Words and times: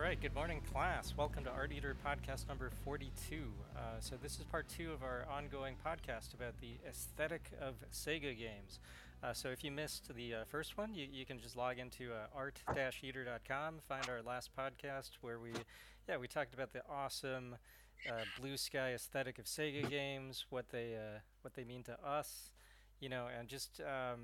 All 0.00 0.06
right, 0.06 0.18
good 0.18 0.34
morning, 0.34 0.62
class. 0.72 1.12
Welcome 1.14 1.44
to 1.44 1.50
Art 1.50 1.72
Eater 1.72 1.94
podcast 2.02 2.48
number 2.48 2.70
42. 2.86 3.52
Uh, 3.76 3.80
so, 4.00 4.16
this 4.16 4.38
is 4.38 4.46
part 4.46 4.66
two 4.66 4.92
of 4.92 5.02
our 5.02 5.26
ongoing 5.30 5.74
podcast 5.86 6.32
about 6.32 6.58
the 6.62 6.76
aesthetic 6.88 7.50
of 7.60 7.74
Sega 7.92 8.34
games. 8.36 8.80
Uh, 9.22 9.34
so, 9.34 9.50
if 9.50 9.62
you 9.62 9.70
missed 9.70 10.08
the 10.16 10.36
uh, 10.36 10.44
first 10.48 10.78
one, 10.78 10.94
you, 10.94 11.06
you 11.12 11.26
can 11.26 11.38
just 11.38 11.54
log 11.54 11.78
into 11.78 12.14
uh, 12.14 12.34
art 12.34 12.58
eater.com, 13.02 13.74
find 13.86 14.08
our 14.08 14.22
last 14.22 14.48
podcast 14.58 15.10
where 15.20 15.38
we, 15.38 15.50
yeah, 16.08 16.16
we 16.16 16.26
talked 16.26 16.54
about 16.54 16.72
the 16.72 16.80
awesome 16.90 17.56
uh, 18.08 18.24
blue 18.40 18.56
sky 18.56 18.94
aesthetic 18.94 19.38
of 19.38 19.44
Sega 19.44 19.86
games, 19.90 20.46
what 20.48 20.70
they, 20.70 20.94
uh, 20.94 21.18
what 21.42 21.52
they 21.52 21.64
mean 21.64 21.82
to 21.82 22.02
us, 22.02 22.54
you 23.00 23.10
know, 23.10 23.26
and 23.38 23.48
just, 23.48 23.82
um, 23.82 24.20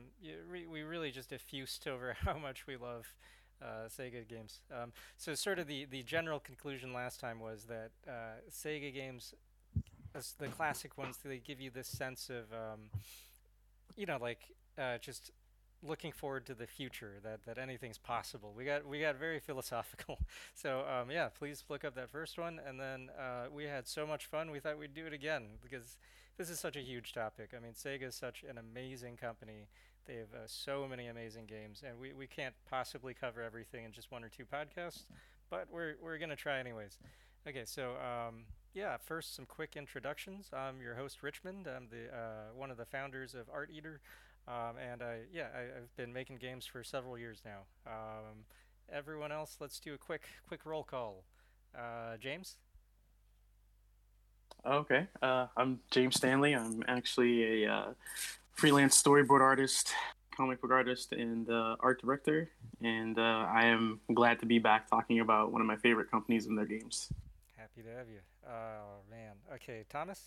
we 0.50 0.82
really 0.84 1.10
just 1.10 1.32
effused 1.32 1.86
over 1.92 2.16
how 2.24 2.38
much 2.38 2.66
we 2.66 2.78
love 2.78 3.14
uh, 3.62 3.88
Sega 3.88 4.26
games. 4.28 4.60
Um, 4.72 4.92
so 5.16 5.34
sort 5.34 5.58
of 5.58 5.66
the, 5.66 5.84
the 5.84 6.02
general 6.02 6.40
conclusion 6.40 6.92
last 6.92 7.20
time 7.20 7.40
was 7.40 7.64
that 7.64 7.90
uh, 8.08 8.40
Sega 8.50 8.92
games, 8.92 9.34
as 10.14 10.34
the 10.38 10.48
classic 10.48 10.96
ones, 10.98 11.18
they 11.24 11.38
give 11.38 11.60
you 11.60 11.70
this 11.70 11.88
sense 11.88 12.30
of, 12.30 12.52
um, 12.52 12.90
you 13.96 14.06
know, 14.06 14.18
like 14.20 14.40
uh, 14.78 14.98
just 14.98 15.30
looking 15.82 16.12
forward 16.12 16.46
to 16.46 16.54
the 16.54 16.66
future 16.66 17.14
that 17.22 17.44
that 17.44 17.58
anything's 17.58 17.98
possible. 17.98 18.52
We 18.56 18.64
got 18.64 18.86
we 18.86 19.00
got 19.00 19.16
very 19.16 19.40
philosophical. 19.40 20.18
So 20.54 20.84
um, 20.88 21.10
yeah, 21.10 21.28
please 21.28 21.64
look 21.68 21.84
up 21.84 21.94
that 21.96 22.08
first 22.08 22.38
one, 22.38 22.60
and 22.66 22.80
then 22.80 23.10
uh, 23.18 23.46
we 23.52 23.64
had 23.64 23.86
so 23.86 24.06
much 24.06 24.26
fun. 24.26 24.50
We 24.50 24.58
thought 24.58 24.78
we'd 24.78 24.94
do 24.94 25.06
it 25.06 25.12
again 25.12 25.42
because 25.62 25.98
this 26.38 26.48
is 26.48 26.58
such 26.58 26.76
a 26.76 26.80
huge 26.80 27.12
topic. 27.12 27.50
I 27.56 27.60
mean, 27.60 27.72
Sega 27.72 28.04
is 28.04 28.14
such 28.14 28.42
an 28.48 28.58
amazing 28.58 29.16
company. 29.16 29.68
They 30.06 30.16
have 30.16 30.32
uh, 30.34 30.46
so 30.46 30.86
many 30.88 31.08
amazing 31.08 31.46
games, 31.46 31.82
and 31.86 31.98
we, 31.98 32.12
we 32.12 32.26
can't 32.26 32.54
possibly 32.70 33.12
cover 33.12 33.42
everything 33.42 33.84
in 33.84 33.92
just 33.92 34.12
one 34.12 34.22
or 34.22 34.28
two 34.28 34.44
podcasts, 34.44 35.04
but 35.50 35.66
we're 35.70 35.94
we're 36.00 36.18
gonna 36.18 36.36
try 36.36 36.58
anyways. 36.58 36.98
Okay, 37.48 37.64
so 37.64 37.94
um, 37.96 38.44
yeah, 38.72 38.96
first 38.98 39.34
some 39.34 39.46
quick 39.46 39.76
introductions. 39.76 40.50
I'm 40.52 40.80
your 40.80 40.94
host 40.94 41.22
Richmond. 41.22 41.66
I'm 41.66 41.88
the 41.90 42.14
uh, 42.16 42.54
one 42.54 42.70
of 42.70 42.76
the 42.76 42.84
founders 42.84 43.34
of 43.34 43.48
Art 43.52 43.70
Eater. 43.74 44.00
Um, 44.48 44.76
and 44.78 45.02
I, 45.02 45.20
yeah, 45.32 45.48
I, 45.54 45.60
have 45.62 45.96
been 45.96 46.12
making 46.12 46.36
games 46.36 46.66
for 46.66 46.84
several 46.84 47.18
years 47.18 47.42
now. 47.44 47.62
Um, 47.84 48.44
everyone 48.92 49.32
else, 49.32 49.56
let's 49.60 49.80
do 49.80 49.94
a 49.94 49.98
quick 49.98 50.22
quick 50.46 50.64
roll 50.64 50.84
call. 50.84 51.24
Uh, 51.76 52.16
James. 52.20 52.56
Okay, 54.64 55.06
uh, 55.20 55.46
I'm 55.56 55.80
James 55.90 56.16
Stanley. 56.16 56.54
I'm 56.54 56.82
actually 56.86 57.64
a 57.64 57.72
uh, 57.72 57.84
freelance 58.56 59.00
storyboard 59.00 59.42
artist, 59.42 59.92
comic 60.34 60.60
book 60.60 60.72
artist, 60.72 61.12
and 61.12 61.48
uh, 61.48 61.76
art 61.80 62.00
director. 62.00 62.50
And 62.82 63.18
uh, 63.18 63.46
I 63.48 63.66
am 63.66 64.00
glad 64.14 64.40
to 64.40 64.46
be 64.46 64.58
back 64.58 64.88
talking 64.88 65.20
about 65.20 65.52
one 65.52 65.60
of 65.60 65.66
my 65.66 65.76
favorite 65.76 66.10
companies 66.10 66.46
and 66.46 66.58
their 66.58 66.66
games. 66.66 67.12
Happy 67.56 67.82
to 67.82 67.90
have 67.90 68.08
you. 68.08 68.20
Oh 68.48 69.02
man. 69.10 69.34
Okay, 69.54 69.84
Thomas. 69.88 70.20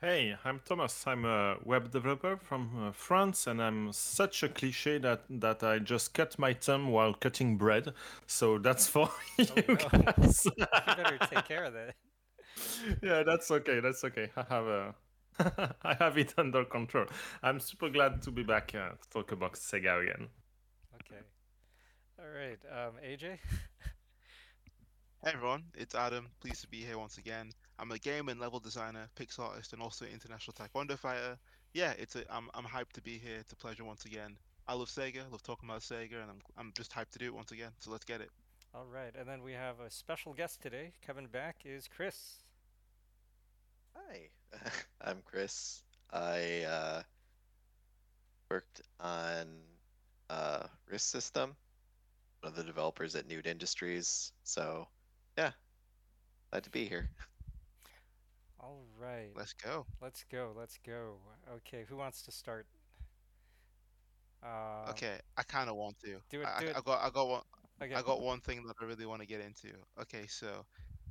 Hey, 0.00 0.36
I'm 0.44 0.60
Thomas. 0.64 1.04
I'm 1.08 1.24
a 1.24 1.56
web 1.64 1.90
developer 1.90 2.36
from 2.36 2.70
uh, 2.80 2.92
France, 2.92 3.48
and 3.48 3.60
I'm 3.60 3.92
such 3.92 4.44
a 4.44 4.48
cliche 4.48 4.98
that, 4.98 5.24
that 5.28 5.64
I 5.64 5.80
just 5.80 6.14
cut 6.14 6.38
my 6.38 6.52
thumb 6.54 6.92
while 6.92 7.14
cutting 7.14 7.56
bread. 7.56 7.92
So 8.28 8.58
that's 8.58 8.86
for 8.86 9.10
you 9.38 9.46
oh, 9.56 9.62
no. 9.66 9.74
guys. 9.74 10.46
you 10.56 10.66
better 10.86 11.18
take 11.28 11.44
care 11.46 11.64
of 11.64 11.72
that. 11.74 11.94
Yeah, 13.02 13.22
that's 13.22 13.48
okay. 13.52 13.78
That's 13.78 14.02
okay. 14.02 14.30
I 14.36 14.44
have 14.48 14.66
a, 14.66 14.94
I 15.82 15.94
have 15.94 16.18
it 16.18 16.34
under 16.36 16.64
control. 16.64 17.06
I'm 17.42 17.60
super 17.60 17.88
glad 17.88 18.22
to 18.22 18.30
be 18.30 18.42
back 18.42 18.74
uh, 18.74 18.90
to 18.90 19.10
talk 19.10 19.32
about 19.32 19.54
Sega 19.54 20.02
again. 20.02 20.28
Okay. 20.94 21.22
All 22.18 22.28
right, 22.34 22.58
um, 22.70 22.94
AJ. 23.04 23.38
Hey 25.24 25.32
everyone, 25.34 25.64
it's 25.74 25.96
Adam. 25.96 26.28
Pleased 26.40 26.60
to 26.60 26.68
be 26.68 26.78
here 26.78 26.96
once 26.96 27.18
again. 27.18 27.50
I'm 27.80 27.90
a 27.90 27.98
game 27.98 28.28
and 28.28 28.38
level 28.38 28.60
designer, 28.60 29.08
pixel 29.16 29.48
artist, 29.48 29.72
and 29.72 29.82
also 29.82 30.04
international 30.04 30.54
taekwondo 30.54 30.96
fighter. 30.96 31.36
Yeah, 31.74 31.92
it's 31.98 32.14
a, 32.14 32.22
I'm 32.30 32.48
I'm 32.54 32.64
hyped 32.64 32.92
to 32.94 33.02
be 33.02 33.18
here. 33.18 33.36
It's 33.40 33.52
a 33.52 33.56
pleasure 33.56 33.84
once 33.84 34.04
again. 34.04 34.36
I 34.68 34.74
love 34.74 34.88
Sega. 34.88 35.26
I 35.26 35.30
love 35.30 35.42
talking 35.42 35.68
about 35.68 35.82
Sega, 35.82 36.22
and 36.22 36.30
I'm 36.30 36.40
I'm 36.56 36.72
just 36.76 36.92
hyped 36.92 37.10
to 37.10 37.18
do 37.18 37.26
it 37.26 37.34
once 37.34 37.50
again. 37.50 37.72
So 37.80 37.90
let's 37.90 38.04
get 38.04 38.20
it. 38.20 38.30
All 38.72 38.86
right, 38.86 39.12
and 39.18 39.28
then 39.28 39.42
we 39.42 39.54
have 39.54 39.80
a 39.80 39.90
special 39.90 40.34
guest 40.34 40.62
today. 40.62 40.92
Coming 41.04 41.26
back 41.26 41.56
is 41.64 41.88
Chris. 41.88 42.36
Hi, 44.06 44.28
I'm 45.00 45.22
Chris. 45.24 45.82
I 46.12 46.62
uh, 46.62 47.02
worked 48.50 48.82
on 49.00 49.46
uh, 50.30 50.64
Risk 50.90 51.10
System, 51.10 51.56
one 52.40 52.52
of 52.52 52.56
the 52.56 52.64
developers 52.64 53.14
at 53.16 53.26
Newt 53.26 53.46
Industries. 53.46 54.32
So 54.44 54.86
yeah, 55.36 55.50
glad 56.50 56.64
to 56.64 56.70
be 56.70 56.86
here. 56.86 57.10
All 58.60 58.84
right. 59.00 59.30
Let's 59.34 59.52
go. 59.52 59.86
Let's 60.00 60.24
go. 60.30 60.52
Let's 60.56 60.78
go. 60.86 61.14
Okay, 61.56 61.84
who 61.88 61.96
wants 61.96 62.22
to 62.22 62.32
start? 62.32 62.66
Uh, 64.42 64.90
okay, 64.90 65.18
I 65.36 65.42
kind 65.42 65.68
of 65.68 65.76
want 65.76 65.98
to. 66.00 66.16
Do 66.30 66.42
it. 66.42 66.46
I, 66.46 66.60
do 66.60 66.66
it. 66.66 66.76
I 66.76 66.80
got. 66.80 67.02
I 67.02 67.10
got 67.10 67.28
one. 67.28 67.42
Okay. 67.82 67.94
I 67.94 68.02
got 68.02 68.20
one 68.20 68.40
thing 68.40 68.64
that 68.66 68.74
I 68.80 68.84
really 68.84 69.06
want 69.06 69.22
to 69.22 69.26
get 69.26 69.40
into. 69.40 69.68
Okay, 70.00 70.26
so 70.28 70.64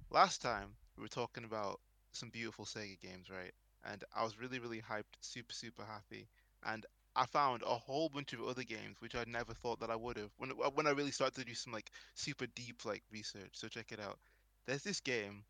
last 0.09 0.41
time 0.41 0.69
we 0.97 1.01
were 1.01 1.09
talking 1.09 1.43
about 1.43 1.79
some 2.17 2.29
beautiful 2.29 2.65
Sega 2.65 2.99
games, 2.99 3.29
right? 3.29 3.53
And 3.89 4.03
I 4.15 4.23
was 4.23 4.39
really, 4.39 4.59
really 4.59 4.81
hyped, 4.81 5.15
super, 5.21 5.53
super 5.53 5.83
happy. 5.83 6.27
And 6.65 6.85
I 7.15 7.25
found 7.25 7.63
a 7.63 7.75
whole 7.75 8.09
bunch 8.09 8.33
of 8.33 8.43
other 8.43 8.63
games 8.63 8.97
which 8.99 9.15
I'd 9.15 9.27
never 9.27 9.53
thought 9.53 9.79
that 9.79 9.89
I 9.89 9.95
would 9.95 10.17
have 10.17 10.29
when 10.37 10.51
when 10.51 10.85
I 10.85 10.91
really 10.91 11.11
started 11.11 11.35
to 11.39 11.45
do 11.45 11.55
some 11.55 11.73
like 11.73 11.89
super 12.13 12.45
deep 12.45 12.85
like 12.85 13.01
research. 13.11 13.49
So 13.53 13.67
check 13.67 13.91
it 13.91 13.99
out. 13.99 14.19
There's 14.67 14.83
this 14.83 14.99
game, 14.99 15.43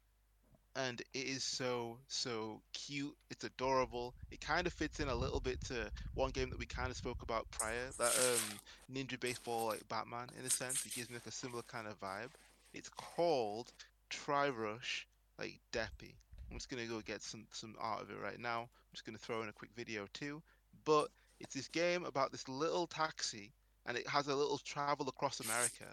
and 0.78 1.02
it 1.14 1.26
is 1.26 1.44
so 1.44 1.98
so 2.08 2.62
cute. 2.72 3.16
It's 3.30 3.44
adorable. 3.44 4.14
It 4.32 4.40
kind 4.40 4.66
of 4.66 4.72
fits 4.72 5.02
in 5.02 5.10
a 5.10 5.16
little 5.16 5.42
bit 5.42 5.60
to 5.66 5.92
one 6.14 6.32
game 6.32 6.50
that 6.52 6.60
we 6.60 6.66
kind 6.66 6.90
of 6.90 6.96
spoke 6.96 7.22
about 7.22 7.52
prior, 7.52 7.90
that 7.98 8.16
um 8.16 8.96
Ninja 8.96 9.20
Baseball 9.20 9.68
like 9.68 9.88
Batman 9.90 10.28
in 10.40 10.46
a 10.46 10.50
sense. 10.50 10.86
It 10.86 10.94
gives 10.94 11.10
me 11.10 11.16
like 11.16 11.28
a 11.28 11.32
similar 11.32 11.64
kind 11.64 11.88
of 11.88 12.00
vibe. 12.00 12.32
It's 12.74 12.90
called 12.90 13.74
Try 14.10 14.48
Rush 14.50 15.06
like 15.38 15.60
Deppy. 15.74 16.14
I'm 16.50 16.58
just 16.58 16.70
gonna 16.70 16.86
go 16.86 17.02
get 17.02 17.22
some 17.22 17.46
some 17.52 17.76
art 17.80 18.02
of 18.02 18.10
it 18.10 18.18
right 18.22 18.40
now. 18.40 18.62
I'm 18.62 18.94
just 18.94 19.06
gonna 19.06 19.18
throw 19.18 19.42
in 19.42 19.50
a 19.50 19.54
quick 19.54 19.72
video 19.76 20.08
too. 20.14 20.42
But 20.86 21.10
it's 21.40 21.56
this 21.56 21.68
game 21.68 22.06
about 22.06 22.32
this 22.32 22.48
little 22.48 22.88
taxi, 22.88 23.52
and 23.86 23.98
it 23.98 24.08
has 24.08 24.28
a 24.28 24.36
little 24.36 24.58
travel 24.58 25.08
across 25.08 25.40
America. 25.40 25.86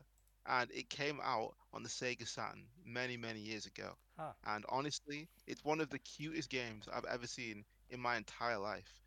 And 0.47 0.71
it 0.73 0.91
came 0.91 1.21
out 1.23 1.55
on 1.73 1.83
the 1.83 1.89
Sega 1.89 2.29
Saturn 2.29 2.65
many, 2.85 3.17
many 3.17 3.41
years 3.41 3.65
ago. 3.65 3.97
Huh. 4.19 4.33
And 4.47 4.65
honestly, 4.69 5.27
it's 5.47 5.65
one 5.65 5.81
of 5.81 5.89
the 5.89 5.99
cutest 5.99 6.51
games 6.51 6.87
I've 6.93 7.07
ever 7.07 7.27
seen 7.27 7.65
in 7.89 7.99
my 7.99 8.17
entire 8.17 8.59
life. 8.59 9.01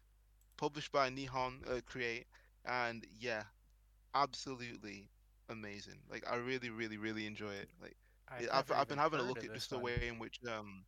Published 0.57 0.91
by 0.91 1.09
Nihon 1.12 1.62
uh, 1.69 1.81
Create, 1.86 2.25
and 2.66 3.06
yeah, 3.19 3.44
absolutely 4.16 5.10
amazing. 5.50 6.00
Like 6.10 6.25
I 6.30 6.38
really, 6.38 6.69
really, 6.71 6.98
really 6.98 7.27
enjoy 7.27 7.51
it. 7.51 7.69
Like 7.81 7.95
I 8.27 8.48
I've 8.51 8.71
I've 8.71 8.88
been 8.88 8.98
having 8.98 9.19
a 9.19 9.24
look 9.24 9.44
at 9.44 9.54
just 9.54 9.69
the 9.69 9.80
way 9.80 10.07
in 10.07 10.19
which 10.19 10.39
um 10.50 10.83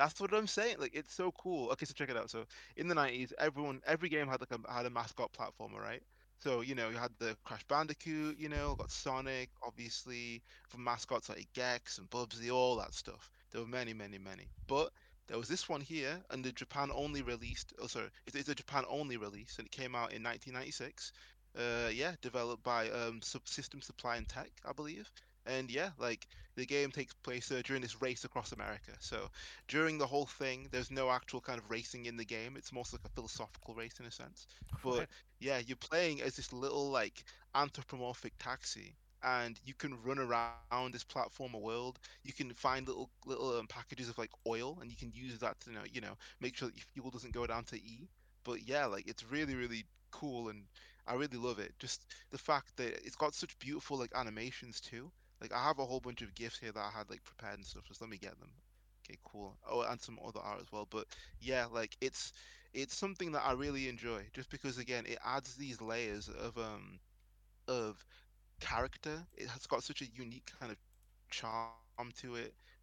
that's 0.00 0.18
what 0.18 0.32
I'm 0.32 0.46
saying. 0.46 0.76
Like 0.78 0.94
it's 0.94 1.14
so 1.14 1.30
cool. 1.32 1.70
Okay, 1.72 1.84
so 1.84 1.92
check 1.92 2.08
it 2.08 2.16
out. 2.16 2.30
So 2.30 2.46
in 2.76 2.88
the 2.88 2.94
'90s, 2.94 3.32
everyone, 3.38 3.82
every 3.86 4.08
game 4.08 4.28
had 4.28 4.40
like 4.40 4.50
a 4.50 4.72
had 4.72 4.86
a 4.86 4.90
mascot 4.90 5.30
platformer, 5.32 5.78
right? 5.78 6.02
So 6.38 6.62
you 6.62 6.74
know, 6.74 6.88
you 6.88 6.96
had 6.96 7.10
the 7.18 7.36
Crash 7.44 7.64
Bandicoot, 7.68 8.38
you 8.38 8.48
know, 8.48 8.74
got 8.76 8.90
Sonic, 8.90 9.50
obviously, 9.62 10.42
from 10.70 10.84
mascots 10.84 11.28
like 11.28 11.46
Gex 11.52 11.98
and 11.98 12.08
Bubsy, 12.08 12.50
all 12.50 12.76
that 12.76 12.94
stuff. 12.94 13.30
There 13.52 13.60
were 13.60 13.66
many, 13.68 13.92
many, 13.92 14.16
many. 14.16 14.48
But 14.66 14.90
there 15.28 15.36
was 15.36 15.48
this 15.48 15.68
one 15.68 15.82
here, 15.82 16.18
and 16.30 16.42
the 16.42 16.52
Japan 16.52 16.90
only 16.94 17.20
released. 17.20 17.74
Oh, 17.78 17.86
sorry, 17.86 18.08
it's, 18.26 18.34
it's 18.36 18.48
a 18.48 18.54
Japan 18.54 18.84
only 18.88 19.18
release, 19.18 19.56
and 19.58 19.66
it 19.66 19.72
came 19.72 19.94
out 19.94 20.14
in 20.14 20.22
1996. 20.22 21.12
Uh, 21.58 21.90
yeah, 21.92 22.14
developed 22.22 22.62
by 22.62 22.88
um, 22.88 23.20
Subsystem 23.20 23.84
Supply 23.84 24.16
and 24.16 24.26
Tech, 24.26 24.50
I 24.64 24.72
believe. 24.72 25.10
And 25.50 25.70
yeah, 25.70 25.90
like 25.98 26.28
the 26.56 26.66
game 26.66 26.92
takes 26.92 27.14
place 27.14 27.50
uh, 27.50 27.62
during 27.64 27.82
this 27.82 28.02
race 28.02 28.24
across 28.24 28.52
America. 28.52 28.92
So 29.00 29.30
during 29.68 29.98
the 29.98 30.06
whole 30.06 30.26
thing, 30.26 30.68
there's 30.70 30.90
no 30.90 31.10
actual 31.10 31.40
kind 31.40 31.58
of 31.58 31.70
racing 31.70 32.06
in 32.06 32.16
the 32.16 32.24
game. 32.24 32.56
It's 32.56 32.72
more 32.72 32.84
like 32.92 33.04
a 33.04 33.10
philosophical 33.10 33.74
race 33.74 34.00
in 34.00 34.06
a 34.06 34.12
sense. 34.12 34.46
But 34.82 35.06
yeah, 35.40 35.58
you're 35.66 35.76
playing 35.76 36.22
as 36.22 36.36
this 36.36 36.52
little 36.52 36.90
like 36.90 37.24
anthropomorphic 37.54 38.34
taxi, 38.38 38.96
and 39.22 39.60
you 39.64 39.74
can 39.74 40.02
run 40.02 40.18
around 40.18 40.92
this 40.92 41.04
platformer 41.04 41.60
world. 41.60 41.98
You 42.24 42.32
can 42.32 42.52
find 42.54 42.86
little 42.86 43.10
little 43.26 43.58
um, 43.58 43.66
packages 43.68 43.90
of 43.90 43.98
like 43.98 44.14
oil, 44.46 44.78
and 44.80 44.80
you 44.80 44.96
can 44.96 45.10
use 45.12 45.38
that 45.40 45.60
to 45.60 45.70
you 45.70 45.76
know 45.76 45.84
you 45.92 46.00
know 46.00 46.16
make 46.40 46.56
sure 46.56 46.68
that 46.68 46.76
your 46.76 46.86
fuel 46.94 47.10
doesn't 47.10 47.32
go 47.34 47.46
down 47.46 47.64
to 47.64 47.76
E. 47.76 48.08
But 48.44 48.68
yeah, 48.68 48.86
like 48.86 49.08
it's 49.08 49.24
really 49.24 49.54
really 49.56 49.84
cool, 50.10 50.48
and 50.50 50.64
I 51.06 51.14
really 51.14 51.38
love 51.38 51.58
it. 51.58 51.74
Just 51.78 52.06
the 52.30 52.38
fact 52.38 52.76
that 52.76 53.04
it's 53.04 53.16
got 53.16 53.34
such 53.34 53.58
beautiful 53.58 53.98
like 53.98 54.12
animations 54.14 54.80
too 54.80 55.10
like 55.40 55.52
I 55.52 55.64
have 55.64 55.78
a 55.78 55.84
whole 55.86 56.00
bunch 56.00 56.22
of 56.22 56.34
gifts 56.34 56.58
here 56.58 56.72
that 56.72 56.80
I 56.84 56.98
had 56.98 57.10
like 57.10 57.24
prepared 57.24 57.56
and 57.58 57.66
stuff. 57.66 57.84
Just 57.86 58.00
let 58.00 58.10
me 58.10 58.18
get 58.18 58.38
them. 58.40 58.50
Okay, 59.06 59.18
cool. 59.24 59.56
Oh, 59.68 59.82
and 59.82 60.00
some 60.00 60.18
other 60.26 60.40
art 60.40 60.60
as 60.60 60.72
well. 60.72 60.86
But 60.90 61.06
yeah, 61.40 61.66
like 61.70 61.96
it's 62.00 62.32
it's 62.72 62.94
something 62.94 63.32
that 63.32 63.44
I 63.44 63.52
really 63.52 63.88
enjoy, 63.88 64.24
just 64.32 64.50
because 64.50 64.78
again 64.78 65.04
it 65.06 65.18
adds 65.24 65.56
these 65.56 65.80
layers 65.80 66.28
of 66.28 66.56
um 66.58 67.00
of 67.68 68.04
character. 68.60 69.26
It 69.36 69.48
has 69.48 69.66
got 69.66 69.82
such 69.84 70.02
a 70.02 70.06
unique 70.14 70.52
kind 70.58 70.72
of 70.72 70.78
charm 71.30 71.70
to 71.78 71.90
it. 71.94 72.14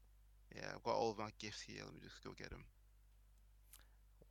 Yeah, 0.55 0.67
I've 0.75 0.83
got 0.83 0.95
all 0.95 1.11
of 1.11 1.19
my 1.19 1.31
gifts 1.39 1.61
here. 1.63 1.83
Let 1.85 1.95
me 1.95 2.01
just 2.03 2.23
go 2.23 2.31
get 2.37 2.51
them. 2.51 2.65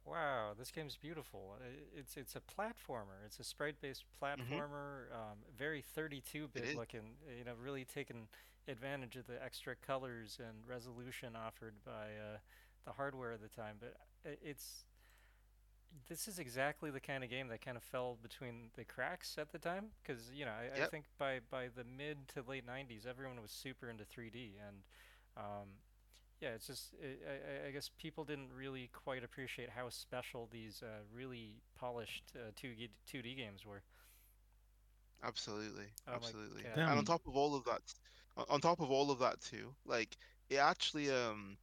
Wow, 0.06 0.52
this 0.58 0.70
game's 0.72 0.98
beautiful. 0.98 1.56
It's 1.96 2.18
it's 2.18 2.36
a 2.36 2.42
platformer. 2.42 3.24
It's 3.26 3.40
a 3.40 3.44
sprite-based 3.44 4.04
mm-hmm. 4.04 4.26
platformer, 4.26 5.08
mm-hmm. 5.08 5.16
um, 5.16 5.38
very 5.58 5.84
32-bit 5.98 6.76
looking. 6.76 7.16
You 7.38 7.46
know, 7.46 7.54
really 7.62 7.86
taking 7.86 8.28
advantage 8.68 9.16
of 9.16 9.28
the 9.28 9.42
extra 9.44 9.76
colors 9.76 10.40
and 10.40 10.68
resolution 10.68 11.36
offered 11.36 11.76
by 11.86 11.92
uh, 11.92 12.38
the 12.86 12.92
hardware 12.92 13.32
at 13.32 13.42
the 13.42 13.48
time. 13.48 13.78
But 13.80 13.96
it's 14.42 14.84
this 16.10 16.28
is 16.28 16.40
exactly 16.40 16.92
the 16.92 17.00
kind 17.00 17.24
of 17.24 17.30
game 17.30 17.48
that 17.48 17.64
kind 17.64 17.78
of 17.78 17.84
fell 17.84 18.18
between 18.22 18.70
the 18.76 18.84
cracks 18.84 19.38
at 19.38 19.52
the 19.52 19.60
time 19.60 19.88
because 20.02 20.32
you 20.34 20.46
know 20.46 20.52
I, 20.52 20.78
yep. 20.78 20.88
I, 20.88 20.90
think 20.90 21.06
by 21.18 21.40
by 21.50 21.68
the 21.76 21.84
mid 21.84 22.28
to 22.30 22.44
late 22.48 22.66
90s 22.68 23.08
everyone 23.08 23.42
was 23.42 23.52
super 23.52 23.90
into 23.90 24.04
3d 24.04 24.52
and 24.68 24.78
um, 25.38 25.70
yeah 26.42 26.50
it's 26.50 26.68
just 26.68 26.94
it, 27.02 27.22
I, 27.28 27.68
I, 27.68 27.72
guess 27.72 27.90
people 27.98 28.24
didn't 28.24 28.50
really 28.56 28.90
quite 28.94 29.24
appreciate 29.24 29.70
how 29.70 29.90
special 29.90 30.50
these 30.52 30.82
uh, 30.84 31.02
really 31.14 31.62
polished 31.76 32.24
uh, 32.36 32.52
2D, 32.62 32.90
2D 33.12 33.36
games 33.36 33.66
were. 33.66 33.82
Absolutely. 35.24 35.86
Oh 36.08 36.14
absolutely. 36.14 36.64
and 36.76 36.84
on 36.84 37.06
top 37.06 37.22
of 37.28 37.36
all 37.36 37.56
of 37.56 37.64
that 37.66 37.82
on 38.50 38.60
top 38.60 38.82
of 38.82 38.92
all 38.92 39.10
of 39.12 39.20
that 39.20 39.40
too 39.42 39.74
like 39.86 40.18
it 40.50 40.58
actually 40.58 41.10
um 41.10 41.58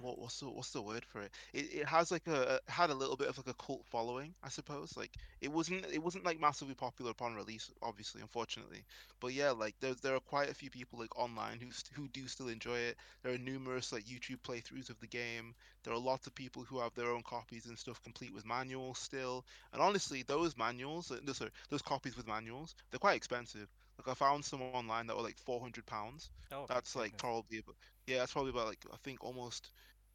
what 0.00 0.18
what's 0.18 0.40
the 0.40 0.46
what's 0.50 0.70
the 0.70 0.82
word 0.82 1.04
for 1.04 1.22
it? 1.22 1.32
It 1.52 1.66
it 1.72 1.88
has 1.88 2.10
like 2.10 2.26
a 2.26 2.60
had 2.68 2.90
a 2.90 2.94
little 2.94 3.16
bit 3.16 3.28
of 3.28 3.36
like 3.38 3.48
a 3.48 3.54
cult 3.54 3.84
following, 3.86 4.34
I 4.42 4.48
suppose. 4.48 4.96
Like 4.96 5.12
it 5.40 5.50
wasn't 5.50 5.86
it 5.92 6.02
wasn't 6.02 6.24
like 6.24 6.40
massively 6.40 6.74
popular 6.74 7.10
upon 7.10 7.34
release, 7.34 7.70
obviously, 7.82 8.20
unfortunately. 8.22 8.84
But 9.20 9.32
yeah, 9.34 9.50
like 9.50 9.74
there 9.80 9.94
there 9.94 10.14
are 10.14 10.20
quite 10.20 10.50
a 10.50 10.54
few 10.54 10.70
people 10.70 10.98
like 10.98 11.16
online 11.18 11.58
who 11.60 11.68
who 11.94 12.08
do 12.08 12.26
still 12.28 12.48
enjoy 12.48 12.78
it. 12.78 12.96
There 13.22 13.32
are 13.32 13.38
numerous 13.38 13.92
like 13.92 14.04
YouTube 14.04 14.40
playthroughs 14.42 14.90
of 14.90 15.00
the 15.00 15.06
game. 15.06 15.54
There 15.82 15.92
are 15.92 15.98
lots 15.98 16.26
of 16.26 16.34
people 16.34 16.64
who 16.64 16.80
have 16.80 16.94
their 16.94 17.10
own 17.10 17.22
copies 17.22 17.66
and 17.66 17.78
stuff 17.78 18.02
complete 18.02 18.32
with 18.34 18.44
manuals 18.46 18.98
still. 18.98 19.44
And 19.72 19.82
honestly, 19.82 20.22
those 20.22 20.56
manuals, 20.56 21.10
uh, 21.10 21.18
no, 21.22 21.32
sorry, 21.32 21.50
those 21.70 21.82
copies 21.82 22.16
with 22.16 22.26
manuals, 22.26 22.74
they're 22.90 22.98
quite 22.98 23.16
expensive. 23.16 23.68
Like 24.06 24.12
I 24.12 24.14
found 24.14 24.44
some 24.44 24.62
online 24.62 25.06
that 25.06 25.16
were 25.16 25.22
like 25.22 25.38
four 25.38 25.60
hundred 25.60 25.86
pounds. 25.86 26.30
Oh, 26.52 26.66
that's 26.68 26.94
like 26.96 27.16
probably 27.16 27.62
yeah, 28.06 28.18
that's 28.18 28.32
probably 28.32 28.50
about 28.50 28.66
like 28.68 28.84
I 28.92 28.96
think 29.04 29.22
almost 29.24 29.70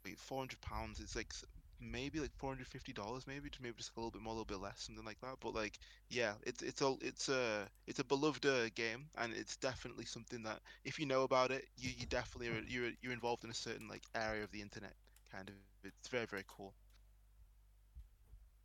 wait 0.05 0.19
four 0.19 0.39
hundred 0.39 0.61
pounds. 0.61 0.99
It's 0.99 1.15
like 1.15 1.33
maybe 1.79 2.19
like 2.19 2.31
four 2.37 2.49
hundred 2.51 2.67
fifty 2.67 2.93
dollars, 2.93 3.25
maybe 3.27 3.49
maybe 3.61 3.75
just 3.77 3.91
a 3.95 3.99
little 3.99 4.11
bit 4.11 4.21
more, 4.21 4.31
a 4.33 4.35
little 4.35 4.45
bit 4.45 4.59
less, 4.61 4.81
something 4.83 5.05
like 5.05 5.19
that. 5.21 5.35
But 5.41 5.53
like 5.55 5.79
yeah, 6.09 6.33
it's 6.43 6.61
it's 6.61 6.81
a 6.81 6.95
it's 7.01 7.29
a 7.29 7.67
it's 7.87 7.99
a 7.99 8.03
beloved 8.03 8.45
uh, 8.45 8.69
game, 8.75 9.07
and 9.17 9.33
it's 9.33 9.57
definitely 9.57 10.05
something 10.05 10.43
that 10.43 10.59
if 10.85 10.99
you 10.99 11.05
know 11.05 11.23
about 11.23 11.51
it, 11.51 11.65
you 11.77 11.91
you 11.97 12.05
definitely 12.05 12.49
are, 12.49 12.61
you're 12.67 12.91
you're 13.01 13.13
involved 13.13 13.43
in 13.43 13.49
a 13.51 13.53
certain 13.55 13.87
like 13.87 14.03
area 14.15 14.43
of 14.43 14.51
the 14.51 14.61
internet. 14.61 14.93
Kind 15.31 15.49
of, 15.49 15.55
it's 15.83 16.07
very 16.09 16.25
very 16.25 16.43
cool. 16.47 16.73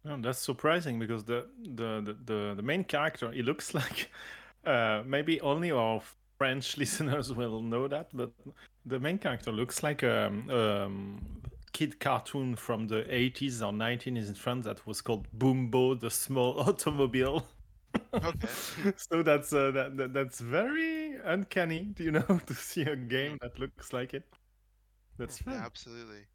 Oh, 0.06 0.16
that's 0.20 0.38
surprising 0.38 0.98
because 0.98 1.24
the 1.24 1.46
the 1.62 2.00
the 2.02 2.16
the, 2.24 2.54
the 2.56 2.62
main 2.62 2.84
character 2.84 3.30
he 3.32 3.42
looks 3.42 3.72
like 3.80 4.10
uh, 4.66 5.02
maybe 5.06 5.40
only 5.40 5.70
our 5.70 6.00
French 6.38 6.76
listeners 6.82 7.32
will 7.32 7.62
know 7.62 7.88
that, 7.88 8.08
but 8.12 8.30
the 8.84 8.98
main 8.98 9.18
character 9.18 9.52
looks 9.52 9.82
like 9.82 10.02
a 10.02 10.26
um, 10.26 10.50
um, 10.50 11.42
kid 11.72 11.98
cartoon 12.00 12.54
from 12.56 12.86
the 12.86 13.02
80s 13.02 13.60
or 13.60 13.72
90s 13.72 14.28
in 14.28 14.34
France 14.34 14.64
that 14.64 14.86
was 14.86 15.00
called 15.00 15.26
Boumbo, 15.36 15.98
the 15.98 16.10
small 16.10 16.60
automobile. 16.68 17.46
Okay. 18.12 18.48
so 18.96 19.22
that's 19.22 19.52
uh, 19.52 19.70
that, 19.70 19.96
that, 19.96 20.14
that's 20.14 20.40
very 20.40 21.16
uncanny, 21.24 21.92
do 21.94 22.04
you 22.04 22.10
know, 22.10 22.40
to 22.46 22.54
see 22.54 22.82
a 22.82 22.96
game 22.96 23.38
that 23.40 23.58
looks 23.58 23.92
like 23.92 24.14
it. 24.14 24.24
That's. 25.18 25.40
Yeah, 25.46 25.62
absolutely. 25.64 26.26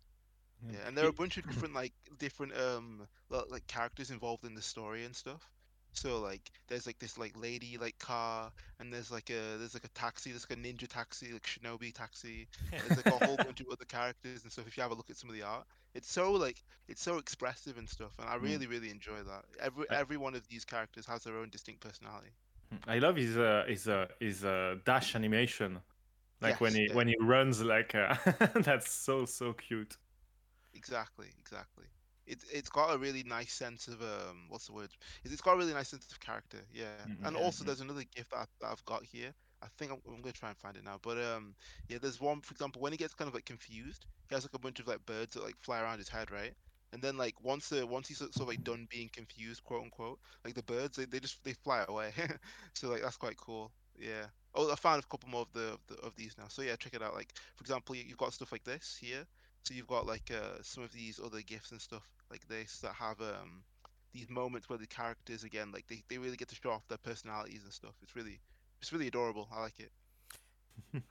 Yeah. 0.66 0.74
yeah, 0.74 0.88
and 0.88 0.98
there 0.98 1.06
are 1.06 1.10
a 1.10 1.14
bunch 1.14 1.38
of 1.38 1.48
different 1.48 1.74
like 1.74 1.94
different 2.18 2.54
um 2.58 3.08
like 3.30 3.66
characters 3.68 4.12
involved 4.12 4.46
in 4.46 4.56
the 4.56 4.62
story 4.62 5.06
and 5.06 5.16
stuff. 5.16 5.50
So 5.94 6.20
like 6.20 6.52
there's 6.68 6.86
like 6.86 7.00
this 7.00 7.18
like 7.18 7.34
lady 7.40 7.78
like 7.80 7.98
car 8.00 8.52
and 8.80 8.94
there's 8.94 9.12
like 9.12 9.30
a 9.30 9.58
there's 9.58 9.74
like 9.74 9.86
a 9.86 9.90
taxi, 9.90 10.32
there's 10.32 10.48
like 10.50 10.58
a 10.58 10.62
ninja 10.62 10.88
taxi, 10.88 11.34
like 11.34 11.44
shinobi 11.44 11.94
taxi. 11.94 12.48
There's 12.72 13.04
like 13.04 13.22
a 13.22 13.26
whole 13.26 13.38
bunch 13.38 13.60
of 13.60 13.68
other 13.72 13.86
characters 13.86 14.44
and 14.44 14.52
stuff. 14.52 14.68
If 14.68 14.78
you 14.78 14.84
have 14.84 14.92
a 14.92 14.96
look 14.96 15.10
at 15.10 15.18
some 15.18 15.30
of 15.30 15.36
the 15.36 15.44
art, 15.44 15.66
it's 15.94 16.12
so 16.12 16.32
like 16.32 16.64
it's 16.88 17.02
so 17.02 17.18
expressive 17.18 17.78
and 17.78 17.90
stuff, 17.90 18.12
and 18.20 18.30
I 18.30 18.38
mm. 18.38 18.44
really 18.44 18.68
really 18.68 18.90
enjoy 18.90 19.18
that. 19.28 19.46
Every 19.60 19.86
every 19.90 20.18
one 20.18 20.36
of 20.36 20.48
these 20.48 20.66
characters 20.66 21.06
has 21.08 21.24
their 21.24 21.38
own 21.38 21.50
distinct 21.50 21.82
personality. 21.82 22.32
I 22.88 23.00
love 23.00 23.16
his 23.16 23.38
uh, 23.38 23.66
his 23.68 23.88
uh, 23.88 24.08
his 24.20 24.46
uh, 24.46 24.76
dash 24.86 25.16
animation, 25.16 25.80
like 26.40 26.54
yes, 26.54 26.60
when 26.60 26.74
he 26.76 26.88
yeah. 26.88 26.94
when 26.94 27.08
he 27.08 27.16
runs 27.20 27.62
like 27.64 27.96
uh, 27.96 28.16
that's 28.62 28.92
so 28.92 29.26
so 29.26 29.54
cute. 29.54 29.98
Exactly, 30.76 31.28
exactly 31.40 31.86
it 32.30 32.40
it's 32.54 32.70
got 32.70 32.94
a 32.94 32.98
really 32.98 33.24
nice 33.24 33.52
sense 33.54 33.88
of 33.88 34.02
um 34.02 34.46
what's 34.50 34.68
the 34.68 34.74
word? 34.74 34.90
it's, 35.24 35.34
It's 35.34 35.42
got 35.42 35.54
a 35.54 35.58
really 35.58 35.74
nice 35.74 35.90
sense 35.90 36.08
of 36.12 36.20
character, 36.20 36.60
yeah. 36.72 36.86
Mm-hmm, 37.08 37.26
and 37.26 37.36
yeah, 37.36 37.42
also 37.42 37.64
there's 37.64 37.82
another 37.82 38.04
gift 38.16 38.32
that, 38.32 38.38
I, 38.38 38.46
that 38.62 38.72
I've 38.72 38.86
got 38.86 39.04
here. 39.04 39.34
I 39.62 39.68
think 39.78 39.92
I'm, 39.92 39.98
I'm, 40.08 40.22
gonna 40.22 40.32
try 40.32 40.50
and 40.50 40.58
find 40.58 40.78
it 40.78 40.86
now. 40.86 41.00
But 41.02 41.18
um 41.18 41.56
yeah, 41.90 41.98
there's 42.02 42.22
one 42.22 42.42
for 42.42 42.54
example 42.54 42.82
when 42.82 42.92
he 42.94 42.98
gets 42.98 43.14
kind 43.14 43.28
of 43.28 43.34
like 43.34 43.46
confused, 43.46 44.06
he 44.30 44.36
has 44.36 44.44
like 44.44 44.54
a 44.54 44.60
bunch 44.60 44.80
of 44.80 44.88
like 44.88 45.06
birds 45.06 45.34
that 45.34 45.44
like 45.44 45.58
fly 45.58 45.82
around 45.82 45.98
his 45.98 46.10
head, 46.10 46.32
right? 46.32 46.54
And 46.94 47.02
then 47.02 47.18
like 47.18 47.36
once 47.44 47.70
the 47.70 47.86
once 47.86 48.08
he's 48.08 48.20
sort 48.20 48.36
of 48.36 48.48
like 48.48 48.64
done 48.64 48.88
being 48.90 49.10
confused, 49.12 49.64
quote 49.64 49.84
unquote, 49.84 50.20
like 50.46 50.54
the 50.54 50.64
birds 50.64 50.98
they, 50.98 51.06
they 51.06 51.20
just 51.20 51.44
they 51.44 51.54
fly 51.54 51.84
away. 51.88 52.12
so 52.74 52.90
like 52.90 53.02
that's 53.02 53.18
quite 53.18 53.38
cool. 53.38 53.72
Yeah. 53.98 54.26
Oh, 54.56 54.72
I 54.72 54.76
found 54.76 55.04
a 55.04 55.08
couple 55.08 55.30
more 55.30 55.42
of 55.42 55.54
the, 55.54 55.74
of 55.74 55.80
the 55.88 55.96
of 56.06 56.16
these 56.16 56.36
now. 56.38 56.46
So 56.48 56.62
yeah, 56.62 56.76
check 56.76 56.94
it 56.94 57.04
out. 57.04 57.14
Like 57.14 57.34
for 57.56 57.62
example, 57.62 57.96
you've 57.96 58.18
got 58.18 58.34
stuff 58.34 58.52
like 58.52 58.64
this 58.64 58.98
here. 59.00 59.26
So 59.64 59.74
you've 59.74 59.88
got 59.88 60.08
like 60.08 60.32
uh, 60.32 60.62
some 60.62 60.84
of 60.84 60.92
these 60.92 61.20
other 61.24 61.42
gifts 61.42 61.72
and 61.72 61.82
stuff 61.82 62.04
like 62.32 62.48
this 62.48 62.80
that 62.80 62.94
have 62.94 63.20
um 63.22 63.64
these 64.14 64.30
moments 64.30 64.70
where 64.70 64.80
the 64.80 64.88
characters 64.88 65.44
again 65.44 65.72
like 65.72 65.88
they, 65.88 66.04
they 66.10 66.18
really 66.18 66.38
get 66.38 66.48
to 66.50 66.56
show 66.56 66.72
off 66.72 66.88
their 66.88 66.98
personalities 66.98 67.64
and 67.64 67.74
stuff. 67.74 67.94
It's 68.02 68.16
really 68.16 68.40
it's 68.82 68.92
really 68.92 69.08
adorable. 69.08 69.48
I 69.56 69.62
like 69.62 69.80
it. 69.80 69.92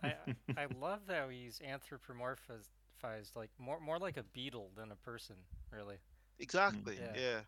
I 0.02 0.14
I 0.56 0.66
love 0.80 1.00
how 1.08 1.28
he's 1.28 1.60
anthropomorphized 1.60 3.36
like 3.36 3.50
more 3.58 3.80
more 3.80 3.98
like 3.98 4.16
a 4.16 4.24
beetle 4.34 4.70
than 4.76 4.90
a 4.90 4.96
person, 4.96 5.36
really. 5.72 5.96
Exactly. 6.38 6.96
Yeah. 7.00 7.20
yeah. 7.20 7.40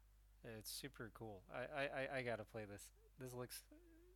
It's 0.59 0.71
super 0.71 1.11
cool. 1.15 1.43
I, 1.55 1.83
I, 1.83 2.19
I 2.19 2.23
gotta 2.23 2.45
play 2.45 2.65
this. 2.71 2.83
This 3.19 3.35
looks 3.35 3.63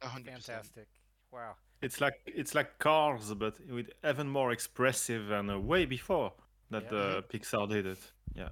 100%. 0.02 0.24
fantastic. 0.24 0.88
Wow. 1.30 1.56
It's 1.82 2.00
like 2.00 2.14
it's 2.26 2.54
like 2.54 2.78
Cars, 2.78 3.34
but 3.34 3.58
with 3.68 3.90
even 4.08 4.28
more 4.28 4.52
expressive 4.52 5.30
and 5.30 5.50
uh, 5.50 5.58
way 5.58 5.84
before 5.84 6.32
that 6.74 6.92
yeah. 6.92 6.98
uh, 6.98 7.20
Pixar 7.22 7.68
did 7.68 7.86
it. 7.86 7.98
Yeah. 8.34 8.48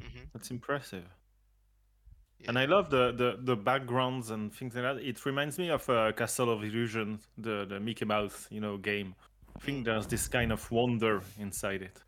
Mm-hmm. 0.00 0.24
That's 0.32 0.50
impressive. 0.50 1.04
Yeah. 2.38 2.48
And 2.48 2.58
I 2.58 2.64
love 2.64 2.88
the, 2.90 3.12
the, 3.12 3.38
the 3.42 3.56
backgrounds 3.56 4.30
and 4.30 4.52
things 4.52 4.74
like 4.74 4.84
that. 4.84 4.96
It 5.02 5.24
reminds 5.26 5.58
me 5.58 5.68
of 5.70 5.88
uh, 5.90 6.12
Castle 6.12 6.50
of 6.50 6.64
Illusion, 6.64 7.20
the, 7.36 7.66
the 7.68 7.78
Mickey 7.78 8.06
Mouse, 8.06 8.46
you 8.50 8.60
know, 8.60 8.78
game. 8.78 9.14
I 9.54 9.58
think 9.60 9.84
there's 9.84 10.06
this 10.06 10.26
kind 10.26 10.52
of 10.52 10.70
wonder 10.70 11.22
inside 11.38 11.82
it. 11.82 11.98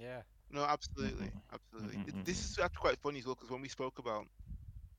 Yeah. 0.00 0.22
No, 0.50 0.64
absolutely, 0.64 1.26
mm-hmm. 1.26 1.54
absolutely. 1.54 2.12
Mm-hmm. 2.12 2.22
This 2.24 2.44
is 2.44 2.58
actually 2.58 2.80
quite 2.80 2.98
funny 2.98 3.18
as 3.18 3.26
well 3.26 3.34
because 3.34 3.50
when 3.50 3.60
we 3.60 3.68
spoke 3.68 3.98
about 3.98 4.26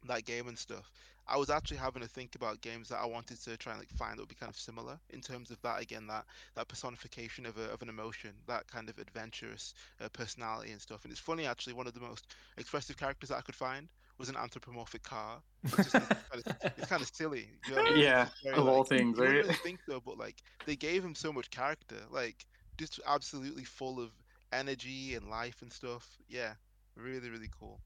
that 0.07 0.25
game 0.25 0.47
and 0.49 0.57
stuff, 0.57 0.91
I 1.27 1.37
was 1.37 1.49
actually 1.49 1.77
having 1.77 2.01
to 2.01 2.07
think 2.07 2.35
about 2.35 2.61
games 2.61 2.89
that 2.89 2.99
I 2.99 3.05
wanted 3.05 3.41
to 3.43 3.57
try 3.57 3.73
and 3.73 3.81
like 3.81 3.89
find 3.89 4.17
that 4.17 4.21
would 4.21 4.29
be 4.29 4.35
kind 4.35 4.49
of 4.49 4.57
similar 4.57 4.99
in 5.09 5.21
terms 5.21 5.49
of 5.49 5.61
that 5.61 5.81
again 5.81 6.07
that 6.07 6.25
that 6.55 6.67
personification 6.67 7.45
of 7.45 7.57
a, 7.57 7.71
of 7.71 7.81
an 7.81 7.89
emotion, 7.89 8.31
that 8.47 8.67
kind 8.67 8.89
of 8.89 8.99
adventurous 8.99 9.73
uh, 10.01 10.09
personality 10.09 10.71
and 10.71 10.81
stuff. 10.81 11.03
And 11.03 11.11
it's 11.11 11.19
funny 11.19 11.45
actually, 11.45 11.73
one 11.73 11.87
of 11.87 11.93
the 11.93 11.99
most 11.99 12.27
expressive 12.57 12.97
characters 12.97 13.29
that 13.29 13.37
I 13.37 13.41
could 13.41 13.55
find 13.55 13.87
was 14.17 14.29
an 14.29 14.37
anthropomorphic 14.37 15.03
car. 15.03 15.41
It's, 15.63 15.91
kind, 15.91 16.05
of, 16.33 16.43
it's 16.77 16.87
kind 16.87 17.01
of 17.01 17.09
silly. 17.13 17.49
You 17.67 17.75
know? 17.75 17.95
Yeah, 17.95 18.27
very, 18.43 18.55
of 18.55 18.65
like, 18.65 18.75
all 18.75 18.83
things, 18.83 19.17
right? 19.17 19.29
Really 19.29 19.53
think 19.55 19.79
so, 19.89 19.99
but 19.99 20.17
like 20.17 20.35
they 20.65 20.75
gave 20.75 21.03
him 21.03 21.15
so 21.15 21.33
much 21.33 21.49
character, 21.49 21.97
like 22.11 22.45
just 22.77 22.99
absolutely 23.07 23.63
full 23.63 23.99
of 23.99 24.11
energy 24.53 25.15
and 25.15 25.29
life 25.29 25.61
and 25.61 25.71
stuff. 25.71 26.07
Yeah, 26.29 26.53
really, 26.95 27.29
really 27.29 27.49
cool. 27.59 27.79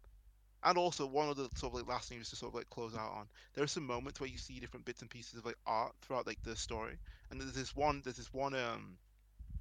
And 0.64 0.78
also, 0.78 1.06
one 1.06 1.30
of 1.30 1.38
the 1.38 1.50
sort 1.56 1.74
of 1.74 1.80
like 1.80 1.88
last 1.88 2.10
things 2.10 2.30
to 2.30 2.36
sort 2.36 2.52
of 2.52 2.56
like 2.56 2.70
close 2.70 2.96
out 2.96 3.12
on, 3.12 3.30
there 3.54 3.64
are 3.64 3.68
some 3.68 3.86
moments 3.86 4.20
where 4.20 4.30
you 4.30 4.38
see 4.38 4.60
different 4.60 4.86
bits 4.86 5.02
and 5.02 5.10
pieces 5.10 5.40
of 5.40 5.46
like 5.46 5.58
art 5.66 5.94
throughout 6.02 6.28
like 6.28 6.42
the 6.44 6.56
story, 6.56 7.00
and 7.32 7.40
there's 7.42 7.54
this 7.54 7.76
one, 7.76 8.02
there's 8.04 8.18
this 8.18 8.34
one 8.34 8.54
um 8.56 8.98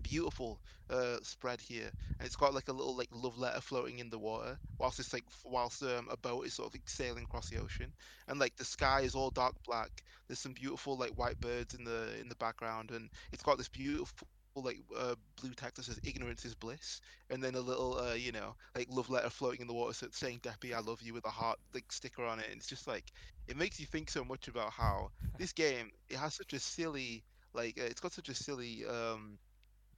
beautiful 0.03 0.61
uh 0.91 1.19
spread 1.23 1.61
here, 1.61 1.91
and 2.19 2.27
it's 2.27 2.37
got 2.37 2.55
like 2.55 2.69
a 2.69 2.73
little 2.73 2.97
like 2.97 3.09
love 3.13 3.39
letter 3.39 3.61
floating 3.61 3.99
in 3.99 4.11
the 4.11 4.19
water, 4.19 4.59
whilst 4.79 5.01
it's 5.01 5.13
like 5.13 5.25
whilst 5.45 5.83
um, 5.83 6.09
a 6.11 6.17
boat 6.17 6.47
is 6.47 6.55
sort 6.55 6.69
of 6.69 6.75
like 6.75 6.89
sailing 6.89 7.25
across 7.25 7.49
the 7.49 7.59
ocean, 7.59 7.93
and 8.29 8.39
like 8.41 8.57
the 8.57 8.65
sky 8.65 9.01
is 9.03 9.15
all 9.15 9.31
dark 9.31 9.55
black, 9.65 10.03
There's 10.27 10.41
some 10.41 10.53
beautiful 10.55 10.97
like 10.97 11.13
white 11.13 11.41
birds 11.41 11.75
in 11.75 11.85
the 11.85 12.19
in 12.21 12.29
the 12.29 12.37
background, 12.37 12.91
and 12.91 13.11
it's 13.33 13.43
got 13.43 13.59
this 13.59 13.69
beautiful 13.69 14.27
like 14.63 14.79
uh, 14.97 15.15
blue 15.41 15.53
text 15.55 15.77
that 15.77 15.85
says 15.85 16.01
"ignorance 16.05 16.45
is 16.45 16.55
bliss," 16.55 17.01
and 17.31 17.43
then 17.43 17.55
a 17.55 17.61
little 17.61 17.99
uh, 17.99 18.15
you 18.15 18.33
know 18.33 18.55
like 18.77 18.87
love 18.91 19.11
letter 19.11 19.31
floating 19.31 19.61
in 19.61 19.67
the 19.67 19.75
water 19.75 19.93
so 19.93 20.09
saying 20.13 20.41
"Deppy, 20.41 20.75
I 20.75 20.81
love 20.81 21.01
you" 21.03 21.15
with 21.15 21.27
a 21.27 21.31
heart 21.31 21.59
like 21.75 21.91
sticker 21.91 22.25
on 22.25 22.39
it. 22.39 22.47
And 22.51 22.57
it's 22.57 22.69
just 22.69 22.87
like 22.87 23.13
it 23.47 23.57
makes 23.57 23.81
you 23.81 23.87
think 23.87 24.11
so 24.11 24.25
much 24.25 24.49
about 24.49 24.73
how 24.73 25.11
this 25.39 25.53
game 25.53 25.91
it 26.09 26.17
has 26.17 26.35
such 26.35 26.53
a 26.53 26.61
silly 26.61 27.25
like 27.55 27.79
uh, 27.81 27.85
it's 27.85 28.01
got 28.01 28.13
such 28.13 28.29
a 28.29 28.35
silly 28.35 28.85
um 28.87 29.39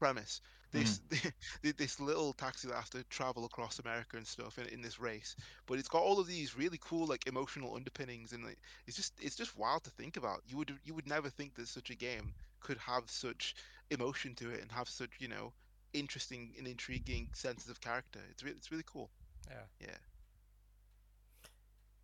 premise. 0.01 0.41
This 0.73 1.01
mm. 1.11 1.77
this 1.77 2.01
little 2.01 2.33
taxi 2.33 2.69
that 2.69 2.77
has 2.77 2.91
to 2.91 3.05
travel 3.05 3.45
across 3.45 3.79
America 3.81 4.17
and 4.17 4.27
stuff 4.27 4.59
in, 4.59 4.67
in 4.67 4.83
this 4.83 5.01
race, 5.01 5.37
but 5.67 5.79
it's 5.79 5.89
got 5.89 6.03
all 6.03 6.21
of 6.21 6.27
these 6.27 6.57
really 6.57 6.79
cool 6.81 7.07
like 7.07 7.27
emotional 7.27 7.75
underpinnings, 7.75 8.33
and 8.33 8.45
like, 8.45 8.59
it's 8.87 8.97
just 8.97 9.13
it's 9.21 9.37
just 9.37 9.59
wild 9.59 9.85
to 9.85 9.91
think 9.91 10.17
about. 10.17 10.43
You 10.47 10.57
would 10.59 10.73
you 10.85 10.95
would 10.95 11.09
never 11.09 11.29
think 11.29 11.55
that 11.55 11.69
such 11.69 11.91
a 11.91 11.97
game 11.97 12.33
could 12.61 12.79
have 12.79 13.11
such 13.11 13.55
emotion 13.91 14.35
to 14.37 14.51
it 14.51 14.63
and 14.63 14.71
have 14.71 14.89
such 14.89 15.11
you 15.19 15.29
know 15.29 15.53
interesting 15.93 16.53
and 16.59 16.67
intriguing 16.67 17.29
senses 17.33 17.69
of 17.69 17.81
character. 17.81 18.21
It's 18.31 18.43
re- 18.43 18.51
it's 18.51 18.71
really 18.71 18.85
cool. 18.87 19.11
Yeah. 19.49 19.57
Yeah. 19.81 19.97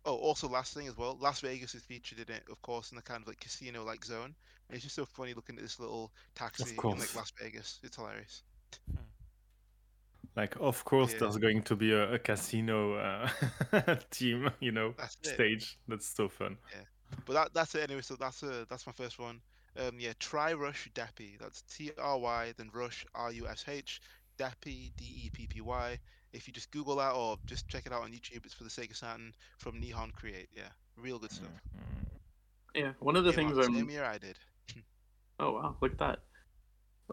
Oh, 0.05 0.15
also 0.15 0.47
last 0.47 0.73
thing 0.73 0.87
as 0.87 0.97
well, 0.97 1.17
Las 1.19 1.41
Vegas 1.41 1.75
is 1.75 1.81
featured 1.81 2.19
in 2.19 2.33
it, 2.33 2.43
of 2.49 2.61
course, 2.61 2.91
in 2.91 2.95
the 2.95 3.01
kind 3.01 3.21
of 3.21 3.27
like 3.27 3.41
casino-like 3.41 4.05
zone. 4.05 4.33
And 4.69 4.75
it's 4.75 4.83
just 4.83 4.95
so 4.95 5.05
funny 5.05 5.33
looking 5.33 5.57
at 5.57 5.61
this 5.61 5.79
little 5.79 6.13
taxi 6.33 6.69
in 6.69 6.97
like 6.97 7.13
Las 7.13 7.33
Vegas. 7.41 7.79
It's 7.83 7.97
hilarious. 7.97 8.43
Hmm. 8.89 9.03
Like, 10.37 10.55
of 10.59 10.85
course, 10.85 11.13
yeah. 11.13 11.19
there's 11.21 11.37
going 11.37 11.63
to 11.63 11.75
be 11.75 11.91
a, 11.91 12.13
a 12.13 12.19
casino 12.19 12.93
uh, 12.93 13.29
team, 14.11 14.49
you 14.59 14.71
know, 14.71 14.93
that's 14.97 15.17
stage. 15.21 15.77
That's 15.87 16.07
so 16.07 16.29
fun. 16.29 16.57
Yeah, 16.71 16.83
but 17.25 17.33
that 17.33 17.53
that's 17.53 17.75
it 17.75 17.83
anyway. 17.83 18.01
So 18.01 18.15
that's 18.15 18.43
a 18.43 18.65
that's 18.69 18.85
my 18.85 18.93
first 18.93 19.17
one. 19.19 19.41
Um, 19.77 19.99
yeah, 19.99 20.13
try 20.19 20.53
Rush 20.53 20.89
Deppy. 20.95 21.37
That's 21.39 21.61
T 21.63 21.91
R 21.97 22.17
Y 22.17 22.53
then 22.57 22.69
Rush 22.73 23.05
R 23.13 23.31
U 23.31 23.47
S 23.47 23.65
H 23.67 24.01
Deppy 24.37 24.91
D 24.95 25.23
E 25.25 25.29
P 25.31 25.47
P 25.47 25.61
Y. 25.61 25.99
If 26.33 26.47
you 26.47 26.53
just 26.53 26.71
Google 26.71 26.97
that 26.97 27.13
or 27.13 27.37
just 27.45 27.67
check 27.67 27.85
it 27.85 27.93
out 27.93 28.03
on 28.03 28.11
YouTube, 28.11 28.45
it's 28.45 28.53
for 28.53 28.63
the 28.63 28.69
Sega 28.69 28.95
Saturn 28.95 29.33
from 29.57 29.81
Nihon 29.81 30.13
Create. 30.13 30.49
Yeah, 30.55 30.69
real 30.97 31.19
good 31.19 31.31
stuff. 31.31 31.47
Mm-hmm. 31.47 32.83
Yeah, 32.83 32.91
one 32.99 33.15
of 33.15 33.23
the 33.23 33.33
things 33.33 33.57
I'm. 33.57 33.73
Same 33.73 33.89
year 33.89 34.03
I 34.03 34.17
did. 34.17 34.37
oh 35.39 35.53
wow! 35.53 35.75
Look 35.81 35.93
at 35.93 35.97
that. 35.99 36.19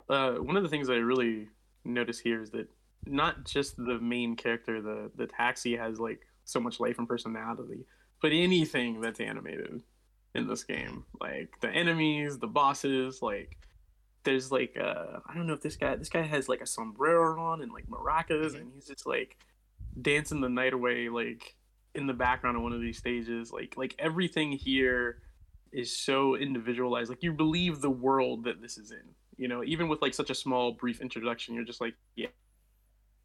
Uh, 0.08 0.32
one 0.42 0.56
of 0.56 0.62
the 0.62 0.68
things 0.68 0.90
I 0.90 0.94
really 0.94 1.48
notice 1.84 2.18
here 2.18 2.42
is 2.42 2.50
that 2.50 2.68
not 3.06 3.44
just 3.44 3.76
the 3.76 3.98
main 4.00 4.36
character, 4.36 4.80
the 4.80 5.10
the 5.16 5.26
taxi 5.26 5.76
has 5.76 5.98
like 5.98 6.20
so 6.44 6.60
much 6.60 6.80
life 6.80 6.98
and 6.98 7.08
personality, 7.08 7.86
but 8.20 8.32
anything 8.32 9.00
that's 9.00 9.20
animated 9.20 9.82
in 10.34 10.48
this 10.48 10.64
game. 10.64 11.04
Like 11.20 11.60
the 11.60 11.70
enemies, 11.70 12.38
the 12.38 12.46
bosses, 12.46 13.22
like 13.22 13.56
there's 14.24 14.50
like 14.50 14.76
uh 14.80 15.18
I 15.26 15.34
don't 15.34 15.46
know 15.46 15.52
if 15.52 15.60
this 15.60 15.76
guy 15.76 15.96
this 15.96 16.08
guy 16.08 16.22
has 16.22 16.48
like 16.48 16.60
a 16.60 16.66
sombrero 16.66 17.40
on 17.40 17.60
and 17.60 17.70
like 17.70 17.86
maracas 17.86 18.52
mm-hmm. 18.52 18.56
and 18.56 18.72
he's 18.74 18.86
just 18.86 19.06
like 19.06 19.36
dancing 20.00 20.40
the 20.40 20.48
night 20.48 20.72
away 20.72 21.10
like 21.10 21.54
in 21.94 22.06
the 22.06 22.14
background 22.14 22.56
of 22.56 22.62
one 22.62 22.72
of 22.72 22.80
these 22.80 22.98
stages. 22.98 23.52
Like 23.52 23.74
like 23.76 23.94
everything 23.98 24.52
here 24.52 25.22
is 25.72 25.94
so 25.94 26.36
individualized. 26.36 27.10
Like 27.10 27.22
you 27.22 27.32
believe 27.32 27.80
the 27.80 27.90
world 27.90 28.44
that 28.44 28.60
this 28.60 28.78
is 28.78 28.90
in. 28.90 29.14
You 29.36 29.48
know, 29.48 29.64
even 29.64 29.88
with 29.88 30.00
like 30.00 30.14
such 30.14 30.30
a 30.30 30.34
small 30.34 30.72
brief 30.72 31.00
introduction, 31.00 31.54
you're 31.54 31.64
just 31.64 31.80
like, 31.80 31.94
yeah, 32.14 32.28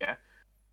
yeah, 0.01 0.15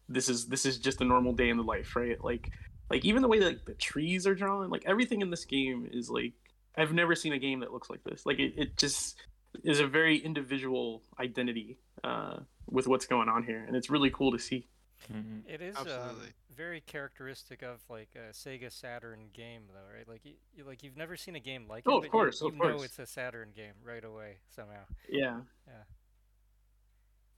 this 0.08 0.28
is 0.28 0.46
this 0.46 0.64
is 0.64 0.78
just 0.78 1.00
a 1.02 1.04
normal 1.04 1.34
day 1.34 1.50
in 1.50 1.58
the 1.58 1.62
life, 1.62 1.94
right? 1.94 2.22
Like 2.22 2.50
like 2.90 3.04
even 3.04 3.22
the 3.22 3.28
way 3.28 3.38
that 3.40 3.46
like, 3.46 3.64
the 3.64 3.74
trees 3.74 4.26
are 4.26 4.34
drawn, 4.34 4.70
like 4.70 4.84
everything 4.86 5.22
in 5.22 5.30
this 5.30 5.44
game 5.44 5.88
is 5.92 6.10
like 6.10 6.32
I've 6.76 6.92
never 6.92 7.14
seen 7.14 7.32
a 7.32 7.38
game 7.38 7.60
that 7.60 7.72
looks 7.72 7.90
like 7.90 8.04
this. 8.04 8.26
Like 8.26 8.38
it, 8.38 8.54
it 8.56 8.76
just 8.76 9.16
is 9.64 9.80
a 9.80 9.86
very 9.86 10.18
individual 10.18 11.02
identity 11.18 11.78
uh, 12.04 12.38
with 12.68 12.86
what's 12.86 13.06
going 13.06 13.28
on 13.28 13.42
here, 13.42 13.64
and 13.66 13.76
it's 13.76 13.90
really 13.90 14.10
cool 14.10 14.32
to 14.32 14.38
see. 14.38 14.66
Mm-hmm. 15.12 15.48
It 15.48 15.60
is 15.60 15.76
um, 15.76 16.20
very 16.56 16.80
characteristic 16.80 17.62
of 17.62 17.80
like 17.88 18.08
a 18.16 18.32
Sega 18.32 18.72
Saturn 18.72 19.26
game, 19.32 19.62
though, 19.68 19.96
right? 19.96 20.08
Like, 20.08 20.22
you, 20.24 20.64
like 20.64 20.82
you've 20.82 20.96
never 20.96 21.16
seen 21.16 21.36
a 21.36 21.40
game 21.40 21.66
like 21.68 21.84
oh, 21.86 21.98
it. 21.98 22.06
of 22.06 22.10
course, 22.10 22.40
you, 22.40 22.48
you 22.48 22.62
of 22.62 22.76
know 22.76 22.82
it's 22.82 22.98
a 22.98 23.06
Saturn 23.06 23.50
game 23.54 23.74
right 23.84 24.04
away 24.04 24.38
somehow. 24.54 24.84
Yeah. 25.08 25.40
Yeah. 25.66 25.72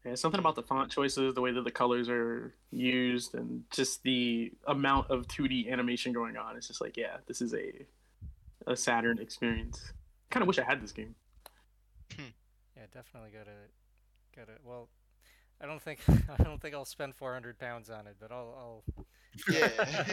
Yeah, 0.05 0.15
something 0.15 0.39
about 0.39 0.55
the 0.55 0.63
font 0.63 0.91
choices, 0.91 1.35
the 1.35 1.41
way 1.41 1.51
that 1.53 1.65
the 1.65 1.71
colors 1.71 2.09
are 2.09 2.55
used, 2.71 3.35
and 3.35 3.65
just 3.71 4.03
the 4.05 4.53
amount 4.67 5.11
of 5.11 5.27
2D 5.27 5.71
animation 5.71 6.13
going 6.13 6.37
on. 6.37 6.57
It's 6.57 6.69
just 6.69 6.81
like, 6.81 6.97
yeah, 6.97 7.17
this 7.27 7.43
is 7.43 7.55
a 7.55 7.73
a 8.67 8.77
Saturn 8.77 9.19
experience. 9.19 9.93
Kind 10.31 10.43
of 10.43 10.47
wish 10.47 10.59
I 10.59 10.65
had 10.65 10.83
this 10.83 10.93
game. 10.93 11.15
Hmm. 12.15 12.27
yeah, 12.77 12.85
definitely 12.93 13.31
gotta 13.31 13.51
gotta. 14.37 14.59
Well, 14.65 14.89
I 15.61 15.67
don't 15.67 15.83
think 15.83 16.01
I 16.39 16.43
don't 16.43 16.61
think 16.61 16.75
I'll 16.75 16.85
spend 16.85 17.15
400 17.15 17.59
pounds 17.59 17.91
on 17.91 18.07
it, 18.07 18.17
but 18.21 18.31
I'll 18.31 18.85
I'll 18.97 19.05
yeah 19.51 19.69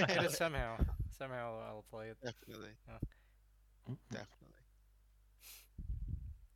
get 0.07 0.23
it 0.23 0.31
somehow. 0.43 0.77
Somehow 1.17 1.59
I'll 1.67 1.85
play 1.89 2.07
it. 2.07 2.17
Definitely. 2.23 2.71
Yeah. 2.87 3.93
Definitely. 4.11 4.44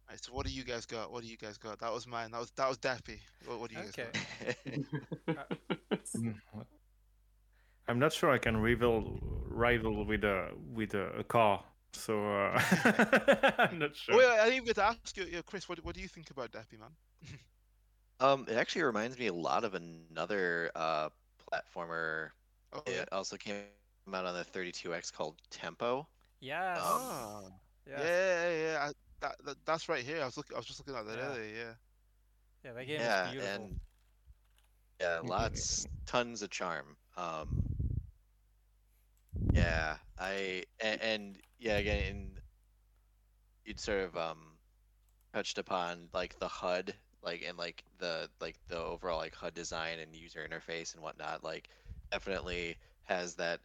Right, 0.10 0.24
so 0.24 0.34
what 0.34 0.48
do 0.48 0.52
you 0.52 0.64
guys 0.64 0.88
got? 0.88 1.12
What 1.12 1.22
do 1.22 1.30
you 1.30 1.38
guys 1.38 1.58
got? 1.60 1.80
That 1.80 1.94
was 1.94 2.08
mine. 2.08 2.32
That 2.32 2.40
was 2.40 2.52
that 2.52 2.68
was 2.68 2.78
Daffy. 2.78 3.22
What, 3.46 3.60
what 3.60 3.70
do 3.70 3.76
you 3.76 3.84
okay. 3.90 4.08
guys 5.28 5.36
got? 5.36 6.26
I'm 7.88 8.00
not 8.00 8.12
sure 8.12 8.32
I 8.32 8.40
can 8.40 8.58
rival 8.58 9.20
rival 9.48 10.04
with 10.06 10.24
a 10.24 10.50
with 10.74 10.96
a, 10.96 11.10
a 11.20 11.24
car. 11.24 11.64
So 11.94 12.26
uh, 12.26 12.60
I'm 13.60 13.78
not 13.78 13.96
sure. 13.96 14.16
Well, 14.16 14.42
I 14.42 14.50
didn't 14.50 14.66
get 14.66 14.76
to 14.76 14.86
ask 14.86 15.16
you, 15.16 15.44
Chris. 15.46 15.70
What 15.70 15.84
what 15.86 15.94
do 15.94 16.02
you 16.02 16.08
think 16.08 16.32
about 16.32 16.52
Daffy, 16.52 16.78
man? 16.78 16.90
um, 18.20 18.46
it 18.50 18.58
actually 18.58 18.84
reminds 18.84 19.20
me 19.20 19.28
a 19.28 19.34
lot 19.34 19.64
of 19.64 19.76
another 19.76 20.72
uh, 20.76 21.10
platformer. 21.52 22.30
Oh, 22.74 22.82
it 22.88 22.94
yeah? 22.96 23.06
also 23.12 23.38
came 23.38 23.64
out 24.12 24.26
on 24.26 24.34
the 24.34 24.46
32X 24.46 25.14
called 25.14 25.36
Tempo. 25.52 26.08
Yes. 26.40 26.80
Um, 26.80 26.86
oh. 26.86 27.44
Yeah. 27.88 28.04
Yeah, 28.04 28.52
yeah. 28.52 28.88
I, 28.88 28.92
that, 29.22 29.36
that 29.46 29.58
that's 29.66 29.90
right 29.90 30.04
here. 30.04 30.22
I 30.22 30.26
was 30.26 30.38
looking. 30.38 30.56
I 30.56 30.60
was 30.60 30.66
just 30.66 30.80
looking 30.80 31.00
at 31.00 31.06
that 31.06 31.18
yeah. 31.18 31.30
earlier. 31.30 31.56
Yeah. 31.56 31.74
Yeah, 32.64 32.74
that 32.74 32.88
game 32.88 33.00
yeah, 33.00 33.26
is 33.26 33.32
beautiful. 33.32 33.66
And, 33.66 33.80
yeah, 35.00 35.20
lots, 35.24 35.88
tons 36.06 36.42
of 36.42 36.50
charm. 36.50 36.98
Um, 37.16 37.62
yeah, 39.54 39.96
I 40.20 40.64
and, 40.82 41.02
and 41.02 41.38
yeah 41.58 41.78
again, 41.78 42.32
you'd 43.66 43.80
sort 43.80 44.02
of 44.02 44.18
um 44.18 44.58
touched 45.34 45.58
upon 45.58 46.10
like 46.14 46.38
the 46.40 46.48
HUD, 46.48 46.94
like 47.24 47.46
and 47.48 47.58
like 47.58 47.84
the 48.00 48.30
like 48.42 48.58
the 48.68 48.78
overall 48.78 49.18
like 49.18 49.36
HUD 49.36 49.54
design 49.54 50.00
and 50.00 50.14
user 50.14 50.46
interface 50.46 50.94
and 50.94 51.04
whatnot. 51.04 51.44
Like, 51.44 51.70
definitely 52.12 52.78
has 53.04 53.36
that 53.36 53.62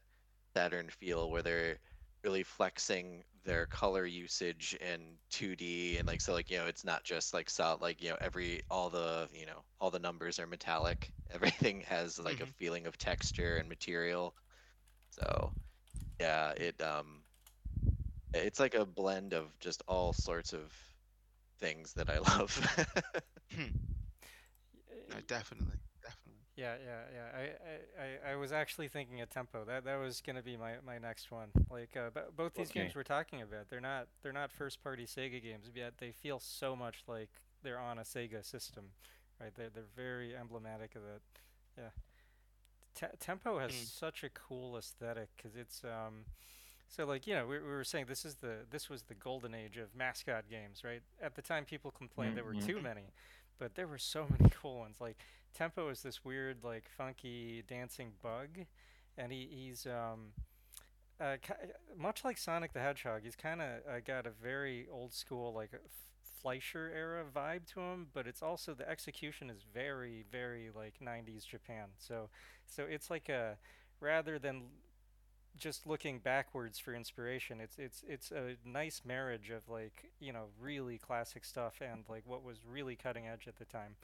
Saturn 0.54 0.88
feel 0.88 1.30
where 1.30 1.42
they're 1.42 1.78
really 2.24 2.42
flexing 2.42 3.22
their 3.44 3.66
color 3.66 4.06
usage 4.06 4.76
in 4.80 5.00
2D 5.30 5.98
and 5.98 6.08
like 6.08 6.20
so 6.20 6.32
like 6.32 6.50
you 6.50 6.56
know 6.56 6.66
it's 6.66 6.84
not 6.84 7.04
just 7.04 7.34
like 7.34 7.50
solid 7.50 7.82
like 7.82 8.02
you 8.02 8.08
know 8.08 8.16
every 8.20 8.62
all 8.70 8.88
the 8.88 9.28
you 9.34 9.44
know 9.44 9.62
all 9.80 9.90
the 9.90 9.98
numbers 9.98 10.38
are 10.38 10.46
metallic 10.46 11.12
everything 11.30 11.82
has 11.82 12.18
like 12.18 12.36
mm-hmm. 12.36 12.44
a 12.44 12.58
feeling 12.58 12.86
of 12.86 12.96
texture 12.96 13.56
and 13.56 13.68
material 13.68 14.34
so 15.10 15.52
yeah 16.20 16.50
it 16.52 16.80
um 16.80 17.20
it's 18.32 18.58
like 18.58 18.74
a 18.74 18.86
blend 18.86 19.34
of 19.34 19.46
just 19.60 19.82
all 19.86 20.12
sorts 20.12 20.52
of 20.52 20.72
things 21.60 21.92
that 21.94 22.08
I 22.08 22.18
love 22.38 22.56
hmm. 23.54 23.62
definitely 25.26 25.83
yeah, 26.56 26.74
yeah, 26.84 27.00
yeah. 27.12 27.40
I, 27.98 28.30
I, 28.30 28.32
I, 28.32 28.36
was 28.36 28.52
actually 28.52 28.88
thinking 28.88 29.20
of 29.20 29.30
tempo. 29.30 29.64
That 29.64 29.84
that 29.84 29.96
was 29.96 30.22
gonna 30.24 30.42
be 30.42 30.56
my, 30.56 30.74
my 30.86 30.98
next 30.98 31.30
one. 31.30 31.48
Like, 31.70 31.96
uh, 31.96 32.10
both 32.36 32.54
these 32.54 32.70
okay. 32.70 32.80
games 32.80 32.94
we're 32.94 33.02
talking 33.02 33.42
about, 33.42 33.68
they're 33.68 33.80
not 33.80 34.06
they're 34.22 34.32
not 34.32 34.52
first 34.52 34.82
party 34.82 35.04
Sega 35.04 35.42
games, 35.42 35.66
yet 35.74 35.94
they 35.98 36.12
feel 36.12 36.38
so 36.38 36.76
much 36.76 37.02
like 37.08 37.30
they're 37.62 37.80
on 37.80 37.98
a 37.98 38.02
Sega 38.02 38.44
system, 38.44 38.84
right? 39.40 39.52
They're 39.54 39.70
they're 39.70 39.84
very 39.96 40.36
emblematic 40.36 40.94
of 40.94 41.02
that. 41.02 41.20
Yeah. 41.76 41.90
T- 42.94 43.16
tempo 43.18 43.58
has 43.58 43.72
mm. 43.72 43.86
such 43.86 44.22
a 44.22 44.28
cool 44.28 44.76
aesthetic 44.76 45.30
because 45.36 45.56
it's 45.56 45.82
um, 45.82 46.26
so 46.88 47.04
like 47.04 47.26
you 47.26 47.34
know 47.34 47.46
we, 47.46 47.58
we 47.58 47.66
were 47.66 47.82
saying 47.82 48.06
this 48.08 48.24
is 48.24 48.36
the 48.36 48.58
this 48.70 48.88
was 48.88 49.02
the 49.02 49.14
golden 49.14 49.54
age 49.54 49.76
of 49.76 49.88
mascot 49.96 50.44
games, 50.48 50.82
right? 50.84 51.02
At 51.20 51.34
the 51.34 51.42
time, 51.42 51.64
people 51.64 51.90
complained 51.90 52.36
mm-hmm. 52.36 52.46
there 52.46 52.54
were 52.54 52.60
too 52.60 52.80
many, 52.80 53.12
but 53.58 53.74
there 53.74 53.86
were 53.86 53.98
so 53.98 54.26
many 54.38 54.50
cool 54.50 54.78
ones. 54.78 54.96
Like 55.00 55.18
Tempo 55.54 55.88
is 55.88 56.02
this 56.02 56.24
weird, 56.24 56.64
like 56.64 56.84
funky 56.96 57.62
dancing 57.68 58.12
bug, 58.22 58.66
and 59.16 59.32
he, 59.32 59.48
he's 59.50 59.86
um, 59.86 60.32
uh, 61.20 61.36
much 61.96 62.24
like 62.24 62.38
Sonic 62.38 62.72
the 62.72 62.80
Hedgehog. 62.80 63.22
He's 63.22 63.36
kind 63.36 63.60
of 63.60 63.68
uh, 63.88 64.00
got 64.04 64.26
a 64.26 64.30
very 64.30 64.88
old 64.90 65.12
school, 65.12 65.52
like 65.52 65.70
Fleischer 66.42 66.90
era 66.94 67.24
vibe 67.34 67.66
to 67.72 67.80
him, 67.80 68.08
but 68.12 68.26
it's 68.26 68.42
also 68.42 68.74
the 68.74 68.88
execution 68.88 69.48
is 69.48 69.64
very, 69.72 70.24
very 70.30 70.70
like 70.74 70.94
'90s 71.02 71.46
Japan. 71.46 71.86
So, 71.98 72.28
so 72.66 72.84
it's 72.84 73.10
like 73.10 73.28
a 73.28 73.56
rather 74.00 74.38
than 74.38 74.64
just 75.56 75.86
looking 75.86 76.18
backwards 76.18 76.78
for 76.78 76.94
inspiration, 76.94 77.60
it's 77.60 77.78
it's 77.78 78.02
it's 78.08 78.30
a 78.30 78.56
nice 78.64 79.02
marriage 79.04 79.50
of 79.50 79.68
like 79.68 80.10
you 80.20 80.32
know 80.32 80.44
really 80.60 80.98
classic 80.98 81.44
stuff 81.44 81.80
and 81.80 82.04
like 82.08 82.22
what 82.26 82.42
was 82.42 82.58
really 82.68 82.96
cutting 82.96 83.26
edge 83.26 83.46
at 83.46 83.56
the 83.58 83.64
time, 83.64 83.96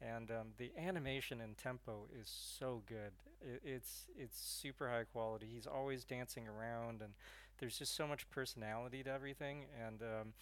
and 0.00 0.30
um, 0.30 0.48
the 0.58 0.70
animation 0.78 1.40
and 1.40 1.56
tempo 1.56 2.06
is 2.20 2.28
so 2.28 2.82
good. 2.86 3.12
It, 3.40 3.62
it's 3.64 4.04
it's 4.18 4.40
super 4.40 4.88
high 4.88 5.04
quality. 5.04 5.48
He's 5.52 5.66
always 5.66 6.04
dancing 6.04 6.46
around, 6.46 7.00
and 7.00 7.12
there's 7.58 7.78
just 7.78 7.94
so 7.94 8.06
much 8.06 8.28
personality 8.30 9.02
to 9.02 9.10
everything, 9.10 9.64
and 9.86 10.02
um, 10.02 10.32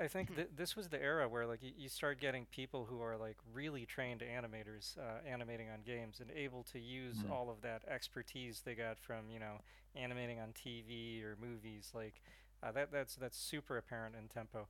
I 0.00 0.06
think 0.08 0.34
th- 0.34 0.48
this 0.56 0.76
was 0.76 0.88
the 0.88 1.02
era 1.02 1.28
where 1.28 1.46
like 1.46 1.60
y- 1.62 1.72
you 1.76 1.88
start 1.88 2.20
getting 2.20 2.46
people 2.46 2.86
who 2.88 3.00
are 3.02 3.16
like 3.16 3.36
really 3.52 3.84
trained 3.86 4.20
animators 4.22 4.96
uh, 4.98 5.26
animating 5.28 5.68
on 5.70 5.80
games 5.84 6.20
and 6.20 6.30
able 6.30 6.62
to 6.72 6.78
use 6.78 7.24
Mhm. 7.24 7.30
all 7.30 7.50
of 7.50 7.60
that 7.62 7.82
expertise 7.88 8.62
they 8.64 8.74
got 8.74 8.98
from 8.98 9.30
you 9.30 9.38
know 9.38 9.60
animating 9.96 10.38
on 10.40 10.52
TV 10.52 11.22
or 11.24 11.36
movies 11.40 11.90
like 11.94 12.20
uh, 12.62 12.70
that 12.72 12.92
that's 12.92 13.16
that's 13.16 13.38
super 13.38 13.76
apparent 13.76 14.14
in 14.16 14.28
tempo 14.28 14.68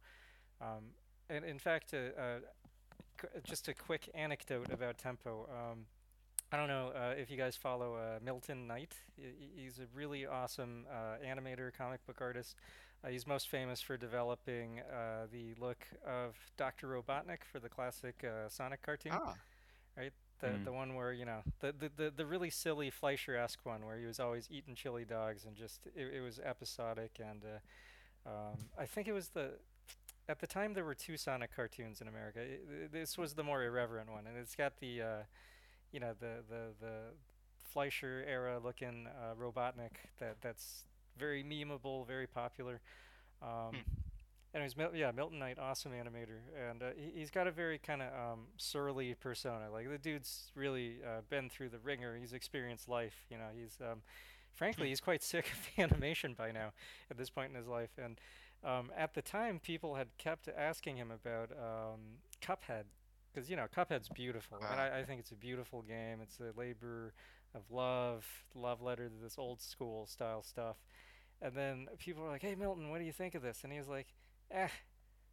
um, 0.61 0.93
and 1.29 1.45
in 1.45 1.59
fact 1.59 1.95
uh, 1.95 2.21
uh, 2.21 2.39
c- 3.21 3.29
just 3.45 3.69
a 3.69 3.75
quick 3.75 4.09
anecdote 4.15 4.71
about 4.73 4.99
tempo 4.99 5.49
um, 5.51 5.87
I 6.53 6.57
don't 6.57 6.69
know 6.69 6.93
uh, 6.95 7.15
if 7.19 7.31
you 7.31 7.37
guys 7.37 7.57
follow 7.57 7.95
uh, 7.97 8.19
Milton 8.25 8.67
Knight. 8.67 8.95
He- 9.17 9.63
He's 9.65 9.79
a 9.79 9.87
really 9.95 10.27
awesome 10.27 10.87
uh, 10.91 11.17
animator, 11.25 11.73
comic 11.77 12.05
book 12.07 12.21
artist. 12.21 12.57
Uh, 13.05 13.09
he's 13.09 13.27
most 13.27 13.49
famous 13.49 13.81
for 13.81 13.97
developing 13.97 14.81
uh, 14.81 15.27
the 15.33 15.55
look 15.61 15.87
of 16.07 16.35
Dr. 16.57 16.89
Robotnik 16.89 17.45
for 17.51 17.61
the 17.61 17.69
classic 17.69 18.25
uh, 18.25 18.49
Sonic 18.49 18.83
cartoon, 18.83 19.21
Ah, 19.21 19.35
right? 19.97 20.13
The 20.41 20.47
Mm. 20.49 20.65
the 20.65 20.73
one 20.73 20.95
where 20.95 21.13
you 21.13 21.25
know 21.25 21.43
the 21.61 21.73
the, 21.73 21.91
the, 21.97 22.11
the 22.17 22.27
really 22.27 22.51
silly 22.51 22.91
Fleischer-esque 22.91 23.65
one 23.65 23.85
where 23.87 23.99
he 23.99 24.07
was 24.07 24.21
always 24.21 24.49
eating 24.51 24.75
chili 24.75 25.05
dogs 25.05 25.45
and 25.47 25.57
just 25.57 25.87
it, 25.97 26.15
it 26.17 26.21
was 26.21 26.39
episodic 26.39 27.19
and 27.21 27.43
uh, 27.45 28.29
um, 28.29 28.57
I 28.79 28.87
think 28.87 29.09
it 29.09 29.13
was 29.13 29.29
the 29.31 29.53
at 30.29 30.41
the 30.41 30.47
time 30.47 30.75
there 30.75 30.85
were 30.85 30.95
two 30.95 31.17
Sonic 31.17 31.55
cartoons 31.55 32.01
in 32.01 32.09
America. 32.09 32.41
I 32.41 32.45
i- 32.85 32.89
this 32.91 33.17
was 33.19 33.35
the 33.35 33.45
more 33.45 33.63
irreverent 33.65 34.11
one, 34.11 34.27
and 34.27 34.37
it's 34.37 34.55
got 34.55 34.79
the 34.81 35.03
uh, 35.03 35.23
you 35.93 36.01
know 36.01 36.13
the 36.19 36.43
the 36.49 36.63
the 36.81 36.99
Fleischer 37.73 38.25
era 38.29 38.59
looking 38.63 39.07
uh, 39.09 39.35
Robotnik 39.35 39.97
that 40.21 40.37
that's 40.41 40.85
very 41.19 41.43
memeable, 41.43 42.07
very 42.07 42.27
popular. 42.27 42.81
Um, 43.43 43.49
Hmm. 43.73 43.77
Anyways, 44.55 44.77
Mil- 44.79 44.95
yeah, 44.97 45.11
Milton 45.11 45.39
Knight, 45.39 45.59
awesome 45.59 45.93
animator, 45.93 46.41
and 46.71 46.83
uh, 46.83 46.87
he, 46.97 47.21
he's 47.21 47.31
got 47.31 47.47
a 47.47 47.51
very 47.51 47.79
kind 47.79 48.01
of 48.01 48.09
um, 48.15 48.47
surly 48.57 49.15
persona. 49.15 49.71
Like 49.71 49.91
the 49.91 49.99
dude's 49.99 50.51
really 50.55 50.97
uh, 51.05 51.21
been 51.29 51.51
through 51.51 51.69
the 51.69 51.79
ringer. 51.79 52.17
He's 52.17 52.33
experienced 52.33 52.89
life. 52.89 53.27
You 53.31 53.37
know, 53.37 53.49
he's 53.55 53.77
um, 53.83 54.01
frankly 54.55 54.89
he's 54.89 55.01
quite 55.03 55.23
sick 55.23 55.47
of 55.53 55.69
animation 55.93 56.33
by 56.33 56.51
now 56.51 56.73
at 57.11 57.19
this 57.19 57.29
point 57.29 57.51
in 57.51 57.57
his 57.57 57.67
life. 57.69 57.91
And 58.03 58.19
um, 58.65 58.91
at 58.97 59.13
the 59.13 59.21
time, 59.23 59.61
people 59.61 59.97
had 59.97 60.09
kept 60.17 60.49
asking 60.49 60.97
him 60.97 61.11
about 61.11 61.51
um, 61.53 62.01
Cuphead 62.41 62.85
because 63.33 63.51
you 63.51 63.57
know 63.57 63.67
Cuphead's 63.77 64.09
beautiful, 64.09 64.59
and 64.73 64.81
I, 64.81 65.01
I 65.01 65.05
think 65.05 65.21
it's 65.21 65.31
a 65.31 65.37
beautiful 65.37 65.83
game. 65.83 66.21
It's 66.23 66.41
a 66.41 66.59
labor 66.59 67.13
of 67.55 67.71
love, 67.71 68.25
love 68.55 68.81
letter 68.81 69.09
to 69.09 69.15
this 69.23 69.37
old 69.37 69.61
school 69.61 70.07
style 70.07 70.43
stuff. 70.43 70.77
And 71.41 71.55
then 71.55 71.89
people 71.99 72.23
were 72.25 72.29
like, 72.31 72.43
"Hey 72.43 72.55
Milton, 72.55 72.91
what 72.91 72.99
do 72.99 73.05
you 73.05 73.13
think 73.13 73.35
of 73.35 73.43
this?" 73.43 73.61
And 73.65 73.73
he 73.73 73.79
was 73.79 73.89
like, 73.89 74.09
"Eh, 74.51 74.69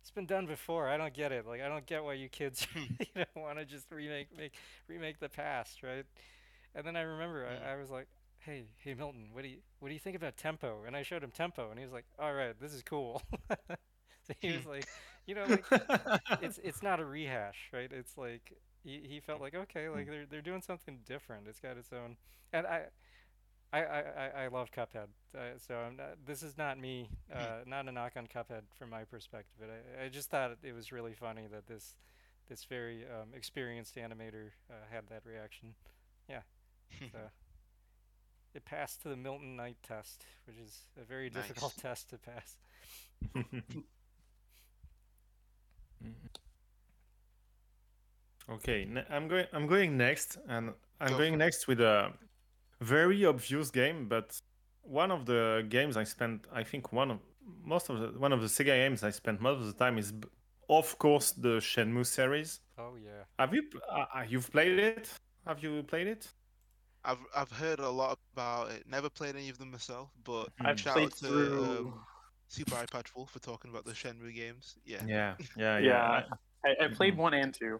it's 0.01 0.11
been 0.11 0.25
done 0.27 0.45
before. 0.45 0.87
I 0.87 0.97
don't 0.97 1.13
get 1.13 1.31
it. 1.31 1.47
Like, 1.47 1.61
I 1.61 1.67
don't 1.67 1.85
get 1.85 2.03
why 2.03 2.13
you 2.13 2.29
kids, 2.29 2.67
you 2.75 3.07
know, 3.15 3.25
want 3.35 3.57
to 3.59 3.65
just 3.65 3.91
remake 3.91 4.27
make 4.37 4.55
remake 4.87 5.19
the 5.19 5.29
past, 5.29 5.83
right?" 5.83 6.05
And 6.75 6.85
then 6.85 6.95
I 6.95 7.01
remember 7.01 7.45
Mm. 7.45 7.65
I, 7.67 7.73
I 7.73 7.75
was 7.77 7.89
like, 7.89 8.07
"Hey, 8.39 8.65
hey 8.77 8.93
Milton, 8.93 9.29
what 9.31 9.43
do 9.43 9.49
you 9.49 9.57
what 9.79 9.89
do 9.89 9.93
you 9.93 9.99
think 9.99 10.15
about 10.15 10.37
tempo?" 10.37 10.83
And 10.85 10.95
I 10.95 11.03
showed 11.03 11.23
him 11.23 11.31
tempo, 11.31 11.69
and 11.69 11.79
he 11.79 11.85
was 11.85 11.93
like, 11.93 12.05
"All 12.19 12.33
right, 12.33 12.59
this 12.59 12.73
is 12.73 12.83
cool." 12.83 13.21
so 14.27 14.33
he 14.39 14.51
was 14.51 14.65
like, 14.65 14.87
"You 15.25 15.35
know, 15.35 15.47
like 15.47 15.65
it's 16.41 16.59
it's 16.63 16.83
not 16.83 16.99
a 16.99 17.05
rehash, 17.05 17.69
right? 17.73 17.91
It's 17.91 18.17
like 18.17 18.53
he, 18.83 19.01
he 19.07 19.19
felt 19.19 19.41
like 19.41 19.55
okay, 19.55 19.89
like 19.89 20.07
they're 20.07 20.25
they're 20.25 20.41
doing 20.41 20.61
something 20.61 20.99
different. 21.05 21.47
It's 21.47 21.59
got 21.59 21.77
its 21.77 21.91
own, 21.93 22.17
and 22.53 22.67
I. 22.67 22.83
I, 23.75 23.83
I, 23.83 23.99
I- 23.99 24.43
I 24.43 24.47
love 24.47 24.71
Cuphead, 24.71 25.07
uh, 25.35 25.57
so 25.57 25.75
I'm 25.75 25.97
not, 25.97 26.17
this 26.25 26.43
is 26.43 26.57
not 26.57 26.79
me, 26.79 27.09
uh, 27.33 27.63
not 27.65 27.88
a 27.88 27.91
knock 27.91 28.13
on 28.15 28.27
Cuphead 28.27 28.63
from 28.77 28.89
my 28.89 29.03
perspective. 29.03 29.55
But 29.59 29.69
I, 29.69 30.05
I 30.05 30.09
just 30.09 30.29
thought 30.29 30.57
it 30.63 30.73
was 30.73 30.91
really 30.91 31.13
funny 31.13 31.47
that 31.51 31.67
this 31.67 31.95
this 32.49 32.63
very 32.63 33.03
um, 33.05 33.29
experienced 33.35 33.95
animator 33.95 34.51
uh, 34.69 34.73
had 34.91 35.07
that 35.09 35.23
reaction. 35.25 35.73
Yeah, 36.29 36.41
so 37.11 37.17
it 38.53 38.65
passed 38.65 39.01
to 39.01 39.09
the 39.09 39.15
Milton 39.17 39.55
Knight 39.55 39.77
test, 39.83 40.23
which 40.47 40.57
is 40.57 40.81
a 41.01 41.03
very 41.03 41.29
difficult 41.29 41.73
test 41.81 42.09
to 42.11 42.17
pass. 42.17 42.57
okay, 48.49 48.85
ne- 48.85 49.05
I'm 49.09 49.27
going. 49.27 49.45
I'm 49.53 49.67
going 49.67 49.97
next, 49.97 50.38
and 50.47 50.71
I'm 51.01 51.09
Go 51.09 51.17
going 51.17 51.38
next 51.38 51.67
with 51.67 51.81
a 51.81 52.11
very 52.81 53.25
obvious 53.25 53.69
game, 53.71 54.07
but 54.07 54.39
one 54.81 55.11
of 55.11 55.25
the 55.25 55.65
games 55.69 55.97
I 55.97 56.03
spent, 56.03 56.45
I 56.53 56.63
think 56.63 56.91
one 56.93 57.11
of 57.11 57.19
most 57.63 57.89
of 57.89 57.99
the 57.99 58.19
one 58.19 58.33
of 58.33 58.41
the 58.41 58.47
Sega 58.47 58.65
games 58.75 59.03
I 59.03 59.11
spent 59.11 59.39
most 59.41 59.59
of 59.59 59.67
the 59.67 59.73
time 59.73 59.97
is, 59.97 60.11
b- 60.11 60.27
of 60.69 60.97
course, 60.97 61.31
the 61.31 61.57
Shenmue 61.59 62.05
series. 62.05 62.59
Oh 62.77 62.95
yeah. 63.03 63.23
Have 63.39 63.53
you 63.53 63.63
uh, 63.89 64.05
uh, 64.15 64.23
you've 64.27 64.51
played 64.51 64.79
it? 64.79 65.09
Have 65.47 65.61
you 65.63 65.83
played 65.83 66.07
it? 66.07 66.27
I've 67.03 67.19
I've 67.35 67.51
heard 67.51 67.79
a 67.79 67.89
lot 67.89 68.17
about 68.33 68.71
it. 68.71 68.83
Never 68.89 69.09
played 69.09 69.35
any 69.35 69.49
of 69.49 69.57
them 69.59 69.71
myself, 69.71 70.09
but 70.23 70.49
I've 70.59 70.79
shout 70.79 70.93
played 70.95 71.05
out 71.07 71.17
to 71.17 71.27
through. 71.27 71.63
um, 71.63 71.93
Super 72.47 72.75
Eyepatch 72.75 73.15
Wolf 73.15 73.31
for 73.31 73.39
talking 73.39 73.71
about 73.71 73.85
the 73.85 73.91
Shenmue 73.91 74.33
games. 74.33 74.75
Yeah. 74.85 75.01
Yeah, 75.05 75.35
yeah, 75.57 75.77
Yeah. 75.77 75.79
yeah. 75.79 76.23
I, 76.63 76.85
I 76.85 76.88
played 76.89 77.17
one 77.17 77.33
and 77.33 77.53
two. 77.53 77.79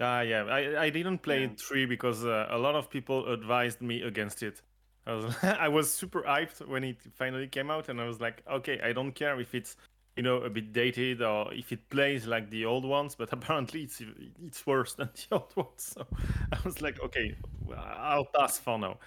Ah, 0.00 0.20
yeah. 0.20 0.44
I, 0.44 0.84
I 0.84 0.90
didn't 0.90 1.18
play 1.18 1.42
Yeah. 1.42 1.54
three 1.56 1.86
because 1.86 2.24
uh, 2.24 2.46
a 2.50 2.58
lot 2.58 2.74
of 2.74 2.90
people 2.90 3.26
advised 3.32 3.80
me 3.80 4.02
against 4.02 4.42
it. 4.42 4.60
I 5.06 5.14
was 5.14 5.36
I 5.44 5.68
was 5.68 5.92
super 5.92 6.22
hyped 6.22 6.66
when 6.66 6.84
it 6.84 6.98
finally 7.14 7.48
came 7.48 7.70
out, 7.70 7.88
and 7.88 8.00
I 8.00 8.06
was 8.06 8.20
like, 8.20 8.42
okay, 8.46 8.80
I 8.80 8.92
don't 8.92 9.12
care 9.12 9.40
if 9.40 9.54
it's 9.54 9.76
you 10.16 10.22
know 10.22 10.36
a 10.42 10.50
bit 10.50 10.72
dated 10.72 11.22
or 11.22 11.52
if 11.52 11.72
it 11.72 11.88
plays 11.90 12.26
like 12.26 12.50
the 12.50 12.64
old 12.64 12.84
ones, 12.84 13.14
but 13.14 13.32
apparently 13.32 13.82
it's 13.84 14.02
it's 14.44 14.66
worse 14.66 14.94
than 14.94 15.08
the 15.14 15.36
old 15.36 15.56
ones. 15.56 15.82
So 15.94 16.06
I 16.52 16.58
was 16.64 16.80
like, 16.82 17.00
okay, 17.02 17.34
I'll 17.76 18.26
pass 18.26 18.58
for 18.58 18.78
now. 18.78 18.98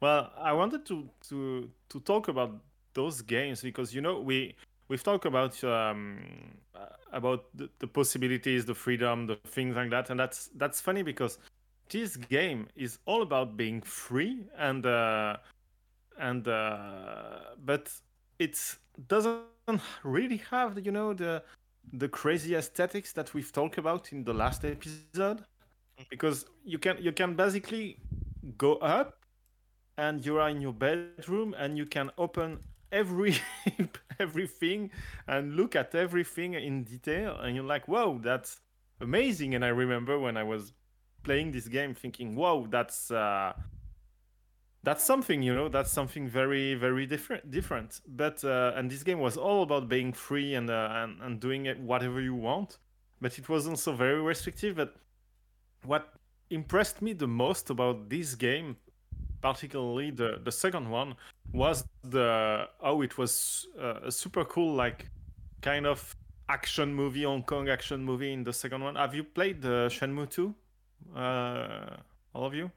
Well, 0.00 0.32
I 0.36 0.52
wanted 0.52 0.84
to 0.86 1.08
to 1.28 1.70
to 1.88 2.00
talk 2.00 2.28
about 2.28 2.62
those 2.94 3.22
games 3.22 3.62
because 3.62 3.94
you 3.94 4.00
know 4.00 4.20
we 4.20 4.54
we've 4.88 5.02
talked 5.02 5.24
about 5.24 5.62
um, 5.64 6.20
uh, 6.67 6.67
about 7.12 7.46
the, 7.54 7.68
the 7.78 7.86
possibilities, 7.86 8.64
the 8.64 8.74
freedom, 8.74 9.26
the 9.26 9.36
things 9.46 9.76
like 9.76 9.90
that, 9.90 10.10
and 10.10 10.18
that's 10.18 10.50
that's 10.56 10.80
funny 10.80 11.02
because 11.02 11.38
this 11.90 12.16
game 12.16 12.68
is 12.76 12.98
all 13.06 13.22
about 13.22 13.56
being 13.56 13.80
free 13.80 14.44
and 14.56 14.84
uh, 14.86 15.36
and 16.18 16.46
uh, 16.46 17.40
but 17.64 17.90
it 18.38 18.58
doesn't 19.06 19.42
really 20.04 20.42
have 20.50 20.84
you 20.84 20.92
know 20.92 21.14
the 21.14 21.42
the 21.92 22.08
crazy 22.08 22.54
aesthetics 22.54 23.12
that 23.12 23.32
we've 23.34 23.52
talked 23.52 23.78
about 23.78 24.12
in 24.12 24.24
the 24.24 24.34
last 24.34 24.64
episode. 24.64 25.44
Because 26.10 26.44
you 26.64 26.78
can 26.78 26.96
you 27.00 27.12
can 27.12 27.34
basically 27.34 27.98
go 28.56 28.76
up 28.76 29.18
and 29.96 30.24
you 30.24 30.38
are 30.38 30.48
in 30.48 30.60
your 30.60 30.72
bedroom 30.72 31.54
and 31.58 31.76
you 31.76 31.86
can 31.86 32.10
open 32.18 32.60
every 32.92 33.36
everything 34.18 34.90
and 35.26 35.56
look 35.56 35.76
at 35.76 35.94
everything 35.94 36.54
in 36.54 36.84
detail 36.84 37.38
and 37.40 37.54
you're 37.54 37.64
like 37.64 37.86
whoa 37.88 38.18
that's 38.22 38.60
amazing. 39.00 39.54
And 39.54 39.64
i 39.64 39.68
remember 39.68 40.18
when 40.18 40.36
i 40.36 40.42
was 40.42 40.72
playing 41.22 41.52
this 41.52 41.68
game 41.68 41.94
thinking 41.94 42.34
whoa 42.34 42.66
that's 42.70 43.10
uh 43.10 43.52
that's 44.82 45.04
something 45.04 45.42
you 45.42 45.54
know 45.54 45.68
that's 45.68 45.90
something 45.90 46.28
very 46.28 46.74
very 46.74 47.06
different 47.06 47.50
different. 47.50 48.00
But 48.06 48.42
uh, 48.44 48.72
and 48.76 48.90
this 48.90 49.02
game 49.02 49.18
was 49.18 49.36
all 49.36 49.62
about 49.62 49.88
being 49.88 50.12
free 50.12 50.54
and 50.54 50.70
uh, 50.70 50.88
and, 50.92 51.20
and 51.20 51.40
doing 51.40 51.66
it 51.66 51.78
whatever 51.80 52.20
you 52.20 52.34
want 52.34 52.78
but 53.20 53.38
it 53.38 53.48
was 53.48 53.66
also 53.66 53.92
very 53.92 54.20
restrictive. 54.22 54.76
But 54.76 54.94
what 55.84 56.14
impressed 56.50 57.02
me 57.02 57.12
the 57.12 57.26
most 57.26 57.70
about 57.70 58.08
this 58.08 58.34
game 58.34 58.76
particularly 59.40 60.10
the 60.10 60.40
the 60.42 60.52
second 60.52 60.88
one 60.90 61.14
was 61.52 61.84
the 62.02 62.68
how 62.82 63.00
it 63.02 63.16
was 63.18 63.66
uh, 63.80 64.00
a 64.04 64.12
super 64.12 64.44
cool 64.44 64.74
like 64.74 65.10
kind 65.62 65.86
of 65.86 66.14
action 66.48 66.94
movie 66.94 67.24
hong 67.24 67.42
kong 67.42 67.68
action 67.68 68.02
movie 68.04 68.32
in 68.32 68.44
the 68.44 68.52
second 68.52 68.82
one 68.82 68.94
have 68.96 69.14
you 69.14 69.24
played 69.24 69.60
the 69.62 69.88
shenmue 69.90 70.28
2 70.28 70.54
uh 71.16 71.96
all 72.34 72.44
of 72.46 72.54
you 72.54 72.70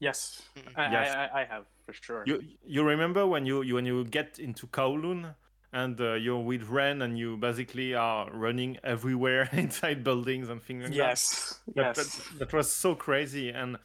Yes, 0.00 0.42
Mm. 0.56 0.62
I, 0.76 0.92
Yes. 0.92 1.14
I, 1.14 1.24
I- 1.26 1.40
I 1.42 1.44
have 1.44 1.64
for 1.84 1.92
sure. 1.92 2.24
you 2.26 2.42
you 2.66 2.82
remember 2.82 3.24
when 3.26 3.46
you, 3.46 3.62
you 3.62 3.74
when 3.76 3.86
you 3.86 4.04
get 4.04 4.38
into 4.40 4.66
Kowloon 4.66 5.34
and 5.72 6.00
uh, 6.00 6.14
you're 6.14 6.40
with 6.44 6.64
Ren 6.68 7.02
and 7.02 7.16
you 7.16 7.36
basically 7.36 7.94
are 7.94 8.28
running 8.32 8.78
everywhere 8.82 9.48
inside 9.52 10.02
buildings 10.02 10.48
and 10.48 10.60
things 10.60 10.82
like 10.84 10.92
that? 10.92 10.96
yes, 10.96 11.60
That, 11.76 11.96
yes. 11.96 11.96
that, 11.96 12.38
that 12.38 12.52
was 12.52 12.70
so 12.72 12.94
crazy 12.96 13.50
and 13.50 13.76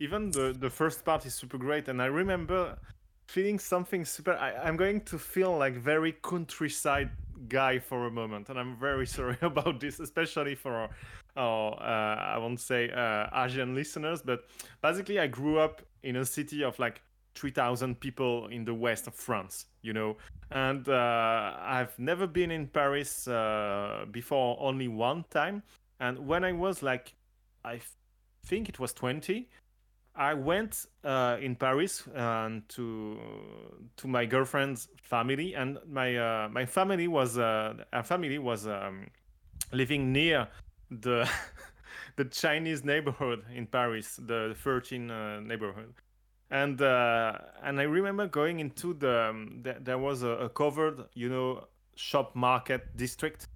even 0.00 0.30
the 0.30 0.56
the 0.58 0.70
first 0.70 1.04
part 1.04 1.26
is 1.26 1.34
super 1.34 1.58
great 1.58 1.88
and 1.88 2.00
I 2.00 2.06
remember 2.06 2.78
feeling 3.26 3.58
something 3.58 4.04
super. 4.04 4.32
I, 4.32 4.52
I'm 4.52 4.76
going 4.76 5.00
to 5.02 5.18
feel 5.18 5.56
like 5.56 5.74
very 5.74 6.12
countryside 6.12 7.10
guy 7.48 7.78
for 7.78 8.06
a 8.06 8.10
moment, 8.10 8.48
and 8.48 8.58
I'm 8.58 8.76
very 8.76 9.06
sorry 9.18 9.36
about 9.42 9.80
this, 9.80 10.00
especially 10.00 10.54
for 10.54 10.72
our, 10.72 10.90
our 11.36 11.74
uh, 11.80 12.34
I 12.34 12.38
won't 12.38 12.60
say 12.60 12.90
uh, 12.90 13.26
Asian 13.44 13.74
listeners, 13.74 14.22
but 14.22 14.44
basically, 14.82 15.18
I 15.18 15.26
grew 15.26 15.58
up 15.58 15.82
in 16.02 16.16
a 16.16 16.24
city 16.24 16.62
of 16.62 16.78
like 16.78 17.02
3,000 17.34 18.00
people 18.00 18.46
in 18.48 18.64
the 18.64 18.72
west 18.72 19.06
of 19.06 19.14
France, 19.14 19.66
you 19.82 19.92
know, 19.92 20.16
and 20.50 20.88
uh, 20.88 21.54
I've 21.58 21.98
never 21.98 22.26
been 22.26 22.50
in 22.50 22.66
Paris 22.68 23.28
uh, 23.28 24.06
before, 24.10 24.56
only 24.60 24.88
one 24.88 25.24
time, 25.30 25.62
and 26.00 26.26
when 26.26 26.44
I 26.44 26.52
was 26.52 26.82
like, 26.82 27.14
I 27.64 27.80
think 28.44 28.68
it 28.68 28.78
was 28.78 28.92
20. 28.92 29.48
I 30.16 30.34
went 30.34 30.86
uh, 31.04 31.36
in 31.40 31.56
Paris 31.56 32.04
and 32.14 32.66
to 32.70 33.20
to 33.98 34.08
my 34.08 34.24
girlfriend's 34.24 34.88
family, 35.02 35.54
and 35.54 35.78
my 35.86 36.16
uh, 36.16 36.48
my 36.48 36.64
family 36.64 37.06
was 37.06 37.38
uh, 37.38 37.74
our 37.92 38.02
family 38.02 38.38
was 38.38 38.66
um, 38.66 39.08
living 39.72 40.12
near 40.12 40.48
the 40.90 41.28
the 42.16 42.24
Chinese 42.24 42.82
neighborhood 42.84 43.44
in 43.54 43.66
Paris, 43.66 44.16
the 44.16 44.56
13 44.62 45.10
uh, 45.10 45.40
neighborhood, 45.40 45.92
and 46.50 46.80
uh, 46.80 47.32
and 47.62 47.78
I 47.78 47.84
remember 47.84 48.26
going 48.26 48.60
into 48.60 48.94
the, 48.94 49.28
um, 49.28 49.60
the 49.62 49.76
there 49.80 49.98
was 49.98 50.22
a, 50.22 50.28
a 50.28 50.48
covered 50.48 51.04
you 51.14 51.28
know 51.28 51.64
shop 51.94 52.34
market 52.34 52.96
district, 52.96 53.48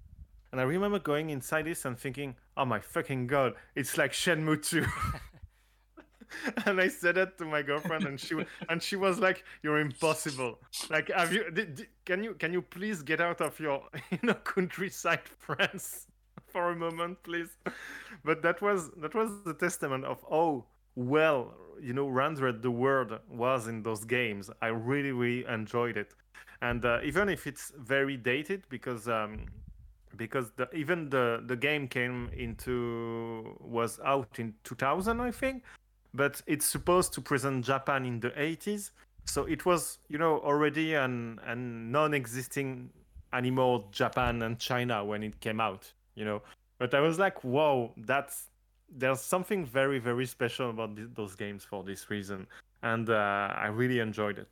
and 0.52 0.60
I 0.60 0.64
remember 0.64 0.98
going 0.98 1.30
inside 1.30 1.64
this 1.64 1.86
and 1.86 1.98
thinking, 1.98 2.36
oh 2.56 2.66
my 2.66 2.80
fucking 2.80 3.28
god, 3.28 3.54
it's 3.74 3.96
like 3.96 4.12
Shenmue 4.12 4.62
2. 4.62 4.84
and 6.66 6.80
I 6.80 6.88
said 6.88 7.16
that 7.16 7.38
to 7.38 7.44
my 7.44 7.62
girlfriend, 7.62 8.04
and 8.04 8.18
she 8.18 8.34
and 8.68 8.82
she 8.82 8.96
was 8.96 9.18
like, 9.18 9.44
"You're 9.62 9.80
impossible. 9.80 10.58
Like, 10.88 11.08
have 11.08 11.32
you? 11.32 11.50
Did, 11.50 11.88
can 12.04 12.22
you 12.22 12.34
can 12.34 12.52
you 12.52 12.62
please 12.62 13.02
get 13.02 13.20
out 13.20 13.40
of 13.40 13.58
your 13.60 13.82
you 14.10 14.18
know 14.22 14.34
countryside 14.34 15.22
France 15.38 16.06
for 16.46 16.70
a 16.70 16.76
moment, 16.76 17.22
please?" 17.22 17.56
But 18.24 18.42
that 18.42 18.60
was 18.62 18.90
that 18.98 19.14
was 19.14 19.30
the 19.44 19.54
testament 19.54 20.04
of 20.04 20.24
oh 20.30 20.64
well 20.94 21.54
you 21.80 21.92
know 21.92 22.08
rendered 22.08 22.62
the 22.62 22.70
world 22.70 23.18
was 23.28 23.66
in 23.66 23.82
those 23.82 24.04
games. 24.04 24.50
I 24.62 24.68
really 24.68 25.12
really 25.12 25.46
enjoyed 25.46 25.96
it, 25.96 26.14
and 26.62 26.84
uh, 26.84 27.00
even 27.04 27.28
if 27.28 27.46
it's 27.46 27.72
very 27.78 28.16
dated 28.16 28.64
because. 28.68 29.08
Um, 29.08 29.46
because 30.16 30.50
the, 30.56 30.68
even 30.74 31.08
the 31.08 31.42
the 31.46 31.56
game 31.56 31.86
came 31.86 32.28
into 32.36 33.56
was 33.60 34.00
out 34.04 34.38
in 34.38 34.52
2000 34.64 35.20
i 35.20 35.30
think 35.30 35.62
but 36.14 36.42
it's 36.46 36.66
supposed 36.66 37.12
to 37.14 37.20
present 37.20 37.64
Japan 37.64 38.04
in 38.04 38.20
the 38.20 38.30
80s. 38.30 38.90
So 39.24 39.44
it 39.44 39.64
was, 39.64 39.98
you 40.08 40.18
know, 40.18 40.38
already 40.40 40.94
an, 40.94 41.38
an 41.44 41.90
non-existing 41.92 42.90
anymore 43.32 43.84
Japan 43.92 44.42
and 44.42 44.58
China 44.58 45.04
when 45.04 45.22
it 45.22 45.38
came 45.40 45.60
out, 45.60 45.92
you 46.14 46.24
know. 46.24 46.42
But 46.78 46.94
I 46.94 47.00
was 47.00 47.18
like, 47.18 47.44
whoa, 47.44 47.92
that's 47.96 48.46
there's 48.92 49.20
something 49.20 49.64
very 49.64 50.00
very 50.00 50.26
special 50.26 50.70
about 50.70 50.96
th- 50.96 51.10
those 51.14 51.36
games 51.36 51.62
for 51.64 51.84
this 51.84 52.10
reason, 52.10 52.46
and 52.82 53.08
uh, 53.08 53.54
I 53.54 53.66
really 53.66 54.00
enjoyed 54.00 54.38
it. 54.38 54.48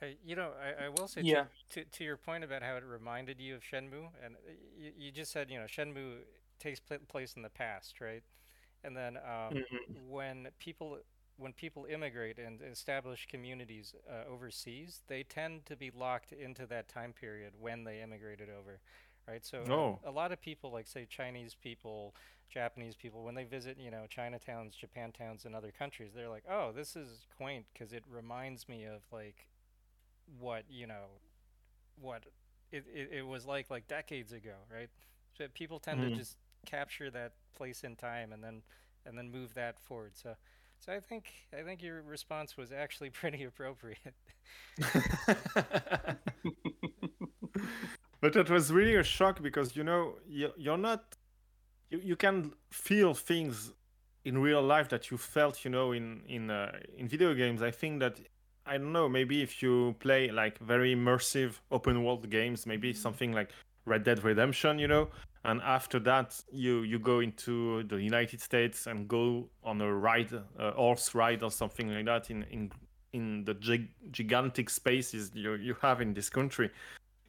I, 0.00 0.16
you 0.24 0.36
know, 0.36 0.52
I, 0.62 0.86
I 0.86 0.88
will 0.88 1.08
say 1.08 1.22
Yeah. 1.22 1.44
to, 1.70 1.82
to 1.82 1.90
to 1.98 2.04
your 2.04 2.16
point 2.16 2.44
about 2.44 2.62
how 2.62 2.76
it 2.76 2.84
reminded 2.84 3.40
you 3.40 3.56
of 3.56 3.62
Shenmue, 3.62 4.08
and 4.24 4.36
uh, 4.36 4.52
you, 4.78 4.92
you 4.96 5.10
just 5.10 5.32
said 5.32 5.50
you 5.50 5.58
know 5.58 5.64
Shenmue 5.66 6.18
takes 6.60 6.80
pla- 6.80 6.98
place 7.08 7.34
in 7.34 7.42
the 7.42 7.50
past, 7.50 8.00
right? 8.00 8.22
And 8.84 8.96
then 8.96 9.18
um, 9.18 9.62
Mhm. 9.70 9.96
when 10.08 10.48
people 10.58 10.98
when 11.36 11.52
people 11.52 11.86
immigrate 11.90 12.38
and 12.38 12.60
establish 12.62 13.26
communities 13.30 13.94
uh, 14.10 14.30
overseas, 14.30 15.02
they 15.08 15.22
tend 15.22 15.64
to 15.66 15.76
be 15.76 15.90
locked 15.90 16.32
into 16.32 16.66
that 16.66 16.88
time 16.88 17.12
period 17.12 17.52
when 17.58 17.84
they 17.84 18.02
immigrated 18.02 18.48
over, 18.48 18.80
right? 19.28 19.44
So 19.44 19.58
uh, 19.64 19.68
Oh. 19.68 20.00
a 20.08 20.10
lot 20.10 20.32
of 20.32 20.40
people, 20.40 20.70
like 20.72 20.86
say 20.86 21.06
Chinese 21.08 21.54
people, 21.54 22.14
Japanese 22.50 22.96
people, 22.96 23.22
when 23.24 23.34
they 23.34 23.44
visit, 23.44 23.78
you 23.78 23.90
know, 23.90 24.04
Chinatowns, 24.14 24.72
Japantowns, 24.76 25.44
and 25.44 25.54
other 25.54 25.72
countries, 25.76 26.10
they're 26.14 26.28
like, 26.28 26.44
"Oh, 26.50 26.72
this 26.72 26.96
is 26.96 27.26
quaint 27.36 27.66
because 27.72 27.92
it 27.92 28.04
reminds 28.10 28.68
me 28.68 28.84
of 28.84 29.02
like 29.12 29.46
what 30.38 30.64
you 30.70 30.86
know, 30.86 31.06
what 32.00 32.24
it, 32.72 32.84
it, 32.92 33.10
it 33.12 33.22
was 33.26 33.46
like 33.46 33.70
like 33.70 33.86
decades 33.88 34.32
ago, 34.32 34.54
right?" 34.72 34.90
So 35.36 35.46
people 35.54 35.78
tend 35.78 36.02
to 36.02 36.10
Mhm. 36.10 36.12
just 36.12 36.36
capture 36.66 37.10
that 37.10 37.32
place 37.56 37.84
in 37.84 37.96
time 37.96 38.32
and 38.32 38.42
then 38.42 38.62
and 39.06 39.16
then 39.16 39.30
move 39.30 39.54
that 39.54 39.78
forward. 39.78 40.12
So 40.14 40.34
so 40.78 40.92
I 40.92 41.00
think 41.00 41.24
I 41.58 41.62
think 41.62 41.82
your 41.82 42.02
response 42.02 42.56
was 42.56 42.72
actually 42.72 43.10
pretty 43.20 43.44
appropriate. 43.44 44.14
but 48.20 48.36
it 48.36 48.50
was 48.50 48.72
really 48.72 48.96
a 48.96 49.02
shock 49.02 49.42
because 49.42 49.76
you 49.76 49.84
know 49.84 50.14
you, 50.28 50.50
you're 50.56 50.78
not 50.78 51.16
you, 51.90 52.00
you 52.02 52.16
can 52.16 52.52
feel 52.70 53.14
things 53.14 53.72
in 54.24 54.38
real 54.38 54.62
life 54.62 54.88
that 54.88 55.10
you 55.10 55.16
felt 55.16 55.64
you 55.64 55.70
know 55.70 55.92
in 55.92 56.22
in 56.28 56.50
uh, 56.50 56.72
in 56.96 57.08
video 57.08 57.34
games 57.34 57.62
i 57.62 57.70
think 57.70 58.00
that 58.00 58.20
i 58.66 58.76
don't 58.76 58.92
know 58.92 59.08
maybe 59.08 59.42
if 59.42 59.62
you 59.62 59.94
play 60.00 60.30
like 60.30 60.58
very 60.58 60.94
immersive 60.94 61.60
open 61.70 62.04
world 62.04 62.28
games 62.28 62.66
maybe 62.66 62.92
something 62.92 63.32
like 63.32 63.50
red 63.86 64.04
dead 64.04 64.22
redemption 64.22 64.78
you 64.78 64.88
know 64.88 65.08
and 65.44 65.60
after 65.62 65.98
that 66.00 66.40
you 66.52 66.82
you 66.82 66.98
go 66.98 67.20
into 67.20 67.82
the 67.84 67.96
united 68.00 68.40
states 68.40 68.86
and 68.86 69.08
go 69.08 69.48
on 69.62 69.80
a 69.80 69.92
ride 69.94 70.32
a 70.58 70.70
horse 70.72 71.14
ride 71.14 71.42
or 71.42 71.50
something 71.50 71.88
like 71.94 72.04
that 72.06 72.30
in 72.30 72.42
in 72.50 72.70
in 73.12 73.44
the 73.44 73.54
gig- 73.54 73.90
gigantic 74.10 74.68
spaces 74.70 75.30
you 75.34 75.54
you 75.54 75.74
have 75.80 76.02
in 76.02 76.12
this 76.14 76.28
country. 76.28 76.70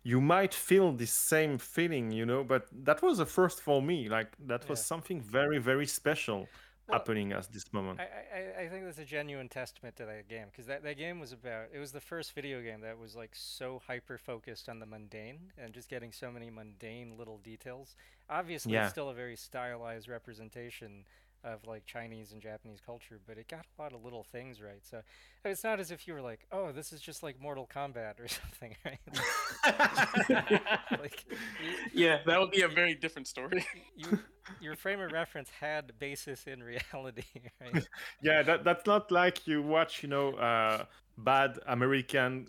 You 0.03 0.19
might 0.21 0.53
feel 0.53 0.91
the 0.91 1.05
same 1.07 1.57
feeling 1.57 2.11
you 2.11 2.25
know 2.25 2.43
but 2.43 2.67
that 2.85 3.01
was 3.01 3.19
a 3.19 3.25
first 3.25 3.61
for 3.61 3.81
me. 3.81 4.09
Like 4.09 4.29
that 4.47 4.67
was 4.69 4.79
Yeah. 4.79 4.85
something 4.85 5.21
very 5.21 5.57
very 5.59 5.85
special 5.85 6.39
Well, 6.39 6.97
happening 6.99 7.31
at 7.33 7.47
this 7.53 7.71
moment. 7.71 7.99
I, 7.99 8.18
I, 8.59 8.67
think 8.67 8.85
that's 8.85 8.99
a 8.99 9.05
genuine 9.05 9.49
testament 9.49 9.95
to 9.97 10.05
that 10.05 10.27
game 10.27 10.45
because 10.51 10.65
that, 10.67 10.83
that 10.83 10.97
game 10.97 11.19
was 11.19 11.31
about 11.31 11.67
it 11.73 11.79
was 11.79 11.91
the 11.91 12.01
first 12.01 12.33
video 12.33 12.61
game 12.61 12.81
that 12.81 12.99
was 12.99 13.15
like 13.15 13.31
so 13.33 13.81
hyper 13.87 14.17
focused 14.17 14.67
on 14.67 14.79
the 14.79 14.85
mundane 14.85 15.51
and 15.57 15.73
just 15.73 15.89
getting 15.89 16.11
so 16.11 16.31
many 16.31 16.49
mundane 16.49 17.17
little 17.17 17.37
details. 17.37 17.95
Obviously, 18.29 18.73
Yeah. 18.73 18.83
it's 18.83 18.91
still 18.91 19.09
a 19.09 19.13
very 19.13 19.35
stylized 19.35 20.07
representation 20.07 21.05
of 21.43 21.65
like 21.65 21.85
Chinese 21.85 22.31
and 22.31 22.41
Japanese 22.41 22.79
culture, 22.85 23.19
but 23.27 23.37
it 23.37 23.47
got 23.47 23.65
a 23.77 23.81
lot 23.81 23.93
of 23.93 24.03
little 24.03 24.23
things 24.23 24.61
right. 24.61 24.81
So 24.83 25.01
it's 25.45 25.63
not 25.63 25.79
as 25.79 25.91
if 25.91 26.07
you 26.07 26.13
were 26.13 26.21
like, 26.21 26.45
oh, 26.51 26.71
this 26.71 26.91
is 26.93 27.01
just 27.01 27.23
like 27.23 27.39
Mortal 27.41 27.67
Kombat 27.73 28.19
or 28.19 28.27
something, 28.27 28.75
right? 28.85 28.99
like 30.99 31.25
Yeah, 31.93 32.19
that 32.25 32.39
would 32.39 32.51
be 32.51 32.61
a 32.61 32.67
very 32.67 32.95
different 32.95 33.27
story. 33.27 33.65
you, 33.95 34.19
your 34.59 34.75
frame 34.75 34.99
of 35.01 35.11
reference 35.11 35.49
had 35.49 35.97
basis 35.99 36.45
in 36.47 36.61
reality, 36.63 37.23
right? 37.61 37.87
yeah 38.21 38.41
that, 38.43 38.63
that's 38.63 38.85
not 38.85 39.11
like 39.11 39.47
you 39.47 39.61
watch 39.61 40.03
you 40.03 40.09
know 40.09 40.33
uh, 40.35 40.85
bad 41.17 41.57
american 41.67 42.47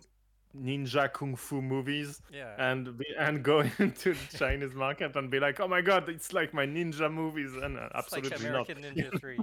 ninja 0.54 1.12
kung 1.12 1.36
fu 1.36 1.60
movies 1.62 2.20
Yeah. 2.32 2.54
and 2.58 2.96
be, 2.98 3.04
and 3.18 3.42
go 3.42 3.60
into 3.78 4.14
the 4.14 4.36
chinese 4.38 4.74
market 4.74 5.14
and 5.16 5.30
be 5.30 5.38
like 5.40 5.60
oh 5.60 5.68
my 5.68 5.80
god 5.80 6.08
it's 6.08 6.32
like 6.32 6.52
my 6.52 6.66
ninja 6.66 7.08
movies 7.12 7.54
and 7.54 7.76
uh, 7.78 7.88
It's 7.94 8.12
like 8.12 8.24
absolutely 8.32 8.48
American 8.48 8.80
not 8.80 8.94
Ninja 8.94 9.20
3. 9.20 9.38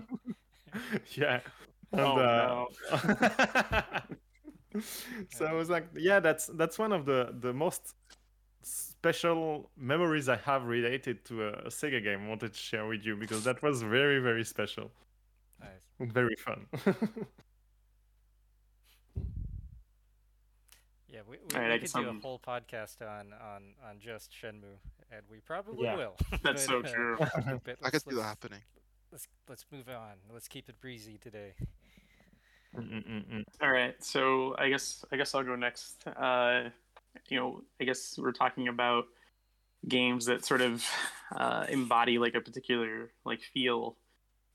yeah 1.22 1.39
and, 1.93 2.02
Oh, 2.02 2.67
uh, 2.91 4.02
so 5.30 5.46
I 5.46 5.54
was 5.54 5.70
like, 5.70 5.88
yeah, 5.96 6.20
that's 6.20 6.48
that's 6.48 6.78
one 6.78 6.91
of 6.91 7.06
the 7.06 7.34
the 7.39 7.54
most 7.54 7.96
special 8.62 9.72
memories 9.78 10.28
I 10.28 10.36
have 10.38 10.65
related 10.65 11.24
to 11.26 11.43
a, 11.48 11.50
a 11.54 11.70
Sega 11.70 12.04
game. 12.04 12.26
I 12.26 12.28
wanted 12.28 12.52
to 12.54 12.60
share 12.60 12.86
with 12.86 13.06
you 13.06 13.15
because 13.15 13.43
that 13.46 13.62
was 13.63 13.82
very 13.82 14.20
very 14.20 14.43
special, 14.43 14.91
Nice. 15.62 16.12
very 16.12 16.36
fun. 16.36 16.67
Yeah, 21.10 21.20
we, 21.28 21.38
we, 21.38 21.56
Alright, 21.56 21.70
we 21.70 21.76
I 21.76 21.80
could 21.80 21.91
do 21.91 22.00
a 22.00 22.06
I'm- 22.08 22.22
whole 22.22 22.39
podcast 22.39 23.02
on, 23.02 23.34
on, 23.34 23.74
on 23.89 24.00
just 24.00 24.32
Shenmue, 24.32 24.78
and 25.12 25.22
we 25.32 25.39
probably 25.39 25.86
Yeah. 25.86 25.96
will. 25.96 26.15
That's 26.43 26.65
so 26.65 26.80
uh, 26.80 26.82
true. 26.93 27.15
but 27.20 27.30
I 27.36 27.54
let's- 27.82 27.91
could 27.91 28.02
see 28.12 28.15
that 28.15 28.24
happening. 28.24 28.60
Let's 29.12 29.28
let's 29.48 29.65
move 29.72 29.88
on. 29.88 30.15
Let's 30.34 30.50
keep 30.50 30.67
it 30.67 30.82
breezy 30.82 31.17
today. 31.17 31.54
Mm-mm-mm. 32.78 33.46
All 33.62 33.72
right, 33.72 33.96
so 34.04 34.54
I 34.60 34.67
guess 34.70 35.06
I 35.12 35.15
guess 35.15 35.34
I'll 35.34 35.43
go 35.43 35.56
next. 35.56 36.06
Uh, 36.08 36.63
you 37.30 37.38
know, 37.39 37.62
I 37.80 37.86
guess 37.86 38.17
we're 38.17 38.34
talking 38.34 38.67
about 38.67 39.06
games 39.88 40.26
that 40.26 40.43
sort 40.46 40.60
of 40.62 40.86
uh, 41.36 41.65
embody 41.70 42.20
like 42.20 42.36
a 42.36 42.41
particular 42.41 43.10
like 43.26 43.41
feel. 43.54 43.96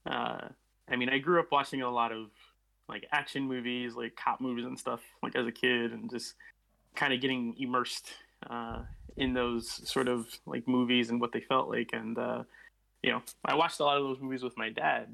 Uh, 0.04 0.48
I 0.88 0.96
mean, 0.96 1.08
I 1.08 1.18
grew 1.18 1.40
up 1.40 1.46
watching 1.50 1.80
a 1.80 1.90
lot 1.90 2.12
of 2.12 2.26
like 2.88 3.06
action 3.12 3.44
movies, 3.44 3.94
like 3.94 4.16
cop 4.16 4.40
movies 4.40 4.64
and 4.64 4.78
stuff, 4.78 5.00
like 5.22 5.36
as 5.36 5.46
a 5.46 5.52
kid, 5.52 5.92
and 5.92 6.10
just 6.10 6.34
kind 6.94 7.12
of 7.12 7.20
getting 7.20 7.54
immersed 7.58 8.10
uh, 8.50 8.80
in 9.16 9.32
those 9.32 9.88
sort 9.88 10.08
of 10.08 10.26
like 10.46 10.66
movies 10.66 11.10
and 11.10 11.20
what 11.20 11.32
they 11.32 11.40
felt 11.40 11.68
like. 11.68 11.90
And 11.92 12.18
uh, 12.18 12.42
you 13.02 13.10
know, 13.10 13.22
I 13.44 13.54
watched 13.54 13.80
a 13.80 13.84
lot 13.84 13.96
of 13.96 14.04
those 14.04 14.20
movies 14.20 14.42
with 14.42 14.56
my 14.56 14.70
dad, 14.70 15.08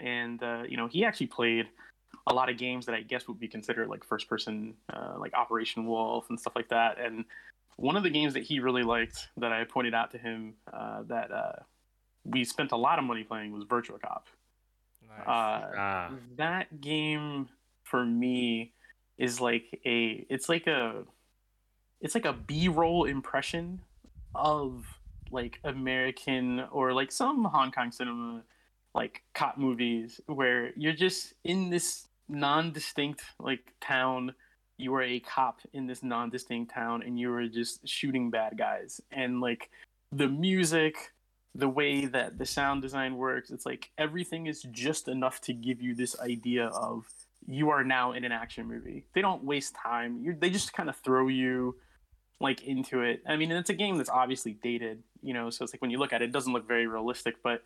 and 0.00 0.42
uh, 0.42 0.62
you 0.68 0.76
know, 0.76 0.88
he 0.88 1.04
actually 1.04 1.28
played 1.28 1.68
a 2.26 2.34
lot 2.34 2.48
of 2.48 2.56
games 2.56 2.86
that 2.86 2.94
I 2.94 3.02
guess 3.02 3.26
would 3.28 3.40
be 3.40 3.48
considered 3.48 3.88
like 3.88 4.04
first 4.04 4.28
person, 4.28 4.74
uh, 4.92 5.14
like 5.18 5.34
Operation 5.34 5.86
Wolf 5.86 6.26
and 6.28 6.38
stuff 6.38 6.54
like 6.54 6.68
that. 6.68 6.98
And 7.00 7.24
one 7.76 7.96
of 7.96 8.02
the 8.02 8.10
games 8.10 8.34
that 8.34 8.42
he 8.42 8.60
really 8.60 8.82
liked 8.82 9.28
that 9.38 9.52
I 9.52 9.64
pointed 9.64 9.94
out 9.94 10.10
to 10.12 10.18
him 10.18 10.54
uh, 10.72 11.02
that 11.08 11.32
uh, 11.32 11.52
we 12.24 12.44
spent 12.44 12.72
a 12.72 12.76
lot 12.76 12.98
of 12.98 13.04
money 13.04 13.24
playing 13.24 13.52
was 13.52 13.64
Virtua 13.64 14.00
Cop. 14.00 14.28
Nice. 15.18 15.26
Uh, 15.26 15.70
Ah, 15.76 16.10
that 16.36 16.80
game 16.80 17.48
for 17.84 18.04
me 18.04 18.72
is 19.18 19.40
like 19.40 19.80
a 19.84 20.26
it's 20.28 20.48
like 20.48 20.66
a 20.66 21.04
it's 22.00 22.14
like 22.14 22.24
a 22.24 22.32
b-roll 22.32 23.04
impression 23.04 23.80
of 24.34 24.84
like 25.30 25.60
american 25.64 26.60
or 26.72 26.92
like 26.92 27.12
some 27.12 27.44
hong 27.44 27.70
kong 27.70 27.92
cinema 27.92 28.42
like 28.94 29.22
cop 29.34 29.58
movies 29.58 30.20
where 30.26 30.72
you're 30.76 30.92
just 30.92 31.34
in 31.44 31.70
this 31.70 32.08
non-distinct 32.28 33.22
like 33.38 33.72
town. 33.80 34.34
You 34.78 34.94
are 34.94 35.02
a 35.02 35.20
cop 35.20 35.60
in 35.72 35.86
this 35.86 36.02
non-distinct 36.02 36.72
town 36.74 37.02
and 37.02 37.18
you 37.18 37.32
are 37.32 37.46
just 37.46 37.86
shooting 37.86 38.30
bad 38.30 38.58
guys. 38.58 39.00
And 39.12 39.40
like 39.40 39.70
the 40.10 40.28
music 40.28 41.12
the 41.54 41.68
way 41.68 42.06
that 42.06 42.38
the 42.38 42.46
sound 42.46 42.80
design 42.80 43.16
works 43.16 43.50
it's 43.50 43.66
like 43.66 43.90
everything 43.98 44.46
is 44.46 44.62
just 44.70 45.06
enough 45.06 45.40
to 45.40 45.52
give 45.52 45.82
you 45.82 45.94
this 45.94 46.18
idea 46.20 46.66
of 46.68 47.06
you 47.46 47.70
are 47.70 47.84
now 47.84 48.12
in 48.12 48.24
an 48.24 48.32
action 48.32 48.66
movie. 48.66 49.04
They 49.14 49.20
don't 49.20 49.44
waste 49.44 49.74
time. 49.74 50.20
You 50.22 50.36
they 50.38 50.50
just 50.50 50.72
kind 50.72 50.88
of 50.88 50.96
throw 50.96 51.28
you 51.28 51.76
like 52.40 52.62
into 52.62 53.02
it. 53.02 53.22
I 53.26 53.36
mean 53.36 53.50
it's 53.50 53.70
a 53.70 53.74
game 53.74 53.96
that's 53.98 54.10
obviously 54.10 54.52
dated 54.62 55.02
you 55.22 55.32
know 55.32 55.50
so 55.50 55.64
it's 55.64 55.72
like 55.72 55.80
when 55.80 55.90
you 55.90 55.98
look 55.98 56.12
at 56.12 56.22
it 56.22 56.26
it 56.26 56.32
doesn't 56.32 56.52
look 56.52 56.66
very 56.66 56.86
realistic 56.86 57.36
but 57.42 57.62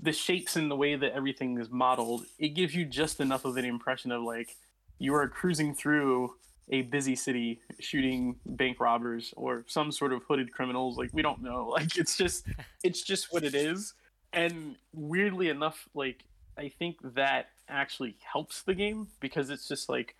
the 0.00 0.12
shapes 0.12 0.56
and 0.56 0.70
the 0.70 0.76
way 0.76 0.96
that 0.96 1.12
everything 1.12 1.58
is 1.58 1.70
modeled 1.70 2.24
it 2.38 2.48
gives 2.48 2.74
you 2.74 2.84
just 2.84 3.20
enough 3.20 3.44
of 3.44 3.56
an 3.56 3.64
impression 3.64 4.10
of 4.10 4.22
like 4.22 4.56
you 4.98 5.14
are 5.14 5.28
cruising 5.28 5.74
through 5.74 6.34
a 6.70 6.82
busy 6.82 7.14
city 7.14 7.60
shooting 7.78 8.36
bank 8.46 8.80
robbers 8.80 9.34
or 9.36 9.64
some 9.68 9.92
sort 9.92 10.12
of 10.12 10.22
hooded 10.26 10.52
criminals 10.52 10.96
like 10.96 11.10
we 11.12 11.22
don't 11.22 11.42
know. 11.42 11.68
Like 11.74 11.96
it's 11.96 12.16
just 12.16 12.46
it's 12.82 13.02
just 13.02 13.32
what 13.32 13.44
it 13.44 13.54
is. 13.54 13.94
And 14.32 14.76
weirdly 14.92 15.48
enough 15.48 15.88
like 15.94 16.24
i 16.56 16.68
think 16.68 16.96
that 17.14 17.46
actually 17.68 18.16
helps 18.32 18.62
the 18.62 18.74
game 18.74 19.08
because 19.20 19.50
it's 19.50 19.66
just 19.66 19.88
like 19.88 20.14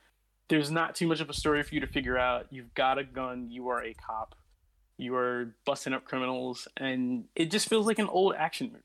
there's 0.49 0.71
not 0.71 0.95
too 0.95 1.07
much 1.07 1.21
of 1.21 1.31
a 1.31 1.33
story 1.33 1.63
for 1.63 1.75
you 1.75 1.81
to 1.81 1.87
figure 1.87 2.19
out. 2.19 2.47
You've 2.51 2.75
got 2.75 2.99
a 2.99 3.05
gun. 3.05 3.51
You 3.51 3.69
are 3.69 3.83
a 3.83 3.95
cop. 3.95 4.35
You 4.99 5.15
are 5.17 5.55
busting 5.65 5.93
up 5.93 6.05
criminals. 6.05 6.69
And 6.77 7.25
it 7.35 7.51
just 7.51 7.69
feels 7.69 7.87
like 7.87 7.99
an 7.99 8.09
old 8.09 8.35
action 8.37 8.69
movie. 8.69 8.85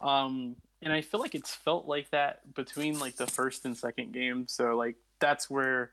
Um 0.00 0.56
and 0.82 0.92
i 0.92 1.00
feel 1.00 1.20
like 1.20 1.34
it's 1.34 1.54
felt 1.54 1.86
like 1.86 2.10
that 2.10 2.54
between 2.54 2.98
like 2.98 3.16
the 3.16 3.26
first 3.26 3.64
and 3.64 3.76
second 3.76 4.12
game. 4.12 4.46
So 4.48 4.76
like 4.76 4.96
that's 5.20 5.50
where 5.50 5.90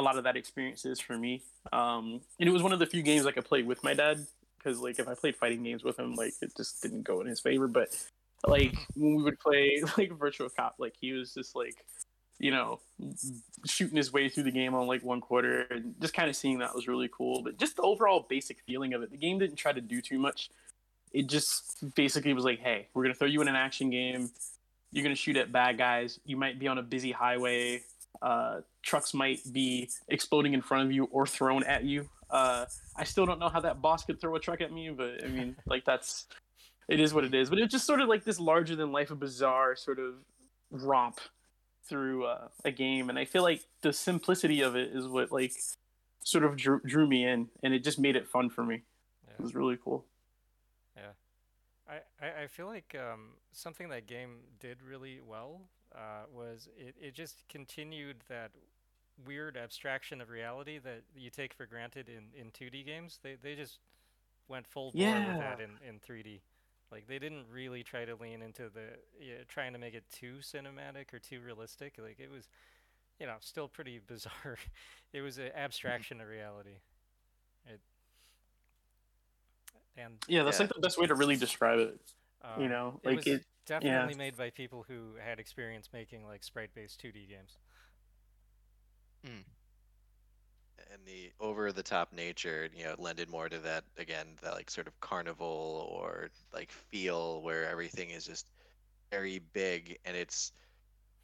a 0.00 0.02
lot 0.02 0.16
of 0.16 0.24
that 0.24 0.36
experience 0.36 0.84
is 0.84 0.98
for 0.98 1.16
me. 1.16 1.42
Um 1.72 2.20
and 2.40 2.48
it 2.48 2.52
was 2.52 2.62
one 2.62 2.72
of 2.72 2.78
the 2.78 2.86
few 2.86 3.02
games 3.02 3.26
i 3.26 3.32
could 3.32 3.44
play 3.44 3.62
with 3.62 3.84
my 3.84 3.94
dad 3.94 4.26
because 4.58 4.80
like 4.80 4.98
if 4.98 5.08
i 5.08 5.14
played 5.14 5.36
fighting 5.36 5.62
games 5.62 5.84
with 5.84 5.98
him 5.98 6.14
like 6.14 6.34
it 6.42 6.52
just 6.56 6.82
didn't 6.82 7.02
go 7.02 7.20
in 7.20 7.26
his 7.26 7.40
favor. 7.40 7.68
But 7.68 7.94
like 8.46 8.74
when 8.96 9.14
we 9.14 9.22
would 9.22 9.38
play 9.38 9.82
like 9.98 10.10
Virtua 10.10 10.50
Cop 10.56 10.76
like 10.78 10.94
he 11.00 11.12
was 11.12 11.34
just 11.34 11.54
like 11.54 11.84
you 12.38 12.50
know 12.50 12.80
shooting 13.66 13.96
his 13.96 14.12
way 14.12 14.28
through 14.28 14.44
the 14.44 14.50
game 14.50 14.74
on 14.74 14.86
like 14.86 15.02
one 15.02 15.20
quarter 15.20 15.66
and 15.70 15.94
just 16.00 16.14
kind 16.14 16.30
of 16.30 16.36
seeing 16.36 16.58
that 16.58 16.74
was 16.74 16.88
really 16.88 17.10
cool. 17.12 17.42
But 17.42 17.58
just 17.58 17.76
the 17.76 17.82
overall 17.82 18.26
basic 18.28 18.58
feeling 18.66 18.94
of 18.94 19.02
it 19.02 19.10
the 19.10 19.18
game 19.18 19.38
didn't 19.38 19.56
try 19.56 19.72
to 19.72 19.80
do 19.80 20.00
too 20.00 20.18
much. 20.18 20.50
It 21.12 21.26
just 21.26 21.94
basically 21.94 22.32
was 22.32 22.44
like 22.44 22.60
hey 22.60 22.88
we're 22.94 23.08
to 23.08 23.14
throw 23.14 23.28
you 23.28 23.42
in 23.42 23.48
an 23.48 23.56
action 23.56 23.90
game. 23.90 24.30
You're 24.92 25.04
to 25.04 25.14
shoot 25.14 25.36
at 25.36 25.52
bad 25.52 25.78
guys. 25.78 26.18
You 26.24 26.36
might 26.36 26.58
be 26.58 26.66
on 26.66 26.78
a 26.78 26.82
busy 26.82 27.12
highway 27.12 27.82
uh, 28.22 28.60
trucks 28.82 29.14
might 29.14 29.40
be 29.52 29.88
exploding 30.08 30.54
in 30.54 30.62
front 30.62 30.84
of 30.84 30.92
you 30.92 31.04
or 31.04 31.26
thrown 31.26 31.64
at 31.64 31.84
you. 31.84 32.08
Uh, 32.30 32.64
i 32.96 33.02
still 33.02 33.26
don't 33.26 33.40
know 33.40 33.48
how 33.48 33.58
that 33.58 33.82
boss 33.82 34.04
could 34.04 34.20
throw 34.20 34.36
a 34.36 34.38
truck 34.38 34.60
at 34.60 34.72
me 34.72 34.88
but 34.88 35.24
i 35.24 35.26
mean 35.26 35.56
like 35.66 35.84
that's 35.84 36.28
it 36.90 36.98
is 36.98 37.14
what 37.14 37.24
it 37.24 37.34
is. 37.34 37.48
But 37.48 37.60
it's 37.60 37.72
just 37.72 37.86
sort 37.86 38.00
of 38.00 38.08
like 38.08 38.24
this 38.24 38.40
larger 38.40 38.74
than 38.74 38.90
life 38.90 39.10
a 39.12 39.14
bizarre 39.14 39.76
sort 39.76 40.00
of 40.00 40.14
romp 40.72 41.20
through 41.88 42.26
uh, 42.26 42.48
a 42.64 42.72
game. 42.72 43.08
And 43.08 43.18
i 43.18 43.24
feel 43.24 43.42
like 43.42 43.62
the 43.80 43.92
simplicity 43.92 44.60
of 44.60 44.76
it 44.76 44.90
is 44.92 45.06
what 45.06 45.32
like 45.32 45.52
sort 46.22 46.44
of 46.44 46.56
drew, 46.56 46.80
drew 46.84 47.06
me 47.06 47.24
in 47.24 47.48
and 47.62 47.72
it 47.72 47.84
just 47.84 47.98
made 47.98 48.16
it 48.16 48.28
fun 48.28 48.50
for 48.50 48.64
me. 48.64 48.82
It 49.38 49.42
was 49.42 49.54
really 49.54 49.78
cool. 49.82 50.04
I, 51.88 52.24
I, 52.24 52.42
I 52.42 52.46
feel 52.46 52.66
like 52.66 52.94
um, 52.94 53.30
something 53.52 53.88
that 53.88 54.06
game 54.06 54.36
did 54.60 54.82
really 54.82 55.20
well 55.26 55.62
uh, 55.94 56.24
was 56.32 56.68
it, 56.76 56.94
it 57.00 57.14
just 57.14 57.44
continued 57.48 58.18
that 58.28 58.52
weird 59.26 59.56
abstraction 59.56 60.20
of 60.20 60.30
reality 60.30 60.78
that 60.78 61.02
you 61.14 61.30
take 61.30 61.52
for 61.54 61.66
granted 61.66 62.08
in, 62.08 62.26
in 62.40 62.50
2D 62.50 62.82
games. 62.84 63.18
They, 63.22 63.36
they 63.40 63.54
just 63.54 63.78
went 64.48 64.66
full 64.66 64.92
bore 64.92 65.22
with 65.22 65.38
that 65.38 65.60
in, 65.60 65.78
in 65.86 66.00
3D. 66.00 66.40
Like 66.90 67.06
they 67.06 67.18
didn't 67.18 67.46
really 67.52 67.82
try 67.82 68.04
to 68.04 68.14
lean 68.16 68.42
into 68.42 68.64
the 68.70 68.98
yeah, 69.20 69.44
trying 69.48 69.72
to 69.72 69.78
make 69.78 69.94
it 69.94 70.04
too 70.12 70.36
cinematic 70.40 71.12
or 71.14 71.18
too 71.18 71.40
realistic. 71.40 71.94
Like 72.02 72.18
it 72.20 72.30
was, 72.30 72.48
you 73.20 73.26
know, 73.26 73.36
still 73.40 73.68
pretty 73.68 74.00
bizarre. 74.06 74.58
it 75.12 75.22
was 75.22 75.38
an 75.38 75.50
abstraction 75.56 76.20
of 76.20 76.28
reality. 76.28 76.78
It, 77.66 77.80
and 79.96 80.18
yeah 80.28 80.42
that's 80.42 80.58
Yeah. 80.58 80.60
like 80.60 80.70
the 80.72 80.80
best 80.80 80.98
way 80.98 81.06
to 81.06 81.14
really 81.14 81.36
describe 81.36 81.78
it 81.78 81.98
you 82.56 82.68
um, 82.68 82.68
know 82.68 83.00
it 83.02 83.10
like 83.10 83.16
was 83.16 83.26
it 83.26 83.44
definitely 83.70 84.14
made 84.16 84.36
by 84.36 84.50
people 84.50 84.84
who 84.88 85.14
had 85.24 85.38
experience 85.38 85.88
making 85.92 86.26
like 86.26 86.42
sprite-based 86.42 87.00
2D 87.00 87.28
games. 87.28 87.56
Hmm. 89.24 89.42
and 90.92 91.02
the 91.06 91.30
over 91.40 91.72
the 91.72 91.82
top 91.82 92.12
nature 92.12 92.68
you 92.74 92.84
know 92.84 92.94
lended 92.98 93.28
more 93.28 93.48
to 93.48 93.58
that 93.58 93.84
again 93.98 94.26
that 94.42 94.54
like 94.54 94.70
sort 94.70 94.86
of 94.86 94.98
carnival 95.00 95.88
or 95.92 96.30
like 96.54 96.70
feel 96.72 97.42
where 97.42 97.68
everything 97.68 98.10
is 98.10 98.24
just 98.24 98.46
very 99.12 99.40
big 99.52 99.98
and 100.06 100.16
it's 100.16 100.52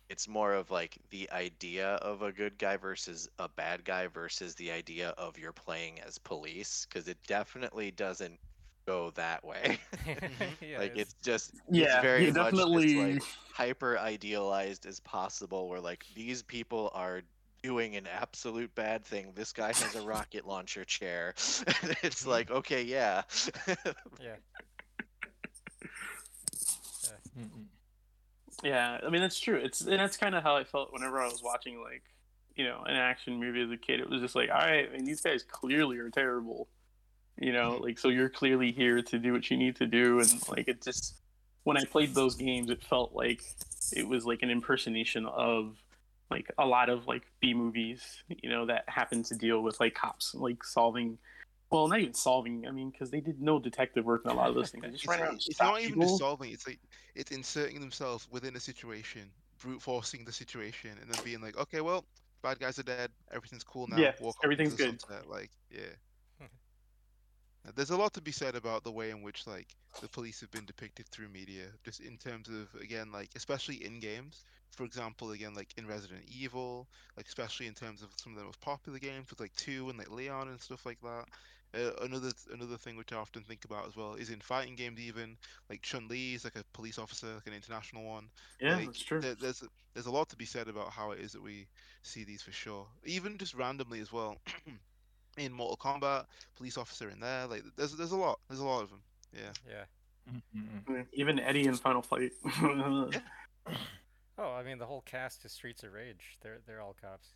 it's 0.08 0.28
more 0.28 0.52
of 0.54 0.70
like 0.70 0.98
the 1.10 1.28
idea 1.32 1.94
of 1.96 2.22
a 2.22 2.32
good 2.32 2.58
guy 2.58 2.76
versus 2.76 3.28
a 3.38 3.48
bad 3.48 3.84
guy 3.84 4.06
versus 4.06 4.54
the 4.54 4.70
idea 4.70 5.08
of 5.18 5.38
you're 5.38 5.52
playing 5.52 6.00
as 6.00 6.18
police 6.18 6.86
because 6.88 7.08
it 7.08 7.18
definitely 7.26 7.90
doesn't 7.90 8.38
go 8.86 9.10
that 9.16 9.44
way. 9.44 9.78
Mm-hmm. 10.06 10.44
Yeah, 10.66 10.78
like 10.78 10.96
it's, 10.96 11.12
it's 11.12 11.14
just 11.22 11.54
yeah 11.70 11.96
it's 11.96 12.02
very 12.02 12.26
you 12.26 12.32
much 12.32 12.52
definitely 12.52 13.14
just 13.14 13.20
like 13.20 13.22
hyper 13.52 13.98
idealized 13.98 14.86
as 14.86 15.00
possible 15.00 15.68
where 15.68 15.80
like 15.80 16.04
these 16.14 16.42
people 16.42 16.90
are 16.94 17.22
doing 17.62 17.96
an 17.96 18.06
absolute 18.06 18.72
bad 18.74 19.04
thing. 19.04 19.32
This 19.34 19.52
guy 19.52 19.68
has 19.68 19.96
a 19.96 20.02
rocket 20.06 20.46
launcher 20.46 20.84
chair. 20.84 21.34
It's 21.36 21.62
mm-hmm. 21.64 22.30
like 22.30 22.50
okay 22.50 22.82
yeah. 22.82 23.22
Yeah. 24.20 24.36
Yeah, 28.62 28.98
I 29.04 29.10
mean 29.10 29.20
that's 29.20 29.38
true. 29.38 29.56
It's 29.56 29.82
and 29.82 29.98
that's 29.98 30.16
kind 30.16 30.34
of 30.34 30.42
how 30.42 30.56
I 30.56 30.64
felt 30.64 30.92
whenever 30.92 31.20
I 31.20 31.26
was 31.26 31.42
watching 31.42 31.82
like, 31.82 32.02
you 32.54 32.64
know, 32.64 32.82
an 32.86 32.96
action 32.96 33.38
movie 33.38 33.62
as 33.62 33.70
a 33.70 33.76
kid. 33.76 34.00
It 34.00 34.08
was 34.08 34.20
just 34.20 34.34
like, 34.34 34.50
all 34.50 34.58
right, 34.58 34.88
I 34.88 34.96
mean, 34.96 35.04
these 35.04 35.20
guys 35.20 35.42
clearly 35.42 35.98
are 35.98 36.10
terrible, 36.10 36.68
you 37.38 37.52
know, 37.52 37.78
like 37.82 37.98
so 37.98 38.08
you're 38.08 38.28
clearly 38.30 38.72
here 38.72 39.02
to 39.02 39.18
do 39.18 39.32
what 39.32 39.50
you 39.50 39.56
need 39.56 39.76
to 39.76 39.86
do, 39.86 40.20
and 40.20 40.48
like 40.48 40.68
it 40.68 40.82
just 40.82 41.20
when 41.64 41.76
I 41.76 41.84
played 41.84 42.14
those 42.14 42.34
games, 42.36 42.70
it 42.70 42.82
felt 42.84 43.12
like 43.14 43.42
it 43.92 44.06
was 44.06 44.24
like 44.24 44.42
an 44.42 44.50
impersonation 44.50 45.26
of 45.26 45.76
like 46.30 46.50
a 46.58 46.66
lot 46.66 46.88
of 46.88 47.06
like 47.06 47.22
B 47.40 47.54
movies, 47.54 48.22
you 48.28 48.50
know, 48.50 48.66
that 48.66 48.84
happen 48.88 49.22
to 49.24 49.34
deal 49.36 49.62
with 49.62 49.78
like 49.80 49.94
cops 49.94 50.34
like 50.34 50.64
solving. 50.64 51.18
Well, 51.70 51.88
not 51.88 51.98
even 51.98 52.14
solving. 52.14 52.66
I 52.68 52.70
mean, 52.70 52.90
because 52.90 53.10
they 53.10 53.20
did 53.20 53.40
no 53.42 53.58
detective 53.58 54.04
work 54.04 54.22
in 54.24 54.30
a 54.30 54.34
lot 54.34 54.48
of 54.48 54.54
those 54.54 54.70
things. 54.70 54.84
They 54.84 54.90
just 54.90 55.04
It's, 55.04 55.10
ran 55.10 55.20
around 55.20 55.42
it's 55.44 55.60
not 55.60 55.80
even 55.80 55.94
people. 55.94 56.02
just 56.08 56.18
solving. 56.18 56.52
It's 56.52 56.66
like 56.66 56.78
it's 57.16 57.32
inserting 57.32 57.80
themselves 57.80 58.28
within 58.30 58.54
a 58.54 58.60
situation, 58.60 59.22
brute 59.60 59.82
forcing 59.82 60.24
the 60.24 60.32
situation, 60.32 60.90
and 61.00 61.12
then 61.12 61.24
being 61.24 61.40
like, 61.40 61.56
okay, 61.58 61.80
well, 61.80 62.04
bad 62.42 62.60
guys 62.60 62.78
are 62.78 62.84
dead. 62.84 63.10
Everything's 63.32 63.64
cool 63.64 63.88
now. 63.88 63.96
Yeah, 63.96 64.12
walk 64.20 64.36
everything's 64.44 64.74
good. 64.74 65.00
sunset," 65.00 65.28
Like, 65.28 65.50
yeah. 65.70 65.80
There's 67.74 67.90
a 67.90 67.96
lot 67.96 68.12
to 68.14 68.20
be 68.22 68.32
said 68.32 68.54
about 68.54 68.84
the 68.84 68.92
way 68.92 69.10
in 69.10 69.22
which 69.22 69.46
like 69.46 69.76
the 70.00 70.08
police 70.08 70.40
have 70.40 70.50
been 70.50 70.66
depicted 70.66 71.08
through 71.08 71.28
media, 71.28 71.72
just 71.84 72.00
in 72.00 72.18
terms 72.18 72.48
of 72.48 72.74
again 72.74 73.12
like 73.12 73.30
especially 73.34 73.84
in 73.84 74.00
games. 74.00 74.44
For 74.72 74.84
example, 74.84 75.30
again 75.32 75.54
like 75.54 75.72
in 75.76 75.86
Resident 75.86 76.24
Evil, 76.28 76.88
like 77.16 77.26
especially 77.26 77.66
in 77.66 77.74
terms 77.74 78.02
of 78.02 78.12
some 78.16 78.32
of 78.32 78.38
the 78.38 78.44
most 78.44 78.60
popular 78.60 78.98
games 78.98 79.30
with 79.30 79.40
like 79.40 79.54
two 79.54 79.88
and 79.88 79.98
like 79.98 80.10
Leon 80.10 80.48
and 80.48 80.60
stuff 80.60 80.84
like 80.86 81.00
that. 81.00 81.26
Uh, 81.74 81.92
another 82.02 82.32
another 82.52 82.76
thing 82.78 82.96
which 82.96 83.12
I 83.12 83.16
often 83.16 83.42
think 83.42 83.64
about 83.64 83.86
as 83.86 83.96
well 83.96 84.14
is 84.14 84.30
in 84.30 84.40
fighting 84.40 84.76
games 84.76 85.00
even 85.00 85.36
like 85.68 85.82
Chun 85.82 86.08
Li 86.08 86.34
is 86.34 86.44
like 86.44 86.56
a 86.56 86.64
police 86.72 86.98
officer, 86.98 87.34
like 87.34 87.46
an 87.46 87.52
international 87.54 88.04
one. 88.04 88.30
Yeah, 88.60 88.80
like, 88.80 88.84
that's 88.84 89.02
true. 89.02 89.22
There, 89.22 89.34
there's 89.34 89.62
there's 89.94 90.06
a 90.06 90.10
lot 90.10 90.28
to 90.30 90.36
be 90.36 90.44
said 90.44 90.68
about 90.68 90.92
how 90.92 91.10
it 91.12 91.20
is 91.20 91.32
that 91.32 91.42
we 91.42 91.68
see 92.02 92.24
these 92.24 92.42
for 92.42 92.52
sure. 92.52 92.88
Even 93.04 93.38
just 93.38 93.54
randomly 93.54 94.00
as 94.00 94.12
well. 94.12 94.36
in 95.36 95.52
Mortal 95.52 95.76
Kombat, 95.76 96.24
police 96.56 96.76
officer 96.78 97.10
in 97.10 97.20
there. 97.20 97.46
Like 97.46 97.62
there's 97.76 97.92
there's 97.96 98.12
a 98.12 98.16
lot. 98.16 98.40
There's 98.48 98.60
a 98.60 98.64
lot 98.64 98.82
of 98.82 98.90
them. 98.90 99.00
Yeah. 99.32 99.52
Yeah. 99.68 99.84
Mean, 100.88 101.06
Even 101.12 101.38
Eddie 101.38 101.66
in 101.66 101.74
Final 101.74 102.02
Fight. 102.02 102.32
Oh, 104.38 104.52
I 104.52 104.62
mean, 104.62 104.76
the 104.76 104.84
whole 104.84 105.00
cast 105.06 105.46
is 105.46 105.52
Streets 105.52 105.82
of 105.82 105.94
Rage. 105.94 106.36
They're 106.42 106.58
they're 106.66 106.80
all 106.82 106.94
cops. 107.00 107.28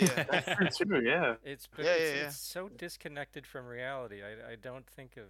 Yeah. 0.00 0.22
That's 0.58 0.78
true, 0.78 1.00
yeah. 1.02 1.34
It's 1.44 1.66
but 1.66 1.84
Yeah, 1.84 1.90
it's, 1.92 2.10
yeah, 2.14 2.20
yeah. 2.22 2.26
it's 2.28 2.38
so 2.38 2.70
disconnected 2.70 3.46
from 3.46 3.66
reality. 3.66 4.22
I 4.22 4.52
I 4.52 4.56
don't 4.56 4.86
think 4.86 5.18
of 5.18 5.26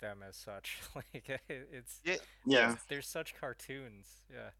them 0.00 0.24
as 0.28 0.34
such. 0.36 0.78
like 0.96 1.40
it's 1.48 2.00
Yeah. 2.04 2.16
Yeah. 2.44 2.74
they're 2.88 3.00
such 3.00 3.36
cartoons. 3.40 4.06
Yeah. 4.28 4.50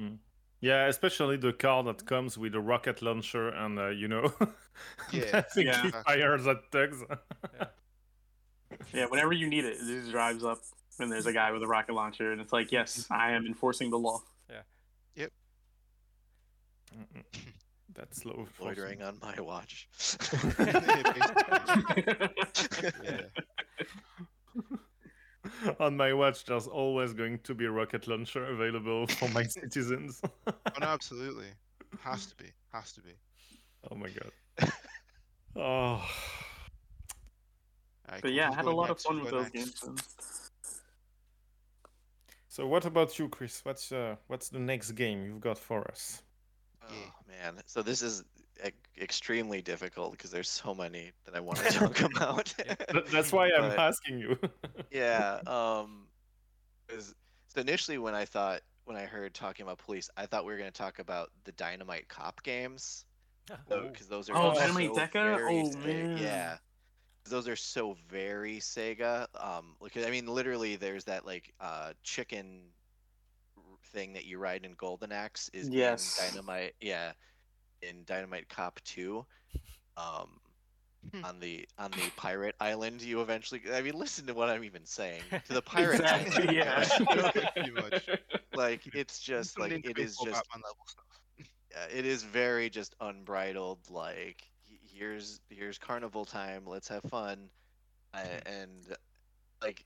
Mhm. 0.00 0.18
Yeah, 0.60 0.86
especially 0.86 1.36
the 1.36 1.52
car 1.52 1.82
that 1.84 2.06
comes 2.06 2.38
with 2.38 2.54
a 2.54 2.60
rocket 2.60 3.02
launcher 3.02 3.48
and 3.48 3.78
uh, 3.78 3.88
you 3.88 4.08
know, 4.08 4.32
Yeah, 5.12 5.42
yeah. 5.56 5.82
he 5.82 5.90
fires 5.90 6.46
at 6.46 6.70
thugs. 6.70 7.02
Yeah, 8.92 9.06
whenever 9.06 9.32
you 9.32 9.48
need 9.48 9.64
it, 9.64 9.74
it 9.80 9.86
just 9.86 10.10
drives 10.10 10.44
up 10.44 10.58
and 10.98 11.10
there's 11.10 11.26
a 11.26 11.32
guy 11.32 11.50
with 11.52 11.62
a 11.62 11.66
rocket 11.66 11.94
launcher 11.94 12.32
and 12.32 12.40
it's 12.40 12.52
like, 12.52 12.72
yes, 12.72 13.06
I 13.10 13.32
am 13.32 13.46
enforcing 13.46 13.90
the 13.90 13.98
law. 13.98 14.22
Mm-mm. 16.96 17.22
That's 17.94 18.24
low. 18.26 18.46
Loitering 18.60 19.02
on 19.02 19.18
my 19.22 19.40
watch. 19.40 19.88
yeah. 23.02 23.22
On 25.80 25.96
my 25.96 26.12
watch, 26.12 26.44
there's 26.44 26.66
always 26.66 27.12
going 27.12 27.38
to 27.40 27.54
be 27.54 27.64
a 27.66 27.70
rocket 27.70 28.06
launcher 28.06 28.44
available 28.46 29.06
for 29.06 29.28
my 29.30 29.42
citizens. 29.58 30.20
Oh 30.46 30.52
no, 30.80 30.86
absolutely. 30.86 31.46
Has 32.00 32.26
to 32.26 32.36
be. 32.36 32.50
Has 32.72 32.92
to 32.92 33.00
be. 33.00 33.12
oh 33.90 33.94
my 33.94 34.08
god. 34.10 34.72
Oh, 35.56 36.04
Alright, 38.08 38.22
But 38.22 38.32
yeah, 38.32 38.50
I 38.50 38.54
had 38.54 38.60
a 38.62 38.64
going 38.64 38.76
lot 38.76 38.90
of 38.90 39.00
fun 39.00 39.20
with 39.22 39.30
those 39.30 39.52
next? 39.54 39.82
games. 39.82 40.50
so 42.48 42.66
what 42.66 42.84
about 42.84 43.18
you, 43.18 43.28
Chris? 43.28 43.60
What's 43.64 43.90
uh, 43.92 44.16
what's 44.26 44.48
the 44.50 44.58
next 44.58 44.92
game 44.92 45.24
you've 45.24 45.40
got 45.40 45.58
for 45.58 45.88
us? 45.90 46.22
Oh 46.88 47.12
man, 47.26 47.62
so 47.66 47.82
this 47.82 48.02
is 48.02 48.22
e- 48.64 48.70
extremely 49.02 49.60
difficult 49.62 50.12
because 50.12 50.30
there's 50.30 50.48
so 50.50 50.74
many 50.74 51.12
that 51.24 51.34
I 51.34 51.40
want 51.40 51.58
to 51.58 51.64
talk 51.70 52.00
about. 52.00 52.54
That's 53.10 53.32
why 53.32 53.50
I'm 53.52 53.68
But- 53.70 53.78
asking 53.78 54.18
you. 54.20 54.38
yeah. 54.90 55.40
Um, 55.46 56.06
'cause- 56.88 57.14
so 57.48 57.60
initially 57.60 57.98
when 57.98 58.14
I 58.14 58.24
thought 58.24 58.60
when 58.84 58.96
I 58.96 59.04
heard 59.04 59.34
talking 59.34 59.64
about 59.64 59.78
police, 59.78 60.08
I 60.16 60.26
thought 60.26 60.44
we 60.44 60.52
were 60.52 60.58
going 60.58 60.70
to 60.70 60.76
talk 60.78 61.00
about 61.00 61.30
the 61.44 61.52
Dynamite 61.52 62.08
Cop 62.08 62.40
games 62.44 63.04
Oh, 63.70 63.88
because 63.88 64.06
those 64.08 64.28
are 64.30 64.36
Oh, 64.36 64.54
so 64.54 64.60
Dynamite 64.60 64.90
Deka? 64.90 65.12
very 65.12 65.60
Oh, 65.60 65.70
Se- 65.70 65.78
man. 65.78 66.18
yeah. 66.18 66.58
'Cause 67.24 67.32
Those 67.32 67.48
are 67.48 67.56
so 67.56 67.96
very 68.08 68.58
Sega. 68.58 69.26
Um, 69.34 69.74
look, 69.80 69.96
I 69.96 70.10
mean, 70.10 70.26
literally, 70.28 70.76
there's 70.76 71.04
that 71.04 71.24
like 71.26 71.52
uh 71.60 71.92
chicken 72.04 72.60
thing 73.92 74.12
that 74.12 74.24
you 74.24 74.38
ride 74.38 74.64
in 74.64 74.72
Golden 74.74 75.10
Axe 75.12 75.48
is 75.52 75.66
in 75.68 75.72
Yes. 75.72 76.18
Dynamite. 76.30 76.74
Yeah, 76.80 77.12
in 77.82 78.04
Dynamite 78.04 78.48
Cop 78.48 78.80
Two. 78.84 79.24
Um, 79.96 80.40
Hmm. 81.14 81.24
on 81.24 81.38
the 81.38 81.68
on 81.78 81.92
the 81.92 82.10
pirate 82.16 82.56
island, 82.58 83.00
you 83.00 83.20
eventually. 83.20 83.62
I 83.72 83.80
mean, 83.80 83.94
listen 83.94 84.26
to 84.26 84.34
what 84.34 84.48
I'm 84.48 84.64
even 84.64 84.84
saying. 84.84 85.22
To 85.46 85.52
the 85.52 85.62
pirate 85.62 86.00
Exactly, 86.00 86.58
island. 86.58 86.88
yeah. 87.56 87.70
Much. 87.74 88.08
like 88.56 88.80
it's 88.92 89.20
just 89.20 89.54
Some 89.54 89.62
like 89.62 89.84
it 89.88 89.98
is 90.00 90.16
just 90.16 90.42
Batman 90.42 90.62
level 90.64 90.84
stuff. 90.88 91.04
yeah, 91.70 91.96
it 91.96 92.06
is 92.06 92.24
very 92.24 92.68
just 92.68 92.96
unbridled 93.00 93.78
like 93.88 94.42
here's 94.84 95.40
here's 95.48 95.78
carnival 95.78 96.24
time 96.24 96.64
let's 96.66 96.88
have 96.88 97.04
fun 97.04 97.50
uh, 98.14 98.24
and 98.46 98.96
like 99.62 99.84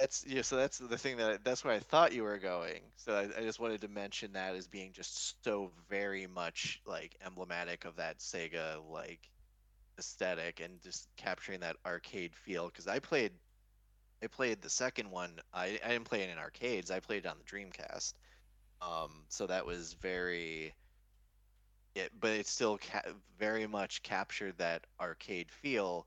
that's 0.00 0.24
yeah 0.26 0.42
so 0.42 0.56
that's 0.56 0.78
the 0.78 0.98
thing 0.98 1.16
that 1.18 1.44
that's 1.44 1.64
where 1.64 1.74
i 1.74 1.78
thought 1.78 2.12
you 2.12 2.22
were 2.22 2.38
going. 2.38 2.82
So 2.96 3.14
I, 3.14 3.40
I 3.40 3.42
just 3.42 3.60
wanted 3.60 3.82
to 3.82 3.88
mention 3.88 4.32
that 4.32 4.54
as 4.54 4.66
being 4.68 4.92
just 4.92 5.44
so 5.44 5.72
very 5.88 6.26
much 6.26 6.80
like 6.86 7.16
emblematic 7.24 7.84
of 7.84 7.96
that 7.96 8.18
sega 8.18 8.76
like 8.90 9.30
aesthetic 9.98 10.60
and 10.60 10.80
just 10.82 11.08
capturing 11.16 11.60
that 11.60 11.76
arcade 11.86 12.34
feel. 12.36 12.66
Because 12.68 12.88
i 12.88 12.98
played 12.98 13.32
i 14.24 14.26
played 14.28 14.62
the 14.62 14.70
second 14.70 15.10
one. 15.10 15.40
I, 15.54 15.78
I 15.84 15.90
didn't 15.90 16.04
play 16.06 16.22
it 16.22 16.30
in 16.30 16.38
arcades. 16.38 16.90
I 16.90 17.00
played 17.00 17.26
it 17.26 17.28
on 17.28 17.38
the 17.38 17.44
dreamcast. 17.44 18.14
Um 18.82 19.24
so 19.28 19.46
that 19.48 19.66
was 19.66 19.94
very 19.94 20.74
it 21.94 22.12
but 22.20 22.30
it 22.32 22.46
still 22.46 22.78
ca- 22.78 23.12
very 23.38 23.66
much 23.66 24.02
captured 24.02 24.56
that 24.58 24.86
arcade 25.00 25.50
feel 25.50 26.06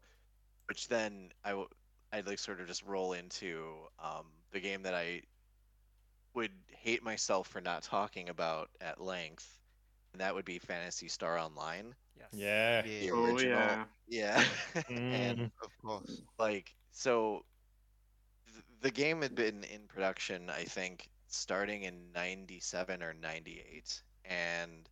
which 0.68 0.88
then 0.88 1.32
i 1.46 1.54
i'd 2.14 2.28
like 2.28 2.40
sort 2.40 2.62
of 2.62 2.68
just 2.68 2.84
roll 2.84 3.14
into 3.14 3.88
um 4.00 4.26
the 4.52 4.62
game 4.62 4.84
that 4.84 4.96
i 4.96 5.22
would 6.34 6.52
hate 6.70 7.04
myself 7.04 7.48
for 7.48 7.62
not 7.62 7.84
talking 7.84 8.30
about 8.30 8.70
at 8.82 9.02
length 9.02 9.62
and 10.14 10.22
that 10.22 10.36
would 10.36 10.46
be 10.46 10.60
phantasy 10.60 11.08
star 11.10 11.38
online 11.38 11.96
yes. 12.18 12.30
yeah. 12.34 12.82
the 12.82 13.12
Oh, 13.12 13.26
original 13.26 13.60
yeah. 13.60 13.86
yeah 14.08 14.44
and 15.12 15.40
Mm. 15.40 15.52
Of 15.64 15.78
course. 15.82 16.22
like 16.40 16.76
so 16.92 17.46
th- 18.52 18.64
the 18.82 18.92
game 18.92 19.22
had 19.22 19.36
been 19.36 19.64
in 19.64 19.88
production 19.88 20.50
i 20.50 20.66
think 20.66 21.10
starting 21.28 21.84
in 21.84 22.12
97 22.14 23.04
or 23.04 23.14
98 23.14 24.04
and 24.26 24.90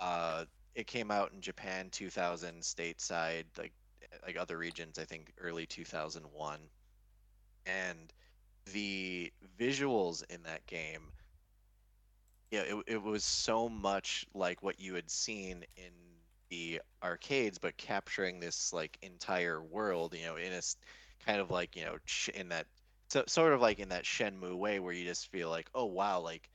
uh 0.00 0.44
it 0.74 0.86
came 0.86 1.10
out 1.10 1.32
in 1.32 1.40
japan 1.40 1.90
2000 1.90 2.62
stateside 2.62 3.44
like 3.58 3.72
like 4.24 4.36
other 4.36 4.56
regions 4.58 4.98
i 4.98 5.04
think 5.04 5.32
early 5.38 5.66
2001 5.66 6.58
and 7.66 8.12
the 8.72 9.32
visuals 9.58 10.22
in 10.30 10.42
that 10.42 10.64
game 10.66 11.02
yeah 12.50 12.60
it, 12.60 12.76
it 12.86 13.02
was 13.02 13.24
so 13.24 13.68
much 13.68 14.26
like 14.34 14.62
what 14.62 14.80
you 14.80 14.94
had 14.94 15.10
seen 15.10 15.64
in 15.76 15.92
the 16.50 16.80
arcades 17.02 17.58
but 17.58 17.76
capturing 17.76 18.40
this 18.40 18.72
like 18.72 18.98
entire 19.02 19.62
world 19.62 20.14
you 20.14 20.24
know 20.24 20.36
in 20.36 20.52
a 20.52 20.60
kind 21.24 21.40
of 21.40 21.50
like 21.50 21.74
you 21.76 21.84
know 21.84 21.96
in 22.34 22.48
that 22.48 22.66
so, 23.08 23.22
sort 23.26 23.52
of 23.52 23.60
like 23.60 23.78
in 23.78 23.90
that 23.90 24.04
shenmue 24.04 24.56
way 24.56 24.78
where 24.80 24.92
you 24.92 25.04
just 25.04 25.30
feel 25.30 25.50
like 25.50 25.68
oh 25.74 25.86
wow 25.86 26.20
like 26.20 26.48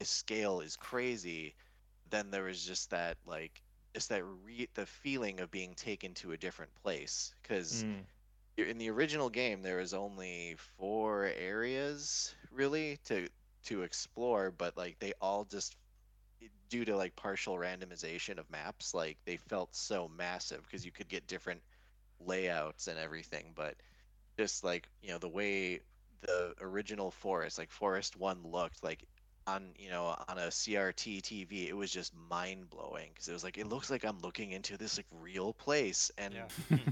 the 0.00 0.06
scale 0.06 0.60
is 0.60 0.74
crazy. 0.74 1.54
Then 2.08 2.32
there 2.32 2.44
was 2.44 2.64
just 2.64 2.90
that 2.90 3.16
like 3.24 3.62
just 3.94 4.08
that 4.10 4.24
re- 4.44 4.68
the 4.74 4.86
feeling 4.86 5.40
of 5.40 5.50
being 5.50 5.74
taken 5.74 6.14
to 6.14 6.32
a 6.32 6.36
different 6.36 6.74
place 6.82 7.34
because 7.42 7.84
Mm. 7.84 8.06
in 8.56 8.78
the 8.78 8.90
original 8.90 9.28
game 9.30 9.62
there 9.62 9.78
was 9.78 9.94
only 9.94 10.56
four 10.78 11.24
areas 11.24 12.34
really 12.50 12.98
to 13.04 13.28
to 13.64 13.82
explore 13.82 14.50
but 14.50 14.76
like 14.76 14.98
they 14.98 15.12
all 15.20 15.44
just 15.44 15.76
due 16.68 16.84
to 16.84 16.96
like 16.96 17.14
partial 17.16 17.56
randomization 17.56 18.38
of 18.38 18.50
maps 18.50 18.94
like 18.94 19.18
they 19.24 19.36
felt 19.36 19.74
so 19.74 20.08
massive 20.08 20.62
because 20.62 20.84
you 20.84 20.92
could 20.92 21.08
get 21.08 21.26
different 21.26 21.60
layouts 22.20 22.86
and 22.88 22.98
everything 22.98 23.52
but 23.54 23.74
just 24.38 24.64
like 24.64 24.88
you 25.02 25.10
know 25.10 25.18
the 25.18 25.28
way 25.28 25.80
the 26.22 26.54
original 26.60 27.10
forest 27.10 27.58
like 27.58 27.70
forest 27.70 28.16
one 28.16 28.42
looked 28.44 28.82
like 28.82 29.04
on 29.46 29.72
you 29.78 29.90
know 29.90 30.06
on 30.28 30.38
a 30.38 30.48
crt 30.50 31.20
tv 31.20 31.68
it 31.68 31.74
was 31.76 31.90
just 31.90 32.12
mind-blowing 32.28 33.10
because 33.12 33.28
it 33.28 33.32
was 33.32 33.42
like 33.44 33.58
it 33.58 33.66
looks 33.66 33.90
like 33.90 34.04
i'm 34.04 34.18
looking 34.20 34.52
into 34.52 34.76
this 34.76 34.96
like 34.98 35.06
real 35.10 35.52
place. 35.52 36.10
And 36.18 36.32
Yeah. 36.32 36.48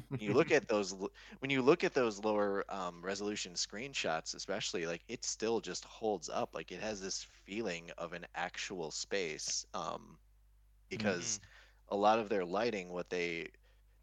when 0.09 0.21
you 0.21 0.33
look 0.35 0.51
at 0.51 0.69
those 0.69 0.95
when 1.41 1.51
you 1.51 1.63
look 1.63 1.85
at 1.85 1.95
those 1.95 2.23
lower 2.25 2.65
um, 2.69 3.01
resolution 3.03 3.53
screenshots 3.55 4.35
especially 4.35 4.87
like 4.87 5.03
it 5.09 5.25
still 5.25 5.61
just 5.61 5.85
holds 5.85 6.29
up 6.29 6.51
like 6.55 6.71
it 6.73 6.81
has 6.81 7.01
this 7.01 7.27
feeling 7.45 7.91
of 7.99 8.13
an 8.13 8.27
actual 8.35 8.91
space 8.91 9.67
um, 9.75 10.19
because 10.89 11.41
a 11.89 11.97
lot 11.97 12.19
of 12.19 12.29
their 12.29 12.45
lighting 12.45 12.91
what 12.91 13.09
they 13.11 13.49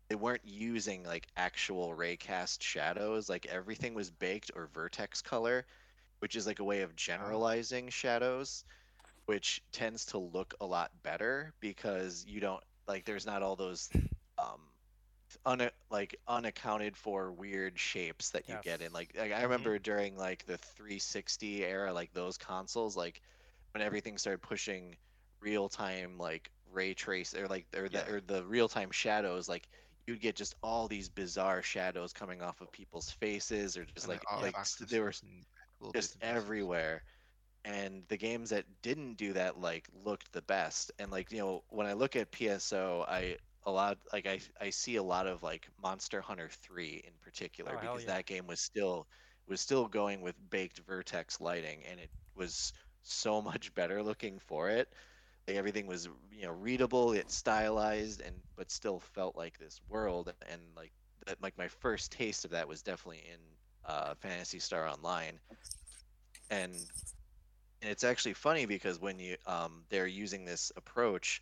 they 0.10 0.16
weren't 0.16 0.42
using 0.46 1.04
like 1.04 1.28
actual 1.36 1.96
raycast 1.96 2.62
shadows 2.62 3.30
like 3.30 3.46
everything 3.48 3.94
was 3.94 4.10
baked 4.10 4.52
or 4.56 4.68
vertex 4.68 5.22
color 5.22 5.66
which 6.26 6.36
is 6.36 6.48
like 6.48 6.58
a 6.58 6.64
way 6.64 6.82
of 6.82 6.96
generalizing 6.96 7.88
shadows 7.90 8.64
which 9.28 9.62
tends 9.72 10.06
to 10.06 10.18
look 10.18 10.56
a 10.60 10.66
lot 10.66 10.90
better 11.04 11.54
because 11.60 12.26
you 12.28 12.40
don't 12.40 12.64
like 12.88 13.06
there's 13.06 13.28
not 13.28 13.44
all 13.44 13.56
those 13.56 13.92
um 14.40 14.60
un- 15.46 15.70
like 15.92 16.16
unaccounted 16.28 16.98
for 16.98 17.32
weird 17.32 17.78
shapes 17.78 18.32
that 18.32 18.50
you 18.50 18.56
get 18.64 18.82
in 18.82 18.92
like, 18.92 19.16
like 19.16 19.34
i 19.34 19.44
remember 19.44 19.78
during 19.78 20.18
like 20.18 20.44
the 20.48 20.58
360 20.58 21.64
era 21.64 21.94
like 21.94 22.12
those 22.14 22.40
consoles 22.40 22.98
like 22.98 23.22
when 23.76 23.84
everything 23.84 24.18
started 24.18 24.42
pushing 24.42 24.96
real 25.42 25.70
time 25.70 26.18
like 26.18 26.50
ray 26.74 26.96
trace 26.96 27.36
or 27.36 27.46
like 27.48 27.68
or 27.78 27.88
the, 27.88 28.00
Yeah. 28.00 28.10
or 28.16 28.20
the 28.20 28.44
real 28.46 28.68
time 28.68 28.90
shadows 28.90 29.48
like 29.48 29.68
you'd 30.08 30.22
get 30.22 30.36
just 30.36 30.56
all 30.64 30.88
these 30.88 31.10
bizarre 31.10 31.62
shadows 31.62 32.14
coming 32.14 32.42
off 32.42 32.62
of 32.62 32.72
people's 32.72 33.12
faces 33.12 33.78
or 33.78 33.86
just 33.86 34.08
And 34.08 34.20
like 34.42 34.42
like 34.42 34.56
they 34.90 35.00
were 35.00 35.14
just 35.94 36.18
everywhere 36.22 37.04
and 37.64 38.04
the 38.10 38.18
games 38.18 38.50
that 38.52 38.66
didn't 38.82 39.16
do 39.16 39.34
that 39.34 39.60
like 39.60 39.88
looked 39.94 40.32
the 40.34 40.42
best 40.44 40.92
and 41.00 41.12
like 41.12 41.32
you 41.32 41.40
know 41.40 41.64
when 41.70 41.88
i 41.88 41.94
look 41.94 42.16
at 42.16 42.32
pso 42.32 43.06
i 43.08 43.38
a 43.66 43.72
lot 43.72 43.98
like 44.14 44.26
i 44.28 44.40
i 44.62 44.70
see 44.70 44.96
a 44.98 45.04
lot 45.04 45.28
of 45.28 45.44
like 45.44 45.68
monster 45.82 46.22
hunter 46.22 46.50
3 46.50 47.02
in 47.06 47.14
particular 47.22 47.78
Oh, 47.78 47.80
because 47.80 48.06
yeah. 48.06 48.08
that 48.08 48.26
game 48.26 48.48
was 48.48 48.60
still 48.62 49.08
was 49.48 49.62
still 49.62 49.88
going 49.88 50.22
with 50.22 50.36
baked 50.50 50.80
vertex 50.80 51.40
lighting 51.42 51.84
and 51.86 52.00
it 52.00 52.10
was 52.36 52.74
so 53.02 53.42
much 53.42 53.74
better 53.74 54.02
looking 54.04 54.40
for 54.40 54.70
it. 54.70 54.88
Like 55.48 55.58
everything 55.58 55.88
was 55.88 56.08
you 56.32 56.44
know 56.44 56.52
readable, 56.52 57.14
it 57.14 57.30
stylized, 57.32 58.22
and 58.22 58.36
but 58.56 58.72
still 58.72 59.00
felt 59.00 59.36
like 59.36 59.58
this 59.58 59.80
world. 59.90 60.34
And 60.50 60.62
like 60.76 60.94
that, 61.28 61.42
like 61.42 61.58
my 61.58 61.68
first 61.68 62.12
taste 62.12 62.46
of 62.46 62.52
that 62.52 62.68
was 62.68 62.82
definitely 62.84 63.24
in 63.32 63.40
uh, 63.88 64.16
Phantasy 64.16 64.60
Star 64.60 64.88
Online, 64.88 65.40
and 66.50 66.74
and 67.82 67.92
it's 67.92 68.04
actually 68.04 68.34
funny 68.34 68.66
because 68.66 69.00
when 69.00 69.20
you 69.20 69.38
um, 69.46 69.84
they're 69.90 70.08
using 70.08 70.46
this 70.46 70.72
approach 70.76 71.42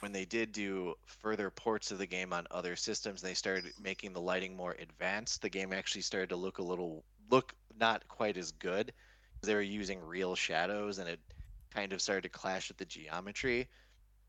when 0.00 0.12
they 0.12 0.24
did 0.24 0.52
do 0.52 0.94
further 1.06 1.50
ports 1.50 1.90
of 1.90 1.98
the 1.98 2.06
game 2.06 2.32
on 2.32 2.46
other 2.50 2.74
systems 2.74 3.20
they 3.20 3.34
started 3.34 3.72
making 3.82 4.12
the 4.12 4.20
lighting 4.20 4.56
more 4.56 4.76
advanced. 4.80 5.42
The 5.42 5.50
game 5.50 5.72
actually 5.72 6.02
started 6.02 6.30
to 6.30 6.36
look 6.36 6.58
a 6.58 6.62
little 6.62 7.04
look 7.30 7.54
not 7.78 8.06
quite 8.08 8.36
as 8.36 8.52
good. 8.52 8.92
They 9.42 9.54
were 9.54 9.60
using 9.60 10.00
real 10.00 10.34
shadows 10.34 10.98
and 10.98 11.08
it 11.08 11.20
kind 11.72 11.92
of 11.92 12.00
started 12.00 12.22
to 12.22 12.28
clash 12.28 12.68
with 12.68 12.78
the 12.78 12.84
geometry 12.84 13.68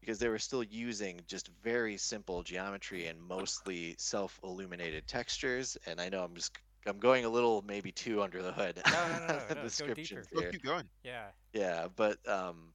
because 0.02 0.20
they 0.20 0.28
were 0.28 0.40
still 0.40 0.64
using 0.64 1.22
just 1.26 1.50
very 1.64 1.98
simple 1.98 2.44
geometry 2.44 3.08
and 3.08 3.20
mostly 3.22 3.96
self-illuminated 3.98 5.08
textures. 5.08 5.78
And 5.88 6.02
i 6.02 6.10
know 6.10 6.24
i'm 6.24 6.36
just 6.36 6.52
i'm 6.86 7.00
going 7.00 7.26
a 7.26 7.30
little 7.30 7.64
maybe 7.68 7.92
too 7.92 8.22
under 8.22 8.42
the 8.42 8.52
hood 8.52 8.82
no, 8.92 9.08
no, 9.08 9.18
no, 9.20 9.28
no, 9.28 9.56
no. 9.56 9.62
descriptions 9.64 10.28
here. 10.32 10.52
keep 10.52 10.64
going 10.64 10.88
yeah 11.04 11.28
yeah 11.54 11.88
but 11.96 12.18
um 12.28 12.74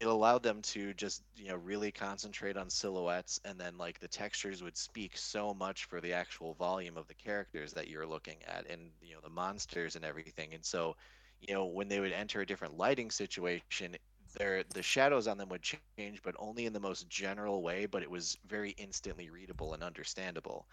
it 0.00 0.06
allowed 0.06 0.42
them 0.42 0.62
to 0.62 0.94
just 0.94 1.22
you 1.36 1.48
know 1.48 1.56
really 1.56 1.92
concentrate 1.92 2.56
on 2.56 2.70
silhouettes 2.70 3.40
and 3.44 3.58
then 3.60 3.76
like 3.78 3.98
the 4.00 4.08
textures 4.08 4.62
would 4.62 4.76
speak 4.76 5.16
so 5.16 5.54
much 5.54 5.84
for 5.84 6.00
the 6.00 6.12
actual 6.12 6.54
volume 6.54 6.96
of 6.96 7.06
the 7.06 7.14
characters 7.14 7.72
that 7.72 7.88
you're 7.88 8.06
looking 8.06 8.38
at 8.46 8.66
and 8.68 8.90
you 9.00 9.14
know 9.14 9.20
the 9.22 9.30
monsters 9.30 9.96
and 9.96 10.04
everything 10.04 10.54
and 10.54 10.64
so 10.64 10.96
you 11.40 11.54
know 11.54 11.66
when 11.66 11.88
they 11.88 12.00
would 12.00 12.12
enter 12.12 12.40
a 12.40 12.46
different 12.46 12.76
lighting 12.76 13.10
situation 13.10 13.96
their 14.36 14.62
the 14.74 14.82
shadows 14.82 15.26
on 15.28 15.38
them 15.38 15.48
would 15.48 15.62
change 15.62 16.22
but 16.22 16.34
only 16.38 16.40
in 16.66 16.72
the 16.72 16.80
most 16.80 17.08
general 17.08 17.62
way 17.62 17.86
but 17.86 18.02
it 18.02 18.10
was 18.10 18.18
very 18.46 18.56
instantly 18.70 19.28
readable 19.30 19.72
and 19.74 19.82
understandable 19.82 20.66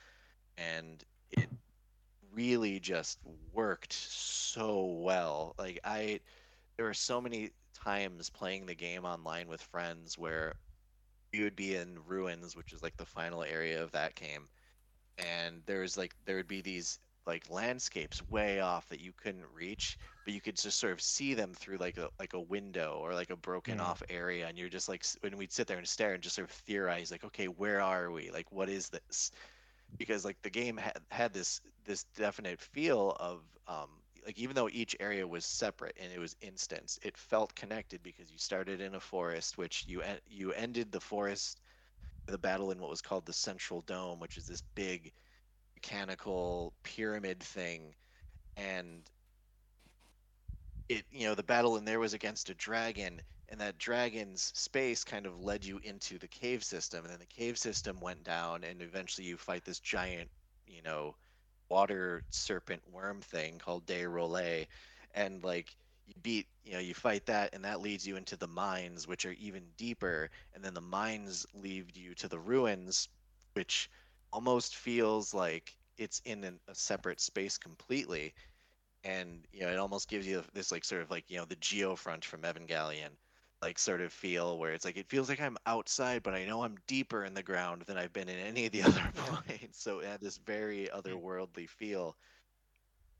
and 0.58 1.04
it 1.32 1.50
really 2.38 2.80
just 2.80 3.18
worked 3.52 3.94
so 3.94 4.86
well 4.86 5.56
like 5.58 5.80
i 5.84 6.20
there 6.78 6.86
were 6.86 6.94
so 6.94 7.20
many 7.20 7.50
times 7.74 8.30
playing 8.30 8.66
the 8.66 8.76
game 8.76 9.04
online 9.04 9.48
with 9.48 9.62
friends 9.62 10.18
where 10.18 10.54
you 11.34 11.44
would 11.44 11.56
be 11.56 11.76
in 11.76 11.98
ruins, 12.08 12.56
which 12.56 12.74
is 12.74 12.82
like 12.82 12.96
the 12.98 13.06
final 13.06 13.44
area 13.44 13.84
of 13.84 13.92
that 13.92 14.16
game, 14.16 14.48
and 15.18 15.62
there's 15.66 15.98
like 15.98 16.16
there 16.26 16.38
would 16.38 16.48
be 16.48 16.62
these 16.62 17.00
like 17.26 17.50
landscapes 17.50 18.22
way 18.30 18.62
off 18.62 18.88
that 18.88 19.02
you 19.02 19.12
couldn't 19.18 19.46
reach, 19.54 19.98
but 20.24 20.34
you 20.34 20.40
could 20.40 20.56
just 20.56 20.80
sort 20.80 20.94
of 20.94 21.02
see 21.02 21.34
them 21.34 21.54
through 21.54 21.78
like 21.78 21.98
a 21.98 22.10
like 22.20 22.34
a 22.34 22.40
window 22.40 23.00
or 23.02 23.14
like 23.14 23.30
a 23.30 23.36
broken 23.36 23.80
mm. 23.80 23.82
off 23.82 24.02
area, 24.10 24.48
and 24.48 24.58
you're 24.58 24.70
just 24.70 24.88
like 24.88 25.04
when 25.22 25.38
we'd 25.38 25.52
sit 25.52 25.68
there 25.68 25.78
and 25.78 25.88
stare 25.88 26.14
and 26.14 26.24
just 26.24 26.36
sort 26.36 26.50
of 26.50 26.56
theorize 26.56 27.12
like, 27.12 27.26
okay, 27.26 27.48
where 27.48 27.82
are 27.82 28.12
we? 28.12 28.32
Like, 28.32 28.52
what 28.52 28.70
is 28.70 28.90
this? 28.90 29.32
Because 29.98 30.26
like 30.26 30.38
the 30.42 30.50
game 30.50 30.78
had 30.78 31.00
had 31.10 31.34
this 31.34 31.62
this 31.86 32.04
definite 32.16 32.62
feel 32.62 33.16
of 33.20 33.42
um, 33.68 33.90
like 34.26 34.38
even 34.38 34.56
though 34.56 34.70
each 34.70 34.96
area 35.00 35.26
was 35.26 35.46
separate 35.46 35.96
and 36.02 36.12
it 36.12 36.20
was 36.20 36.36
instance, 36.42 37.00
it 37.02 37.18
felt 37.18 37.56
connected 37.56 38.04
because 38.04 38.30
you 38.32 38.38
started 38.38 38.82
in 38.82 38.96
a 38.96 39.00
forest, 39.00 39.58
which 39.58 39.86
you 39.88 40.04
you 40.28 40.52
ended 40.52 40.92
the 40.92 41.00
forest, 41.00 41.62
the 42.28 42.38
battle 42.38 42.72
in 42.72 42.80
what 42.80 42.90
was 42.90 43.02
called 43.02 43.26
the 43.26 43.34
Central 43.34 43.82
Dome, 43.82 44.20
which 44.20 44.38
is 44.38 44.46
this 44.46 44.64
big 44.76 45.14
mechanical 45.76 46.74
pyramid 46.84 47.42
thing, 47.42 47.96
and 48.58 49.04
it 50.90 51.06
you 51.12 51.28
know 51.28 51.36
the 51.36 51.44
battle 51.44 51.78
in 51.78 51.86
there 51.86 52.00
was 52.00 52.14
against 52.14 52.50
a 52.50 52.54
dragon 52.56 53.22
and 53.50 53.60
that 53.62 53.78
dragon's 53.78 54.52
space 54.56 55.04
kind 55.04 55.26
of 55.26 55.42
led 55.42 55.64
you 55.64 55.80
into 55.84 56.18
the 56.18 56.28
cave 56.28 56.64
system 56.64 57.04
and 57.04 57.12
then 57.12 57.20
the 57.20 57.26
cave 57.26 57.58
system 57.58 58.00
went 58.02 58.24
down 58.24 58.64
and 58.64 58.82
eventually 58.82 59.28
you 59.28 59.38
fight 59.38 59.64
this 59.64 59.80
giant 59.80 60.30
you 60.68 60.82
know 60.82 61.16
water 61.70 62.24
serpent 62.30 62.82
worm 62.92 63.22
thing 63.22 63.60
called 63.60 63.86
De 63.86 64.06
Rol 64.06 64.30
Le, 64.30 64.66
and 65.14 65.44
like 65.44 65.76
you 66.06 66.14
beat 66.22 66.48
you 66.64 66.74
know 66.74 66.80
you 66.80 66.94
fight 66.94 67.26
that 67.26 67.54
and 67.54 67.64
that 67.66 67.82
leads 67.82 68.08
you 68.08 68.16
into 68.16 68.38
the 68.38 68.48
mines 68.48 69.08
which 69.08 69.26
are 69.26 69.34
even 69.34 69.64
deeper 69.78 70.30
and 70.54 70.64
then 70.64 70.74
the 70.74 70.82
mines 70.82 71.46
lead 71.54 71.96
you 71.96 72.14
to 72.16 72.28
the 72.28 72.40
ruins 72.40 73.10
which 73.54 73.90
almost 74.32 74.76
feels 74.76 75.34
like 75.34 75.76
it's 75.98 76.22
in 76.26 76.44
an, 76.44 76.60
a 76.68 76.76
separate 76.76 77.20
space 77.20 77.58
completely 77.58 78.34
and 79.04 79.46
you 79.52 79.62
know 79.62 79.70
it 79.70 79.78
almost 79.78 80.10
gives 80.10 80.28
you 80.28 80.44
this 80.54 80.72
like 80.72 80.86
sort 80.86 81.02
of 81.02 81.12
like 81.12 81.26
you 81.30 81.38
know 81.38 81.46
the 81.46 81.56
geofront 81.58 82.24
from 82.24 82.42
evangelion 82.42 83.10
like 83.62 83.80
sort 83.80 84.02
of 84.02 84.14
feel 84.14 84.58
where 84.60 84.74
it's 84.74 84.86
like 84.86 84.98
it 84.98 85.10
feels 85.10 85.30
like 85.30 85.42
I'm 85.42 85.58
outside, 85.66 86.24
but 86.24 86.34
I 86.36 86.46
know 86.46 86.64
I'm 86.64 86.78
deeper 86.88 87.24
in 87.26 87.34
the 87.34 87.44
ground 87.44 87.84
than 87.88 87.98
I've 87.98 88.14
been 88.14 88.30
in 88.30 88.38
any 88.38 88.66
of 88.68 88.72
the 88.72 88.84
other 88.84 89.12
points. 89.16 89.82
So 89.82 90.00
it 90.00 90.08
had 90.08 90.22
this 90.22 90.38
very 90.38 90.90
otherworldly 90.94 91.70
feel. 91.70 92.16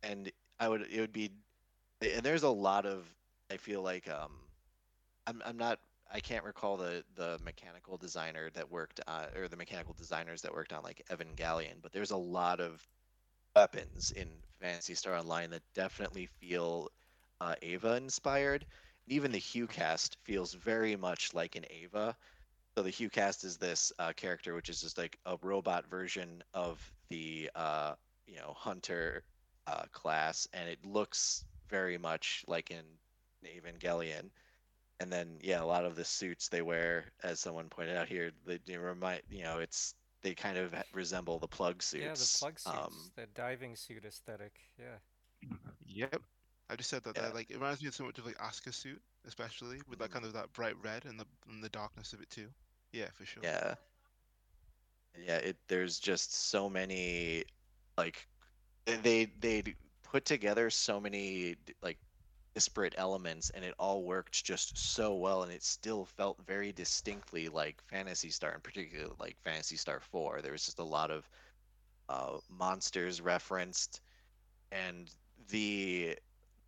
And 0.04 0.32
I 0.60 0.70
would 0.70 0.82
it 0.92 1.00
would 1.00 1.14
be 1.14 1.32
and 2.02 2.24
there's 2.24 2.44
a 2.44 2.50
lot 2.50 2.86
of 2.86 3.06
I 3.52 3.58
feel 3.58 3.82
like 3.82 4.10
um 4.10 4.32
I'm 5.28 5.42
I'm 5.46 5.58
not 5.58 5.80
I 6.12 6.20
can't 6.20 6.46
recall 6.46 6.78
the 6.78 7.04
the 7.16 7.40
mechanical 7.44 7.98
designer 7.98 8.50
that 8.52 8.70
worked 8.72 9.02
on 9.08 9.26
or 9.36 9.48
the 9.48 9.58
mechanical 9.58 9.94
designers 9.94 10.42
that 10.44 10.54
worked 10.54 10.74
on 10.74 10.84
like 10.84 11.04
Evangelion, 11.12 11.82
but 11.82 11.92
there's 11.92 12.12
a 12.12 12.18
lot 12.18 12.60
of 12.60 12.88
weapons 13.56 14.12
in 14.12 14.28
Phantasy 14.62 14.96
Star 14.96 15.16
Online 15.16 15.50
that 15.52 15.64
definitely 15.74 16.28
feel 16.40 16.90
uh, 17.42 17.56
Eva 17.62 17.96
inspired 17.96 18.66
even 19.08 19.32
the 19.32 19.40
HuCast 19.40 20.16
feels 20.24 20.54
very 20.54 20.96
much 20.96 21.34
like 21.34 21.56
an 21.56 21.66
Eva. 21.72 22.16
So 22.78 22.84
the 22.84 22.92
HuCast 22.92 23.44
is 23.44 23.58
this 23.58 23.92
uh, 24.00 24.14
character, 24.14 24.54
which 24.54 24.70
is 24.70 24.82
just 24.82 24.98
like 24.98 25.18
a 25.26 25.38
robot 25.42 25.88
version 25.88 26.44
of 26.54 26.80
the 27.10 27.50
uh, 27.56 27.96
you 28.28 28.38
know 28.38 28.54
hunter 28.56 29.24
uh, 29.68 29.86
class, 29.92 30.48
and 30.54 30.70
it 30.70 30.86
looks 30.86 31.46
very 31.70 31.98
much 31.98 32.44
like 32.48 32.72
in 32.72 32.84
Evangelion. 33.46 34.30
And 35.00 35.12
then 35.12 35.40
yeah, 35.42 35.62
a 35.62 35.66
lot 35.66 35.86
of 35.86 35.96
the 35.96 36.06
suits 36.06 36.50
they 36.50 36.62
wear, 36.62 37.06
as 37.24 37.40
someone 37.40 37.70
pointed 37.70 37.98
out 37.98 38.08
here, 38.08 38.32
they, 38.46 38.60
they 38.66 38.78
remind 38.78 39.22
you 39.30 39.44
know 39.44 39.60
it's 39.60 39.96
they 40.24 40.34
kind 40.34 40.58
of 40.58 40.74
resemble 40.94 41.40
the 41.40 41.48
plug 41.48 41.82
suits. 41.82 42.04
Yeah, 42.04 42.14
the 42.14 42.40
plug 42.40 42.60
suits, 42.60 42.76
um, 42.78 43.12
the 43.16 43.28
diving 43.34 43.76
suit 43.76 44.06
aesthetic. 44.06 44.60
Yeah. 44.80 44.98
Yep. 45.86 46.22
I 46.70 46.76
just 46.76 46.90
said 46.90 47.04
that, 47.04 47.16
yeah. 47.16 47.24
that 47.24 47.36
like 47.36 47.50
it 47.50 47.56
reminds 47.56 47.82
me 47.82 47.90
so 47.92 48.04
much 48.04 48.18
of 48.18 48.26
like 48.26 48.38
Asuka 48.38 48.74
suit, 48.74 49.02
especially 49.26 49.80
with 49.90 50.00
that 50.00 50.10
mm. 50.10 50.14
kind 50.14 50.26
of 50.26 50.34
that 50.34 50.52
bright 50.54 50.76
red 50.84 51.06
and 51.06 51.20
the 51.20 51.26
and 51.50 51.64
the 51.64 51.70
darkness 51.70 52.14
of 52.14 52.22
it 52.22 52.30
too. 52.30 52.48
Yeah, 52.92 53.08
for 53.14 53.26
sure. 53.26 53.44
Yeah. 53.44 53.76
Yeah, 55.26 55.38
it 55.38 55.58
there's 55.68 56.00
just 56.00 56.50
so 56.50 56.70
many 56.70 57.46
like 57.98 58.28
they 58.86 59.32
they 59.40 59.64
put 60.04 60.26
together 60.26 60.70
so 60.70 61.00
many 61.00 61.56
like 61.82 61.98
disparate 62.54 62.96
elements 62.98 63.52
and 63.52 63.64
it 63.64 63.74
all 63.78 64.04
worked 64.04 64.44
just 64.44 64.78
so 64.78 65.14
well 65.14 65.44
and 65.44 65.52
it 65.52 65.64
still 65.64 66.06
felt 66.06 66.38
very 66.46 66.72
distinctly 66.72 67.50
like 67.50 67.82
Phantasy 67.90 68.30
Star 68.30 68.54
in 68.54 68.62
particular 68.62 69.14
like 69.20 69.38
Phantasy 69.44 69.76
Star 69.76 70.00
4. 70.00 70.42
There 70.42 70.52
was 70.52 70.66
just 70.66 70.80
a 70.80 70.84
lot 70.84 71.12
of 71.12 71.30
uh, 72.10 72.38
monsters 72.50 73.22
referenced 73.22 74.02
and 74.72 75.12
the 75.50 76.18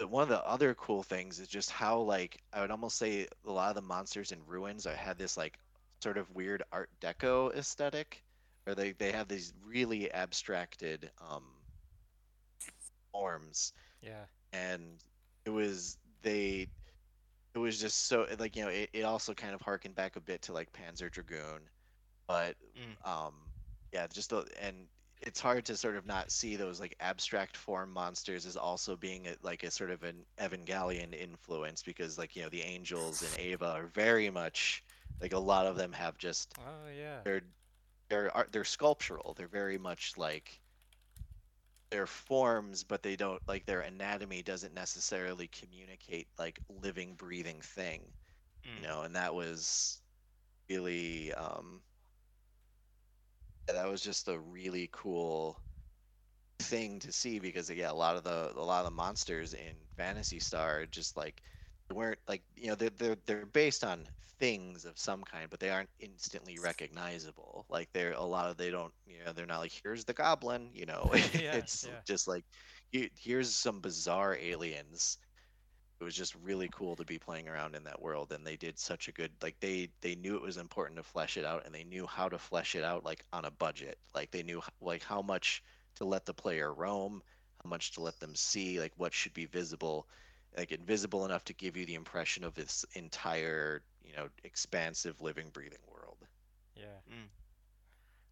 one 0.07 0.23
of 0.23 0.29
the 0.29 0.45
other 0.45 0.73
cool 0.75 1.03
things 1.03 1.39
is 1.39 1.47
just 1.47 1.69
how 1.69 1.99
like 1.99 2.41
I 2.53 2.61
would 2.61 2.71
almost 2.71 2.97
say 2.97 3.27
a 3.45 3.51
lot 3.51 3.69
of 3.69 3.75
the 3.75 3.81
monsters 3.81 4.31
in 4.31 4.39
ruins 4.47 4.87
I 4.87 4.93
had 4.93 5.17
this 5.17 5.37
like 5.37 5.57
sort 6.01 6.17
of 6.17 6.29
weird 6.31 6.63
art 6.71 6.89
deco 7.01 7.53
aesthetic 7.55 8.23
or 8.65 8.75
they, 8.75 8.91
they 8.93 9.11
have 9.11 9.27
these 9.27 9.53
really 9.65 10.11
abstracted 10.11 11.11
um 11.29 11.43
forms 13.11 13.73
yeah 14.01 14.25
and 14.53 14.83
it 15.45 15.49
was 15.49 15.97
they 16.21 16.67
it 17.55 17.59
was 17.59 17.79
just 17.79 18.07
so 18.07 18.25
like 18.37 18.55
you 18.55 18.63
know 18.63 18.69
it, 18.69 18.89
it 18.93 19.03
also 19.03 19.33
kind 19.33 19.53
of 19.53 19.61
harkened 19.61 19.95
back 19.95 20.15
a 20.15 20.21
bit 20.21 20.41
to 20.43 20.53
like 20.53 20.71
panzer 20.71 21.11
dragoon 21.11 21.61
but 22.27 22.55
mm. 22.77 23.09
um 23.09 23.33
yeah 23.91 24.07
just 24.07 24.29
the, 24.29 24.45
and 24.61 24.75
it's 25.21 25.39
hard 25.39 25.65
to 25.65 25.75
sort 25.75 25.97
of 25.97 26.05
not 26.05 26.31
see 26.31 26.55
those 26.55 26.79
like 26.79 26.95
abstract 26.99 27.57
form 27.57 27.91
monsters 27.91 28.45
as 28.45 28.55
also 28.55 28.95
being 28.95 29.27
a, 29.27 29.35
like 29.41 29.63
a 29.63 29.71
sort 29.71 29.91
of 29.91 30.03
an 30.03 30.15
Evangelion 30.39 31.13
influence 31.13 31.83
because 31.83 32.17
like 32.17 32.35
you 32.35 32.43
know 32.43 32.49
the 32.49 32.61
angels 32.61 33.21
and 33.21 33.39
Eva 33.45 33.65
are 33.65 33.87
very 33.87 34.29
much 34.29 34.83
like 35.21 35.33
a 35.33 35.39
lot 35.39 35.65
of 35.65 35.75
them 35.75 35.91
have 35.91 36.17
just 36.17 36.53
oh 36.59 36.89
yeah 36.97 37.17
they're 37.23 37.41
they're 38.07 38.31
they're 38.51 38.63
sculptural 38.63 39.33
they're 39.37 39.47
very 39.47 39.77
much 39.77 40.13
like 40.17 40.59
their 41.89 42.07
forms 42.07 42.83
but 42.83 43.01
they 43.01 43.15
don't 43.15 43.41
like 43.47 43.65
their 43.65 43.81
anatomy 43.81 44.41
doesn't 44.41 44.73
necessarily 44.73 45.47
communicate 45.47 46.27
like 46.37 46.59
living 46.81 47.13
breathing 47.15 47.59
thing 47.61 48.01
mm. 48.63 48.81
you 48.81 48.87
know 48.87 49.01
and 49.01 49.15
that 49.15 49.33
was 49.33 49.99
really 50.69 51.33
um 51.33 51.81
that 53.73 53.89
was 53.89 54.01
just 54.01 54.27
a 54.27 54.39
really 54.39 54.89
cool 54.91 55.61
thing 56.59 56.99
to 56.99 57.11
see 57.11 57.39
because 57.39 57.69
yeah, 57.69 57.91
a 57.91 57.93
lot 57.93 58.17
of 58.17 58.23
the 58.23 58.53
a 58.55 58.61
lot 58.63 58.79
of 58.79 58.85
the 58.85 58.91
monsters 58.95 59.53
in 59.53 59.75
Phantasy 59.97 60.39
Star 60.39 60.85
just 60.85 61.17
like 61.17 61.41
weren't 61.93 62.19
like 62.27 62.43
you 62.55 62.67
know 62.67 62.75
they're 62.75 62.89
they're 62.91 63.15
they're 63.25 63.45
based 63.45 63.83
on 63.83 64.07
things 64.39 64.85
of 64.85 64.97
some 64.97 65.23
kind, 65.23 65.49
but 65.49 65.59
they 65.59 65.69
aren't 65.69 65.89
instantly 65.99 66.59
recognizable. 66.59 67.65
Like 67.69 67.91
they're 67.93 68.13
a 68.13 68.23
lot 68.23 68.49
of 68.49 68.57
they 68.57 68.69
don't 68.71 68.93
you 69.05 69.23
know 69.23 69.33
they're 69.33 69.45
not 69.45 69.59
like 69.59 69.71
here's 69.83 70.05
the 70.05 70.13
goblin. 70.13 70.71
You 70.73 70.85
know, 70.85 71.11
Yeah, 71.31 71.53
it's 71.53 71.83
yeah. 71.83 72.01
just 72.05 72.27
like 72.27 72.45
here's 72.91 73.55
some 73.55 73.81
bizarre 73.81 74.35
aliens. 74.35 75.17
It 75.99 76.03
was 76.03 76.15
just 76.15 76.35
really 76.35 76.69
cool 76.69 76.95
to 76.95 77.05
be 77.05 77.19
playing 77.19 77.47
around 77.49 77.75
in 77.75 77.83
that 77.83 78.01
world, 78.01 78.31
and 78.31 78.45
they 78.45 78.55
did 78.57 78.79
such 78.79 79.07
a 79.07 79.11
good 79.11 79.31
like 79.41 79.59
they 79.59 79.89
they 80.01 80.15
knew 80.15 80.35
it 80.35 80.41
was 80.41 80.57
important 80.57 80.97
to 80.97 81.03
flesh 81.03 81.37
it 81.37 81.45
out, 81.45 81.65
and 81.65 81.73
they 81.73 81.83
knew 81.83 82.05
how 82.07 82.29
to 82.29 82.37
flesh 82.37 82.75
it 82.75 82.83
out 82.83 83.03
like 83.05 83.25
on 83.33 83.45
a 83.45 83.51
budget. 83.51 83.97
Like 84.15 84.31
they 84.31 84.43
knew 84.43 84.61
like 84.81 85.03
how 85.03 85.21
much 85.21 85.63
to 85.95 86.05
let 86.05 86.25
the 86.25 86.33
player 86.33 86.73
roam, 86.73 87.21
how 87.63 87.69
much 87.69 87.91
to 87.93 88.01
let 88.01 88.19
them 88.19 88.35
see, 88.35 88.79
like 88.79 88.93
what 88.97 89.13
should 89.13 89.33
be 89.33 89.45
visible 89.45 90.07
like 90.57 90.71
invisible 90.71 91.25
enough 91.25 91.43
to 91.45 91.53
give 91.53 91.77
you 91.77 91.85
the 91.85 91.95
impression 91.95 92.43
of 92.43 92.53
this 92.55 92.85
entire 92.93 93.83
you 94.03 94.13
know 94.15 94.29
expansive 94.43 95.21
living 95.21 95.49
breathing 95.51 95.79
world 95.87 96.17
Yeah. 96.75 97.01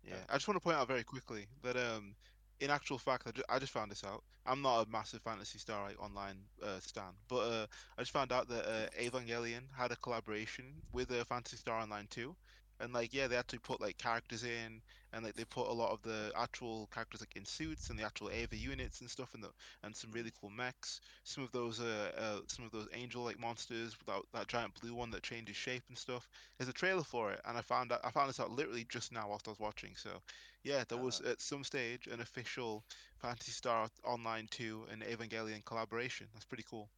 Yeah, 0.03 0.23
I 0.29 0.33
just 0.33 0.47
want 0.47 0.55
to 0.57 0.61
point 0.63 0.77
out 0.77 0.87
very 0.87 1.03
quickly 1.03 1.47
that 1.63 1.75
um, 1.75 2.15
in 2.59 2.69
actual 2.69 2.97
fact, 2.97 3.23
I, 3.27 3.31
ju- 3.31 3.43
I 3.49 3.59
just 3.59 3.71
found 3.73 3.91
this 3.91 4.03
out. 4.03 4.23
I'm 4.45 4.61
not 4.61 4.87
a 4.87 4.89
massive 4.89 5.21
Phantasy 5.21 5.59
Star 5.59 5.87
like, 5.87 6.01
online 6.01 6.37
uh, 6.63 6.79
stan, 6.79 7.13
but 7.27 7.37
uh, 7.37 7.67
I 7.97 8.01
just 8.01 8.11
found 8.11 8.31
out 8.31 8.47
that 8.49 8.65
uh, 8.65 8.87
Evangelion 9.01 9.63
had 9.77 9.91
a 9.91 9.95
collaboration 9.97 10.81
with 10.93 11.11
uh, 11.11 11.23
Phantasy 11.25 11.57
Star 11.57 11.79
Online 11.81 12.07
2, 12.09 12.35
and 12.79 12.93
like 12.93 13.13
yeah, 13.13 13.27
they 13.27 13.35
actually 13.37 13.59
put 13.59 13.81
like 13.81 13.97
characters 13.97 14.43
in, 14.43 14.81
and 15.13 15.23
like 15.23 15.35
they 15.35 15.45
put 15.45 15.67
a 15.67 15.73
lot 15.73 15.91
of 15.91 16.01
the 16.03 16.31
actual 16.35 16.87
characters 16.93 17.21
like 17.21 17.35
in 17.35 17.45
suits 17.45 17.89
and 17.89 17.97
the 17.99 18.03
actual 18.03 18.31
Eva 18.31 18.55
units 18.55 19.01
and 19.01 19.09
stuff, 19.09 19.33
and 19.33 19.43
the 19.43 19.49
and 19.83 19.95
some 19.95 20.11
really 20.11 20.31
cool 20.39 20.49
mechs. 20.49 21.01
Some 21.23 21.43
of 21.43 21.51
those 21.51 21.79
uh, 21.79 22.11
uh 22.17 22.39
some 22.47 22.65
of 22.65 22.71
those 22.71 22.87
angel 22.93 23.23
like 23.23 23.39
monsters, 23.39 23.97
without 23.99 24.25
that 24.33 24.47
giant 24.47 24.73
blue 24.79 24.93
one 24.93 25.11
that 25.11 25.23
changes 25.23 25.55
shape 25.55 25.83
and 25.89 25.97
stuff. 25.97 26.27
There's 26.57 26.69
a 26.69 26.73
trailer 26.73 27.03
for 27.03 27.31
it, 27.31 27.41
and 27.45 27.57
I 27.57 27.61
found 27.61 27.91
out 27.91 28.01
I 28.03 28.11
found 28.11 28.29
this 28.29 28.39
out 28.39 28.51
literally 28.51 28.85
just 28.89 29.11
now 29.11 29.27
whilst 29.29 29.47
I 29.47 29.51
was 29.51 29.59
watching. 29.59 29.95
So 29.95 30.09
yeah, 30.63 30.83
there 30.87 30.97
was 30.97 31.19
Uh, 31.19 31.31
at 31.31 31.41
some 31.41 31.63
stage 31.63 32.07
an 32.07 32.21
official 32.21 32.83
Phantasy 33.19 33.51
Star 33.51 33.89
Online 34.03 34.47
2 34.51 34.85
and 34.91 35.01
Evangelion 35.03 35.63
collaboration. 35.65 36.27
That's 36.33 36.45
pretty 36.45 36.65
cool. 36.69 36.89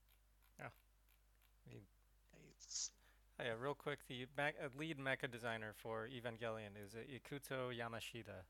Oh, 3.39 3.45
yeah, 3.45 3.53
real 3.57 3.73
quick, 3.73 3.99
the 4.09 4.25
uh, 4.37 4.51
lead 4.77 4.97
mecha 4.99 5.31
designer 5.31 5.71
for 5.73 6.07
Evangelion 6.07 6.75
is 6.83 6.93
uh, 6.93 6.97
Ikuto 7.07 7.71
Yamashita, 7.71 8.43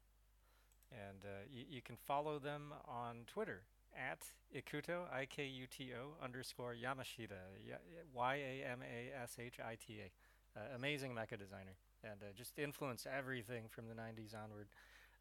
and 0.92 1.24
uh, 1.24 1.46
y- 1.54 1.66
you 1.70 1.82
can 1.84 1.96
follow 1.96 2.40
them 2.40 2.74
on 2.88 3.18
Twitter 3.28 3.62
at 3.96 4.20
Ikuto 4.56 5.02
I 5.14 5.28
K 5.28 5.46
U 5.46 5.68
T 5.68 5.92
O 5.94 6.24
underscore 6.24 6.74
Yamashita 6.74 7.38
Y- 7.68 7.76
Y 8.16 8.36
A 8.36 8.72
M 8.72 8.80
A 8.82 9.22
S 9.22 9.38
H 9.40 9.60
I 9.64 9.76
T 9.76 10.00
A. 10.02 10.60
Uh, 10.60 10.64
amazing 10.76 11.12
mecha 11.14 11.38
designer, 11.38 11.78
and 12.04 12.24
uh, 12.24 12.34
just 12.36 12.58
influenced 12.58 13.06
everything 13.06 13.66
from 13.70 13.88
the 13.88 13.94
'90s 13.94 14.34
onward. 14.34 14.70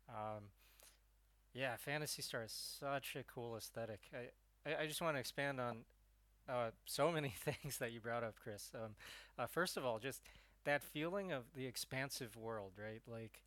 Um, 0.08 0.44
yeah, 1.52 1.76
Phantasy 1.76 2.22
Star 2.22 2.44
is 2.44 2.52
such 2.52 3.16
a 3.16 3.22
cool 3.24 3.54
aesthetic. 3.58 4.00
I, 4.14 4.70
I, 4.70 4.82
I 4.84 4.86
just 4.86 5.02
want 5.02 5.16
to 5.16 5.20
expand 5.20 5.60
on 5.60 5.80
uh, 6.48 6.70
so 6.86 7.10
many 7.12 7.34
things 7.44 7.78
that 7.78 7.92
you 7.92 8.00
brought 8.00 8.24
up, 8.24 8.34
Chris. 8.42 8.70
Um, 8.74 8.94
uh, 9.38 9.46
first 9.46 9.76
of 9.76 9.84
all, 9.84 9.98
just 9.98 10.22
that 10.64 10.82
feeling 10.82 11.32
of 11.32 11.44
the 11.54 11.66
expansive 11.66 12.36
world, 12.36 12.72
right? 12.82 13.02
Like 13.06 13.42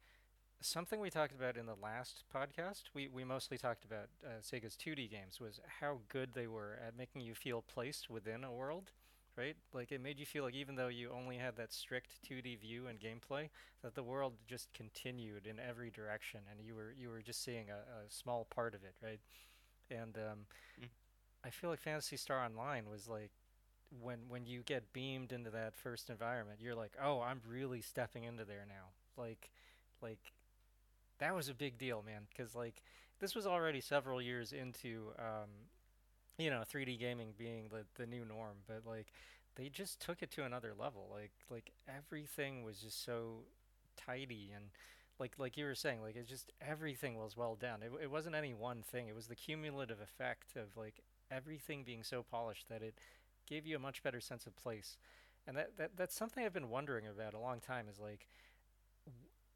something 0.61 0.99
we 0.99 1.09
talked 1.09 1.33
about 1.33 1.57
in 1.57 1.65
the 1.65 1.75
last 1.81 2.23
podcast. 2.33 2.83
We 2.93 3.07
we 3.07 3.23
mostly 3.23 3.57
talked 3.57 3.85
about 3.85 4.09
uh, 4.25 4.41
Sega's 4.41 4.75
2D 4.75 5.07
games 5.07 5.39
was 5.39 5.59
how 5.81 5.99
good 6.09 6.31
they 6.33 6.47
were 6.47 6.79
at 6.85 6.97
making 6.97 7.21
you 7.21 7.35
feel 7.35 7.61
placed 7.61 8.09
within 8.09 8.43
a 8.43 8.51
world, 8.51 8.91
right? 9.37 9.55
Like 9.73 9.91
it 9.91 10.01
made 10.01 10.19
you 10.19 10.25
feel 10.25 10.43
like 10.43 10.55
even 10.55 10.75
though 10.75 10.87
you 10.89 11.11
only 11.11 11.37
had 11.37 11.55
that 11.57 11.73
strict 11.73 12.21
2D 12.23 12.55
view 12.55 12.87
and 12.87 12.99
gameplay, 12.99 13.49
that 13.83 13.95
the 13.95 14.03
world 14.03 14.33
just 14.47 14.73
continued 14.73 15.47
in 15.47 15.59
every 15.59 15.89
direction, 15.91 16.41
and 16.51 16.65
you 16.65 16.75
were 16.75 16.93
you 16.97 17.09
were 17.09 17.21
just 17.21 17.43
seeing 17.43 17.69
a, 17.69 17.73
a 17.75 18.09
small 18.09 18.47
part 18.49 18.75
of 18.75 18.83
it, 18.83 18.95
right? 19.03 19.19
And 19.91 20.17
um, 20.17 20.39
Mm. 20.81 20.89
I 21.43 21.49
feel 21.49 21.69
like 21.69 21.81
Phantasy 21.81 22.17
Star 22.17 22.43
Online 22.43 22.89
was 22.89 23.07
like 23.07 23.31
when 23.99 24.19
when 24.29 24.45
you 24.45 24.61
get 24.61 24.93
beamed 24.93 25.31
into 25.31 25.49
that 25.51 25.75
first 25.75 26.09
environment, 26.09 26.59
you're 26.61 26.75
like, 26.75 26.93
oh, 27.03 27.21
I'm 27.21 27.41
really 27.47 27.81
stepping 27.81 28.23
into 28.23 28.45
there 28.45 28.65
now. 28.67 28.89
Like, 29.21 29.51
like 30.01 30.31
that 31.19 31.35
was 31.35 31.49
a 31.49 31.53
big 31.53 31.77
deal, 31.77 32.03
man. 32.05 32.21
Because 32.29 32.55
like 32.55 32.81
this 33.19 33.35
was 33.35 33.45
already 33.45 33.81
several 33.81 34.21
years 34.21 34.53
into, 34.53 35.11
um, 35.19 35.49
you 36.37 36.49
know, 36.49 36.63
3D 36.71 36.99
gaming 36.99 37.33
being 37.37 37.69
the 37.69 37.85
the 37.95 38.07
new 38.07 38.23
norm, 38.23 38.57
but 38.67 38.83
like 38.85 39.07
they 39.55 39.67
just 39.67 39.99
took 39.99 40.21
it 40.21 40.31
to 40.31 40.43
another 40.45 40.73
level. 40.77 41.09
Like 41.11 41.31
like 41.49 41.71
everything 41.87 42.63
was 42.63 42.77
just 42.79 43.03
so 43.03 43.43
tidy 43.97 44.51
and. 44.55 44.65
Like, 45.19 45.37
like 45.37 45.55
you 45.55 45.65
were 45.65 45.75
saying, 45.75 46.01
like 46.01 46.15
it's 46.15 46.27
just 46.27 46.51
everything 46.67 47.15
was 47.15 47.37
well 47.37 47.53
done. 47.55 47.83
It, 47.83 47.91
it 48.01 48.09
wasn't 48.09 48.33
any 48.33 48.55
one 48.55 48.81
thing. 48.81 49.07
It 49.07 49.13
was 49.13 49.27
the 49.27 49.35
cumulative 49.35 49.99
effect 50.01 50.55
of 50.55 50.75
like 50.75 50.95
everything 51.31 51.83
being 51.83 52.03
so 52.03 52.23
polished 52.23 52.67
that 52.69 52.81
it 52.81 52.95
gave 53.47 53.65
you 53.65 53.75
a 53.75 53.79
much 53.79 54.03
better 54.03 54.19
sense 54.19 54.45
of 54.45 54.55
place. 54.55 54.97
And 55.47 55.57
that, 55.57 55.77
that 55.77 55.91
that's 55.95 56.15
something 56.15 56.43
I've 56.45 56.53
been 56.53 56.69
wondering 56.69 57.07
about 57.07 57.33
a 57.33 57.39
long 57.39 57.59
time 57.59 57.87
is 57.89 57.99
like 57.99 58.27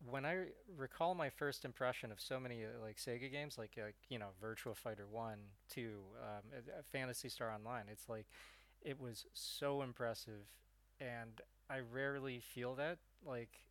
when 0.03 0.25
I 0.25 0.45
recall 0.77 1.15
my 1.15 1.29
first 1.29 1.65
impression 1.65 2.11
of 2.11 2.19
so 2.19 2.39
many 2.39 2.63
uh, 2.63 2.81
like 2.81 2.97
Sega 2.97 3.31
games 3.31 3.57
like 3.57 3.77
uh, 3.77 3.91
you 4.09 4.19
know 4.19 4.29
Virtua 4.43 4.75
Fighter 4.75 5.05
1, 5.09 5.37
2, 5.69 5.89
um, 6.21 7.07
uh, 7.09 7.13
Star 7.13 7.51
Online, 7.51 7.85
it's 7.91 8.09
like 8.09 8.25
it 8.81 8.99
was 8.99 9.25
so 9.33 9.81
impressive 9.81 10.47
and 10.99 11.41
I 11.69 11.79
rarely 11.79 12.39
feel 12.39 12.75
that 12.75 12.97
like 13.25 13.61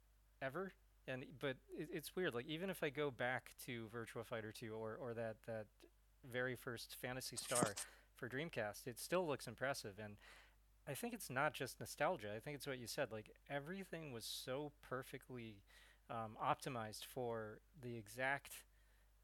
ever 0.43 0.73
and 1.07 1.25
but 1.41 1.57
it, 1.77 1.89
it's 1.93 2.17
weird 2.17 2.35
like 2.35 2.47
even 2.47 2.71
if 2.71 2.83
I 2.83 2.91
go 2.91 3.11
back 3.11 3.53
to 3.67 3.89
Virtua 3.95 4.25
Fighter 4.25 4.53
2 4.53 4.73
or 4.73 4.99
or 5.01 5.15
that 5.15 5.37
that 5.47 5.67
very 6.31 6.57
first 6.57 6.97
Phantasy 7.01 7.37
Star 7.37 7.75
for 8.16 8.29
Dreamcast, 8.29 8.87
it 8.87 8.99
still 8.99 9.27
looks 9.27 9.47
impressive. 9.47 9.95
And 10.03 10.16
I 10.89 10.95
think 10.95 11.14
it's 11.14 11.31
not 11.31 11.55
just 11.55 11.81
nostalgia. 11.81 12.29
I 12.35 12.41
think 12.41 12.57
it's 12.57 12.66
what 12.66 12.79
you 12.79 12.87
said. 12.87 13.09
Like 13.11 13.31
everything 13.49 14.12
was 14.12 14.25
so 14.25 14.72
perfectly 14.83 15.62
um, 16.11 16.37
optimized 16.43 17.05
for 17.05 17.59
the 17.83 17.97
exact 17.97 18.53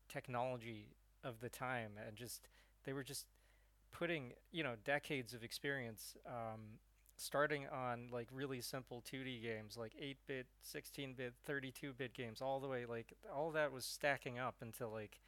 technology 0.08 0.96
of 1.22 1.40
the 1.40 1.50
time, 1.50 1.92
and 2.06 2.16
just 2.16 2.48
they 2.84 2.92
were 2.92 3.04
just 3.04 3.26
putting 3.92 4.32
you 4.52 4.62
know 4.62 4.74
decades 4.84 5.34
of 5.34 5.44
experience. 5.44 6.16
Um, 6.26 6.78
starting 7.16 7.66
on 7.70 8.08
like 8.10 8.28
really 8.32 8.62
simple 8.62 9.04
2D 9.12 9.42
games 9.42 9.76
like 9.76 9.92
8-bit, 10.02 10.46
16-bit, 10.64 11.34
32-bit 11.46 12.14
games 12.14 12.40
all 12.40 12.60
the 12.60 12.66
way 12.66 12.86
like 12.86 13.12
all 13.30 13.50
that 13.50 13.70
was 13.70 13.84
stacking 13.84 14.38
up 14.38 14.54
until 14.62 14.90
like 14.90 15.20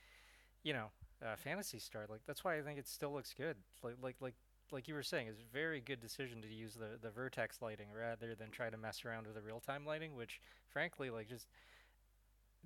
you 0.62 0.72
know 0.72 0.86
uh, 1.24 1.36
Phantasy 1.36 1.78
Star. 1.78 2.06
Like 2.08 2.20
that's 2.26 2.44
why 2.44 2.56
I 2.56 2.62
think 2.62 2.78
it 2.78 2.88
still 2.88 3.12
looks 3.12 3.34
good. 3.36 3.56
Like 3.82 3.96
like 4.02 4.16
like 4.20 4.34
like 4.70 4.88
you 4.88 4.94
were 4.94 5.02
saying, 5.02 5.28
it's 5.28 5.38
a 5.38 5.52
very 5.52 5.80
good 5.80 6.00
decision 6.00 6.40
to 6.42 6.48
use 6.48 6.74
the 6.74 6.98
the 7.00 7.10
vertex 7.10 7.60
lighting 7.62 7.88
rather 7.96 8.34
than 8.34 8.50
try 8.50 8.70
to 8.70 8.76
mess 8.76 9.04
around 9.04 9.26
with 9.26 9.36
the 9.36 9.42
real 9.42 9.60
time 9.60 9.86
lighting, 9.86 10.14
which 10.16 10.40
frankly 10.68 11.10
like 11.10 11.28
just 11.28 11.46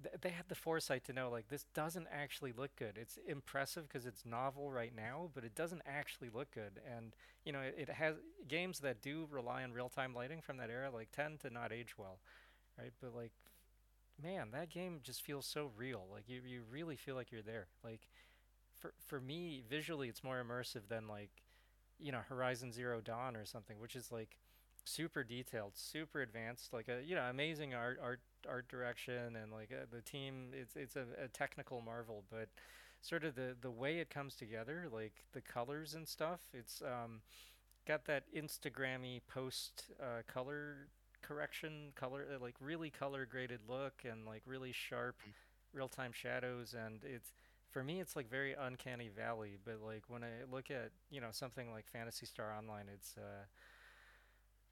th- 0.02 0.14
they 0.20 0.30
had 0.30 0.48
the 0.48 0.54
foresight 0.54 1.04
to 1.04 1.12
know 1.12 1.30
like 1.30 1.48
this 1.48 1.64
doesn't 1.74 2.06
actually 2.12 2.52
look 2.52 2.74
good. 2.76 2.96
It's 3.00 3.18
impressive 3.26 3.88
because 3.88 4.06
it's 4.06 4.24
novel 4.24 4.70
right 4.70 4.94
now, 4.94 5.30
but 5.34 5.44
it 5.44 5.54
doesn't 5.54 5.82
actually 5.86 6.30
look 6.32 6.50
good. 6.52 6.80
And 6.96 7.14
you 7.44 7.52
know 7.52 7.60
it, 7.60 7.74
it 7.76 7.90
has 7.90 8.16
games 8.48 8.80
that 8.80 9.02
do 9.02 9.26
rely 9.30 9.62
on 9.62 9.72
real 9.72 9.88
time 9.88 10.14
lighting 10.14 10.40
from 10.40 10.56
that 10.58 10.70
era 10.70 10.90
like 10.92 11.10
tend 11.12 11.40
to 11.40 11.50
not 11.50 11.72
age 11.72 11.98
well, 11.98 12.20
right? 12.78 12.92
But 13.00 13.14
like 13.14 13.32
man, 14.22 14.48
that 14.52 14.70
game 14.70 15.00
just 15.02 15.22
feels 15.22 15.46
so 15.46 15.70
real. 15.76 16.06
Like 16.12 16.28
you 16.28 16.40
you 16.46 16.62
really 16.70 16.96
feel 16.96 17.14
like 17.14 17.32
you're 17.32 17.42
there. 17.42 17.66
Like 17.84 18.08
for 18.78 18.92
for 19.06 19.20
me 19.20 19.62
visually 19.68 20.08
it's 20.08 20.24
more 20.24 20.42
immersive 20.42 20.88
than 20.88 21.08
like 21.08 21.30
you 21.98 22.12
know 22.12 22.20
Horizon 22.28 22.72
Zero 22.72 23.00
Dawn 23.00 23.36
or 23.36 23.44
something 23.44 23.78
which 23.80 23.96
is 23.96 24.12
like 24.12 24.38
super 24.84 25.24
detailed 25.24 25.72
super 25.74 26.20
advanced 26.22 26.72
like 26.72 26.88
a 26.88 27.02
you 27.04 27.14
know 27.14 27.22
amazing 27.30 27.74
art 27.74 27.98
art 28.02 28.20
art 28.48 28.68
direction 28.68 29.36
and 29.36 29.50
like 29.52 29.70
uh, 29.72 29.86
the 29.90 30.00
team 30.02 30.48
it's 30.52 30.76
it's 30.76 30.96
a, 30.96 31.04
a 31.24 31.28
technical 31.28 31.80
marvel 31.80 32.24
but 32.30 32.48
sort 33.02 33.24
of 33.24 33.34
the 33.34 33.56
the 33.60 33.70
way 33.70 33.98
it 33.98 34.10
comes 34.10 34.36
together 34.36 34.86
like 34.92 35.24
the 35.32 35.40
colors 35.40 35.94
and 35.94 36.06
stuff 36.06 36.40
it's 36.52 36.82
um 36.82 37.20
got 37.86 38.04
that 38.06 38.24
instagrammy 38.34 39.20
post 39.28 39.84
uh, 40.00 40.22
color 40.26 40.88
correction 41.22 41.92
color 41.94 42.26
uh, 42.34 42.38
like 42.42 42.54
really 42.60 42.90
color 42.90 43.26
graded 43.26 43.60
look 43.68 44.02
and 44.08 44.24
like 44.26 44.42
really 44.46 44.72
sharp 44.72 45.16
Mm. 45.26 45.32
real-time 45.72 46.12
shadows 46.12 46.74
and 46.74 47.00
it's 47.04 47.32
for 47.76 47.84
me 47.84 48.00
it's 48.00 48.16
like 48.16 48.30
very 48.30 48.54
uncanny 48.58 49.10
valley 49.14 49.58
but 49.66 49.82
like 49.84 50.04
when 50.08 50.24
i 50.24 50.30
look 50.50 50.70
at 50.70 50.92
you 51.10 51.20
know 51.20 51.28
something 51.30 51.70
like 51.70 51.86
phantasy 51.86 52.24
star 52.24 52.54
online 52.56 52.86
it's 52.90 53.16
uh 53.18 53.44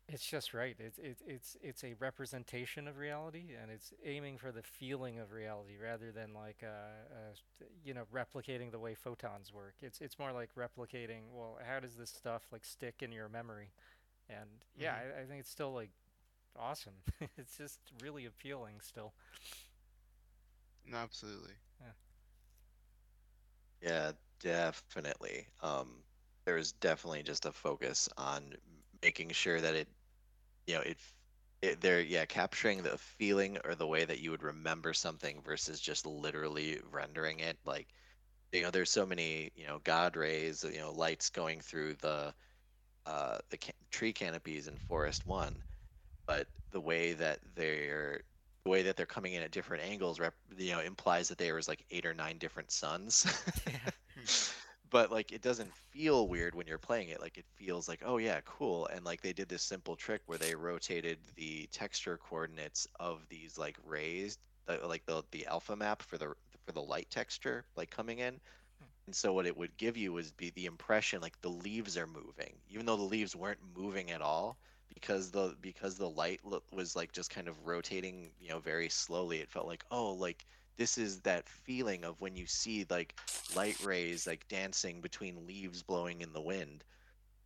it's 0.08 0.24
just 0.24 0.54
right 0.54 0.76
it's 0.78 0.98
it's 0.98 1.22
it's 1.26 1.56
it's 1.62 1.84
a 1.84 1.92
representation 1.98 2.88
of 2.88 2.96
reality 2.96 3.50
and 3.60 3.70
it's 3.70 3.92
aiming 4.06 4.38
for 4.38 4.50
the 4.52 4.62
feeling 4.62 5.18
of 5.18 5.32
reality 5.32 5.74
rather 5.82 6.10
than 6.12 6.32
like 6.32 6.62
uh, 6.62 6.66
uh 6.66 7.66
you 7.84 7.92
know 7.92 8.04
replicating 8.10 8.70
the 8.70 8.78
way 8.78 8.94
photons 8.94 9.52
work 9.52 9.74
it's 9.82 10.00
it's 10.00 10.18
more 10.18 10.32
like 10.32 10.48
replicating 10.54 11.24
well 11.30 11.58
how 11.66 11.78
does 11.78 11.96
this 11.96 12.08
stuff 12.08 12.42
like 12.52 12.64
stick 12.64 12.96
in 13.00 13.12
your 13.12 13.28
memory 13.28 13.68
and 14.28 14.48
yeah, 14.76 14.94
mm-hmm. 14.94 15.18
I, 15.18 15.22
I 15.22 15.24
think 15.26 15.40
it's 15.40 15.50
still 15.50 15.72
like 15.72 15.90
awesome. 16.58 16.94
it's 17.38 17.56
just 17.56 17.80
really 18.02 18.26
appealing 18.26 18.76
still. 18.80 19.12
Absolutely. 20.92 21.52
Yeah. 23.84 24.12
Definitely. 24.40 25.48
Um, 25.62 26.04
there's 26.44 26.72
definitely 26.74 27.22
just 27.22 27.46
a 27.46 27.52
focus 27.52 28.10
on 28.18 28.52
making 29.02 29.30
sure 29.30 29.58
that 29.58 29.74
it, 29.74 29.88
you 30.66 30.74
know, 30.76 30.82
it, 30.82 30.98
it 31.62 31.80
they're 31.80 32.00
yeah 32.02 32.26
capturing 32.26 32.82
the 32.82 32.98
feeling 32.98 33.58
or 33.64 33.74
the 33.76 33.86
way 33.88 34.04
that 34.04 34.20
you 34.20 34.30
would 34.32 34.42
remember 34.44 34.94
something 34.94 35.42
versus 35.42 35.80
just 35.80 36.06
literally 36.06 36.80
rendering 36.84 37.40
it. 37.40 37.58
Like, 37.64 37.94
you 38.52 38.62
know, 38.62 38.70
there's 38.72 38.90
so 38.92 39.06
many 39.06 39.52
you 39.56 39.66
know 39.66 39.80
god 39.80 40.16
rays, 40.16 40.64
you 40.64 40.78
know, 40.80 40.92
lights 40.92 41.30
going 41.30 41.60
through 41.62 41.96
the, 41.96 42.34
uh, 43.06 43.38
the 43.50 43.58
ca- 43.58 43.72
tree 43.90 44.12
canopies 44.12 44.68
in 44.68 44.78
Forest 44.78 45.26
One, 45.26 45.62
but 46.26 46.48
the 46.72 46.80
way 46.82 47.14
that 47.14 47.40
they're 47.56 48.22
the 48.64 48.70
way 48.70 48.82
that 48.82 48.96
they're 48.96 49.06
coming 49.06 49.34
in 49.34 49.42
at 49.42 49.50
different 49.50 49.84
angles 49.84 50.18
rep, 50.18 50.34
you 50.56 50.72
know 50.72 50.80
implies 50.80 51.28
that 51.28 51.38
there 51.38 51.54
was 51.54 51.68
like 51.68 51.84
eight 51.90 52.06
or 52.06 52.14
nine 52.14 52.38
different 52.38 52.70
suns. 52.70 53.26
But 54.90 55.10
like 55.10 55.32
it 55.32 55.42
doesn't 55.42 55.74
feel 55.74 56.28
weird 56.28 56.54
when 56.54 56.68
you're 56.68 56.78
playing 56.78 57.08
it. 57.08 57.20
Like 57.20 57.36
it 57.36 57.46
feels 57.56 57.88
like 57.88 58.02
oh 58.04 58.18
yeah 58.18 58.40
cool. 58.44 58.86
And 58.86 59.04
like 59.04 59.22
they 59.22 59.32
did 59.32 59.48
this 59.48 59.62
simple 59.62 59.96
trick 59.96 60.22
where 60.26 60.38
they 60.38 60.54
rotated 60.54 61.18
the 61.34 61.68
texture 61.72 62.16
coordinates 62.16 62.86
of 63.00 63.26
these 63.28 63.58
like 63.58 63.76
rays 63.84 64.38
like 64.84 65.04
the 65.06 65.24
the 65.32 65.46
alpha 65.46 65.74
map 65.74 66.00
for 66.02 66.16
the 66.16 66.34
for 66.64 66.72
the 66.72 66.80
light 66.82 67.10
texture 67.10 67.64
like 67.76 67.90
coming 67.90 68.20
in. 68.20 68.34
Hmm. 68.34 68.86
and 69.06 69.16
so 69.16 69.32
what 69.32 69.46
it 69.46 69.56
would 69.56 69.76
give 69.76 69.96
you 69.96 70.12
was 70.12 70.30
be 70.32 70.50
the 70.50 70.66
impression 70.66 71.20
like 71.20 71.40
the 71.40 71.50
leaves 71.50 71.96
are 71.96 72.06
moving. 72.06 72.54
Even 72.68 72.86
though 72.86 72.96
the 72.96 73.02
leaves 73.02 73.34
weren't 73.34 73.60
moving 73.76 74.12
at 74.12 74.22
all 74.22 74.58
because 74.92 75.30
the 75.30 75.54
because 75.60 75.96
the 75.96 76.08
light 76.08 76.40
was 76.72 76.96
like 76.96 77.12
just 77.12 77.30
kind 77.30 77.48
of 77.48 77.66
rotating 77.66 78.30
you 78.40 78.48
know 78.48 78.58
very 78.58 78.88
slowly 78.88 79.38
it 79.38 79.50
felt 79.50 79.66
like 79.66 79.84
oh 79.90 80.12
like 80.12 80.44
this 80.76 80.98
is 80.98 81.20
that 81.20 81.48
feeling 81.48 82.04
of 82.04 82.20
when 82.20 82.36
you 82.36 82.46
see 82.46 82.84
like 82.90 83.18
light 83.54 83.78
rays 83.84 84.26
like 84.26 84.48
dancing 84.48 85.00
between 85.00 85.46
leaves 85.46 85.82
blowing 85.82 86.20
in 86.20 86.32
the 86.32 86.40
wind. 86.40 86.82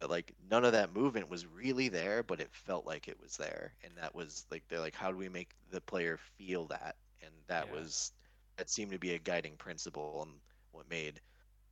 But 0.00 0.10
like 0.10 0.32
none 0.50 0.64
of 0.64 0.72
that 0.72 0.94
movement 0.94 1.28
was 1.28 1.46
really 1.46 1.88
there 1.88 2.22
but 2.22 2.40
it 2.40 2.48
felt 2.52 2.86
like 2.86 3.08
it 3.08 3.20
was 3.20 3.36
there. 3.36 3.72
And 3.84 3.92
that 4.00 4.14
was 4.14 4.46
like 4.50 4.62
they're 4.68 4.80
like 4.80 4.94
how 4.94 5.10
do 5.10 5.18
we 5.18 5.28
make 5.28 5.50
the 5.70 5.80
player 5.80 6.18
feel 6.38 6.66
that? 6.66 6.96
And 7.22 7.32
that 7.48 7.66
yeah. 7.66 7.80
was 7.80 8.12
that 8.56 8.70
seemed 8.70 8.92
to 8.92 8.98
be 8.98 9.14
a 9.14 9.18
guiding 9.18 9.56
principle 9.56 10.22
and 10.22 10.40
what 10.72 10.88
made 10.88 11.20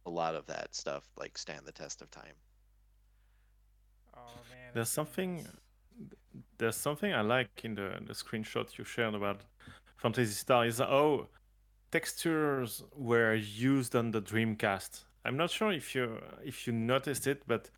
a 0.04 0.10
lot 0.10 0.34
of 0.34 0.46
that 0.46 0.74
stuff 0.74 1.04
like 1.16 1.38
stand 1.38 1.62
the 1.64 1.72
test 1.72 2.02
of 2.02 2.10
time 2.10 2.34
oh 4.16 4.20
man 4.50 4.70
there's 4.74 4.88
something 4.88 5.46
there's 6.58 6.76
something 6.76 7.12
I 7.12 7.20
like 7.20 7.64
in 7.64 7.74
the, 7.74 7.98
the 8.06 8.12
screenshot 8.12 8.76
you 8.78 8.84
shared 8.84 9.14
about 9.14 9.42
Phantasy 9.96 10.32
Star 10.32 10.66
is 10.66 10.80
oh 10.80 11.28
textures 11.90 12.82
were 12.94 13.34
used 13.34 13.94
on 13.94 14.10
the 14.10 14.20
Dreamcast. 14.20 15.04
I'm 15.24 15.36
not 15.36 15.50
sure 15.50 15.72
if 15.72 15.94
you 15.94 16.18
if 16.44 16.66
you 16.66 16.72
noticed 16.72 17.26
it, 17.26 17.42
but 17.46 17.70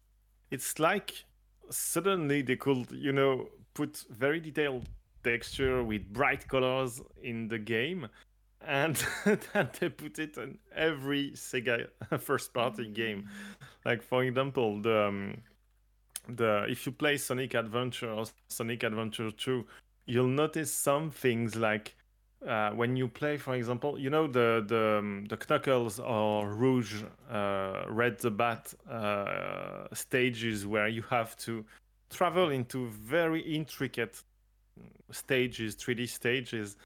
it's 0.51 0.79
like 0.79 1.25
suddenly 1.71 2.43
they 2.43 2.57
could 2.57 2.91
you 2.91 3.13
know 3.13 3.49
put 3.75 4.05
very 4.11 4.41
detailed 4.41 4.89
texture 5.23 5.83
with 5.83 6.13
bright 6.13 6.49
colors 6.49 7.01
in 7.23 7.49
the 7.49 7.59
game 7.59 8.09
and 8.67 8.97
then 9.25 9.69
they 9.79 9.89
put 9.89 10.19
it 10.19 10.37
in 10.37 10.59
every 10.75 11.33
Sega 11.33 11.87
first 12.21 12.53
party 12.53 12.89
game. 12.89 13.29
Like 13.85 14.03
for 14.03 14.23
example, 14.23 14.83
the 14.83 15.07
um, 15.07 15.39
the 16.29 16.67
if 16.69 16.87
you 16.87 16.93
play 16.93 17.17
Sonic 17.17 17.55
Adventure 17.55 18.11
or 18.11 18.27
Sonic 18.49 18.83
Adventure 18.83 19.31
2, 19.31 19.65
you'll 20.07 20.27
notice 20.27 20.73
some 20.73 21.11
things 21.11 21.57
like 21.57 21.95
uh, 22.47 22.71
when 22.71 22.97
you 22.97 23.09
play, 23.09 23.37
for 23.37 23.55
example, 23.55 23.99
you 23.99 24.11
know 24.11 24.27
the 24.27 24.65
the 24.67 24.99
um, 24.99 25.25
the 25.29 25.37
Knuckles 25.37 25.99
or 25.99 26.49
Rouge, 26.53 27.03
uh, 27.31 27.83
Red 27.89 28.19
the 28.19 28.31
Bat 28.31 28.75
uh, 28.89 29.87
stages 29.93 30.67
where 30.67 30.89
you 30.89 31.03
have 31.11 31.37
to 31.39 31.65
travel 32.11 32.51
into 32.51 32.87
very 32.89 33.41
intricate 33.41 34.23
stages, 35.11 35.75
3D 35.77 36.09
stages. 36.09 36.77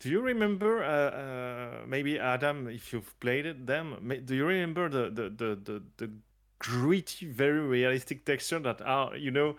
Do 0.00 0.10
you 0.10 0.20
remember, 0.20 0.82
uh, 0.82 0.88
uh, 0.88 1.86
maybe 1.86 2.18
Adam, 2.18 2.68
if 2.68 2.92
you've 2.92 3.18
played 3.20 3.46
it, 3.46 3.66
them? 3.66 3.96
Do 4.24 4.34
you 4.34 4.46
remember 4.46 4.88
the 4.88 5.10
the 5.10 5.30
the 5.30 5.56
the, 5.62 5.82
the 5.98 6.10
gritty, 6.58 7.26
very 7.26 7.60
realistic 7.60 8.24
texture 8.24 8.58
that 8.60 8.80
are 8.82 9.16
you 9.16 9.30
know 9.30 9.56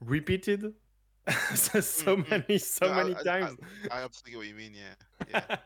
repeated 0.00 0.74
so, 1.54 1.80
so 1.80 2.16
mm-hmm. 2.16 2.30
many 2.30 2.58
so 2.58 2.86
no, 2.86 2.94
many 2.94 3.16
I, 3.16 3.22
times. 3.22 3.56
I, 3.90 4.00
I, 4.00 4.04
absolutely 4.04 4.38
what 4.38 4.46
you 4.46 4.54
mean. 4.54 4.74
Yeah, 4.74 5.40
yeah. 5.48 5.56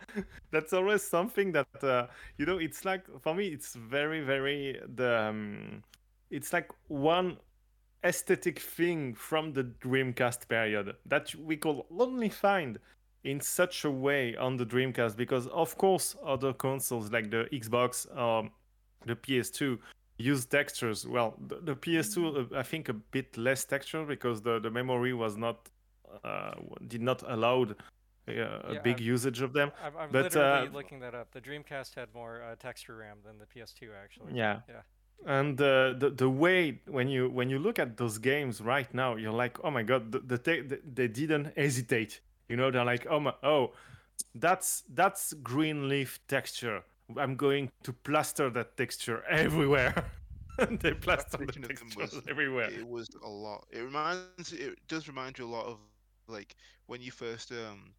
That's 0.51 0.73
always 0.73 1.03
something 1.03 1.53
that 1.53 1.67
uh, 1.83 2.07
you 2.37 2.47
know. 2.47 2.59
It's 2.59 2.85
like 2.85 3.05
for 3.21 3.35
me, 3.35 3.49
it's 3.49 3.75
very 3.75 4.21
very 4.21 4.81
the. 4.95 5.21
Um, 5.21 5.83
it's 6.31 6.53
like 6.53 6.71
one 6.89 7.39
aesthetic 8.05 8.61
thing 8.61 9.15
from 9.15 9.53
the 9.53 9.65
Dreamcast 9.65 10.49
period 10.49 10.95
that 11.07 11.35
we 11.35 11.57
could 11.57 11.81
only 11.99 12.29
find 12.29 12.79
in 13.25 13.41
such 13.41 13.85
a 13.85 13.91
way 13.91 14.37
on 14.37 14.57
the 14.57 14.65
Dreamcast 14.65 15.17
because 15.17 15.49
of 15.49 15.77
course 15.79 16.15
other 16.25 16.53
consoles 16.53 17.11
like 17.11 17.31
the 17.31 17.49
Xbox 17.53 18.07
or 18.17 18.49
the 19.07 19.17
PS2 19.17 19.79
use 20.19 20.45
textures. 20.45 21.07
Well, 21.07 21.35
the, 21.47 21.57
the 21.57 21.75
PS2, 21.75 22.53
uh, 22.53 22.59
I 22.59 22.63
think, 22.63 22.89
a 22.89 22.93
bit 22.93 23.37
less 23.37 23.65
texture 23.65 24.05
because 24.05 24.43
the, 24.43 24.59
the 24.59 24.71
memory 24.71 25.15
was 25.15 25.37
not 25.37 25.69
uh, 26.25 26.53
did 26.87 27.03
not 27.03 27.23
allow 27.27 27.63
uh, 27.63 27.73
a 28.27 28.33
yeah, 28.35 28.81
big 28.83 28.99
I'm, 28.99 29.07
usage 29.07 29.41
of 29.41 29.53
them. 29.53 29.71
I'm, 29.83 29.93
I'm 29.97 30.11
but, 30.11 30.25
literally 30.25 30.69
uh, 30.69 30.71
looking 30.71 31.01
that 31.01 31.15
up. 31.15 31.33
The 31.33 31.41
Dreamcast 31.41 31.95
had 31.95 32.09
more 32.15 32.43
uh, 32.43 32.57
texture 32.57 32.97
RAM 32.97 33.19
than 33.25 33.39
the 33.39 33.47
PS2, 33.47 33.89
actually. 34.03 34.35
Yeah. 34.35 34.61
Yeah. 34.69 34.83
And 35.27 35.61
uh, 35.61 35.95
the 35.99 36.13
the 36.17 36.31
way 36.31 36.81
when 36.87 37.09
you 37.09 37.29
when 37.29 37.51
you 37.51 37.59
look 37.59 37.81
at 37.81 37.97
those 37.97 38.19
games 38.19 38.61
right 38.61 38.93
now, 38.95 39.17
you're 39.17 39.33
like, 39.33 39.59
oh 39.65 39.71
my 39.71 39.83
god, 39.83 40.13
the, 40.13 40.21
the, 40.21 40.37
the 40.37 40.81
they 40.95 41.09
didn't 41.09 41.57
hesitate. 41.57 42.21
You 42.49 42.57
know, 42.57 42.71
they're 42.71 42.85
like, 42.85 43.05
oh 43.11 43.19
my, 43.19 43.35
oh, 43.43 43.73
that's 44.37 44.85
that's 44.95 45.33
green 45.33 45.89
leaf 45.89 46.21
texture 46.29 46.85
I'm 47.17 47.37
going 47.37 47.71
to 47.85 47.93
plaster 47.93 48.51
that 48.51 48.77
texture 48.77 49.25
everywhere. 49.29 50.05
they 50.71 50.93
plaster 50.93 51.39
the 51.39 51.53
textures 51.53 51.97
was, 51.97 52.21
everywhere. 52.29 52.71
It 52.71 52.87
was 52.87 53.09
a 53.25 53.29
lot. 53.29 53.67
It 53.71 53.81
reminds. 53.81 54.53
It 54.53 54.79
does 54.89 55.09
remind 55.09 55.39
you 55.39 55.47
a 55.47 55.49
lot 55.49 55.67
of 55.67 55.79
like 56.27 56.57
when 56.87 57.01
you 57.01 57.11
first 57.11 57.53
um 57.53 57.93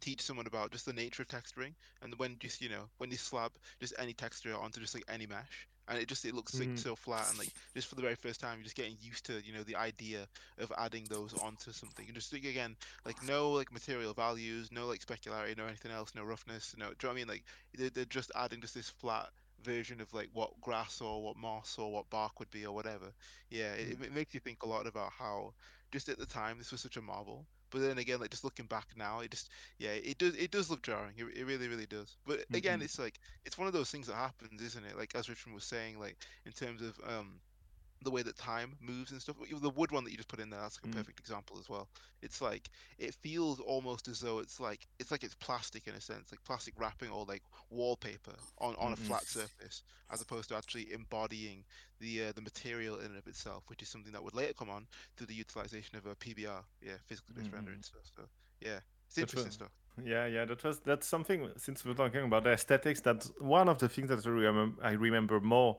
teach 0.00 0.20
someone 0.20 0.46
about 0.46 0.70
just 0.70 0.86
the 0.86 0.92
nature 0.92 1.22
of 1.22 1.28
texturing 1.28 1.72
and 2.02 2.14
when 2.18 2.36
just 2.38 2.60
you 2.60 2.68
know 2.68 2.84
when 2.98 3.10
you 3.10 3.16
slap 3.16 3.52
just 3.80 3.94
any 3.98 4.12
texture 4.12 4.54
onto 4.54 4.80
just 4.80 4.94
like 4.94 5.04
any 5.08 5.26
mesh 5.26 5.66
and 5.88 5.98
it 5.98 6.08
just 6.08 6.24
it 6.24 6.34
looks 6.34 6.58
like 6.58 6.68
mm. 6.68 6.78
so 6.78 6.94
flat 6.94 7.28
and 7.30 7.38
like 7.38 7.52
just 7.74 7.88
for 7.88 7.94
the 7.94 8.02
very 8.02 8.14
first 8.14 8.40
time 8.40 8.58
you're 8.58 8.64
just 8.64 8.76
getting 8.76 8.96
used 9.00 9.24
to 9.26 9.34
you 9.44 9.52
know 9.52 9.62
the 9.62 9.76
idea 9.76 10.26
of 10.58 10.72
adding 10.78 11.04
those 11.10 11.34
onto 11.42 11.72
something 11.72 12.06
and 12.06 12.14
just 12.14 12.30
think 12.30 12.44
again 12.44 12.76
like 13.04 13.22
no 13.26 13.50
like 13.50 13.72
material 13.72 14.14
values 14.14 14.70
no 14.72 14.86
like 14.86 15.04
specularity 15.04 15.56
no 15.56 15.66
anything 15.66 15.92
else 15.92 16.12
no 16.14 16.24
roughness 16.24 16.74
no 16.78 16.86
do 16.86 16.90
you 16.90 16.96
know 17.02 17.08
what 17.08 17.12
i 17.12 17.16
mean 17.16 17.28
like 17.28 17.44
they're, 17.76 17.90
they're 17.90 18.04
just 18.06 18.32
adding 18.36 18.60
just 18.60 18.74
this 18.74 18.88
flat 18.88 19.28
version 19.62 20.00
of 20.00 20.12
like 20.12 20.28
what 20.32 20.58
grass 20.60 21.00
or 21.00 21.22
what 21.22 21.36
moss 21.36 21.76
or 21.78 21.90
what 21.90 22.08
bark 22.10 22.38
would 22.38 22.50
be 22.50 22.66
or 22.66 22.74
whatever 22.74 23.12
yeah 23.50 23.72
it, 23.72 24.00
mm. 24.00 24.04
it 24.04 24.14
makes 24.14 24.34
you 24.34 24.40
think 24.40 24.62
a 24.62 24.68
lot 24.68 24.86
about 24.86 25.10
how 25.18 25.52
just 25.90 26.08
at 26.08 26.18
the 26.18 26.26
time 26.26 26.58
this 26.58 26.72
was 26.72 26.80
such 26.80 26.96
a 26.96 27.02
marvel 27.02 27.46
but 27.74 27.82
then 27.82 27.98
again, 27.98 28.20
like 28.20 28.30
just 28.30 28.44
looking 28.44 28.66
back 28.66 28.86
now, 28.96 29.18
it 29.18 29.32
just 29.32 29.50
yeah, 29.78 29.90
it 29.90 30.16
does 30.18 30.36
it 30.36 30.52
does 30.52 30.70
look 30.70 30.82
jarring. 30.82 31.14
It, 31.16 31.24
it 31.36 31.44
really 31.44 31.66
really 31.66 31.86
does. 31.86 32.16
But 32.24 32.44
again, 32.54 32.76
mm-hmm. 32.78 32.84
it's 32.84 33.00
like 33.00 33.18
it's 33.44 33.58
one 33.58 33.66
of 33.66 33.74
those 33.74 33.90
things 33.90 34.06
that 34.06 34.14
happens, 34.14 34.62
isn't 34.62 34.86
it? 34.86 34.96
Like 34.96 35.14
as 35.16 35.28
Richmond 35.28 35.56
was 35.56 35.64
saying, 35.64 35.98
like 35.98 36.16
in 36.46 36.52
terms 36.52 36.82
of 36.82 36.98
um 37.06 37.32
the 38.04 38.10
way 38.10 38.22
that 38.22 38.36
time 38.36 38.76
moves 38.80 39.10
and 39.10 39.20
stuff. 39.20 39.36
The 39.50 39.70
wood 39.70 39.90
one 39.90 40.04
that 40.04 40.10
you 40.10 40.16
just 40.16 40.28
put 40.28 40.40
in 40.40 40.50
there, 40.50 40.60
that's 40.60 40.78
like 40.78 40.92
a 40.92 40.94
mm. 40.94 40.98
perfect 40.98 41.18
example 41.18 41.56
as 41.58 41.68
well. 41.68 41.88
It's 42.22 42.40
like 42.40 42.70
it 42.98 43.14
feels 43.14 43.60
almost 43.60 44.08
as 44.08 44.20
though 44.20 44.38
it's 44.38 44.60
like 44.60 44.86
it's 44.98 45.10
like 45.10 45.24
it's 45.24 45.34
plastic 45.34 45.86
in 45.86 45.94
a 45.94 46.00
sense, 46.00 46.30
like 46.30 46.42
plastic 46.44 46.74
wrapping 46.78 47.10
or 47.10 47.24
like 47.26 47.42
wallpaper 47.70 48.34
on, 48.58 48.74
on 48.76 48.92
mm-hmm. 48.92 49.02
a 49.02 49.06
flat 49.06 49.24
surface, 49.24 49.82
as 50.12 50.20
opposed 50.20 50.48
to 50.50 50.56
actually 50.56 50.92
embodying 50.92 51.64
the 52.00 52.26
uh, 52.26 52.32
the 52.32 52.42
material 52.42 52.98
in 52.98 53.06
and 53.06 53.18
of 53.18 53.26
itself, 53.26 53.64
which 53.66 53.82
is 53.82 53.88
something 53.88 54.12
that 54.12 54.22
would 54.22 54.34
later 54.34 54.52
come 54.52 54.70
on 54.70 54.86
through 55.16 55.26
the 55.26 55.34
utilization 55.34 55.96
of 55.96 56.06
a 56.06 56.14
PBR, 56.14 56.62
yeah, 56.82 56.92
physical 57.06 57.34
based 57.34 57.48
mm-hmm. 57.48 57.56
rendering 57.56 57.82
stuff. 57.82 58.02
So 58.16 58.22
yeah, 58.60 58.78
it's 59.08 59.18
interesting 59.18 59.48
was, 59.48 59.54
stuff. 59.54 59.70
Yeah, 60.02 60.26
yeah, 60.26 60.44
that 60.44 60.62
was 60.64 60.80
that's 60.80 61.06
something. 61.06 61.48
Since 61.56 61.84
we're 61.84 61.94
talking 61.94 62.24
about 62.24 62.46
aesthetics, 62.46 63.00
that's 63.00 63.30
one 63.38 63.68
of 63.68 63.78
the 63.78 63.88
things 63.88 64.08
that 64.08 64.26
I 64.26 64.30
remember, 64.30 64.82
I 64.82 64.92
remember 64.92 65.40
more 65.40 65.78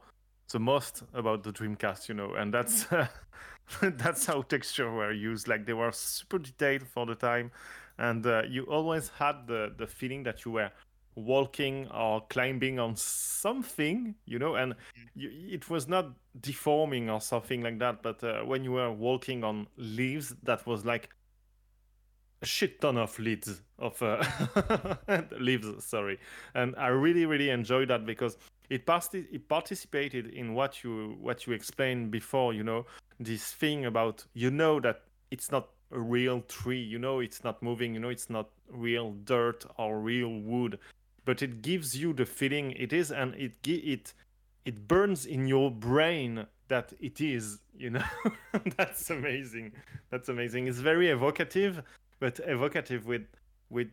the 0.52 0.60
most 0.60 1.04
about 1.14 1.44
the 1.44 1.52
Dreamcast, 1.52 2.08
you 2.10 2.16
know, 2.16 2.34
and 2.34 2.54
that's 2.54 2.92
uh, 2.92 3.08
that's 3.82 4.26
how 4.26 4.42
texture 4.44 4.92
were 4.92 5.12
used. 5.12 5.48
Like 5.48 5.66
they 5.66 5.74
were 5.74 5.92
super 5.92 6.40
detailed 6.40 6.84
for 6.88 7.06
the 7.06 7.16
time, 7.16 7.52
and 7.98 8.26
uh, 8.26 8.44
you 8.48 8.64
always 8.64 9.10
had 9.10 9.48
the 9.48 9.74
the 9.78 9.88
feeling 9.88 10.24
that 10.24 10.46
you 10.46 10.52
were 10.52 10.72
walking 11.16 11.88
or 11.92 12.22
climbing 12.30 12.78
on 12.78 12.96
something, 12.96 14.16
you 14.26 14.38
know, 14.38 14.56
and 14.56 14.76
you, 15.16 15.30
it 15.50 15.70
was 15.70 15.88
not 15.88 16.12
deforming 16.42 17.10
or 17.10 17.22
something 17.22 17.62
like 17.62 17.80
that. 17.80 18.04
But 18.04 18.24
uh, 18.24 18.42
when 18.42 18.64
you 18.64 18.74
were 18.74 18.92
walking 18.92 19.44
on 19.44 19.68
leaves, 19.78 20.36
that 20.44 20.66
was 20.68 20.86
like 20.86 21.10
a 22.42 22.46
shit 22.46 22.82
ton 22.82 22.98
of 22.98 23.18
leaves 23.20 23.62
of 23.80 24.02
uh, 24.02 24.24
leaves. 25.40 25.86
Sorry, 25.86 26.20
and 26.54 26.76
I 26.78 26.88
really, 26.88 27.26
really 27.26 27.50
enjoyed 27.50 27.90
that 27.90 28.06
because 28.06 28.38
it, 28.70 28.88
it 29.14 29.48
participated 29.48 30.28
in 30.28 30.54
what 30.54 30.84
you 30.84 31.18
what 31.20 31.46
you 31.48 31.54
explained 31.54 32.12
before. 32.12 32.54
You 32.54 32.64
know, 32.64 32.86
this 33.20 33.52
thing 33.52 33.86
about 33.86 34.26
you 34.34 34.52
know 34.52 34.80
that 34.82 35.02
it's 35.32 35.52
not 35.52 35.70
a 35.92 36.00
real 36.00 36.42
tree. 36.42 36.82
You 36.82 37.00
know, 37.00 37.20
it's 37.20 37.44
not 37.44 37.62
moving. 37.62 37.94
You 37.94 38.00
know, 38.00 38.10
it's 38.10 38.30
not 38.30 38.50
real 38.70 39.14
dirt 39.24 39.66
or 39.78 40.00
real 40.00 40.40
wood 40.40 40.80
but 41.26 41.42
it 41.42 41.62
gives 41.62 41.98
you 41.98 42.14
the 42.14 42.26
feeling 42.26 42.72
it 42.74 42.94
is 42.94 43.12
and 43.12 43.34
it 43.36 43.54
it 43.68 44.14
it 44.64 44.88
burns 44.88 45.26
in 45.26 45.48
your 45.48 45.70
brain 45.70 46.46
that 46.68 46.94
it 47.00 47.20
is 47.20 47.60
you 47.78 47.90
know 47.90 48.04
that's 48.78 49.10
amazing 49.10 49.72
that's 50.12 50.30
amazing 50.30 50.68
it's 50.68 50.80
very 50.80 51.10
evocative 51.10 51.82
but 52.20 52.40
evocative 52.46 53.06
with 53.06 53.26
with 53.70 53.90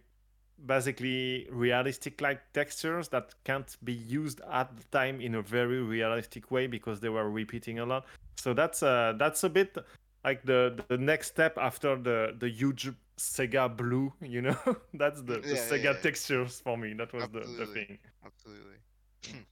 basically 0.66 1.48
realistic 1.50 2.20
like 2.20 2.40
textures 2.52 3.08
that 3.08 3.34
can't 3.44 3.76
be 3.84 3.92
used 3.92 4.40
at 4.52 4.74
the 4.76 4.84
time 4.96 5.20
in 5.20 5.34
a 5.34 5.42
very 5.42 5.82
realistic 5.82 6.50
way 6.50 6.66
because 6.66 7.00
they 7.00 7.08
were 7.08 7.30
repeating 7.30 7.78
a 7.78 7.84
lot 7.84 8.04
so 8.36 8.54
that's 8.54 8.82
uh 8.82 9.12
that's 9.18 9.42
a 9.44 9.48
bit 9.48 9.76
like 10.24 10.42
the 10.44 10.78
the 10.88 10.98
next 10.98 11.28
step 11.28 11.58
after 11.58 11.96
the 11.96 12.34
the 12.38 12.48
huge 12.48 12.90
Sega 13.18 13.74
Blue, 13.74 14.12
you 14.20 14.42
know, 14.42 14.56
that's 14.94 15.22
the, 15.22 15.38
the 15.38 15.48
Yeah, 15.48 15.54
Sega 15.54 15.84
yeah. 15.84 15.92
textures 15.94 16.60
for 16.60 16.76
me. 16.76 16.94
That 16.94 17.12
was 17.12 17.24
the, 17.28 17.40
the 17.40 17.66
thing. 17.66 17.98
Absolutely. 18.24 18.76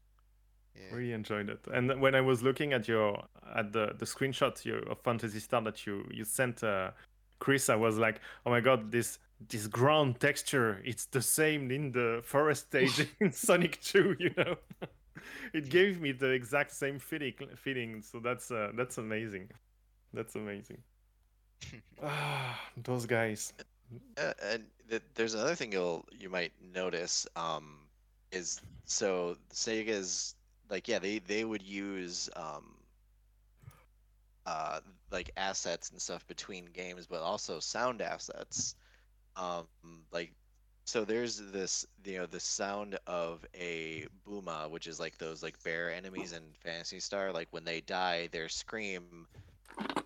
yeah. 0.75 0.95
Really 0.97 1.13
enjoyed 1.13 1.49
it. 1.51 1.61
And 1.73 2.01
when 2.01 2.15
I 2.15 2.21
was 2.21 2.43
looking 2.43 2.73
at 2.73 2.89
your 2.89 3.23
at 3.55 3.73
the 3.73 3.95
the 3.99 4.07
screenshot 4.07 4.65
you, 4.65 4.79
of 4.91 4.99
Phantasy 5.01 5.41
Star 5.41 5.63
that 5.63 5.87
you 5.87 6.05
you 6.11 6.25
sent 6.25 6.65
uh, 6.65 6.91
Chris, 7.39 7.69
I 7.69 7.77
was 7.77 7.99
like, 7.99 8.21
oh 8.47 8.51
my 8.51 8.61
god, 8.61 8.91
this 8.91 9.19
this 9.49 9.67
ground 9.67 10.21
texture, 10.21 10.81
it's 10.85 11.07
the 11.07 11.23
same 11.23 11.71
in 11.71 11.93
the 11.93 12.21
forest 12.23 12.67
stage 12.67 13.07
in 13.21 13.33
Sonic 13.33 13.81
2, 13.81 14.17
you 14.19 14.35
know. 14.37 14.57
it 15.53 15.69
gave 15.69 16.01
me 16.01 16.13
the 16.13 16.31
exact 16.31 16.73
same 16.73 16.99
feeling 16.99 17.35
feeling. 17.57 18.03
So 18.03 18.21
that's 18.21 18.51
uh, 18.51 18.73
that's 18.75 18.99
amazing. 18.99 19.51
That's 20.13 20.35
amazing. 20.35 20.79
Ah, 22.03 22.59
those 22.83 23.05
guys. 23.05 23.53
Uh, 24.17 24.33
and 24.43 24.65
th- 24.89 25.03
there's 25.15 25.35
another 25.35 25.55
thing 25.55 25.73
you'll 25.73 26.07
you 26.19 26.31
might 26.31 26.53
notice 26.73 27.27
um, 27.37 27.77
is 28.33 28.63
so 28.87 29.37
Sega's 29.53 30.35
like 30.71 30.89
yeah 30.89 30.99
they 30.99 31.19
they 31.19 31.45
would 31.45 31.63
use 31.63 32.31
um, 32.35 32.75
uh, 34.47 34.81
like 35.11 35.31
assets 35.37 35.91
and 35.91 36.01
stuff 36.01 36.27
between 36.27 36.67
games, 36.73 37.07
but 37.07 37.21
also 37.21 37.61
sound 37.61 38.01
assets. 38.01 38.75
Um, 39.37 39.67
like 40.13 40.33
so 40.85 41.05
there's 41.05 41.37
this 41.53 41.87
you 42.05 42.19
know 42.19 42.27
the 42.27 42.41
sound 42.41 42.99
of 43.07 43.45
a 43.55 44.07
booma, 44.27 44.69
which 44.69 44.87
is 44.87 44.99
like 44.99 45.19
those 45.19 45.43
like 45.43 45.63
bear 45.63 45.93
enemies 45.93 46.33
in 46.33 46.43
Phantasy 46.65 46.99
Star. 47.01 47.33
Like 47.33 47.49
when 47.53 47.65
they 47.65 47.81
die, 47.81 48.29
their 48.33 48.49
scream 48.49 49.27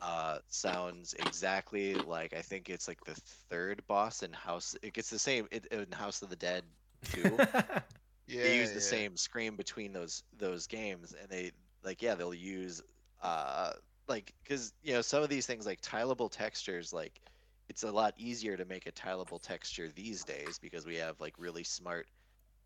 uh 0.03 0.39
sounds 0.49 1.15
exactly 1.15 1.95
like 1.95 2.35
I 2.35 2.43
think 2.43 2.69
it's 2.69 2.87
like 2.87 3.03
the 3.05 3.15
third 3.49 3.83
boss 3.87 4.23
in 4.23 4.33
House. 4.33 4.77
It 4.83 4.93
gets 4.93 5.09
the 5.09 5.19
same 5.19 5.49
it, 5.51 5.67
in 5.67 5.91
House 5.93 6.21
of 6.21 6.29
the 6.29 6.37
Dead 6.37 6.65
too. 7.11 7.35
Yeah. 7.39 7.81
they 8.43 8.59
use 8.59 8.71
the 8.71 8.75
yeah. 8.75 8.81
same 8.81 9.17
scream 9.17 9.57
between 9.57 9.93
those 9.93 10.23
those 10.39 10.67
games, 10.67 11.15
and 11.19 11.31
they 11.31 11.53
like 11.83 12.03
yeah 12.03 12.15
they'll 12.15 12.35
use 12.35 12.83
uh 13.23 13.73
like 14.07 14.35
because 14.43 14.75
you 14.83 14.93
know 14.93 15.01
some 15.01 15.23
of 15.23 15.31
these 15.31 15.47
things 15.47 15.65
like 15.65 15.81
tileable 15.81 16.31
textures 16.31 16.93
like 16.93 17.21
it's 17.69 17.83
a 17.83 17.93
lot 17.93 18.15
easier 18.19 18.57
to 18.57 18.65
make 18.65 18.87
a 18.87 18.93
tileable 18.93 19.41
texture 19.43 19.91
these 19.91 20.25
days 20.25 20.59
because 20.59 20.87
we 20.87 20.97
have 20.97 21.21
like 21.21 21.35
really 21.39 21.65
smart 21.65 22.07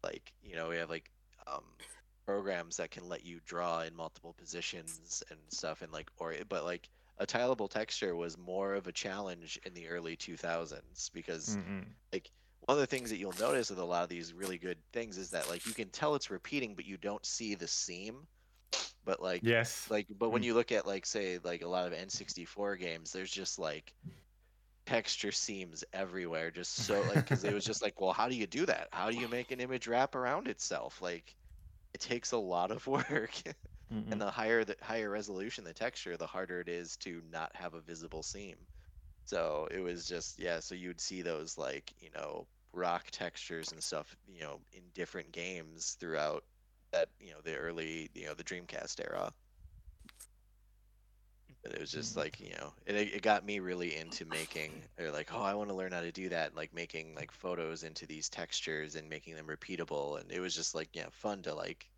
like 0.05 0.33
you 0.43 0.55
know 0.57 0.69
we 0.69 0.77
have 0.77 0.91
like 0.91 1.11
um 1.47 1.65
programs 2.27 2.77
that 2.77 2.91
can 2.91 3.09
let 3.09 3.25
you 3.25 3.41
draw 3.47 3.83
in 3.83 3.95
multiple 3.97 4.35
positions 4.35 5.23
and 5.31 5.41
stuff 5.51 5.83
and 5.83 5.93
like 5.93 6.11
or 6.19 6.35
but 6.49 6.65
like 6.65 6.89
a 7.19 7.27
tileable 7.27 7.71
texture 7.71 8.15
was 8.15 8.37
more 8.39 8.75
of 8.75 8.87
a 8.87 8.93
challenge 8.93 9.59
in 9.65 9.75
the 9.75 9.89
early 9.89 10.17
2000s 10.17 11.11
because 11.15 11.59
Mm-mm. 11.59 11.97
like 12.13 12.31
one 12.61 12.77
of 12.77 12.81
the 12.81 12.87
things 12.87 13.11
that 13.11 13.19
you'll 13.19 13.33
notice 13.35 13.71
with 13.71 13.79
a 13.79 13.85
lot 13.85 14.03
of 14.03 14.09
these 14.11 14.35
really 14.35 14.59
good 14.59 14.79
things 14.93 15.19
is 15.19 15.31
that 15.31 15.49
like 15.49 15.67
you 15.67 15.75
can 15.75 15.91
tell 15.91 16.15
it's 16.15 16.31
repeating 16.31 16.75
but 16.77 16.85
you 16.87 16.97
don't 16.99 17.25
see 17.27 17.55
the 17.55 17.69
seam 17.69 18.27
but 19.05 19.23
like 19.23 19.43
Yes. 19.43 19.91
like 19.91 20.07
but 20.19 20.31
when 20.31 20.43
Mm. 20.43 20.45
you 20.45 20.55
look 20.55 20.73
at 20.73 20.87
like 20.87 21.07
say 21.07 21.39
like 21.43 21.63
a 21.63 21.69
lot 21.69 21.87
of 21.87 21.93
n64 21.93 22.79
games 22.79 23.13
there's 23.13 23.31
just 23.31 23.59
like 23.59 23.95
texture 24.89 25.33
seams 25.33 25.85
everywhere 25.93 26.51
just 26.51 26.73
so 26.85 27.05
like 27.05 27.25
because 27.25 27.45
it 27.45 27.53
was 27.55 27.65
just 27.65 27.83
like 27.83 28.01
well 28.01 28.13
how 28.13 28.29
do 28.29 28.37
you 28.37 28.47
do 28.47 28.67
that? 28.67 28.89
How 28.93 29.11
do 29.11 29.17
you 29.17 29.29
make 29.29 29.53
an 29.53 29.61
image 29.61 29.87
wrap 29.89 30.15
around 30.15 30.49
itself? 30.49 31.03
Like 31.03 31.37
it 31.95 32.01
takes 32.01 32.33
a 32.33 32.39
lot 32.39 32.71
of 32.73 32.87
work. 32.89 33.33
And 34.11 34.21
the 34.21 34.31
higher 34.31 34.65
the 34.65 34.77
higher 34.83 35.11
resolution 35.11 35.65
the 35.65 35.75
texture 35.75 36.17
the 36.17 36.27
harder 36.27 36.61
it 36.61 36.69
is 36.69 36.97
to 36.99 37.23
not 37.31 37.55
have 37.57 37.75
a 37.75 37.81
visible 37.81 38.23
seam. 38.23 38.57
So 39.25 39.69
it 39.71 39.81
was 39.81 40.07
just 40.07 40.39
yeah 40.39 40.61
so 40.61 40.75
you'd 40.75 41.01
see 41.01 41.23
those 41.23 41.59
like 41.59 41.93
you 42.03 42.11
know 42.15 42.49
rock 42.73 43.07
textures 43.11 43.73
and 43.73 43.83
stuff 43.83 44.17
you 44.27 44.41
know 44.43 44.61
in 44.73 44.91
different 44.95 45.33
games 45.33 45.97
throughout 46.01 46.45
that 46.93 47.11
you 47.21 47.33
know 47.33 47.41
the 47.43 47.57
early 47.57 48.11
you 48.15 48.27
know 48.27 48.35
the 48.35 48.45
dreamcast 48.45 49.01
era 49.01 49.33
and 51.69 51.77
it 51.77 51.81
was 51.81 51.93
just 51.93 52.17
like 52.17 52.41
you 52.41 52.51
know 52.61 52.73
it, 52.87 52.97
it 52.97 53.23
got 53.23 53.45
me 53.47 53.61
really 53.61 53.97
into 53.97 54.25
making 54.27 54.85
or 54.99 55.11
like 55.13 55.31
oh 55.33 55.43
i 55.43 55.55
want 55.55 55.71
to 55.71 55.77
learn 55.77 55.93
how 55.93 56.01
to 56.01 56.13
do 56.13 56.29
that 56.31 56.57
like 56.57 56.73
making 56.75 57.15
like 57.15 57.33
photos 57.33 57.85
into 57.85 58.07
these 58.07 58.29
textures 58.31 58.97
and 58.97 59.09
making 59.09 59.37
them 59.37 59.47
repeatable 59.47 60.21
and 60.21 60.33
it 60.33 60.41
was 60.41 60.55
just 60.55 60.75
like 60.75 60.91
yeah 60.95 61.09
fun 61.13 61.43
to 61.43 61.55
like 61.55 61.89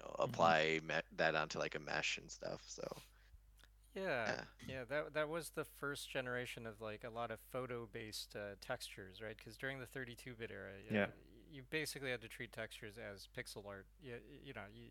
you 0.00 0.06
know, 0.06 0.16
apply 0.20 0.80
me- 0.88 0.94
that 1.16 1.34
onto 1.36 1.58
like 1.58 1.76
a 1.76 1.80
mesh 1.80 2.18
and 2.18 2.30
stuff 2.30 2.62
so 2.66 2.84
Yeah, 3.94 4.36
Yeah. 4.36 4.44
yeah, 4.66 4.84
that 4.88 5.14
that 5.14 5.28
was 5.28 5.50
the 5.50 5.64
first 5.64 6.10
generation 6.10 6.66
of 6.66 6.80
like 6.80 7.04
a 7.04 7.10
lot 7.10 7.30
of 7.30 7.40
photo-based 7.50 8.36
uh, 8.36 8.54
textures, 8.60 9.20
right? 9.22 9.36
Because 9.36 9.56
during 9.56 9.80
the 9.80 9.86
32-bit 9.86 10.50
era, 10.50 10.72
y- 10.86 10.92
Yeah. 10.92 11.06
you 11.50 11.62
basically 11.70 12.10
had 12.10 12.20
to 12.22 12.28
treat 12.28 12.52
textures 12.52 12.94
as 12.98 13.28
pixel 13.36 13.66
art. 13.66 13.86
You, 14.02 14.16
you 14.44 14.52
know, 14.54 14.62
you 14.72 14.90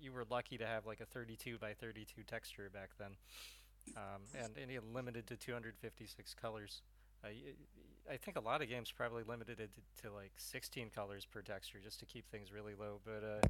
you 0.00 0.12
were 0.12 0.24
lucky 0.30 0.58
to 0.58 0.66
have 0.66 0.86
like 0.86 1.00
a 1.00 1.06
32 1.06 1.58
by 1.58 1.74
32 1.74 2.22
texture 2.22 2.70
back 2.72 2.90
then, 2.98 3.12
um, 3.96 4.22
and 4.34 4.56
and 4.60 4.70
it 4.70 4.82
limited 4.92 5.26
to 5.28 5.36
256 5.36 6.34
colors. 6.34 6.82
Uh, 7.24 7.28
I 8.10 8.16
think 8.16 8.36
a 8.36 8.40
lot 8.40 8.62
of 8.62 8.68
games 8.68 8.90
probably 8.90 9.22
limited 9.22 9.60
it 9.60 9.70
to, 9.74 10.02
to 10.02 10.14
like 10.14 10.32
16 10.36 10.90
colors 10.90 11.26
per 11.26 11.42
texture 11.42 11.78
just 11.82 12.00
to 12.00 12.06
keep 12.06 12.28
things 12.28 12.52
really 12.52 12.74
low. 12.74 13.00
But 13.04 13.24
uh, 13.24 13.48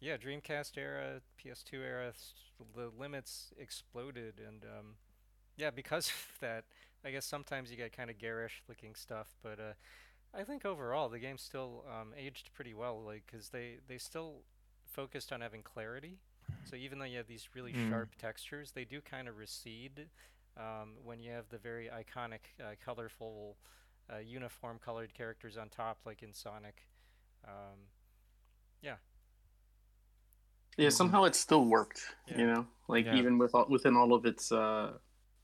yeah, 0.00 0.16
Dreamcast 0.16 0.78
era, 0.78 1.20
PS2 1.38 1.74
era, 1.74 2.12
the 2.74 2.90
limits 2.98 3.52
exploded, 3.58 4.34
and 4.46 4.64
um, 4.64 4.86
yeah, 5.56 5.70
because 5.70 6.08
of 6.34 6.40
that, 6.40 6.64
I 7.04 7.10
guess 7.10 7.26
sometimes 7.26 7.70
you 7.70 7.76
get 7.76 7.96
kind 7.96 8.10
of 8.10 8.18
garish 8.18 8.62
looking 8.68 8.94
stuff, 8.94 9.28
but 9.42 9.58
uh, 9.58 9.74
I 10.34 10.44
think 10.44 10.64
overall 10.64 11.08
the 11.08 11.18
game 11.18 11.38
still 11.38 11.84
um, 11.88 12.14
aged 12.16 12.50
pretty 12.54 12.74
well, 12.74 13.02
like 13.04 13.24
because 13.30 13.50
they 13.50 13.76
they 13.88 13.98
still 13.98 14.42
focused 14.92 15.32
on 15.32 15.40
having 15.40 15.62
clarity. 15.62 16.18
So 16.64 16.76
even 16.76 16.98
though 16.98 17.04
you 17.04 17.16
have 17.18 17.26
these 17.26 17.48
really 17.54 17.72
Mm. 17.72 17.88
sharp 17.88 18.10
textures, 18.20 18.72
they 18.72 18.84
do 18.84 19.00
kind 19.00 19.28
of 19.28 19.38
recede 19.38 20.06
um, 20.56 20.90
when 21.04 21.20
you 21.20 21.30
have 21.32 21.48
the 21.48 21.58
very 21.58 21.88
iconic, 21.88 22.40
uh, 22.60 22.74
colorful, 22.84 23.56
uh, 24.12 24.18
uniform 24.18 24.78
colored 24.84 25.14
characters 25.14 25.56
on 25.56 25.68
top, 25.68 25.98
like 26.04 26.22
in 26.22 26.32
Sonic. 26.32 26.82
Um, 27.44 27.78
Yeah, 30.76 30.88
somehow 30.88 31.24
it 31.24 31.34
still 31.34 31.64
worked. 31.64 32.00
Yeah. 32.26 32.38
You 32.38 32.46
know, 32.46 32.66
like 32.88 33.06
Yeah. 33.06 33.12
even 33.12 33.38
with 33.38 33.54
all, 33.54 33.66
within 33.68 33.96
all 33.96 34.14
of 34.14 34.24
its 34.24 34.50
uh, 34.52 34.92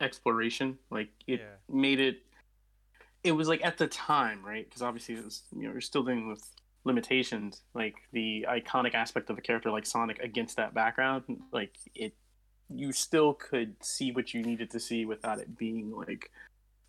exploration, 0.01 0.79
like 0.91 1.11
it 1.27 1.41
Yeah. 1.41 1.57
made 1.69 2.01
it. 2.01 2.23
It 3.25 3.33
was 3.33 3.49
like 3.49 3.65
at 3.65 3.79
the 3.79 3.87
time, 3.87 4.45
right? 4.45 4.65
Because 4.65 4.83
obviously, 4.83 5.17
it 5.17 5.25
was 5.25 5.43
you 5.55 5.65
know 5.65 5.73
you're 5.73 5.81
still 5.81 6.03
dealing 6.03 6.29
with 6.29 6.43
limitations. 6.89 7.63
Like 7.75 7.95
the 8.13 8.45
iconic 8.49 8.95
aspect 8.95 9.31
of 9.31 9.39
a 9.39 9.41
character 9.41 9.71
like 9.71 9.87
Sonic 9.87 10.19
against 10.19 10.57
that 10.57 10.75
background, 10.75 11.23
like 11.53 11.77
it, 11.95 12.15
you 12.69 12.93
still 12.93 13.35
could 13.35 13.77
see 13.83 14.11
what 14.11 14.35
you 14.35 14.43
needed 14.43 14.71
to 14.73 14.81
see 14.81 15.05
without 15.07 15.39
it 15.39 15.57
being 15.57 15.93
like 15.93 16.31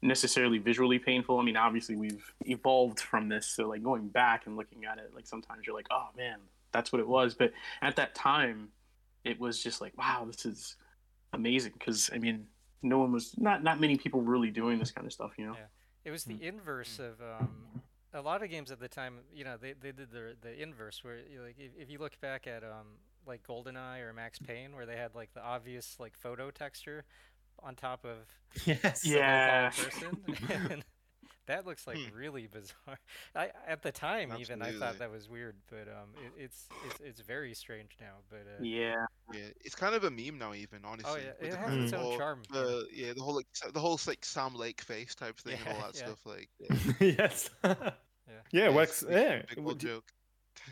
necessarily 0.02 0.58
visually 0.58 0.98
painful. 0.98 1.40
I 1.40 1.44
mean, 1.44 1.58
obviously 1.58 1.96
we've 1.96 2.34
evolved 2.46 3.00
from 3.00 3.30
this, 3.30 3.46
so 3.46 3.68
like 3.68 3.84
going 3.84 4.08
back 4.08 4.48
and 4.48 4.58
looking 4.58 4.86
at 4.86 4.98
it, 4.98 5.12
like 5.14 5.28
sometimes 5.28 5.68
you're 5.68 5.76
like, 5.76 5.88
oh 5.92 6.08
man, 6.18 6.40
that's 6.72 6.92
what 6.92 7.00
it 7.00 7.08
was. 7.08 7.36
But 7.36 7.52
at 7.82 7.96
that 7.98 8.16
time, 8.16 8.70
it 9.24 9.40
was 9.40 9.62
just 9.62 9.82
like, 9.82 9.98
wow, 9.98 10.26
this 10.26 10.46
is 10.46 10.76
amazing. 11.34 11.74
Because 11.78 12.10
I 12.14 12.18
mean, 12.18 12.48
no 12.82 12.98
one 12.98 13.12
was 13.12 13.38
not 13.38 13.64
not 13.64 13.80
many 13.80 13.98
people 13.98 14.22
really 14.22 14.50
doing 14.50 14.80
this 14.80 14.92
kind 14.92 15.06
of 15.06 15.14
stuff, 15.14 15.32
you 15.38 15.46
know. 15.46 15.54
Yeah. 15.54 15.66
It 16.06 16.12
was 16.12 16.24
the 16.24 16.36
Mm. 16.36 16.42
inverse 16.42 16.98
of 16.98 17.22
um, 17.22 17.82
a 18.14 18.22
lot 18.22 18.44
of 18.44 18.50
games 18.50 18.72
at 18.72 18.80
the 18.80 18.88
time, 18.88 19.16
you 19.34 19.44
know, 19.44 19.56
they, 19.58 19.74
they 19.74 19.92
did 19.92 20.12
the 20.12 20.36
the 20.42 20.62
inverse 20.62 21.04
where 21.04 21.18
you 21.30 21.38
know, 21.40 21.44
like 21.46 21.58
if, 21.60 21.72
if 21.78 21.90
you 21.90 22.00
look 22.00 22.20
back 22.22 22.48
at 22.48 22.64
um 22.64 22.98
like 23.28 23.44
GoldenEye 23.48 24.02
or 24.02 24.14
Max 24.14 24.40
Payne 24.40 24.76
where 24.76 24.86
they 24.86 24.96
had 24.96 25.14
like 25.16 25.34
the 25.34 25.42
obvious 25.44 25.98
like 26.00 26.18
photo 26.18 26.50
texture 26.52 27.04
on 27.62 27.76
top 27.76 28.06
of 28.06 28.18
yes. 28.66 29.06
Yeah. 29.06 29.70
person. 29.70 30.84
that 31.48 31.66
looks 31.66 31.86
like 31.88 31.98
Hmm. 31.98 32.16
really 32.16 32.48
bizarre. 32.48 33.00
I 33.36 33.50
at 33.68 33.82
the 33.84 33.92
time 33.92 34.34
even 34.40 34.62
I 34.62 34.72
thought 34.72 35.00
that 35.00 35.12
was 35.12 35.28
weird, 35.28 35.56
but 35.70 35.88
um 35.90 36.10
it, 36.24 36.44
it's 36.46 36.68
it's 36.88 37.00
it's 37.02 37.22
very 37.22 37.54
strange 37.54 37.98
now. 38.00 38.16
But 38.30 38.46
uh, 38.48 38.62
Yeah. 38.64 38.96
Yeah, 39.34 39.42
it's 39.62 39.76
kind 39.76 39.94
of 39.94 40.04
a 40.04 40.10
meme 40.12 40.38
now, 40.40 40.54
even 40.54 40.80
honestly. 40.86 41.12
oh 41.12 41.18
yeah, 41.42 41.48
it 41.48 41.52
the 41.52 41.58
has 41.58 41.74
its 41.76 41.94
own 41.94 42.00
whole- 42.02 42.18
charm. 42.18 42.42
yeah. 42.54 42.60
Uh, 42.62 42.82
yeah, 42.92 43.14
the 43.14 43.22
whole 43.22 43.36
like 43.36 43.48
the 43.74 43.80
whole 43.80 44.00
like 44.08 44.24
Sam 44.26 44.56
Lake 44.56 44.82
face 44.82 45.14
type 45.16 45.38
thing 45.40 45.58
and 45.66 45.76
all 45.76 45.82
that 45.92 45.96
yeah. 46.00 46.06
stuff. 46.06 46.26
Like, 46.26 46.50
yeah, 47.00 47.16
yes. 47.20 47.50
Yeah. 48.52 48.64
yeah, 48.64 48.70
Wax. 48.70 49.04
it's- 49.04 49.16
it's 49.18 49.50
Yeah. 49.50 49.56
big 49.56 49.66
old 49.66 49.80
joke. 49.80 50.12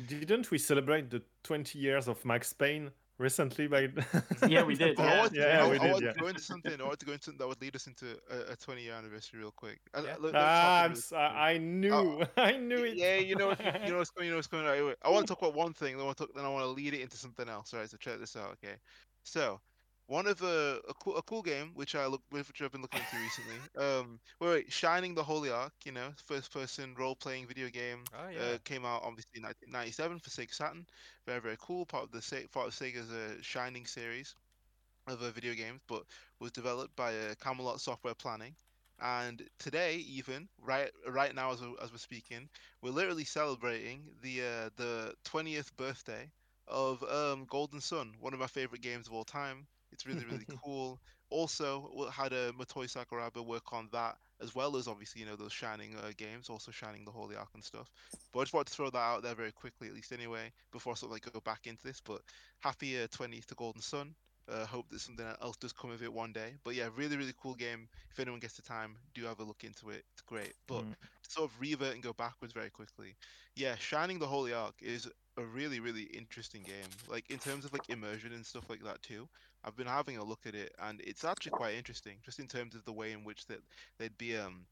Didn't 0.07 0.51
we 0.51 0.57
celebrate 0.57 1.09
the 1.09 1.23
20 1.43 1.79
years 1.79 2.07
of 2.07 2.23
Max 2.25 2.53
Payne 2.53 2.91
recently? 3.17 3.67
By 3.67 3.89
Yeah, 4.47 4.63
we 4.63 4.75
did, 4.75 4.99
Oh, 4.99 5.03
I 5.03 5.07
Yeah. 5.13 5.19
want 5.21 5.33
to, 5.33 5.39
Yeah, 5.39 5.63
I, 5.63 5.69
we 5.69 5.75
I 5.79 5.83
did, 5.83 5.91
want 5.91 6.03
yeah. 6.05 6.13
to 6.13 6.19
go 6.19 6.27
into 6.27 6.41
something. 6.41 6.81
I 6.81 6.83
want 6.83 6.99
to 6.99 7.05
go 7.05 7.13
into 7.13 7.23
something 7.25 7.39
that 7.39 7.47
would 7.47 7.61
lead 7.61 7.75
us 7.75 7.87
into 7.87 8.17
a, 8.29 8.51
a 8.51 8.55
20 8.55 8.83
year 8.83 8.93
anniversary 8.93 9.39
real 9.39 9.51
quick. 9.51 9.79
Uh, 9.95 10.01
Yeah. 10.03 10.11
let- 10.11 10.21
let 10.21 10.33
me 10.33 10.39
talk 10.39 10.41
Ah, 10.43 10.81
a 10.81 10.83
I'm 10.85 10.91
bit- 10.91 10.97
s- 10.99 11.11
I 11.13 11.51
I 11.53 11.57
knew, 11.57 12.23
I 12.37 12.57
knew 12.57 12.83
it. 12.83 12.95
Yeah, 12.97 13.15
you 13.15 13.35
know, 13.35 13.51
you 13.51 13.91
know 13.91 13.97
what's 13.97 14.11
going, 14.11 14.25
you 14.27 14.31
know 14.31 14.37
what's 14.37 14.47
going 14.47 14.65
on. 14.65 14.71
Right, 14.71 14.83
wait. 14.85 14.97
I 15.03 15.09
want 15.09 15.25
to 15.27 15.33
talk 15.33 15.41
about 15.41 15.55
one 15.55 15.73
thing, 15.73 15.93
then 15.95 16.01
I 16.03 16.05
want 16.05 16.17
to, 16.17 16.29
then 16.35 16.45
I 16.45 16.49
want 16.49 16.63
to 16.63 16.69
lead 16.69 16.93
it 16.93 17.01
into 17.01 17.17
something 17.17 17.47
else. 17.49 17.73
Right, 17.73 17.89
so 17.89 17.97
check 17.97 18.19
this 18.19 18.35
out. 18.35 18.51
Okay, 18.63 18.75
so 19.23 19.59
one 20.07 20.27
of 20.27 20.37
the 20.39 20.81
a 20.89 20.93
cool, 20.95 21.17
a 21.17 21.21
cool 21.21 21.41
game 21.41 21.71
which 21.75 21.95
I 21.95 22.05
look 22.07 22.21
which 22.29 22.61
I've 22.61 22.71
been 22.71 22.81
looking 22.81 23.01
into 23.01 23.23
recently. 23.23 23.55
Um, 23.77 24.19
wait, 24.39 24.49
wait, 24.49 24.71
Shining 24.73 25.13
the 25.15 25.23
Holy 25.23 25.49
Ark. 25.51 25.73
You 25.85 25.91
know, 25.91 26.09
first 26.25 26.51
person 26.51 26.95
role 26.97 27.15
playing 27.15 27.47
video 27.47 27.69
game. 27.69 28.03
Oh 28.13 28.29
yeah. 28.29 28.39
Uh, 28.55 28.57
came 28.65 28.85
out 28.85 29.01
obviously 29.03 29.37
in 29.37 29.43
1997 29.43 30.19
for 30.19 30.29
Sega 30.29 30.53
Saturn. 30.53 30.85
Very 31.25 31.41
very 31.41 31.57
cool. 31.59 31.85
Part 31.85 32.03
of 32.05 32.11
the 32.11 32.47
part 32.51 32.67
of 32.67 32.73
Sega's 32.73 33.11
uh, 33.11 33.35
Shining 33.41 33.85
series 33.85 34.35
of 35.07 35.21
uh, 35.21 35.29
video 35.31 35.53
games, 35.53 35.81
but 35.87 36.03
was 36.39 36.51
developed 36.51 36.95
by 36.95 37.13
uh, 37.15 37.33
Camelot 37.41 37.79
Software 37.81 38.13
Planning. 38.15 38.55
And 39.01 39.41
today, 39.59 39.97
even 40.09 40.47
right 40.61 40.89
right 41.07 41.33
now 41.35 41.51
as, 41.51 41.61
we- 41.61 41.75
as 41.83 41.91
we're 41.91 41.97
speaking, 41.99 42.49
we're 42.81 42.91
literally 42.91 43.25
celebrating 43.25 44.03
the 44.23 44.41
uh, 44.41 44.69
the 44.75 45.13
20th 45.25 45.75
birthday 45.77 46.29
of 46.67 47.03
um, 47.03 47.45
Golden 47.49 47.79
Sun, 47.79 48.13
one 48.19 48.33
of 48.33 48.39
my 48.39 48.47
favorite 48.47 48.81
games 48.81 49.07
of 49.07 49.13
all 49.13 49.23
time. 49.23 49.67
It's 49.97 50.05
really 50.05 50.25
really 50.25 50.47
cool. 50.63 51.01
Also, 51.29 52.07
had 52.09 52.31
a 52.33 52.51
Motoi 52.53 52.85
Sakuraba 52.87 53.45
work 53.45 53.73
on 53.73 53.89
that 53.91 54.17
as 54.39 54.53
well 54.55 54.77
as 54.77 54.87
obviously 54.87 55.21
you 55.21 55.27
know 55.27 55.35
those 55.35 55.51
Shining 55.53 55.95
uh, 55.95 56.11
games, 56.15 56.49
also 56.49 56.71
Shining 56.71 57.03
the 57.03 57.11
Holy 57.11 57.35
Ark 57.35 57.49
and 57.55 57.63
stuff. 57.63 57.91
But 58.31 58.39
I 58.39 58.43
just 58.43 58.53
wanted 58.53 58.67
to 58.67 58.73
throw 58.75 58.89
that 58.91 58.97
out 58.97 59.23
there 59.23 59.35
very 59.35 59.51
quickly, 59.51 59.87
at 59.87 59.93
least 59.93 60.11
anyway, 60.11 60.53
before 60.71 60.91
I 60.91 60.95
sort 60.95 61.09
of 61.09 61.13
like 61.13 61.33
go 61.33 61.41
back 61.41 61.65
into 61.67 61.83
this. 61.83 61.99
But 62.01 62.21
happy 62.59 63.01
uh, 63.01 63.07
20th 63.07 63.47
to 63.47 63.55
Golden 63.55 63.81
Sun. 63.81 64.15
Uh, 64.47 64.65
hope 64.65 64.87
that 64.89 64.99
something 64.99 65.25
else 65.41 65.57
does 65.57 65.73
come 65.73 65.91
of 65.91 66.01
it 66.01 66.13
one 66.13 66.31
day. 66.31 66.55
But 66.63 66.75
yeah, 66.75 66.89
really, 66.93 67.17
really 67.17 67.33
cool 67.37 67.55
game. 67.55 67.89
If 68.11 68.19
anyone 68.19 68.39
gets 68.39 68.55
the 68.55 68.61
time, 68.61 68.97
do 69.13 69.25
have 69.25 69.39
a 69.41 69.43
look 69.43 69.65
into 69.65 69.89
it. 69.89 70.05
It's 70.13 70.21
great. 70.21 70.53
But 70.67 70.85
Mm. 70.85 71.07
sort 71.21 71.51
of 71.51 71.59
revert 71.59 71.93
and 71.95 72.03
go 72.03 72.13
backwards 72.13 72.53
very 72.53 72.69
quickly. 72.69 73.17
Yeah, 73.55 73.75
Shining 73.75 74.19
the 74.19 74.27
Holy 74.27 74.53
Ark 74.53 74.81
is 74.81 75.09
a 75.37 75.43
really, 75.45 75.79
really 75.79 76.03
interesting 76.03 76.63
game. 76.63 76.89
Like 77.09 77.29
in 77.29 77.39
terms 77.39 77.65
of 77.65 77.73
like 77.73 77.89
immersion 77.89 78.33
and 78.33 78.45
stuff 78.45 78.69
like 78.69 78.83
that 78.83 79.01
too. 79.01 79.27
I've 79.63 79.75
been 79.75 79.87
having 79.87 80.17
a 80.17 80.23
look 80.23 80.45
at 80.45 80.55
it, 80.55 80.73
and 80.81 81.01
it's 81.01 81.25
actually 81.25 81.51
quite 81.51 81.75
interesting, 81.75 82.17
just 82.23 82.39
in 82.39 82.47
terms 82.47 82.75
of 82.75 82.85
the 82.85 82.93
way 82.93 83.11
in 83.11 83.23
which 83.23 83.45
that 83.47 83.59
they'd 83.99 84.17
be 84.17 84.37
um 84.37 84.65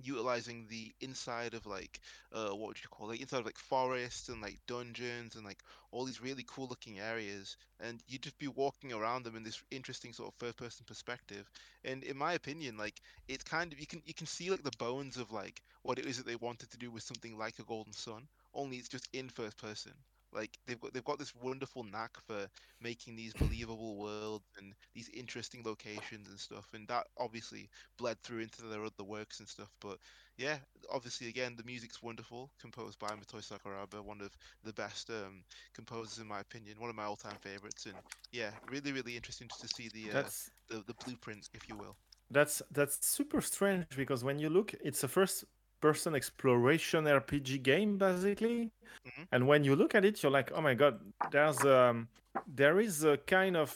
utilizing 0.00 0.66
the 0.68 0.92
inside 1.00 1.54
of 1.54 1.66
like 1.66 2.00
uh 2.32 2.50
what 2.50 2.68
would 2.68 2.82
you 2.82 2.88
call 2.88 3.10
it 3.10 3.20
inside 3.20 3.40
of 3.40 3.46
like 3.46 3.58
forests 3.58 4.28
and 4.28 4.40
like 4.40 4.56
dungeons 4.68 5.34
and 5.34 5.44
like 5.44 5.58
all 5.90 6.04
these 6.04 6.22
really 6.22 6.44
cool 6.46 6.68
looking 6.68 7.00
areas 7.00 7.56
and 7.80 8.00
you'd 8.06 8.22
just 8.22 8.38
be 8.38 8.46
walking 8.46 8.92
around 8.92 9.24
them 9.24 9.34
in 9.34 9.42
this 9.42 9.60
interesting 9.72 10.12
sort 10.12 10.28
of 10.28 10.34
first 10.38 10.56
person 10.56 10.84
perspective 10.86 11.50
and 11.84 12.04
in 12.04 12.16
my 12.16 12.34
opinion 12.34 12.76
like 12.76 13.00
it's 13.26 13.42
kind 13.42 13.72
of 13.72 13.80
you 13.80 13.86
can 13.86 14.00
you 14.04 14.14
can 14.14 14.26
see 14.26 14.50
like 14.50 14.62
the 14.62 14.70
bones 14.78 15.16
of 15.16 15.32
like 15.32 15.62
what 15.82 15.98
it 15.98 16.06
is 16.06 16.16
that 16.16 16.26
they 16.26 16.36
wanted 16.36 16.70
to 16.70 16.78
do 16.78 16.92
with 16.92 17.02
something 17.02 17.36
like 17.36 17.58
a 17.58 17.64
golden 17.64 17.92
sun 17.92 18.28
only 18.54 18.76
it's 18.76 18.88
just 18.88 19.08
in 19.12 19.28
first 19.28 19.56
person. 19.58 19.92
Like 20.32 20.58
they've 20.66 20.80
got 20.80 20.92
they've 20.92 21.04
got 21.04 21.18
this 21.18 21.34
wonderful 21.42 21.84
knack 21.84 22.10
for 22.26 22.46
making 22.82 23.16
these 23.16 23.32
believable 23.32 23.96
worlds 23.96 24.44
and 24.58 24.74
these 24.94 25.08
interesting 25.14 25.62
locations 25.64 26.28
and 26.28 26.38
stuff 26.38 26.68
and 26.74 26.86
that 26.88 27.06
obviously 27.18 27.70
bled 27.96 28.18
through 28.22 28.40
into 28.40 28.62
their 28.62 28.84
other 28.84 29.04
works 29.04 29.40
and 29.40 29.48
stuff 29.48 29.70
but 29.80 29.98
yeah 30.36 30.56
obviously 30.92 31.28
again 31.28 31.54
the 31.56 31.64
music's 31.64 32.02
wonderful 32.02 32.50
composed 32.60 32.98
by 32.98 33.08
Motoi 33.08 33.42
Sakuraba 33.42 34.04
one 34.04 34.20
of 34.20 34.36
the 34.64 34.72
best 34.74 35.08
um, 35.08 35.42
composers 35.74 36.18
in 36.18 36.26
my 36.26 36.40
opinion 36.40 36.78
one 36.78 36.90
of 36.90 36.96
my 36.96 37.04
all-time 37.04 37.36
favorites 37.40 37.86
and 37.86 37.94
yeah 38.30 38.50
really 38.70 38.92
really 38.92 39.16
interesting 39.16 39.48
to 39.60 39.68
see 39.68 39.88
the 39.88 40.18
uh, 40.18 40.22
the, 40.68 40.84
the 40.86 40.94
blueprints 41.04 41.48
if 41.54 41.68
you 41.68 41.76
will. 41.76 41.96
that's 42.30 42.62
that's 42.70 43.06
super 43.06 43.40
strange 43.40 43.86
because 43.96 44.22
when 44.22 44.38
you 44.38 44.50
look, 44.50 44.74
it's 44.84 45.02
a 45.02 45.08
first 45.08 45.44
person 45.80 46.14
exploration 46.14 47.04
RPG 47.04 47.62
game 47.62 47.98
basically. 47.98 48.70
Mhm. 49.06 49.28
And 49.32 49.46
when 49.46 49.64
you 49.64 49.76
look 49.76 49.94
at 49.94 50.04
it, 50.04 50.22
you're 50.22 50.32
like, 50.32 50.50
oh 50.52 50.60
my 50.60 50.74
god, 50.74 51.00
there's 51.30 51.64
um 51.64 52.08
there 52.46 52.80
is 52.80 53.04
a 53.04 53.16
kind 53.18 53.56
of 53.56 53.74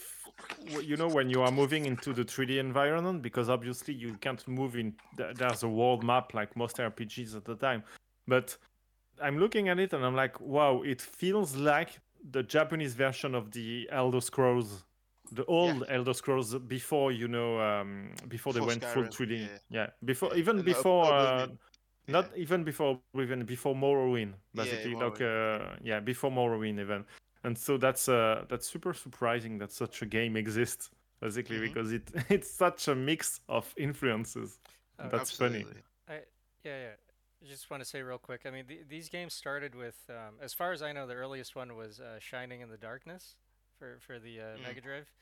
you 0.81 0.97
know 0.97 1.09
when 1.09 1.29
you 1.29 1.43
are 1.43 1.53
moving 1.53 1.87
into 1.87 2.13
the 2.13 2.25
3D 2.25 2.59
environment 2.59 3.23
because 3.23 3.49
obviously 3.49 3.95
you 3.95 4.15
can't 4.21 4.47
move 4.49 4.77
in 4.77 4.95
there's 5.17 5.63
a 5.63 5.69
world 5.69 6.03
map 6.05 6.35
like 6.35 6.57
most 6.57 6.77
RPGs 6.79 7.37
at 7.37 7.45
the 7.45 7.55
time. 7.57 7.83
But 8.27 8.57
I'm 9.21 9.39
looking 9.39 9.69
at 9.69 9.79
it 9.79 9.93
and 9.93 10.05
I'm 10.05 10.15
like, 10.17 10.41
wow, 10.41 10.83
it 10.83 11.01
feels 11.01 11.55
like 11.57 12.01
the 12.31 12.43
Japanese 12.43 12.95
version 12.95 13.35
of 13.35 13.51
the 13.51 13.89
Elder 13.91 14.21
Scrolls, 14.21 14.85
the 15.33 15.45
old 15.47 15.85
Elder 15.89 16.15
Scrolls 16.15 16.55
before 16.55 17.13
you 17.13 17.29
know, 17.29 17.61
um, 17.61 18.15
before, 18.29 18.53
they 18.53 18.61
Before 18.61 18.69
went 18.69 18.85
full 18.85 19.03
Skyrim, 19.05 19.11
3D. 19.13 19.41
yeah. 19.41 19.59
Yeah, 19.71 19.87
before 20.05 20.31
Yeah, 20.33 20.39
even 20.39 20.59
and 20.59 20.69
Ob- 20.69 20.75
before, 20.75 21.05
uh, 21.13 21.47
not 22.09 22.31
yeah. 22.35 22.43
even 22.43 22.65
before 22.65 23.01
even 23.17 23.45
before 23.45 23.75
Morrowind, 23.75 24.35
basically 24.55 24.93
Yeah, 24.93 24.97
basically. 24.97 24.97
like 24.97 25.21
uh, 25.21 25.77
yeah, 25.83 26.01
before 26.01 26.31
Morrowind 26.31 26.81
even. 26.81 27.05
And 27.45 27.57
so 27.59 27.77
that's 27.77 28.09
uh 28.09 28.45
that's 28.49 28.67
super 28.67 28.95
surprising 28.95 29.59
that 29.59 29.73
such 29.73 30.03
a 30.03 30.07
game 30.07 30.37
exists, 30.37 30.91
basically, 31.21 31.59
Mhm. 31.59 31.63
because 31.63 31.93
it 31.93 32.11
it's 32.31 32.51
such 32.51 32.89
a 32.89 32.95
mix 32.95 33.41
of 33.49 33.73
influences. 33.77 34.59
Oh, 34.99 35.09
That's 35.09 35.31
funny. 35.33 35.67
I 36.09 36.15
yeah 36.65 36.79
yeah. 36.87 36.97
I 37.43 37.49
just 37.49 37.71
want 37.71 37.83
to 37.83 37.89
say 37.89 38.03
real 38.03 38.19
quick. 38.19 38.43
I 38.47 38.51
mean, 38.51 38.67
th- 38.67 38.87
these 38.89 39.09
games 39.09 39.35
started 39.35 39.75
with, 39.75 39.97
um, 40.09 40.37
as 40.41 40.55
far 40.55 40.71
as 40.71 40.81
I 40.81 40.93
know, 40.93 41.09
the 41.09 41.15
earliest 41.15 41.57
one 41.57 41.75
was 41.77 41.99
uh, 41.99 42.21
Shining 42.21 42.61
in 42.61 42.69
the 42.71 42.77
Darkness 42.77 43.35
for 43.79 43.99
for 44.01 44.19
the 44.21 44.41
uh, 44.41 44.45
Mm. 44.59 44.63
Mega 44.63 44.81
Drive, 44.81 45.13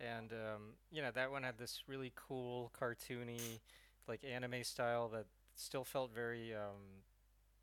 and 0.00 0.32
um, 0.32 0.62
you 0.92 1.02
know 1.02 1.10
that 1.10 1.30
one 1.30 1.42
had 1.42 1.58
this 1.58 1.82
really 1.88 2.12
cool 2.14 2.70
cartoony, 2.80 3.60
like 4.06 4.22
anime 4.24 4.62
style 4.62 5.08
that 5.08 5.26
still 5.56 5.84
felt 5.84 6.12
very 6.14 6.54
um, 6.54 7.02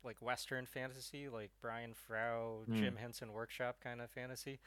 like 0.04 0.20
Western 0.22 0.66
fantasy, 0.66 1.28
like 1.28 1.50
Brian 1.60 1.94
Froud, 1.94 2.68
Mm. 2.68 2.74
Jim 2.74 2.96
Henson 2.96 3.32
Workshop 3.32 3.76
kind 3.82 4.00
of 4.00 4.10
fantasy, 4.10 4.60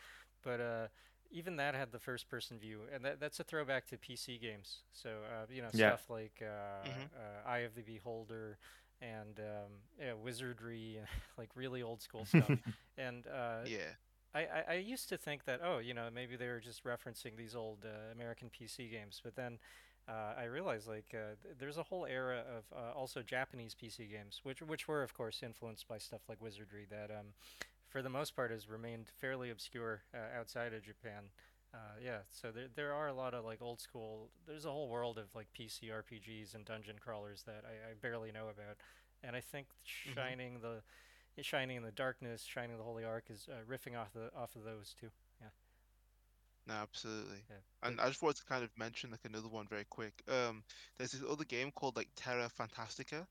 but 0.43 0.59
uh, 0.61 0.87
even 1.31 1.57
that 1.57 1.75
had 1.75 1.91
the 1.91 1.99
first 1.99 2.29
person 2.29 2.59
view, 2.59 2.81
and 2.93 3.03
that, 3.05 3.19
that's 3.19 3.39
a 3.39 3.43
throwback 3.43 3.87
to 3.87 3.97
PC 3.97 4.37
games. 4.37 4.79
So 4.93 5.09
uh, 5.09 5.45
you 5.51 5.61
know 5.61 5.71
Yeah. 5.73 5.95
stuff 5.95 6.09
like 6.09 6.41
uh, 6.41 6.45
Mhm. 6.87 7.09
uh, 7.15 7.49
Eye 7.49 7.59
of 7.59 7.75
the 7.75 7.83
Beholder 7.83 8.57
and 9.01 9.39
um, 9.39 9.71
yeah, 9.99 10.13
wizardry, 10.13 10.99
like 11.37 11.49
really 11.55 11.83
old 11.83 12.01
school 12.01 12.25
stuff. 12.25 12.53
and 12.97 13.27
uh, 13.27 13.65
yeah 13.65 13.95
I, 14.33 14.39
I, 14.41 14.63
I 14.69 14.73
used 14.75 15.09
to 15.09 15.17
think 15.17 15.45
that 15.45 15.61
oh 15.63 15.79
you 15.79 15.93
know 15.93 16.09
maybe 16.13 16.35
they 16.35 16.47
were 16.47 16.59
just 16.59 16.83
referencing 16.83 17.35
these 17.37 17.55
old 17.55 17.85
uh, 17.85 18.11
American 18.13 18.49
PC 18.49 18.89
games, 18.89 19.21
but 19.23 19.35
then 19.35 19.59
uh, 20.07 20.33
I 20.39 20.45
realized 20.45 20.87
like 20.87 21.13
uh, 21.13 21.35
th- 21.43 21.55
there's 21.59 21.77
a 21.77 21.83
whole 21.83 22.05
era 22.05 22.43
of 22.57 22.63
uh, 22.75 22.97
also 22.97 23.21
Japanese 23.21 23.75
PC 23.75 24.05
games, 24.07 24.41
which 24.43 24.61
which 24.61 24.87
were 24.87 25.03
of 25.03 25.13
course 25.13 25.41
influenced 25.43 25.87
by 25.87 25.97
stuff 25.97 26.21
like 26.29 26.41
wizardry 26.41 26.85
that 26.89 27.11
um, 27.11 27.33
for 27.89 28.01
the 28.01 28.09
most 28.09 28.35
part 28.35 28.51
has 28.51 28.69
remained 28.69 29.07
fairly 29.19 29.49
obscure 29.49 30.03
uh, 30.13 30.39
outside 30.39 30.73
of 30.73 30.83
Japan. 30.83 31.25
Uh, 31.73 31.97
yeah, 32.03 32.19
so 32.29 32.51
there 32.51 32.67
there 32.75 32.93
are 32.93 33.07
a 33.07 33.13
lot 33.13 33.33
of 33.33 33.45
like 33.45 33.61
old 33.61 33.79
school. 33.81 34.29
There's 34.47 34.65
a 34.65 34.71
whole 34.71 34.89
world 34.89 35.17
of 35.17 35.33
like 35.35 35.47
PC 35.53 35.91
RPGs 35.91 36.55
and 36.55 36.65
dungeon 36.65 36.95
crawlers 36.99 37.43
that 37.43 37.63
I, 37.65 37.91
I 37.91 37.93
barely 38.01 38.31
know 38.31 38.45
about, 38.49 38.77
and 39.23 39.35
I 39.35 39.41
think 39.41 39.67
Mhm. 40.05 40.13
shining 40.15 40.59
the 40.61 40.81
shining 41.43 41.77
in 41.77 41.83
the 41.83 41.91
darkness, 41.91 42.43
shining 42.43 42.77
the 42.77 42.83
holy 42.83 43.05
ark 43.05 43.25
is 43.29 43.47
uh, 43.51 43.57
riffing 43.71 43.97
off 43.99 44.13
the 44.13 44.31
off 44.35 44.55
of 44.55 44.63
those 44.63 44.95
too. 44.99 45.09
No, 46.67 46.75
absolutely. 46.75 47.43
Yeah, 47.49 47.57
And 47.83 48.01
I 48.01 48.07
just 48.09 48.21
wanted 48.21 48.37
to 48.37 48.45
kind 48.45 48.63
of 48.63 48.71
mention 48.77 49.11
like 49.11 49.25
another 49.25 49.49
one 49.49 49.67
very 49.67 49.85
quick. 49.85 50.23
Um, 50.29 50.63
there's 50.97 51.11
this 51.13 51.23
other 51.29 51.45
game 51.45 51.71
called 51.71 51.97
like 51.97 52.09
Terra 52.15 52.49
Fantastica. 52.59 53.25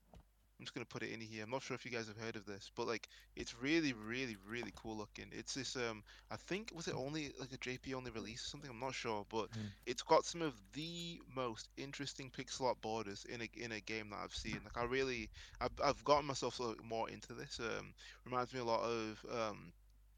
I'm 0.59 0.64
just 0.66 0.74
gonna 0.74 0.87
put 0.87 1.03
it 1.03 1.12
in 1.12 1.20
here. 1.20 1.45
I'm 1.45 1.51
not 1.51 1.62
sure 1.62 1.74
if 1.74 1.84
you 1.84 1.91
guys 1.93 2.09
have 2.09 2.16
heard 2.18 2.37
of 2.37 2.47
this, 2.47 2.70
but 2.76 2.87
like 2.87 3.09
it's 3.37 3.55
really, 3.61 3.93
really, 3.95 4.37
really 4.49 4.72
cool 4.76 4.97
looking. 4.97 5.26
It's 5.32 5.55
this 5.55 5.76
um 5.76 6.03
I 6.30 6.37
think 6.37 6.70
was 6.74 6.89
it 6.89 6.95
only 6.97 7.32
like 7.39 7.53
a 7.53 7.59
JP 7.59 7.95
only 7.95 8.11
release 8.11 8.45
or 8.47 8.49
something? 8.49 8.70
I'm 8.70 8.80
not 8.80 8.95
sure, 8.95 9.26
but 9.30 9.49
Mm. 9.57 9.72
it's 9.87 10.03
got 10.03 10.24
some 10.24 10.43
of 10.43 10.55
the 10.72 11.20
most 11.34 11.68
interesting 11.76 12.30
pixel 12.30 12.62
art 12.66 12.80
borders 12.80 13.24
in 13.26 13.43
a 13.43 13.49
in 13.57 13.72
a 13.72 13.80
game 13.80 14.11
that 14.11 14.20
I've 14.24 14.34
seen. 14.34 14.61
Like 14.64 14.76
I 14.78 14.84
really 14.84 15.30
I've 15.61 15.72
I've 15.84 16.05
gotten 16.05 16.26
myself 16.26 16.55
sort 16.55 16.78
of 16.78 16.84
more 16.84 17.11
into 17.11 17.34
this. 17.34 17.61
Um 17.61 17.95
reminds 18.24 18.53
me 18.55 18.61
a 18.61 18.64
lot 18.64 18.82
of 18.82 19.24
um 19.30 19.72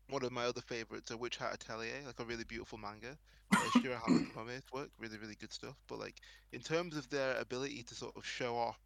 one 0.09 0.25
of 0.25 0.33
my 0.33 0.45
other 0.47 0.61
favorites, 0.63 1.11
a 1.11 1.17
Witch 1.19 1.37
Hat 1.37 1.55
Atelier, 1.55 2.03
like 2.07 2.21
a 2.21 2.25
really 2.25 2.45
beautiful 2.45 2.79
manga. 2.79 3.19
Uh, 3.61 3.71
Shiro 3.71 3.97
Hamame's 4.35 4.65
work, 4.73 4.91
really, 4.99 5.19
really 5.19 5.37
good 5.37 5.53
stuff. 5.53 5.77
But 5.89 5.99
like 5.99 6.21
in 6.53 6.61
terms 6.61 6.97
of 6.97 7.09
their 7.11 7.37
ability 7.39 7.83
to 7.85 7.95
sort 7.95 8.17
of 8.17 8.25
show 8.27 8.57
off 8.57 8.81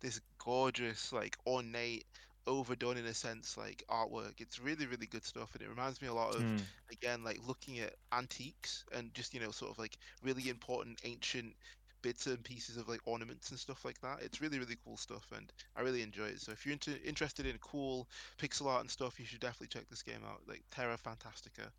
this 0.00 0.20
gorgeous, 0.38 1.12
like 1.12 1.36
ornate, 1.46 2.04
overdone 2.46 2.96
in 2.98 3.06
a 3.06 3.14
sense, 3.14 3.56
like 3.56 3.82
artwork, 3.90 4.40
it's 4.40 4.58
really, 4.60 4.86
really 4.86 5.06
good 5.06 5.24
stuff. 5.24 5.54
And 5.54 5.62
it 5.62 5.68
reminds 5.68 6.00
me 6.02 6.08
a 6.08 6.14
lot 6.14 6.34
of 6.34 6.44
Mm. 6.44 6.68
again, 6.90 7.24
like 7.24 7.38
looking 7.46 7.78
at 7.80 7.94
antiques 8.12 8.84
and 8.92 9.14
just 9.14 9.34
you 9.34 9.40
know, 9.40 9.50
sort 9.50 9.70
of 9.72 9.78
like 9.78 9.96
really 10.22 10.48
important 10.48 11.00
ancient 11.04 11.56
bits 12.04 12.26
and 12.26 12.44
pieces 12.44 12.76
of 12.76 12.86
like 12.86 13.00
ornaments 13.06 13.50
and 13.50 13.58
stuff 13.58 13.82
like 13.82 13.98
that. 14.02 14.18
It's 14.20 14.42
really, 14.42 14.58
really 14.58 14.76
cool 14.84 14.98
stuff, 14.98 15.26
and 15.34 15.50
I 15.74 15.80
really 15.80 16.02
enjoy 16.02 16.26
it. 16.26 16.40
So 16.40 16.52
if 16.52 16.64
you're 16.64 16.74
into, 16.74 17.02
interested 17.02 17.46
in 17.46 17.56
cool 17.58 18.06
pixel 18.38 18.66
art 18.66 18.82
and 18.82 18.90
stuff, 18.90 19.18
you 19.18 19.24
should 19.24 19.40
definitely 19.40 19.68
check 19.68 19.88
this 19.88 20.02
game 20.02 20.20
out. 20.28 20.42
Like 20.46 20.62
Terra 20.70 20.98
Phantastica. 20.98 21.70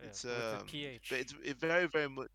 Yeah, 0.00 0.06
It's 0.06 0.24
um, 0.24 0.66
PH. 0.66 1.06
but 1.10 1.20
it's 1.20 1.34
it 1.44 1.58
very, 1.58 1.86
very 1.86 2.08
much. 2.08 2.30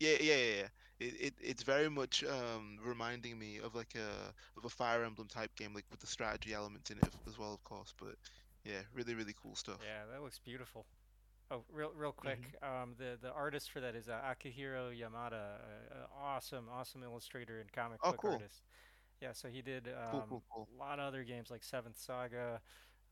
Yeah, 0.00 0.16
yeah, 0.20 0.34
yeah, 0.34 0.54
yeah. 0.56 0.68
It, 0.98 1.14
it 1.20 1.34
it's 1.40 1.62
very 1.62 1.88
much 1.88 2.24
um 2.24 2.78
reminding 2.84 3.38
me 3.38 3.60
of 3.64 3.76
like 3.76 3.94
a 3.94 4.58
of 4.58 4.64
a 4.64 4.68
Fire 4.68 5.04
Emblem 5.04 5.28
type 5.28 5.54
game, 5.54 5.72
like 5.74 5.84
with 5.90 6.00
the 6.00 6.08
strategy 6.08 6.52
elements 6.52 6.90
in 6.90 6.98
it 6.98 7.14
as 7.28 7.38
well, 7.38 7.54
of 7.54 7.62
course. 7.62 7.94
But 7.96 8.16
yeah, 8.64 8.82
really, 8.92 9.14
really 9.14 9.34
cool 9.40 9.54
stuff. 9.54 9.78
Yeah, 9.84 10.02
that 10.12 10.22
looks 10.22 10.40
beautiful. 10.40 10.84
Oh, 11.50 11.64
real, 11.70 11.92
real 11.94 12.12
quick. 12.12 12.54
Um, 12.62 12.94
the 12.98 13.16
the 13.20 13.32
artist 13.32 13.70
for 13.70 13.80
that 13.80 13.94
is 13.94 14.08
uh, 14.08 14.20
Akihiro 14.20 14.92
Yamada, 14.98 15.60
an 15.90 16.02
awesome, 16.14 16.68
awesome 16.68 17.02
illustrator 17.02 17.60
and 17.60 17.72
comic 17.72 18.00
Oh, 18.02 18.12
book 18.12 18.20
cool. 18.20 18.32
artist. 18.32 18.66
Yeah, 19.20 19.32
so 19.32 19.48
he 19.48 19.62
did 19.62 19.88
um, 19.88 19.94
Cool, 20.10 20.22
cool, 20.28 20.42
cool. 20.54 20.68
a 20.72 20.76
lot 20.78 20.98
of 20.98 21.06
other 21.06 21.24
games 21.24 21.50
like 21.50 21.64
Seventh 21.64 21.98
Saga, 21.98 22.60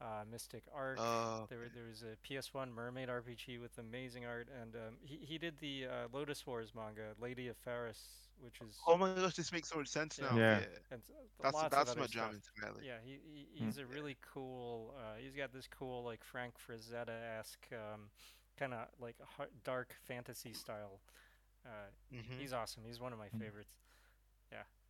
uh, 0.01 0.25
Mystic 0.31 0.65
Arc. 0.73 0.99
Uh, 0.99 1.47
there, 1.49 1.69
there 1.71 1.87
was 1.87 2.03
a 2.03 2.17
PS1 2.23 2.71
Mermaid 2.73 3.09
RPG 3.09 3.59
with 3.61 3.79
amazing 3.79 4.27
art, 4.27 4.49
and 4.51 4.77
um, 4.77 4.99
he 5.03 5.19
he 5.19 5.39
did 5.39 5.59
the 5.59 5.87
uh, 5.87 6.09
Lodoss 6.09 6.47
Wars 6.47 6.75
manga, 6.75 7.15
Lady 7.19 7.49
of 7.49 7.57
Pharis, 7.67 8.29
which 8.39 8.61
is 8.61 8.77
oh 8.87 8.97
my 8.97 9.15
gosh, 9.15 9.35
this 9.35 9.53
makes 9.53 9.69
so 9.71 9.77
much 9.79 9.89
sense 9.89 10.21
Yeah. 10.21 10.27
now. 10.31 10.37
Yeah. 10.37 10.61
Yeah, 10.61 10.67
and 10.91 11.03
that's 11.43 11.55
lots 11.55 11.77
of 11.79 11.87
that's 11.87 11.89
other 11.89 12.05
my 12.05 12.07
stuff. 12.07 12.33
jam 12.33 12.41
entirely. 12.57 12.83
Yeah, 12.83 12.99
he, 13.03 13.21
he 13.25 13.47
Mm. 13.61 13.65
he's 13.65 13.79
a 13.79 13.87
really 13.87 14.19
cool. 14.21 14.95
He's 15.27 15.37
got 15.37 15.53
this 15.53 15.69
cool 15.69 16.05
like 16.05 16.25
Frank 16.25 16.55
Frazetta 16.59 17.39
esque 17.41 17.69
um, 17.73 18.11
kind 18.59 18.75
of 18.75 18.89
like 19.01 19.17
har 19.37 19.49
dark 19.65 19.95
fantasy 20.07 20.53
style. 20.55 21.01
Uh, 21.67 21.91
hmm 22.11 22.43
He's 22.43 22.53
awesome. 22.53 22.85
He's 22.87 23.01
one 23.01 23.13
of 23.13 23.19
my 23.19 23.29
Mm. 23.35 23.41
favorites. 23.41 23.77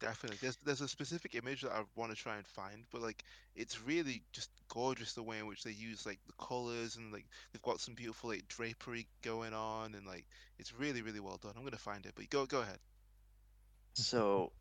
Definitely. 0.00 0.38
There's 0.40 0.56
there's 0.64 0.80
a 0.82 0.88
specific 0.88 1.34
image 1.34 1.62
that 1.62 1.72
I 1.72 1.84
want 1.96 2.10
to 2.12 2.16
try 2.16 2.36
and 2.36 2.46
find, 2.46 2.84
but 2.92 3.02
like 3.02 3.24
it's 3.54 3.80
really 3.82 4.22
just 4.32 4.50
gorgeous 4.68 5.14
the 5.14 5.22
way 5.22 5.38
in 5.38 5.46
which 5.46 5.62
they 5.64 5.70
use 5.72 6.04
like 6.06 6.20
the 6.26 6.32
colors 6.44 6.96
and 6.96 7.12
like 7.12 7.26
they've 7.52 7.62
got 7.62 7.80
some 7.80 7.94
beautiful 7.94 8.30
like 8.30 8.48
drapery 8.48 9.06
going 9.22 9.54
on 9.54 9.94
and 9.94 10.06
like 10.06 10.26
it's 10.58 10.74
really 10.74 11.02
really 11.02 11.20
well 11.20 11.38
done. 11.38 11.54
I'm 11.56 11.64
gonna 11.64 11.78
find 11.78 12.04
it, 12.06 12.12
but 12.16 12.28
go 12.30 12.46
go 12.46 12.60
ahead. 12.60 12.78
So, 13.94 14.52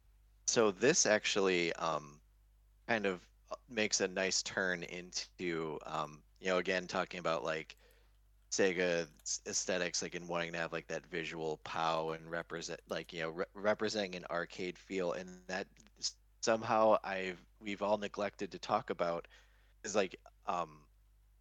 so 0.48 0.72
this 0.72 1.06
actually 1.06 1.74
um, 1.74 2.22
kind 2.88 3.06
of 3.06 3.22
makes 3.70 4.02
a 4.02 4.08
nice 4.08 4.42
turn 4.44 4.84
into 4.84 5.80
um, 5.86 6.24
you 6.40 6.48
know 6.48 6.58
again 6.58 6.88
talking 6.88 7.20
about 7.20 7.44
like 7.44 7.76
Sega 8.52 9.08
aesthetics, 9.48 10.02
like 10.02 10.16
in 10.16 10.28
wanting 10.28 10.54
to 10.54 10.60
have 10.60 10.74
like 10.74 10.88
that 10.88 11.06
visual 11.08 11.58
pow 11.64 12.12
and 12.12 12.30
represent 12.32 12.80
like 12.90 13.14
you 13.14 13.22
know 13.22 13.30
re- 13.30 13.46
representing 13.54 14.16
an 14.16 14.26
arcade 14.32 14.78
feel, 14.78 15.14
and 15.14 15.30
that 15.48 15.68
somehow 16.42 16.98
I've 17.04 17.44
we've 17.60 17.82
all 17.82 17.98
neglected 17.98 18.52
to 18.52 18.60
talk 18.60 18.90
about 18.90 19.28
is 19.84 19.96
like 19.96 20.16
um 20.48 20.82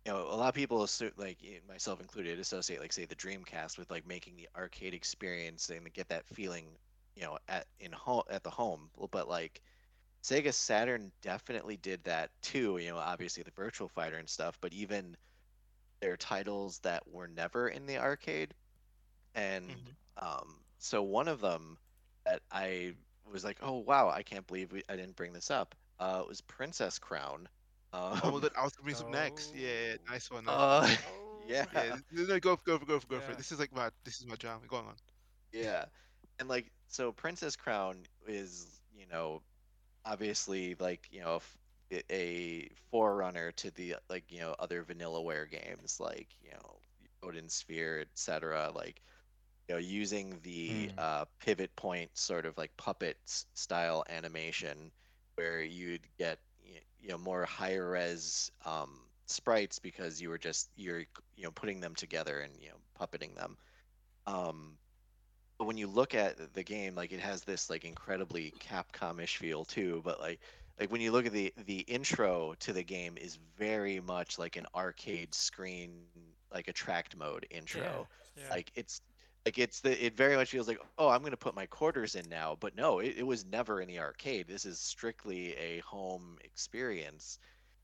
you 0.05 0.13
know 0.13 0.23
a 0.23 0.37
lot 0.37 0.49
of 0.49 0.55
people 0.55 0.83
assume, 0.83 1.13
like 1.17 1.39
myself 1.69 2.01
included 2.01 2.39
associate 2.39 2.81
like 2.81 2.93
say 2.93 3.05
the 3.05 3.15
Dreamcast 3.17 3.79
with 3.79 3.91
like 3.91 4.07
making 4.07 4.37
the 4.37 4.49
arcade 4.57 4.95
experience 4.95 5.71
and 5.71 5.93
get 5.93 6.09
that 6.09 6.27
feeling 6.27 6.67
you 7.17 7.23
know 7.23 7.39
at 7.49 7.67
in 7.81 7.93
home 7.93 8.23
at 8.31 8.43
the 8.43 8.51
home 8.51 8.91
but 9.11 9.29
like 9.29 9.63
Sega 10.25 10.55
Saturn 10.55 11.13
definitely 11.23 11.77
did 11.79 12.05
that 12.05 12.31
too 12.43 12.79
you 12.79 12.91
know 12.91 12.99
obviously 12.99 13.45
the 13.45 13.53
Virtua 13.53 13.91
Fighter 13.91 14.19
and 14.19 14.31
stuff 14.31 14.59
but 14.63 14.75
even 14.75 15.17
their 16.01 16.17
titles 16.17 16.81
that 16.81 17.09
were 17.09 17.29
never 17.29 17.69
in 17.69 17.87
the 17.87 17.99
arcade 17.99 18.55
and 19.35 19.77
Mhm. 19.77 19.97
um 20.19 20.65
so 20.79 21.03
one 21.03 21.29
of 21.29 21.41
them 21.41 21.79
that 22.27 22.43
I 22.51 22.95
was 23.31 23.45
like 23.45 23.59
oh 23.63 23.79
wow 23.79 24.11
I 24.11 24.23
can't 24.23 24.47
believe 24.47 24.73
we, 24.73 24.83
I 24.89 24.97
didn't 24.97 25.17
bring 25.17 25.33
this 25.33 25.51
up 25.51 25.75
uh 26.01 26.21
it 26.23 26.29
was 26.29 26.43
Princess 26.43 26.99
Crown 26.99 27.49
um, 27.93 28.21
Oh, 28.23 28.31
well, 28.33 28.41
then 28.41 28.51
I 28.57 28.65
was 28.65 28.73
gonna 28.75 28.85
bring 28.85 28.97
some 28.97 29.11
next. 29.11 29.55
Yeah, 29.55 29.69
yeah, 29.91 29.97
Oh. 30.09 30.11
nice 30.11 30.31
one. 30.31 30.47
Nice 30.47 30.67
uh, 30.73 30.87
one. 30.87 30.99
yeah 31.47 31.97
Yeah, 32.11 32.25
no, 32.27 32.41
go 32.41 32.57
for 32.57 32.65
go 32.65 32.79
for 32.79 32.87
go 32.87 33.01
for 33.01 33.07
go 33.09 33.21
for 33.21 33.33
it. 33.33 33.39
This 33.39 33.53
is 33.53 33.59
like 33.61 33.73
my 33.73 33.91
this 34.05 34.21
is 34.21 34.27
my 34.27 34.37
jam. 34.37 34.61
Go 34.69 34.77
on. 34.77 34.97
Yeah. 35.53 35.87
And 36.39 36.49
like 36.49 36.71
so 36.89 37.13
Princess 37.13 37.57
Crown 37.57 38.05
is, 38.27 38.81
you 38.95 39.07
know, 39.07 39.43
obviously 40.05 40.75
like, 40.79 41.09
you 41.11 41.21
know, 41.21 41.41
a 42.11 42.69
forerunner 42.91 43.53
to 43.53 43.71
the 43.71 43.97
like, 44.09 44.31
you 44.33 44.41
know, 44.41 44.55
other 44.59 44.85
Vanillaware 44.85 45.51
games 45.51 46.01
like, 46.01 46.29
you 46.43 46.51
know, 46.53 46.81
Odin 47.23 47.49
Sphere, 47.49 48.01
etc. 48.01 48.71
like 48.75 49.03
you 49.69 49.75
know, 49.75 49.79
using 49.81 50.41
the 50.43 50.91
Hmm. 50.91 50.99
uh, 50.99 51.25
pivot 51.39 51.75
point 51.77 52.17
sort 52.17 52.47
of 52.47 52.57
like 52.59 52.77
puppet 52.77 53.19
style 53.25 54.05
animation 54.09 54.93
where 55.37 55.63
you'd 55.63 56.07
get 56.19 56.39
you 57.01 57.09
know 57.09 57.19
more 57.19 57.45
high 57.45 57.77
res 57.77 58.51
um, 58.65 58.91
sprites 59.27 59.79
because 59.79 60.21
you 60.21 60.29
were 60.29 60.39
just 60.39 60.71
you're 60.77 61.01
you 61.37 61.45
know 61.45 61.51
putting 61.51 61.81
them 61.81 61.95
together 61.95 62.41
and 62.41 62.53
you 62.61 62.69
know 62.69 62.77
puppeting 62.99 63.35
them 63.37 63.57
um, 64.27 64.79
but 65.59 65.67
when 65.67 65.77
you 65.77 65.87
look 65.87 66.15
at 66.15 66.55
the 66.55 66.63
game 66.63 66.95
like 66.95 67.13
it 67.13 67.21
has 67.21 67.43
this 67.45 67.71
like 67.71 67.85
incredibly 67.85 68.55
capcom-ish 68.61 69.37
feel 69.37 69.65
too 69.65 70.01
but 70.05 70.21
like 70.21 70.41
like 70.81 70.91
when 70.91 71.01
you 71.01 71.13
look 71.13 71.27
at 71.27 71.33
the 71.33 71.53
the 71.67 71.81
intro 71.81 72.55
to 72.61 72.73
the 72.73 72.83
game 72.85 73.17
is 73.19 73.39
very 73.57 74.01
much 74.01 74.39
like 74.39 74.57
an 74.57 74.67
arcade 74.75 75.35
screen 75.35 75.93
like 76.53 76.69
attract 76.69 77.17
mode 77.17 77.47
intro 77.51 78.09
Yeah. 78.37 78.49
like 78.51 78.71
it's 78.75 79.01
like 79.45 79.59
it's 79.59 79.81
the 79.81 80.05
it 80.05 80.17
very 80.17 80.37
much 80.37 80.51
feels 80.51 80.69
like 80.69 80.79
oh 80.99 81.09
i'm 81.09 81.21
going 81.21 81.31
to 81.31 81.37
put 81.37 81.55
my 81.55 81.67
quarters 81.67 82.15
in 82.15 82.29
now 82.29 82.57
but 82.59 82.75
no 82.77 82.99
it, 82.99 83.15
it 83.19 83.27
was 83.27 83.45
never 83.45 83.81
in 83.81 83.89
the 83.89 83.99
arcade 83.99 84.47
this 84.49 84.65
is 84.65 84.79
strictly 84.79 85.55
a 85.57 85.79
home 85.81 86.39
experience 86.45 87.39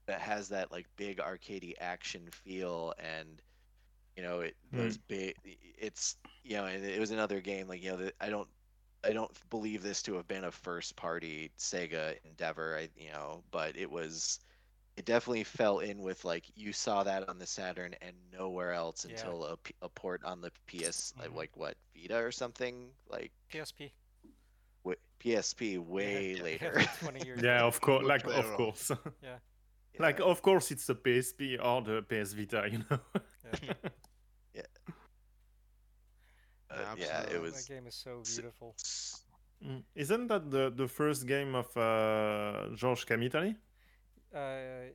that 0.06 0.20
has 0.20 0.48
that 0.48 0.70
like 0.72 0.86
big 0.96 1.18
arcadey 1.18 1.74
action 1.80 2.28
feel 2.30 2.94
and 2.98 3.42
you 4.16 4.22
know 4.22 4.40
it 4.40 4.56
those 4.72 4.96
big 4.98 5.34
it's 5.78 6.16
you 6.44 6.56
know 6.56 6.64
and 6.66 6.84
it 6.84 6.98
was 7.00 7.10
another 7.10 7.40
game 7.40 7.66
like 7.68 7.82
you 7.82 7.90
know 7.90 7.96
that 7.96 8.14
i 8.20 8.28
don't 8.28 8.48
i 9.04 9.10
don't 9.12 9.30
believe 9.50 9.82
this 9.82 10.02
to 10.02 10.14
have 10.14 10.26
been 10.28 10.44
a 10.44 10.50
first 10.50 10.96
party 10.96 11.50
sega 11.58 12.14
endeavor 12.24 12.76
i 12.76 12.88
you 12.96 13.10
know 13.10 13.42
but 13.50 13.76
it 13.76 13.90
was 13.90 14.40
it 14.96 15.04
definitely 15.06 15.44
fell 15.44 15.78
in 15.78 16.02
with 16.02 16.24
like 16.24 16.44
you 16.56 16.72
saw 16.72 17.02
that 17.04 17.26
on 17.28 17.38
the 17.38 17.46
Saturn 17.46 17.94
and 18.02 18.14
nowhere 18.36 18.72
else 18.72 19.06
Yeah. 19.08 19.14
until 19.16 19.56
a 19.82 19.88
port 19.88 20.22
on 20.24 20.40
the 20.42 20.50
PS 20.66 21.14
like, 21.18 21.30
Mhm. 21.30 21.36
like 21.36 21.56
what 21.56 21.76
Vita 21.94 22.16
or 22.18 22.32
something 22.32 22.90
like 23.08 23.32
PSP. 23.50 23.92
w- 24.84 24.98
PSP 25.20 25.78
way 25.78 26.34
yeah, 26.34 26.42
later. 26.42 26.72
like 26.76 26.98
20 27.00 27.24
years 27.24 27.40
Yeah, 27.42 27.62
of 27.62 27.80
course. 27.80 28.04
Like, 28.04 28.24
of 28.26 28.44
on. 28.46 28.56
course. 28.56 28.90
Yeah. 29.22 29.38
Like, 29.98 30.20
of 30.20 30.42
course, 30.42 30.70
it's 30.70 30.86
the 30.86 30.94
PSP 30.96 31.58
or 31.62 31.82
the 31.82 32.02
PS 32.02 32.32
Vita, 32.34 32.68
you 32.70 32.78
know. 32.90 32.98
Yeah. 33.62 33.72
Uh, 36.70 36.76
Yeah, 36.96 37.24
yeah, 37.26 37.34
it 37.36 37.40
was 37.42 37.54
That 37.66 37.74
game 37.74 37.86
is 37.86 37.94
so 37.94 38.22
beautiful. 38.34 38.74
Mm. 39.64 39.82
Isn't 39.94 40.26
that 40.28 40.50
the, 40.50 40.70
the 40.74 40.88
first 40.88 41.26
game 41.26 41.54
of 41.54 41.66
uh, 41.76 42.74
George 42.74 43.04
Kamitani? 43.06 43.56
Uh, 44.34 44.38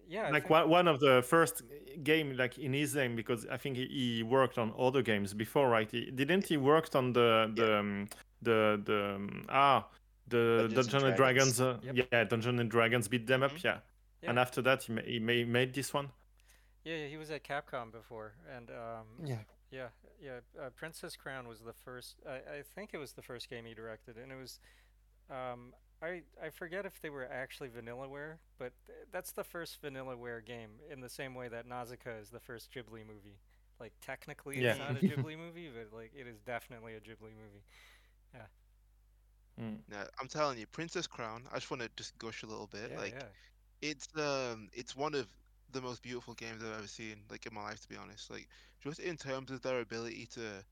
yeah. 0.08 0.30
Like 0.32 0.44
think- 0.44 0.50
one, 0.50 0.70
one 0.70 0.88
of 0.88 1.00
the 1.00 1.22
first 1.22 1.62
game 2.04 2.36
like 2.38 2.58
in 2.58 2.74
his 2.74 2.96
name 2.96 3.16
because 3.16 3.46
I 3.52 3.58
think 3.58 3.76
he, 3.78 3.86
he 3.88 4.24
worked 4.24 4.58
on 4.58 4.74
other 4.80 5.02
games 5.02 5.34
before, 5.34 5.70
right? 5.70 5.90
He, 5.92 6.10
didn't 6.12 6.48
he 6.48 6.58
worked 6.58 6.96
on 6.96 7.14
the 7.14 7.52
the 7.54 7.80
um, 7.80 8.08
the 8.42 8.82
the 8.86 9.16
um, 9.16 9.46
ah 9.50 9.86
the 10.28 10.70
Dungeons 10.74 10.88
Dungeon 10.88 11.08
and 11.10 11.16
Dragons. 11.18 11.58
Dragons, 11.58 11.84
uh, 11.86 11.94
Yep. 11.94 12.08
yeah 12.12 12.24
Dungeon 12.24 12.60
and 12.60 12.72
Dragons 12.72 13.08
beat 13.08 13.28
them 13.28 13.44
up, 13.44 13.52
Mhm. 13.52 13.64
yeah. 13.64 13.78
Yeah. 14.22 14.30
And 14.30 14.40
after 14.40 14.62
that, 14.64 14.84
he, 14.84 14.94
ma- 14.94 15.02
he 15.06 15.20
ma- 15.20 15.46
made 15.52 15.74
this 15.74 15.94
one. 15.94 16.10
Yeah, 16.86 16.96
yeah, 16.96 17.08
he 17.08 17.18
was 17.18 17.30
at 17.30 17.44
Capcom 17.44 17.92
before, 17.92 18.34
and 18.56 18.70
um, 18.72 19.06
Yeah. 19.24 19.40
yeah, 19.70 19.90
yeah. 20.22 20.40
Uh, 20.60 20.70
Princess 20.76 21.16
Crown 21.16 21.48
was 21.48 21.60
the 21.60 21.74
first. 21.74 22.16
I, 22.28 22.36
I 22.60 22.62
think 22.76 22.92
it 22.94 22.98
was 22.98 23.14
the 23.14 23.22
first 23.22 23.50
game 23.50 23.66
he 23.66 23.74
directed, 23.74 24.18
and 24.18 24.32
it 24.32 24.36
was. 24.36 24.60
Um, 25.30 25.74
I 26.02 26.22
I 26.44 26.50
forget 26.50 26.86
if 26.86 27.02
they 27.02 27.10
were 27.10 27.28
actually 27.32 27.70
Vanillaware, 27.70 28.38
but 28.60 28.74
th- 28.86 29.08
that's 29.12 29.32
the 29.32 29.44
first 29.44 29.82
Vanillaware 29.82 30.46
game 30.46 30.70
in 30.92 31.02
the 31.02 31.10
same 31.10 31.34
way 31.36 31.48
that 31.48 31.68
Nausicaa 31.68 32.18
is 32.22 32.30
the 32.30 32.40
first 32.40 32.72
Ghibli 32.72 33.06
movie. 33.06 33.40
Like 33.80 33.94
technically 34.02 34.62
Yeah. 34.62 34.72
it's 34.72 34.80
not 34.80 34.92
a 34.92 35.00
Ghibli 35.00 35.38
movie, 35.46 35.70
but 35.74 35.96
like 35.98 36.12
it 36.16 36.28
is 36.28 36.40
definitely 36.42 36.94
a 36.96 37.00
Ghibli 37.00 37.32
movie. 37.36 37.64
Mm. 39.60 39.78
Yeah, 39.90 40.04
I'm 40.20 40.28
telling 40.28 40.58
you, 40.58 40.66
Princess 40.68 41.08
Crown. 41.08 41.44
I 41.52 41.56
just 41.56 41.72
want 41.72 41.82
to 41.82 41.90
just 41.96 42.18
gush 42.20 42.44
a 42.44 42.46
little 42.46 42.68
bit. 42.68 42.92
Yeah, 42.92 43.00
like 43.00 43.14
yeah. 43.14 43.24
it's 43.82 44.08
um 44.18 44.70
it's 44.74 44.96
one 44.96 45.16
of 45.16 45.28
the 45.72 45.82
most 45.82 46.02
beautiful 46.02 46.34
games 46.34 46.64
I've 46.64 46.80
ever 46.80 46.88
seen, 46.88 47.18
like 47.30 47.46
in 47.46 47.54
my 47.54 47.64
life 47.64 47.82
to 47.82 47.90
be 47.90 47.98
honest. 47.98 48.30
Like 48.32 48.48
just 48.82 49.00
in 49.00 49.18
terms 49.18 49.52
of 49.52 49.62
their 49.62 49.82
ability 49.82 50.28
to 50.36 50.64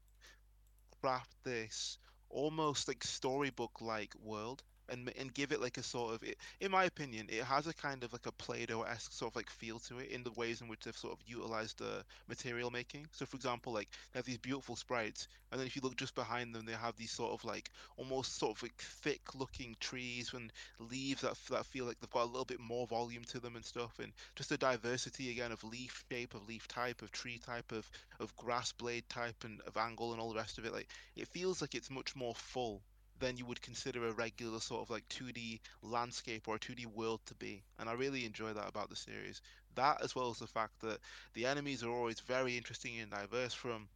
craft 1.02 1.36
this 1.44 1.98
almost 2.30 2.88
like 2.88 3.04
storybook 3.04 3.82
like 3.82 4.14
world 4.24 4.64
and 4.90 5.12
and 5.18 5.34
give 5.34 5.52
it 5.52 5.62
like 5.62 5.78
a 5.78 5.84
sort 5.84 6.14
of 6.14 6.24
it, 6.24 6.38
in 6.60 6.72
my 6.72 6.86
opinion 6.86 7.28
it 7.30 7.44
has 7.44 7.68
a 7.68 7.74
kind 7.74 8.04
of 8.04 8.14
like 8.14 8.26
a 8.26 8.32
play-doh-esque 8.32 9.12
sort 9.12 9.32
of 9.32 9.36
like 9.36 9.50
feel 9.50 9.80
to 9.80 10.00
it 10.00 10.10
in 10.12 10.24
the 10.24 10.32
ways 10.32 10.62
in 10.62 10.68
which 10.68 10.82
they've 10.82 10.98
sort 10.98 11.14
of 11.14 11.20
utilized 11.26 11.80
the 11.80 12.04
material 12.28 12.72
making. 12.72 13.08
So 13.12 13.26
for 13.26 13.36
example 13.36 13.74
like 13.74 13.90
they 14.12 14.20
have 14.20 14.26
these 14.26 14.38
beautiful 14.38 14.76
sprites 14.76 15.28
and 15.52 15.60
then 15.60 15.68
if 15.68 15.76
you 15.76 15.82
look 15.82 15.96
just 15.96 16.16
behind 16.16 16.54
them 16.54 16.66
they 16.66 16.74
have 16.74 16.96
these 16.98 17.12
sort 17.12 17.32
of 17.32 17.44
like 17.46 17.70
almost 17.98 18.38
sort 18.38 18.58
of 18.58 18.64
like 18.64 18.76
thick 18.78 19.22
looking 19.36 19.76
trees 19.80 20.32
and 20.34 20.52
leaves 20.80 21.22
that, 21.22 21.36
that 21.50 21.66
feel 21.66 21.86
like 21.86 22.00
they've 22.00 22.10
got 22.10 22.24
a 22.24 22.26
little 22.26 22.46
bit 22.46 22.60
more 22.60 22.88
volume 22.88 23.24
to 23.26 23.40
them 23.40 23.56
and 23.56 23.66
stuff 23.66 24.00
and 24.00 24.12
just 24.36 24.52
a 24.52 24.58
diversity 24.58 25.32
again 25.32 25.52
of 25.52 25.64
leaf 25.64 26.04
shape 26.12 26.34
of 26.34 26.48
leaf 26.48 26.68
type 26.68 27.02
of 27.02 27.12
tree 27.12 27.38
type 27.38 27.72
of 27.72 27.90
of 28.20 28.36
grass 28.36 28.72
blade 28.72 29.08
type 29.10 29.44
and 29.44 29.62
of 29.62 29.78
angle 29.78 30.12
and 30.12 30.22
all 30.22 30.30
the 30.30 30.36
rest 30.36 30.58
of 30.58 30.66
it 30.66 30.74
like 30.74 30.90
it 31.16 31.28
feels 31.28 31.62
like 31.62 31.76
it's 31.76 31.90
much 31.90 32.16
more 32.16 32.36
full 32.36 32.82
than 33.24 33.38
you 33.38 33.46
would 33.46 33.62
consider 33.62 34.06
a 34.06 34.12
regular 34.12 34.60
sort 34.60 34.82
of 34.82 34.90
like 34.90 35.08
2D 35.08 35.62
landscape 35.82 36.48
or 36.48 36.58
2D 36.60 36.86
world 36.86 37.22
to 37.26 37.36
be. 37.36 37.64
And 37.80 37.90
I 37.90 37.94
really 37.94 38.26
enjoy 38.26 38.52
that 38.54 38.68
about 38.68 38.90
the 38.90 38.98
series. 38.98 39.42
That 39.76 40.02
as 40.04 40.14
well 40.14 40.30
as 40.30 40.40
the 40.40 40.48
fact 40.48 40.82
that 40.82 41.00
the 41.34 41.46
enemies 41.46 41.84
are 41.84 41.90
always 41.90 42.20
very 42.20 42.58
interesting 42.58 43.00
and 43.00 43.10
diverse 43.12 43.54
from 43.54 43.88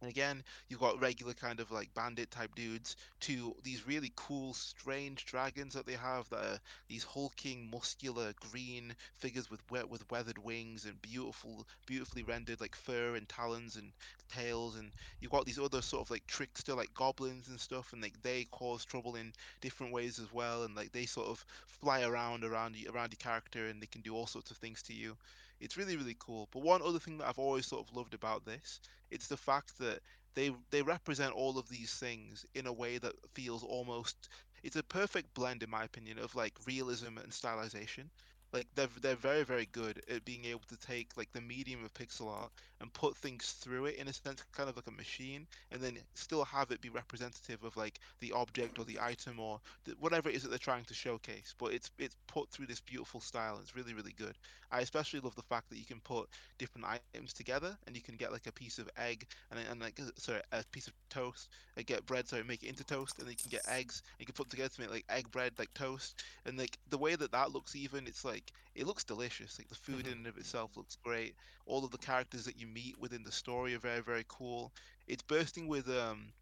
and 0.00 0.10
again, 0.10 0.44
you've 0.68 0.80
got 0.80 1.00
regular 1.00 1.34
kind 1.34 1.60
of 1.60 1.70
like 1.70 1.92
bandit 1.94 2.30
type 2.30 2.54
dudes 2.54 2.96
to 3.20 3.54
these 3.62 3.86
really 3.86 4.12
cool, 4.16 4.52
strange 4.54 5.24
dragons 5.24 5.74
that 5.74 5.86
they 5.86 5.94
have 5.94 6.28
that 6.30 6.44
are 6.44 6.60
these 6.88 7.04
hulking, 7.04 7.70
muscular, 7.70 8.32
green 8.34 8.94
figures 9.16 9.50
with 9.50 9.60
with 9.70 10.10
weathered 10.10 10.38
wings 10.38 10.84
and 10.84 11.00
beautiful, 11.02 11.66
beautifully 11.86 12.22
rendered 12.22 12.60
like 12.60 12.76
fur 12.76 13.16
and 13.16 13.28
talons 13.28 13.76
and 13.76 13.92
tails. 14.28 14.76
And 14.76 14.92
you've 15.20 15.30
got 15.30 15.46
these 15.46 15.58
other 15.58 15.82
sort 15.82 16.02
of 16.06 16.10
like 16.10 16.26
trickster 16.26 16.74
like 16.74 16.92
goblins 16.94 17.48
and 17.48 17.60
stuff, 17.60 17.92
and 17.92 18.02
like 18.02 18.20
they 18.22 18.44
cause 18.44 18.84
trouble 18.84 19.16
in 19.16 19.32
different 19.60 19.92
ways 19.92 20.18
as 20.18 20.32
well. 20.32 20.64
And 20.64 20.74
like 20.74 20.92
they 20.92 21.06
sort 21.06 21.28
of 21.28 21.44
fly 21.66 22.02
around 22.02 22.44
around 22.44 22.76
around 22.88 23.12
your 23.12 23.18
character, 23.18 23.66
and 23.68 23.82
they 23.82 23.86
can 23.86 24.02
do 24.02 24.14
all 24.14 24.26
sorts 24.26 24.50
of 24.50 24.56
things 24.58 24.82
to 24.84 24.92
you. 24.94 25.16
It's 25.60 25.76
really 25.76 25.96
really 25.96 26.16
cool. 26.18 26.48
But 26.52 26.62
one 26.62 26.82
other 26.82 26.98
thing 26.98 27.18
that 27.18 27.28
I've 27.28 27.38
always 27.38 27.66
sort 27.66 27.86
of 27.88 27.94
loved 27.96 28.14
about 28.14 28.44
this 28.44 28.80
it's 29.10 29.26
the 29.28 29.36
fact 29.36 29.78
that 29.78 30.00
they 30.34 30.50
they 30.70 30.82
represent 30.82 31.32
all 31.34 31.58
of 31.58 31.68
these 31.68 31.94
things 31.94 32.44
in 32.54 32.66
a 32.66 32.72
way 32.72 32.98
that 32.98 33.12
feels 33.34 33.62
almost 33.62 34.28
it's 34.62 34.76
a 34.76 34.82
perfect 34.82 35.32
blend 35.34 35.62
in 35.62 35.70
my 35.70 35.84
opinion 35.84 36.18
of 36.18 36.34
like 36.34 36.54
realism 36.66 37.18
and 37.18 37.30
stylization 37.32 38.08
like 38.52 38.66
they're 38.74 38.88
they're 39.00 39.16
very 39.16 39.44
very 39.44 39.66
good 39.66 40.02
at 40.10 40.24
being 40.24 40.44
able 40.44 40.62
to 40.68 40.76
take 40.76 41.16
like 41.16 41.32
the 41.32 41.40
medium 41.40 41.84
of 41.84 41.92
pixel 41.94 42.28
art 42.28 42.52
and 42.84 42.92
put 42.92 43.16
things 43.16 43.52
through 43.52 43.86
it 43.86 43.96
in 43.96 44.08
a 44.08 44.12
sense 44.12 44.44
kind 44.52 44.68
of 44.68 44.76
like 44.76 44.86
a 44.86 44.90
machine 44.90 45.46
and 45.72 45.80
then 45.80 45.96
still 46.14 46.44
have 46.44 46.70
it 46.70 46.82
be 46.82 46.90
representative 46.90 47.64
of 47.64 47.74
like 47.78 47.98
the 48.20 48.30
object 48.32 48.78
or 48.78 48.84
the 48.84 49.00
item 49.00 49.40
or 49.40 49.58
th- 49.86 49.96
whatever 49.98 50.28
it 50.28 50.34
is 50.34 50.42
that 50.42 50.50
they're 50.50 50.58
trying 50.58 50.84
to 50.84 50.92
showcase 50.92 51.54
but 51.58 51.72
it's 51.72 51.90
it's 51.98 52.16
put 52.26 52.50
through 52.50 52.66
this 52.66 52.80
beautiful 52.80 53.20
style 53.20 53.58
it's 53.62 53.74
really 53.74 53.94
really 53.94 54.12
good. 54.18 54.36
I 54.70 54.80
especially 54.80 55.20
love 55.20 55.34
the 55.36 55.42
fact 55.42 55.70
that 55.70 55.78
you 55.78 55.86
can 55.86 56.00
put 56.00 56.28
different 56.58 56.86
items 56.86 57.32
together 57.32 57.78
and 57.86 57.96
you 57.96 58.02
can 58.02 58.16
get 58.16 58.32
like 58.32 58.46
a 58.46 58.52
piece 58.52 58.78
of 58.78 58.90
egg 58.98 59.26
and, 59.50 59.60
and 59.70 59.80
like 59.80 59.98
uh, 60.00 60.10
sorry 60.16 60.42
a 60.52 60.62
piece 60.72 60.88
of 60.88 60.92
toast 61.08 61.48
and 61.76 61.86
get 61.86 62.04
bread 62.06 62.28
sorry 62.28 62.44
make 62.44 62.62
it 62.62 62.68
into 62.68 62.84
toast 62.84 63.18
and 63.18 63.26
then 63.26 63.32
you 63.32 63.36
can 63.38 63.50
get 63.50 63.66
eggs 63.68 64.02
and 64.04 64.20
you 64.20 64.26
can 64.26 64.34
put 64.34 64.50
together 64.50 64.68
to 64.68 64.80
make 64.82 64.90
like 64.90 65.04
egg 65.08 65.30
bread 65.30 65.52
like 65.58 65.72
toast 65.74 66.22
and 66.44 66.58
like 66.58 66.78
the 66.90 66.98
way 66.98 67.16
that 67.16 67.32
that 67.32 67.52
looks 67.52 67.74
even 67.74 68.06
it's 68.06 68.24
like 68.26 68.52
it 68.74 68.86
looks 68.86 69.04
delicious 69.04 69.58
like 69.58 69.68
the 69.68 69.74
food 69.74 70.06
in 70.06 70.12
and 70.14 70.26
of 70.26 70.36
itself 70.36 70.76
looks 70.76 70.96
great. 70.96 71.34
All 71.66 71.84
of 71.84 71.90
the 71.90 71.98
characters 71.98 72.44
that 72.44 72.58
you 72.58 72.66
meet 72.66 72.98
within 72.98 73.24
the 73.24 73.32
story 73.32 73.74
are 73.74 73.78
very 73.78 74.00
very 74.00 74.24
cool. 74.28 74.72
It's 75.06 75.22
bursting 75.22 75.68
with 75.68 75.88
um 75.88 76.32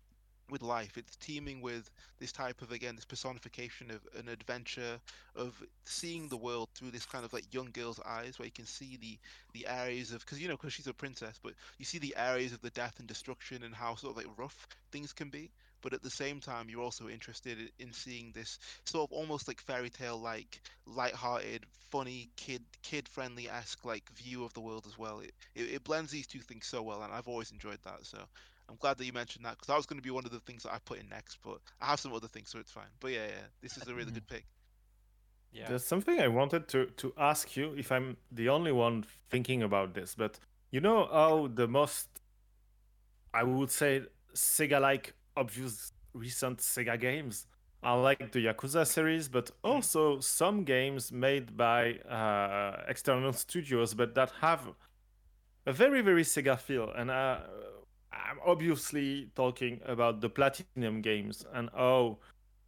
with 0.51 0.63
life. 0.63 0.99
It's 0.99 1.17
teeming 1.17 1.61
with 1.61 1.91
this 2.19 2.33
type 2.33 2.63
of 2.63 2.73
again 2.73 2.95
this 2.97 3.05
personification 3.05 3.91
of 3.91 4.01
an 4.19 4.29
adventure 4.29 5.01
of 5.35 5.63
seeing 5.85 6.29
the 6.29 6.37
world 6.37 6.69
through 6.75 6.91
this 6.91 7.07
kind 7.07 7.25
of 7.25 7.33
like 7.33 7.53
young 7.53 7.71
girl's 7.73 8.01
eyes 8.05 8.39
where 8.39 8.47
you 8.47 8.53
can 8.53 8.67
see 8.67 8.97
the 8.97 9.19
the 9.53 9.67
areas 9.67 10.13
of 10.13 10.21
because 10.21 10.41
you 10.41 10.49
know 10.49 10.57
because 10.57 10.73
she's 10.73 10.87
a 10.87 10.95
princess 10.95 11.39
but 11.43 11.55
you 11.79 11.85
see 11.85 11.99
the 11.99 12.15
areas 12.17 12.53
of 12.53 12.61
the 12.61 12.71
death 12.71 12.99
and 12.99 13.09
destruction 13.09 13.63
and 13.63 13.75
how 13.75 13.95
sort 13.95 14.13
of 14.13 14.17
like 14.17 14.39
rough 14.39 14.67
things 14.91 15.13
can 15.13 15.29
be 15.31 15.51
but 15.83 15.93
at 15.93 16.03
the 16.03 16.11
same 16.11 16.41
time 16.41 16.69
you're 16.69 16.83
also 16.83 17.09
interested 17.09 17.59
in 17.79 17.93
seeing 17.93 18.33
this 18.35 18.59
sort 18.85 19.11
of 19.11 19.13
almost 19.13 19.49
like 19.49 19.61
fairy 19.61 19.91
tale 19.91 20.19
like 20.19 20.61
light-hearted 20.87 21.67
funny 21.91 22.31
kid 22.37 22.63
kid 22.83 23.09
friendly 23.09 23.49
esque 23.49 23.85
like 23.85 24.11
view 24.17 24.45
of 24.45 24.53
the 24.55 24.61
world 24.61 24.87
as 24.87 24.99
well. 24.99 25.21
It, 25.21 25.33
it 25.55 25.63
it 25.75 25.85
blends 25.85 26.11
these 26.11 26.27
two 26.27 26.41
things 26.41 26.67
so 26.67 26.83
well 26.83 27.03
and 27.03 27.13
i've 27.13 27.29
always 27.29 27.51
enjoyed 27.51 27.79
that 27.85 27.99
so 28.03 28.19
i'm 28.69 28.77
glad 28.77 28.97
that 28.99 29.05
you 29.05 29.13
mentioned 29.13 29.45
that 29.45 29.53
because 29.53 29.67
that 29.67 29.77
was 29.77 29.87
going 29.87 29.99
to 29.99 30.03
be 30.03 30.11
one 30.11 30.25
of 30.25 30.31
the 30.31 30.41
things 30.41 30.63
that 30.63 30.73
i 30.73 30.79
put 30.85 30.99
in 31.01 31.09
next 31.09 31.39
but 31.43 31.59
i 31.81 31.87
have 31.87 32.01
some 32.01 32.13
other 32.13 32.29
things 32.29 32.51
so 32.51 32.59
it's 32.59 32.73
fine. 32.73 32.93
But 33.01 33.13
yeah 33.13 33.27
yeah 33.27 33.47
this 33.61 33.77
is 33.77 33.87
a 33.89 33.95
really 33.95 34.13
good 34.13 34.27
mm-hmm. 34.27 34.37
pick. 34.37 34.47
Yeah. 35.53 35.69
There's 35.69 35.85
something 35.85 36.19
I 36.19 36.29
wanted 36.29 36.67
to, 36.69 36.87
to 36.87 37.13
ask 37.19 37.57
you 37.57 37.75
if 37.77 37.93
I'm 37.93 38.17
the 38.31 38.49
only 38.49 38.73
one 38.73 39.05
thinking 39.29 39.63
about 39.63 39.93
this, 39.95 40.15
but 40.15 40.39
you 40.71 40.81
know 40.81 41.07
how 41.13 41.51
the 41.53 41.69
most, 41.69 42.09
I 43.35 43.43
would 43.43 43.71
say, 43.71 44.03
Sega 44.35 44.81
like 44.81 45.13
obvious 45.37 45.93
recent 46.15 46.59
Sega 46.59 46.99
games 46.99 47.47
are 47.83 48.01
like 48.01 48.31
the 48.33 48.47
Yakuza 48.47 48.87
series, 48.87 49.29
but 49.29 49.51
also 49.65 50.21
some 50.21 50.65
games 50.65 51.11
made 51.11 51.57
by 51.57 51.95
uh, 52.09 52.83
external 52.89 53.33
studios, 53.33 53.93
but 53.95 54.15
that 54.15 54.31
have 54.41 54.61
a 55.67 55.73
very, 55.73 56.01
very 56.01 56.23
Sega 56.23 56.59
feel. 56.59 56.91
And 56.91 57.11
uh, 57.11 57.39
I'm 58.13 58.39
obviously 58.47 59.31
talking 59.35 59.81
about 59.85 60.21
the 60.21 60.29
Platinum 60.29 61.01
games 61.03 61.45
and 61.53 61.71
how 61.75 62.19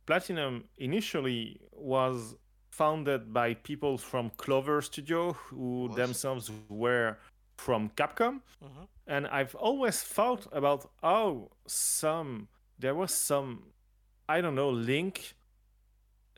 Platinum 0.07 0.65
initially 0.79 1.61
was 1.73 2.35
founded 2.71 3.33
by 3.33 3.55
people 3.55 3.97
from 3.97 4.31
Clover 4.37 4.83
Studio 4.83 5.33
who 5.33 5.87
Was. 5.87 5.97
themselves 5.97 6.51
were 6.69 7.19
from 7.57 7.91
Capcom. 7.91 8.41
Mhm. 8.63 8.89
And 9.07 9.27
I've 9.29 9.55
always 9.55 10.03
thought 10.03 10.47
about 10.51 10.91
how 11.03 11.51
some 11.67 12.49
there 12.85 12.95
was 12.95 13.13
some 13.15 13.49
I 14.29 14.41
don't 14.43 14.55
know 14.55 14.71
link 14.71 15.35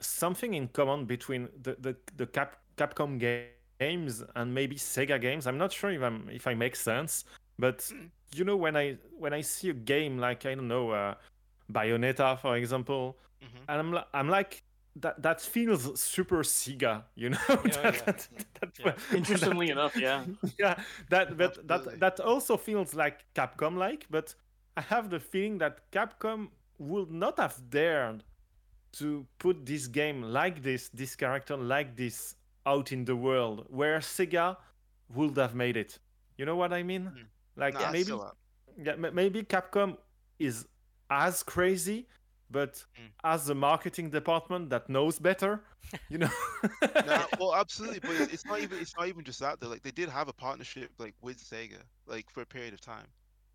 something 0.00 0.54
in 0.54 0.68
common 0.68 1.04
between 1.06 1.48
the 1.62 1.72
the, 1.80 1.96
the 2.16 2.26
Cap, 2.26 2.56
Capcom 2.76 3.18
ga- 3.18 3.50
games 3.80 4.22
and 4.36 4.54
maybe 4.54 4.76
Sega 4.76 5.20
games. 5.20 5.46
I'm 5.46 5.58
not 5.58 5.72
sure 5.72 5.90
if 5.90 6.02
I'm 6.02 6.28
if 6.30 6.46
I 6.46 6.54
make 6.54 6.76
sense, 6.76 7.24
but 7.58 7.90
you 8.36 8.44
know 8.44 8.56
when 8.56 8.76
I 8.76 8.96
when 9.18 9.32
I 9.32 9.42
see 9.42 9.70
a 9.70 9.74
game 9.74 10.18
like 10.18 10.46
I 10.46 10.54
don't 10.54 10.68
know 10.68 10.90
uh, 10.90 11.14
Bayonetta 11.72 12.38
for 12.38 12.56
example, 12.56 13.16
hmm 13.42 13.62
and 13.68 13.76
I'm 13.80 14.04
I'm 14.14 14.28
like 14.28 14.62
that 15.04 15.20
that 15.22 15.40
feels 15.40 16.00
super 16.00 16.42
Sega, 16.42 17.02
you 17.16 17.28
know. 17.34 17.38
Yeah, 17.48 17.90
that, 17.90 17.94
yeah. 17.96 18.02
that- 18.04 18.26
that- 18.60 18.78
Yeah. 18.78 19.16
Interestingly 19.16 19.68
enough, 19.76 19.94
yeah. 19.96 20.24
yeah, 20.58 20.74
that 21.10 21.36
but 21.36 21.58
Absolutely. 21.58 21.98
that 21.98 22.16
that 22.18 22.20
also 22.20 22.56
feels 22.56 22.94
like 22.94 23.16
Capcom 23.34 23.76
like, 23.76 24.06
but 24.10 24.34
I 24.76 24.82
have 24.82 25.10
the 25.10 25.20
feeling 25.20 25.58
that 25.58 25.90
Capcom 25.90 26.48
would 26.78 27.10
not 27.10 27.38
have 27.38 27.70
dared 27.70 28.24
to 28.92 29.26
put 29.38 29.64
this 29.66 29.86
game 29.86 30.22
like 30.22 30.62
this, 30.62 30.88
this 30.90 31.16
character 31.16 31.56
like 31.56 31.96
this 31.96 32.36
out 32.66 32.92
in 32.92 33.04
the 33.04 33.16
world, 33.16 33.66
where 33.68 33.98
Sega 34.00 34.56
would 35.14 35.36
have 35.36 35.54
made 35.54 35.76
it. 35.76 35.98
You 36.38 36.44
know 36.46 36.56
what 36.56 36.72
I 36.72 36.82
mean? 36.82 37.04
Mm. 37.14 37.26
Like 37.56 37.74
maybe 37.92 38.12
yeah, 38.82 38.94
maybe 38.96 39.42
Capcom 39.42 39.96
is 40.38 40.66
as 41.10 41.42
crazy, 41.42 42.06
but 42.50 42.84
Mm. 42.98 43.10
as 43.24 43.48
a 43.48 43.54
marketing 43.54 44.10
department 44.10 44.68
that 44.70 44.88
knows 44.88 45.18
better, 45.18 45.62
you 46.10 46.18
know. 46.18 46.30
Nah, 47.06 47.26
well, 47.38 47.54
absolutely, 47.54 48.00
but 48.00 48.10
it's, 48.12 48.32
it's 48.34 48.44
not 48.44 48.60
even 48.60 48.78
it's 48.78 48.94
not 48.96 49.08
even 49.08 49.24
just 49.24 49.40
that. 49.40 49.60
Though, 49.60 49.68
like 49.68 49.82
they 49.82 49.90
did 49.92 50.08
have 50.08 50.28
a 50.28 50.32
partnership 50.32 50.90
like 50.98 51.14
with 51.22 51.38
Sega, 51.38 51.80
like 52.06 52.30
for 52.30 52.42
a 52.42 52.46
period 52.46 52.74
of 52.74 52.80
time, 52.80 53.06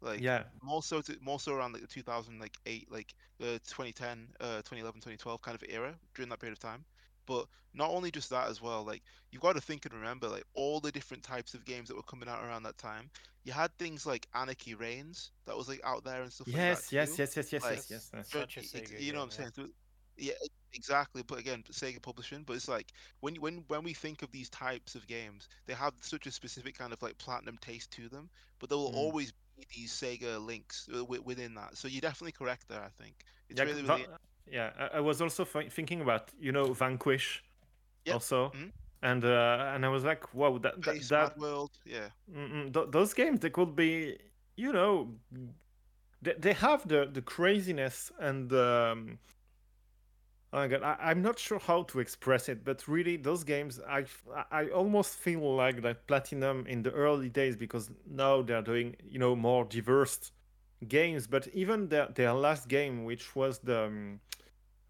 like 0.02 0.26
yeah, 0.26 0.44
more 0.61 0.84
so 0.84 1.02
to, 1.02 1.18
more 1.22 1.40
so 1.40 1.53
around 1.53 1.73
like 1.73 1.82
the 1.82 1.88
2008, 1.88 2.91
like 2.91 3.14
uh, 3.41 3.60
2010, 3.68 4.30
uh, 4.40 4.61
2011, 4.64 5.02
2012 5.02 5.41
kind 5.41 5.56
of 5.56 5.64
era 5.69 5.95
during 6.14 6.30
that 6.30 6.40
period 6.40 6.53
of 6.53 6.60
time. 6.60 6.86
But 7.26 7.48
not 7.73 7.91
only 7.91 8.11
just 8.11 8.30
that 8.32 8.49
as 8.49 8.61
well, 8.61 8.84
like 8.84 9.03
you've 9.32 9.41
got 9.41 9.53
to 9.56 9.61
think 9.61 9.86
and 9.86 9.94
remember 9.94 10.28
like 10.28 10.44
all 10.53 10.80
the 10.80 10.91
different 10.91 11.23
types 11.23 11.53
of 11.53 11.65
games 11.65 11.88
that 11.90 11.95
were 11.95 12.03
coming 12.03 12.30
out 12.30 12.44
around 12.44 12.64
that 12.64 12.78
time. 12.78 13.10
You 13.44 13.53
had 13.53 13.78
things 13.78 14.06
like 14.06 14.28
Anarchy 14.34 14.76
Reigns 14.76 15.32
that 15.45 15.57
was 15.57 15.68
like 15.69 15.82
out 15.84 16.03
there 16.03 16.22
and 16.23 16.32
stuff 16.32 16.53
like 16.53 16.65
yes, 16.65 16.91
that 16.94 16.94
yes, 16.94 17.18
yes, 17.18 17.36
yes, 17.38 17.52
yes, 17.53 17.69
Like, 17.69 17.84
yes, 17.90 17.90
yes, 17.90 18.11
yes. 18.14 18.32
Such 18.32 18.57
a 18.57 18.61
it- 18.73 18.84
Sega 18.84 18.98
you 18.98 19.11
know 19.14 19.19
what 19.19 19.26
I'm 19.26 19.30
saying? 19.32 19.52
So, 19.56 19.68
yeah, 20.18 20.34
Exactly, 20.73 21.22
but 21.22 21.38
again, 21.40 21.64
Sega 21.64 22.02
Publishing. 22.02 22.44
But 22.44 22.56
it's 22.56 22.68
like 22.69 22.94
when 23.19 23.36
when 23.36 23.65
when 23.68 23.84
we 23.84 23.94
think 23.94 24.22
of 24.22 24.32
these 24.32 24.49
types 24.49 24.95
of 24.95 25.06
games, 25.06 25.49
they 25.65 25.73
have 25.73 25.94
such 26.02 26.26
a 26.28 26.32
specific 26.32 26.76
kind 26.78 26.94
of 26.94 27.02
like 27.02 27.18
platinum 27.18 27.57
taste 27.57 27.91
to 27.91 28.07
them. 28.07 28.30
But 28.60 28.69
there 28.69 28.78
will 28.78 28.86
Mm. 28.88 28.94
always 28.94 29.32
be 29.32 29.38
these 29.70 29.92
Sega 29.92 30.44
links 30.46 30.90
uh, 30.94 31.04
within 31.06 31.54
that. 31.56 31.78
So 31.78 31.88
you're 31.88 32.02
definitely 32.02 32.32
correct 32.34 32.68
there. 32.68 32.82
I 32.82 32.90
think 33.02 33.16
it's 33.50 33.60
yeah, 33.60 33.66
really 33.66 33.84
really 33.84 34.08
yeah. 34.50 34.72
I, 34.94 35.00
was 35.00 35.22
also 35.22 35.46
thinking 35.46 36.02
about 36.02 36.32
you 36.40 36.52
know 36.52 36.74
Vanquish, 36.74 37.44
Yep. 38.06 38.14
also, 38.14 38.50
Mhm. 38.50 38.72
and 39.04 39.24
uh, 39.26 39.72
and 39.74 39.86
I 39.86 39.90
was 39.90 40.04
like, 40.04 40.34
wow, 40.34 40.58
that 40.60 40.82
that, 40.82 40.96
Space 40.96 41.10
that 41.10 41.38
World. 41.38 41.72
Yeah, 41.86 42.10
th- 42.74 42.88
those 42.92 43.14
games 43.14 43.40
they 43.40 43.50
could 43.50 43.76
be 43.76 44.18
you 44.56 44.72
know 44.74 45.16
they, 46.22 46.34
they 46.38 46.54
have 46.54 46.88
the 46.88 47.10
the 47.12 47.22
craziness 47.22 48.12
and 48.20 48.52
um 48.54 49.20
oh 50.53 50.57
my 50.57 50.68
god 50.68 50.84
I, 50.84 50.98
i'm 51.02 51.22
not 51.22 51.40
sure 51.40 51.60
how 51.60 51.84
to 51.84 51.99
express 51.99 52.49
it 52.49 52.64
but 52.64 52.88
really 52.88 53.18
those 53.18 53.44
games, 53.44 53.80
I, 53.88 54.06
I 54.52 54.68
almost 54.69 55.15
feel 55.15 55.56
like 55.56 55.82
that 55.82 56.07
platinum 56.07 56.65
in 56.68 56.84
the 56.84 56.91
early 56.91 57.30
days 57.30 57.56
because 57.56 57.90
now 58.10 58.41
they're 58.41 58.61
doing 58.61 58.95
you 59.10 59.19
know 59.19 59.36
more 59.36 59.65
diverse 59.65 60.32
games 60.88 61.28
but 61.28 61.48
even 61.53 61.88
their, 61.90 62.07
their 62.15 62.34
last 62.34 62.68
game 62.68 63.06
which 63.06 63.36
was 63.36 63.60
the 63.60 63.84
um, 63.86 64.19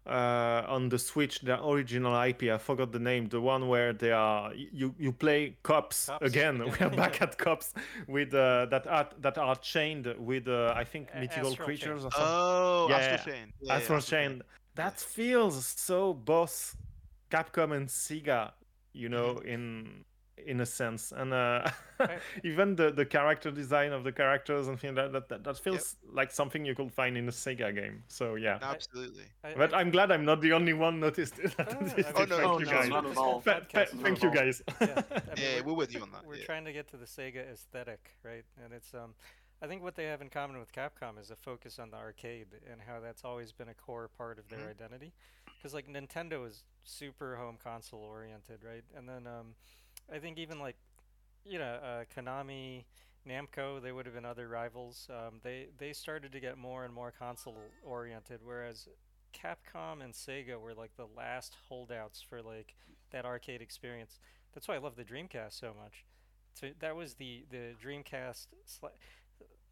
uh, 0.06 0.64
on 0.66 0.88
the 0.88 0.98
Switch, 0.98 1.40
the 1.40 1.64
original 1.64 2.20
IP. 2.22 2.44
I 2.44 2.58
forgot 2.58 2.92
the 2.92 2.98
name. 2.98 3.28
The 3.28 3.40
one 3.40 3.68
where 3.68 3.92
they 3.92 4.10
are 4.10 4.52
you 4.54 4.94
you 4.98 5.12
play 5.12 5.56
cops, 5.62 6.06
Cops, 6.06 6.26
again. 6.26 6.60
again. 6.60 6.74
We 6.80 6.86
are 6.86 6.90
back 6.90 7.22
at 7.22 7.38
cops 7.38 7.72
with 8.08 8.34
uh, 8.34 8.66
that 8.66 8.86
are 8.86 9.08
that 9.20 9.38
are 9.38 9.56
chained 9.56 10.12
with 10.18 10.48
uh, 10.48 10.74
I 10.76 10.84
think 10.84 11.14
mythical 11.14 11.50
Astral 11.50 11.66
creatures 11.66 11.86
Chain. 11.86 11.92
or 11.98 12.00
something. 12.00 12.20
Oh, 12.20 12.86
Yeah, 12.90 12.96
Astral. 12.96 13.34
Chain. 13.34 13.52
Yeah, 13.60 13.68
yeah, 13.68 13.74
Astral 13.74 13.98
Astral 13.98 14.20
Chain. 14.20 14.42
That 14.74 14.98
feels 15.00 15.64
so 15.66 16.14
both 16.14 16.76
Capcom 17.30 17.74
and 17.76 17.88
Sega, 17.88 18.52
you 18.92 19.08
know, 19.08 19.38
in 19.44 20.04
in 20.44 20.60
a 20.60 20.66
sense, 20.66 21.12
and 21.12 21.32
uh, 21.32 21.70
I- 22.00 22.18
even 22.44 22.74
the 22.74 22.90
the 22.90 23.04
character 23.04 23.50
design 23.52 23.92
of 23.92 24.02
the 24.02 24.10
characters 24.10 24.66
and 24.66 24.80
things 24.80 24.96
like 24.96 25.12
that, 25.12 25.28
that 25.28 25.44
that 25.44 25.58
feels 25.58 25.96
like 26.10 26.30
something 26.32 26.64
you 26.64 26.74
could 26.74 26.90
find 26.92 27.16
in 27.16 27.28
a 27.28 27.30
Sega 27.30 27.72
game. 27.74 28.02
So 28.08 28.34
yeah. 28.34 28.58
Absolutely. 28.60 29.24
I- 29.44 29.54
But 29.54 29.72
I- 29.74 29.80
I'm 29.80 29.90
glad 29.90 30.10
I'm 30.10 30.24
not 30.24 30.40
the 30.40 30.52
only 30.52 30.72
one 30.72 30.98
noticed 31.00 31.36
that 31.36 31.56
no, 31.58 31.64
no, 31.64 31.86
it. 31.86 31.96
mean, 31.96 31.96
no, 31.96 32.02
Thank 32.12 32.28
no, 32.30 32.58
you 32.58 32.64
no, 32.64 32.70
guys. 32.72 32.88
not 32.88 33.06
at 33.06 33.16
all. 33.16 33.40
Fa- 33.40 33.66
fa- 33.70 33.86
Thank 33.86 34.22
you 34.22 34.30
guys. 34.32 34.62
yeah, 34.80 34.86
I 34.88 34.88
mean, 34.88 35.22
Yeah, 35.36 35.36
we're- 35.36 35.62
we're 35.66 35.74
with 35.74 35.94
you 35.94 36.00
on 36.02 36.10
that. 36.12 36.26
We're 36.26 36.36
yeah. 36.36 36.44
trying 36.44 36.64
to 36.64 36.72
get 36.72 36.88
to 36.88 36.96
the 36.96 37.06
Sega 37.06 37.48
aesthetic, 37.52 38.10
right? 38.24 38.44
And 38.64 38.72
it's 38.72 38.92
um, 38.94 39.14
I 39.62 39.68
think 39.68 39.82
what 39.82 39.94
they 39.94 40.06
have 40.06 40.20
in 40.20 40.28
common 40.28 40.58
with 40.58 40.72
Capcom 40.72 41.20
is 41.20 41.30
a 41.30 41.36
focus 41.36 41.78
on 41.78 41.90
the 41.90 41.96
arcade 41.96 42.48
and 42.70 42.80
how 42.84 42.98
that's 42.98 43.24
always 43.24 43.52
been 43.52 43.68
a 43.68 43.74
core 43.74 44.08
part 44.08 44.38
of 44.40 44.48
their 44.48 44.58
Mhm. 44.66 44.70
identity. 44.70 45.12
Because 45.56 45.72
like 45.72 45.86
Nintendo 45.86 46.44
is 46.46 46.64
super 46.82 47.36
home 47.36 47.56
console 47.58 48.00
oriented, 48.00 48.64
right? 48.64 48.84
And 48.94 49.08
then 49.08 49.26
um, 49.28 49.54
I 50.12 50.18
think 50.18 50.36
even 50.38 50.58
like, 50.58 50.76
you 51.44 51.60
know, 51.60 51.74
uh, 51.74 52.04
Konami, 52.06 52.86
Namco, 53.24 53.80
they 53.80 53.92
would 53.92 54.04
have 54.04 54.16
been 54.16 54.24
other 54.24 54.48
rivals. 54.48 55.08
Um, 55.08 55.38
they 55.44 55.68
they 55.78 55.92
started 55.92 56.32
to 56.32 56.40
get 56.40 56.58
more 56.58 56.84
and 56.84 56.92
more 56.92 57.12
console 57.12 57.56
oriented, 57.84 58.40
whereas 58.42 58.88
Capcom 59.32 60.02
and 60.02 60.12
Sega 60.12 60.60
were 60.60 60.74
like 60.74 60.96
the 60.96 61.06
last 61.06 61.54
holdouts 61.68 62.20
for 62.20 62.42
like 62.42 62.74
that 63.10 63.24
arcade 63.24 63.62
experience. 63.62 64.18
That's 64.52 64.66
why 64.66 64.74
I 64.74 64.78
love 64.78 64.96
the 64.96 65.04
Dreamcast 65.04 65.52
so 65.52 65.72
much. 65.72 66.04
So 66.54 66.70
that 66.80 66.96
was 66.96 67.14
the 67.14 67.44
the 67.48 67.76
Dreamcast. 67.80 68.48
Sli- 68.66 68.90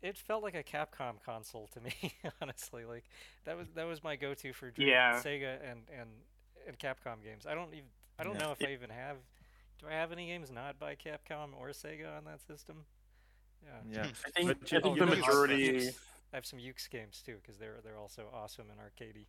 it 0.03 0.17
felt 0.17 0.43
like 0.43 0.55
a 0.55 0.63
Capcom 0.63 1.23
console 1.25 1.69
to 1.75 1.81
me, 1.81 1.93
honestly. 2.43 2.85
Like 2.85 3.05
that 3.45 3.57
was 3.57 3.69
that 3.75 3.87
was 3.87 4.03
my 4.03 4.17
go-to 4.17 4.53
for 4.53 4.71
Dream- 4.71 4.89
Yeah. 4.89 5.21
Sega 5.23 5.59
and 5.69 5.81
and 5.99 6.11
and 6.67 6.79
Capcom 6.79 7.23
games. 7.23 7.47
I 7.47 7.55
don't 7.55 7.73
even 7.75 7.89
I 8.19 8.25
don't 8.25 8.35
Yeah. 8.35 8.47
know 8.47 8.53
if 8.53 8.63
I 8.67 8.73
even 8.73 8.91
have. 8.91 9.17
Do 9.79 9.87
I 9.89 9.93
have 9.93 10.13
any 10.13 10.27
games 10.27 10.51
not 10.51 10.79
by 10.79 10.95
Capcom 10.95 11.51
or 11.59 11.69
Sega 11.69 12.17
on 12.17 12.25
that 12.25 12.41
system? 12.47 12.85
Yeah. 13.63 13.71
Yeah. 13.91 14.07
I 14.27 14.31
think, 14.31 14.49
But 14.49 14.73
I 14.73 14.81
think 14.81 14.97
you 14.97 15.07
the 15.07 15.17
majority. 15.17 15.89
I 16.33 16.37
have 16.37 16.47
some 16.47 16.59
Ukes 16.59 16.89
games 16.89 17.23
too 17.25 17.37
because 17.43 17.59
they're 17.59 17.79
they're 17.83 17.99
also 17.99 18.25
awesome 18.33 18.67
and 18.71 18.79
arcadey. 18.81 19.27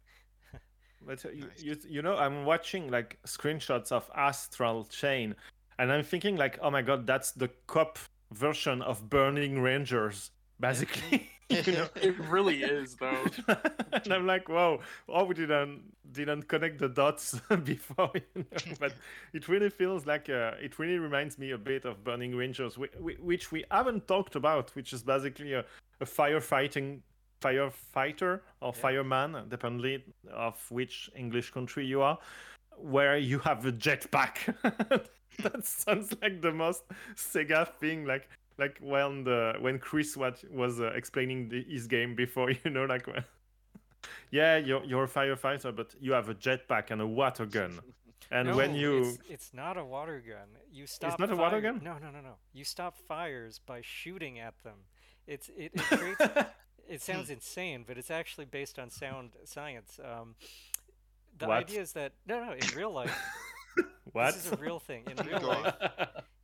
But 1.03 1.25
uh, 1.25 1.29
you, 1.29 1.47
Nice. 1.47 1.63
you, 1.63 1.77
you 1.87 2.01
know, 2.03 2.15
I'm 2.15 2.45
watching 2.45 2.91
like 2.91 3.17
screenshots 3.25 3.91
of 3.91 4.07
Astral 4.15 4.85
Chain, 4.85 5.35
and 5.79 5.91
I'm 5.91 6.03
thinking 6.03 6.35
like, 6.37 6.59
oh 6.61 6.69
my 6.69 6.83
god, 6.83 7.07
that's 7.07 7.31
the 7.31 7.49
cop 7.65 7.97
version 8.31 8.83
of 8.83 9.09
Burning 9.09 9.59
Rangers, 9.61 10.29
basically. 10.61 11.29
you 11.49 11.73
know. 11.73 11.87
It 12.01 12.17
really 12.29 12.63
is, 12.63 12.95
though. 12.95 13.25
and 13.93 14.13
I'm 14.13 14.25
like, 14.25 14.47
whoa, 14.47 14.79
oh, 15.09 15.25
we 15.25 15.35
didn't 15.35 15.81
didn't 16.13 16.47
connect 16.47 16.77
the 16.79 16.89
dots 16.89 17.39
before, 17.63 18.11
you 18.15 18.21
know? 18.35 18.73
but 18.79 18.93
it 19.33 19.47
really 19.47 19.69
feels 19.69 20.05
like 20.05 20.29
uh, 20.29 20.51
it 20.61 20.77
really 20.79 20.97
reminds 20.99 21.37
me 21.37 21.51
a 21.51 21.57
bit 21.57 21.85
of 21.85 22.03
Burning 22.03 22.35
Rangers, 22.35 22.75
whi- 22.77 22.95
whi- 22.99 23.17
which 23.21 23.51
we 23.51 23.63
haven't 23.71 24.07
talked 24.07 24.35
about, 24.35 24.73
which 24.75 24.93
is 24.93 25.03
basically 25.03 25.53
a, 25.53 25.65
a 26.01 26.05
firefighting 26.05 26.99
firefighter 27.41 28.41
or 28.61 28.71
Yeah. 28.75 28.81
fireman, 28.81 29.45
depending 29.49 30.01
of 30.31 30.55
which 30.69 31.09
English 31.15 31.51
country 31.51 31.85
you 31.85 32.01
are, 32.01 32.17
where 32.77 33.17
you 33.17 33.39
have 33.39 33.65
a 33.65 33.71
jetpack. 33.71 34.35
that 35.43 35.65
sounds 35.65 36.13
like 36.21 36.41
the 36.41 36.51
most 36.51 36.83
Sega 37.15 37.67
thing, 37.79 38.05
like 38.05 38.29
like 38.57 38.77
when 38.81 39.23
the 39.23 39.55
when 39.59 39.79
Chris 39.79 40.15
was 40.17 40.45
was 40.51 40.79
uh, 40.79 40.91
explaining 40.95 41.49
the, 41.49 41.63
his 41.63 41.87
game 41.87 42.15
before, 42.15 42.51
you 42.63 42.69
know, 42.71 42.85
like 42.85 43.07
when, 43.07 43.23
yeah, 44.31 44.57
you're 44.57 44.83
you're 44.83 45.03
a 45.05 45.07
firefighter, 45.07 45.75
but 45.75 45.95
you 45.99 46.13
have 46.13 46.29
a 46.29 46.35
jetpack 46.35 46.91
and 46.91 47.01
a 47.01 47.07
water 47.07 47.45
gun, 47.45 47.79
and 48.29 48.55
when 48.55 48.75
you 48.75 48.99
it's, 48.99 49.17
it's 49.29 49.53
not 49.53 49.77
a 49.77 49.83
water 49.85 50.21
gun. 50.25 50.47
You 50.71 50.87
stop. 50.87 51.11
It's 51.11 51.19
not 51.19 51.31
a 51.31 51.35
water 51.35 51.61
gun? 51.61 51.81
No, 51.83 51.93
no, 51.97 52.11
no, 52.11 52.21
no. 52.21 52.35
You 52.53 52.63
stop 52.63 52.97
fires 52.97 53.59
by 53.59 53.81
shooting 53.83 54.39
at 54.39 54.57
them. 54.63 54.85
It's 55.27 55.49
it, 55.49 55.71
it 55.73 55.81
creates. 55.91 56.21
it 56.87 57.01
sounds 57.01 57.29
insane, 57.29 57.83
but 57.87 57.97
it's 57.97 58.11
actually 58.11 58.45
based 58.45 58.79
on 58.79 58.89
sound 58.89 59.31
science. 59.45 59.99
Um, 60.03 60.35
the 61.37 61.47
What? 61.47 61.57
idea 61.57 61.81
is 61.81 61.93
that 61.93 62.13
no, 62.25 62.43
no. 62.43 62.51
In 62.53 62.67
real 62.75 62.91
life, 62.91 63.15
what? 64.11 64.33
this 64.33 64.45
is 64.45 64.51
a 64.51 64.57
real 64.57 64.79
thing. 64.79 65.03
In 65.09 65.25
real 65.25 65.41
life, 65.41 65.73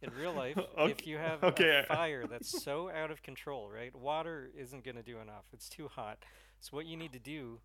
in 0.07 0.13
real 0.21 0.33
life, 0.33 0.57
Okay, 0.77 0.91
if 0.91 1.05
you 1.07 1.17
have 1.17 1.43
okay. 1.43 1.83
a 1.83 1.93
fire 1.93 2.25
that's 2.29 2.63
so 2.63 2.89
out 2.89 3.11
of 3.11 3.21
control, 3.23 3.69
right? 3.69 3.95
Water 3.95 4.49
isn't 4.57 4.83
going 4.83 4.95
to 4.95 5.03
do 5.03 5.19
enough. 5.19 5.45
It's 5.53 5.69
too 5.69 5.87
hot. 5.87 6.19
So 6.59 6.75
what 6.75 6.85
you 6.85 6.97
need 6.97 7.13
to 7.13 7.19
do 7.19 7.59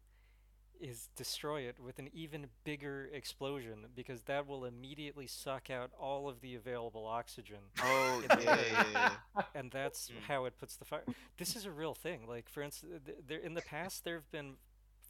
is 0.80 1.08
destroy 1.14 1.60
it 1.60 1.76
with 1.78 2.00
an 2.00 2.08
even 2.12 2.46
bigger 2.64 3.08
explosion 3.12 3.86
because 3.94 4.22
that 4.22 4.48
will 4.48 4.64
immediately 4.64 5.28
suck 5.28 5.70
out 5.70 5.90
all 5.98 6.28
of 6.28 6.40
the 6.40 6.56
available 6.56 7.06
oxygen. 7.06 7.58
Oh 7.82 8.22
yeah, 8.28 8.34
the 8.36 8.42
yeah, 8.42 8.50
area. 8.50 8.86
yeah, 8.92 9.10
yeah. 9.36 9.42
And 9.54 9.70
that's 9.70 10.08
Mm. 10.08 10.22
how 10.26 10.44
it 10.46 10.58
puts 10.58 10.74
the 10.76 10.84
fire. 10.84 11.04
This 11.38 11.54
is 11.54 11.64
a 11.66 11.70
real 11.70 11.94
thing. 11.94 12.26
Like 12.26 12.48
for 12.48 12.62
instance, 12.62 13.00
th- 13.06 13.18
there 13.26 13.38
in 13.38 13.54
the 13.54 13.62
past 13.62 14.02
there 14.04 14.14
have 14.16 14.30
been 14.32 14.54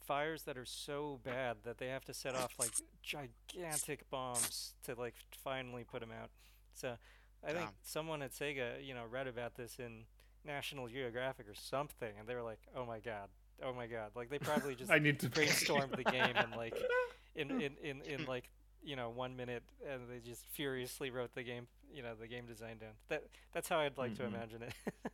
fires 0.05 0.43
that 0.43 0.57
are 0.57 0.65
so 0.65 1.19
bad 1.23 1.57
that 1.63 1.77
they 1.79 1.87
have 1.87 2.03
to 2.05 2.13
set 2.13 2.35
off 2.35 2.53
like 2.59 2.71
gigantic 3.01 4.07
bombs 4.11 4.73
to 4.83 4.93
like 4.95 5.15
finally 5.43 5.83
put 5.83 6.01
them 6.01 6.11
out. 6.11 6.29
So 6.73 6.97
I 7.45 7.51
think 7.53 7.69
someone 7.83 8.21
at 8.21 8.31
Sega, 8.31 8.85
you 8.85 8.93
know, 8.93 9.03
read 9.09 9.27
about 9.27 9.55
this 9.55 9.77
in 9.79 10.05
National 10.45 10.87
Geographic 10.87 11.47
or 11.49 11.53
something, 11.55 12.13
and 12.19 12.27
they 12.27 12.35
were 12.35 12.41
like, 12.43 12.59
"Oh 12.75 12.85
my 12.85 12.99
god, 12.99 13.29
oh 13.63 13.73
my 13.73 13.87
god!" 13.87 14.11
Like 14.15 14.29
they 14.29 14.39
probably 14.39 14.75
just 14.79 14.91
I 14.91 14.99
need 14.99 15.19
to 15.21 15.29
brainstormed 15.29 15.95
the 15.95 16.03
game 16.03 16.35
and 16.37 16.55
like 16.55 16.75
in 17.35 17.51
in, 17.51 17.75
in, 17.81 18.01
in 18.01 18.25
like 18.25 18.49
you 18.83 18.95
know 18.95 19.09
one 19.09 19.35
minute 19.35 19.63
and 19.89 20.09
they 20.09 20.19
just 20.19 20.45
furiously 20.47 21.09
wrote 21.09 21.33
the 21.33 21.43
game 21.43 21.67
you 21.93 22.01
know 22.01 22.13
the 22.19 22.27
game 22.27 22.45
design 22.45 22.77
down. 22.77 22.91
That 23.09 23.23
that's 23.53 23.69
how 23.69 23.79
i'd 23.79 23.97
like 23.97 24.15
to 24.15 24.23
Mhm. 24.23 24.27
imagine 24.27 24.61
it. 24.63 24.73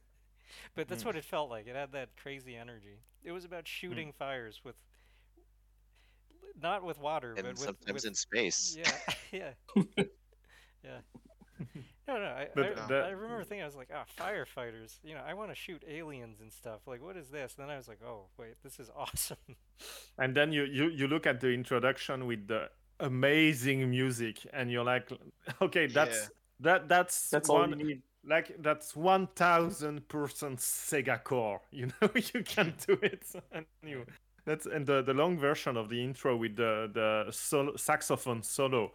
But 0.76 0.88
that's 0.88 1.04
Mm. 1.04 1.08
what 1.08 1.16
it 1.16 1.24
felt 1.26 1.50
like. 1.52 1.68
It 1.68 1.76
had 1.76 1.92
that 1.92 2.10
crazy 2.22 2.56
energy. 2.56 2.98
It 3.24 3.32
was 3.32 3.46
about 3.46 3.68
shooting 3.68 4.12
fires 4.12 4.62
with 4.64 4.76
not 6.62 6.84
with 6.84 7.00
water 7.00 7.34
and 7.38 7.44
but 7.44 7.52
with, 7.52 7.60
sometimes 7.60 7.94
with 7.94 8.06
in 8.06 8.16
space. 8.16 8.76
yeah 8.78 8.92
yeah. 9.32 9.52
Yeah 10.84 11.00
no 12.08 12.18
no 12.18 12.26
I, 12.26 12.48
But 12.56 12.78
I, 12.80 12.88
the- 12.88 13.04
I 13.06 13.10
remember 13.10 13.44
thinking 13.44 13.64
i 13.64 13.66
was 13.66 13.76
like 13.76 13.90
ah 13.94 14.06
firefighters 14.20 15.00
you 15.04 15.14
know 15.14 15.22
i 15.28 15.34
want 15.34 15.50
to 15.52 15.56
shoot 15.56 15.84
aliens 15.88 16.40
and 16.42 16.52
stuff 16.52 16.82
like 16.88 17.02
what 17.04 17.18
is 17.18 17.30
this 17.30 17.56
and 17.58 17.64
then 17.68 17.74
i 17.74 17.78
was 17.78 17.88
like 17.88 18.00
oh 18.06 18.28
wait 18.38 18.56
this 18.64 18.80
is 18.80 18.90
awesome 18.98 19.38
and 20.18 20.36
then 20.36 20.52
you, 20.52 20.64
you 20.64 20.90
you 20.90 21.08
look 21.08 21.26
at 21.28 21.40
the 21.40 21.50
introduction 21.50 22.26
with 22.26 22.48
the 22.48 22.70
amazing 23.00 23.90
music 23.90 24.40
and 24.54 24.72
you're 24.72 24.84
like 24.84 25.10
okay 25.62 25.88
that's 25.88 26.18
Yeah. 26.18 26.28
that 26.62 26.90
that's 26.90 27.30
That's 27.30 27.50
all 27.50 27.60
one 27.60 27.80
you 27.80 27.86
need. 27.86 28.02
like 28.26 28.56
that's 28.62 28.94
1000% 28.94 30.58
sega 30.60 31.24
core 31.24 31.62
you 31.72 31.88
know 31.88 32.10
you 32.16 32.44
can 32.44 32.74
do 32.88 32.98
it 33.02 33.24
and 33.52 33.66
you 33.84 34.06
that's 34.46 34.66
and 34.66 34.86
the, 34.86 35.02
the 35.04 35.14
long 35.14 35.38
version 35.38 35.78
of 35.78 35.90
the 35.90 36.04
intro 36.04 36.36
with 36.36 36.56
the 36.56 36.90
the 36.94 37.32
solo, 37.32 37.76
saxophone 37.76 38.42
solo 38.44 38.92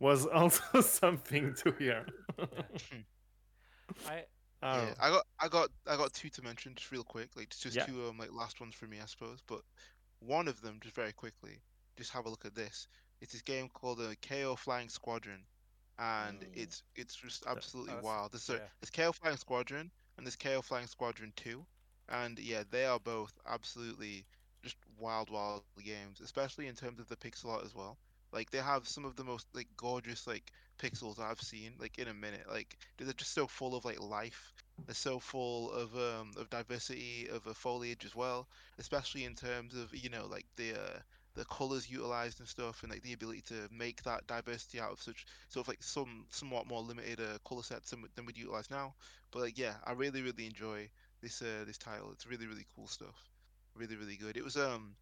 was 0.00 0.26
also 0.26 0.80
something 0.80 1.54
to 1.54 1.72
hear 1.78 2.04
i 4.08 4.24
Oh. 4.62 4.74
Yeah, 4.76 4.92
I 5.00 5.08
got, 5.08 5.26
I 5.40 5.48
got, 5.48 5.68
I 5.86 5.96
got 5.96 6.12
two 6.12 6.28
to 6.28 6.42
mention 6.42 6.74
just 6.74 6.92
real 6.92 7.02
quick, 7.02 7.30
like 7.34 7.48
just 7.48 7.74
Yeah. 7.74 7.86
two 7.86 8.06
um 8.10 8.18
like 8.18 8.30
last 8.30 8.60
ones 8.60 8.74
for 8.74 8.84
me, 8.86 8.98
I 9.02 9.06
suppose. 9.06 9.38
But 9.46 9.62
one 10.18 10.48
of 10.48 10.60
them, 10.60 10.80
just 10.82 10.94
very 10.94 11.12
quickly, 11.12 11.62
just 11.96 12.10
have 12.10 12.26
a 12.26 12.28
look 12.28 12.44
at 12.44 12.54
this. 12.54 12.86
It's 13.22 13.32
this 13.32 13.40
game 13.40 13.70
called 13.72 13.96
the 14.00 14.14
Keio 14.20 14.58
Flying 14.58 14.90
Squadron, 14.90 15.46
and 15.98 16.40
Mm. 16.42 16.46
it's 16.54 16.82
it's 16.94 17.14
just 17.16 17.46
absolutely 17.46 17.92
that's- 17.94 18.04
wild. 18.04 18.32
There's, 18.32 18.50
a- 18.50 18.56
yeah. 18.56 18.68
there's 18.82 18.90
Keio 18.90 19.14
Flying 19.14 19.38
Squadron 19.38 19.90
and 20.18 20.26
there's 20.26 20.36
Keio 20.36 20.62
Flying 20.62 20.86
Squadron 20.86 21.32
2, 21.36 21.64
and 22.10 22.38
yeah, 22.38 22.62
they 22.70 22.84
are 22.84 23.00
both 23.00 23.32
absolutely 23.46 24.26
just 24.62 24.76
wild, 24.98 25.30
wild 25.30 25.62
games, 25.82 26.20
especially 26.20 26.66
in 26.66 26.74
terms 26.74 27.00
of 27.00 27.08
the 27.08 27.16
pixel 27.16 27.46
art 27.46 27.64
as 27.64 27.74
well. 27.74 27.96
Like 28.32 28.50
they 28.50 28.58
have 28.58 28.88
some 28.88 29.04
of 29.04 29.16
the 29.16 29.24
most 29.24 29.46
like 29.54 29.68
gorgeous 29.76 30.26
like 30.26 30.52
pixels 30.78 31.18
I've 31.18 31.40
seen 31.40 31.74
like 31.78 31.98
in 31.98 32.08
a 32.08 32.14
minute. 32.14 32.46
Like 32.50 32.76
they're 32.98 33.12
just 33.12 33.34
so 33.34 33.46
full 33.46 33.74
of 33.74 33.84
like 33.84 34.00
life. 34.00 34.52
They're 34.86 34.94
so 34.94 35.18
full 35.18 35.70
of 35.72 35.94
um 35.96 36.32
of 36.36 36.50
diversity 36.50 37.28
of 37.30 37.46
uh, 37.46 37.54
foliage 37.54 38.04
as 38.04 38.14
well, 38.14 38.48
especially 38.78 39.24
in 39.24 39.34
terms 39.34 39.74
of 39.74 39.94
you 39.94 40.10
know 40.10 40.26
like 40.26 40.46
the 40.56 40.72
uh, 40.74 40.98
the 41.34 41.44
colors 41.44 41.90
utilized 41.90 42.40
and 42.40 42.48
stuff, 42.48 42.82
and 42.82 42.90
like 42.92 43.02
the 43.02 43.12
ability 43.12 43.42
to 43.42 43.68
make 43.70 44.02
that 44.04 44.26
diversity 44.26 44.80
out 44.80 44.92
of 44.92 45.00
such 45.02 45.26
sort 45.48 45.64
of 45.64 45.68
like 45.68 45.82
some 45.82 46.26
somewhat 46.30 46.66
more 46.66 46.82
limited 46.82 47.20
uh, 47.20 47.38
color 47.44 47.62
sets 47.62 47.90
than, 47.90 48.04
than 48.16 48.26
we'd 48.26 48.38
utilize 48.38 48.70
now. 48.70 48.94
But 49.30 49.42
like 49.42 49.58
yeah, 49.58 49.74
I 49.84 49.92
really 49.92 50.22
really 50.22 50.46
enjoy 50.46 50.88
this 51.22 51.42
uh 51.42 51.64
this 51.66 51.78
title. 51.78 52.10
It's 52.12 52.26
really 52.26 52.46
really 52.46 52.66
cool 52.74 52.86
stuff. 52.88 53.28
Really 53.74 53.96
really 53.96 54.16
good. 54.16 54.36
It 54.36 54.44
was 54.44 54.56
um 54.56 54.94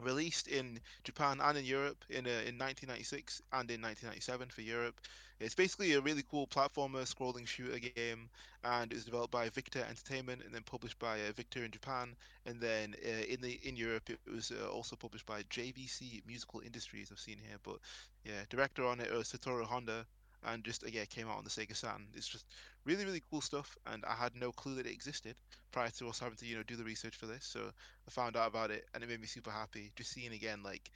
released 0.00 0.48
in 0.48 0.80
Japan 1.04 1.40
and 1.40 1.58
in 1.58 1.64
Europe 1.64 2.04
in 2.10 2.26
uh, 2.26 2.44
in 2.46 2.58
1996 2.58 3.42
and 3.52 3.70
in 3.70 3.80
1997 3.82 4.48
for 4.50 4.62
Europe. 4.62 5.00
It's 5.40 5.54
basically 5.54 5.92
a 5.94 6.00
really 6.00 6.22
cool 6.30 6.46
platformer 6.46 7.02
scrolling 7.02 7.46
shooter 7.46 7.78
game, 7.78 8.30
and 8.62 8.92
it 8.92 8.94
was 8.94 9.04
developed 9.04 9.32
by 9.32 9.48
Victor 9.48 9.84
Entertainment 9.88 10.42
and 10.44 10.54
then 10.54 10.62
published 10.62 10.98
by 10.98 11.20
uh, 11.20 11.32
Victor 11.34 11.64
in 11.64 11.70
Japan, 11.70 12.14
and 12.46 12.60
then 12.60 12.94
uh, 13.04 13.24
in 13.28 13.40
the 13.40 13.60
in 13.64 13.76
Europe 13.76 14.08
it 14.10 14.20
was 14.32 14.52
uh, 14.52 14.68
also 14.68 14.96
published 14.96 15.26
by 15.26 15.42
JVC 15.44 16.22
Musical 16.26 16.60
Industries. 16.60 17.10
I've 17.10 17.18
seen 17.18 17.38
here, 17.38 17.58
but 17.62 17.78
yeah, 18.24 18.44
director 18.48 18.86
on 18.86 19.00
it 19.00 19.12
was 19.12 19.28
Satoru 19.28 19.64
Honda, 19.64 20.06
and 20.46 20.64
just 20.64 20.84
uh, 20.84 20.88
yeah 20.92 21.04
came 21.04 21.28
out 21.28 21.38
on 21.38 21.44
the 21.44 21.50
Sega 21.50 21.76
Saturn. 21.76 22.06
It's 22.14 22.28
just 22.28 22.46
really 22.84 23.04
really 23.04 23.22
cool 23.30 23.40
stuff, 23.40 23.76
and 23.86 24.04
I 24.04 24.14
had 24.14 24.34
no 24.36 24.52
clue 24.52 24.74
that 24.76 24.86
it 24.86 24.92
existed 24.92 25.36
prior 25.72 25.90
to 25.90 26.08
us 26.08 26.18
having 26.18 26.36
to 26.38 26.46
you 26.46 26.56
know 26.56 26.62
do 26.62 26.76
the 26.76 26.84
research 26.84 27.16
for 27.16 27.26
this. 27.26 27.44
So 27.44 27.60
I 27.60 28.10
found 28.10 28.36
out 28.36 28.48
about 28.48 28.70
it, 28.70 28.86
and 28.94 29.02
it 29.02 29.08
made 29.08 29.20
me 29.20 29.26
super 29.26 29.50
happy. 29.50 29.92
Just 29.96 30.12
seeing 30.12 30.32
again, 30.32 30.62
like, 30.62 30.90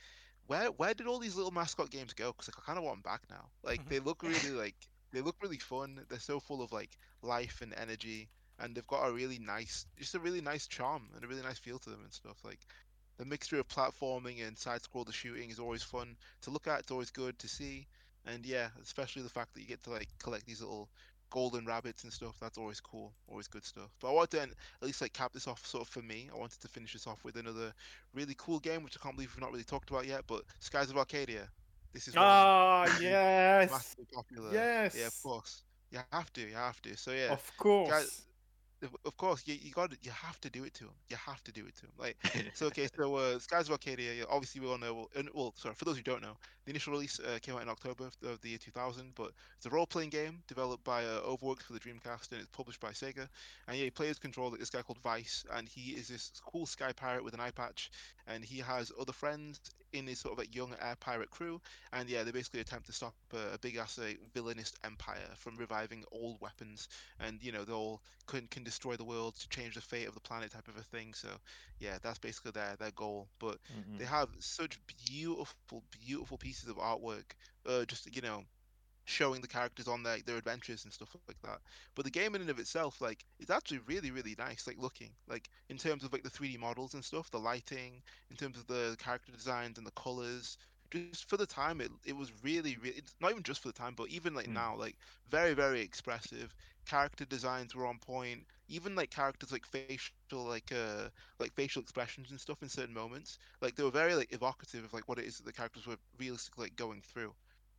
where 0.47 0.67
where 0.73 0.95
did 0.95 1.07
all 1.07 1.19
these 1.19 1.37
little 1.37 1.53
mascot 1.53 1.91
games 1.91 2.15
go? 2.15 2.33
Because 2.33 2.49
like, 2.49 2.63
I 2.63 2.67
kind 2.67 2.79
of 2.79 2.85
want 2.85 3.03
them 3.03 3.11
back 3.11 3.23
now. 3.31 3.47
Like 3.63 3.89
they 3.89 4.01
look 4.01 4.23
really 4.25 4.51
like 4.51 4.77
they 5.13 5.21
look 5.21 5.37
really 5.43 5.59
fun. 5.59 6.01
They're 6.09 6.19
so 6.19 6.41
full 6.41 6.63
of 6.63 6.73
like 6.73 6.91
life 7.23 7.61
and 7.63 7.75
energy, 7.75 8.29
and 8.59 8.75
they've 8.75 8.87
got 8.87 9.09
a 9.09 9.13
really 9.13 9.39
nice, 9.39 9.87
just 9.99 10.15
a 10.15 10.19
really 10.19 10.41
nice 10.41 10.67
charm 10.67 11.09
and 11.15 11.25
a 11.25 11.29
really 11.29 11.43
nice 11.43 11.59
feel 11.59 11.79
to 11.81 11.91
them 11.91 12.01
and 12.03 12.13
stuff. 12.13 12.39
Like 12.45 12.61
the 13.19 13.25
mixture 13.25 13.59
of 13.59 13.69
platforming 13.69 14.47
and 14.47 14.57
side 14.57 14.81
scroller 14.83 15.13
shooting 15.13 15.51
is 15.51 15.59
always 15.59 15.83
fun 15.83 16.17
to 16.43 16.51
look 16.51 16.67
at. 16.67 16.81
It's 16.81 16.91
always 16.91 17.11
good 17.11 17.39
to 17.41 17.49
see, 17.49 17.87
and 18.27 18.45
yeah, 18.45 18.69
especially 18.83 19.23
the 19.23 19.29
fact 19.29 19.55
that 19.55 19.61
you 19.61 19.67
get 19.67 19.83
to 19.85 19.91
like 19.91 20.09
collect 20.19 20.47
these 20.47 20.61
little 20.61 20.89
golden 21.31 21.67
rabbits 21.67 22.05
and 22.05 22.13
stuff. 22.13 22.37
That's 22.41 22.59
always 22.59 22.81
cool, 22.81 23.13
always 23.29 23.49
good 23.49 23.65
stuff. 23.65 23.91
But 24.01 24.09
I 24.11 24.13
want 24.13 24.31
to 24.33 24.41
at 24.43 24.49
least 24.83 25.01
like 25.03 25.13
cap 25.13 25.33
this 25.33 25.47
off 25.47 25.67
sort 25.67 25.83
of 25.83 25.89
for 25.89 26.01
me. 26.03 26.29
I 26.35 26.39
wanted 26.39 26.61
to 26.61 26.69
finish 26.69 26.93
this 26.93 27.07
off 27.07 27.23
with 27.25 27.37
another 27.37 27.73
really 28.15 28.35
cool 28.39 28.59
game, 28.61 28.83
which 28.83 28.97
I 28.99 29.03
can't 29.03 29.15
believe 29.15 29.33
we've 29.35 29.43
not 29.43 29.53
really 29.53 29.65
talked 29.65 29.91
about 29.91 30.07
yet. 30.07 30.23
But 30.27 30.43
Skies 30.61 30.91
of 30.91 30.97
Arcadia. 30.97 31.49
This 31.93 32.09
is 32.09 32.15
Ah, 32.17 32.85
yes, 33.01 33.71
massively 33.71 34.07
popular. 34.13 34.53
yes, 34.53 34.95
Yeah, 34.99 35.07
of 35.07 35.23
course. 35.23 35.63
You 35.91 36.01
have 36.13 36.33
to. 36.35 36.41
You 36.43 36.55
have 36.55 36.81
to. 36.83 36.97
So 36.97 37.13
yeah, 37.13 37.33
of 37.33 37.51
course. 37.57 37.91
of- 38.05 38.28
of 39.05 39.17
course, 39.17 39.43
you 39.47 39.55
you 39.61 39.73
got 39.73 39.93
you 40.03 40.11
have 40.11 40.41
to 40.43 40.51
do 40.51 40.65
it 40.65 40.75
to 40.75 40.85
him. 40.85 40.95
You 41.09 41.17
have 41.17 41.43
to 41.45 41.53
do 41.53 41.67
it 41.67 41.75
to 41.77 41.87
him. 41.87 41.93
Like 41.99 42.17
so, 42.55 42.67
okay. 42.67 42.89
So 42.97 43.15
uh, 43.17 43.39
Skies 43.39 43.67
of 43.69 43.73
Arcadia. 43.73 44.13
yeah, 44.15 44.25
Obviously, 44.29 44.61
we 44.61 44.69
all 44.69 44.79
know. 44.79 44.95
Well, 44.95 45.11
and- 45.17 45.31
well, 45.35 45.53
sorry. 45.57 45.75
For 45.75 45.85
those 45.85 45.97
who 45.97 46.03
don't 46.03 46.23
know, 46.23 46.37
the 46.65 46.71
initial 46.71 46.93
release 46.93 47.19
uh, 47.21 47.39
came 47.43 47.55
out 47.57 47.63
in 47.63 47.69
October 47.69 48.11
of 48.25 48.41
the 48.41 48.49
year 48.51 48.59
2000. 48.59 49.13
But 49.15 49.33
it's 49.57 49.67
a 49.67 49.71
role-playing 49.71 50.11
game 50.11 50.43
developed 50.47 50.85
by 50.85 51.05
uh, 51.05 51.21
Overworks 51.25 51.65
for 51.65 51.73
the 51.73 51.81
Dreamcast, 51.81 52.31
and 52.33 52.41
it's 52.41 52.51
published 52.53 52.81
by 52.81 52.91
Sega. 52.91 53.29
And 53.67 53.77
yeah, 53.77 53.89
players 53.95 54.19
control 54.19 54.51
this 54.51 54.71
guy 54.71 54.83
called 54.83 55.03
Vyse, 55.03 55.45
and 55.53 55.69
he 55.69 55.93
is 55.93 56.09
this 56.09 56.33
cool 56.53 56.67
sky 56.67 56.93
pirate 56.93 57.25
with 57.25 57.35
an 57.35 57.41
eye 57.41 57.51
patch, 57.51 57.91
and 58.27 58.45
he 58.45 58.59
has 58.59 58.93
other 59.01 59.13
friends 59.13 59.61
in 59.93 60.07
his 60.07 60.19
sort 60.19 60.33
of 60.33 60.39
like 60.39 60.55
young 60.55 60.75
air 60.83 60.97
pirate 61.01 61.31
crew. 61.31 61.61
And 61.93 62.09
yeah, 62.09 62.23
they 62.23 62.31
basically 62.31 62.61
attempt 62.61 62.87
to 62.87 62.93
stop 62.93 63.15
uh, 63.35 63.55
a 63.55 63.59
big 63.59 63.77
ass 63.77 63.99
uh, 63.99 64.13
villainous 64.35 64.73
empire 64.85 65.29
from 65.37 65.57
reviving 65.57 66.05
old 66.13 66.41
weapons, 66.41 66.89
and 67.21 67.43
you 67.43 67.53
know 67.53 67.65
they 67.65 67.73
all 67.73 68.03
can 68.27 68.47
can 68.49 68.65
destroy 68.69 68.97
the 68.97 69.05
world 69.05 69.37
to 69.41 69.49
change 69.49 69.75
the 69.77 69.83
fate 69.83 70.09
of 70.09 70.15
the 70.15 70.21
planet 70.21 70.53
type 70.53 70.69
of 70.69 70.77
a 70.79 70.85
thing. 70.97 71.15
So 71.15 71.39
yeah, 71.79 71.99
that's 72.03 72.19
basically 72.21 72.53
their 72.53 72.77
their 72.77 72.93
goal. 72.93 73.31
But 73.41 73.59
Mhm. 73.69 74.05
they 74.07 74.07
have 74.07 74.31
such 74.41 74.87
beautiful, 75.07 75.85
beautiful 75.91 76.39
pieces 76.39 76.69
of 76.71 76.77
artwork. 76.79 77.33
Uh, 77.67 77.85
just 77.87 78.15
you 78.15 78.23
know, 78.23 78.45
showing 79.07 79.41
the 79.41 79.49
characters 79.49 79.89
on 79.89 80.03
their 80.03 80.21
their 80.23 80.37
adventures 80.39 80.85
and 80.85 80.93
stuff 80.93 81.15
like 81.29 81.41
that. 81.43 81.61
But 81.95 82.05
the 82.05 82.11
game 82.11 82.35
in 82.35 82.43
and 82.43 82.51
of 82.51 82.59
itself, 82.59 83.01
like, 83.01 83.25
it's 83.39 83.51
actually 83.51 83.79
really, 83.81 84.11
really 84.11 84.35
nice. 84.39 84.67
Like 84.67 84.79
looking, 84.79 85.17
like 85.27 85.49
in 85.69 85.79
terms 85.79 86.05
of 86.05 86.13
like 86.13 86.23
the 86.23 86.31
3D 86.31 86.59
models 86.59 86.95
and 86.95 87.05
stuff, 87.05 87.31
the 87.31 87.41
lighting, 87.41 88.03
in 88.31 88.37
terms 88.37 88.59
of 88.59 88.67
the 88.67 88.97
character 88.99 89.33
designs 89.33 89.79
and 89.79 89.87
the 89.87 89.93
colors. 89.93 90.59
Just 90.91 91.29
for 91.29 91.37
the 91.37 91.47
time, 91.47 91.81
it 91.83 91.91
it 92.07 92.17
was 92.17 92.43
really, 92.43 92.77
really. 92.79 92.97
It's 92.97 93.15
not 93.21 93.31
even 93.33 93.43
just 93.43 93.61
for 93.63 93.69
the 93.69 93.73
time, 93.75 93.95
but 93.95 94.09
even 94.11 94.35
like 94.35 94.49
Mm. 94.49 94.65
now, 94.65 94.77
like 94.77 94.97
very, 95.29 95.55
very 95.55 95.81
expressive. 95.81 96.55
Character 96.87 97.27
designs 97.27 97.75
were 97.75 97.87
on 97.87 97.99
point. 97.99 98.47
Even 98.69 98.95
like 98.97 99.11
characters 99.11 99.53
like 99.53 99.67
facial, 99.67 100.05
like 100.09 100.35
uh, 100.73 101.09
like 101.39 101.53
facial 101.55 101.83
expressions 101.83 101.97
and 101.97 102.05
stuff 102.05 102.29
in 102.63 102.69
certain 102.69 102.95
moments 102.95 103.39
like 103.45 103.59
they 103.77 103.83
were 103.83 103.91
very 103.91 104.15
like 104.15 104.33
evocative 104.33 104.85
of 104.85 104.93
like 104.93 105.09
what 105.09 105.19
it 105.19 105.25
is 105.25 105.37
that 105.39 105.45
the 105.45 105.53
characters 105.53 105.87
were 105.87 105.97
realistically 106.19 106.65
like 106.65 106.77
going 106.77 107.01
through. 107.03 107.35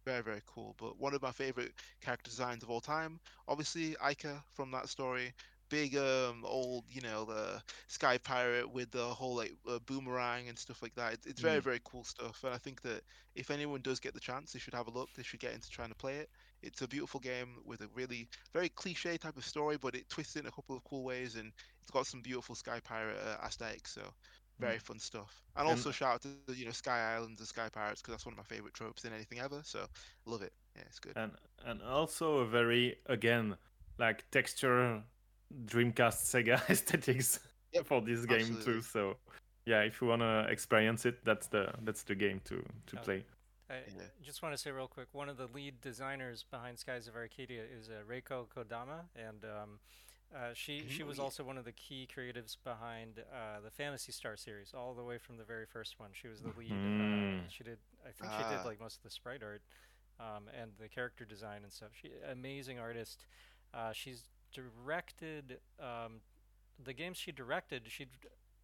Very 0.05 0.21
very 0.21 0.41
cool. 0.45 0.75
But 0.77 0.97
one 0.97 1.13
of 1.13 1.21
my 1.21 1.31
favorite 1.31 1.73
character 2.01 2.29
designs 2.29 2.63
of 2.63 2.69
all 2.69 2.81
time 2.81 3.19
obviously 3.47 3.95
Aika 3.95 4.43
from 4.53 4.71
that 4.71 4.89
story. 4.89 5.33
Big 5.69 5.95
um 5.95 6.43
old 6.45 6.85
you 6.89 7.01
know 7.01 7.25
the 7.25 7.61
sky 7.87 8.17
pirate 8.17 8.69
with 8.69 8.91
the 8.91 9.05
whole 9.13 9.35
like 9.35 9.53
uh, 9.67 9.79
boomerang 9.79 10.47
and 10.47 10.57
stuff 10.57 10.81
like 10.81 10.95
that. 10.95 11.13
It's, 11.13 11.25
it's 11.25 11.41
very 11.41 11.59
Mm. 11.59 11.61
very 11.61 11.79
cool 11.83 12.03
stuff. 12.03 12.43
And 12.43 12.53
i 12.53 12.57
think 12.57 12.81
that 12.81 13.01
if 13.35 13.49
anyone 13.51 13.81
does 13.81 13.99
get 13.99 14.13
the 14.13 14.19
chance 14.19 14.51
they 14.53 14.59
should 14.59 14.73
have 14.73 14.87
a 14.87 14.91
look. 14.91 15.09
They 15.15 15.23
should 15.23 15.39
get 15.39 15.53
into 15.53 15.69
trying 15.69 15.89
to 15.89 15.95
play 15.95 16.17
it 16.17 16.29
it's 16.61 16.81
a 16.81 16.87
beautiful 16.87 17.19
game 17.19 17.57
with 17.65 17.81
a 17.81 17.87
really 17.93 18.27
very 18.53 18.69
cliche 18.69 19.17
type 19.17 19.37
of 19.37 19.45
story 19.45 19.77
but 19.77 19.95
it 19.95 20.07
twists 20.09 20.35
in 20.35 20.45
a 20.45 20.51
couple 20.51 20.75
of 20.75 20.83
cool 20.83 21.03
ways 21.03 21.35
and 21.35 21.51
it's 21.81 21.91
got 21.91 22.05
some 22.05 22.21
beautiful 22.21 22.55
sky 22.55 22.79
pirate 22.83 23.17
uh, 23.25 23.45
aesthetics 23.45 23.93
so 23.93 24.01
very 24.59 24.77
fun 24.77 24.99
stuff. 24.99 25.41
And 25.55 25.67
also 25.67 25.89
shout 25.91 26.15
out 26.15 26.21
to 26.23 26.27
the, 26.47 26.53
you 26.53 26.65
know 26.65 26.71
Sky 26.71 27.13
Islands 27.15 27.39
and 27.39 27.47
Sky 27.47 27.69
Pirates 27.69 28.01
because 28.01 28.13
that's 28.13 28.25
one 28.25 28.33
of 28.33 28.37
my 28.37 28.43
favorite 28.43 28.73
tropes 28.73 29.05
in 29.05 29.13
anything 29.13 29.39
ever. 29.39 29.61
So 29.63 29.85
love 30.25 30.41
it. 30.41 30.51
Yeah, 30.75 30.83
it's 30.85 30.99
good. 30.99 31.13
and 31.15 31.31
and 31.65 31.81
also 31.81 32.39
a 32.39 32.45
very 32.45 32.97
again 33.05 33.55
like 33.97 34.29
texture 34.31 35.01
Dreamcast 35.65 36.25
Sega 36.25 36.61
aesthetics 36.69 37.39
Yep, 37.73 37.85
for 37.85 38.01
this 38.01 38.25
game 38.25 38.39
absolutely. 38.39 38.73
too. 38.73 38.81
So 38.81 39.15
yeah, 39.65 39.81
if 39.81 40.01
you 40.01 40.07
wanna 40.07 40.47
experience 40.49 41.05
it, 41.05 41.23
that's 41.23 41.47
the 41.47 41.71
that's 41.83 42.03
the 42.03 42.15
game 42.15 42.41
to 42.45 42.63
to 42.87 42.97
Oh. 42.97 43.01
play. 43.03 43.23
I 43.69 43.75
Yeah. 43.87 44.03
just 44.23 44.41
want 44.41 44.53
to 44.53 44.57
say 44.57 44.71
real 44.71 44.87
quick, 44.87 45.07
one 45.11 45.29
of 45.29 45.37
the 45.37 45.47
lead 45.47 45.79
designers 45.81 46.43
behind 46.49 46.79
Skies 46.79 47.07
of 47.07 47.15
Arcadia 47.15 47.63
is 47.63 47.89
uh, 47.89 48.01
Reiko 48.09 48.47
Kodama, 48.47 49.05
and 49.15 49.45
um, 49.45 49.79
uh, 50.35 50.53
she 50.53 50.87
she 50.89 51.03
Oh, 51.03 51.07
was 51.07 51.19
also 51.19 51.43
one 51.43 51.57
of 51.57 51.65
the 51.65 51.71
key 51.71 52.07
creatives 52.13 52.57
behind 52.63 53.19
uh, 53.31 53.59
the 53.63 53.69
Phantasy 53.71 54.11
Star 54.11 54.35
series, 54.37 54.73
all 54.73 54.93
the 54.93 55.03
way 55.03 55.17
from 55.19 55.37
the 55.37 55.43
very 55.43 55.65
first 55.65 55.99
one. 55.99 56.09
She 56.13 56.27
was 56.27 56.41
the 56.41 56.49
lead. 56.57 56.71
Uh, 56.71 56.75
Mm. 56.75 57.49
she 57.49 57.63
did, 57.63 57.77
I 58.03 58.11
think 58.11 58.31
she 58.31 58.37
did 58.49 58.59
Ah. 58.59 58.63
like 58.65 58.79
most 58.79 58.97
of 58.97 59.03
the 59.03 59.09
sprite 59.11 59.43
art 59.43 59.61
um, 60.19 60.47
and 60.59 60.71
the 60.79 60.87
character 60.89 61.25
design 61.25 61.63
and 61.63 61.71
stuff. 61.71 61.89
She 61.93 62.11
amazing 62.31 62.79
artist. 62.79 63.25
Uh, 63.73 63.91
she's 63.93 64.23
directed 64.51 65.59
um, 65.79 66.21
the 66.83 66.93
games 66.93 67.17
she 67.17 67.31
directed. 67.31 67.83
She 67.87 68.07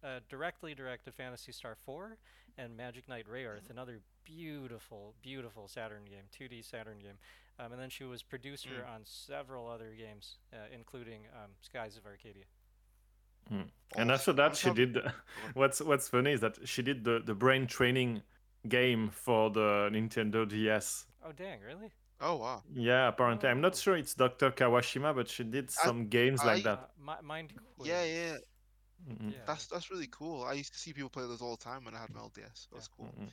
uh, 0.02 0.20
directly 0.28 0.74
directed 0.74 1.14
Phantasy 1.14 1.52
Star 1.52 1.74
4 1.76 2.16
and 2.58 2.76
Magic 2.76 3.08
Knight 3.08 3.26
Rayearth, 3.28 3.70
another 3.70 4.00
beautiful, 4.26 5.14
beautiful 5.22 5.68
Saturn 5.68 6.04
game, 6.04 6.24
2D 6.30 6.62
Saturn 6.62 6.98
game. 6.98 7.18
Um, 7.58 7.72
and 7.72 7.80
then 7.80 7.88
she 7.88 8.04
was 8.04 8.22
producer 8.22 8.84
on 8.94 9.00
several 9.04 9.66
other 9.68 9.94
games, 9.96 10.36
uh, 10.52 10.56
including 10.74 11.20
um, 11.32 11.52
Skies 11.60 11.96
of 11.96 12.04
Arcadia. 12.04 12.44
And 13.96 14.10
after 14.10 14.32
that, 14.34 14.56
she 14.56 14.70
did. 14.70 14.98
what's 15.54 15.80
What's 15.80 16.08
funny 16.08 16.32
is 16.32 16.40
that 16.40 16.58
she 16.68 16.82
did 16.82 17.04
the 17.04 17.22
the 17.24 17.34
brain 17.34 17.66
training 17.66 18.22
game 18.68 19.08
for 19.10 19.50
the 19.50 19.88
Nintendo 19.92 20.46
DS. 20.46 21.06
Oh, 21.24 21.32
dang, 21.32 21.60
really? 21.60 21.92
Oh 22.20 22.36
wow. 22.36 22.62
Yeah, 22.74 23.08
apparently, 23.08 23.48
I'm 23.48 23.60
not 23.60 23.72
Oh. 23.72 23.76
sure 23.76 23.96
it's 23.96 24.14
Dr. 24.14 24.50
Kawashima, 24.50 25.14
but 25.14 25.28
she 25.28 25.44
did 25.44 25.70
some 25.70 26.08
games 26.08 26.44
like 26.44 26.64
that. 26.64 26.90
Uh, 27.08 27.22
Mind 27.22 27.52
Quiz. 27.76 27.88
Yeah, 27.88 28.04
yeah. 28.04 28.36
Mhm. 29.08 29.32
Yeah. 29.32 29.38
That's 29.46 29.66
that's 29.66 29.90
really 29.90 30.08
cool. 30.08 30.42
I 30.42 30.54
used 30.54 30.72
to 30.72 30.78
see 30.78 30.92
people 30.92 31.10
play 31.10 31.22
those 31.26 31.42
all 31.42 31.56
the 31.56 31.62
time 31.64 31.84
when 31.84 31.94
I 31.94 32.00
had 32.00 32.10
my 32.10 32.20
LDS. 32.20 32.68
That's 32.72 32.88
cool. 32.88 33.06
Mhm. 33.06 33.28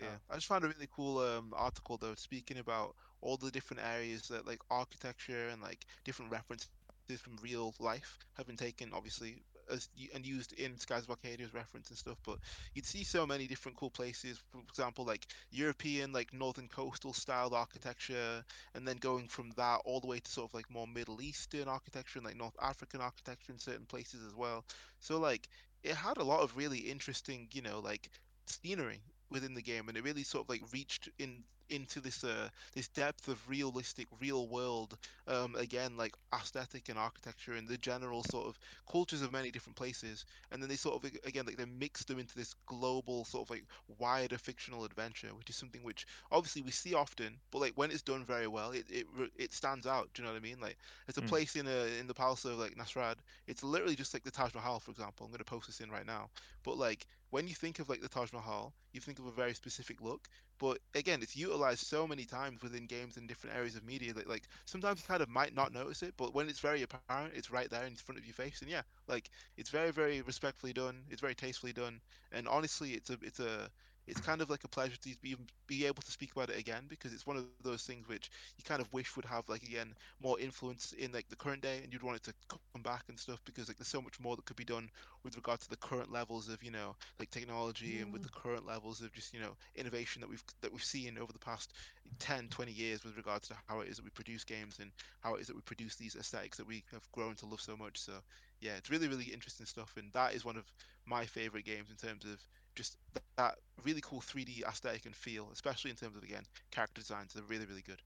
Yeah, 0.00 0.18
I 0.28 0.34
just 0.34 0.46
found 0.48 0.64
a 0.64 0.68
really 0.68 0.88
cool 0.90 1.18
um, 1.18 1.52
article 1.54 1.96
though, 1.96 2.14
speaking 2.16 2.58
about 2.58 2.96
all 3.20 3.36
the 3.36 3.50
different 3.50 3.82
areas 3.84 4.28
that 4.28 4.46
like 4.46 4.58
architecture 4.70 5.48
and 5.48 5.62
like 5.62 5.86
different 6.04 6.32
references 6.32 6.70
from 7.18 7.36
real 7.36 7.74
life 7.78 8.18
have 8.34 8.46
been 8.46 8.56
taken, 8.56 8.92
obviously 8.92 9.44
as 9.70 9.88
and 10.12 10.26
used 10.26 10.52
in 10.54 10.76
Skies 10.78 11.04
of 11.04 11.10
Arcadia 11.10 11.46
as 11.46 11.54
reference 11.54 11.88
and 11.90 11.98
stuff. 11.98 12.18
But 12.24 12.38
you'd 12.74 12.84
see 12.86 13.04
so 13.04 13.26
many 13.26 13.46
different 13.46 13.76
cool 13.76 13.90
places. 13.90 14.38
For 14.50 14.58
example, 14.60 15.04
like 15.04 15.26
European, 15.50 16.12
like 16.12 16.32
northern 16.32 16.68
coastal 16.68 17.12
style 17.12 17.54
architecture, 17.54 18.44
and 18.74 18.86
then 18.88 18.96
going 18.96 19.28
from 19.28 19.50
that 19.52 19.82
all 19.84 20.00
the 20.00 20.06
way 20.08 20.18
to 20.18 20.30
sort 20.30 20.50
of 20.50 20.54
like 20.54 20.68
more 20.70 20.86
Middle 20.88 21.20
Eastern 21.22 21.68
architecture 21.68 22.18
and 22.18 22.26
like 22.26 22.36
North 22.36 22.56
African 22.60 23.00
architecture 23.00 23.52
in 23.52 23.58
certain 23.58 23.86
places 23.86 24.24
as 24.26 24.34
well. 24.34 24.64
So 24.98 25.20
like 25.20 25.48
it 25.84 25.94
had 25.94 26.16
a 26.18 26.24
lot 26.24 26.40
of 26.40 26.56
really 26.56 26.78
interesting, 26.78 27.48
you 27.52 27.62
know, 27.62 27.80
like 27.80 28.10
scenery 28.46 29.02
within 29.32 29.54
the 29.54 29.62
game, 29.62 29.88
and 29.88 29.96
it 29.96 30.04
really 30.04 30.22
sort 30.22 30.44
of 30.44 30.48
like 30.48 30.62
reached 30.72 31.08
in 31.18 31.42
into 31.72 32.00
this 32.00 32.22
uh 32.22 32.48
this 32.74 32.88
depth 32.88 33.28
of 33.28 33.48
realistic 33.48 34.06
real 34.20 34.46
world 34.46 34.96
um 35.26 35.54
again 35.56 35.96
like 35.96 36.14
aesthetic 36.34 36.88
and 36.88 36.98
architecture 36.98 37.54
and 37.54 37.66
the 37.66 37.78
general 37.78 38.22
sort 38.24 38.46
of 38.46 38.58
cultures 38.90 39.22
of 39.22 39.32
many 39.32 39.50
different 39.50 39.76
places. 39.76 40.24
And 40.50 40.62
then 40.62 40.68
they 40.68 40.76
sort 40.76 41.02
of 41.02 41.10
again 41.24 41.46
like 41.46 41.56
they 41.56 41.64
mix 41.64 42.04
them 42.04 42.18
into 42.18 42.36
this 42.36 42.54
global 42.66 43.24
sort 43.24 43.46
of 43.46 43.50
like 43.50 43.64
wider 43.98 44.38
fictional 44.38 44.84
adventure 44.84 45.28
which 45.36 45.50
is 45.50 45.56
something 45.56 45.82
which 45.82 46.06
obviously 46.30 46.62
we 46.62 46.70
see 46.70 46.94
often 46.94 47.38
but 47.50 47.60
like 47.60 47.72
when 47.76 47.90
it's 47.90 48.02
done 48.02 48.24
very 48.24 48.46
well 48.46 48.72
it 48.72 48.84
it, 48.90 49.06
it 49.36 49.52
stands 49.52 49.86
out 49.86 50.08
do 50.12 50.22
you 50.22 50.26
know 50.26 50.32
what 50.32 50.40
i 50.40 50.42
mean? 50.42 50.60
Like 50.60 50.76
there's 51.06 51.18
a 51.18 51.22
mm. 51.22 51.28
place 51.28 51.56
in 51.56 51.66
a 51.66 51.98
in 51.98 52.06
the 52.06 52.14
palace 52.14 52.44
of 52.44 52.58
like 52.58 52.76
nasrad. 52.76 53.16
It's 53.46 53.62
literally 53.62 53.96
just 53.96 54.14
like 54.14 54.24
the 54.24 54.30
taj 54.30 54.54
mahal 54.54 54.80
for 54.80 54.90
example 54.90 55.24
i'm 55.24 55.32
going 55.32 55.38
to 55.38 55.44
post 55.44 55.66
this 55.66 55.80
in 55.80 55.90
right 55.90 56.06
now. 56.06 56.28
But 56.64 56.76
like 56.76 57.06
when 57.32 57.48
you 57.48 57.54
think 57.54 57.80
of 57.80 57.88
like 57.88 58.02
the 58.02 58.08
Taj 58.10 58.32
Mahal, 58.32 58.74
you 58.92 59.00
think 59.00 59.18
of 59.18 59.26
a 59.26 59.32
very 59.32 59.54
specific 59.54 60.02
look. 60.02 60.28
But 60.58 60.78
again, 60.94 61.22
it's 61.22 61.34
utilized 61.34 61.80
so 61.80 62.06
many 62.06 62.26
times 62.26 62.62
within 62.62 62.86
games 62.86 63.16
and 63.16 63.26
different 63.26 63.56
areas 63.56 63.74
of 63.74 63.84
media 63.84 64.12
that 64.14 64.28
like 64.28 64.44
sometimes 64.66 65.00
you 65.00 65.06
kind 65.08 65.22
of 65.22 65.30
might 65.30 65.56
not 65.56 65.72
notice 65.72 66.02
it, 66.02 66.14
but 66.18 66.34
when 66.34 66.48
it's 66.48 66.60
very 66.60 66.82
apparent, 66.82 67.34
it's 67.34 67.50
right 67.50 67.70
there 67.70 67.86
in 67.86 67.96
front 67.96 68.18
of 68.18 68.26
your 68.26 68.34
face. 68.34 68.60
And 68.60 68.70
yeah, 68.70 68.82
like 69.08 69.30
it's 69.56 69.70
very, 69.70 69.90
very 69.90 70.20
respectfully 70.20 70.74
done. 70.74 71.04
It's 71.10 71.22
very 71.22 71.34
tastefully 71.34 71.72
done. 71.72 72.00
And 72.30 72.46
honestly, 72.46 72.92
it's 72.92 73.10
a 73.10 73.18
it's 73.22 73.40
a 73.40 73.70
it's 74.06 74.20
kind 74.20 74.40
of 74.40 74.50
like 74.50 74.64
a 74.64 74.68
pleasure 74.68 74.96
to 74.96 75.16
be 75.20 75.36
be 75.66 75.86
able 75.86 76.02
to 76.02 76.10
speak 76.12 76.32
about 76.32 76.50
it 76.50 76.58
again 76.58 76.86
because 76.88 77.12
it's 77.12 77.26
one 77.26 77.36
of 77.36 77.46
those 77.46 77.64
things 77.64 77.86
which 77.86 78.10
you 78.36 78.42
kind 78.44 78.60
of 78.62 78.72
wish 78.92 78.96
would 78.96 79.04
have 79.06 79.28
like 79.30 79.44
again 79.44 79.78
more 80.20 80.38
influence 80.40 80.92
in 80.92 81.12
like 81.12 81.28
the 81.28 81.36
current 81.36 81.62
day 81.62 81.80
and 81.82 81.92
you'd 81.92 82.02
want 82.02 82.16
it 82.16 82.22
to 82.22 82.34
come 82.48 82.82
back 82.82 83.04
and 83.08 83.18
stuff 83.18 83.40
because 83.44 83.68
like 83.68 83.76
there's 83.76 83.88
so 83.88 84.00
much 84.00 84.20
more 84.20 84.36
that 84.36 84.44
could 84.44 84.56
be 84.56 84.64
done 84.64 84.88
with 85.22 85.36
regard 85.36 85.60
to 85.60 85.68
the 85.68 85.76
current 85.76 86.10
levels 86.10 86.48
of 86.48 86.62
you 86.62 86.70
know 86.70 86.94
like 87.18 87.30
technology 87.30 88.00
and 88.00 88.12
with 88.12 88.22
the 88.22 88.28
current 88.30 88.66
levels 88.66 89.00
of 89.00 89.12
just 89.12 89.32
you 89.32 89.40
know 89.40 89.54
innovation 89.74 90.20
that 90.20 90.28
we've 90.28 90.42
that 90.60 90.72
we've 90.72 90.82
seen 90.84 91.18
over 91.18 91.32
the 91.32 91.38
past 91.38 91.72
10 92.18 92.48
20 92.48 92.72
years 92.72 93.04
with 93.04 93.16
regards 93.16 93.48
to 93.48 93.54
how 93.68 93.80
it 93.80 93.88
is 93.88 93.96
that 93.96 94.04
we 94.04 94.10
produce 94.10 94.44
games 94.44 94.78
and 94.78 94.92
how 95.20 95.34
it 95.34 95.40
is 95.40 95.46
that 95.48 95.56
we 95.56 95.62
produce 95.62 95.96
these 95.96 96.16
aesthetics 96.16 96.56
that 96.58 96.66
we 96.66 96.84
have 96.90 97.10
grown 97.12 97.34
to 97.36 97.46
love 97.46 97.60
so 97.60 97.76
much. 97.76 97.98
So 97.98 98.20
yeah 98.60 98.76
it's 98.76 98.90
really 98.90 99.08
really 99.08 99.24
interesting 99.26 99.66
stuff 99.66 99.96
and 99.96 100.12
that 100.12 100.34
is 100.34 100.44
one 100.44 100.56
of 100.56 100.70
my 101.06 101.26
favorite 101.26 101.64
games 101.64 101.90
in 101.90 101.96
terms 101.96 102.24
of 102.24 102.40
just 102.74 102.96
that 103.36 103.56
really 103.84 104.00
cool 104.02 104.20
3D 104.20 104.62
aesthetic 104.66 105.06
and 105.06 105.14
feel, 105.14 105.48
especially 105.52 105.90
in 105.90 105.96
terms 105.96 106.16
of 106.16 106.22
again 106.22 106.44
character 106.70 107.00
designs. 107.00 107.32
They're 107.34 107.44
really 107.44 107.66
really 107.66 107.82
good. 107.82 108.02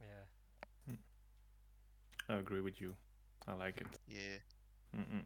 Yeah. 0.00 0.94
Hmm. 0.94 2.32
I 2.32 2.38
agree 2.38 2.60
with 2.60 2.80
you. 2.80 2.94
I 3.46 3.54
like 3.54 3.80
it. 3.80 3.86
Yeah. 4.08 4.98
Mm-mm. 4.98 5.24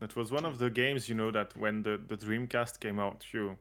That 0.00 0.16
was 0.16 0.32
one 0.32 0.46
of 0.46 0.58
the 0.58 0.70
games, 0.70 1.08
you 1.08 1.14
know, 1.14 1.30
that 1.30 1.54
when 1.56 1.82
the, 1.82 2.00
the 2.08 2.16
Dreamcast 2.16 2.80
came 2.80 2.98
out, 2.98 3.24
you 3.32 3.58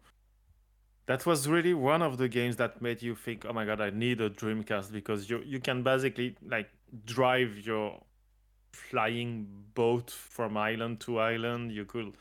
that 1.10 1.26
was 1.26 1.48
really 1.48 1.74
one 1.74 2.04
of 2.04 2.20
the 2.20 2.30
games 2.30 2.56
that 2.58 2.84
made 2.84 3.02
you 3.02 3.16
think, 3.16 3.44
oh 3.44 3.52
my 3.52 3.66
god, 3.66 3.82
I 3.82 3.90
need 3.90 4.22
a 4.22 4.30
Dreamcast 4.30 4.92
because 4.92 5.28
you 5.28 5.42
you 5.44 5.60
can 5.60 5.82
basically 5.82 6.36
like 6.48 6.70
drive 7.06 7.58
your 7.58 8.00
flying 8.72 9.48
boat 9.74 10.12
from 10.12 10.56
island 10.56 11.00
to 11.02 11.20
island. 11.20 11.72
You 11.72 11.86
could. 11.86 12.14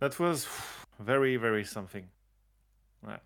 That 0.00 0.18
was 0.18 0.48
very, 0.98 1.36
very 1.36 1.64
something. 1.64 2.08
Yeah. 3.06 3.18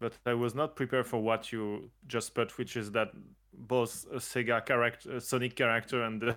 But 0.00 0.14
I 0.26 0.34
was 0.34 0.54
not 0.54 0.76
prepared 0.76 1.06
for 1.06 1.20
what 1.20 1.52
you 1.52 1.90
just 2.06 2.34
put, 2.34 2.56
which 2.58 2.76
is 2.76 2.92
that 2.92 3.08
both 3.52 4.06
a 4.12 4.16
Sega 4.16 4.64
character, 4.64 5.16
a 5.16 5.20
Sonic 5.20 5.56
character, 5.56 6.02
and 6.02 6.20
the, 6.20 6.36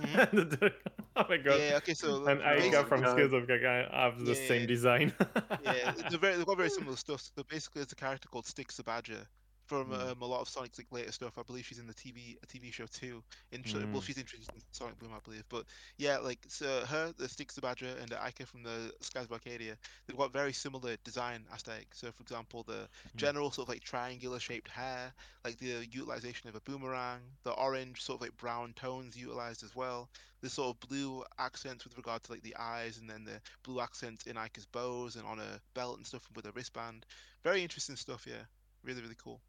mm-hmm. 0.00 0.18
and 0.38 0.50
the, 0.50 0.72
oh 1.16 1.24
my 1.28 1.36
god, 1.36 1.60
yeah, 1.60 1.76
okay, 1.78 1.94
so 1.94 2.26
and 2.26 2.40
Aika 2.40 2.86
from 2.86 3.00
Skies 3.00 3.32
of 3.32 3.48
Gaga 3.48 3.88
have 3.92 4.24
the 4.24 4.34
yeah, 4.34 4.48
same 4.48 4.66
design. 4.66 5.12
yeah, 5.64 5.92
they're 6.10 6.18
very, 6.18 6.36
they've 6.36 6.46
got 6.46 6.56
very 6.56 6.70
similar 6.70 6.96
stuff. 6.96 7.22
So 7.36 7.42
basically, 7.48 7.82
it's 7.82 7.92
a 7.92 7.96
character 7.96 8.28
called 8.28 8.46
Sticks 8.46 8.76
the 8.76 8.84
Badger, 8.84 9.26
from 9.72 9.88
mm. 9.88 10.10
um, 10.10 10.20
a 10.20 10.26
lot 10.26 10.42
of 10.42 10.48
Sonic's 10.50 10.76
like 10.76 10.92
later 10.92 11.10
stuff. 11.12 11.38
I 11.38 11.42
believe 11.42 11.64
she's 11.64 11.78
in 11.78 11.86
the 11.86 11.94
TV 11.94 12.36
a 12.42 12.46
TV 12.46 12.70
show 12.70 12.84
too. 12.84 13.22
In 13.52 13.62
mm. 13.62 13.90
well, 13.90 14.02
she's 14.02 14.18
introduced 14.18 14.50
in 14.54 14.60
Sonic 14.70 14.98
Boom, 14.98 15.12
I 15.16 15.20
believe. 15.24 15.44
But 15.48 15.64
yeah, 15.96 16.18
like 16.18 16.40
so 16.46 16.84
her, 16.86 17.14
the 17.16 17.26
Sticks 17.26 17.54
the 17.54 17.62
Badger, 17.62 17.94
and 17.98 18.10
the 18.10 18.16
Aika 18.16 18.46
from 18.46 18.62
the 18.62 18.92
Skies 19.00 19.24
of 19.24 19.32
Arcadia, 19.32 19.78
they've 20.06 20.16
got 20.16 20.30
very 20.30 20.52
similar 20.52 20.96
design 21.04 21.44
aesthetic. 21.54 21.86
So 21.94 22.08
for 22.12 22.22
example, 22.22 22.64
the 22.64 22.74
mm. 22.82 23.16
general 23.16 23.50
sort 23.50 23.68
of 23.68 23.74
like 23.74 23.82
triangular 23.82 24.38
shaped 24.38 24.68
hair, 24.68 25.14
like 25.42 25.56
the 25.56 25.86
utilization 25.90 26.50
of 26.50 26.54
a 26.54 26.60
boomerang, 26.60 27.20
the 27.44 27.52
orange 27.52 28.02
sort 28.02 28.18
of 28.18 28.22
like 28.22 28.36
brown 28.36 28.74
tones 28.74 29.16
utilized 29.16 29.64
as 29.64 29.74
well. 29.74 30.10
The 30.42 30.50
sort 30.50 30.76
of 30.76 30.88
blue 30.88 31.24
accents 31.38 31.84
with 31.84 31.96
regard 31.96 32.24
to 32.24 32.32
like 32.32 32.42
the 32.42 32.56
eyes, 32.58 32.98
and 32.98 33.08
then 33.08 33.24
the 33.24 33.40
blue 33.64 33.80
accents 33.80 34.24
in 34.24 34.36
Aika's 34.36 34.66
bows 34.66 35.16
and 35.16 35.24
on 35.24 35.38
her 35.38 35.60
belt 35.72 35.96
and 35.96 36.06
stuff 36.06 36.28
with 36.36 36.44
a 36.44 36.52
wristband. 36.52 37.06
Very 37.42 37.62
interesting 37.62 37.96
stuff, 37.96 38.26
yeah. 38.28 38.44
Really, 38.84 39.00
really 39.00 39.16
cool. 39.22 39.40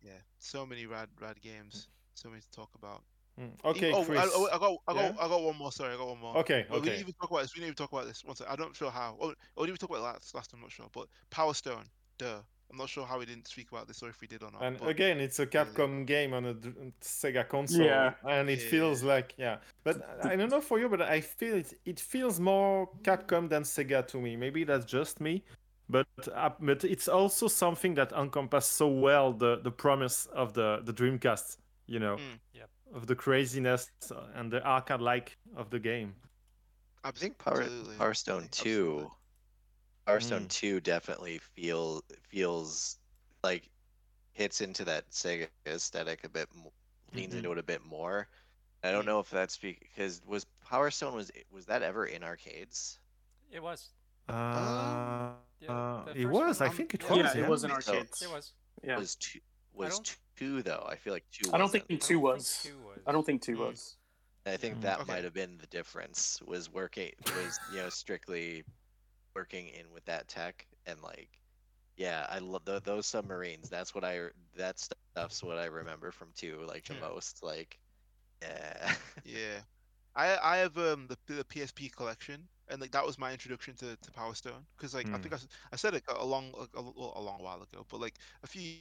yeah, 0.04 0.12
so 0.40 0.66
many 0.66 0.86
rad 0.86 1.10
rad 1.22 1.42
games, 1.42 1.88
so 2.14 2.30
many 2.30 2.42
to 2.42 2.52
talk 2.52 2.70
about. 2.76 3.04
Mm. 3.40 3.50
Okay, 3.66 3.92
oh, 3.92 4.04
Chris. 4.04 4.20
I, 4.20 4.24
I, 4.56 4.60
got, 4.60 4.78
I 4.88 4.94
got, 4.94 5.04
yeah? 5.04 5.14
I 5.20 5.28
got 5.28 5.42
one 5.42 5.58
more. 5.58 5.72
Sorry, 5.72 5.94
I 5.94 5.98
got 5.98 6.08
one 6.08 6.20
more. 6.20 6.38
Okay, 6.38 6.66
well, 6.70 6.80
okay. 6.80 6.84
We 6.84 6.90
didn't 6.90 7.02
even 7.02 7.14
talk 7.14 7.32
about 7.32 7.42
this. 7.42 7.56
We 7.56 7.60
didn't 7.62 7.70
even 7.70 7.76
talk 7.76 7.92
about 7.92 8.06
this. 8.06 8.24
One 8.24 8.36
second. 8.36 8.54
I 8.54 8.56
don't 8.56 8.76
sure 8.76 8.92
how. 8.92 9.18
Oh, 9.20 9.34
oh, 9.58 9.66
did 9.66 9.72
we 9.72 9.78
talk 9.78 9.90
about 9.90 10.04
last? 10.04 10.36
Last, 10.36 10.54
I'm 10.54 10.62
not 10.62 10.72
sure. 10.72 10.86
But 10.94 11.08
Power 11.32 11.54
Stone, 11.54 11.86
duh. 12.18 12.40
I'm 12.74 12.80
not 12.80 12.90
sure 12.90 13.06
how 13.06 13.20
we 13.20 13.26
didn't 13.28 13.48
speak 13.48 13.72
about 13.72 13.88
this 13.88 14.02
or 14.02 14.10
if 14.10 14.20
we 14.20 14.26
did 14.26 14.42
or 14.42 14.50
not. 14.52 14.64
And 14.64 14.80
but... 14.80 14.88
again, 14.88 15.20
it's 15.20 15.38
a 15.38 15.46
Capcom 15.46 16.00
yeah. 16.00 16.06
game 16.06 16.34
on 16.34 16.46
a 16.46 16.56
Sega 17.04 17.48
console, 17.48 17.86
yeah. 17.86 18.14
and 18.28 18.50
it 18.50 18.64
yeah. 18.64 18.70
feels 18.70 19.04
like 19.04 19.36
yeah. 19.38 19.58
But 19.84 20.02
I 20.24 20.36
don't 20.36 20.50
know 20.50 20.62
for 20.62 20.80
you, 20.80 20.90
but 20.90 21.02
I 21.02 21.22
feel 21.22 21.56
it. 21.56 21.74
It 21.86 22.00
feels 22.00 22.40
more 22.40 22.90
Capcom 23.04 23.48
than 23.48 23.62
Sega 23.62 24.08
to 24.08 24.20
me. 24.20 24.36
Maybe 24.36 24.64
that's 24.64 24.86
just 24.86 25.22
me, 25.22 25.44
but 25.90 26.08
uh, 26.34 26.50
but 26.60 26.84
it's 26.84 27.08
also 27.08 27.48
something 27.48 27.96
that 27.96 28.12
encompasses 28.14 28.72
so 28.72 28.88
well 28.88 29.34
the 29.34 29.60
the 29.64 29.72
promise 29.72 30.26
of 30.28 30.54
the 30.54 30.82
the 30.84 30.94
Dreamcast, 30.94 31.58
you 31.88 32.00
know, 32.00 32.16
mm, 32.16 32.40
yep. 32.54 32.70
of 32.94 33.08
the 33.08 33.16
craziness 33.16 33.90
and 34.36 34.52
the 34.52 34.66
arcade 34.66 35.02
like 35.02 35.38
of 35.56 35.70
the 35.70 35.80
game. 35.80 36.16
I 37.04 37.12
think 37.12 37.38
Power 37.38 37.68
Power 37.98 38.14
Stone 38.14 38.48
Two, 38.52 39.12
Power 40.06 40.20
Stone 40.20 40.46
mm. 40.46 40.50
Two 40.50 40.80
definitely 40.80 41.40
feel 41.56 42.02
feels 42.30 42.98
like 43.44 43.70
hits 44.32 44.62
into 44.62 44.86
that 44.86 45.10
Sega 45.12 45.48
aesthetic 45.68 46.24
a 46.24 46.30
bit, 46.30 46.48
leans 47.14 47.30
mm-hmm. 47.30 47.38
into 47.40 47.52
it 47.52 47.58
a 47.58 47.64
bit 47.64 47.86
more. 47.86 48.28
I 48.84 48.92
don't 48.92 49.04
mm. 49.04 49.08
know 49.08 49.20
if 49.20 49.30
that's 49.30 49.58
because 49.58 50.22
was 50.26 50.46
Power 50.66 50.92
Stone 50.92 51.16
was 51.16 51.32
was 51.52 51.66
that 51.66 51.84
ever 51.84 52.06
in 52.06 52.24
arcades? 52.24 53.00
It 53.52 53.62
was. 53.62 53.90
Uh, 54.30 55.32
uh, 55.70 56.02
it 56.16 56.26
was. 56.26 56.60
One, 56.60 56.70
I 56.70 56.72
think 56.72 56.94
it 56.94 57.10
was. 57.10 57.18
Yeah, 57.18 57.32
yeah, 57.36 57.44
it 57.44 57.50
was 57.50 57.64
in 57.64 57.72
arcades. 57.72 58.20
So, 58.20 58.26
it 58.26 58.34
was. 58.34 58.54
Yeah. 58.84 58.98
Was 58.98 59.16
two 59.16 59.40
was 59.74 60.02
two 60.38 60.62
though? 60.62 60.86
I 60.88 60.96
feel 60.96 61.14
like 61.14 61.26
two. 61.32 61.50
I 61.54 61.58
don't 61.58 61.72
think 61.72 62.02
two 62.02 62.20
was. 62.20 62.70
I 63.08 63.12
don't 63.12 63.26
think 63.26 63.42
two 63.42 63.58
was. 63.58 63.98
I 64.46 64.58
think 64.58 64.82
that 64.82 65.00
okay. 65.02 65.14
might 65.14 65.24
have 65.24 65.34
been 65.34 65.58
the 65.58 65.68
difference. 65.68 66.42
Was 66.46 66.72
working 66.72 67.12
was 67.26 67.60
you 67.72 67.78
know 67.78 67.90
strictly 67.90 68.64
working 69.36 69.68
in 69.70 69.86
with 69.94 70.06
that 70.06 70.28
tech 70.28 70.68
and 70.86 71.02
like 71.02 71.30
yeah 71.98 72.28
I 72.30 72.40
love 72.40 72.66
the, 72.66 72.82
those 72.84 73.08
submarines. 73.08 73.70
That's 73.70 73.96
what 73.96 74.04
I 74.04 74.28
that 74.58 74.80
stuff's 74.80 75.44
what 75.44 75.58
I 75.58 75.66
remember 75.66 76.12
from 76.12 76.30
two 76.36 76.60
like 76.68 76.86
the 76.86 76.94
hmm. 76.94 77.02
most 77.02 77.42
like 77.42 77.80
yeah 78.42 78.94
yeah. 79.26 79.60
I 80.16 80.38
I 80.44 80.58
have 80.58 80.78
um 80.78 81.08
the 81.08 81.18
the 81.34 81.44
PSP 81.46 81.92
collection 81.96 82.48
and 82.70 82.82
like 82.82 82.92
that 82.92 83.06
was 83.06 83.20
my 83.20 83.32
introduction 83.32 83.74
to, 83.76 83.96
to 83.96 84.12
Power 84.12 84.34
Stone 84.34 84.66
because 84.78 84.94
like 84.94 85.08
mm. 85.08 85.16
I 85.16 85.18
think 85.20 85.34
I, 85.34 85.38
I 85.72 85.76
said 85.76 85.94
it 85.94 86.04
a 86.08 86.26
long 86.26 86.54
a, 86.76 86.80
a, 86.80 87.22
long 87.22 87.40
while 87.42 87.62
ago, 87.62 87.86
but 87.90 88.00
like 88.00 88.16
a 88.44 88.48
few 88.48 88.76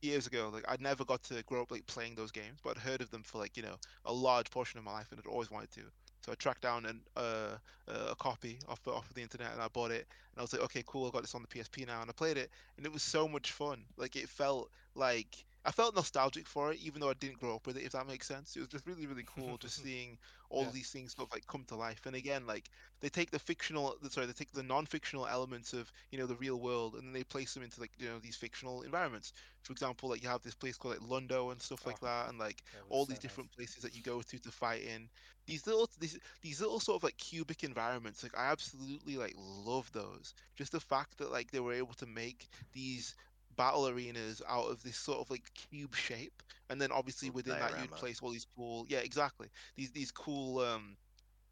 years 0.00 0.26
ago, 0.26 0.50
like 0.52 0.64
I 0.68 0.76
never 0.80 1.04
got 1.04 1.22
to 1.24 1.42
grow 1.44 1.62
up 1.62 1.70
like 1.70 1.86
playing 1.86 2.14
those 2.14 2.30
games, 2.30 2.58
but 2.62 2.76
I'd 2.76 2.82
heard 2.82 3.00
of 3.00 3.10
them 3.10 3.22
for 3.22 3.38
like 3.38 3.56
you 3.56 3.62
know 3.62 3.76
a 4.04 4.12
large 4.12 4.50
portion 4.50 4.78
of 4.78 4.84
my 4.84 4.92
life 4.92 5.08
and 5.10 5.20
I'd 5.20 5.30
always 5.30 5.50
wanted 5.50 5.70
to. 5.72 5.82
So 6.24 6.30
I 6.30 6.36
tracked 6.36 6.62
down 6.62 6.86
an, 6.86 7.00
uh, 7.16 7.56
a 7.88 8.14
copy 8.14 8.58
off 8.68 8.86
off 8.86 9.08
of 9.08 9.14
the 9.14 9.22
internet 9.22 9.52
and 9.52 9.60
I 9.60 9.68
bought 9.68 9.90
it 9.90 10.06
and 10.32 10.38
I 10.38 10.42
was 10.42 10.52
like, 10.52 10.62
okay, 10.62 10.84
cool, 10.86 11.06
I 11.08 11.10
got 11.10 11.22
this 11.22 11.34
on 11.34 11.42
the 11.42 11.48
PSP 11.48 11.86
now 11.86 12.00
and 12.00 12.08
I 12.08 12.12
played 12.12 12.36
it 12.36 12.50
and 12.76 12.86
it 12.86 12.92
was 12.92 13.02
so 13.02 13.26
much 13.26 13.52
fun. 13.52 13.84
Like 13.96 14.14
it 14.14 14.28
felt 14.28 14.70
like 14.94 15.44
I 15.64 15.70
felt 15.72 15.94
nostalgic 15.94 16.48
for 16.48 16.72
it, 16.72 16.78
even 16.80 17.00
though 17.00 17.10
I 17.10 17.14
didn't 17.14 17.38
grow 17.38 17.54
up 17.56 17.66
with 17.66 17.76
it. 17.76 17.84
If 17.84 17.92
that 17.92 18.06
makes 18.06 18.26
sense, 18.26 18.56
it 18.56 18.60
was 18.60 18.68
just 18.68 18.86
really 18.86 19.06
really 19.06 19.24
cool 19.26 19.58
just 19.58 19.80
seeing 19.80 20.18
all 20.50 20.68
Yeah. 20.68 20.72
these 20.72 20.90
things 20.90 21.14
sort 21.14 21.28
of 21.28 21.32
like 21.34 21.46
come 21.46 21.64
to 21.66 21.76
life. 21.76 22.04
And 22.06 22.16
again, 22.16 22.46
like 22.46 22.70
they 23.00 23.08
take 23.08 23.30
the 23.30 23.38
fictional, 23.38 23.96
sorry, 24.10 24.26
they 24.26 24.32
take 24.32 24.52
the 24.52 24.62
non-fictional 24.62 25.26
elements 25.26 25.72
of 25.72 25.92
you 26.10 26.18
know 26.18 26.26
the 26.26 26.36
real 26.36 26.60
world, 26.60 26.94
and 26.96 27.06
then 27.06 27.12
they 27.12 27.24
place 27.24 27.54
them 27.54 27.62
into 27.62 27.80
like 27.80 27.92
you 27.98 28.08
know 28.08 28.18
these 28.18 28.36
fictional 28.36 28.82
environments. 28.82 29.32
For 29.62 29.72
example, 29.72 30.08
like 30.08 30.22
you 30.22 30.28
have 30.28 30.42
this 30.42 30.54
place 30.56 30.76
called 30.76 31.00
like 31.00 31.08
Londo 31.08 31.52
and 31.52 31.62
stuff 31.62 31.86
like 31.86 31.98
Oh, 31.98 32.00
that, 32.00 32.28
and 32.28 32.38
like 32.38 32.62
That 32.72 32.84
all 32.88 33.06
so 33.06 33.06
these 33.06 33.18
nice. 33.18 33.20
different 33.20 33.52
places 33.52 33.82
that 33.82 33.94
you 33.94 34.02
go 34.02 34.22
to 34.22 34.38
to 34.40 34.50
fight 34.52 34.82
in. 34.82 35.10
These 35.46 35.66
little 35.66 35.88
these 35.98 36.18
these 36.40 36.60
little 36.60 36.80
sort 36.80 36.96
of 37.00 37.04
like 37.04 37.16
cubic 37.16 37.62
environments, 37.64 38.22
like 38.22 38.36
I 38.36 38.46
absolutely 38.50 39.16
like 39.16 39.34
love 39.36 39.90
those. 39.92 40.34
Just 40.56 40.72
the 40.72 40.80
fact 40.80 41.18
that 41.18 41.30
like 41.30 41.50
they 41.50 41.60
were 41.60 41.72
able 41.72 41.94
to 41.94 42.06
make 42.06 42.48
these 42.72 43.14
battle 43.56 43.88
arenas 43.88 44.42
out 44.48 44.66
of 44.70 44.82
this 44.82 44.96
sort 44.96 45.20
of 45.20 45.30
like 45.30 45.52
cube 45.54 45.94
shape, 45.94 46.42
and 46.70 46.80
then 46.80 46.92
obviously 46.92 47.30
within 47.30 47.58
that 47.58 47.76
you'd 47.76 47.94
place 47.94 48.20
all 48.22 48.30
these 48.30 48.46
cool, 48.56 48.86
yeah, 48.88 48.98
exactly. 48.98 49.48
These 49.76 49.92
these 49.92 50.10
cool 50.10 50.60
um 50.60 50.96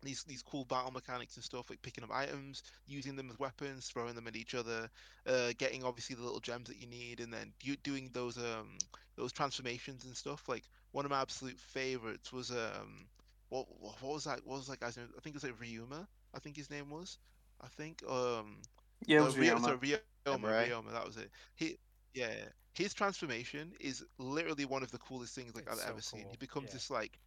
these 0.03 0.25
these 0.25 0.43
cool 0.43 0.65
battle 0.65 0.91
mechanics 0.91 1.37
and 1.37 1.45
stuff 1.45 1.71
like 1.71 1.83
picking 1.83 2.05
up 2.05 2.11
items, 2.13 2.63
using 2.87 3.17
them 3.17 3.31
as 3.31 3.39
weapons, 3.39 3.89
throwing 3.89 4.15
them 4.15 4.27
at 4.27 4.37
each 4.37 4.55
other, 4.55 4.89
uh, 5.27 5.53
getting 5.59 5.85
obviously 5.85 6.17
the 6.17 6.23
little 6.23 6.41
gems 6.41 6.69
that 6.69 6.77
you 6.79 6.87
need, 6.87 7.21
and 7.21 7.33
then 7.33 7.53
you 7.63 7.77
doing 7.77 8.11
those 8.13 8.39
um 8.39 8.79
those 9.17 9.33
transformations 9.33 10.05
and 10.05 10.17
stuff. 10.17 10.49
Like 10.49 10.65
one 10.93 11.05
of 11.05 11.11
my 11.11 11.21
absolute 11.21 11.59
favorites 11.59 12.33
was 12.33 12.51
um 12.51 13.07
what 13.49 13.67
what 13.81 14.03
was 14.03 14.25
that? 14.25 14.41
What 14.45 14.59
was 14.59 14.67
that 14.69 14.81
guy's 14.81 14.97
name? 14.97 15.09
I 15.17 15.21
think 15.21 15.35
it 15.37 15.43
was 15.43 15.45
like 15.45 15.59
Ryuma. 15.61 16.07
I 16.35 16.39
think 16.39 16.57
his 16.57 16.71
name 16.71 16.91
was. 16.91 17.19
I 17.61 17.69
think 17.69 18.03
um 18.09 18.63
Yeah, 19.07 19.21
it 19.21 19.23
was 19.23 19.37
Rio- 19.39 19.59
Ryoma. 19.59 19.77
sorry, 19.79 19.79
Ryoma, 19.79 20.23
Samurai? 20.27 20.55
Ryoma, 20.57 20.93
that 20.93 21.07
was 21.07 21.17
it. 21.17 21.31
He, 21.55 21.77
yeah, 22.15 22.35
his 22.75 22.95
transformation 22.95 23.73
is 23.81 24.05
literally 24.19 24.65
one 24.65 24.83
of 24.83 24.91
the 24.91 24.99
coolest 24.99 25.35
things 25.35 25.55
like 25.55 25.67
It's 25.67 25.73
I've 25.73 25.79
so 25.79 25.91
ever 25.91 26.01
seen. 26.03 26.27
He 26.31 26.37
becomes 26.37 26.69
yeah. 26.69 26.75
this 26.75 26.91
like 26.91 27.19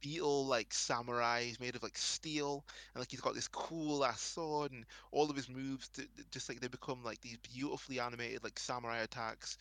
beetle 0.00 0.46
like 0.46 0.72
samurai. 0.72 1.44
He's 1.44 1.60
made 1.60 1.76
of 1.76 1.82
like 1.82 1.98
steel, 1.98 2.64
and 2.94 3.00
like 3.00 3.10
he's 3.10 3.20
got 3.20 3.34
this 3.34 3.48
cool 3.48 4.04
ass 4.04 4.20
sword, 4.20 4.72
and 4.72 4.84
all 5.12 5.30
of 5.30 5.36
his 5.36 5.48
moves 5.48 5.88
d- 5.88 6.08
just 6.30 6.48
like 6.48 6.60
they 6.60 6.68
become 6.68 7.02
like 7.04 7.20
these 7.20 7.38
beautifully 7.38 8.00
animated 8.00 8.44
like 8.44 8.58
samurai 8.58 8.98
attacks. 8.98 9.58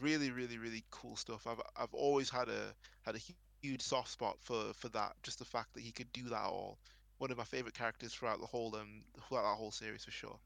Really, 0.00 0.30
really, 0.30 0.58
really 0.58 0.84
cool 0.90 1.16
stuff. 1.16 1.46
I've 1.46 1.60
I've 1.76 1.94
always 1.94 2.30
had 2.30 2.48
a 2.48 2.74
had 3.02 3.16
a 3.16 3.20
huge 3.62 3.82
soft 3.82 4.10
spot 4.10 4.38
for 4.40 4.72
for 4.74 4.88
that. 4.90 5.14
Just 5.22 5.38
the 5.38 5.44
fact 5.44 5.74
that 5.74 5.82
he 5.82 5.92
could 5.92 6.12
do 6.12 6.28
that 6.30 6.44
all. 6.44 6.78
One 7.18 7.30
of 7.30 7.38
my 7.38 7.44
favorite 7.44 7.74
characters 7.74 8.12
throughout 8.14 8.40
the 8.40 8.46
whole 8.46 8.74
um 8.76 9.04
throughout 9.28 9.42
that 9.42 9.56
whole 9.56 9.72
series 9.72 10.04
for 10.04 10.10
sure. 10.10 10.38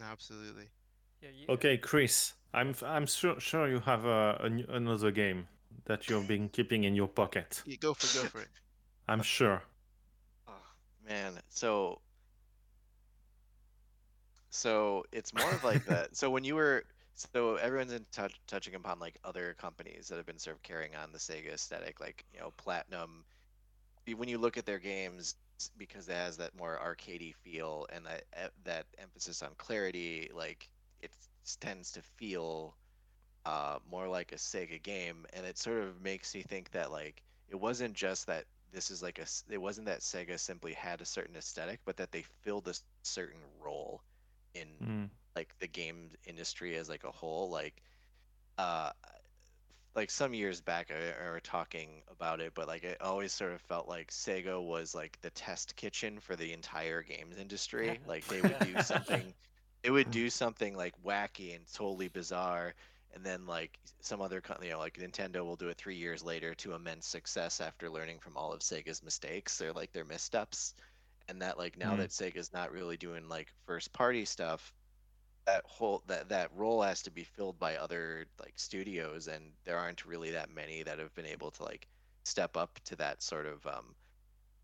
Absolutely. 0.00 0.68
Yeah. 1.20 1.30
You, 1.30 1.46
Okay, 1.48 1.78
Chris, 1.78 2.34
I'm 2.52 2.74
I'm 2.82 3.06
sure 3.06 3.40
sure 3.40 3.68
you 3.68 3.80
have 3.80 4.04
a, 4.04 4.38
a 4.40 4.74
another 4.76 5.10
game 5.10 5.48
that 5.86 6.08
you've 6.08 6.26
been 6.26 6.48
keeping 6.48 6.84
in 6.84 6.94
your 6.94 7.08
pocket. 7.08 7.62
Yeah, 7.64 7.76
go 7.76 7.94
for 7.94 8.08
go 8.08 8.24
for 8.26 8.40
it. 8.40 8.48
I'm 9.08 9.22
sure. 9.22 9.62
Oh, 10.48 10.52
man, 11.06 11.40
so 11.48 12.00
so 14.50 15.04
it's 15.12 15.34
more 15.34 15.54
of 15.54 15.64
like 15.64 15.84
that. 15.86 16.10
So 16.16 16.30
when 16.30 16.44
you 16.44 16.54
were 16.54 16.84
so 17.14 17.56
everyone's 17.56 17.92
in 17.92 18.04
touch 18.12 18.40
touching 18.46 18.74
upon 18.74 18.98
like 18.98 19.18
other 19.24 19.54
companies 19.58 20.08
that 20.08 20.16
have 20.16 20.26
been 20.26 20.38
sort 20.38 20.56
of 20.56 20.62
carrying 20.62 20.94
on 20.96 21.12
the 21.12 21.18
Sega 21.18 21.52
aesthetic, 21.54 22.00
like 22.00 22.24
you 22.32 22.40
know 22.40 22.52
Platinum. 22.56 23.24
When 24.16 24.28
you 24.28 24.38
look 24.38 24.56
at 24.56 24.66
their 24.66 24.78
games, 24.78 25.34
because 25.76 26.08
it 26.08 26.14
has 26.14 26.36
that 26.38 26.56
more 26.56 26.78
arcadey 26.78 27.34
feel 27.34 27.86
and 27.90 28.06
that 28.06 28.24
that 28.64 28.86
emphasis 28.98 29.42
on 29.42 29.50
clarity, 29.56 30.30
like 30.34 30.68
it 31.00 31.10
tends 31.60 31.92
to 31.92 32.02
feel 32.02 32.76
uh, 33.44 33.78
more 33.90 34.08
like 34.08 34.32
a 34.32 34.36
Sega 34.36 34.82
game, 34.82 35.26
and 35.32 35.46
it 35.46 35.58
sort 35.58 35.82
of 35.82 36.00
makes 36.02 36.34
me 36.34 36.42
think 36.42 36.70
that 36.72 36.90
like 36.90 37.22
it 37.48 37.56
wasn't 37.56 37.94
just 37.94 38.26
that 38.26 38.44
this 38.72 38.90
is 38.90 39.02
like 39.02 39.18
a 39.18 39.26
it 39.52 39.60
wasn't 39.60 39.86
that 39.86 40.00
Sega 40.00 40.38
simply 40.38 40.72
had 40.72 41.00
a 41.00 41.06
certain 41.06 41.36
aesthetic, 41.36 41.80
but 41.84 41.96
that 41.96 42.12
they 42.12 42.22
filled 42.42 42.68
a 42.68 42.74
certain 43.02 43.40
role 43.60 44.02
in 44.54 44.68
Mm. 44.82 45.10
like 45.36 45.54
the 45.58 45.68
game 45.68 46.10
industry 46.24 46.76
as 46.76 46.88
like 46.88 47.04
a 47.04 47.10
whole. 47.10 47.50
Like, 47.50 47.82
uh, 48.58 48.90
like 49.96 50.10
some 50.10 50.34
years 50.34 50.60
back, 50.60 50.90
I, 50.92 51.26
I 51.26 51.30
were 51.30 51.40
talking 51.40 52.02
about 52.10 52.40
it, 52.40 52.54
but 52.54 52.68
like 52.68 52.84
it 52.84 53.00
always 53.00 53.32
sort 53.32 53.52
of 53.52 53.62
felt 53.62 53.88
like 53.88 54.10
Sega 54.10 54.62
was 54.62 54.94
like 54.94 55.18
the 55.22 55.30
test 55.30 55.76
kitchen 55.76 56.20
for 56.20 56.36
the 56.36 56.52
entire 56.52 57.02
games 57.02 57.38
industry. 57.38 58.00
Like 58.06 58.28
they 58.28 58.42
would 58.42 58.58
do 58.60 58.78
something, 58.80 59.34
it 59.82 59.90
would 59.90 60.10
do 60.10 60.30
something 60.30 60.76
like 60.76 60.94
wacky 61.04 61.56
and 61.56 61.66
totally 61.72 62.08
bizarre, 62.08 62.74
and 63.14 63.24
then 63.24 63.46
like 63.46 63.78
some 64.00 64.20
other 64.22 64.40
company, 64.42 64.68
you 64.68 64.74
know, 64.74 64.80
like 64.80 64.98
Nintendo 64.98 65.44
will 65.44 65.56
do 65.56 65.68
it 65.70 65.78
three 65.78 65.96
years 65.96 66.22
later 66.24 66.54
to 66.56 66.74
immense 66.74 67.06
success 67.08 67.60
after 67.60 67.88
learning 67.90 68.20
from 68.20 68.36
all 68.36 68.52
of 68.52 68.60
Sega's 68.60 69.02
mistakes 69.02 69.60
or 69.62 69.72
like 69.72 69.92
their 69.92 70.04
missteps, 70.04 70.74
and 71.28 71.42
that 71.42 71.58
like 71.58 71.78
now 71.78 71.96
Mm. 71.96 71.98
that 71.98 72.10
Sega's 72.10 72.52
not 72.52 72.72
really 72.72 72.96
doing 72.98 73.28
like 73.28 73.52
first 73.66 73.92
party 73.92 74.24
stuff, 74.26 74.72
that 75.46 75.62
whole 75.64 76.02
that 76.06 76.28
that 76.28 76.50
role 76.56 76.82
has 76.82 77.02
to 77.02 77.10
be 77.10 77.24
filled 77.24 77.58
by 77.58 77.76
other 77.76 78.26
like 78.40 78.54
studios, 78.56 79.28
and 79.28 79.44
there 79.64 79.78
aren't 79.78 80.04
really 80.04 80.30
that 80.32 80.52
many 80.54 80.82
that 80.82 80.98
have 80.98 81.14
been 81.14 81.26
able 81.26 81.50
to 81.52 81.62
like 81.62 81.86
step 82.24 82.56
up 82.56 82.78
to 82.84 82.96
that 82.96 83.22
sort 83.22 83.46
of 83.46 83.64
um, 83.66 83.94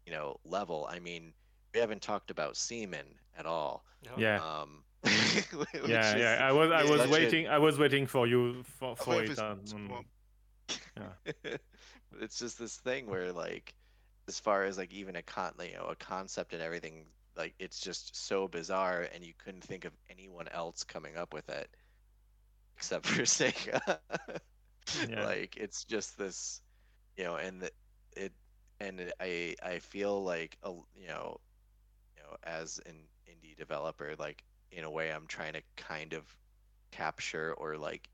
you 0.07 0.13
know 0.13 0.37
level. 0.45 0.87
I 0.91 0.99
mean, 0.99 1.33
we 1.75 1.81
haven't 1.81 2.03
talked 2.03 2.31
about 2.31 2.57
Seaman 2.57 3.07
at 3.39 3.47
all. 3.47 3.85
Yeah. 4.19 4.41
Um, 4.43 4.83
Yeah, 5.05 6.15
is- 6.15 6.21
yeah. 6.21 6.39
I 6.41 6.53
was 6.53 6.71
I 6.71 6.85
was 6.85 7.09
waiting 7.09 7.49
I 7.49 7.59
was 7.59 7.79
waiting 7.79 8.07
for 8.07 8.27
you 8.27 8.63
for, 8.65 8.97
for 8.97 9.17
wait 9.17 9.31
it. 9.31 9.37
for 9.37 9.57
s- 9.63 9.75
mm. 9.75 11.59
it's 12.21 12.39
just 12.39 12.59
this 12.59 12.77
thing 12.77 13.07
where 13.07 13.33
like 13.33 13.75
as 14.29 14.39
far 14.39 14.65
as 14.65 14.79
like 14.79 14.93
even 14.93 15.17
a 15.17 15.23
con 15.23 15.53
you 15.61 15.75
know 15.75 15.87
a 15.87 15.97
concept 15.97 16.53
and 16.53 16.63
everything 16.63 17.05
like 17.37 17.55
it's 17.59 17.81
just 17.81 18.15
so 18.17 18.49
bizarre 18.49 19.09
and 19.15 19.25
you 19.25 19.33
couldn't 19.45 19.65
think 19.65 19.85
of 19.85 19.93
anyone 20.11 20.49
else 20.49 20.85
coming 20.85 21.17
up 21.17 21.33
with 21.33 21.49
it 21.49 21.69
except 22.77 23.07
for 23.07 23.23
Sega. 23.23 23.99
Yeah. 25.09 25.25
Like 25.25 25.57
it's 25.57 25.85
just 25.85 26.19
this 26.19 26.61
you 27.17 27.25
know 27.25 27.37
and 27.37 27.63
the, 27.63 27.71
it 28.17 28.33
and 28.81 29.01
it, 29.01 29.13
I 29.21 29.55
I 29.63 29.79
feel 29.79 30.23
like 30.25 30.59
a, 30.63 30.71
you 30.71 31.09
know 31.09 31.41
you 32.17 32.23
know 32.23 32.37
as 32.43 32.81
an 32.87 32.97
indie 33.29 33.57
developer 33.57 34.15
like 34.19 34.43
in 34.71 34.85
a 34.85 34.91
way 34.91 35.13
I'm 35.13 35.27
trying 35.27 35.53
to 35.55 35.63
kind 35.77 36.13
of 36.13 36.25
capture 36.91 37.55
or 37.55 37.77
like 37.77 38.09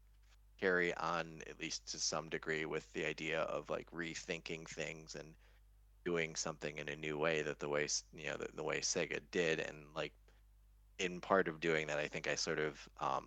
carry 0.61 0.95
on 0.95 1.43
at 1.49 1.61
least 1.61 1.91
to 1.93 1.99
some 1.99 2.29
degree 2.29 2.65
with 2.65 2.91
the 2.93 3.07
idea 3.07 3.41
of 3.43 3.71
like 3.71 3.91
rethinking 3.91 4.69
things 4.69 5.15
and 5.15 5.35
doing 6.09 6.37
something 6.37 6.79
in 6.79 6.89
a 6.89 6.97
new 6.97 7.19
way 7.19 7.43
that 7.43 7.59
the 7.59 7.69
way 7.69 7.87
you 8.15 8.29
know 8.31 8.37
the, 8.43 8.49
the 8.55 8.65
way 8.65 8.81
Sega 8.81 9.21
did 9.31 9.61
and 9.61 9.77
like 9.95 10.13
in 10.99 11.21
part 11.21 11.49
of 11.49 11.61
doing 11.61 11.87
that 11.89 11.99
I 11.99 12.09
think 12.09 12.27
I 12.29 12.37
sort 12.37 12.59
of 12.59 12.89
um 13.01 13.25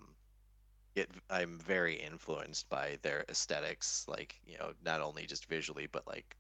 get 0.95 1.10
I'm 1.30 1.60
very 1.60 1.95
influenced 1.95 2.70
by 2.70 2.98
their 3.03 3.26
aesthetics 3.30 4.06
like 4.08 4.40
you 4.45 4.58
know 4.58 4.74
not 4.84 5.02
only 5.02 5.26
just 5.28 5.45
visually 5.48 5.88
but 5.91 6.08
like 6.08 6.36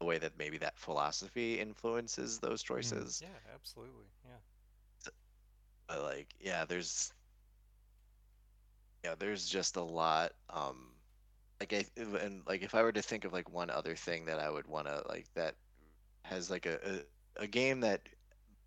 the 0.00 0.06
way 0.06 0.18
that 0.18 0.38
maybe 0.38 0.58
that 0.58 0.78
philosophy 0.78 1.60
influences 1.60 2.38
those 2.38 2.62
choices 2.62 3.22
Yeah. 3.22 3.38
Absolutely. 3.54 4.06
Yeah. 4.24 4.40
but 5.88 6.02
like 6.02 6.34
yeah 6.40 6.64
there's 6.64 7.12
yeah 9.04 9.14
there's 9.18 9.46
just 9.48 9.76
a 9.76 9.82
lot 9.82 10.32
um 10.50 10.92
like 11.60 11.72
I 11.72 11.84
and 12.20 12.42
like 12.46 12.62
if 12.62 12.74
I 12.74 12.82
were 12.82 12.92
to 12.92 13.02
think 13.02 13.24
of 13.24 13.32
like 13.32 13.50
one 13.50 13.70
other 13.70 13.94
thing 13.96 14.26
that 14.26 14.38
I 14.40 14.50
would 14.50 14.66
want 14.66 14.86
to 14.86 15.02
like 15.08 15.26
that 15.34 15.54
has 16.24 16.50
like 16.50 16.66
a, 16.66 16.78
a 17.38 17.44
a 17.44 17.46
game 17.46 17.80
that 17.80 18.02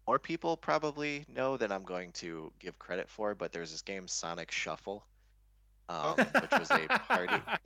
more 0.07 0.19
people 0.19 0.57
probably 0.57 1.25
know 1.33 1.57
than 1.57 1.71
I'm 1.71 1.83
going 1.83 2.11
to 2.13 2.51
give 2.59 2.79
credit 2.79 3.09
for 3.09 3.35
but 3.35 3.51
there's 3.51 3.71
this 3.71 3.81
game 3.81 4.07
Sonic 4.07 4.51
Shuffle 4.51 5.05
um 5.89 6.15
which 6.41 6.51
was 6.59 6.71
a 6.71 6.87
party 7.07 7.41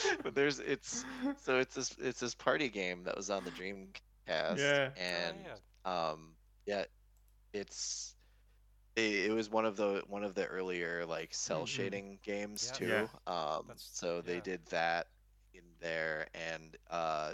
but 0.22 0.34
there's 0.34 0.58
it's 0.60 1.04
so 1.42 1.58
it's 1.58 1.74
this 1.74 1.94
it's 2.00 2.20
this 2.20 2.34
party 2.34 2.68
game 2.68 3.04
that 3.04 3.16
was 3.16 3.30
on 3.30 3.44
the 3.44 3.50
Dreamcast 3.50 4.58
Yeah. 4.58 4.90
Oh, 4.96 5.00
and 5.00 5.36
yeah. 5.44 6.12
um 6.12 6.36
yeah 6.66 6.84
it's 7.52 8.14
it, 8.96 9.30
it 9.30 9.32
was 9.32 9.50
one 9.50 9.64
of 9.66 9.76
the 9.76 10.02
one 10.08 10.24
of 10.24 10.34
the 10.34 10.46
earlier 10.46 11.04
like 11.06 11.34
cel 11.34 11.64
Mhm. 11.64 11.68
shading 11.68 12.18
games 12.22 12.70
Yeah. 12.72 12.78
too 12.78 12.86
Yeah. 12.86 13.06
um 13.26 13.64
That's- 13.68 13.88
so 13.92 14.20
they 14.20 14.40
did 14.40 14.64
that 14.66 15.08
in 15.54 15.64
there 15.80 16.28
and 16.34 16.76
uh 16.90 17.32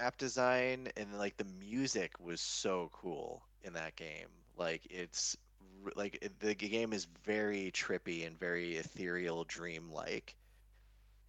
map 0.00 0.16
design 0.18 0.88
and 0.96 1.18
like 1.18 1.36
the 1.36 1.44
music 1.44 2.12
was 2.20 2.40
so 2.40 2.90
cool 2.92 3.42
in 3.62 3.74
that 3.74 3.96
game 3.96 4.28
like 4.56 4.86
it's 4.90 5.36
like 5.96 6.18
it, 6.22 6.38
the 6.40 6.54
game 6.54 6.92
is 6.92 7.06
very 7.24 7.70
trippy 7.72 8.26
and 8.26 8.38
very 8.38 8.76
ethereal 8.76 9.44
dreamlike 9.44 10.36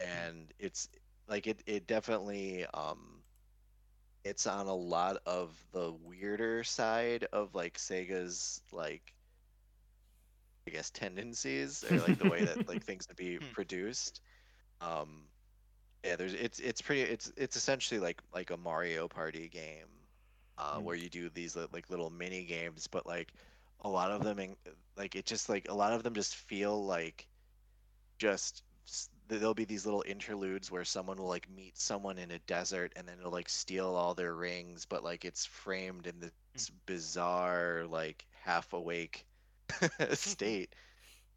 and 0.00 0.52
it's 0.58 0.88
like 1.28 1.46
it 1.46 1.62
it 1.66 1.86
definitely 1.86 2.66
um 2.74 3.22
it's 4.24 4.46
on 4.46 4.66
a 4.66 4.74
lot 4.74 5.18
of 5.26 5.64
the 5.72 5.92
weirder 5.92 6.64
side 6.64 7.24
of 7.32 7.54
like 7.54 7.78
Sega's 7.78 8.62
like 8.72 9.14
I 10.66 10.70
guess 10.70 10.90
tendencies 10.90 11.84
or 11.84 12.00
like 12.00 12.18
the 12.18 12.26
way 12.26 12.44
that 12.44 12.66
like 12.68 12.84
things 12.84 13.06
to 13.08 13.14
be 13.14 13.40
Hmm. 13.40 13.52
produced. 13.52 14.20
Um 14.80 15.31
yeah, 16.04 16.16
there's 16.16 16.34
it's 16.34 16.58
it's 16.60 16.82
pretty 16.82 17.02
it's 17.02 17.32
it's 17.36 17.56
essentially 17.56 18.00
like 18.00 18.22
like 18.34 18.50
a 18.50 18.56
Mario 18.56 19.08
Party 19.08 19.48
game 19.48 19.86
uh 20.58 20.78
Mm. 20.78 20.82
where 20.82 20.96
you 20.96 21.08
do 21.08 21.30
these 21.30 21.56
like 21.72 21.90
little 21.90 22.10
mini 22.10 22.44
games 22.44 22.86
but 22.88 23.06
like 23.06 23.32
a 23.82 23.88
lot 23.88 24.10
of 24.10 24.22
them 24.24 24.38
in, 24.38 24.56
like 24.96 25.16
it 25.16 25.26
just 25.26 25.48
like 25.48 25.66
a 25.68 25.74
lot 25.74 25.92
of 25.92 26.02
them 26.02 26.14
just 26.14 26.36
feel 26.36 26.84
like 26.84 27.26
just 28.18 28.62
there'll 29.28 29.54
be 29.54 29.64
these 29.64 29.86
little 29.86 30.04
interludes 30.06 30.70
where 30.70 30.84
someone 30.84 31.18
will 31.18 31.28
like 31.28 31.48
meet 31.50 31.76
someone 31.78 32.18
in 32.18 32.30
a 32.32 32.38
desert 32.40 32.92
and 32.96 33.08
then 33.08 33.18
it'll 33.18 33.32
like 33.32 33.48
steal 33.48 33.94
all 33.94 34.14
their 34.14 34.34
rings 34.34 34.86
but 34.86 35.04
like 35.04 35.24
it's 35.24 35.46
framed 35.46 36.06
in 36.06 36.20
this 36.20 36.70
bizarre 36.86 37.86
like 37.88 38.26
half 38.32 38.72
awake 38.72 39.26
state 40.12 40.74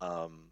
um 0.02 0.52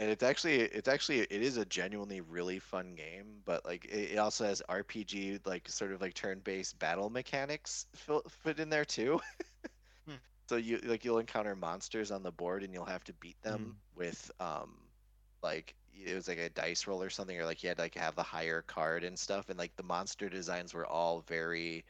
and 0.00 0.10
it's 0.10 0.22
actually 0.22 0.60
it's 0.60 0.88
actually 0.88 1.20
it 1.20 1.30
is 1.42 1.56
a 1.56 1.64
genuinely 1.64 2.20
really 2.20 2.58
fun 2.58 2.94
game 2.94 3.40
but 3.44 3.64
like 3.64 3.84
it, 3.86 4.12
it 4.12 4.18
also 4.18 4.44
has 4.44 4.62
rpg 4.68 5.44
like 5.46 5.68
sort 5.68 5.92
of 5.92 6.00
like 6.00 6.14
turn-based 6.14 6.78
battle 6.78 7.10
mechanics 7.10 7.86
fit 8.28 8.58
in 8.58 8.68
there 8.68 8.84
too 8.84 9.20
Hmm. 10.06 10.16
so 10.48 10.56
you 10.56 10.78
like 10.84 11.04
you'll 11.04 11.18
encounter 11.18 11.54
monsters 11.56 12.10
on 12.10 12.22
the 12.22 12.32
board 12.32 12.62
and 12.62 12.72
you'll 12.72 12.84
have 12.84 13.04
to 13.04 13.12
beat 13.14 13.40
them 13.42 13.76
with 13.94 14.30
um 14.40 14.76
like 15.42 15.74
it 15.92 16.14
was 16.14 16.28
like 16.28 16.38
a 16.38 16.50
dice 16.50 16.86
roll 16.86 17.02
or 17.02 17.10
something 17.10 17.38
or 17.38 17.44
like 17.44 17.62
you 17.62 17.68
had 17.68 17.76
to 17.78 17.82
like 17.82 17.94
have 17.94 18.14
the 18.16 18.22
higher 18.22 18.62
card 18.62 19.04
and 19.04 19.18
stuff 19.18 19.48
and 19.48 19.58
like 19.58 19.74
the 19.76 19.82
monster 19.82 20.28
designs 20.28 20.74
were 20.74 20.86
all 20.86 21.20
very 21.26 21.84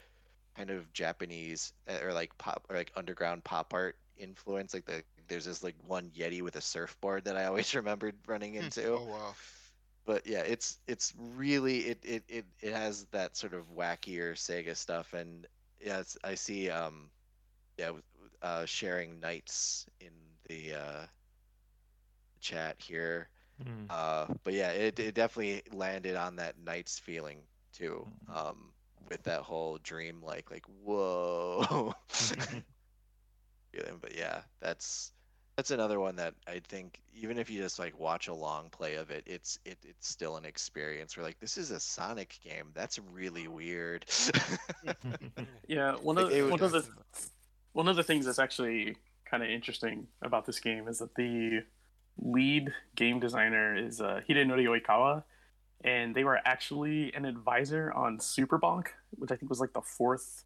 kind 0.57 0.71
of 0.71 0.93
japanese 0.93 1.73
uh, 1.89 1.99
or 2.03 2.13
like 2.13 2.37
pop 2.39 2.65
or 2.69 2.77
like 2.77 2.93
underground 2.97 3.45
pop 3.45 3.73
art 3.75 3.97
influence 4.17 4.75
like 4.75 4.87
the 4.87 5.03
there's 5.29 5.45
this 5.47 5.63
like 5.63 5.77
one 5.87 6.11
yeti 6.11 6.43
with 6.43 6.57
a 6.57 6.61
surfboard 6.61 7.25
that 7.25 7.37
i 7.37 7.45
always 7.47 7.75
remembered 7.77 8.17
running 8.27 8.55
Hmm. 8.59 8.69
into 8.69 9.01
Oh 9.01 9.05
wow. 9.05 9.37
but 10.07 10.27
yeah 10.27 10.41
it's 10.41 10.79
it's 10.87 11.15
really 11.19 11.79
it 11.81 11.99
it 12.05 12.25
it, 12.29 12.45
it 12.61 12.73
has 12.73 13.05
that 13.13 13.37
sort 13.37 13.55
of 13.55 13.67
wackier 13.75 14.33
sega 14.35 14.77
stuff 14.77 15.13
and 15.13 15.47
yeah 15.81 15.99
it's, 16.01 16.17
i 16.25 16.35
see 16.35 16.71
um 16.71 17.11
yeah 17.79 17.91
uh 18.43 18.65
sharing 18.67 19.21
nights 19.21 19.87
in 20.01 20.13
the 20.49 20.75
uh 20.75 21.07
chat 22.41 22.77
here 22.81 23.29
Mm. 23.63 23.91
uh 23.91 24.27
but 24.45 24.53
yeah 24.55 24.71
it, 24.71 24.99
it 24.99 25.15
definitely 25.15 25.63
landed 25.73 26.17
on 26.17 26.37
that 26.37 26.59
nights 26.59 26.99
feeling 26.99 27.39
too 27.73 28.07
um 28.33 28.73
with 29.09 29.23
that 29.25 29.43
whole 29.43 29.79
dream 29.79 30.23
like 30.23 30.51
like 30.51 30.65
whoa 30.85 31.93
but 34.01 34.17
yeah 34.17 34.43
that's 34.61 35.13
that's 35.57 35.71
another 35.71 35.99
one 36.01 36.17
that 36.17 36.35
i 36.47 36.61
think 36.69 37.01
even 37.15 37.39
if 37.39 37.49
you 37.49 37.61
just 37.61 37.79
like 37.79 37.99
watch 37.99 38.29
a 38.29 38.35
long 38.35 38.69
play 38.71 38.95
of 38.97 39.11
it 39.11 39.23
it's 39.27 39.59
it, 39.65 39.79
it's 39.83 40.09
still 40.09 40.37
an 40.37 40.45
experience 40.45 41.17
We're 41.17 41.23
like 41.23 41.39
this 41.41 41.57
is 41.57 41.71
a 41.71 41.81
sonic 41.81 42.39
game. 42.43 42.71
That's 42.75 42.99
really 43.13 43.49
weird. 43.49 44.05
Yeah, 45.69 45.97
one 45.97 46.17
of 46.17 46.31
it 46.31 46.49
one 46.49 46.61
of 46.61 46.71
the 46.71 46.87
one 47.73 47.89
of 47.89 47.97
the 47.97 48.03
things 48.03 48.25
that's 48.25 48.39
actually 48.39 48.97
kind 49.29 49.43
of 49.43 49.51
interesting 49.51 50.07
about 50.23 50.47
this 50.47 50.61
game 50.61 50.87
is 50.87 50.99
that 50.99 51.15
the 51.17 51.65
lead 52.19 52.73
game 52.95 53.19
designer 53.21 53.77
is 53.77 54.01
uh, 54.01 54.21
Hidenori 54.29 54.67
Oikawa, 54.67 55.25
and 55.83 56.15
they 56.15 56.23
were 56.23 56.41
actually 56.45 57.13
an 57.15 57.25
advisor 57.25 57.93
on 57.93 58.21
Super 58.21 58.59
Bonk, 58.59 58.87
which 59.11 59.33
I 59.33 59.37
think 59.37 59.51
was 59.51 59.61
like 59.61 59.73
the 59.73 59.83
fourth 59.83 60.45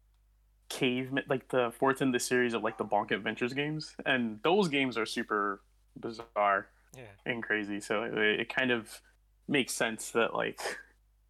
cave, 0.79 1.11
like 1.27 1.49
the 1.49 1.71
fourth 1.77 2.01
in 2.01 2.11
the 2.11 2.19
series 2.19 2.53
of 2.53 2.63
like 2.63 2.77
the 2.77 2.85
Bonk 2.85 3.11
Adventures 3.11 3.53
games, 3.53 3.95
and 4.05 4.39
those 4.43 4.67
games 4.69 4.97
are 4.97 5.05
super 5.05 5.61
bizarre 5.99 6.67
Yeah. 6.97 7.03
and 7.25 7.43
crazy. 7.43 7.79
So 7.79 8.03
it, 8.03 8.17
it 8.41 8.49
kind 8.55 8.71
of 8.71 9.01
makes 9.47 9.73
sense 9.73 10.11
that 10.11 10.33
like 10.33 10.59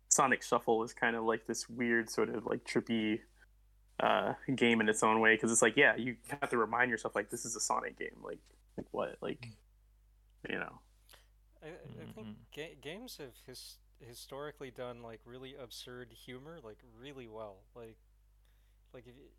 Sonic 0.09 0.43
Shuffle 0.43 0.83
is 0.83 0.93
kind 0.93 1.15
of 1.15 1.23
like 1.23 1.47
this 1.47 1.67
weird 1.69 2.09
sort 2.09 2.29
of 2.29 2.45
like 2.45 2.63
trippy 2.63 3.19
uh, 3.99 4.33
game 4.55 4.81
in 4.81 4.89
its 4.89 5.03
own 5.03 5.19
way 5.21 5.35
because 5.35 5.51
it's 5.51 5.61
like 5.61 5.77
yeah 5.77 5.95
you 5.95 6.15
have 6.41 6.49
to 6.49 6.57
remind 6.57 6.89
yourself 6.91 7.15
like 7.15 7.29
this 7.29 7.45
is 7.45 7.55
a 7.55 7.59
Sonic 7.59 7.97
game 7.99 8.17
like 8.23 8.39
like 8.77 8.87
what 8.91 9.15
like 9.21 9.47
you 10.49 10.57
know 10.57 10.79
I, 11.63 11.67
I 11.67 12.05
think 12.15 12.27
Mhm. 12.27 12.35
ga- 12.55 12.77
games 12.81 13.17
have 13.17 13.35
his- 13.45 13.77
historically 13.99 14.71
done 14.71 15.03
like 15.03 15.21
really 15.25 15.55
absurd 15.55 16.11
humor 16.13 16.59
like 16.63 16.79
really 16.99 17.27
well. 17.27 17.57
Like, 17.75 17.97
like 18.93 19.07
if 19.07 19.15
you, 19.15 19.29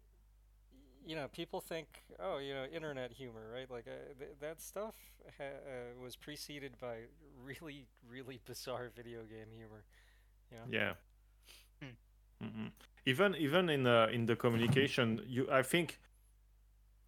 you 1.06 1.16
know, 1.16 1.28
people 1.28 1.60
think, 1.60 1.86
oh, 2.20 2.38
you 2.38 2.54
know, 2.54 2.64
internet 2.72 3.12
humor, 3.12 3.50
right? 3.52 3.70
Like 3.70 3.86
uh, 3.88 4.14
th- 4.18 4.30
that 4.40 4.60
stuff 4.60 4.94
ha- 5.38 5.44
uh, 5.44 6.02
was 6.02 6.16
preceded 6.16 6.78
by 6.80 6.96
really, 7.44 7.86
really 8.08 8.40
bizarre 8.44 8.90
video 8.94 9.20
game 9.22 9.48
humor. 9.56 9.84
You 10.50 10.58
know? 10.58 10.64
Yeah. 10.70 10.92
Hmm. 11.80 12.44
Mhm. 12.44 12.70
Even 13.06 13.34
even 13.36 13.68
in 13.68 13.86
uh, 13.86 14.06
in 14.12 14.26
the 14.26 14.36
communication, 14.36 15.20
you 15.26 15.48
I 15.50 15.62
think 15.62 15.98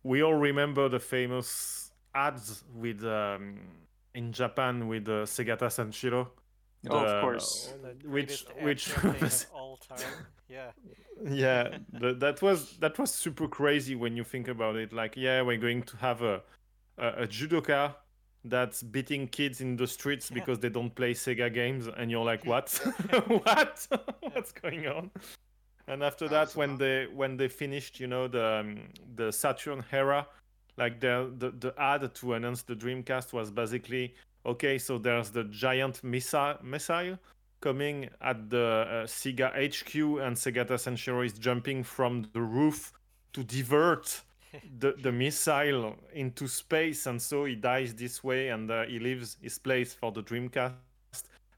we 0.02 0.22
all 0.22 0.34
remember 0.34 0.88
the 0.88 1.00
famous 1.00 1.90
ads 2.14 2.64
with 2.74 3.04
um, 3.04 3.60
in 4.14 4.32
Japan 4.32 4.88
with 4.88 5.08
uh, 5.08 5.24
Segata 5.24 5.68
Sanshiro. 5.68 6.28
Oh, 6.90 7.04
of 7.04 7.20
course. 7.22 7.72
The 7.82 8.08
Which 8.08 8.44
which 8.60 9.02
was 9.20 9.46
all 9.54 9.76
time. 9.78 9.98
Yeah. 10.48 10.70
yeah 11.24 11.78
the, 11.92 12.12
that 12.14 12.42
was 12.42 12.76
that 12.78 12.98
was 12.98 13.10
super 13.10 13.48
crazy 13.48 13.94
when 13.96 14.16
you 14.16 14.24
think 14.24 14.46
about 14.48 14.76
it 14.76 14.92
like 14.92 15.16
yeah 15.16 15.42
we're 15.42 15.56
going 15.56 15.82
to 15.84 15.96
have 15.96 16.22
a 16.22 16.42
a, 16.98 17.08
a 17.22 17.26
judoka 17.26 17.94
that's 18.44 18.82
beating 18.82 19.26
kids 19.28 19.60
in 19.60 19.76
the 19.76 19.86
streets 19.86 20.30
Yeah. 20.30 20.34
because 20.34 20.58
they 20.58 20.68
don't 20.68 20.94
play 20.94 21.14
sega 21.14 21.52
games 21.52 21.88
and 21.96 22.10
you're 22.10 22.24
like 22.24 22.44
what 22.44 22.68
what 23.26 23.86
what's 24.32 24.52
going 24.52 24.86
on 24.86 25.10
and 25.88 26.02
after 26.02 26.28
that 26.28 26.54
when 26.54 26.70
Awesome. 26.70 26.78
they 26.78 27.06
when 27.14 27.36
they 27.36 27.48
finished 27.48 27.98
you 28.00 28.06
know 28.06 28.28
the 28.28 28.44
um, 28.60 28.80
the 29.16 29.32
saturn 29.32 29.82
era 29.92 30.26
like 30.76 31.00
the, 31.00 31.32
the 31.38 31.50
the 31.52 31.74
ad 31.80 32.14
to 32.14 32.34
announce 32.34 32.62
the 32.62 32.74
dreamcast 32.76 33.32
was 33.32 33.50
basically 33.50 34.14
okay 34.46 34.78
so 34.78 34.98
there's 34.98 35.30
the 35.30 35.44
giant 35.44 36.02
missile 36.04 36.56
missile 36.62 37.18
coming 37.60 38.08
at 38.20 38.50
the 38.50 38.66
uh, 38.90 39.06
Sega 39.06 39.48
HQ, 39.52 39.94
and 40.22 40.36
Segata 40.36 40.74
Sanshiro 40.76 41.24
is 41.24 41.32
jumping 41.32 41.82
from 41.82 42.26
the 42.34 42.40
roof 42.42 42.92
to 43.32 43.42
divert 43.42 44.20
the, 44.78 44.92
the 45.02 45.10
missile 45.10 45.96
into 46.12 46.46
space, 46.46 47.06
and 47.06 47.20
so 47.20 47.46
he 47.46 47.54
dies 47.54 47.94
this 47.94 48.22
way, 48.22 48.48
and 48.50 48.70
uh, 48.70 48.84
he 48.84 48.98
leaves 48.98 49.38
his 49.40 49.58
place 49.58 49.94
for 49.94 50.12
the 50.12 50.22
Dreamcast. 50.22 50.72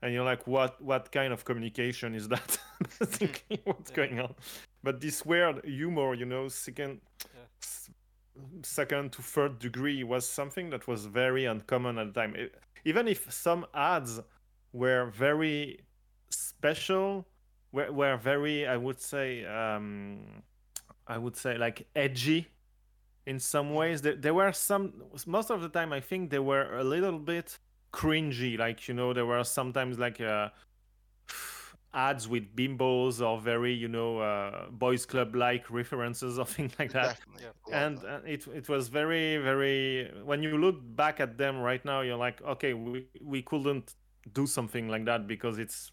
And 0.02 0.12
you're 0.14 0.24
like, 0.24 0.46
what? 0.46 0.80
What 0.80 1.10
kind 1.10 1.32
of 1.32 1.44
communication 1.44 2.14
is 2.14 2.28
that? 2.28 2.58
Basically, 3.00 3.60
what's 3.64 3.90
Yeah. 3.90 3.96
going 3.96 4.20
on? 4.20 4.34
But 4.84 5.00
this 5.00 5.26
weird 5.26 5.64
humor, 5.64 6.14
you 6.14 6.26
know, 6.26 6.46
second, 6.48 7.00
Yeah. 7.34 7.40
s- 7.62 7.90
second 8.62 9.12
to 9.12 9.22
third 9.22 9.58
degree 9.58 10.04
was 10.04 10.28
something 10.28 10.70
that 10.70 10.86
was 10.86 11.06
very 11.06 11.46
uncommon 11.46 11.98
at 11.98 12.14
the 12.14 12.20
time. 12.20 12.36
It- 12.36 12.54
even 12.86 13.08
if 13.08 13.30
some 13.32 13.66
ads 13.74 14.20
were 14.72 15.06
very 15.06 15.80
special 16.30 17.26
were, 17.72 17.90
were 17.92 18.16
very 18.16 18.66
i 18.66 18.76
would 18.76 19.00
say 19.00 19.44
um 19.44 20.42
i 21.06 21.18
would 21.18 21.36
say 21.36 21.58
like 21.58 21.86
edgy 21.94 22.46
in 23.26 23.40
some 23.40 23.74
ways. 23.74 24.02
There, 24.02 24.14
there 24.14 24.34
were 24.34 24.52
some 24.52 25.02
most 25.26 25.50
of 25.50 25.60
the 25.60 25.68
time 25.68 25.92
i 25.92 26.00
think 26.00 26.30
they 26.30 26.38
were 26.38 26.78
a 26.78 26.84
little 26.84 27.18
bit 27.18 27.58
cringy 27.92 28.56
like 28.56 28.86
you 28.88 28.94
know 28.94 29.12
there 29.12 29.26
were 29.26 29.42
sometimes 29.42 29.98
like 29.98 30.20
uh 30.20 30.50
ads 31.96 32.28
with 32.28 32.54
bimbos 32.54 33.26
or 33.26 33.40
very 33.40 33.72
you 33.72 33.88
know 33.88 34.18
uh, 34.18 34.68
boys 34.70 35.06
club 35.06 35.34
like 35.34 35.68
references 35.70 36.38
or 36.38 36.44
things 36.56 36.72
like 36.78 36.92
that. 36.92 37.18
Yeah. 37.40 37.46
a 37.46 37.70
lot 37.70 37.92
of 37.92 38.04
and 38.04 38.04
uh, 38.04 38.20
it 38.26 38.46
it 38.54 38.68
was 38.68 38.88
very 38.88 39.38
very 39.38 40.12
when 40.24 40.42
you 40.42 40.58
look 40.58 40.76
back 40.94 41.18
at 41.20 41.38
them 41.38 41.58
right 41.58 41.84
now 41.84 42.02
you're 42.02 42.18
like 42.18 42.40
okay 42.42 42.74
we 42.74 43.06
we 43.22 43.42
couldn't 43.42 43.94
do 44.34 44.46
something 44.46 44.88
like 44.88 45.06
that 45.06 45.26
because 45.26 45.58
it's 45.58 45.90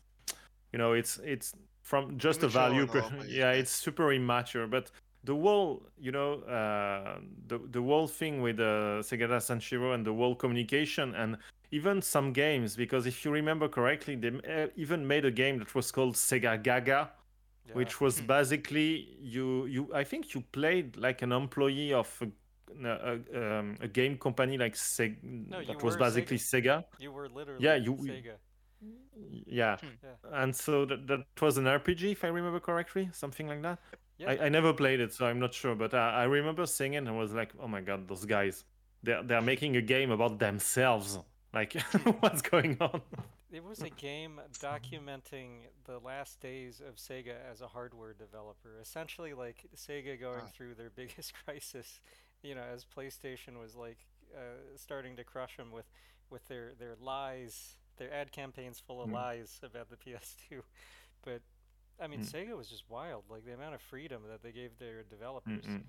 you 0.74 0.78
know 0.78 0.92
it's 0.92 1.20
it's 1.24 1.54
from 1.82 2.18
just 2.18 2.44
a 2.44 2.46
Immature 2.48 2.62
value 2.62 2.84
a 2.84 2.88
per- 2.88 3.26
yeah 3.26 3.52
yeah. 3.52 3.52
it's 3.52 3.72
super 3.72 4.12
immature 4.12 4.68
but 4.68 4.92
the 5.24 5.34
whole 5.34 5.84
you 5.98 6.12
know 6.12 6.34
uh 6.42 7.20
the 7.48 7.60
the 7.72 7.82
whole 7.82 8.08
thing 8.08 8.42
with 8.42 8.60
uh, 8.60 9.00
Segata 9.08 9.40
Sanshiro 9.40 9.94
and 9.96 10.06
the 10.06 10.14
whole 10.14 10.36
communication 10.36 11.16
and 11.16 11.38
even 11.80 12.02
some 12.02 12.28
games 12.34 12.70
because 12.84 13.04
if 13.12 13.16
you 13.26 13.32
remember 13.42 13.68
correctly 13.78 14.16
they 14.24 14.32
uh, 14.56 14.68
even 14.84 15.00
made 15.14 15.26
a 15.26 15.32
game 15.42 15.56
that 15.62 15.70
was 15.78 15.88
called 15.96 16.16
Sega 16.16 16.54
Gaga 16.68 17.02
Yeah. 17.68 17.76
which 17.80 17.94
was 18.04 18.14
Hmm. 18.20 18.28
basically 18.36 18.90
you 19.36 19.46
you 19.76 19.82
I 20.02 20.04
think 20.12 20.22
you 20.34 20.40
played 20.60 20.88
like 21.08 21.20
an 21.28 21.32
employee 21.44 21.92
of 22.02 22.10
a, 22.24 22.30
a, 23.12 23.14
um, 23.42 23.68
a 23.88 23.90
game 24.00 24.16
company 24.26 24.56
like 24.66 24.76
Sega 24.76 25.16
No, 25.24 25.60
you 25.60 25.68
that 25.70 25.84
was 25.88 25.96
basically 26.06 26.40
Sega. 26.52 26.76
You 27.06 27.12
were 27.18 27.28
literally 27.38 27.64
Yeah, 27.68 27.76
you- 27.88 27.98
Sega. 28.14 28.36
Yeah. 29.60 29.76
Hmm. 29.78 30.34
And 30.42 30.52
so 30.66 30.86
that, 30.90 31.08
that 31.08 31.22
was 31.42 31.58
an 31.58 31.66
RPG, 31.80 32.04
if 32.18 32.22
I 32.24 32.30
remember 32.40 32.60
correctly, 32.70 33.10
something 33.14 33.48
like 33.52 33.62
that. 33.68 33.78
Yeah. 34.18 34.32
I, 34.32 34.46
I 34.46 34.50
never 34.58 34.72
played 34.74 35.00
it, 35.06 35.12
so 35.14 35.22
I'm 35.30 35.40
not 35.46 35.54
sure. 35.54 35.76
But 35.84 35.92
I, 35.94 36.06
I 36.22 36.26
remember 36.38 36.66
seeing 36.66 36.94
it 36.98 37.04
and 37.08 37.18
was 37.18 37.32
like, 37.34 37.52
oh 37.64 37.68
my 37.76 37.82
god, 37.90 38.00
those 38.10 38.26
guys, 38.26 38.56
they're, 39.06 39.24
they're 39.24 39.42
making 39.54 39.78
a 39.78 39.82
game 39.96 40.12
about 40.18 40.34
themselves. 40.40 41.10
Like, 41.54 41.74
what's 42.20 42.42
going 42.42 42.78
on? 42.82 43.02
It 43.52 43.64
was 43.64 43.82
a 43.82 43.90
game 43.92 44.42
documenting 44.60 45.68
the 45.86 46.00
last 46.00 46.40
days 46.40 46.82
of 46.88 46.96
Sega 46.96 47.36
as 47.52 47.62
a 47.62 47.68
hardware 47.68 48.14
developer. 48.14 48.80
Essentially, 48.82 49.34
like 49.34 49.66
Sega 49.76 50.20
going 50.20 50.42
through 50.56 50.74
their 50.76 50.90
biggest 50.96 51.34
crisis, 51.46 52.00
you 52.42 52.56
know, 52.56 52.64
as 52.74 52.86
PlayStation 52.86 53.60
was 53.62 53.76
like 53.76 54.00
uh, 54.36 54.40
starting 54.76 55.16
to 55.18 55.24
crush 55.24 55.58
them 55.58 55.72
with, 55.72 55.86
with 56.32 56.48
their, 56.48 56.72
their 56.80 56.96
lies, 57.00 57.76
their 57.98 58.12
ad 58.12 58.32
campaigns 58.32 58.80
full 58.80 59.02
of 59.04 59.10
Mm. 59.10 59.14
lies 59.14 59.60
about 59.62 59.90
the 59.92 59.96
PS2. 60.12 60.62
But 61.24 61.42
I 62.02 62.08
mean, 62.08 62.22
Mm. 62.22 62.32
Sega 62.32 62.58
was 62.58 62.68
just 62.68 62.86
wild. 62.90 63.26
Like 63.30 63.46
the 63.46 63.54
amount 63.54 63.76
of 63.76 63.82
freedom 63.82 64.24
that 64.32 64.42
they 64.42 64.52
gave 64.52 64.80
their 64.80 65.04
developers. 65.04 65.66
Mm-mm. 65.66 65.84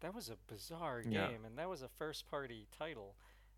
That 0.00 0.14
was 0.14 0.30
a 0.30 0.36
bizarre 0.52 1.02
Yeah. 1.06 1.28
game, 1.28 1.44
and 1.44 1.58
that 1.58 1.68
was 1.68 1.82
a 1.82 1.88
first 1.88 2.26
party 2.30 2.66
title. 2.78 3.14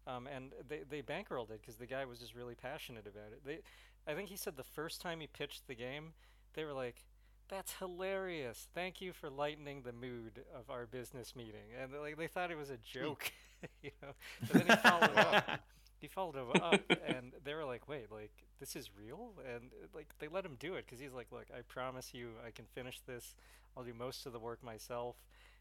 Um, 0.06 0.28
and 0.28 0.52
they, 0.68 0.82
they 0.88 1.02
bankrolled 1.02 1.50
it 1.50 1.60
because 1.60 1.76
the 1.76 1.86
guy 1.86 2.04
was 2.04 2.20
just 2.20 2.34
really 2.34 2.54
passionate 2.54 3.06
about 3.06 3.32
it. 3.32 3.42
They, 3.44 3.58
I 4.06 4.14
think 4.14 4.28
he 4.28 4.36
said 4.36 4.56
the 4.56 4.62
first 4.62 5.00
time 5.00 5.20
he 5.20 5.26
pitched 5.26 5.66
the 5.66 5.74
game, 5.74 6.12
they 6.54 6.64
were 6.64 6.72
like, 6.72 7.04
"That's 7.48 7.74
hilarious! 7.74 8.68
Thank 8.72 9.00
you 9.00 9.12
for 9.12 9.28
lightening 9.28 9.82
the 9.82 9.92
mood 9.92 10.44
of 10.54 10.70
our 10.70 10.86
business 10.86 11.34
meeting." 11.34 11.74
And 11.80 11.92
like 12.00 12.16
they 12.16 12.28
thought 12.28 12.50
it 12.50 12.56
was 12.56 12.70
a 12.70 12.78
joke, 12.78 13.32
you 13.82 13.90
know. 14.02 14.10
But 14.40 14.66
then 14.66 14.76
he 14.76 14.88
followed 14.88 15.16
up. 15.16 15.60
He 15.98 16.08
followed 16.08 16.34
him 16.36 16.62
up, 16.62 16.82
and 17.08 17.32
they 17.42 17.54
were 17.54 17.64
like, 17.64 17.88
"Wait, 17.88 18.12
like 18.12 18.30
this 18.60 18.76
is 18.76 18.90
real?" 18.94 19.32
And 19.50 19.70
like 19.94 20.08
they 20.18 20.28
let 20.28 20.44
him 20.44 20.56
do 20.60 20.74
it 20.74 20.84
because 20.84 21.00
he's 21.00 21.14
like, 21.14 21.28
"Look, 21.32 21.46
I 21.56 21.62
promise 21.62 22.12
you, 22.12 22.32
I 22.46 22.50
can 22.50 22.66
finish 22.66 23.00
this. 23.06 23.34
I'll 23.74 23.82
do 23.82 23.94
most 23.94 24.26
of 24.26 24.34
the 24.34 24.38
work 24.38 24.62
myself." 24.62 25.16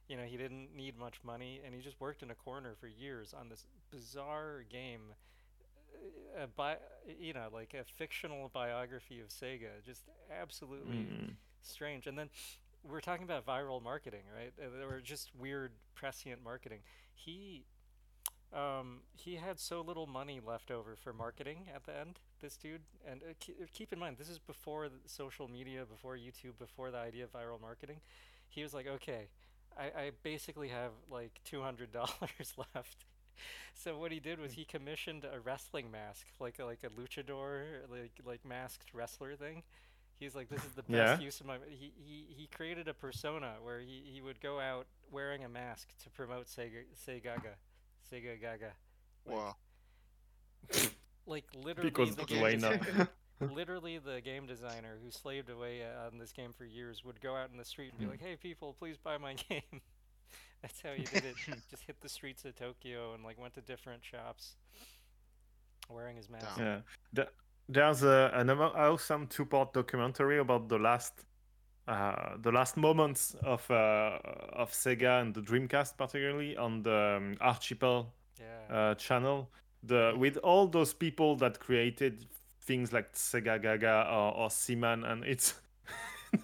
You 0.08 0.18
know, 0.18 0.24
he 0.24 0.38
didn't 0.38 0.76
need 0.76 0.98
much 1.00 1.16
money, 1.24 1.62
and 1.66 1.74
he 1.74 1.82
just 1.82 2.00
worked 2.00 2.22
in 2.22 2.30
a 2.32 2.36
corner 2.36 2.76
for 2.80 2.88
years 2.88 3.34
on 3.34 3.50
this 3.50 3.66
bizarre 3.92 4.64
game. 4.70 5.02
uh, 6.36 6.44
A 6.44 6.48
bi- 6.48 6.78
you 7.20 7.34
know, 7.34 7.48
like 7.52 7.74
a 7.74 7.84
fictional 7.84 8.50
biography 8.50 9.20
of 9.22 9.30
Sega, 9.30 9.82
just 9.86 10.04
absolutely 10.30 11.06
Mm. 11.06 11.36
strange. 11.62 12.06
And 12.08 12.18
then 12.20 12.30
we're 12.84 13.02
talking 13.02 13.24
about 13.24 13.46
viral 13.46 13.82
marketing, 13.82 14.24
right? 14.36 14.54
Uh, 14.62 14.86
Or 14.86 15.02
just 15.02 15.34
weird 15.36 15.72
prescient 15.96 16.44
marketing. 16.44 16.84
He 17.14 17.66
um, 18.54 19.02
he 19.14 19.36
had 19.36 19.60
so 19.60 19.82
little 19.82 20.06
money 20.08 20.40
left 20.40 20.72
over 20.72 20.96
for 20.96 21.12
marketing 21.12 21.68
at 21.74 21.84
the 21.84 21.94
end. 21.98 22.20
This 22.40 22.56
dude, 22.56 22.84
and 23.06 23.22
uh, 23.24 23.34
ke- 23.34 23.60
uh, 23.62 23.66
keep 23.74 23.92
in 23.92 24.00
mind, 24.00 24.18
this 24.18 24.30
is 24.30 24.40
before 24.40 24.88
social 25.08 25.48
media, 25.50 25.86
before 25.86 26.16
YouTube, 26.16 26.58
before 26.58 26.90
the 26.92 26.98
idea 26.98 27.26
of 27.26 27.34
viral 27.34 27.60
marketing. 27.60 28.00
He 28.48 28.64
was 28.64 28.74
like, 28.74 28.88
okay, 28.88 29.28
I, 29.78 29.84
I 30.02 30.12
basically 30.24 30.70
have 30.70 30.92
like 31.10 31.40
two 31.44 31.62
hundred 31.62 31.92
dollars 31.94 32.54
left. 32.76 33.06
So 33.74 33.98
what 33.98 34.12
he 34.12 34.20
did 34.20 34.40
was 34.40 34.54
he 34.54 34.66
commissioned 34.66 35.26
a 35.26 35.40
wrestling 35.40 35.92
mask, 35.92 36.28
like 36.40 36.60
a, 36.60 36.66
like 36.66 36.84
a 36.84 36.90
luchador, 36.90 37.64
like 37.90 38.14
like 38.26 38.46
masked 38.46 38.94
wrestler 38.94 39.36
thing. 39.36 39.64
He's 40.20 40.36
like, 40.36 40.50
this 40.50 40.64
is 40.64 40.74
the 40.74 40.84
best 40.84 41.18
Yeah. 41.18 41.20
use 41.20 41.40
of 41.42 41.46
my. 41.48 41.58
He, 41.70 41.94
he 41.98 42.28
he 42.30 42.48
created 42.48 42.88
a 42.88 42.94
persona 42.94 43.56
where 43.62 43.80
he, 43.80 44.04
he 44.14 44.22
would 44.22 44.40
go 44.42 44.60
out 44.60 44.88
wearing 45.12 45.44
a 45.44 45.50
mask 45.50 45.90
to 46.04 46.10
promote 46.10 46.48
Sega 46.48 46.84
Segaga, 46.96 47.56
Sega 48.12 48.40
Gaga. 48.40 48.74
Like, 49.26 49.36
Wow. 49.36 49.56
like 51.26 51.46
literally 51.54 51.90
Because 51.90 52.16
the 52.16 52.24
okay, 53.42 53.46
game 53.48 53.48
why 53.48 53.48
not? 53.48 53.50
designer, 53.50 53.56
literally 53.56 53.98
the 53.98 54.22
game 54.22 54.46
designer 54.48 54.98
who 55.04 55.12
slaved 55.12 55.50
away 55.50 55.82
uh, 55.84 56.08
on 56.08 56.18
this 56.20 56.32
game 56.32 56.54
for 56.54 56.66
years 56.66 57.04
would 57.06 57.20
go 57.22 57.36
out 57.36 57.50
in 57.52 57.58
the 57.58 57.66
street 57.66 57.92
and 57.92 58.00
be 58.00 58.06
Hmm. 58.06 58.12
like, 58.12 58.22
"Hey 58.22 58.36
people, 58.36 58.74
please 58.74 58.98
buy 58.98 59.18
my 59.18 59.34
game." 59.50 59.82
That's 60.62 60.82
how 60.82 60.92
he 60.94 61.04
did 61.04 61.26
it. 61.26 61.36
Just 61.70 61.84
hit 61.86 62.02
the 62.02 62.10
streets 62.10 62.44
of 62.46 62.56
Tokyo 62.56 63.14
and 63.14 63.24
like 63.24 63.38
went 63.40 63.54
to 63.56 63.62
different 63.62 64.04
shops 64.04 64.56
wearing 65.90 66.18
his 66.18 66.30
mask. 66.30 66.58
Yeah, 66.58 66.80
the, 67.14 67.28
there's 67.70 68.04
a, 68.04 68.32
an 68.34 68.50
awesome 68.50 69.28
two-part 69.28 69.74
documentary 69.74 70.40
about 70.40 70.68
the 70.70 70.78
last, 70.80 71.14
uh, 71.88 72.38
the 72.42 72.52
last 72.52 72.78
moments 72.78 73.36
of 73.44 73.70
uh, 73.70 74.20
of 74.54 74.72
Sega 74.72 75.22
and 75.22 75.34
the 75.34 75.42
Dreamcast, 75.42 75.98
particularly 75.98 76.58
on 76.58 76.82
the 76.84 77.18
um, 77.18 77.36
Archipel 77.42 78.08
Yeah. 78.40 78.76
uh, 78.76 78.96
channel. 78.96 79.50
The 79.84 80.14
with 80.18 80.38
all 80.38 80.68
those 80.68 80.94
people 80.94 81.36
that 81.38 81.60
created 81.60 82.26
things 82.66 82.92
like 82.92 83.14
Sega 83.14 83.62
Gaga 83.62 84.08
or, 84.10 84.36
or 84.36 84.50
Seaman, 84.50 85.04
and 85.04 85.24
it's 85.24 85.56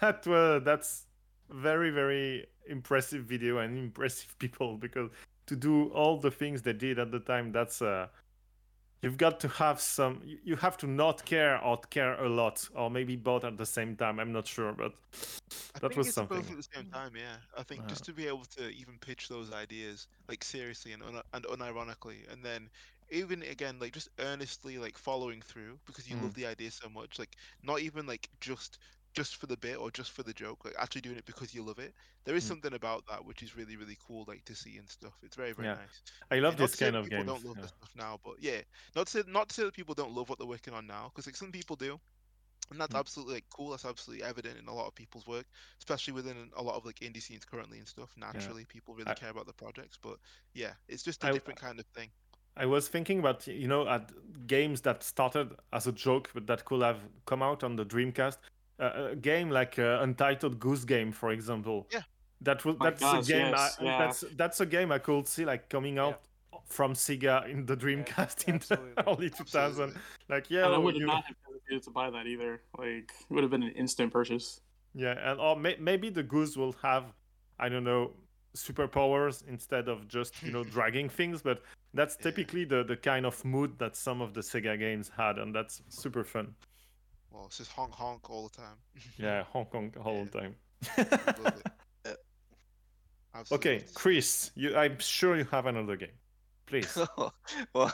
that 0.00 0.26
were 0.26 0.60
that's 0.60 1.06
very 1.50 1.90
very 1.90 2.46
impressive 2.68 3.24
video 3.24 3.58
and 3.58 3.76
impressive 3.76 4.38
people 4.38 4.76
because 4.76 5.10
to 5.46 5.56
do 5.56 5.88
all 5.88 6.16
the 6.16 6.30
things 6.30 6.62
they 6.62 6.72
did 6.72 6.98
at 6.98 7.10
the 7.10 7.20
time, 7.20 7.50
that's 7.52 7.82
uh 7.82 8.06
you've 9.02 9.16
got 9.16 9.40
to 9.40 9.48
have 9.48 9.80
some 9.80 10.20
you, 10.24 10.56
have 10.56 10.76
to 10.76 10.86
not 10.86 11.24
care 11.24 11.58
or 11.64 11.78
care 11.88 12.22
a 12.22 12.28
lot 12.28 12.68
or 12.74 12.90
maybe 12.90 13.16
both 13.16 13.44
at 13.44 13.56
the 13.56 13.64
same 13.64 13.96
time 13.96 14.20
i'm 14.20 14.30
not 14.30 14.46
sure 14.46 14.74
but 14.74 14.92
that 15.80 15.96
was 15.96 16.12
something 16.12 16.38
both 16.38 16.50
at 16.50 16.56
the 16.56 16.68
same 16.74 16.86
time, 16.90 17.12
yeah. 17.16 17.36
I 17.56 17.62
think 17.62 17.86
just 17.86 18.04
to 18.04 18.12
be 18.12 18.26
able 18.26 18.44
to 18.56 18.68
even 18.70 18.98
pitch 19.00 19.28
those 19.28 19.52
ideas 19.52 20.08
like 20.28 20.44
seriously 20.44 20.92
and 20.92 21.02
un- 21.02 21.22
and 21.32 21.44
unironically, 21.44 22.30
and 22.32 22.44
then 22.44 22.68
even 23.10 23.42
again 23.42 23.78
like 23.78 23.92
just 23.92 24.08
earnestly 24.18 24.78
like 24.78 24.98
following 24.98 25.42
through 25.42 25.80
because 25.86 26.08
you 26.08 26.16
love 26.18 26.34
the 26.34 26.46
idea 26.46 26.70
so 26.70 26.88
much, 26.88 27.18
like 27.18 27.36
not 27.62 27.80
even 27.80 28.06
like 28.06 28.28
just 28.40 28.78
just 29.14 29.36
for 29.36 29.46
the 29.46 29.56
bit 29.56 29.76
or 29.78 29.90
just 29.90 30.12
for 30.12 30.22
the 30.22 30.32
joke, 30.32 30.64
like 30.64 30.74
actually 30.78 31.00
doing 31.00 31.16
it 31.18 31.24
because 31.24 31.52
you 31.54 31.62
love 31.64 31.78
it. 31.80 31.94
There 32.24 32.36
is 32.36 32.44
Mm. 32.44 32.46
something 32.46 32.72
about 32.74 33.04
that 33.08 33.24
which 33.24 33.42
is 33.42 33.56
really 33.56 33.76
really 33.76 33.96
cool, 34.06 34.24
like 34.28 34.44
to 34.46 34.54
see 34.54 34.76
and 34.78 34.88
stuff. 34.88 35.18
It's 35.22 35.36
very 35.36 35.52
very 35.52 35.68
Yeah. 35.68 35.76
nice. 35.76 36.02
i 36.30 36.38
love 36.40 36.56
Yeah, 36.56 36.68
this 36.72 36.76
kind 36.76 36.96
of 36.96 37.08
people 37.08 37.24
games 37.24 37.24
don't 37.24 37.44
love 37.44 37.56
yeah. 37.56 37.62
this 37.62 37.70
stuff 37.76 37.90
now, 37.96 38.18
but 38.24 38.36
yeah, 38.40 38.62
not 38.96 39.08
to 39.08 39.24
not 39.30 39.48
to 39.50 39.54
say 39.54 39.64
that 39.64 39.74
people 39.74 39.94
don't 39.94 40.14
love 40.14 40.28
what 40.28 40.38
they're 40.38 40.46
working 40.48 40.74
on 40.74 40.86
now, 40.86 41.06
because 41.08 41.26
like 41.26 41.36
some 41.36 41.52
people 41.52 41.76
do, 41.76 41.98
and 42.70 42.80
that's 42.80 42.94
Mm. 42.94 43.00
absolutely 43.00 43.34
like 43.34 43.46
cool. 43.50 43.70
That's 43.70 43.84
absolutely 43.84 44.24
evident 44.24 44.58
in 44.58 44.68
a 44.68 44.74
lot 44.74 44.86
of 44.86 44.94
people's 44.94 45.26
work, 45.26 45.46
especially 45.80 46.12
within 46.14 46.50
a 46.56 46.62
lot 46.62 46.76
of 46.76 46.84
like 46.86 46.96
indie 47.00 47.22
scenes 47.22 47.44
currently 47.44 47.78
and 47.78 47.88
stuff. 47.88 48.12
Naturally, 48.16 48.64
people 48.66 48.94
really 48.94 49.12
I- 49.12 49.14
care 49.14 49.30
about 49.30 49.46
the 49.46 49.54
projects, 49.54 49.98
but 50.00 50.18
yeah, 50.54 50.74
it's 50.88 51.02
just 51.02 51.24
a 51.24 51.28
I- 51.28 51.30
different 51.30 51.58
kind 51.60 51.80
of 51.80 51.86
thing. 51.94 52.12
I 52.56 52.66
was 52.66 52.88
thinking 52.88 53.18
about 53.20 53.46
you 53.46 53.68
know 53.68 53.88
at 53.88 54.10
games 54.46 54.80
that 54.82 55.02
started 55.02 55.52
as 55.72 55.86
a 55.86 55.92
joke 55.92 56.30
but 56.34 56.46
that 56.46 56.64
could 56.64 56.82
have 56.82 56.98
come 57.26 57.42
out 57.42 57.62
on 57.64 57.76
the 57.76 57.84
Dreamcast. 57.84 58.38
Uh, 58.78 59.10
a 59.12 59.16
game 59.16 59.50
like 59.50 59.78
uh, 59.78 59.98
Untitled 60.00 60.58
Goose 60.58 60.84
Game, 60.84 61.12
for 61.12 61.30
example. 61.32 61.86
Yeah. 61.92 62.00
That 62.40 62.64
would 62.64 62.78
My 62.78 62.88
that's 62.90 63.02
gosh, 63.02 63.28
a 63.28 63.32
game. 63.32 63.50
yes, 63.52 63.76
I, 63.78 63.84
yeah. 63.84 63.98
That's 63.98 64.24
that's 64.36 64.60
a 64.60 64.66
game 64.66 64.90
I 64.90 64.98
could 64.98 65.28
see 65.28 65.44
like 65.44 65.68
coming 65.68 65.96
Yeah. 65.96 66.06
out 66.06 66.22
from 66.64 66.94
Sega 66.94 67.46
in 67.48 67.66
the 67.66 67.76
Dreamcast 67.76 68.48
in 68.48 68.58
the 68.68 68.80
early 69.06 69.28
2000. 69.28 69.60
Absolutely. 69.60 70.00
Like 70.28 70.50
yeah, 70.50 70.64
and 70.66 70.74
I 70.74 70.78
would 70.78 70.96
you- 70.96 71.06
not 71.06 71.24
have 71.26 71.36
hesitated 71.46 71.82
to 71.84 71.90
buy 71.90 72.10
that 72.10 72.26
either. 72.26 72.62
Like, 72.78 73.12
it 73.20 73.30
would 73.30 73.42
have 73.42 73.50
been 73.50 73.62
an 73.62 73.72
instant 73.72 74.12
purchase. 74.12 74.60
Yeah, 74.94 75.14
and 75.30 75.38
or 75.38 75.56
may, 75.56 75.76
maybe 75.78 76.08
the 76.10 76.22
goose 76.22 76.56
will 76.56 76.74
have, 76.82 77.04
I 77.58 77.68
don't 77.68 77.84
know, 77.84 78.12
superpowers 78.56 79.46
instead 79.46 79.88
of 79.88 80.08
just 80.08 80.42
you 80.42 80.50
know 80.52 80.64
dragging 80.64 81.08
things. 81.08 81.42
But 81.42 81.62
that's 81.94 82.16
Yeah. 82.18 82.24
typically 82.24 82.64
the 82.64 82.84
the 82.84 82.96
kind 82.96 83.26
of 83.26 83.44
mood 83.44 83.78
that 83.78 83.96
some 83.96 84.20
of 84.20 84.34
the 84.34 84.40
Sega 84.42 84.78
games 84.78 85.10
had, 85.16 85.38
and 85.38 85.54
that's 85.54 85.82
super 85.88 86.24
fun. 86.24 86.54
Well, 87.30 87.46
it's 87.46 87.58
just 87.58 87.72
honk 87.72 87.94
honk 87.94 88.28
all 88.30 88.48
the 88.48 88.56
time. 88.56 88.78
Yeah, 89.18 89.44
Hong 89.44 89.66
Kong 89.66 89.94
all 90.04 90.16
Yeah. 90.18 90.24
the 90.24 90.30
time. 90.40 90.56
Love 91.44 91.62
it. 92.04 92.18
Absolutely. 93.34 93.76
okay, 93.76 93.84
Chris, 93.94 94.50
you 94.56 94.76
I'm 94.76 94.98
sure 94.98 95.36
you 95.36 95.44
have 95.44 95.66
another 95.66 95.96
game. 95.96 96.18
Please. 96.66 96.96
well, 97.16 97.34
well, 97.74 97.92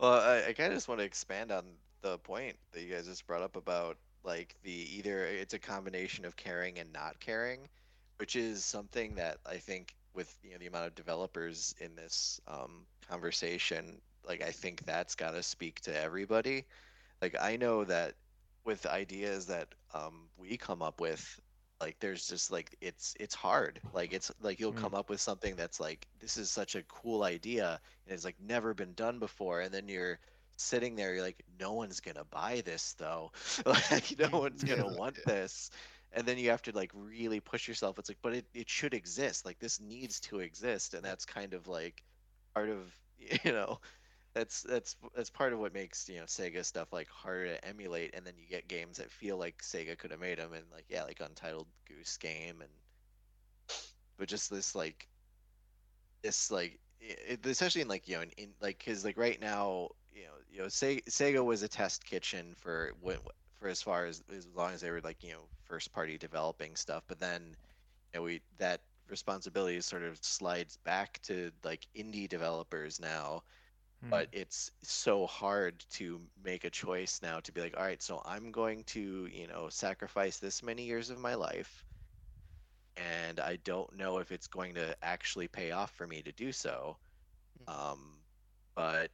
I, 0.00 0.44
I 0.48 0.52
kind 0.52 0.72
of 0.72 0.76
just 0.76 0.88
want 0.88 1.00
to 1.00 1.04
expand 1.04 1.50
on 1.50 1.64
the 2.02 2.18
point 2.18 2.56
that 2.72 2.82
you 2.82 2.92
guys 2.92 3.06
just 3.06 3.26
brought 3.26 3.42
up 3.42 3.56
about 3.56 3.98
like 4.22 4.54
the 4.62 4.72
either 4.96 5.24
it's 5.26 5.54
a 5.54 5.58
combination 5.58 6.24
of 6.24 6.36
caring 6.36 6.78
and 6.78 6.92
not 6.92 7.18
caring, 7.20 7.68
which 8.18 8.36
is 8.36 8.64
something 8.64 9.14
that 9.16 9.38
I 9.44 9.56
think 9.56 9.96
with 10.14 10.34
you 10.42 10.52
know 10.52 10.58
the 10.58 10.66
amount 10.66 10.86
of 10.86 10.94
developers 10.94 11.74
in 11.80 11.94
this 11.96 12.40
um, 12.46 12.86
conversation, 13.08 14.00
like 14.26 14.42
I 14.42 14.50
think 14.50 14.84
that's 14.84 15.14
got 15.14 15.32
to 15.32 15.42
speak 15.42 15.80
to 15.82 15.96
everybody. 15.98 16.66
Like 17.20 17.36
I 17.40 17.56
know 17.56 17.84
that 17.84 18.14
with 18.64 18.86
ideas 18.86 19.46
that 19.46 19.68
um, 19.94 20.28
we 20.36 20.56
come 20.56 20.82
up 20.82 21.00
with 21.00 21.40
like 21.80 21.98
there's 22.00 22.26
just 22.28 22.50
like 22.50 22.76
it's 22.80 23.14
it's 23.18 23.34
hard 23.34 23.80
like 23.92 24.12
it's 24.12 24.30
like 24.40 24.60
you'll 24.60 24.72
Mm. 24.72 24.86
come 24.86 24.94
up 24.94 25.08
with 25.10 25.20
something 25.20 25.56
that's 25.56 25.80
like 25.80 26.06
this 26.20 26.36
is 26.36 26.50
such 26.50 26.74
a 26.74 26.82
cool 26.84 27.22
idea 27.22 27.80
and 28.06 28.14
it's 28.14 28.24
like 28.24 28.36
never 28.40 28.74
been 28.74 28.94
done 28.94 29.18
before 29.18 29.60
and 29.60 29.72
then 29.72 29.88
you're 29.88 30.18
sitting 30.56 30.94
there 30.96 31.14
you're 31.14 31.22
like 31.22 31.42
no 31.58 31.72
one's 31.74 32.00
gonna 32.00 32.24
buy 32.24 32.62
this 32.64 32.94
though 32.94 33.30
like 33.66 34.14
no 34.18 34.28
one's 34.38 34.62
gonna 34.64 34.86
Yeah. 34.86 34.88
want 34.88 35.16
this 35.24 35.70
and 36.12 36.26
then 36.26 36.38
you 36.38 36.50
have 36.50 36.62
to 36.62 36.72
like 36.72 36.90
really 36.94 37.40
push 37.40 37.68
yourself. 37.68 37.98
It's 37.98 38.08
like 38.08 38.18
but 38.22 38.34
it, 38.34 38.46
it 38.54 38.68
should 38.68 38.94
exist. 38.94 39.44
Like 39.46 39.58
this 39.58 39.80
needs 39.80 40.20
to 40.20 40.40
exist 40.40 40.94
and 40.94 41.04
that's 41.04 41.24
kind 41.24 41.54
of 41.54 41.68
like 41.68 42.02
part 42.54 42.68
of 42.68 42.92
you 43.44 43.52
know 43.52 43.78
that's 44.34 44.62
that's 44.62 44.96
that's 45.14 45.30
part 45.30 45.52
of 45.52 45.58
what 45.58 45.74
makes 45.74 46.08
you 46.08 46.18
know 46.18 46.24
Sega 46.24 46.64
stuff 46.64 46.92
like 46.92 47.08
harder 47.08 47.46
to 47.46 47.64
emulate, 47.64 48.14
and 48.14 48.24
then 48.24 48.34
you 48.38 48.46
get 48.48 48.68
games 48.68 48.98
that 48.98 49.10
feel 49.10 49.36
like 49.36 49.58
Sega 49.60 49.98
could 49.98 50.12
have 50.12 50.20
made 50.20 50.38
them, 50.38 50.52
and 50.52 50.64
like 50.72 50.84
yeah, 50.88 51.02
like 51.02 51.20
Untitled 51.20 51.66
Goose 51.88 52.16
Game, 52.16 52.60
and 52.60 52.70
but 54.18 54.28
just 54.28 54.50
this 54.50 54.74
like 54.74 55.08
this 56.22 56.50
like 56.50 56.78
it, 57.00 57.44
especially 57.44 57.82
in 57.82 57.88
like 57.88 58.06
you 58.06 58.16
know 58.16 58.22
in, 58.22 58.30
in 58.36 58.50
like 58.60 58.78
because 58.78 59.04
like 59.04 59.18
right 59.18 59.40
now 59.40 59.88
you 60.14 60.22
know 60.22 60.34
you 60.48 60.58
know 60.60 60.66
Sega, 60.66 61.02
Sega 61.06 61.44
was 61.44 61.62
a 61.62 61.68
test 61.68 62.04
kitchen 62.04 62.54
for 62.56 62.92
when 63.00 63.18
for 63.60 63.68
as 63.68 63.82
far 63.82 64.06
as 64.06 64.22
as 64.36 64.48
long 64.56 64.72
as 64.72 64.80
they 64.80 64.90
were 64.90 65.00
like 65.02 65.22
you 65.22 65.32
know 65.32 65.44
first 65.64 65.92
party 65.92 66.18
developing 66.18 66.74
stuff, 66.74 67.04
but 67.06 67.20
then 67.20 67.54
you 68.12 68.20
know 68.20 68.24
we 68.24 68.40
that 68.58 68.80
responsibility 69.08 69.80
sort 69.80 70.02
of 70.02 70.18
slides 70.22 70.78
back 70.84 71.20
to 71.22 71.50
like 71.64 71.86
indie 71.96 72.28
developers 72.28 73.00
now 73.00 73.42
but 74.08 74.28
hmm. 74.32 74.40
it's 74.40 74.70
so 74.82 75.26
hard 75.26 75.84
to 75.90 76.20
make 76.42 76.64
a 76.64 76.70
choice 76.70 77.20
now 77.22 77.40
to 77.40 77.52
be 77.52 77.60
like 77.60 77.76
all 77.76 77.84
right 77.84 78.02
so 78.02 78.22
i'm 78.24 78.50
going 78.50 78.82
to 78.84 79.28
you 79.32 79.46
know 79.46 79.68
sacrifice 79.68 80.38
this 80.38 80.62
many 80.62 80.84
years 80.84 81.10
of 81.10 81.18
my 81.18 81.34
life 81.34 81.84
and 82.96 83.40
i 83.40 83.58
don't 83.64 83.96
know 83.96 84.18
if 84.18 84.32
it's 84.32 84.46
going 84.46 84.74
to 84.74 84.94
actually 85.02 85.48
pay 85.48 85.70
off 85.70 85.90
for 85.90 86.06
me 86.06 86.22
to 86.22 86.32
do 86.32 86.52
so 86.52 86.96
hmm. 87.66 87.74
um, 87.74 87.98
but 88.74 89.10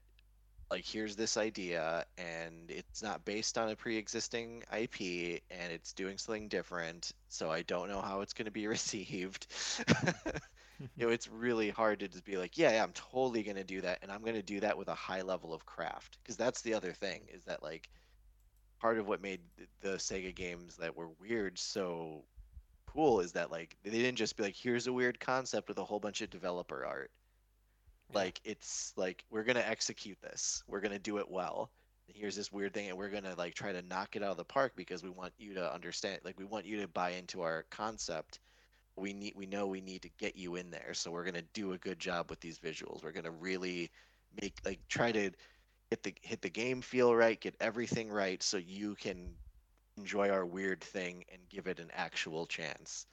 like 0.71 0.85
here's 0.85 1.17
this 1.17 1.37
idea 1.37 2.05
and 2.19 2.71
it's 2.71 3.03
not 3.03 3.25
based 3.25 3.57
on 3.57 3.69
a 3.69 3.77
pre-existing 3.77 4.63
ip 4.79 5.01
and 5.01 5.73
it's 5.73 5.93
doing 5.93 6.19
something 6.19 6.49
different 6.49 7.13
so 7.29 7.51
i 7.51 7.63
don't 7.63 7.89
know 7.89 8.01
how 8.01 8.21
it's 8.21 8.33
going 8.33 8.47
to 8.47 8.51
be 8.51 8.67
received 8.69 9.47
you 10.81 11.07
know, 11.07 11.13
it's 11.13 11.29
really 11.29 11.71
hard 11.71 12.01
to 12.01 12.09
just 12.09 12.25
be 12.25 12.37
like, 12.37 12.59
yeah, 12.59 12.73
yeah 12.73 12.83
I'm 12.83 12.93
totally 12.93 13.43
going 13.43 13.57
to 13.57 13.65
do 13.65 13.81
that. 13.81 13.99
And 14.03 14.11
I'm 14.11 14.21
going 14.21 14.35
to 14.35 14.43
do 14.43 14.61
that 14.61 14.77
with 14.77 14.89
a 14.89 14.95
high 14.95 15.23
level 15.23 15.55
of 15.55 15.65
craft. 15.67 16.19
Because 16.23 16.37
that's 16.37 16.63
the 16.63 16.75
other 16.75 16.93
thing 16.93 17.23
is 17.33 17.45
that, 17.45 17.63
like, 17.63 17.89
part 18.81 18.99
of 18.99 19.07
what 19.07 19.23
made 19.23 19.41
the 19.81 19.97
Sega 19.97 20.35
games 20.35 20.77
that 20.77 20.97
were 20.97 21.09
weird 21.21 21.59
so 21.59 22.25
cool 22.87 23.21
is 23.21 23.33
that, 23.33 23.51
like, 23.51 23.77
they 23.85 23.91
didn't 23.91 24.17
just 24.17 24.37
be 24.37 24.43
like, 24.43 24.57
here's 24.57 24.87
a 24.87 24.93
weird 24.93 25.19
concept 25.19 25.69
with 25.69 25.79
a 25.79 25.85
whole 25.85 26.01
bunch 26.01 26.21
of 26.21 26.31
developer 26.31 26.85
art. 26.85 27.11
Yeah. 28.11 28.19
Like, 28.19 28.41
it's 28.45 28.93
like, 28.97 29.25
we're 29.31 29.45
going 29.45 29.57
to 29.57 29.69
execute 29.69 30.19
this, 30.23 30.63
we're 30.67 30.81
going 30.81 30.93
to 30.93 30.99
do 30.99 31.19
it 31.19 31.31
well. 31.31 31.71
Here's 32.09 32.37
this 32.37 32.53
weird 32.53 32.73
thing, 32.73 32.89
and 32.89 32.97
we're 32.97 33.11
gonna 33.11 33.35
like 33.37 33.55
try 33.55 33.73
to 33.73 33.83
knock 33.83 34.15
it 34.15 34.23
out 34.23 34.31
of 34.31 34.37
the 34.37 34.45
park 34.45 34.75
because 34.77 35.03
we 35.03 35.11
want 35.11 35.33
you 35.39 35.55
to 35.55 35.75
understand. 35.75 36.21
Like, 36.23 36.39
we 36.39 36.45
want 36.45 36.65
you 36.65 36.81
to 36.81 36.87
buy 36.87 37.11
into 37.11 37.43
our 37.43 37.65
concept 37.69 38.39
we 38.97 39.13
need 39.13 39.35
we 39.37 39.47
know 39.47 39.67
we 39.67 39.81
need 39.81 40.03
to 40.03 40.09
get 40.19 40.37
you 40.37 40.57
in 40.57 40.71
there 40.71 40.93
so 40.93 41.11
we're 41.11 41.25
going 41.25 41.35
to 41.35 41.45
do 41.53 41.73
a 41.73 41.79
good 41.79 41.99
job 41.99 42.31
with 42.31 42.41
these 42.41 42.59
visuals 42.59 43.05
we're 43.05 43.13
going 43.13 43.25
to 43.25 43.31
really 43.31 43.91
make 44.41 44.55
like 44.65 44.81
try 44.89 45.13
to 45.13 45.31
hit 45.91 46.03
the 46.03 46.15
hit 46.23 46.43
the 46.43 46.49
game 46.49 46.81
feel 46.81 47.15
right 47.15 47.41
get 47.41 47.55
everything 47.61 48.11
right 48.11 48.43
so 48.43 48.57
you 48.57 48.95
can 48.95 49.35
enjoy 49.99 50.31
our 50.31 50.45
weird 50.45 50.81
thing 50.81 51.25
and 51.33 51.41
give 51.49 51.67
it 51.67 51.79
an 51.79 51.91
actual 51.95 52.47
chance 52.47 53.07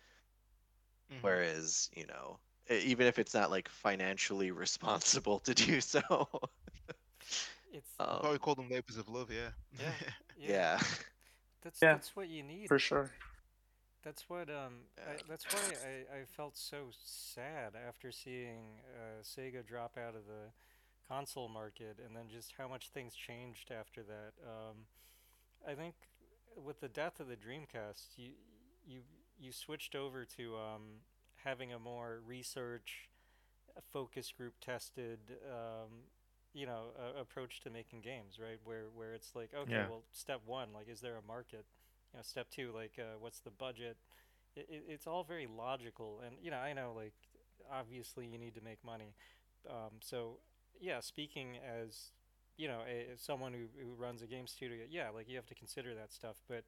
mm-hmm. 1.11 1.21
whereas 1.21 1.89
you 1.95 2.05
know 2.07 2.39
even 2.69 3.07
if 3.07 3.19
it's 3.19 3.33
not 3.33 3.49
like 3.51 3.69
financially 3.69 4.51
responsible 4.51 5.39
to 5.39 5.53
do 5.53 5.81
so 5.81 6.01
it's 7.73 7.89
um, 7.99 8.19
probably 8.19 8.39
call 8.39 8.55
them 8.55 8.69
labors 8.69 8.97
of 8.97 9.07
love 9.09 9.29
yeah 9.31 9.49
yeah 9.79 9.85
yeah, 10.37 10.49
yeah. 10.49 10.79
that's 11.63 11.81
yeah, 11.81 11.93
that's 11.93 12.15
what 12.15 12.29
you 12.29 12.43
need 12.43 12.67
for 12.67 12.79
sure 12.79 13.11
that's 14.03 14.29
what 14.29 14.49
um. 14.49 14.83
I, 14.97 15.15
that's 15.29 15.45
why 15.45 15.61
I, 15.61 16.19
I 16.19 16.25
felt 16.25 16.57
so 16.57 16.87
sad 17.05 17.73
after 17.87 18.11
seeing 18.11 18.81
uh, 18.95 19.23
Sega 19.23 19.65
drop 19.65 19.97
out 19.97 20.15
of 20.15 20.25
the 20.27 20.51
console 21.07 21.47
market, 21.47 21.97
and 22.05 22.15
then 22.15 22.25
just 22.29 22.53
how 22.57 22.67
much 22.67 22.89
things 22.89 23.13
changed 23.15 23.71
after 23.71 24.03
that. 24.03 24.33
Um, 24.45 24.75
I 25.67 25.73
think 25.73 25.95
with 26.61 26.81
the 26.81 26.89
death 26.89 27.19
of 27.21 27.27
the 27.27 27.35
Dreamcast, 27.35 28.17
you 28.17 28.31
you 28.85 28.99
you 29.39 29.53
switched 29.53 29.95
over 29.95 30.25
to 30.37 30.55
um, 30.55 30.81
having 31.43 31.73
a 31.73 31.79
more 31.79 32.19
research, 32.25 33.09
focus 33.91 34.31
group 34.35 34.53
tested, 34.61 35.19
um, 35.49 35.89
you 36.53 36.65
know, 36.65 36.87
approach 37.19 37.61
to 37.61 37.69
making 37.69 38.01
games, 38.01 38.39
right? 38.39 38.59
Where 38.63 38.85
where 38.95 39.13
it's 39.13 39.35
like, 39.35 39.51
okay, 39.55 39.71
yeah. 39.71 39.89
well, 39.89 40.03
step 40.11 40.41
one, 40.45 40.69
like, 40.73 40.89
is 40.89 41.01
there 41.01 41.15
a 41.15 41.27
market? 41.27 41.65
you 42.13 42.19
know, 42.19 42.23
step 42.23 42.49
two, 42.49 42.71
like 42.73 42.93
uh, 42.99 43.17
what's 43.19 43.39
the 43.39 43.49
budget? 43.49 43.97
It, 44.55 44.67
it, 44.69 44.83
it's 44.87 45.07
all 45.07 45.23
very 45.23 45.47
logical, 45.47 46.21
and 46.25 46.35
you 46.41 46.51
know, 46.51 46.57
I 46.57 46.73
know 46.73 46.93
like 46.95 47.13
obviously 47.71 48.27
you 48.27 48.37
need 48.37 48.55
to 48.55 48.61
make 48.61 48.83
money. 48.85 49.15
Um, 49.69 49.99
so 49.99 50.37
yeah, 50.79 50.99
speaking 50.99 51.57
as 51.57 52.11
you 52.57 52.67
know, 52.67 52.81
a, 52.87 53.17
someone 53.17 53.53
who, 53.53 53.65
who 53.83 53.93
runs 53.95 54.21
a 54.21 54.27
game 54.27 54.45
studio, 54.45 54.85
yeah, 54.89 55.09
like 55.09 55.27
you 55.27 55.35
have 55.35 55.47
to 55.47 55.55
consider 55.55 55.95
that 55.95 56.11
stuff. 56.11 56.35
But 56.47 56.63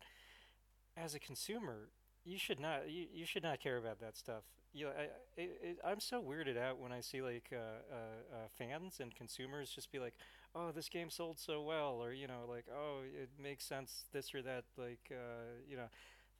as 0.97 1.13
a 1.13 1.19
consumer, 1.19 1.89
you 2.23 2.39
should 2.39 2.59
not 2.59 2.89
you, 2.89 3.05
you 3.13 3.25
should 3.25 3.43
not 3.43 3.59
care 3.59 3.77
about 3.77 3.99
that 3.99 4.17
stuff. 4.17 4.43
You 4.75 4.85
know, 4.85 4.91
I, 4.91 5.07
it, 5.41 5.79
I'm 5.85 6.01
so 6.01 6.21
weirded 6.21 6.57
out 6.57 6.79
when 6.79 6.91
I 6.91 6.99
see 6.99 7.21
like 7.21 7.49
uh, 7.53 7.55
uh, 7.55 8.35
uh, 8.35 8.47
fans 8.57 8.99
and 8.99 9.15
consumers 9.15 9.69
just 9.69 9.89
be 9.89 9.99
like, 9.99 10.15
oh, 10.53 10.71
this 10.71 10.89
game 10.89 11.09
sold 11.09 11.39
so 11.39 11.61
well, 11.61 12.03
or 12.03 12.11
you 12.11 12.27
know, 12.27 12.41
like, 12.49 12.65
oh, 12.73 12.99
it 13.03 13.29
makes 13.41 13.63
sense, 13.63 14.03
this 14.11 14.35
or 14.35 14.41
that, 14.41 14.65
like, 14.77 15.11
uh, 15.11 15.61
you 15.69 15.77
know, 15.77 15.87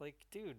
like, 0.01 0.15
dude, 0.31 0.57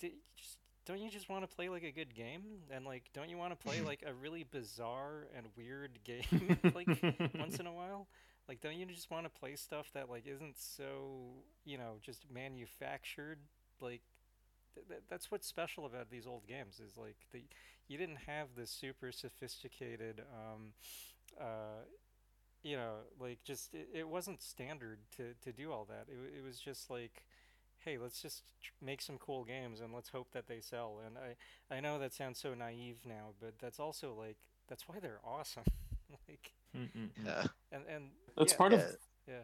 just, 0.00 0.58
don't 0.86 1.00
you 1.00 1.10
just 1.10 1.28
want 1.28 1.48
to 1.48 1.52
play 1.56 1.68
like 1.68 1.82
a 1.82 1.90
good 1.90 2.14
game, 2.14 2.42
and 2.70 2.84
like, 2.84 3.10
don't 3.12 3.28
you 3.28 3.36
want 3.36 3.50
to 3.50 3.56
play 3.66 3.80
like 3.80 4.04
a 4.06 4.14
really 4.14 4.44
bizarre 4.44 5.26
and 5.36 5.46
weird 5.56 5.98
game, 6.04 6.58
like 6.74 6.88
once 7.36 7.58
in 7.58 7.66
a 7.66 7.72
while? 7.72 8.06
Like, 8.48 8.60
don't 8.60 8.76
you 8.76 8.86
just 8.86 9.10
want 9.10 9.24
to 9.24 9.40
play 9.40 9.56
stuff 9.56 9.90
that 9.94 10.08
like 10.08 10.26
isn't 10.26 10.56
so, 10.56 11.32
you 11.64 11.78
know, 11.78 11.94
just 12.00 12.26
manufactured, 12.32 13.38
like. 13.80 14.02
Th- 14.74 15.00
that's 15.08 15.30
what's 15.30 15.46
special 15.46 15.86
about 15.86 16.10
these 16.10 16.26
old 16.26 16.46
games 16.46 16.80
is 16.80 16.96
like 16.96 17.16
the 17.32 17.44
you 17.88 17.98
didn't 17.98 18.20
have 18.26 18.48
this 18.56 18.70
super 18.70 19.12
sophisticated 19.12 20.22
um, 20.32 20.72
uh, 21.40 21.84
you 22.62 22.76
know, 22.76 22.94
like 23.20 23.42
just 23.44 23.74
it, 23.74 23.88
it 23.92 24.08
wasn't 24.08 24.42
standard 24.42 24.98
to 25.16 25.34
to 25.42 25.52
do 25.52 25.72
all 25.72 25.86
that. 25.88 26.06
It 26.08 26.38
it 26.38 26.44
was 26.44 26.58
just 26.58 26.90
like, 26.90 27.24
hey, 27.84 27.98
let's 27.98 28.22
just 28.22 28.44
make 28.80 29.02
some 29.02 29.18
cool 29.18 29.44
games 29.44 29.80
and 29.80 29.92
let's 29.92 30.10
hope 30.10 30.28
that 30.32 30.46
they 30.46 30.60
sell. 30.60 31.00
And 31.04 31.16
I 31.18 31.74
I 31.74 31.80
know 31.80 31.98
that 31.98 32.14
sounds 32.14 32.38
so 32.38 32.54
naive 32.54 32.98
now, 33.06 33.30
but 33.40 33.54
that's 33.60 33.80
also 33.80 34.14
like 34.14 34.36
that's 34.68 34.88
why 34.88 35.00
they're 35.00 35.20
awesome. 35.24 35.64
like 36.28 36.52
yeah. 37.24 37.46
And 37.72 37.82
and 37.88 38.10
that's 38.36 38.52
yeah, 38.52 38.58
part 38.58 38.72
of 38.72 38.80
yeah. 39.26 39.34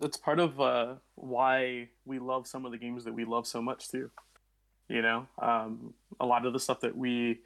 That's 0.00 0.16
part 0.16 0.40
of 0.40 0.60
uh, 0.60 0.94
why 1.14 1.88
we 2.04 2.18
love 2.18 2.46
some 2.46 2.64
of 2.66 2.72
the 2.72 2.78
games 2.78 3.04
that 3.04 3.14
we 3.14 3.24
love 3.24 3.46
so 3.46 3.62
much 3.62 3.88
too. 3.88 4.10
You 4.88 5.02
know, 5.02 5.26
um, 5.40 5.94
a 6.20 6.26
lot 6.26 6.44
of 6.44 6.52
the 6.52 6.60
stuff 6.60 6.80
that 6.80 6.96
we 6.96 7.40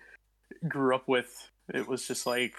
grew 0.66 0.94
up 0.94 1.06
with, 1.06 1.50
it 1.72 1.86
was 1.86 2.06
just 2.06 2.26
like 2.26 2.54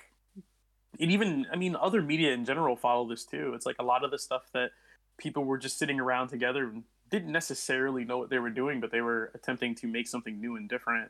it 1.00 1.10
even 1.10 1.46
i 1.52 1.56
mean 1.56 1.76
other 1.76 2.02
media 2.02 2.32
in 2.32 2.46
general 2.46 2.76
follow 2.76 3.08
this 3.08 3.24
too 3.24 3.54
it's 3.54 3.66
like 3.66 3.76
a 3.80 3.84
lot 3.84 4.04
of 4.04 4.12
the 4.12 4.20
stuff 4.20 4.44
that 4.54 4.72
people 5.18 5.44
were 5.44 5.58
just 5.58 5.78
sitting 5.78 6.00
around 6.00 6.28
together 6.28 6.68
and 6.68 6.84
didn't 7.10 7.32
necessarily 7.32 8.04
know 8.04 8.18
what 8.18 8.30
they 8.30 8.40
were 8.40 8.50
doing 8.50 8.80
but 8.80 8.92
they 8.92 9.02
were 9.02 9.32
attempting 9.34 9.76
to 9.76 9.88
make 9.88 10.08
something 10.08 10.40
new 10.40 10.56
and 10.56 10.70
different 10.70 11.10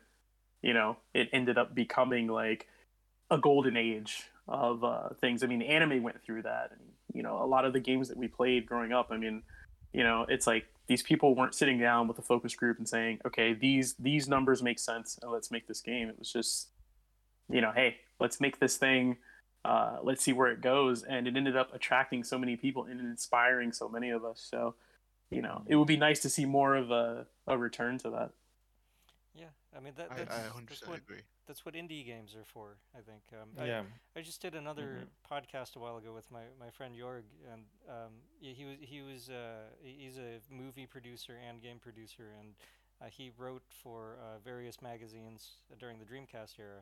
you 0.61 0.73
know 0.73 0.97
it 1.13 1.29
ended 1.33 1.57
up 1.57 1.73
becoming 1.73 2.27
like 2.27 2.67
a 3.31 3.37
golden 3.37 3.75
age 3.75 4.23
of 4.47 4.83
uh, 4.83 5.09
things 5.21 5.43
i 5.43 5.47
mean 5.47 5.61
anime 5.61 6.01
went 6.03 6.21
through 6.23 6.41
that 6.41 6.71
and 6.71 6.81
you 7.13 7.23
know 7.23 7.41
a 7.43 7.45
lot 7.45 7.65
of 7.65 7.73
the 7.73 7.79
games 7.79 8.07
that 8.07 8.17
we 8.17 8.27
played 8.27 8.65
growing 8.65 8.91
up 8.91 9.07
i 9.11 9.17
mean 9.17 9.41
you 9.93 10.03
know 10.03 10.25
it's 10.29 10.47
like 10.47 10.65
these 10.87 11.03
people 11.03 11.35
weren't 11.35 11.53
sitting 11.53 11.79
down 11.79 12.07
with 12.07 12.17
a 12.17 12.21
focus 12.21 12.55
group 12.55 12.77
and 12.77 12.87
saying 12.87 13.19
okay 13.25 13.53
these 13.53 13.95
these 13.99 14.27
numbers 14.27 14.63
make 14.63 14.79
sense 14.79 15.19
and 15.21 15.31
let's 15.31 15.51
make 15.51 15.67
this 15.67 15.81
game 15.81 16.09
it 16.09 16.17
was 16.17 16.31
just 16.31 16.69
you 17.49 17.61
know 17.61 17.71
hey 17.75 17.97
let's 18.19 18.39
make 18.39 18.59
this 18.59 18.77
thing 18.77 19.17
uh, 19.67 19.97
let's 20.01 20.23
see 20.23 20.31
where 20.31 20.47
it 20.47 20.61
goes. 20.61 21.03
And 21.03 21.27
it 21.27 21.35
ended 21.35 21.57
up 21.57 21.73
attracting 21.73 22.23
so 22.23 22.39
many 22.39 22.55
people 22.55 22.85
and 22.85 22.99
inspiring 23.01 23.73
so 23.73 23.89
many 23.89 24.09
of 24.11 24.23
us. 24.23 24.47
So, 24.49 24.75
you 25.29 25.41
know, 25.41 25.63
it 25.67 25.75
would 25.75 25.87
be 25.87 25.97
nice 25.97 26.21
to 26.21 26.29
see 26.29 26.45
more 26.45 26.75
of 26.75 26.89
a, 26.89 27.25
a 27.47 27.57
return 27.57 27.97
to 27.99 28.09
that. 28.11 28.31
Yeah, 29.77 29.81
I 29.81 29.83
mean 29.83 29.93
that, 29.97 30.09
that's, 30.17 30.35
I, 30.35 30.39
I 30.39 30.61
that's 30.67 30.87
what, 30.87 30.97
agree. 30.97 31.21
That's 31.45 31.65
what 31.65 31.75
indie 31.75 32.05
games 32.05 32.35
are 32.35 32.45
for. 32.45 32.77
I 32.95 33.01
think. 33.01 33.21
Um, 33.33 33.49
yeah. 33.65 33.81
I, 34.15 34.19
I 34.19 34.21
just 34.21 34.41
did 34.41 34.55
another 34.55 34.99
mm-hmm. 35.01 35.35
podcast 35.35 35.75
a 35.75 35.79
while 35.79 35.97
ago 35.97 36.13
with 36.13 36.29
my, 36.31 36.43
my 36.59 36.69
friend 36.69 36.95
Jorg, 36.95 37.23
and 37.51 37.63
um, 37.89 38.11
he 38.39 38.65
was 38.65 38.77
he 38.81 39.01
was 39.01 39.29
uh, 39.29 39.69
he's 39.81 40.17
a 40.17 40.39
movie 40.53 40.85
producer 40.85 41.33
and 41.47 41.61
game 41.61 41.79
producer, 41.79 42.33
and 42.39 42.55
uh, 43.01 43.05
he 43.09 43.31
wrote 43.37 43.63
for 43.69 44.17
uh, 44.21 44.39
various 44.43 44.81
magazines 44.81 45.51
during 45.79 45.99
the 45.99 46.05
Dreamcast 46.05 46.59
era, 46.59 46.81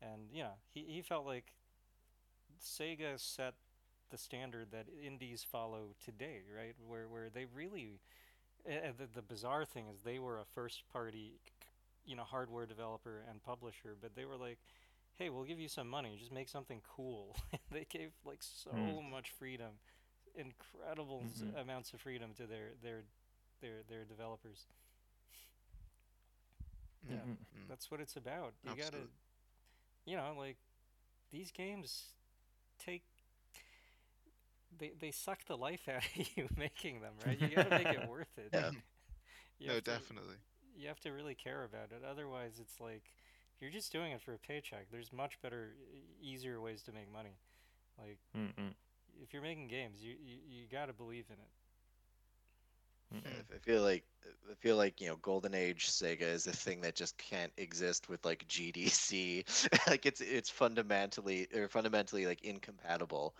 and 0.00 0.22
you 0.32 0.42
know 0.42 0.54
he, 0.72 0.84
he 0.88 1.02
felt 1.02 1.26
like 1.26 1.54
Sega 2.62 3.18
set 3.18 3.54
the 4.10 4.18
standard 4.18 4.68
that 4.70 4.86
indies 5.04 5.44
follow 5.50 5.94
today, 6.04 6.42
right? 6.56 6.74
Where 6.86 7.08
where 7.08 7.28
they 7.28 7.46
really, 7.54 8.00
uh, 8.68 8.92
the, 8.96 9.08
the 9.14 9.22
bizarre 9.22 9.64
thing 9.64 9.86
is 9.88 10.00
they 10.04 10.18
were 10.18 10.38
a 10.38 10.44
first 10.44 10.84
party, 10.92 11.40
you 12.06 12.16
know, 12.16 12.22
hardware 12.24 12.66
developer 12.66 13.22
and 13.28 13.42
publisher, 13.42 13.96
but 14.00 14.14
they 14.14 14.24
were 14.24 14.36
like, 14.36 14.58
hey, 15.16 15.28
we'll 15.30 15.44
give 15.44 15.58
you 15.60 15.68
some 15.68 15.88
money, 15.88 16.16
just 16.18 16.32
make 16.32 16.48
something 16.48 16.80
cool. 16.96 17.36
they 17.70 17.84
gave 17.88 18.10
like 18.24 18.38
so 18.42 18.70
Mm. 18.70 19.10
much 19.10 19.30
freedom, 19.30 19.72
incredible 20.34 21.22
s- 21.24 21.42
Mhm. 21.42 21.60
amounts 21.62 21.92
of 21.92 22.00
freedom 22.00 22.32
to 22.34 22.46
their 22.46 22.70
their 22.82 23.02
their 23.60 23.82
their 23.88 24.04
developers. 24.04 24.66
Yeah, 27.08 27.16
Mhm. 27.16 27.36
Mm. 27.56 27.68
that's 27.68 27.90
what 27.90 28.00
it's 28.00 28.16
about. 28.16 28.54
You 28.64 28.74
gotta, 28.76 29.08
you 30.04 30.16
know, 30.16 30.34
like 30.36 30.58
these 31.30 31.50
games 31.50 32.14
take. 32.78 33.04
They, 34.78 34.90
they 34.98 35.10
suck 35.10 35.44
the 35.46 35.56
life 35.56 35.88
out 35.88 36.04
of 36.04 36.36
you 36.36 36.48
making 36.56 37.00
them, 37.00 37.14
right? 37.24 37.40
You 37.40 37.48
gotta 37.48 37.70
make 37.70 37.86
it 37.86 38.06
worth 38.08 38.36
it. 38.36 38.50
Yeah. 38.52 38.70
No, 39.60 39.74
have 39.74 39.84
to- 39.84 39.90
definitely. 39.92 40.36
You 40.76 40.88
have 40.88 41.00
to 41.00 41.10
really 41.12 41.34
care 41.34 41.64
about 41.64 41.92
it. 41.92 42.02
Otherwise, 42.08 42.58
it's 42.60 42.80
like 42.80 43.12
you're 43.60 43.70
just 43.70 43.92
doing 43.92 44.12
it 44.12 44.20
for 44.20 44.34
a 44.34 44.38
paycheck. 44.38 44.90
There's 44.90 45.12
much 45.12 45.40
better, 45.42 45.74
easier 46.20 46.60
ways 46.60 46.82
to 46.84 46.92
make 46.92 47.10
money. 47.12 47.38
Like 47.98 48.18
Mm-mm. 48.36 48.74
if 49.22 49.32
you're 49.32 49.42
making 49.42 49.68
games, 49.68 50.02
you 50.02 50.14
you, 50.20 50.38
you 50.48 50.66
got 50.68 50.86
to 50.86 50.92
believe 50.92 51.26
in 51.30 51.36
it. 51.38 51.50
Mm-mm. 53.12 53.24
I 53.26 53.38
f- 53.40 53.50
I 53.54 53.58
feel 53.58 53.82
like 53.82 54.04
I 54.50 54.54
feel 54.54 54.76
like 54.76 55.00
you 55.00 55.08
know 55.08 55.16
Golden 55.16 55.54
Age 55.54 55.88
Sega 55.88 56.22
is 56.22 56.46
a 56.46 56.52
thing 56.52 56.80
that 56.82 56.94
just 56.94 57.16
can't 57.18 57.52
exist 57.56 58.08
with 58.08 58.24
like 58.24 58.46
GDC. 58.46 59.44
like 59.86 60.06
it's 60.06 60.20
it's 60.20 60.50
fundamentally 60.50 61.46
or 61.54 61.68
fundamentally 61.68 62.26
like 62.26 62.42
incompatible. 62.42 63.34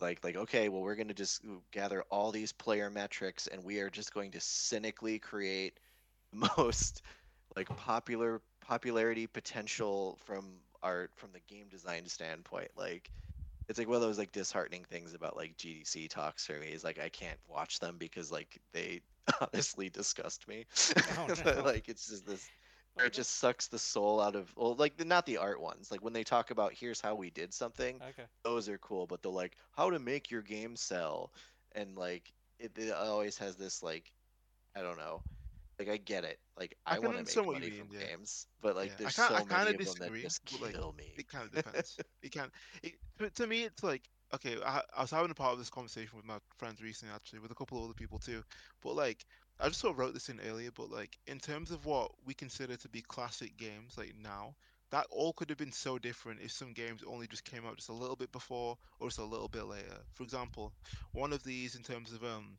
Like 0.00 0.22
like 0.24 0.36
okay, 0.36 0.68
well 0.68 0.80
we're 0.82 0.96
gonna 0.96 1.14
just 1.14 1.42
gather 1.70 2.02
all 2.10 2.30
these 2.30 2.52
player 2.52 2.90
metrics 2.90 3.46
and 3.46 3.64
we 3.64 3.78
are 3.80 3.90
just 3.90 4.12
going 4.12 4.30
to 4.32 4.40
cynically 4.40 5.18
create 5.18 5.74
the 5.76 5.89
most 6.58 7.02
like 7.56 7.74
popular 7.76 8.42
popularity 8.60 9.26
potential 9.26 10.16
from 10.24 10.62
art 10.82 11.12
from 11.16 11.32
the 11.32 11.40
game 11.40 11.68
design 11.68 12.06
standpoint. 12.06 12.70
Like 12.76 13.10
it's 13.68 13.78
like 13.78 13.88
one 13.88 13.96
of 13.96 14.02
those 14.02 14.18
like 14.18 14.32
disheartening 14.32 14.84
things 14.84 15.14
about 15.14 15.36
like 15.36 15.56
GDC 15.56 16.08
talks 16.08 16.46
for 16.46 16.58
me 16.58 16.72
is 16.72 16.84
like 16.84 16.98
I 16.98 17.08
can't 17.08 17.40
watch 17.48 17.80
them 17.80 17.98
because 17.98 18.30
like 18.32 18.60
they 18.72 19.02
honestly 19.54 19.90
disgust 19.90 20.48
me. 20.48 20.66
Oh, 21.06 21.30
no. 21.44 21.62
like 21.64 21.88
it's 21.88 22.08
just 22.08 22.26
this 22.26 22.50
or 22.96 23.06
it 23.06 23.12
just 23.12 23.36
sucks 23.38 23.68
the 23.68 23.78
soul 23.78 24.20
out 24.20 24.36
of 24.36 24.52
well 24.56 24.74
like 24.74 24.96
the, 24.96 25.04
not 25.04 25.26
the 25.26 25.38
art 25.38 25.60
ones. 25.60 25.90
Like 25.90 26.02
when 26.02 26.12
they 26.12 26.24
talk 26.24 26.50
about 26.50 26.74
here's 26.74 27.00
how 27.00 27.14
we 27.14 27.30
did 27.30 27.52
something, 27.54 28.02
Okay. 28.02 28.26
those 28.44 28.68
are 28.68 28.78
cool, 28.78 29.06
but 29.06 29.22
they're 29.22 29.32
like 29.32 29.56
how 29.72 29.90
to 29.90 29.98
make 29.98 30.30
your 30.30 30.42
game 30.42 30.76
sell 30.76 31.32
and 31.72 31.96
like 31.96 32.32
it, 32.58 32.76
it 32.78 32.92
always 32.92 33.38
has 33.38 33.56
this 33.56 33.82
like 33.82 34.12
I 34.76 34.82
don't 34.82 34.98
know. 34.98 35.22
Like 35.80 35.88
I 35.88 35.96
get 35.96 36.24
it. 36.24 36.38
Like 36.58 36.76
I 36.86 36.96
I, 36.96 36.98
want 36.98 37.16
to 37.18 37.24
make 37.24 37.46
money 37.46 37.70
mean, 37.70 37.72
from 37.72 37.88
yeah. 37.90 38.08
games, 38.08 38.46
but 38.60 38.76
like 38.76 38.90
Yeah, 38.90 38.96
there's 38.98 39.16
so 39.16 39.34
I 39.34 39.44
many 39.44 39.74
of 39.74 39.84
them 39.84 39.98
that 40.00 40.12
disagree, 40.12 40.22
just 40.22 40.42
but, 40.52 40.60
like, 40.60 40.74
kill 40.74 40.92
me. 40.92 41.14
It 41.16 41.28
kind 41.28 41.46
of 41.46 41.52
depends. 41.64 41.98
it 42.22 42.32
can. 42.32 42.50
It, 42.82 42.94
to, 43.18 43.30
to 43.30 43.46
me, 43.46 43.64
it's 43.64 43.82
like 43.82 44.02
okay. 44.34 44.56
I, 44.64 44.82
I 44.96 45.02
was 45.02 45.10
having 45.10 45.30
a 45.30 45.34
part 45.34 45.54
of 45.54 45.58
this 45.58 45.70
conversation 45.70 46.16
with 46.16 46.26
my 46.26 46.38
friends 46.58 46.82
recently, 46.82 47.14
actually, 47.14 47.40
with 47.40 47.50
a 47.50 47.54
couple 47.56 47.78
of 47.78 47.84
other 47.84 47.94
people 47.94 48.18
too. 48.18 48.44
But 48.82 48.94
like, 48.94 49.24
I 49.58 49.68
just 49.68 49.80
sort 49.80 49.92
of 49.94 49.98
wrote 49.98 50.14
this 50.14 50.28
in 50.28 50.40
earlier. 50.48 50.70
But 50.70 50.90
like, 50.90 51.18
in 51.26 51.40
terms 51.40 51.70
of 51.70 51.86
what 51.86 52.12
we 52.26 52.34
consider 52.34 52.76
to 52.76 52.88
be 52.90 53.02
classic 53.02 53.56
games, 53.56 53.96
like 53.96 54.14
now, 54.22 54.54
that 54.90 55.06
all 55.10 55.32
could 55.32 55.48
have 55.50 55.58
been 55.58 55.72
so 55.72 55.98
different 55.98 56.40
if 56.42 56.52
some 56.52 56.74
games 56.74 57.02
only 57.06 57.26
just 57.26 57.44
came 57.44 57.66
out 57.66 57.76
just 57.76 57.88
a 57.88 57.94
little 57.94 58.16
bit 58.16 58.32
before 58.32 58.76
or 59.00 59.08
just 59.08 59.18
a 59.18 59.24
little 59.24 59.48
bit 59.48 59.64
later. 59.66 59.98
For 60.14 60.24
example, 60.24 60.74
one 61.12 61.32
of 61.32 61.42
these 61.42 61.74
in 61.76 61.82
terms 61.82 62.12
of 62.12 62.22
um. 62.24 62.58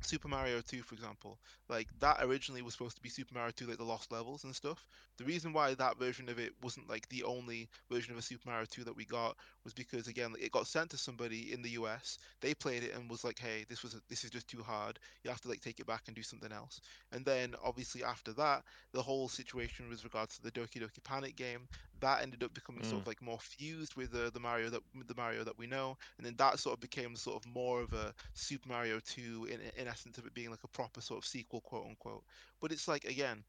Super 0.00 0.28
Mario 0.28 0.60
2, 0.60 0.82
for 0.82 0.94
example, 0.94 1.38
like 1.68 1.88
that 2.00 2.18
originally 2.20 2.62
was 2.62 2.72
supposed 2.74 2.96
to 2.96 3.02
be 3.02 3.08
Super 3.08 3.34
Mario 3.34 3.50
2, 3.50 3.66
like 3.66 3.78
the 3.78 3.84
Lost 3.84 4.12
Levels 4.12 4.44
and 4.44 4.54
stuff. 4.54 4.84
The 5.16 5.24
reason 5.24 5.52
why 5.52 5.74
that 5.74 5.98
version 5.98 6.28
of 6.28 6.38
it 6.38 6.52
wasn't 6.62 6.88
like 6.88 7.08
the 7.08 7.24
only 7.24 7.68
version 7.90 8.12
of 8.12 8.18
a 8.18 8.22
Super 8.22 8.48
Mario 8.48 8.66
2 8.70 8.84
that 8.84 8.96
we 8.96 9.04
got 9.04 9.36
was 9.68 9.74
because 9.74 10.08
again, 10.08 10.34
it 10.40 10.50
got 10.52 10.66
sent 10.66 10.90
to 10.90 10.98
somebody 10.98 11.52
in 11.52 11.62
the 11.62 11.70
US. 11.70 12.18
They 12.40 12.54
played 12.54 12.82
it 12.82 12.94
and 12.94 13.10
was 13.10 13.24
like, 13.24 13.38
"Hey, 13.38 13.64
this 13.68 13.82
was 13.82 14.00
this 14.08 14.24
is 14.24 14.30
just 14.30 14.48
too 14.48 14.62
hard. 14.62 14.98
You 15.22 15.30
have 15.30 15.40
to 15.42 15.48
like 15.48 15.60
take 15.60 15.80
it 15.80 15.86
back 15.86 16.04
and 16.08 16.16
do 16.16 16.22
something 16.22 16.52
else." 16.52 16.80
And 17.12 17.24
then 17.26 17.54
obviously 17.62 18.02
after 18.02 18.32
that, 18.34 18.64
the 18.92 19.02
whole 19.02 19.28
situation 19.28 19.88
with 19.88 20.04
regards 20.04 20.36
to 20.36 20.42
the 20.42 20.52
Doki 20.52 20.80
Doki 20.82 21.02
Panic 21.04 21.36
game 21.36 21.68
that 22.00 22.22
ended 22.22 22.42
up 22.42 22.54
becoming 22.54 22.82
sort 22.82 23.00
Mm. 23.00 23.04
of 23.04 23.06
like 23.06 23.22
more 23.22 23.38
fused 23.40 23.94
with 23.96 24.10
the 24.12 24.30
the 24.30 24.40
Mario 24.40 24.70
that 24.70 24.82
the 24.94 25.14
Mario 25.14 25.44
that 25.44 25.58
we 25.58 25.66
know, 25.66 25.96
and 26.16 26.26
then 26.26 26.36
that 26.36 26.58
sort 26.58 26.74
of 26.74 26.80
became 26.80 27.16
sort 27.16 27.36
of 27.44 27.46
more 27.50 27.80
of 27.82 27.92
a 27.92 28.14
Super 28.34 28.68
Mario 28.68 29.00
2 29.00 29.44
in 29.46 29.60
in 29.60 29.86
essence 29.88 30.18
of 30.18 30.26
it 30.26 30.34
being 30.34 30.50
like 30.50 30.64
a 30.64 30.68
proper 30.68 31.00
sort 31.00 31.18
of 31.18 31.24
sequel, 31.26 31.60
quote 31.60 31.86
unquote. 31.86 32.24
But 32.60 32.72
it's 32.72 32.88
like 32.88 33.04
again, 33.04 33.44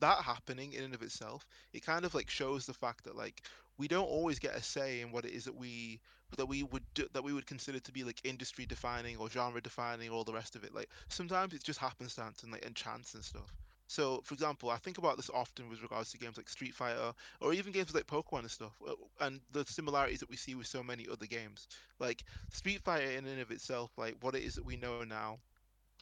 that 0.00 0.18
happening 0.18 0.72
in 0.72 0.84
and 0.84 0.94
of 0.94 1.02
itself, 1.02 1.46
it 1.72 1.84
kind 1.84 2.04
of 2.04 2.14
like 2.14 2.30
shows 2.30 2.66
the 2.66 2.74
fact 2.74 3.04
that 3.04 3.16
like 3.16 3.42
we 3.78 3.88
don't 3.88 4.06
always 4.08 4.38
get 4.38 4.54
a 4.54 4.62
say 4.62 5.00
in 5.00 5.10
what 5.12 5.24
it 5.24 5.32
is 5.32 5.44
that 5.44 5.54
we 5.56 6.00
that 6.36 6.46
we 6.46 6.62
would 6.62 6.84
do, 6.94 7.06
that 7.12 7.22
we 7.24 7.32
would 7.32 7.46
consider 7.46 7.78
to 7.80 7.92
be 7.92 8.04
like 8.04 8.20
industry 8.24 8.64
defining 8.66 9.16
or 9.18 9.28
genre 9.28 9.60
defining 9.60 10.10
or 10.10 10.14
all 10.14 10.24
the 10.24 10.32
rest 10.32 10.56
of 10.56 10.64
it. 10.64 10.74
Like 10.74 10.88
sometimes 11.08 11.52
it's 11.54 11.64
just 11.64 11.78
happenstance 11.78 12.42
and 12.42 12.52
like 12.52 12.64
and 12.64 12.74
chance 12.74 13.14
and 13.14 13.24
stuff. 13.24 13.54
So, 13.88 14.22
for 14.24 14.32
example, 14.32 14.70
I 14.70 14.78
think 14.78 14.96
about 14.98 15.16
this 15.16 15.28
often 15.34 15.68
with 15.68 15.82
regards 15.82 16.10
to 16.12 16.18
games 16.18 16.38
like 16.38 16.48
Street 16.48 16.74
Fighter 16.74 17.12
or 17.40 17.52
even 17.52 17.72
games 17.72 17.94
like 17.94 18.06
Pokemon 18.06 18.40
and 18.40 18.50
stuff, 18.50 18.72
uh, 18.88 18.94
and 19.20 19.40
the 19.50 19.66
similarities 19.66 20.20
that 20.20 20.30
we 20.30 20.36
see 20.36 20.54
with 20.54 20.66
so 20.66 20.82
many 20.82 21.06
other 21.10 21.26
games. 21.26 21.68
Like 21.98 22.24
Street 22.50 22.80
Fighter 22.80 23.10
in 23.10 23.26
and 23.26 23.40
of 23.40 23.50
itself, 23.50 23.90
like 23.98 24.16
what 24.22 24.34
it 24.34 24.44
is 24.44 24.54
that 24.54 24.64
we 24.64 24.76
know 24.76 25.04
now, 25.04 25.40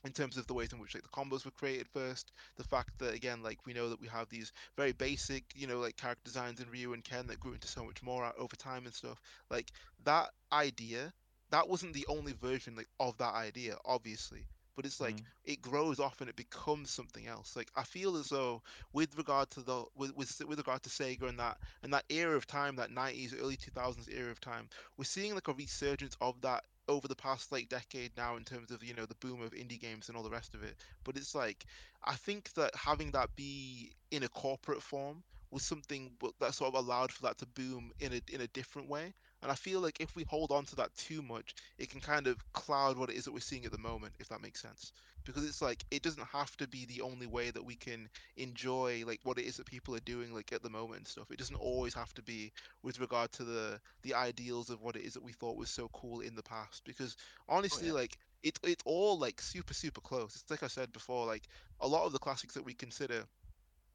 in 0.04 0.12
terms 0.12 0.36
of 0.36 0.46
the 0.46 0.54
ways 0.54 0.72
in 0.72 0.78
which 0.78 0.94
like 0.94 1.02
the 1.02 1.08
combos 1.08 1.44
were 1.44 1.50
created 1.50 1.88
first, 1.88 2.32
the 2.56 2.64
fact 2.64 2.90
that 2.98 3.14
again, 3.14 3.42
like 3.42 3.58
we 3.66 3.72
know 3.72 3.88
that 3.88 4.00
we 4.00 4.08
have 4.08 4.28
these 4.28 4.52
very 4.76 4.92
basic, 4.92 5.44
you 5.54 5.66
know, 5.66 5.78
like 5.78 5.96
character 5.96 6.22
designs 6.24 6.60
in 6.60 6.70
Ryu 6.70 6.92
and 6.92 7.04
Ken 7.04 7.26
that 7.26 7.40
grew 7.40 7.52
into 7.52 7.68
so 7.68 7.84
much 7.84 8.02
more 8.02 8.32
over 8.38 8.56
time 8.56 8.84
and 8.86 8.94
stuff. 8.94 9.20
Like 9.50 9.72
that 10.04 10.30
idea, 10.52 11.12
that 11.50 11.68
wasn't 11.68 11.94
the 11.94 12.06
only 12.08 12.32
version 12.32 12.76
like 12.76 12.88
of 12.98 13.16
that 13.18 13.34
idea, 13.34 13.76
obviously. 13.84 14.46
But 14.76 14.86
it's 14.86 15.00
like 15.00 15.22
Mm. 15.22 15.26
it 15.44 15.60
grows 15.60 15.98
off 16.00 16.20
and 16.20 16.30
it 16.30 16.36
becomes 16.36 16.90
something 16.90 17.26
else. 17.26 17.54
Like 17.56 17.70
I 17.76 17.82
feel 17.82 18.16
as 18.16 18.28
though 18.28 18.62
with 18.92 19.16
regard 19.16 19.50
to 19.50 19.62
the 19.62 19.84
with 19.94 20.14
with, 20.16 20.40
with 20.46 20.58
regard 20.58 20.82
to 20.84 20.90
Sega 20.90 21.28
and 21.28 21.38
that 21.38 21.58
and 21.82 21.92
that 21.92 22.04
era 22.08 22.36
of 22.36 22.46
time, 22.46 22.76
that 22.76 22.90
90s, 22.90 23.34
early 23.34 23.56
2000s 23.56 24.08
era 24.08 24.30
of 24.30 24.40
time, 24.40 24.68
we're 24.96 25.04
seeing 25.04 25.34
like 25.34 25.48
a 25.48 25.52
resurgence 25.54 26.16
of 26.20 26.40
that 26.42 26.64
over 26.90 27.08
the 27.08 27.14
past 27.16 27.52
like 27.52 27.68
decade 27.68 28.10
now 28.16 28.36
in 28.36 28.44
terms 28.44 28.70
of 28.70 28.82
you 28.82 28.94
know 28.94 29.06
the 29.06 29.14
boom 29.16 29.40
of 29.42 29.52
indie 29.52 29.80
games 29.80 30.08
and 30.08 30.16
all 30.16 30.24
the 30.24 30.30
rest 30.30 30.54
of 30.54 30.62
it 30.64 30.76
but 31.04 31.16
it's 31.16 31.34
like 31.34 31.64
i 32.04 32.14
think 32.14 32.52
that 32.54 32.74
having 32.74 33.10
that 33.12 33.30
be 33.36 33.92
in 34.10 34.24
a 34.24 34.28
corporate 34.28 34.82
form 34.82 35.22
was 35.52 35.62
something 35.64 36.10
that 36.40 36.54
sort 36.54 36.74
of 36.74 36.84
allowed 36.84 37.12
for 37.12 37.22
that 37.22 37.38
to 37.38 37.46
boom 37.46 37.90
in 38.00 38.12
a 38.12 38.20
in 38.34 38.40
a 38.42 38.46
different 38.48 38.88
way 38.88 39.14
and 39.42 39.50
i 39.52 39.54
feel 39.54 39.80
like 39.80 40.00
if 40.00 40.14
we 40.16 40.24
hold 40.28 40.50
on 40.50 40.64
to 40.64 40.76
that 40.76 40.94
too 40.96 41.22
much 41.22 41.54
it 41.78 41.88
can 41.90 42.00
kind 42.00 42.26
of 42.26 42.36
cloud 42.52 42.98
what 42.98 43.10
it 43.10 43.16
is 43.16 43.24
that 43.24 43.32
we're 43.32 43.40
seeing 43.40 43.64
at 43.64 43.72
the 43.72 43.78
moment 43.78 44.12
if 44.18 44.28
that 44.28 44.42
makes 44.42 44.60
sense 44.60 44.92
because 45.24 45.44
it's 45.46 45.62
like 45.62 45.84
it 45.90 46.02
doesn't 46.02 46.26
have 46.26 46.56
to 46.56 46.66
be 46.68 46.86
the 46.86 47.00
only 47.02 47.26
way 47.26 47.50
that 47.50 47.64
we 47.64 47.76
can 47.76 48.08
enjoy 48.36 49.02
like 49.06 49.20
what 49.24 49.38
it 49.38 49.44
is 49.44 49.56
that 49.56 49.66
people 49.66 49.94
are 49.94 50.00
doing 50.00 50.32
like 50.32 50.52
at 50.52 50.62
the 50.62 50.70
moment 50.70 50.98
and 50.98 51.08
stuff 51.08 51.30
it 51.30 51.38
doesn't 51.38 51.56
always 51.56 51.94
have 51.94 52.12
to 52.14 52.22
be 52.22 52.52
with 52.82 53.00
regard 53.00 53.30
to 53.32 53.44
the 53.44 53.80
the 54.02 54.14
ideals 54.14 54.70
of 54.70 54.80
what 54.82 54.96
it 54.96 55.02
is 55.02 55.14
that 55.14 55.22
we 55.22 55.32
thought 55.32 55.56
was 55.56 55.70
so 55.70 55.88
cool 55.92 56.20
in 56.20 56.34
the 56.34 56.42
past 56.42 56.82
because 56.84 57.16
oh, 57.48 57.56
honestly 57.56 57.88
yeah. 57.88 57.94
like 57.94 58.16
it, 58.42 58.58
it's 58.62 58.82
all 58.86 59.18
like 59.18 59.40
super 59.40 59.74
super 59.74 60.00
close 60.00 60.34
it's 60.36 60.50
like 60.50 60.62
i 60.62 60.68
said 60.68 60.92
before 60.92 61.26
like 61.26 61.48
a 61.80 61.88
lot 61.88 62.06
of 62.06 62.12
the 62.12 62.18
classics 62.18 62.54
that 62.54 62.64
we 62.64 62.74
consider 62.74 63.24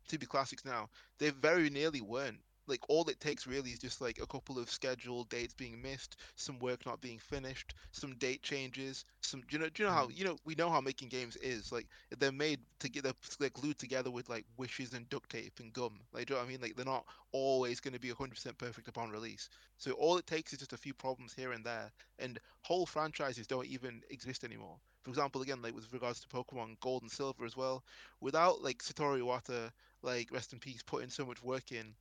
to 0.08 0.18
be 0.20 0.26
classics 0.26 0.66
now 0.66 0.88
they 1.20 1.30
very 1.32 1.70
nearly 1.70 2.02
weren't 2.02 2.40
like 2.68 2.82
all 2.90 3.08
it 3.10 3.20
takes 3.20 3.48
really 3.48 3.72
is 3.72 3.80
just 3.80 4.02
like 4.02 4.20
a 4.22 4.28
couple 4.28 4.58
of 4.58 4.70
scheduled 4.70 5.30
dates 5.30 5.54
being 5.54 5.82
missed 5.82 6.18
some 6.36 6.60
work 6.60 6.86
not 6.86 7.02
being 7.02 7.20
finished 7.20 7.74
some 7.92 8.16
date 8.16 8.42
changes 8.42 9.06
some 9.22 9.42
do 9.42 9.58
you 9.58 9.60
know 9.60 9.70
do 9.70 9.84
you 9.84 9.90
know 9.90 9.96
how 9.96 10.08
mm. 10.08 10.18
you 10.18 10.26
know 10.26 10.38
we 10.46 10.56
know 10.56 10.70
how 10.70 10.82
making 10.82 11.10
games 11.10 11.36
is 11.38 11.72
like 11.72 11.88
they're 12.20 12.32
made 12.32 12.60
to 12.80 12.90
get 12.90 13.04
they're, 13.04 13.14
they're 13.40 13.50
glued 13.50 13.78
together 13.78 14.12
with 14.12 14.30
like 14.30 14.46
wishes 14.58 14.94
and 14.94 15.10
duct 15.10 15.30
tape 15.30 15.60
and 15.60 15.74
gum 15.74 16.00
like 16.14 16.26
do 16.26 16.34
you 16.34 16.38
know 16.38 16.44
what 16.44 16.48
i 16.48 16.52
mean? 16.52 16.62
Like 16.62 16.76
they're 16.76 16.86
not 16.86 17.06
always 17.32 17.80
going 17.80 17.94
to 17.94 18.00
be 18.00 18.10
100% 18.10 18.58
perfect 18.58 18.88
upon 18.88 19.10
release. 19.10 19.50
So 19.78 19.92
all 19.92 20.18
it 20.18 20.26
takes 20.26 20.54
is 20.54 20.60
just 20.60 20.74
a 20.74 20.78
few 20.78 20.94
problems 20.94 21.34
here 21.34 21.52
and 21.52 21.66
there 21.66 21.92
and 22.20 22.40
whole 22.62 22.86
franchises 22.86 23.48
don't 23.48 23.68
even 23.68 24.02
exist 24.10 24.44
anymore. 24.44 24.78
For 25.04 25.10
example 25.10 25.42
again 25.42 25.62
like 25.62 25.76
with 25.76 25.92
regards 25.94 26.20
to 26.22 26.28
pokemon 26.28 26.80
gold 26.80 27.04
and 27.04 27.12
silver 27.12 27.46
as 27.46 27.56
well 27.56 27.84
without 28.22 28.62
like 28.64 28.82
satoru 28.82 29.20
iwata 29.20 29.72
like 30.02 30.32
rest 30.32 30.54
in 30.54 30.60
peace 30.60 30.82
putting 30.82 31.10
so 31.10 31.26
much 31.26 31.44
work 31.44 31.72
in 31.72 31.94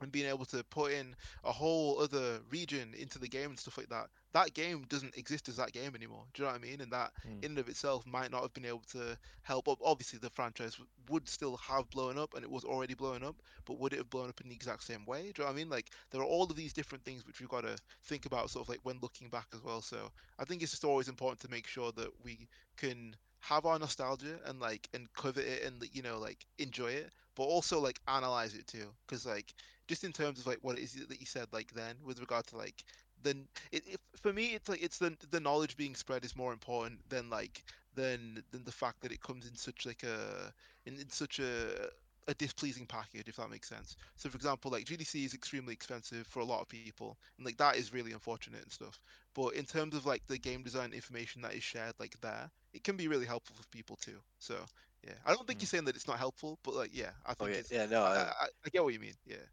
and 0.00 0.10
being 0.12 0.26
able 0.26 0.44
to 0.46 0.62
put 0.64 0.92
in 0.92 1.14
a 1.44 1.52
whole 1.52 1.98
other 2.00 2.40
region 2.50 2.94
into 2.94 3.18
the 3.18 3.28
game 3.28 3.50
and 3.50 3.58
stuff 3.58 3.78
like 3.78 3.88
that 3.88 4.08
that 4.32 4.54
game 4.54 4.84
doesn't 4.88 5.16
exist 5.16 5.48
as 5.48 5.56
that 5.56 5.72
game 5.72 5.94
anymore. 5.94 6.24
Do 6.34 6.42
you 6.42 6.46
know 6.46 6.52
what 6.52 6.58
i 6.60 6.62
mean? 6.62 6.80
And 6.80 6.92
that 6.92 7.12
Mm. 7.24 7.42
in 7.42 7.52
and 7.52 7.58
of 7.58 7.68
itself 7.68 8.06
might 8.06 8.30
not 8.30 8.42
have 8.42 8.52
been 8.52 8.64
able 8.66 8.82
to 8.92 9.16
help 9.42 9.68
up. 9.68 9.78
Obviously 9.82 10.18
the 10.18 10.30
franchise 10.30 10.76
would 11.08 11.28
still 11.28 11.56
have 11.56 11.88
blown 11.90 12.18
up 12.18 12.34
and 12.34 12.42
it 12.44 12.50
was 12.50 12.64
already 12.64 12.94
blowing 12.94 13.24
up 13.24 13.36
but 13.64 13.78
would 13.78 13.92
it 13.92 13.98
have 13.98 14.10
blown 14.10 14.28
up 14.28 14.40
in 14.40 14.48
the 14.48 14.54
exact 14.54 14.82
same 14.84 15.04
way? 15.06 15.22
Do 15.32 15.42
you 15.42 15.44
know 15.44 15.44
what 15.46 15.52
i 15.52 15.56
mean? 15.56 15.68
Like 15.70 15.90
there 16.10 16.20
are 16.20 16.24
all 16.24 16.44
of 16.44 16.56
these 16.56 16.72
different 16.72 17.04
things 17.04 17.26
which 17.26 17.40
we've 17.40 17.48
got 17.48 17.62
to 17.62 17.76
think 18.04 18.26
about 18.26 18.50
sort 18.50 18.64
of 18.64 18.68
like 18.68 18.80
when 18.82 18.98
looking 19.00 19.28
back 19.30 19.46
as 19.54 19.62
well. 19.62 19.80
So 19.82 20.10
i 20.38 20.44
think 20.44 20.62
it's 20.62 20.72
just 20.72 20.84
always 20.84 21.08
important 21.08 21.40
to 21.40 21.48
make 21.48 21.66
sure 21.66 21.92
that 21.92 22.08
we 22.24 22.48
can 22.76 23.16
have 23.40 23.64
our 23.66 23.78
nostalgia 23.78 24.38
and 24.46 24.60
like 24.60 24.88
and 24.94 25.12
covet 25.14 25.46
it 25.46 25.62
and 25.64 25.82
you 25.92 26.02
know 26.02 26.18
like 26.18 26.44
enjoy 26.58 26.88
it 26.90 27.10
but 27.34 27.44
also 27.44 27.80
like 27.80 28.00
analyze 28.08 28.54
it 28.54 28.66
too. 28.66 28.92
Because 29.06 29.26
like 29.26 29.52
just 29.88 30.04
in 30.04 30.12
terms 30.12 30.40
of 30.40 30.46
like 30.46 30.60
what 30.62 30.78
it 30.78 30.82
is 30.82 30.94
that 31.08 31.20
you 31.20 31.26
said 31.26 31.48
like 31.52 31.72
then 31.72 31.96
with 32.04 32.20
regard 32.20 32.46
to 32.48 32.56
like 32.58 32.84
then 33.22 33.48
it, 33.72 33.86
it, 33.88 34.00
for 34.16 34.32
me 34.32 34.54
it's 34.54 34.68
like 34.68 34.82
it's 34.82 34.98
the 34.98 35.16
the 35.30 35.40
knowledge 35.40 35.76
being 35.76 35.96
spread 35.96 36.24
is 36.24 36.36
more 36.36 36.52
important 36.52 37.08
than 37.10 37.30
like 37.30 37.64
than 37.94 38.42
than 38.52 38.64
the 38.64 38.72
fact 38.72 39.02
that 39.02 39.12
it 39.12 39.20
comes 39.22 39.48
in 39.48 39.56
such 39.56 39.86
like 39.86 40.04
a 40.04 40.52
in, 40.86 40.94
in 41.00 41.10
such 41.10 41.40
a 41.40 41.90
a 42.28 42.34
displeasing 42.34 42.86
package 42.86 43.28
if 43.28 43.36
that 43.36 43.50
makes 43.50 43.68
sense. 43.68 43.96
So 44.16 44.30
for 44.30 44.36
example 44.36 44.70
like 44.72 44.86
gdc 44.86 45.24
is 45.24 45.34
extremely 45.34 45.74
expensive 45.74 46.26
for 46.26 46.40
a 46.40 46.44
lot 46.46 46.60
of 46.62 46.68
people 46.68 47.08
and 47.28 47.36
like 47.36 47.48
that 47.48 47.66
is 47.66 47.84
really 47.84 48.02
unfortunate 48.02 48.52
and 48.54 48.62
stuff. 48.62 48.92
But 49.34 49.54
in 49.54 49.64
terms 49.64 49.94
of 49.94 50.04
like 50.04 50.26
the 50.26 50.38
game 50.38 50.62
design 50.62 50.92
information 50.92 51.42
that 51.42 51.54
is 51.54 51.62
shared 51.64 51.94
like 51.98 52.20
there 52.20 52.50
it 52.72 52.84
can 52.84 52.96
be 52.96 53.08
really 53.08 53.26
helpful 53.26 53.56
for 53.56 53.66
people 53.68 53.96
too. 53.96 54.20
So 54.38 54.66
yeah. 55.04 55.14
I 55.24 55.32
don't 55.34 55.46
think 55.46 55.60
Mm. 55.60 55.66
you're 55.66 55.68
saying 55.68 55.84
that 55.84 55.96
it's 55.96 56.08
not 56.08 56.18
helpful 56.18 56.58
but 56.62 56.74
like 56.74 56.90
yeah 56.94 57.12
i 57.26 57.34
Oh 57.40 57.46
think 57.46 57.54
yeah, 57.54 57.60
it's 57.60 57.70
yeah, 57.70 57.86
no. 57.86 58.02
I, 58.04 58.20
I, 58.20 58.46
I 58.66 58.68
get 58.70 58.84
what 58.84 58.94
you 58.94 59.00
mean. 59.00 59.14
Yeah 59.26 59.44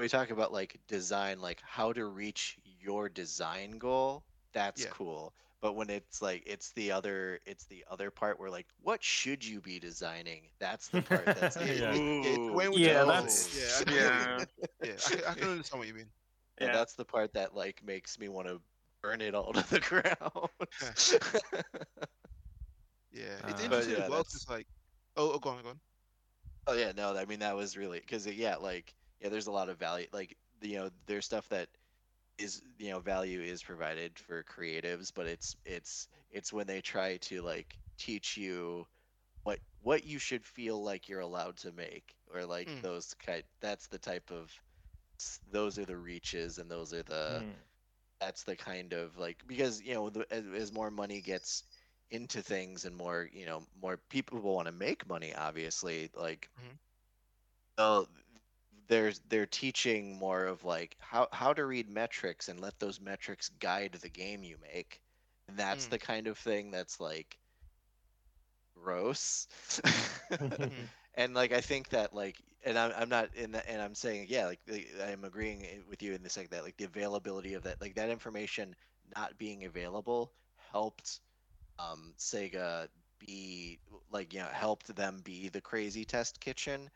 we 0.00 0.08
talk 0.08 0.30
about 0.30 0.52
like 0.52 0.80
design, 0.88 1.40
like 1.40 1.60
how 1.62 1.92
to 1.92 2.04
reach 2.06 2.58
your 2.64 3.08
design 3.08 3.72
goal. 3.78 4.24
That's 4.52 4.84
Yeah. 4.84 4.86
cool. 4.86 5.34
But 5.62 5.74
when 5.74 5.90
it's 5.90 6.22
like 6.22 6.44
it's 6.46 6.72
the 6.72 6.92
other, 6.92 7.40
it's 7.46 7.66
the 7.66 7.84
other 7.90 8.10
part 8.10 8.40
where 8.40 8.50
like, 8.50 8.68
what 8.82 9.02
should 9.04 9.44
you 9.44 9.60
be 9.60 9.78
designing? 9.80 10.50
That's 10.60 10.88
the 10.90 11.02
part 11.02 11.30
that's 11.34 11.56
like, 11.60 11.72
Yeah. 11.74 11.98
Yeah, 12.22 12.36
Ooh, 12.36 12.50
when 12.50 12.72
yeah, 12.72 13.04
that's 13.04 13.50
yeah, 13.52 13.78
I 13.78 13.84
get 13.84 14.00
what 14.00 14.14
yeah, 14.16 14.44
yeah 14.82 14.96
I, 15.04 15.30
I 15.30 15.34
can 15.34 15.48
understand 15.50 15.78
what 15.80 15.88
you 15.88 15.94
mean 15.94 16.10
and 16.58 16.72
yeah. 16.72 16.74
that's 16.74 16.94
the 16.94 17.04
part 17.04 17.34
that 17.34 17.54
like 17.54 17.82
makes 17.84 18.18
me 18.18 18.28
want 18.28 18.48
to 18.48 18.60
burn 19.02 19.20
it 19.20 19.34
all 19.34 19.52
to 19.52 19.70
the 19.70 19.80
ground. 19.80 20.50
yeah 23.12 23.40
Uh, 23.42 23.48
it's 23.48 23.60
But 23.68 23.86
interesting 23.86 23.96
yeah, 23.96 24.06
as 24.06 24.08
well 24.08 24.20
It's 24.20 24.48
like 24.48 24.66
oh, 25.16 25.32
oh 25.34 25.38
go 25.38 25.50
on 25.50 25.62
go 25.62 25.70
on 25.70 25.80
Oh 26.66 26.74
yeah, 26.74 26.92
no, 26.92 27.16
I 27.16 27.24
mean 27.24 27.40
that 27.40 27.56
was 27.56 27.76
really 27.76 28.00
because 28.00 28.26
yeah, 28.26 28.56
like 28.56 28.94
yeah, 29.20 29.28
there's 29.28 29.46
a 29.48 29.52
lot 29.52 29.68
of 29.68 29.78
value. 29.78 30.06
Like 30.12 30.36
you 30.62 30.78
know, 30.78 30.90
there's 31.06 31.26
stuff 31.26 31.48
that 31.50 31.68
is 32.38 32.62
you 32.78 32.90
know 32.90 33.00
value 33.00 33.40
is 33.42 33.62
provided 33.62 34.18
for 34.18 34.44
creatives, 34.44 35.12
but 35.14 35.26
it's 35.26 35.56
it's 35.64 36.08
it's 36.30 36.52
when 36.52 36.66
they 36.66 36.80
try 36.80 37.16
to 37.18 37.42
like 37.42 37.78
teach 37.98 38.36
you 38.36 38.86
what 39.44 39.60
what 39.82 40.04
you 40.04 40.18
should 40.18 40.44
feel 40.44 40.82
like 40.82 41.08
you're 41.08 41.20
allowed 41.20 41.56
to 41.58 41.72
make 41.72 42.14
or 42.34 42.44
like 42.46 42.68
Mm. 42.68 42.82
those 42.82 43.14
kind. 43.24 43.44
That's 43.60 43.88
the 43.88 43.98
type 43.98 44.30
of 44.30 44.52
those 45.50 45.78
are 45.78 45.84
the 45.84 45.96
reaches 45.96 46.58
and 46.58 46.70
those 46.70 46.92
are 46.92 47.02
the 47.02 47.42
Mm. 47.42 47.56
that's 48.20 48.44
the 48.44 48.56
kind 48.56 48.92
of 48.92 49.16
like 49.18 49.42
because 49.46 49.82
you 49.82 49.94
know 49.94 50.10
the, 50.10 50.26
as, 50.32 50.44
as 50.54 50.72
more 50.72 50.90
money 50.90 51.20
gets 51.20 51.64
into 52.10 52.42
things 52.42 52.84
and 52.84 52.96
more 52.96 53.28
you 53.32 53.46
know 53.46 53.64
more 53.80 53.98
people 54.10 54.40
will 54.40 54.54
want 54.54 54.66
to 54.66 54.72
make 54.72 55.08
money 55.08 55.34
obviously 55.34 56.10
like 56.14 56.50
Mhm. 56.56 56.78
oh 57.78 58.06
there's 58.90 59.20
they're 59.30 59.46
teaching 59.46 60.18
more 60.18 60.46
of 60.46 60.64
like 60.64 60.96
how 61.00 61.28
how 61.32 61.54
to 61.54 61.66
read 61.66 61.90
metrics 61.90 62.48
and 62.48 62.60
let 62.60 62.78
those 62.80 63.00
metrics 63.00 63.50
guide 63.50 63.94
the 64.02 64.10
game 64.10 64.44
you 64.44 64.58
make. 64.74 65.02
And 65.48 65.58
that's 65.58 65.86
Mm. 65.86 65.96
the 65.96 66.00
kind 66.00 66.28
of 66.28 66.38
thing 66.38 66.72
that's 66.72 67.00
like 67.00 67.38
gross. 68.76 69.48
And 71.14 71.34
like 71.34 71.52
i 71.52 71.60
think 71.60 71.90
that 71.90 72.14
like 72.14 72.36
and 72.64 72.78
i'm, 72.78 72.92
I'm 72.96 73.08
not 73.08 73.34
in 73.34 73.52
that 73.52 73.66
and 73.68 73.82
i'm 73.82 73.94
saying 73.94 74.26
yeah 74.30 74.46
like 74.46 74.60
i'm 75.04 75.24
agreeing 75.24 75.66
with 75.88 76.02
you 76.02 76.14
in 76.14 76.22
the 76.22 76.30
second 76.30 76.50
that 76.52 76.64
like 76.64 76.76
the 76.76 76.84
availability 76.84 77.54
of 77.54 77.64
that 77.64 77.80
like 77.80 77.96
that 77.96 78.10
information 78.10 78.74
not 79.16 79.38
being 79.38 79.64
available 79.64 80.32
helped 80.72 81.20
um 81.78 82.14
sega 82.18 82.88
be 83.18 83.78
like 84.10 84.32
you 84.34 84.40
know 84.40 84.48
helped 84.52 84.94
them 84.96 85.20
be 85.24 85.48
the 85.48 85.60
crazy 85.60 86.04
test 86.04 86.40
kitchen 86.40 86.90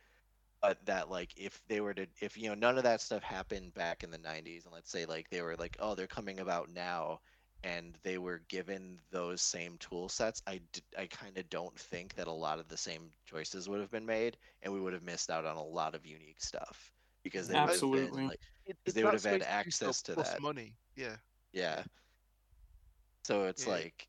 but 0.65 0.79
that 0.87 1.11
like 1.11 1.31
if 1.37 1.61
they 1.69 1.81
were 1.83 1.93
to 1.93 2.07
if 2.23 2.39
you 2.39 2.49
know 2.49 2.55
none 2.55 2.79
of 2.79 2.85
that 2.85 3.01
stuff 3.03 3.23
happened 3.23 3.75
back 3.75 4.03
in 4.03 4.11
the 4.11 4.17
90s 4.19 4.65
and 4.65 4.73
let's 4.73 4.91
say 4.91 5.05
like 5.05 5.29
they 5.29 5.43
were 5.43 5.57
like 5.57 5.77
oh 5.79 5.95
they're 5.95 6.07
coming 6.07 6.41
about 6.41 6.71
now 6.73 7.21
and 7.65 7.99
they 8.03 8.17
were 8.17 8.41
given 8.49 8.99
those 9.11 9.43
same 9.43 9.77
tool 9.79 10.09
sets 10.09 10.43
i 10.47 10.59
d- 10.73 10.81
i 10.99 11.07
kind 11.07 11.37
of 11.37 11.47
don't 11.51 11.79
think 11.79 12.15
that 12.15 12.29
a 12.29 12.33
lot 12.33 12.59
of 12.59 12.67
the 12.69 12.77
same 12.79 13.11
choices 13.27 13.69
would 13.69 13.79
have 13.81 13.91
been 13.91 14.07
made 14.07 14.39
and 14.63 14.73
we 14.73 14.81
would 14.81 14.95
have 14.95 15.03
missed 15.03 15.31
out 15.31 15.45
on 15.45 15.57
a 15.57 15.63
lot 15.63 15.95
of 15.95 16.07
unique 16.07 16.41
stuff 16.41 16.93
because 17.23 17.47
they 17.47 17.61
would 17.61 17.69
have 17.69 17.81
been 17.93 18.27
like 18.29 18.41
It- 18.65 18.79
they 18.95 19.05
would 19.05 19.13
have 19.13 19.23
had 19.25 19.43
space 19.43 19.49
to 19.49 19.65
do 19.65 19.71
stuff 19.71 19.89
access 19.89 20.03
to 20.03 20.15
that. 20.15 20.41
money 20.41 20.73
yeah 20.97 21.17
yeah 21.53 21.83
so 23.25 23.45
it's 23.45 23.67
Yeah. 23.67 23.73
like 23.75 24.09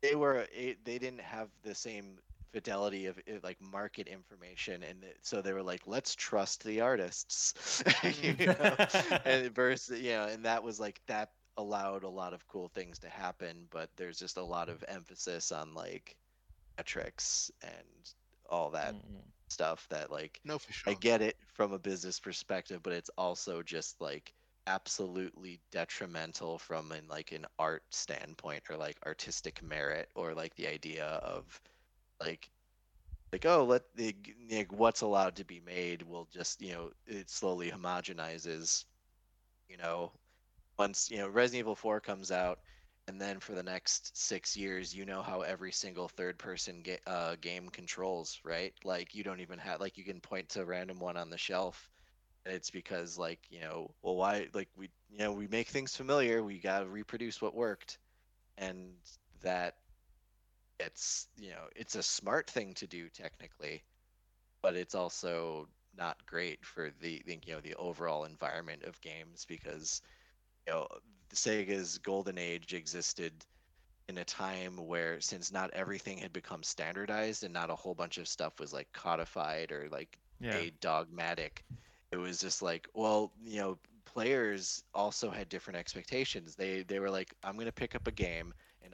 they 0.00 0.14
were 0.14 0.46
it, 0.54 0.84
they 0.84 0.98
didn't 0.98 1.20
have 1.20 1.50
the 1.62 1.74
same 1.74 2.18
fidelity 2.52 3.06
of 3.06 3.18
eh, 3.26 3.38
like 3.42 3.60
market 3.60 4.08
information 4.08 4.82
and 4.82 5.04
so 5.22 5.42
they 5.42 5.52
were 5.52 5.62
like 5.62 5.82
let's 5.86 6.14
trust 6.14 6.64
the 6.64 6.80
artists 6.80 7.54
you 8.22 8.34
know? 8.58 8.76
and 9.24 9.54
versus 9.54 10.00
you 10.00 10.10
know 10.10 10.24
and 10.26 10.44
that 10.44 10.62
was 10.62 10.80
like 10.80 11.00
that 11.06 11.30
allowed 11.58 12.04
a 12.04 12.08
lot 12.08 12.32
of 12.34 12.46
cool 12.46 12.68
things 12.68 12.98
to 13.00 13.08
happen 13.08 13.66
but 13.70 13.90
there's 13.96 14.18
just 14.18 14.36
a 14.38 14.42
lot 14.44 14.68
of 14.68 14.84
emphasis 14.88 15.52
on 15.52 15.74
like 15.74 16.16
metrics 16.78 17.50
and 17.62 18.14
all 18.48 18.70
that 18.70 18.94
Mm. 18.94 19.32
stuff 19.48 19.86
that 19.90 20.10
like 20.10 20.40
no 20.44 20.58
for 20.58 20.72
sure 20.72 20.86
I 20.86 20.94
get 20.94 21.22
it 21.22 21.36
from 21.54 21.72
a 21.72 21.78
business 21.78 22.20
perspective, 22.20 22.82
but 22.82 22.92
it's 22.92 23.10
also 23.16 23.62
just 23.62 24.00
like 24.00 24.34
absolutely 24.66 25.60
detrimental 25.72 26.58
from 26.58 26.92
an 26.92 27.08
like 27.08 27.32
an 27.32 27.46
art 27.58 27.82
standpoint 27.90 28.64
or 28.70 28.76
like 28.76 28.98
artistic 29.06 29.62
merit 29.62 30.08
or 30.14 30.34
like 30.34 30.54
the 30.56 30.68
idea 30.68 31.06
of 31.06 31.60
like 32.22 32.50
like 33.32 33.46
oh 33.46 33.64
let 33.64 33.82
the 33.96 34.14
like, 34.50 34.72
what's 34.72 35.02
allowed 35.02 35.36
to 35.36 35.44
be 35.44 35.60
made 35.60 36.02
will 36.02 36.28
just 36.32 36.62
you 36.62 36.72
know 36.72 36.90
it 37.06 37.30
slowly 37.30 37.70
homogenizes 37.70 38.84
you 39.68 39.76
know? 39.78 40.12
Once 40.78 41.10
you 41.10 41.18
know 41.18 41.28
Resident 41.28 41.60
Evil 41.60 41.76
4 41.76 42.00
comes 42.00 42.30
out 42.32 42.60
and 43.08 43.20
then 43.20 43.40
for 43.40 43.52
the 43.54 43.62
next 43.62 44.16
six 44.16 44.56
years 44.56 44.94
you 44.94 45.04
know 45.06 45.22
how 45.22 45.42
every 45.42 45.72
single 45.72 46.08
third 46.08 46.38
person 46.38 46.82
ga- 46.82 47.00
uh, 47.06 47.36
game 47.40 47.68
controls 47.70 48.40
right? 48.44 48.74
Like 48.84 49.14
you 49.14 49.24
don't 49.24 49.40
even 49.40 49.58
have 49.60 49.80
like 49.80 49.98
you 49.98 50.04
can 50.04 50.20
point 50.20 50.48
to 50.50 50.62
a 50.62 50.66
random 50.66 50.98
one 51.00 51.16
on 51.16 51.30
the 51.30 51.38
shelf 51.38 51.90
it's 52.46 52.70
because 52.70 53.18
like 53.18 53.40
you 53.50 53.60
know 53.60 53.90
well 54.02 54.16
why 54.16 54.48
like 54.54 54.68
we 54.76 54.90
you 55.10 55.18
know 55.18 55.32
we 55.32 55.46
make 55.48 55.68
things 55.68 55.96
familiar 55.96 56.42
we 56.42 56.58
got 56.58 56.80
to 56.80 56.86
reproduce 56.86 57.40
what 57.42 57.54
worked 57.54 57.98
and 58.58 58.92
that 59.42 59.76
it's 60.80 61.28
you 61.36 61.50
know 61.50 61.68
it's 61.76 61.94
a 61.96 62.02
smart 62.02 62.48
thing 62.50 62.74
to 62.74 62.86
do 62.86 63.08
technically 63.08 63.84
but 64.62 64.76
it's 64.76 64.94
also 64.94 65.68
not 65.96 66.24
great 66.26 66.64
for 66.64 66.90
the, 67.00 67.22
you 67.26 67.52
know 67.54 67.60
the 67.60 67.74
overall 67.74 68.24
environment 68.24 68.82
of 68.84 69.00
games 69.00 69.44
because 69.46 70.02
you 70.66 70.72
know 70.72 70.86
Sega's 71.34 71.98
golden 71.98 72.38
age 72.38 72.74
existed 72.74 73.44
in 74.08 74.18
a 74.18 74.24
time 74.24 74.76
where 74.86 75.20
since 75.20 75.52
not 75.52 75.70
everything 75.72 76.18
had 76.18 76.32
become 76.32 76.62
standardized 76.62 77.44
and 77.44 77.52
not 77.52 77.70
a 77.70 77.76
whole 77.76 77.94
bunch 77.94 78.18
of 78.18 78.28
stuff 78.28 78.60
was 78.60 78.72
like 78.72 78.92
codified 78.92 79.72
or 79.72 79.88
like 79.90 80.18
Yeah. 80.40 80.64
made 80.64 80.80
dogmatic 80.80 81.64
it 82.10 82.16
was 82.16 82.40
just 82.40 82.62
like 82.62 82.88
well 82.94 83.32
you 83.44 83.60
know 83.60 83.78
players 84.04 84.84
also 84.94 85.30
had 85.30 85.48
different 85.48 85.78
expectations 85.78 86.56
they 86.56 86.82
they 86.82 86.98
were 87.00 87.10
like 87.10 87.34
i'm 87.44 87.54
going 87.54 87.66
to 87.66 87.72
pick 87.72 87.94
up 87.94 88.06
a 88.08 88.12
game 88.12 88.52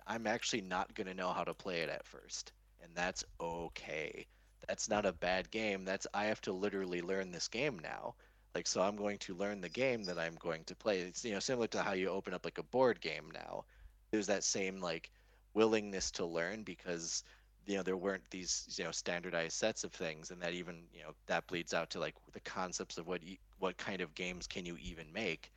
i'm 0.08 0.26
actually 0.26 0.62
not 0.62 0.94
going 0.94 1.06
to 1.06 1.14
know 1.14 1.32
how 1.32 1.44
to 1.44 1.54
play 1.54 1.80
it 1.82 1.90
at 1.90 2.06
first 2.06 2.52
and 2.82 2.94
that's 2.94 3.24
okay. 3.40 4.26
That's 4.68 4.88
not 4.88 5.06
a 5.06 5.12
bad 5.12 5.50
game. 5.50 5.84
That's 5.84 6.06
i 6.14 6.26
have 6.26 6.40
to 6.42 6.52
literally 6.52 7.02
learn 7.02 7.32
this 7.32 7.48
game 7.48 7.78
now. 7.80 8.14
Like 8.54 8.66
so 8.66 8.82
i'm 8.82 8.96
going 8.96 9.18
to 9.20 9.34
learn 9.34 9.60
the 9.60 9.68
game 9.68 10.04
that 10.04 10.18
i'm 10.18 10.36
going 10.36 10.64
to 10.66 10.76
play. 10.76 11.00
It's 11.00 11.24
you 11.24 11.32
know 11.32 11.40
similar 11.40 11.68
to 11.68 11.82
how 11.82 11.92
you 11.94 12.08
open 12.08 12.34
up 12.34 12.44
like 12.44 12.58
a 12.58 12.62
board 12.64 13.00
game 13.00 13.30
now. 13.32 13.64
There's 14.12 14.26
that 14.28 14.44
same 14.44 14.80
like 14.80 15.10
willingness 15.54 16.10
to 16.12 16.26
learn 16.26 16.62
because 16.64 17.24
you 17.66 17.76
know 17.76 17.82
there 17.82 17.96
weren't 17.96 18.28
these 18.30 18.74
you 18.78 18.84
know 18.84 18.90
standardized 18.92 19.56
sets 19.56 19.84
of 19.84 19.92
things 19.92 20.30
and 20.30 20.40
that 20.42 20.54
even 20.54 20.84
you 20.92 21.02
know 21.02 21.12
that 21.26 21.46
bleeds 21.46 21.74
out 21.74 21.90
to 21.90 22.00
like 22.00 22.14
the 22.32 22.40
concepts 22.40 22.98
of 22.98 23.06
what 23.06 23.22
e- 23.24 23.40
what 23.58 23.76
kind 23.76 24.00
of 24.00 24.14
games 24.14 24.46
can 24.46 24.64
you 24.66 24.76
even 24.80 25.12
make 25.12 25.50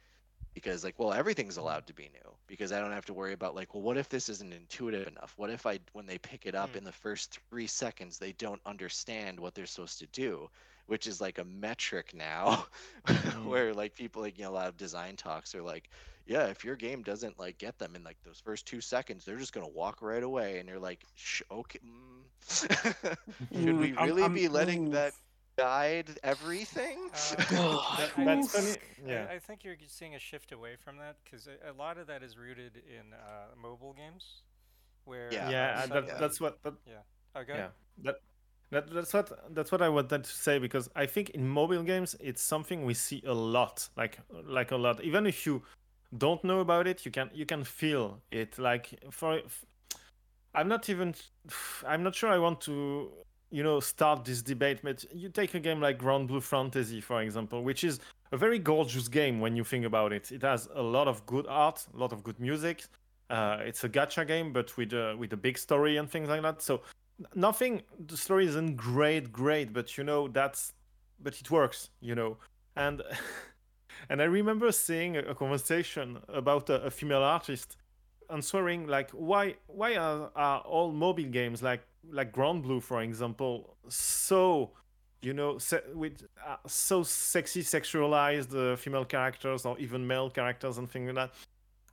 because 0.54 0.84
like 0.84 0.98
well 1.00 1.14
everything's 1.14 1.58
allowed 1.58 1.86
to 1.88 1.94
be 1.94 2.04
new 2.14 2.32
because 2.48 2.72
i 2.72 2.80
don't 2.80 2.92
have 2.92 3.06
to 3.06 3.14
worry 3.14 3.34
about 3.34 3.56
like 3.56 3.74
well 3.74 3.84
what 3.84 3.98
if 3.98 4.10
this 4.10 4.30
isn't 4.30 4.54
intuitive 4.54 5.08
enough 5.08 5.34
what 5.38 5.50
if 5.50 5.66
i 5.66 5.80
when 5.94 6.06
they 6.06 6.18
pick 6.18 6.46
it 6.46 6.56
up 6.56 6.76
Mm. 6.76 6.82
in 6.82 6.84
the 6.84 6.92
first 6.92 7.40
three 7.50 7.68
seconds 7.68 8.18
they 8.18 8.32
don't 8.34 8.62
understand 8.66 9.40
what 9.40 9.54
they're 9.54 9.66
supposed 9.66 10.00
to 10.00 10.08
do 10.08 10.50
which 10.88 11.08
is 11.08 11.20
like 11.22 11.38
a 11.38 11.44
metric 11.46 12.12
now 12.14 12.66
where 13.44 13.74
like 13.74 13.96
people 13.96 14.22
like 14.22 14.38
you 14.38 14.44
know 14.44 14.52
a 14.52 14.54
lot 14.54 14.68
of 14.68 14.78
design 14.78 15.16
talks 15.16 15.56
are 15.56 15.62
like 15.64 15.90
yeah 16.26 16.46
if 16.48 16.64
your 16.64 16.76
game 16.76 17.02
doesn't 17.04 17.40
like 17.40 17.58
get 17.58 17.78
them 17.80 17.96
in 17.96 18.04
like 18.04 18.18
those 18.24 18.40
first 18.40 18.68
two 18.68 18.82
seconds 18.82 19.26
they're 19.26 19.38
just 19.38 19.54
gonna 19.54 19.68
walk 19.68 20.02
right 20.02 20.24
away 20.24 20.60
and 20.60 20.68
you're 20.68 20.80
like 20.80 21.06
okay 21.52 21.80
mm. 21.84 22.24
should 23.54 23.78
we 23.78 23.92
Mm, 23.92 23.98
I'm- 23.98 24.14
really 24.14 24.22
I'm- 24.22 24.42
be 24.42 24.48
letting 24.48 24.92
that 24.92 25.14
guide 25.58 26.20
everything 26.24 26.98
Uh, 27.14 27.98
That- 27.98 28.12
that's 28.18 28.52
funny. 28.56 28.76
Yeah. 29.06 29.28
I, 29.30 29.36
I 29.36 29.40
think 29.40 29.64
you're 29.64 29.76
seeing 29.88 30.16
a 30.16 30.20
shift 30.20 30.52
away 30.52 30.76
from 30.76 30.98
that 30.98 31.18
because 31.24 31.48
a, 31.48 31.72
a 31.72 31.74
lot 31.74 31.98
of 31.98 32.08
that 32.08 32.24
is 32.24 32.38
rooted 32.38 32.78
in 32.88 33.14
uh, 33.14 33.18
mobile 33.62 33.94
games, 33.94 34.44
where 35.06 35.30
Yeah. 35.34 35.50
yeah, 35.50 35.82
uh, 35.84 35.88
that, 35.88 36.20
that's 36.20 36.40
what. 36.40 36.62
That, 36.64 36.74
oh, 37.36 37.44
go 37.44 37.54
yeah, 37.56 37.68
that 38.04 38.16
That, 38.72 38.90
that's 38.94 39.14
what 39.14 39.54
that's 39.54 39.72
what 39.72 39.82
I 39.82 39.90
wanted 39.90 40.24
to 40.24 40.30
say 40.30 40.58
because 40.58 40.90
I 40.96 41.06
think 41.06 41.32
in 41.32 41.46
mobile 41.48 41.84
games 41.84 42.16
it's 42.22 42.42
something 42.42 42.86
we 42.86 42.94
see 42.94 43.22
a 43.26 43.34
lot, 43.34 43.90
like 43.98 44.20
like 44.46 44.72
a 44.72 44.78
lot. 44.78 45.04
Even 45.04 45.28
if 45.28 45.46
you 45.46 45.62
don't 46.18 46.42
know 46.44 46.62
about 46.62 46.88
it, 46.88 47.06
you 47.06 47.12
can 47.12 47.30
you 47.34 47.46
can 47.46 47.64
feel 47.66 48.22
it. 48.32 48.58
Like 48.58 48.88
for, 49.12 49.42
I'm 50.56 50.70
not 50.70 50.90
even 50.90 51.14
I'm 51.86 52.02
not 52.04 52.16
sure 52.16 52.30
I 52.30 52.38
want 52.40 52.62
to 52.62 53.12
you 53.52 53.64
know 53.64 53.80
start 53.80 54.26
this 54.26 54.42
debate, 54.42 54.80
but 54.84 55.06
you 55.14 55.30
take 55.30 55.54
a 55.54 55.60
game 55.60 55.80
like 55.80 56.00
Granblue 56.00 56.42
Fantasy 56.42 57.02
for 57.02 57.22
example, 57.22 57.64
which 57.64 57.84
is 57.84 58.00
a 58.32 58.38
very 58.38 58.60
gorgeous 58.60 59.08
game 59.08 59.40
when 59.40 59.56
you 59.56 59.64
think 59.64 59.86
about 59.86 60.14
it. 60.14 60.32
It 60.32 60.42
has 60.42 60.70
a 60.74 60.82
lot 60.82 61.08
of 61.08 61.26
good 61.26 61.46
art, 61.48 61.86
a 61.94 61.98
lot 61.98 62.14
of 62.14 62.24
good 62.24 62.40
music. 62.40 62.84
Uh, 63.30 63.60
it's 63.62 63.84
a 63.84 63.90
gacha 63.90 64.28
game, 64.28 64.52
but 64.52 64.76
with 64.78 64.94
a 64.94 65.16
with 65.18 65.34
a 65.34 65.38
big 65.38 65.58
story 65.58 65.98
and 65.98 66.10
things 66.10 66.30
like 66.30 66.42
that. 66.42 66.62
So 66.62 66.82
nothing 67.36 67.82
the 68.08 68.18
story 68.18 68.48
isn't 68.48 68.76
great 68.76 69.32
great 69.32 69.74
but 69.74 69.98
you 69.98 70.04
know 70.04 70.28
that's 70.28 70.74
but 71.22 71.40
it 71.40 71.50
works 71.52 71.90
you 72.00 72.16
know 72.16 72.38
and 72.76 73.02
and 74.10 74.22
i 74.22 74.26
remember 74.26 74.72
seeing 74.72 75.18
a, 75.18 75.36
conversation 75.36 76.18
about 76.30 76.70
a, 76.70 76.84
a, 76.84 76.92
female 76.92 77.22
artist 77.22 77.78
answering 78.30 78.88
like 78.88 79.12
why 79.12 79.56
why 79.68 79.96
are, 79.96 80.32
are 80.36 80.62
all 80.62 80.92
mobile 80.92 81.26
games 81.26 81.62
like 81.62 81.82
like 82.10 82.34
Granblue, 82.34 82.82
for 82.82 83.02
example 83.02 83.76
so 83.90 84.72
you 85.22 85.34
know 85.34 85.58
se- 85.58 85.84
with 85.94 86.28
uh, 86.46 86.56
so 86.68 87.04
sexy 87.04 87.62
sexualized 87.62 88.56
uh, 88.56 88.76
female 88.76 89.06
characters 89.06 89.66
or 89.66 89.78
even 89.80 90.06
male 90.06 90.30
characters 90.30 90.78
and 90.78 90.90
things 90.90 91.08
like 91.08 91.16
that. 91.16 91.34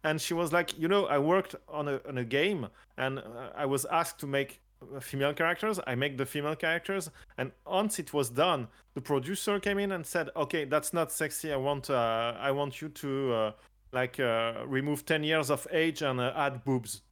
And 0.05 0.21
she 0.21 0.35
was 0.35 0.53
like 0.53 0.79
you 0.79 0.89
know 0.89 1.07
i 1.07 1.19
worked 1.19 1.55
on 1.69 1.89
a, 1.89 2.01
on 2.09 2.19
a 2.19 2.25
game 2.25 2.69
and 2.97 3.19
uh, 3.19 3.51
i 3.57 3.67
was 3.67 3.85
asked 3.87 4.19
to 4.21 4.27
make 4.27 4.61
female 5.01 5.35
characters. 5.35 5.81
I 5.87 5.95
make 5.95 6.17
the 6.17 6.27
female 6.27 6.55
characters. 6.55 7.11
And 7.37 7.51
once 7.67 7.99
it 7.99 8.13
was 8.13 8.31
done 8.31 8.69
the 8.95 9.01
producer 9.01 9.61
came 9.61 9.79
in 9.79 9.93
and 9.93 10.05
said 10.07 10.31
okay 10.37 10.65
that's 10.65 10.93
not 10.93 11.13
sexy. 11.13 11.53
I 11.53 11.57
want 11.57 11.91
uh, 11.91 12.35
i 12.41 12.51
want 12.51 12.81
you 12.81 12.89
to 12.89 13.33
uh, 13.33 13.53
like 13.93 14.21
uh, 14.21 14.65
remove 14.67 15.05
10 15.07 15.25
years 15.25 15.51
of 15.51 15.67
age 15.73 16.03
and 16.03 16.21
uh, 16.21 16.33
add 16.37 16.65
boobs 16.65 17.03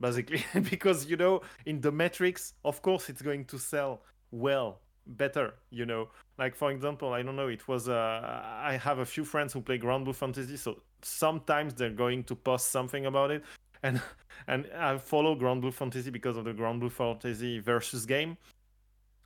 basically 0.00 0.44
because 0.70 1.06
you 1.06 1.16
know 1.16 1.40
in 1.66 1.80
the 1.80 1.92
metrics 1.92 2.54
of 2.64 2.80
course 2.82 3.08
it's 3.08 3.22
going 3.22 3.44
to 3.44 3.58
sell 3.58 4.02
well 4.30 4.80
better 5.06 5.54
you 5.70 5.86
know. 5.86 6.08
Like 6.38 6.54
for 6.54 6.70
example 6.70 7.12
i 7.12 7.22
don't 7.22 7.36
know 7.36 7.48
it 7.48 7.68
was 7.68 7.88
uh, 7.88 8.42
i 8.62 8.76
have 8.82 8.98
a 8.98 9.04
few 9.04 9.24
friends 9.24 9.52
who 9.52 9.60
play 9.60 9.78
Granblue 9.78 10.14
fantasy 10.14 10.56
so 10.56 10.80
sometimes 11.02 11.74
they're 11.74 11.90
going 11.90 12.24
to 12.24 12.34
post 12.34 12.70
something 12.70 13.06
about 13.06 13.30
it. 13.30 13.44
And 13.82 14.00
and 14.46 14.66
I 14.76 14.98
follow 14.98 15.34
Granblue 15.34 15.72
Fantasy 15.72 16.10
because 16.10 16.36
of 16.36 16.44
the 16.44 16.52
Granblue 16.52 16.92
Fantasy 16.92 17.58
versus 17.58 18.06
game, 18.06 18.36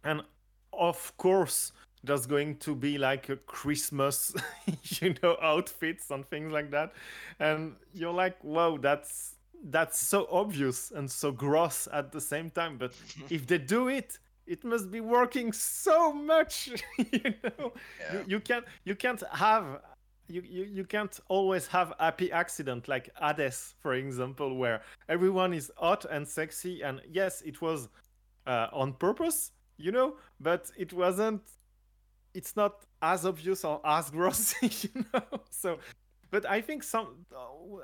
and 0.02 0.22
of 0.72 1.16
course 1.16 1.72
there's 2.02 2.26
going 2.26 2.56
to 2.58 2.74
be 2.74 2.98
like 2.98 3.30
a 3.30 3.36
Christmas, 3.36 4.34
you 5.00 5.14
know, 5.22 5.36
outfits 5.40 6.10
and 6.10 6.26
things 6.26 6.52
like 6.52 6.70
that, 6.70 6.92
and 7.38 7.76
you're 7.94 8.12
like, 8.12 8.42
wow, 8.44 8.76
that's 8.80 9.36
that's 9.64 9.98
so 9.98 10.28
obvious 10.30 10.90
and 10.90 11.10
so 11.10 11.32
gross 11.32 11.88
at 11.92 12.12
the 12.12 12.20
same 12.20 12.50
time. 12.50 12.76
But 12.78 12.92
if 13.30 13.46
they 13.46 13.58
do 13.58 13.88
it, 13.88 14.18
it 14.46 14.62
must 14.64 14.90
be 14.90 15.00
working 15.00 15.52
so 15.52 16.12
much, 16.12 16.68
you 16.98 17.34
know. 17.42 17.72
Yeah. 18.00 18.12
You, 18.12 18.24
you 18.28 18.40
can't 18.40 18.64
you 18.84 18.94
can't 18.94 19.22
have 19.32 19.80
you, 20.28 20.42
you, 20.42 20.64
you 20.64 20.84
can't 20.84 21.18
always 21.28 21.66
have 21.66 21.92
happy 21.98 22.32
accident 22.32 22.88
like 22.88 23.10
Hades, 23.20 23.74
for 23.80 23.94
example, 23.94 24.56
where 24.56 24.82
everyone 25.08 25.52
is 25.52 25.70
hot 25.76 26.04
and 26.10 26.26
sexy. 26.26 26.82
And 26.82 27.00
yes, 27.10 27.42
it 27.42 27.60
was 27.60 27.88
uh, 28.46 28.68
on 28.72 28.94
purpose, 28.94 29.52
you 29.76 29.92
know, 29.92 30.16
but 30.40 30.70
it 30.76 30.92
wasn't. 30.92 31.42
It's 32.32 32.56
not 32.56 32.84
as 33.00 33.24
obvious 33.24 33.64
or 33.64 33.80
as 33.84 34.10
gross, 34.10 34.54
you 34.62 35.04
know. 35.12 35.22
So, 35.50 35.78
but 36.34 36.44
I 36.50 36.60
think 36.60 36.82
some, 36.82 37.08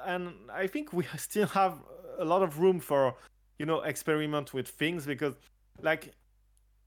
and 0.04 0.24
I 0.52 0.66
think 0.66 0.92
we 0.92 1.04
still 1.16 1.46
have 1.60 1.74
a 2.18 2.24
lot 2.24 2.42
of 2.42 2.58
room 2.58 2.80
for, 2.80 3.14
you 3.60 3.66
know, 3.66 3.82
experiment 3.82 4.52
with 4.52 4.66
things 4.66 5.06
because, 5.06 5.34
like, 5.80 6.12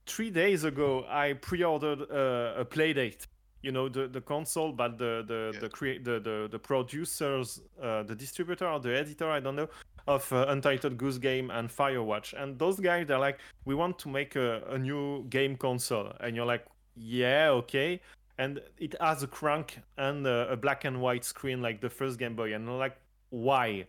three 0.06 0.30
days 0.30 0.64
ago 0.64 1.06
I 1.08 1.32
pre-ordered 1.32 2.02
a, 2.02 2.60
a 2.62 2.64
playdate 2.64 3.22
you 3.62 3.72
know 3.72 3.88
the, 3.88 4.06
the 4.06 4.20
console 4.20 4.72
but 4.72 4.98
the 4.98 5.24
the 5.26 5.52
yeah. 5.54 5.60
the 5.60 5.68
create 5.70 6.04
the, 6.04 6.20
the 6.20 6.48
the 6.50 6.58
producers 6.58 7.62
uh, 7.82 8.02
the 8.02 8.14
distributor 8.14 8.68
or 8.68 8.78
the 8.78 8.94
editor 8.94 9.30
i 9.30 9.40
don't 9.40 9.56
know 9.56 9.68
of 10.06 10.30
uh, 10.34 10.44
untitled 10.48 10.98
goose 10.98 11.18
game 11.18 11.50
and 11.50 11.70
firewatch. 11.70 12.34
And 12.40 12.58
those 12.58 12.78
guys 12.78 13.06
they're 13.06 13.18
like 13.18 13.38
we 13.64 13.74
want 13.74 13.98
to 14.00 14.08
make 14.08 14.36
a, 14.36 14.62
a 14.68 14.78
new 14.78 15.24
game 15.30 15.56
console. 15.56 16.12
And 16.20 16.36
you're 16.36 16.46
like 16.46 16.66
yeah 16.94 17.48
okay 17.50 18.00
and 18.38 18.60
it 18.78 18.94
has 19.00 19.22
a 19.22 19.26
crank 19.26 19.80
and 19.96 20.26
a, 20.26 20.50
a 20.50 20.56
black 20.56 20.84
and 20.84 21.00
white 21.00 21.24
screen 21.24 21.62
like 21.62 21.80
the 21.80 21.90
first 21.90 22.18
game 22.18 22.34
boy. 22.34 22.54
And 22.54 22.68
I'm 22.68 22.78
like 22.78 22.96
why? 23.30 23.86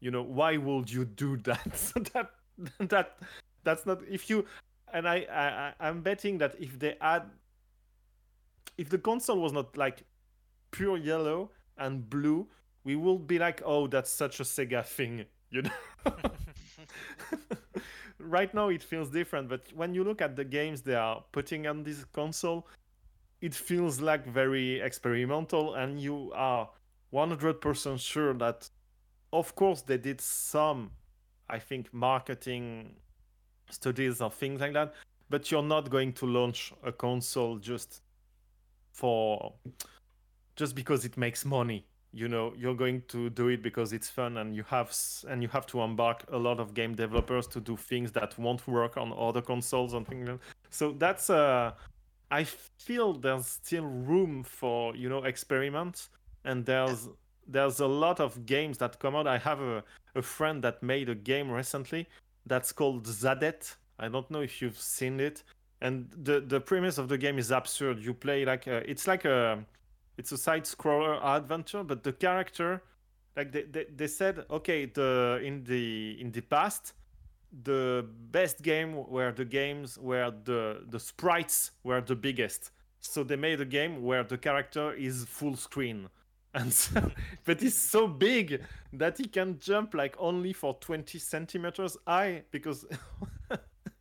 You 0.00 0.10
know 0.10 0.22
why 0.22 0.56
would 0.56 0.90
you 0.90 1.04
do 1.04 1.36
that? 1.44 1.92
That 2.12 2.30
that 2.78 3.18
that's 3.64 3.86
not 3.86 4.00
if 4.08 4.28
you 4.28 4.44
and 4.92 5.06
I, 5.06 5.26
I 5.30 5.86
i'm 5.88 6.00
betting 6.00 6.38
that 6.38 6.56
if 6.58 6.78
they 6.78 6.96
add 7.00 7.24
if 8.78 8.88
the 8.88 8.98
console 8.98 9.40
was 9.40 9.52
not 9.52 9.76
like 9.76 10.04
pure 10.70 10.96
yellow 10.96 11.50
and 11.76 12.08
blue, 12.08 12.46
we 12.84 12.96
would 12.96 13.26
be 13.26 13.38
like, 13.38 13.60
oh, 13.64 13.86
that's 13.86 14.10
such 14.10 14.40
a 14.40 14.44
Sega 14.44 14.84
thing, 14.84 15.24
you 15.50 15.62
know. 15.62 15.70
right 18.18 18.52
now 18.54 18.68
it 18.68 18.82
feels 18.82 19.10
different, 19.10 19.48
but 19.48 19.66
when 19.74 19.94
you 19.94 20.04
look 20.04 20.22
at 20.22 20.36
the 20.36 20.44
games 20.44 20.82
they 20.82 20.94
are 20.94 21.22
putting 21.32 21.66
on 21.66 21.82
this 21.82 22.04
console, 22.12 22.66
it 23.40 23.54
feels 23.54 24.00
like 24.00 24.26
very 24.26 24.80
experimental, 24.80 25.74
and 25.74 26.00
you 26.00 26.32
are 26.34 26.68
100% 27.12 28.00
sure 28.00 28.34
that, 28.34 28.68
of 29.32 29.54
course, 29.54 29.82
they 29.82 29.98
did 29.98 30.20
some, 30.20 30.90
I 31.48 31.58
think, 31.58 31.92
marketing 31.92 32.96
studies 33.70 34.20
or 34.20 34.30
things 34.30 34.60
like 34.60 34.72
that, 34.72 34.94
but 35.30 35.50
you're 35.50 35.62
not 35.62 35.90
going 35.90 36.12
to 36.14 36.26
launch 36.26 36.72
a 36.84 36.92
console 36.92 37.58
just 37.58 38.02
for 38.92 39.52
just 40.56 40.74
because 40.74 41.04
it 41.04 41.16
makes 41.16 41.44
money 41.44 41.84
you 42.12 42.28
know 42.28 42.52
you're 42.56 42.74
going 42.74 43.02
to 43.08 43.28
do 43.30 43.48
it 43.48 43.62
because 43.62 43.92
it's 43.92 44.08
fun 44.08 44.38
and 44.38 44.56
you 44.56 44.62
have 44.64 44.94
and 45.28 45.42
you 45.42 45.48
have 45.48 45.66
to 45.66 45.80
embark 45.80 46.24
a 46.32 46.36
lot 46.36 46.58
of 46.58 46.72
game 46.74 46.94
developers 46.94 47.46
to 47.46 47.60
do 47.60 47.76
things 47.76 48.10
that 48.12 48.36
won't 48.38 48.66
work 48.66 48.96
on 48.96 49.12
other 49.18 49.42
consoles 49.42 49.92
and 49.92 50.06
things 50.06 50.28
like 50.28 50.38
that. 50.38 50.46
so 50.70 50.92
that's 50.98 51.28
uh 51.28 51.70
i 52.30 52.44
feel 52.44 53.12
there's 53.12 53.46
still 53.46 53.84
room 53.84 54.42
for 54.42 54.94
you 54.96 55.08
know 55.08 55.24
experiments 55.24 56.10
and 56.44 56.64
there's 56.66 57.08
there's 57.48 57.80
a 57.80 57.86
lot 57.86 58.20
of 58.20 58.46
games 58.46 58.78
that 58.78 58.98
come 58.98 59.16
out. 59.16 59.26
I 59.26 59.38
have 59.38 59.60
a, 59.60 59.82
a 60.14 60.22
friend 60.22 60.62
that 60.62 60.82
made 60.82 61.08
a 61.08 61.14
game 61.14 61.50
recently 61.50 62.06
that's 62.46 62.72
called 62.72 63.04
zadet. 63.06 63.74
I 63.98 64.08
don't 64.08 64.30
know 64.30 64.42
if 64.42 64.60
you've 64.62 64.78
seen 64.78 65.18
it. 65.18 65.42
And 65.80 66.10
the 66.22 66.40
the 66.40 66.60
premise 66.60 66.98
of 66.98 67.08
the 67.08 67.16
game 67.16 67.38
is 67.38 67.50
absurd. 67.50 68.00
You 68.00 68.12
play 68.12 68.44
like 68.44 68.66
a, 68.66 68.88
it's 68.88 69.06
like 69.06 69.24
a 69.24 69.64
it's 70.18 70.32
a 70.32 70.38
side 70.38 70.64
scroller 70.64 71.24
adventure, 71.24 71.82
but 71.84 72.02
the 72.02 72.12
character 72.12 72.82
like 73.36 73.52
they, 73.52 73.62
they, 73.62 73.86
they 73.96 74.06
said 74.08 74.44
okay 74.50 74.86
the 74.86 75.40
in 75.44 75.64
the 75.64 76.20
in 76.20 76.32
the 76.32 76.40
past 76.40 76.94
the 77.64 78.06
best 78.30 78.62
game 78.62 78.94
were 79.08 79.32
the 79.32 79.44
games 79.44 79.98
where 79.98 80.30
the 80.30 80.84
the 80.88 81.00
sprites 81.00 81.72
were 81.82 82.00
the 82.00 82.14
biggest 82.14 82.70
so 83.00 83.24
they 83.24 83.36
made 83.36 83.60
a 83.60 83.64
game 83.64 84.02
where 84.02 84.24
the 84.24 84.36
character 84.36 84.92
is 84.92 85.24
full 85.24 85.56
screen 85.56 86.08
and 86.54 86.72
so, 86.72 87.10
but 87.44 87.60
he's 87.60 87.76
so 87.76 88.08
big 88.08 88.62
that 88.94 89.18
he 89.18 89.26
can 89.26 89.58
jump 89.58 89.94
like 89.94 90.16
only 90.18 90.54
for 90.54 90.74
20 90.80 91.18
centimeters 91.18 91.96
high 92.06 92.42
because 92.50 92.86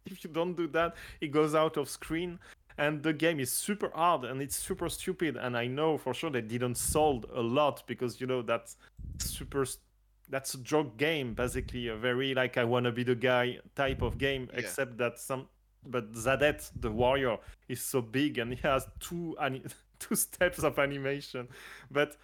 if 0.05 0.23
you 0.23 0.29
don't 0.29 0.55
do 0.55 0.67
that, 0.67 0.95
it 1.19 1.27
goes 1.27 1.55
out 1.55 1.77
of 1.77 1.89
screen. 1.89 2.39
And 2.77 3.01
the 3.01 3.11
game 3.11 3.39
is 3.39 3.51
super 3.51 3.91
hard 3.93 4.23
and 4.23 4.41
it's 4.41 4.55
super 4.55 4.87
stupid. 4.87 5.35
And 5.35 5.57
I 5.57 5.67
know 5.67 5.97
for 5.97 6.13
sure 6.13 6.29
they 6.29 6.41
didn't 6.41 6.75
sold 6.75 7.25
a 7.33 7.41
lot 7.41 7.83
because 7.87 8.21
you 8.21 8.27
know 8.27 8.41
that's 8.41 8.77
super 9.19 9.65
that's 10.29 10.53
a 10.53 10.57
joke 10.59 10.97
game 10.97 11.33
basically 11.33 11.87
a 11.87 11.95
very 11.95 12.33
like 12.33 12.57
i 12.57 12.63
want 12.63 12.85
to 12.85 12.91
be 12.91 13.03
the 13.03 13.15
guy 13.15 13.57
type 13.75 14.01
of 14.01 14.17
game 14.17 14.49
yeah. 14.51 14.59
except 14.59 14.97
that 14.97 15.19
some 15.19 15.47
but 15.85 16.11
zadet 16.13 16.69
the 16.79 16.91
warrior 16.91 17.37
is 17.69 17.81
so 17.81 18.01
big 18.01 18.37
and 18.37 18.53
he 18.53 18.59
has 18.61 18.87
two 18.99 19.35
two 19.99 20.15
steps 20.15 20.59
of 20.63 20.77
animation 20.79 21.47
but 21.89 22.17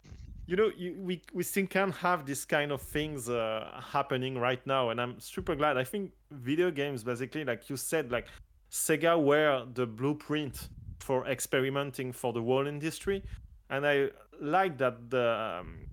you 0.46 0.56
know 0.56 0.72
you, 0.78 0.96
we 1.00 1.22
we 1.34 1.44
still 1.44 1.66
can 1.66 1.92
have 1.92 2.26
this 2.26 2.46
kind 2.46 2.72
of 2.72 2.82
things 2.82 3.30
uh, 3.30 3.82
happening 3.92 4.38
right 4.38 4.66
now 4.68 4.90
and 4.90 5.00
i'm 5.00 5.20
super 5.20 5.56
glad 5.56 5.78
i 5.78 5.84
think 5.84 6.12
video 6.32 6.70
games 6.70 7.04
basically 7.04 7.44
like 7.44 7.70
you 7.70 7.78
said 7.78 8.12
like 8.12 8.28
sega 8.70 9.22
were 9.22 9.66
the 9.74 9.86
blueprint 9.86 10.68
for 11.00 11.26
experimenting 11.28 12.12
for 12.12 12.34
the 12.34 12.42
whole 12.42 12.68
industry 12.68 13.24
and 13.70 13.88
i 13.88 14.10
like 14.42 14.78
that 14.78 15.10
the 15.10 15.60
um, 15.62 15.86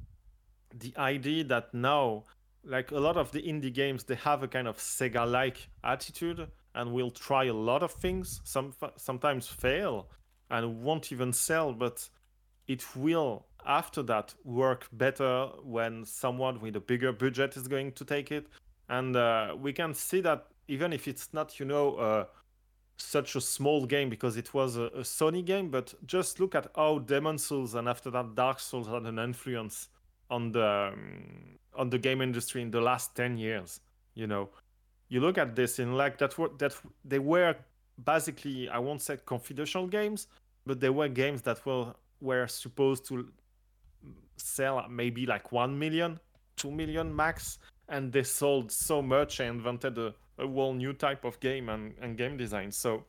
the 0.79 0.93
idea 0.97 1.45
that 1.45 1.73
now 1.75 2.25
like 2.65 2.91
a 2.91 2.99
lot 2.99 3.17
of 3.17 3.33
the 3.33 3.43
indie 3.43 3.73
games 3.73 4.05
they 4.05 4.15
have 4.17 4.43
a 4.43 4.49
kind 4.49 4.69
of 4.69 4.77
sega 4.77 5.31
like 5.31 5.69
attitude 5.83 6.47
and 6.75 6.93
will 6.93 7.11
try 7.11 7.45
a 7.45 7.55
lot 7.55 7.83
of 7.83 7.93
things, 7.93 8.41
some 8.45 8.73
sometimes 8.97 9.49
fail 9.49 10.09
and 10.51 10.83
won't 10.83 11.13
even 11.13 11.33
sell, 11.33 11.73
but 11.73 12.09
it 12.69 12.85
will 12.95 13.47
after 13.67 14.03
that 14.03 14.35
work 14.45 14.89
better 14.93 15.47
when 15.63 16.05
someone 16.05 16.61
with 16.61 16.77
a 16.77 16.81
bigger 16.81 17.13
budget 17.13 17.57
is 17.57 17.69
going 17.69 17.93
to 17.93 18.05
take 18.05 18.31
it. 18.31 18.47
And 18.89 19.17
uh, 19.17 19.55
we 19.59 19.73
can 19.73 19.95
see 19.95 20.21
that 20.23 20.47
even 20.69 20.93
if 20.93 21.09
it's 21.09 21.29
not, 21.33 21.59
you 21.59 21.67
know, 21.67 21.95
uh, 21.97 22.25
such 22.97 23.35
a 23.35 23.41
small 23.41 23.87
game 23.87 24.09
because 24.09 24.37
it 24.37 24.53
was 24.55 24.77
a, 24.77 24.83
a, 24.83 25.01
Sony 25.01 25.45
game, 25.45 25.71
but 25.71 25.95
just 26.07 26.39
look 26.39 26.55
at 26.55 26.69
how 26.77 26.99
Demon's 26.99 27.45
Souls 27.45 27.75
and 27.75 27.89
after 27.89 28.11
that 28.11 28.35
Dark 28.35 28.61
Souls 28.61 28.87
had 28.87 29.03
an 29.05 29.19
influence 29.19 29.89
on 30.31 30.53
the 30.53 30.93
um, 30.93 31.59
on 31.77 31.91
the 31.91 31.99
game 31.99 32.23
industry 32.23 32.63
in 32.63 32.71
the 32.71 32.81
last 32.81 33.15
ten 33.15 33.37
years. 33.37 33.81
You 34.15 34.27
know, 34.27 34.51
you 35.09 35.21
look 35.21 35.39
at 35.39 35.55
this 35.55 35.79
in 35.79 35.95
like 35.95 36.19
that 36.19 36.39
What 36.39 36.59
that 36.59 36.75
they 37.05 37.19
were 37.19 37.57
basically 38.05 38.69
I 38.69 38.79
won't 38.79 39.03
say 39.03 39.19
confidential 39.25 39.87
games, 39.87 40.29
but 40.67 40.81
they 40.81 40.91
were 40.91 41.09
games 41.09 41.43
that 41.43 41.65
were 41.67 41.95
were 42.21 42.47
supposed 42.47 43.07
to 43.07 43.29
sell 44.37 44.87
maybe 44.89 45.27
like 45.27 45.53
1 45.53 45.79
million 45.79 46.19
2 46.57 46.71
million 46.71 47.15
max 47.15 47.59
and 47.89 48.13
they 48.13 48.23
sold 48.23 48.71
so 48.73 49.03
much 49.03 49.41
and 49.41 49.57
invented 49.57 49.99
a, 49.99 50.15
a 50.39 50.47
whole 50.47 50.73
new 50.73 50.93
type 50.93 51.25
of 51.25 51.39
game 51.41 51.69
and, 51.69 51.95
and 52.01 52.17
game 52.17 52.37
design 52.37 52.73
so 52.73 53.05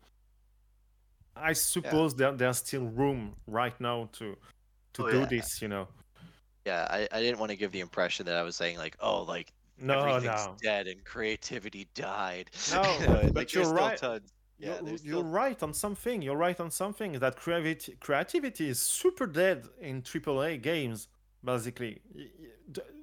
i 1.36 1.54
suppose 1.54 2.14
yeah. 2.14 2.28
that 2.28 2.38
there's 2.38 2.58
still 2.58 2.86
room 2.86 3.34
right 3.48 3.80
now 3.80 4.10
to 4.12 4.36
to 4.94 5.06
oh, 5.06 5.12
do 5.12 5.20
yeah. 5.20 5.26
this 5.26 5.62
you 5.62 5.68
know 5.68 5.88
yeah 6.66 6.88
I, 6.90 7.08
I 7.12 7.22
didn't 7.22 7.40
want 7.40 7.52
to 7.52 7.58
give 7.58 7.72
the 7.72 7.80
impression 7.80 8.26
that 8.26 8.36
i 8.36 8.44
was 8.44 8.56
saying 8.56 8.78
like 8.78 8.98
oh 9.00 9.24
like 9.24 9.52
no 9.80 10.04
everything's 10.04 10.46
no. 10.46 10.56
dead 10.62 10.88
and 10.88 11.04
creativity 11.04 11.88
died 11.96 12.50
no 12.72 12.82
but 13.08 13.36
like, 13.36 13.54
you're 13.54 13.74
right 13.74 13.98
tons 13.98 14.32
yeah, 14.62 14.80
you're, 14.86 14.98
you're 15.04 15.24
right 15.24 15.62
on 15.64 15.74
something. 15.74 16.22
You're 16.22 16.38
right 16.38 16.60
on 16.60 16.70
something. 16.70 17.14
That 17.14 17.36
creativity, 17.36 17.98
creativity 18.00 18.70
is 18.70 18.80
super 18.80 19.26
dead 19.26 19.68
in 19.80 20.04
AAA 20.04 20.62
games, 20.62 21.08
basically. 21.44 22.00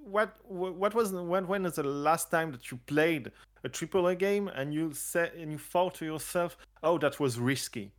What 0.04 0.36
what 0.46 0.94
was 0.94 1.12
when 1.12 1.48
when 1.48 1.66
is 1.66 1.74
the 1.74 1.82
last 1.82 2.30
time 2.30 2.52
that 2.52 2.70
you 2.70 2.78
played 2.86 3.32
a 3.64 3.68
AAA 3.68 4.18
game 4.18 4.48
and 4.48 4.72
you 4.72 4.92
said 4.94 5.32
and 5.34 5.50
you 5.50 5.58
thought 5.58 5.96
to 5.96 6.04
yourself, 6.04 6.56
"Oh, 6.82 6.96
that 6.98 7.18
was 7.18 7.38
risky." 7.38 7.90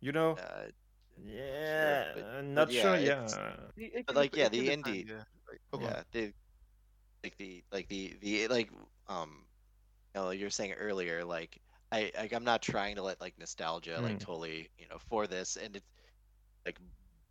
You 0.00 0.12
know. 0.12 0.32
Uh, 0.32 0.72
yeah, 1.22 2.14
sure, 2.14 2.22
but, 2.22 2.44
not 2.44 2.66
but 2.68 2.74
yeah, 2.74 2.82
sure. 2.82 2.96
Yeah, 3.76 4.00
but 4.06 4.16
like 4.16 4.36
yeah, 4.36 4.48
the 4.48 4.68
indie. 4.68 5.08
Yeah, 5.08 5.14
like, 5.48 5.60
oh, 5.72 5.80
yeah, 5.80 6.02
they, 6.12 6.32
like 7.22 7.36
the 7.36 7.64
like 7.72 7.88
the 7.88 8.16
the 8.20 8.48
like 8.48 8.70
um, 9.08 9.44
you 10.14 10.20
know, 10.20 10.30
you 10.30 10.44
were 10.44 10.50
saying 10.50 10.72
earlier, 10.72 11.24
like 11.24 11.60
I 11.94 12.10
like 12.18 12.32
I'm 12.32 12.44
not 12.44 12.60
trying 12.60 12.96
to 12.96 13.02
let 13.02 13.20
like 13.20 13.34
nostalgia 13.38 14.00
like 14.00 14.16
mm. 14.16 14.20
totally 14.20 14.68
you 14.78 14.86
know 14.90 14.96
for 14.98 15.26
this 15.26 15.56
and 15.56 15.76
it's 15.76 15.86
like 16.66 16.78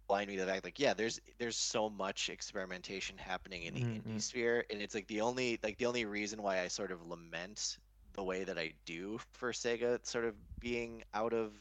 blind 0.07 0.29
me 0.29 0.37
to 0.37 0.45
the 0.45 0.51
fact 0.51 0.63
like 0.63 0.79
yeah 0.79 0.93
there's 0.93 1.19
there's 1.37 1.57
so 1.57 1.89
much 1.89 2.29
experimentation 2.29 3.17
happening 3.17 3.63
in 3.63 3.73
the 3.73 3.81
mm-hmm. 3.81 4.09
indie 4.09 4.21
sphere 4.21 4.63
and 4.69 4.81
it's 4.81 4.95
like 4.95 5.07
the 5.07 5.19
only 5.19 5.59
like 5.63 5.77
the 5.77 5.85
only 5.85 6.05
reason 6.05 6.41
why 6.41 6.61
I 6.61 6.67
sort 6.67 6.91
of 6.91 7.05
lament 7.05 7.77
the 8.13 8.23
way 8.23 8.45
that 8.45 8.57
I 8.57 8.73
do 8.85 9.19
for 9.31 9.51
Sega 9.51 10.05
sort 10.05 10.23
of 10.23 10.35
being 10.59 11.03
out 11.13 11.33
of 11.33 11.51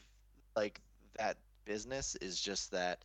like 0.55 0.79
that 1.17 1.37
business 1.65 2.15
is 2.15 2.39
just 2.39 2.71
that 2.71 3.03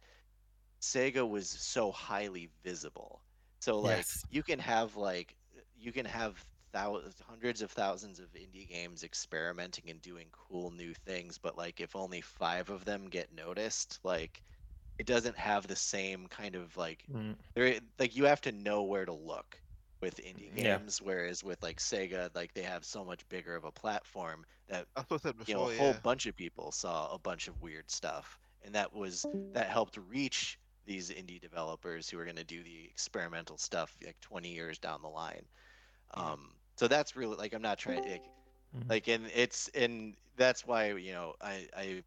Sega 0.80 1.28
was 1.28 1.48
so 1.48 1.90
highly 1.90 2.48
visible. 2.64 3.20
So 3.60 3.80
like 3.80 3.98
yes. 3.98 4.24
you 4.30 4.42
can 4.42 4.58
have 4.58 4.96
like 4.96 5.34
you 5.76 5.92
can 5.92 6.04
have 6.04 6.42
thousands, 6.72 7.14
hundreds 7.26 7.62
of 7.62 7.70
thousands 7.70 8.20
of 8.20 8.26
indie 8.34 8.68
games 8.68 9.02
experimenting 9.02 9.90
and 9.90 10.00
doing 10.02 10.26
cool 10.32 10.70
new 10.70 10.94
things, 10.94 11.38
but 11.38 11.56
like 11.56 11.80
if 11.80 11.96
only 11.96 12.20
five 12.20 12.70
of 12.70 12.84
them 12.84 13.08
get 13.08 13.34
noticed, 13.34 13.98
like 14.04 14.42
it 14.98 15.06
doesn't 15.06 15.36
have 15.36 15.66
the 15.66 15.76
same 15.76 16.26
kind 16.28 16.54
of 16.54 16.76
like 16.76 17.04
mm. 17.12 17.34
there 17.54 17.78
like 17.98 18.16
you 18.16 18.24
have 18.24 18.40
to 18.42 18.52
know 18.52 18.82
where 18.82 19.04
to 19.04 19.12
look 19.12 19.60
with 20.00 20.16
indie 20.18 20.54
games, 20.54 21.00
yeah. 21.00 21.06
whereas 21.06 21.42
with 21.42 21.60
like 21.62 21.78
Sega, 21.78 22.34
like 22.34 22.54
they 22.54 22.62
have 22.62 22.84
so 22.84 23.04
much 23.04 23.28
bigger 23.28 23.56
of 23.56 23.64
a 23.64 23.72
platform 23.72 24.44
that 24.68 24.86
before, 25.08 25.34
you 25.46 25.54
know 25.54 25.70
a 25.70 25.76
whole 25.76 25.88
yeah. 25.88 25.98
bunch 26.02 26.26
of 26.26 26.36
people 26.36 26.70
saw 26.70 27.12
a 27.12 27.18
bunch 27.18 27.48
of 27.48 27.60
weird 27.60 27.90
stuff, 27.90 28.38
and 28.64 28.74
that 28.74 28.94
was 28.94 29.26
that 29.52 29.68
helped 29.68 29.98
reach 30.08 30.58
these 30.86 31.10
indie 31.10 31.40
developers 31.40 32.08
who 32.08 32.18
are 32.18 32.24
going 32.24 32.36
to 32.36 32.44
do 32.44 32.62
the 32.62 32.88
experimental 32.90 33.58
stuff 33.58 33.94
like 34.04 34.18
20 34.20 34.48
years 34.48 34.78
down 34.78 35.02
the 35.02 35.08
line. 35.08 35.44
Um, 36.14 36.50
so 36.76 36.88
that's 36.88 37.16
really 37.16 37.36
like 37.36 37.52
I'm 37.52 37.62
not 37.62 37.78
trying 37.78 38.02
like, 38.02 38.22
mm-hmm. 38.22 38.88
like 38.88 39.08
and 39.08 39.30
it's 39.34 39.68
and 39.74 40.14
that's 40.36 40.66
why 40.66 40.92
you 40.92 41.12
know 41.12 41.34
I 41.40 41.68
I 41.76 42.02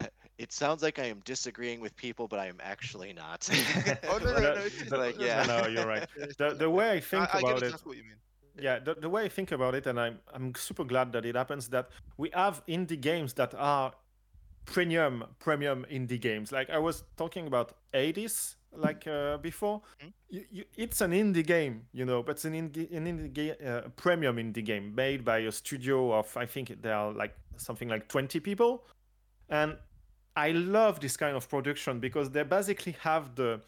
it 0.38 0.52
sounds 0.52 0.82
like 0.82 0.98
I 0.98 1.06
am 1.06 1.20
disagreeing 1.24 1.80
with 1.80 1.96
people, 1.96 2.28
but 2.28 2.38
I 2.38 2.46
am 2.46 2.58
actually 2.62 3.12
not. 3.12 3.48
oh 4.08 4.18
no, 4.18 4.32
no, 4.32 4.40
no, 4.40 4.68
no, 4.90 4.96
like, 4.96 5.20
yeah. 5.20 5.44
no, 5.44 5.66
you're 5.66 5.86
right. 5.86 6.08
The, 6.38 6.54
the 6.54 6.70
way 6.70 6.92
I 6.92 7.00
think 7.00 7.34
I, 7.34 7.38
about 7.40 7.62
I 7.62 7.66
it, 7.66 7.72
what 7.84 7.96
you 7.96 8.04
mean. 8.04 8.16
Yeah, 8.58 8.78
the, 8.78 8.94
the 8.94 9.08
way 9.08 9.24
I 9.24 9.28
think 9.28 9.52
about 9.52 9.74
it, 9.74 9.86
and 9.86 9.98
I'm 9.98 10.18
I'm 10.32 10.54
super 10.54 10.84
glad 10.84 11.12
that 11.12 11.24
it 11.24 11.34
happens 11.34 11.68
that 11.68 11.88
we 12.16 12.30
have 12.34 12.62
indie 12.66 13.00
games 13.00 13.32
that 13.34 13.54
are 13.54 13.92
premium 14.70 15.24
premium 15.38 15.84
indie 15.90 16.20
games. 16.20 16.52
Like 16.52 16.70
I 16.70 16.78
was 16.78 17.04
talking 17.16 17.46
about 17.46 17.76
Hades 17.92 18.56
like 18.72 19.06
uh, 19.06 19.36
before. 19.38 19.82
Mm-hmm. 20.00 20.08
You, 20.30 20.44
you, 20.50 20.64
it's 20.76 21.00
an 21.00 21.12
indie 21.12 21.46
game, 21.46 21.82
you 21.92 22.04
know, 22.04 22.22
but 22.22 22.32
it's 22.32 22.44
an 22.44 22.54
indie, 22.54 22.94
an 22.96 23.06
indie 23.06 23.32
game, 23.32 23.54
uh, 23.66 23.82
premium 23.96 24.36
indie 24.36 24.64
game 24.64 24.94
made 24.94 25.24
by 25.24 25.38
a 25.38 25.52
studio 25.52 26.12
of 26.14 26.34
I 26.36 26.46
think 26.46 26.80
there 26.82 26.94
are 26.94 27.12
like 27.12 27.34
something 27.56 27.88
like 27.88 28.08
20 28.08 28.40
people, 28.40 28.84
and 29.48 29.76
I 30.36 30.52
love 30.52 31.00
this 31.00 31.16
kind 31.16 31.36
of 31.36 31.48
production 31.48 32.00
because 32.00 32.30
they 32.30 32.44
basically 32.44 32.96
have 33.00 33.34
the 33.34 33.60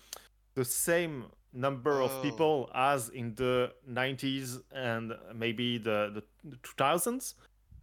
the 0.55 0.65
same 0.65 1.24
number 1.53 2.01
oh. 2.01 2.07
of 2.07 2.23
people 2.23 2.70
as 2.74 3.09
in 3.11 3.35
the 3.35 3.73
90s 3.91 4.62
and 4.74 5.12
maybe 5.35 5.77
the, 5.77 6.11
the, 6.15 6.23
the 6.49 6.57
2000s 6.57 7.35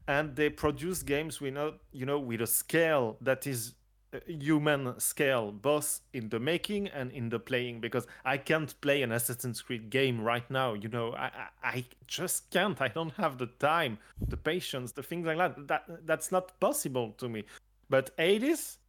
and 0.10 0.36
they 0.36 0.50
produce 0.50 1.04
games 1.04 1.40
with 1.40 1.56
you 1.92 2.06
know 2.06 2.20
with 2.20 2.42
a 2.42 2.48
scale 2.48 3.16
that 3.22 3.46
is 3.46 3.76
uh, 4.12 4.18
human 4.28 5.00
scale, 5.00 5.52
both 5.52 6.02
in 6.14 6.30
the 6.30 6.40
making 6.40 6.88
and 6.88 7.12
in 7.12 7.30
the 7.30 7.40
playing. 7.40 7.80
Because 7.80 8.08
I 8.26 8.38
can't 8.38 8.74
play 8.82 9.04
an 9.04 9.12
Assassin's 9.12 9.62
Creed 9.62 9.92
game 9.92 10.20
right 10.20 10.50
now. 10.50 10.74
You 10.74 10.90
know, 10.90 11.14
I, 11.14 11.26
I, 11.26 11.68
I 11.78 11.86
just 12.08 12.50
can't. 12.50 12.82
I 12.82 12.88
don't 12.88 13.14
have 13.18 13.38
the 13.38 13.46
time, 13.60 14.00
the 14.28 14.36
patience, 14.36 14.94
the 14.94 15.04
things 15.04 15.28
like 15.28 15.38
that. 15.38 15.68
That 15.68 16.08
that's 16.08 16.32
not 16.32 16.60
possible 16.60 17.14
to 17.20 17.30
me. 17.30 17.44
But 17.88 18.10
Hades, 18.18 18.80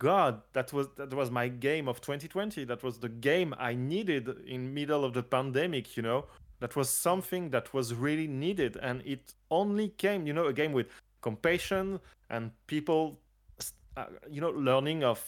God, 0.00 0.42
that 0.54 0.72
was 0.72 0.88
that 0.96 1.14
was 1.14 1.30
my 1.30 1.46
game 1.46 1.86
of 1.86 2.00
2020. 2.00 2.64
That 2.64 2.82
was 2.82 2.98
the 2.98 3.08
game 3.08 3.54
I 3.56 3.74
needed 3.74 4.28
in 4.48 4.74
middle 4.74 5.04
of 5.04 5.12
the 5.12 5.22
pandemic. 5.22 5.96
You 5.96 6.02
know, 6.02 6.24
that 6.60 6.76
was 6.76 6.88
something 6.88 7.50
that 7.50 7.74
was 7.74 7.94
really 7.94 8.28
needed, 8.28 8.76
and 8.76 9.02
it 9.04 9.34
only 9.50 9.88
came. 9.88 10.26
You 10.26 10.32
know, 10.32 10.46
a 10.46 10.52
game 10.52 10.72
with 10.72 10.86
compassion 11.20 12.00
and 12.30 12.50
people 12.66 13.18
uh, 13.96 14.06
you 14.30 14.40
know 14.40 14.50
learning 14.50 15.04
of 15.04 15.22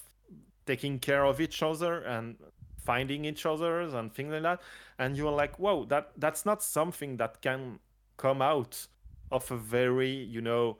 taking 0.66 0.98
care 0.98 1.24
of 1.24 1.40
each 1.40 1.62
other 1.62 2.00
and 2.02 2.36
finding 2.84 3.24
each 3.24 3.46
other 3.46 3.80
and 3.80 4.12
things 4.14 4.32
like 4.32 4.42
that 4.42 4.60
and 4.98 5.16
you're 5.16 5.32
like 5.32 5.58
whoa 5.58 5.84
that 5.84 6.10
that's 6.16 6.44
not 6.46 6.62
something 6.62 7.16
that 7.16 7.40
can 7.40 7.78
come 8.16 8.42
out 8.42 8.86
of 9.30 9.50
a 9.50 9.56
very 9.56 10.10
you 10.10 10.40
know 10.40 10.78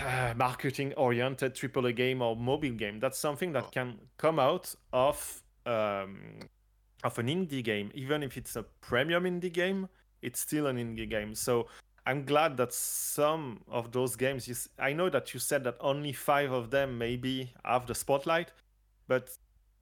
marketing 0.36 0.92
oriented 0.94 1.54
AAA 1.54 1.94
game 1.96 2.22
or 2.22 2.36
mobile 2.36 2.72
game 2.72 2.98
that's 2.98 3.18
something 3.18 3.52
that 3.52 3.64
oh. 3.64 3.70
can 3.70 3.98
come 4.16 4.38
out 4.38 4.74
of 4.92 5.42
um, 5.66 6.40
of 7.04 7.18
an 7.18 7.26
indie 7.26 7.64
game 7.64 7.90
even 7.94 8.22
if 8.22 8.36
it's 8.36 8.56
a 8.56 8.62
premium 8.80 9.24
indie 9.24 9.52
game 9.52 9.88
it's 10.22 10.40
still 10.40 10.66
an 10.66 10.76
indie 10.76 11.08
game 11.08 11.34
so 11.34 11.66
I'm 12.04 12.24
glad 12.24 12.56
that 12.56 12.72
some 12.72 13.60
of 13.68 13.92
those 13.92 14.16
games. 14.16 14.48
You, 14.48 14.56
I 14.78 14.92
know 14.92 15.08
that 15.10 15.32
you 15.34 15.40
said 15.40 15.64
that 15.64 15.76
only 15.80 16.12
five 16.12 16.50
of 16.50 16.70
them 16.70 16.98
maybe 16.98 17.52
have 17.64 17.86
the 17.86 17.94
spotlight, 17.94 18.50
but 19.06 19.30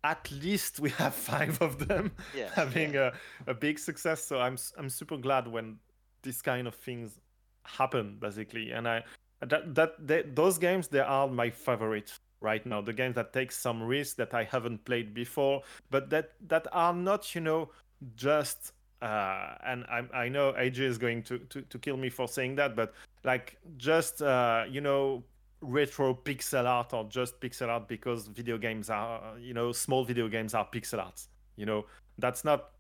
at 0.05 0.31
least 0.31 0.81
we 0.81 0.91
have 0.91 1.15
five 1.33 1.61
of 1.63 1.89
them 1.89 2.13
yeah, 2.37 2.51
having 2.55 2.95
yeah. 2.95 3.13
A, 3.47 3.51
a 3.53 3.55
big 3.55 3.79
success. 3.79 4.23
So 4.23 4.39
I'm 4.39 4.59
I'm 4.77 4.91
super 4.91 5.17
glad 5.17 5.49
when 5.49 5.79
these 6.23 6.43
kind 6.43 6.69
of 6.69 6.75
things 6.75 7.19
happen, 7.65 8.17
basically. 8.21 8.73
And 8.73 8.87
I 8.87 9.05
that 9.41 9.75
that 9.75 10.07
they, 10.07 10.23
those 10.23 10.59
games 10.59 10.89
they 10.89 11.01
are 11.01 11.27
my 11.27 11.49
favorite 11.49 12.13
right 12.41 12.65
now. 12.65 12.81
The 12.81 12.93
games 12.93 13.15
that 13.15 13.33
take 13.33 13.53
some 13.53 13.83
risk 13.83 14.17
that 14.17 14.35
I 14.35 14.45
haven't 14.45 14.85
played 14.85 15.15
before, 15.15 15.63
but 15.91 16.11
that 16.11 16.33
that 16.49 16.67
are 16.73 16.95
not 16.95 17.35
you 17.35 17.41
know 17.41 17.71
just 18.17 18.73
uh, 19.03 19.55
and 19.65 19.85
I, 19.85 20.05
I 20.13 20.29
know 20.29 20.53
AJ 20.53 20.81
is 20.81 20.99
going 20.99 21.23
to, 21.25 21.39
to, 21.39 21.63
to 21.63 21.79
kill 21.79 21.97
me 21.97 22.11
for 22.11 22.29
saying 22.29 22.57
that, 22.57 22.77
but 22.77 22.93
like 23.25 23.57
just 23.77 24.21
uh, 24.21 24.65
you 24.69 24.81
know 24.81 25.23
retro 25.63 26.15
pixel 26.15 26.67
art 26.67 26.93
or 26.93 27.05
just 27.05 27.41
pixel 27.41 27.69
art 27.69 27.87
because 27.87 28.29
video 28.29 28.57
games 28.59 28.89
are 28.91 29.39
you 29.39 29.55
know 29.55 29.73
small 29.73 30.05
video 30.05 30.29
games 30.29 30.55
are 30.55 30.67
pixel 30.67 30.99
arts. 30.99 31.29
You 31.57 31.67
know 31.67 31.87
that's 32.19 32.45
not 32.45 32.71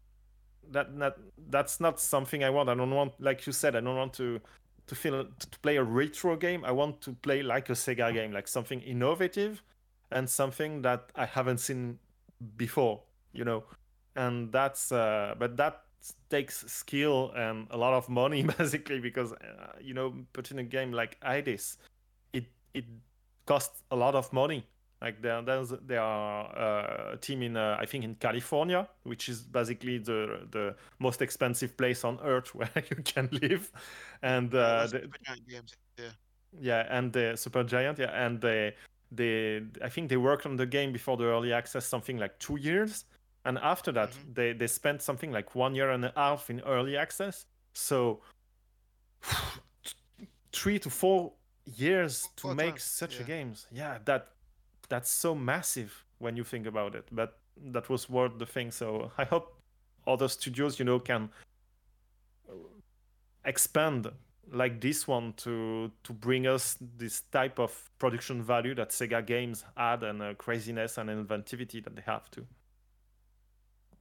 that 0.72 0.94
not 0.94 1.16
that's 1.48 1.80
not 1.80 1.98
something 2.00 2.44
I 2.44 2.50
want. 2.50 2.68
I 2.68 2.74
don't 2.74 2.94
want 2.94 3.12
like 3.18 3.46
you 3.46 3.52
said 3.52 3.74
I 3.76 3.80
don't 3.80 3.96
want 3.96 4.12
to 4.14 4.40
to 4.90 4.96
feel 4.96 5.24
to 5.24 5.58
play 5.60 5.76
a 5.76 5.84
retro 5.84 6.36
game. 6.36 6.64
I 6.64 6.72
want 6.72 7.00
to 7.02 7.12
play 7.12 7.44
like 7.44 7.70
a 7.70 7.74
Sega 7.74 8.12
game, 8.12 8.32
like 8.32 8.48
something 8.48 8.80
innovative 8.80 9.62
and 10.10 10.28
something 10.28 10.82
that 10.82 11.12
I 11.14 11.26
haven't 11.26 11.58
seen 11.58 12.00
before. 12.56 13.00
You 13.32 13.44
know, 13.44 13.62
and 14.16 14.50
that's 14.50 14.90
uh, 14.90 15.36
but 15.38 15.56
that 15.58 15.82
takes 16.28 16.64
skill 16.66 17.30
and 17.36 17.68
a 17.70 17.76
lot 17.76 17.94
of 17.94 18.08
money 18.08 18.42
basically 18.58 18.98
because 18.98 19.32
uh, 19.32 19.76
you 19.80 19.94
know 19.94 20.12
putting 20.32 20.58
a 20.58 20.64
game 20.64 20.90
like 20.90 21.16
Hades, 21.24 21.78
it 22.32 22.46
it 22.74 22.84
costs 23.46 23.84
a 23.92 23.96
lot 23.96 24.16
of 24.16 24.32
money 24.32 24.66
like 25.02 25.22
there, 25.22 25.40
there's 25.42 25.72
there 25.86 26.02
are 26.02 26.44
uh, 26.56 27.14
a 27.14 27.16
team 27.16 27.42
in 27.42 27.56
uh, 27.56 27.76
I 27.80 27.86
think 27.86 28.04
in 28.04 28.14
California, 28.16 28.86
which 29.04 29.28
is 29.28 29.40
basically 29.40 29.98
the 29.98 30.46
the 30.50 30.74
most 30.98 31.22
expensive 31.22 31.76
place 31.76 32.04
on 32.04 32.18
earth 32.22 32.54
where 32.54 32.70
you 32.90 32.96
can 33.02 33.28
live, 33.32 33.72
and 34.22 34.54
uh, 34.54 34.86
the, 34.86 35.08
games, 35.48 35.74
yeah. 35.98 36.10
Yeah, 36.60 36.86
and 36.90 37.12
the 37.12 37.34
Supergiant, 37.36 37.98
yeah, 37.98 38.10
and 38.12 38.40
they 38.40 38.74
they 39.10 39.62
I 39.82 39.88
think 39.88 40.08
they 40.08 40.16
worked 40.16 40.46
on 40.46 40.56
the 40.56 40.66
game 40.66 40.92
before 40.92 41.16
the 41.16 41.24
early 41.24 41.52
access 41.52 41.86
something 41.86 42.18
like 42.18 42.38
two 42.38 42.56
years, 42.56 43.04
and 43.44 43.58
after 43.58 43.92
that 43.92 44.10
mm-hmm. 44.10 44.32
they 44.34 44.52
they 44.52 44.66
spent 44.66 45.00
something 45.00 45.32
like 45.32 45.54
one 45.54 45.74
year 45.74 45.90
and 45.90 46.04
a 46.04 46.12
half 46.14 46.50
in 46.50 46.60
early 46.60 46.96
access. 46.96 47.46
So 47.72 48.20
three 50.52 50.78
to 50.80 50.90
four 50.90 51.32
years 51.64 52.28
to 52.36 52.54
make 52.54 52.80
such 52.80 53.16
yeah. 53.16 53.22
a 53.22 53.24
games. 53.24 53.66
Yeah, 53.70 53.98
that 54.04 54.28
that's 54.90 55.10
so 55.10 55.34
massive 55.34 56.04
when 56.18 56.36
you 56.36 56.44
think 56.44 56.66
about 56.66 56.94
it. 56.94 57.08
But 57.10 57.38
that 57.72 57.88
was 57.88 58.10
worth 58.10 58.38
the 58.38 58.46
thing. 58.46 58.70
So 58.70 59.10
I 59.16 59.24
hope 59.24 59.56
other 60.06 60.28
studios, 60.28 60.78
you 60.78 60.84
know, 60.84 60.98
can 60.98 61.30
expand 63.44 64.10
like 64.52 64.80
this 64.80 65.06
one 65.06 65.32
to 65.34 65.90
to 66.02 66.12
bring 66.12 66.46
us 66.46 66.76
this 66.96 67.22
type 67.32 67.58
of 67.58 67.90
production 67.98 68.42
value 68.42 68.74
that 68.74 68.90
Sega 68.90 69.24
games 69.24 69.64
add 69.76 70.02
and 70.02 70.20
uh, 70.22 70.34
craziness 70.34 70.98
and 70.98 71.08
inventivity 71.08 71.82
that 71.82 71.94
they 71.94 72.02
have 72.04 72.30
to. 72.32 72.44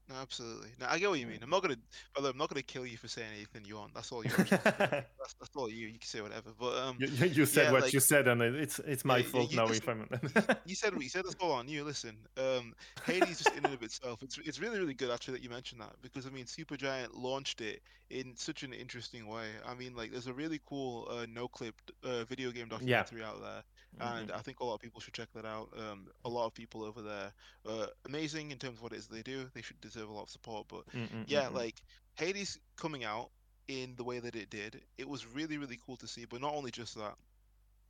No, 0.10 0.15
absolutely. 0.15 0.69
No, 0.80 0.88
I 0.90 0.98
get 0.98 1.07
what 1.07 1.19
you 1.19 1.27
mean. 1.27 1.38
I'm 1.44 1.52
not 1.52 1.61
gonna, 1.61 1.76
brother. 2.15 2.31
I'm 2.31 2.38
not 2.38 2.49
gonna 2.49 2.64
kill 2.64 2.84
you 2.84 2.98
for 2.98 3.07
saying 3.07 3.27
anything 3.36 3.64
you 3.64 3.76
want. 3.76 3.94
That's 3.94 4.11
all 4.11 4.23
you. 4.23 4.31
that's, 4.38 4.64
that's 4.64 5.56
all 5.56 5.69
you. 5.69 5.88
You 5.88 5.99
can 5.99 6.07
say 6.07 6.22
whatever. 6.22 6.49
But 6.60 6.77
um, 6.77 6.98
you, 6.99 7.07
you 7.27 7.45
said 7.45 7.65
yeah, 7.65 7.72
what 7.72 7.84
like, 7.84 7.94
you 7.94 7.99
said, 7.99 8.27
and 8.27 8.41
it's 8.41 8.80
it's 8.80 9.06
my 9.06 9.18
yeah, 9.18 9.23
fault 9.23 9.53
now 9.53 9.68
listen, 9.68 10.07
if 10.11 10.49
I'm. 10.49 10.57
you 10.65 10.73
said 10.73 10.94
what 10.95 11.03
you 11.03 11.10
said. 11.10 11.26
That's 11.26 11.36
all 11.40 11.52
on 11.52 11.68
you. 11.68 11.84
Listen, 11.84 12.18
um, 12.38 12.73
Hades 13.06 13.38
just 13.38 13.56
in 13.56 13.64
and 13.65 13.73
of 13.73 13.84
itself, 13.84 14.23
it's 14.23 14.40
it's 14.40 14.60
really 14.60 14.80
really 14.80 14.95
good 14.95 15.11
actually 15.11 15.36
that 15.36 15.44
you 15.44 15.49
mentioned 15.52 15.80
that 15.81 15.94
because 16.02 16.26
I 16.26 16.31
mean, 16.31 16.45
Supergiant 16.45 17.10
launched 17.14 17.61
it 17.61 17.84
in 18.10 18.36
such 18.36 18.64
an 18.64 18.73
interesting 18.73 19.27
way. 19.27 19.45
I 19.64 19.76
mean, 19.76 19.95
like 19.95 20.11
there's 20.11 20.27
a 20.27 20.34
really 20.34 20.60
cool 20.65 21.07
uh, 21.11 21.27
Noclip 21.27 21.73
uh, 22.03 22.23
video 22.23 22.49
game 22.49 22.68
documentary 22.68 23.22
yeah. 23.22 23.27
out 23.27 23.41
there 23.41 23.64
and 23.99 24.28
mm-hmm. 24.28 24.38
I 24.38 24.41
think 24.41 24.60
a 24.60 24.64
lot 24.64 24.76
of 24.76 24.82
people 24.82 25.02
should 25.02 25.14
check 25.14 25.30
that 25.34 25.45
out. 25.45 25.70
Um, 25.78 26.07
a 26.26 26.30
lot 26.30 26.45
of 26.45 26.53
people 26.53 26.84
over 26.84 27.02
there, 27.02 27.32
uh, 27.68 27.88
amazing 28.06 28.52
in 28.52 28.57
terms 28.57 28.78
of 28.78 28.84
what 28.84 28.94
it 28.94 28.98
is 28.98 29.07
they 29.07 29.22
do. 29.22 29.49
They 29.53 29.61
should 29.61 29.82
deserve 29.82 30.10
a 30.10 30.14
lot 30.14 30.24
of 30.24 30.30
support. 30.30 30.68
But 30.70 30.88
mm-hmm. 30.90 31.24
yeah, 31.28 31.48
like 31.48 31.82
Hades 32.16 32.60
coming 32.76 33.03
out 33.03 33.30
in 33.68 33.94
the 33.98 34.03
way 34.03 34.20
that 34.20 34.36
it 34.36 34.49
did, 34.49 34.82
it 34.98 35.07
was 35.07 35.28
really 35.28 35.57
really 35.57 35.80
cool 35.86 35.98
to 35.98 36.07
see. 36.07 36.26
But 36.26 36.41
not 36.41 36.53
only 36.53 36.72
just 36.72 36.95
that. 36.95 37.16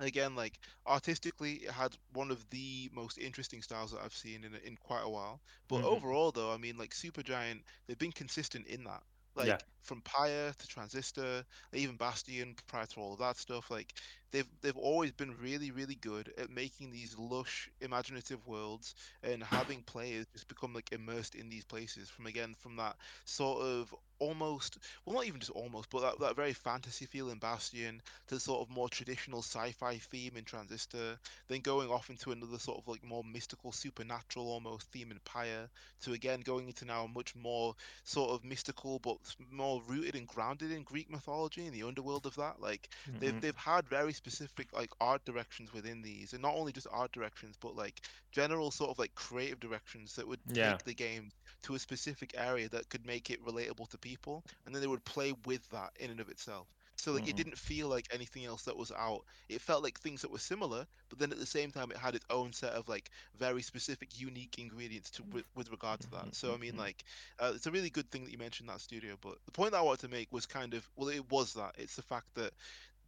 Again, 0.01 0.33
like 0.33 0.57
artistically, 0.87 1.55
it 1.55 1.71
had 1.71 1.93
one 2.13 2.31
of 2.31 2.49
the 2.51 2.89
most 2.93 3.17
interesting 3.17 3.61
styles 3.61 3.91
that 3.91 3.99
I've 4.01 4.15
seen 4.15 4.45
in 4.45 4.55
in 4.65 4.77
quite 4.77 5.03
a 5.03 5.09
while. 5.09 5.41
But 5.67 5.79
mm-hmm. 5.79 5.87
overall, 5.87 6.31
though, 6.31 6.53
I 6.53 6.57
mean, 6.57 6.77
like 6.77 6.91
Supergiant, 6.91 7.63
they've 7.85 7.99
been 7.99 8.13
consistent 8.13 8.65
in 8.67 8.85
that 8.85 9.03
like 9.35 9.47
yeah. 9.47 9.57
From 9.81 10.01
Pyre 10.01 10.53
to 10.57 10.67
Transistor, 10.67 11.43
even 11.73 11.95
Bastion 11.95 12.55
prior 12.67 12.85
to 12.85 12.99
all 12.99 13.13
of 13.13 13.19
that 13.19 13.37
stuff. 13.37 13.69
Like 13.71 13.93
they've 14.31 14.47
they've 14.61 14.77
always 14.77 15.11
been 15.11 15.35
really 15.41 15.71
really 15.71 15.95
good 15.95 16.31
at 16.37 16.49
making 16.49 16.91
these 16.91 17.15
lush 17.17 17.69
imaginative 17.81 18.45
worlds 18.45 18.95
and 19.23 19.43
having 19.43 19.81
players 19.83 20.25
just 20.33 20.47
become 20.47 20.73
like 20.73 20.91
immersed 20.91 21.35
in 21.35 21.49
these 21.49 21.65
places 21.65 22.09
from 22.09 22.27
again 22.27 22.55
from 22.59 22.75
that 22.75 22.95
sort 23.25 23.61
of 23.61 23.93
almost 24.19 24.77
well 25.05 25.15
not 25.15 25.25
even 25.25 25.39
just 25.39 25.51
almost 25.51 25.89
but 25.89 26.01
that, 26.01 26.19
that 26.19 26.35
very 26.35 26.51
fantasy 26.51 27.05
feel 27.05 27.29
in 27.29 27.37
bastion 27.39 28.01
to 28.27 28.37
sort 28.39 28.61
of 28.61 28.69
more 28.69 28.89
traditional 28.89 29.41
sci-fi 29.41 29.95
theme 29.95 30.33
in 30.35 30.43
transistor 30.43 31.17
then 31.47 31.61
going 31.61 31.89
off 31.89 32.09
into 32.09 32.31
another 32.31 32.59
sort 32.59 32.77
of 32.77 32.87
like 32.87 33.03
more 33.03 33.23
mystical 33.23 33.71
supernatural 33.71 34.49
almost 34.51 34.91
theme 34.91 35.09
in 35.11 35.19
pyre 35.23 35.69
to 36.01 36.11
again 36.11 36.41
going 36.41 36.67
into 36.67 36.83
now 36.85 37.05
a 37.05 37.07
much 37.07 37.33
more 37.35 37.73
sort 38.03 38.31
of 38.31 38.43
mystical 38.43 38.99
but 38.99 39.17
more 39.51 39.68
rooted 39.87 40.15
and 40.15 40.27
grounded 40.27 40.71
in 40.71 40.83
greek 40.83 41.09
mythology 41.09 41.65
and 41.65 41.73
the 41.73 41.83
underworld 41.83 42.25
of 42.25 42.35
that 42.35 42.59
like 42.59 42.89
mm-hmm. 43.07 43.19
they've, 43.19 43.41
they've 43.41 43.55
had 43.55 43.87
very 43.87 44.13
specific 44.13 44.67
like 44.73 44.89
art 44.99 45.23
directions 45.25 45.73
within 45.73 46.01
these 46.01 46.33
and 46.33 46.41
not 46.41 46.55
only 46.55 46.71
just 46.71 46.87
art 46.91 47.11
directions 47.11 47.55
but 47.61 47.75
like 47.75 48.01
general 48.31 48.71
sort 48.71 48.89
of 48.89 48.99
like 48.99 49.13
creative 49.15 49.59
directions 49.59 50.15
that 50.15 50.27
would 50.27 50.39
yeah. 50.51 50.71
take 50.71 50.83
the 50.83 50.93
game 50.93 51.31
to 51.61 51.75
a 51.75 51.79
specific 51.79 52.33
area 52.37 52.69
that 52.69 52.89
could 52.89 53.05
make 53.05 53.29
it 53.29 53.43
relatable 53.45 53.89
to 53.89 53.97
people, 53.97 54.43
and 54.65 54.73
then 54.73 54.81
they 54.81 54.87
would 54.87 55.03
play 55.05 55.33
with 55.45 55.67
that 55.69 55.91
in 55.99 56.09
and 56.09 56.19
of 56.19 56.29
itself. 56.29 56.67
So 56.99 57.11
like 57.11 57.23
mm-hmm. 57.23 57.29
it 57.29 57.35
didn't 57.35 57.57
feel 57.57 57.87
like 57.87 58.07
anything 58.11 58.45
else 58.45 58.63
that 58.63 58.75
was 58.75 58.91
out. 58.91 59.23
It 59.47 59.61
felt 59.61 59.83
like 59.83 59.99
things 59.99 60.21
that 60.21 60.31
were 60.31 60.39
similar, 60.39 60.85
but 61.09 61.19
then 61.19 61.31
at 61.31 61.39
the 61.39 61.45
same 61.45 61.71
time 61.71 61.91
it 61.91 61.97
had 61.97 62.15
its 62.15 62.25
own 62.29 62.53
set 62.53 62.73
of 62.73 62.87
like 62.89 63.09
very 63.37 63.61
specific, 63.61 64.19
unique 64.19 64.57
ingredients 64.59 65.09
to 65.11 65.23
with, 65.31 65.45
with 65.55 65.71
regard 65.71 66.01
to 66.01 66.11
that. 66.11 66.35
So 66.35 66.53
I 66.53 66.57
mean, 66.57 66.71
mm-hmm. 66.71 66.79
like 66.79 67.03
uh, 67.39 67.53
it's 67.55 67.67
a 67.67 67.71
really 67.71 67.89
good 67.89 68.09
thing 68.11 68.25
that 68.25 68.31
you 68.31 68.37
mentioned 68.37 68.69
that 68.69 68.81
studio. 68.81 69.15
But 69.21 69.37
the 69.45 69.51
point 69.51 69.71
that 69.71 69.79
I 69.79 69.81
wanted 69.81 70.01
to 70.01 70.09
make 70.09 70.27
was 70.31 70.45
kind 70.45 70.73
of 70.73 70.87
well, 70.95 71.09
it 71.09 71.29
was 71.31 71.53
that 71.53 71.75
it's 71.77 71.95
the 71.95 72.01
fact 72.01 72.27
that 72.35 72.51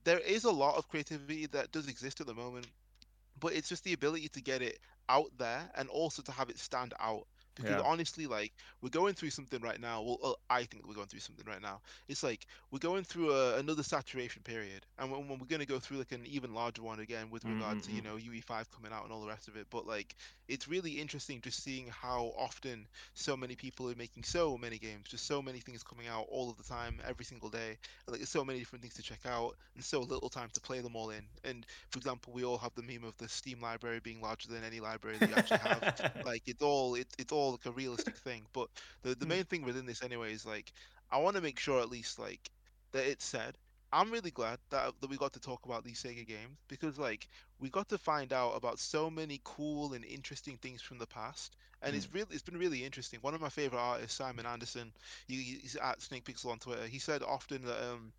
there 0.03 0.19
is 0.19 0.45
a 0.45 0.51
lot 0.51 0.77
of 0.77 0.87
creativity 0.87 1.45
that 1.47 1.71
does 1.71 1.87
exist 1.87 2.21
at 2.21 2.27
the 2.27 2.33
moment, 2.33 2.67
but 3.39 3.53
it's 3.53 3.69
just 3.69 3.83
the 3.83 3.93
ability 3.93 4.29
to 4.29 4.41
get 4.41 4.61
it 4.61 4.79
out 5.09 5.31
there 5.37 5.69
and 5.75 5.89
also 5.89 6.21
to 6.21 6.31
have 6.31 6.49
it 6.49 6.57
stand 6.57 6.93
out 6.99 7.27
because 7.61 7.81
yeah. 7.81 7.89
honestly 7.89 8.27
like 8.27 8.51
we're 8.81 8.89
going 8.89 9.13
through 9.13 9.29
something 9.29 9.61
right 9.61 9.79
now 9.79 10.01
well 10.01 10.17
uh, 10.23 10.33
i 10.49 10.63
think 10.63 10.87
we're 10.87 10.93
going 10.93 11.07
through 11.07 11.19
something 11.19 11.45
right 11.45 11.61
now 11.61 11.79
it's 12.07 12.23
like 12.23 12.45
we're 12.71 12.79
going 12.79 13.03
through 13.03 13.31
a, 13.31 13.57
another 13.57 13.83
saturation 13.83 14.41
period 14.43 14.85
and 14.99 15.11
when, 15.11 15.27
when 15.27 15.39
we're 15.39 15.45
going 15.45 15.61
to 15.61 15.65
go 15.65 15.79
through 15.79 15.97
like 15.97 16.11
an 16.11 16.25
even 16.25 16.53
larger 16.53 16.81
one 16.81 16.99
again 16.99 17.29
with 17.29 17.45
regard 17.45 17.77
mm-hmm. 17.77 17.89
to 17.89 17.91
you 17.91 18.01
mm-hmm. 18.01 18.31
know 18.31 18.39
ue5 18.39 18.65
coming 18.75 18.91
out 18.91 19.03
and 19.03 19.11
all 19.11 19.21
the 19.21 19.27
rest 19.27 19.47
of 19.47 19.55
it 19.55 19.67
but 19.69 19.85
like 19.85 20.15
it's 20.47 20.67
really 20.67 20.91
interesting 20.91 21.39
just 21.41 21.63
seeing 21.63 21.87
how 21.89 22.33
often 22.37 22.85
so 23.13 23.37
many 23.37 23.55
people 23.55 23.89
are 23.89 23.95
making 23.95 24.23
so 24.23 24.57
many 24.57 24.77
games 24.77 25.07
just 25.07 25.25
so 25.25 25.41
many 25.41 25.59
things 25.59 25.83
coming 25.83 26.07
out 26.07 26.25
all 26.29 26.49
of 26.49 26.57
the 26.57 26.63
time 26.63 26.99
every 27.07 27.25
single 27.25 27.49
day 27.49 27.77
like 28.07 28.17
there's 28.17 28.29
so 28.29 28.43
many 28.43 28.59
different 28.59 28.81
things 28.81 28.93
to 28.93 29.01
check 29.01 29.19
out 29.25 29.55
and 29.75 29.83
so 29.83 30.01
little 30.01 30.29
time 30.29 30.49
to 30.53 30.59
play 30.59 30.81
them 30.81 30.95
all 30.95 31.09
in 31.09 31.23
and 31.43 31.65
for 31.89 31.97
example 31.97 32.33
we 32.33 32.43
all 32.43 32.57
have 32.57 32.73
the 32.75 32.81
meme 32.81 33.03
of 33.03 33.15
the 33.17 33.27
steam 33.29 33.61
library 33.61 33.99
being 34.03 34.21
larger 34.21 34.49
than 34.49 34.63
any 34.63 34.79
library 34.79 35.17
that 35.17 35.29
you 35.29 35.35
actually 35.35 35.57
have 35.59 36.21
like 36.25 36.43
it's 36.45 36.61
all 36.61 36.95
it, 36.95 37.07
it's 37.17 37.31
all 37.31 37.50
like 37.51 37.65
a 37.65 37.71
realistic 37.71 38.17
thing. 38.17 38.43
But 38.53 38.69
the 39.03 39.15
the 39.15 39.25
hmm. 39.25 39.29
main 39.29 39.43
thing 39.45 39.63
within 39.63 39.85
this 39.85 40.03
anyway 40.03 40.33
is 40.33 40.45
like 40.45 40.71
I 41.11 41.17
want 41.17 41.35
to 41.35 41.41
make 41.41 41.59
sure 41.59 41.81
at 41.81 41.89
least 41.89 42.19
like 42.19 42.49
that 42.91 43.05
it's 43.05 43.25
said. 43.25 43.55
I'm 43.93 44.09
really 44.09 44.31
glad 44.31 44.57
that 44.69 44.93
that 45.01 45.09
we 45.09 45.17
got 45.17 45.33
to 45.33 45.41
talk 45.41 45.65
about 45.65 45.83
these 45.83 46.01
Sega 46.01 46.25
games 46.25 46.57
because 46.69 46.97
like 46.97 47.27
we 47.59 47.69
got 47.69 47.89
to 47.89 47.97
find 47.97 48.31
out 48.31 48.51
about 48.51 48.79
so 48.79 49.09
many 49.09 49.41
cool 49.43 49.93
and 49.93 50.05
interesting 50.05 50.57
things 50.57 50.81
from 50.81 50.97
the 50.97 51.07
past, 51.07 51.57
and 51.81 51.93
mm. 51.93 51.97
it's 51.97 52.05
hmm. 52.05 52.17
really 52.17 52.29
it's 52.31 52.43
been 52.43 52.57
really 52.57 52.85
interesting. 52.85 53.19
One 53.21 53.33
of 53.33 53.41
my 53.41 53.49
favorite 53.49 53.79
artists, 53.79 54.17
Simon 54.17 54.45
Anderson, 54.45 54.93
he, 55.27 55.59
he's 55.61 55.75
at 55.75 56.01
Snake 56.01 56.23
Pixel 56.23 56.51
on 56.51 56.59
Twitter. 56.59 56.87
He 56.87 56.99
said 56.99 57.21
often 57.21 57.65
that 57.65 57.91
um 57.91 58.13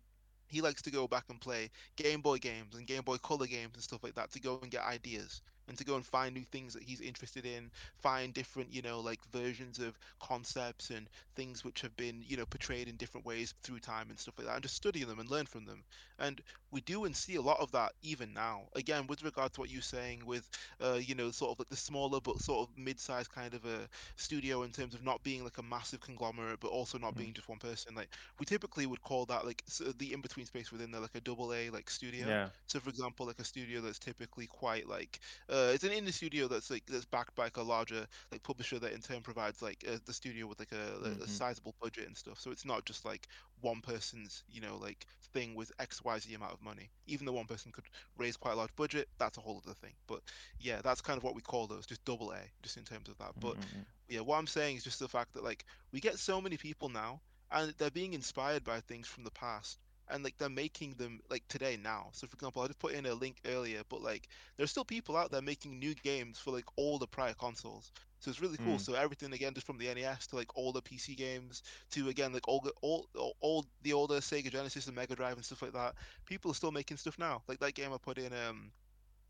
he 0.47 0.61
likes 0.61 0.83
to 0.83 0.91
go 0.91 1.07
back 1.07 1.25
and 1.29 1.41
play 1.41 1.71
Game 1.95 2.21
Boy 2.21 2.37
games 2.37 2.75
and 2.75 2.85
Game 2.85 3.01
Boy 3.01 3.17
Color 3.17 3.47
games 3.47 3.73
and 3.73 3.83
stuff 3.83 4.03
like 4.03 4.13
that 4.13 4.31
to 4.33 4.39
go 4.39 4.59
and 4.61 4.69
get 4.69 4.83
ideas 4.83 5.41
and 5.67 5.77
to 5.77 5.83
go 5.83 5.95
and 5.95 6.05
find 6.05 6.35
new 6.35 6.43
things 6.51 6.73
that 6.73 6.83
he's 6.83 7.01
interested 7.01 7.45
in, 7.45 7.71
find 8.01 8.33
different, 8.33 8.73
you 8.73 8.81
know, 8.81 8.99
like 8.99 9.19
versions 9.31 9.79
of 9.79 9.97
concepts 10.19 10.89
and 10.89 11.07
things 11.35 11.63
which 11.63 11.81
have 11.81 11.95
been, 11.95 12.23
you 12.27 12.37
know, 12.37 12.45
portrayed 12.45 12.87
in 12.87 12.95
different 12.95 13.25
ways 13.25 13.53
through 13.63 13.79
time 13.79 14.09
and 14.09 14.19
stuff 14.19 14.35
like 14.37 14.47
that, 14.47 14.55
and 14.55 14.63
just 14.63 14.75
study 14.75 15.03
them 15.03 15.19
and 15.19 15.29
learn 15.29 15.45
from 15.45 15.65
them. 15.65 15.83
And 16.19 16.41
we 16.71 16.81
do 16.81 17.05
and 17.05 17.15
see 17.15 17.35
a 17.35 17.41
lot 17.41 17.59
of 17.59 17.71
that 17.71 17.93
even 18.01 18.33
now. 18.33 18.63
Again, 18.75 19.07
with 19.07 19.23
regard 19.23 19.53
to 19.53 19.59
what 19.61 19.69
you're 19.69 19.81
saying, 19.81 20.25
with, 20.25 20.49
uh, 20.81 20.99
you 21.01 21.15
know, 21.15 21.31
sort 21.31 21.51
of 21.51 21.59
like 21.59 21.69
the 21.69 21.75
smaller 21.75 22.19
but 22.21 22.39
sort 22.39 22.67
of 22.67 22.77
mid-sized 22.77 23.31
kind 23.31 23.53
of 23.53 23.65
a 23.65 23.87
studio 24.15 24.63
in 24.63 24.71
terms 24.71 24.93
of 24.93 25.03
not 25.03 25.23
being 25.23 25.43
like 25.43 25.57
a 25.57 25.63
massive 25.63 26.01
conglomerate, 26.01 26.59
but 26.59 26.69
also 26.69 26.97
not 26.97 27.15
mm. 27.15 27.19
being 27.19 27.33
just 27.33 27.49
one 27.49 27.57
person. 27.57 27.95
Like 27.95 28.09
we 28.39 28.45
typically 28.45 28.85
would 28.85 29.01
call 29.01 29.25
that 29.25 29.45
like 29.45 29.63
the 29.97 30.13
in-between 30.13 30.45
space 30.45 30.71
within 30.71 30.91
there, 30.91 31.01
like 31.01 31.15
a 31.15 31.21
double 31.21 31.53
A 31.53 31.69
like 31.69 31.89
studio. 31.89 32.27
Yeah. 32.27 32.47
So 32.67 32.79
for 32.79 32.89
example, 32.89 33.25
like 33.25 33.39
a 33.39 33.43
studio 33.43 33.81
that's 33.81 33.99
typically 33.99 34.47
quite 34.47 34.87
like 34.87 35.19
uh, 35.49 35.52
it's 35.73 35.83
an 35.83 35.91
indie 35.91 36.13
studio 36.13 36.47
that's 36.47 36.69
like 36.71 36.83
that's 36.87 37.05
backed 37.05 37.35
by 37.35 37.43
like 37.43 37.57
a 37.57 37.61
larger 37.61 38.07
like 38.31 38.43
publisher 38.43 38.79
that 38.79 38.93
in 38.93 39.01
turn 39.01 39.21
provides 39.21 39.61
like 39.61 39.83
uh, 39.87 39.97
the 40.05 40.13
studio 40.13 40.47
with 40.47 40.59
like 40.59 40.71
a, 40.71 41.07
mm-hmm. 41.07 41.21
a 41.21 41.27
sizable 41.27 41.75
budget 41.81 42.07
and 42.07 42.17
stuff. 42.17 42.39
So 42.39 42.51
it's 42.51 42.65
not 42.65 42.85
just 42.85 43.05
like 43.05 43.27
one 43.61 43.81
person's 43.81 44.43
you 44.49 44.61
know 44.61 44.77
like 44.81 45.05
thing 45.33 45.55
with 45.55 45.71
X 45.79 46.03
Y 46.03 46.19
Z 46.19 46.33
amount 46.33 46.53
of 46.53 46.61
money. 46.61 46.89
Even 47.07 47.25
though 47.25 47.33
one 47.33 47.45
person 47.45 47.71
could 47.71 47.83
raise 48.17 48.37
quite 48.37 48.53
a 48.53 48.57
large 48.57 48.75
budget, 48.75 49.07
that's 49.17 49.37
a 49.37 49.41
whole 49.41 49.61
other 49.65 49.75
thing. 49.75 49.93
But 50.07 50.21
yeah, 50.59 50.81
that's 50.83 51.01
kind 51.01 51.17
of 51.17 51.23
what 51.23 51.35
we 51.35 51.41
call 51.41 51.67
those, 51.67 51.85
just 51.85 52.03
double 52.05 52.31
A, 52.31 52.39
just 52.61 52.77
in 52.77 52.83
terms 52.83 53.09
of 53.09 53.17
that. 53.17 53.33
But 53.39 53.55
mm-hmm. 53.55 53.81
yeah, 54.09 54.21
what 54.21 54.37
I'm 54.37 54.47
saying 54.47 54.77
is 54.77 54.83
just 54.83 54.99
the 54.99 55.07
fact 55.07 55.33
that 55.33 55.43
like 55.43 55.65
we 55.91 55.99
get 55.99 56.19
so 56.19 56.41
many 56.41 56.57
people 56.57 56.89
now, 56.89 57.19
and 57.51 57.73
they're 57.77 57.91
being 57.91 58.13
inspired 58.13 58.63
by 58.63 58.79
things 58.79 59.07
from 59.07 59.23
the 59.23 59.31
past 59.31 59.77
and 60.09 60.23
like 60.23 60.37
they're 60.37 60.49
making 60.49 60.93
them 60.93 61.19
like 61.29 61.47
today 61.47 61.77
now. 61.81 62.07
So 62.11 62.27
for 62.27 62.35
example, 62.35 62.61
I 62.61 62.67
just 62.67 62.79
put 62.79 62.93
in 62.93 63.05
a 63.05 63.13
link 63.13 63.37
earlier, 63.45 63.81
but 63.89 64.01
like 64.01 64.27
there's 64.57 64.71
still 64.71 64.85
people 64.85 65.17
out 65.17 65.31
there 65.31 65.41
making 65.41 65.79
new 65.79 65.95
games 65.95 66.39
for 66.39 66.51
like 66.51 66.65
all 66.75 66.97
the 66.97 67.07
prior 67.07 67.33
consoles. 67.33 67.91
So 68.19 68.29
it's 68.29 68.41
really 68.41 68.57
cool. 68.57 68.75
Mm. 68.75 68.81
So 68.81 68.93
everything 68.93 69.33
again, 69.33 69.53
just 69.53 69.67
from 69.67 69.77
the 69.77 69.93
NES 69.93 70.27
to 70.27 70.37
like 70.37 70.57
all 70.57 70.71
the 70.71 70.81
PC 70.81 71.17
games 71.17 71.61
to 71.91 72.07
again 72.09 72.31
like 72.31 72.47
all 72.47 72.61
the 72.61 72.71
all 72.81 73.07
all 73.41 73.65
the 73.81 73.93
older 73.93 74.15
Sega 74.15 74.51
Genesis 74.51 74.87
and 74.87 74.95
Mega 74.95 75.15
Drive 75.15 75.35
and 75.35 75.45
stuff 75.45 75.61
like 75.61 75.73
that. 75.73 75.95
People 76.25 76.51
are 76.51 76.55
still 76.55 76.71
making 76.71 76.97
stuff 76.97 77.19
now. 77.19 77.41
Like 77.47 77.59
that 77.59 77.73
game 77.73 77.91
I 77.93 77.97
put 77.97 78.17
in 78.17 78.31
um 78.47 78.71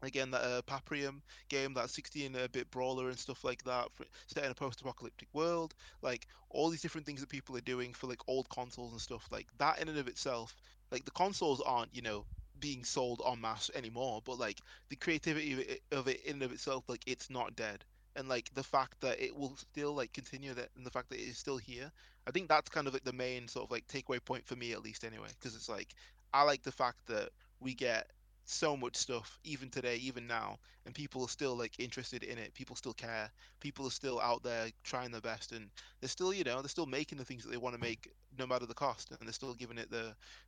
again 0.06 0.32
that 0.32 0.42
uh, 0.42 0.62
Paprium 0.64 1.22
game, 1.50 1.74
that 1.74 1.88
16-bit 1.88 2.70
brawler 2.72 3.10
and 3.10 3.18
stuff 3.18 3.44
like 3.44 3.64
that, 3.64 3.92
for, 3.94 4.06
set 4.28 4.46
in 4.46 4.52
a 4.52 4.56
post-apocalyptic 4.56 5.28
world, 5.34 5.74
like 6.02 6.28
all 6.50 6.70
these 6.70 6.82
different 6.82 7.06
things 7.06 7.22
that 7.22 7.30
people 7.30 7.56
are 7.58 7.62
doing 7.62 7.94
for 7.94 8.08
like 8.08 8.22
old 8.28 8.50
consoles 8.50 8.92
and 8.92 9.02
stuff 9.02 9.28
like 9.32 9.48
that 9.58 9.82
in 9.82 9.90
and 9.90 9.98
of 9.98 10.08
itself. 10.08 10.56
Like 10.92 11.06
the 11.06 11.12
consoles 11.12 11.62
aren't, 11.62 11.96
you 11.96 12.02
know, 12.02 12.26
being 12.60 12.84
sold 12.84 13.22
en 13.28 13.42
masse 13.42 13.70
anymore, 13.76 14.22
but 14.24 14.40
like 14.40 14.60
the 14.90 14.96
creativity 14.96 15.54
of 15.54 15.60
it, 15.60 15.82
of 15.92 16.08
it 16.08 16.24
in 16.26 16.34
and 16.34 16.44
of 16.44 16.52
itself, 16.52 16.84
like 16.88 17.04
it's 17.06 17.30
not 17.30 17.56
dead. 17.56 17.84
And 18.16 18.30
like 18.30 18.54
the 18.54 18.64
fact 18.64 19.02
that 19.02 19.20
it 19.20 19.36
will 19.36 19.56
still 19.58 19.94
like 19.94 20.14
continue 20.14 20.54
that, 20.54 20.70
and 20.78 20.86
the 20.86 20.92
fact 20.92 21.10
that 21.10 21.20
it 21.20 21.28
is 21.28 21.38
still 21.38 21.58
here, 21.58 21.92
I 22.28 22.32
think 22.32 22.48
that's 22.48 22.70
kind 22.70 22.88
of 22.88 22.94
like 22.94 23.04
the 23.04 23.12
main 23.12 23.48
sort 23.48 23.66
of 23.66 23.72
like 23.72 23.88
takeaway 23.88 24.24
point 24.24 24.46
for 24.46 24.56
me 24.56 24.72
at 24.72 24.84
least 24.84 25.04
anyway, 25.04 25.28
because 25.40 25.56
it's 25.56 25.68
like 25.68 25.94
I 26.34 26.44
like 26.44 26.64
the 26.64 26.72
fact 26.72 27.06
that 27.08 27.30
we 27.60 27.74
get 27.74 28.10
so 28.46 28.76
much 28.76 28.96
stuff 28.96 29.40
even 29.44 29.70
today 29.70 29.96
even 29.98 30.28
now 30.28 30.58
and 30.86 30.94
people 30.94 31.24
are 31.24 31.30
still 31.30 31.56
like 31.56 31.80
interested 31.80 32.24
in 32.24 32.38
it 32.38 32.54
people 32.54 32.76
still 32.76 32.94
care 32.94 33.30
people 33.62 33.88
are 33.88 33.92
still 33.92 34.20
out 34.20 34.44
there 34.44 34.68
trying 34.84 35.12
their 35.12 35.22
best 35.22 35.54
and 35.54 35.70
they're 36.02 36.10
still 36.10 36.34
you 36.34 36.44
know 36.44 36.62
they're 36.62 36.70
still 36.70 36.86
making 36.86 37.18
the 37.18 37.24
things 37.26 37.44
that 37.44 37.52
they 37.52 37.58
want 37.58 37.74
to 37.74 37.82
make 37.82 38.12
no 38.38 38.46
matter 38.46 38.66
the 38.66 38.74
cost 38.74 39.12
and 39.12 39.20
they're 39.22 39.34
still 39.34 39.54
giving 39.54 39.78
it 39.78 39.90
the 39.90 40.02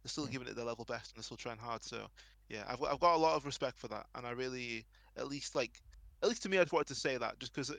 they're 0.04 0.08
still 0.08 0.26
giving 0.26 0.48
it 0.48 0.56
their 0.56 0.66
level 0.66 0.86
best 0.86 1.12
and 1.12 1.18
they're 1.18 1.24
still 1.24 1.38
trying 1.38 1.58
hard 1.58 1.84
so 1.84 2.08
yeah 2.50 2.64
i've, 2.68 2.84
I've 2.84 3.00
got 3.00 3.16
a 3.16 3.18
lot 3.18 3.36
of 3.38 3.46
respect 3.46 3.80
for 3.80 3.88
that 3.90 4.06
and 4.16 4.26
i 4.28 4.32
really 4.32 4.86
at 5.18 5.28
least 5.28 5.56
like 5.56 5.82
at 6.26 6.30
least 6.30 6.42
to 6.44 6.50
me, 6.50 6.58
I 6.58 6.64
just 6.64 6.74
wanted 6.74 6.88
to 6.88 6.96
say 6.96 7.18
that 7.18 7.38
just 7.38 7.54
because 7.54 7.70
uh, 7.70 7.76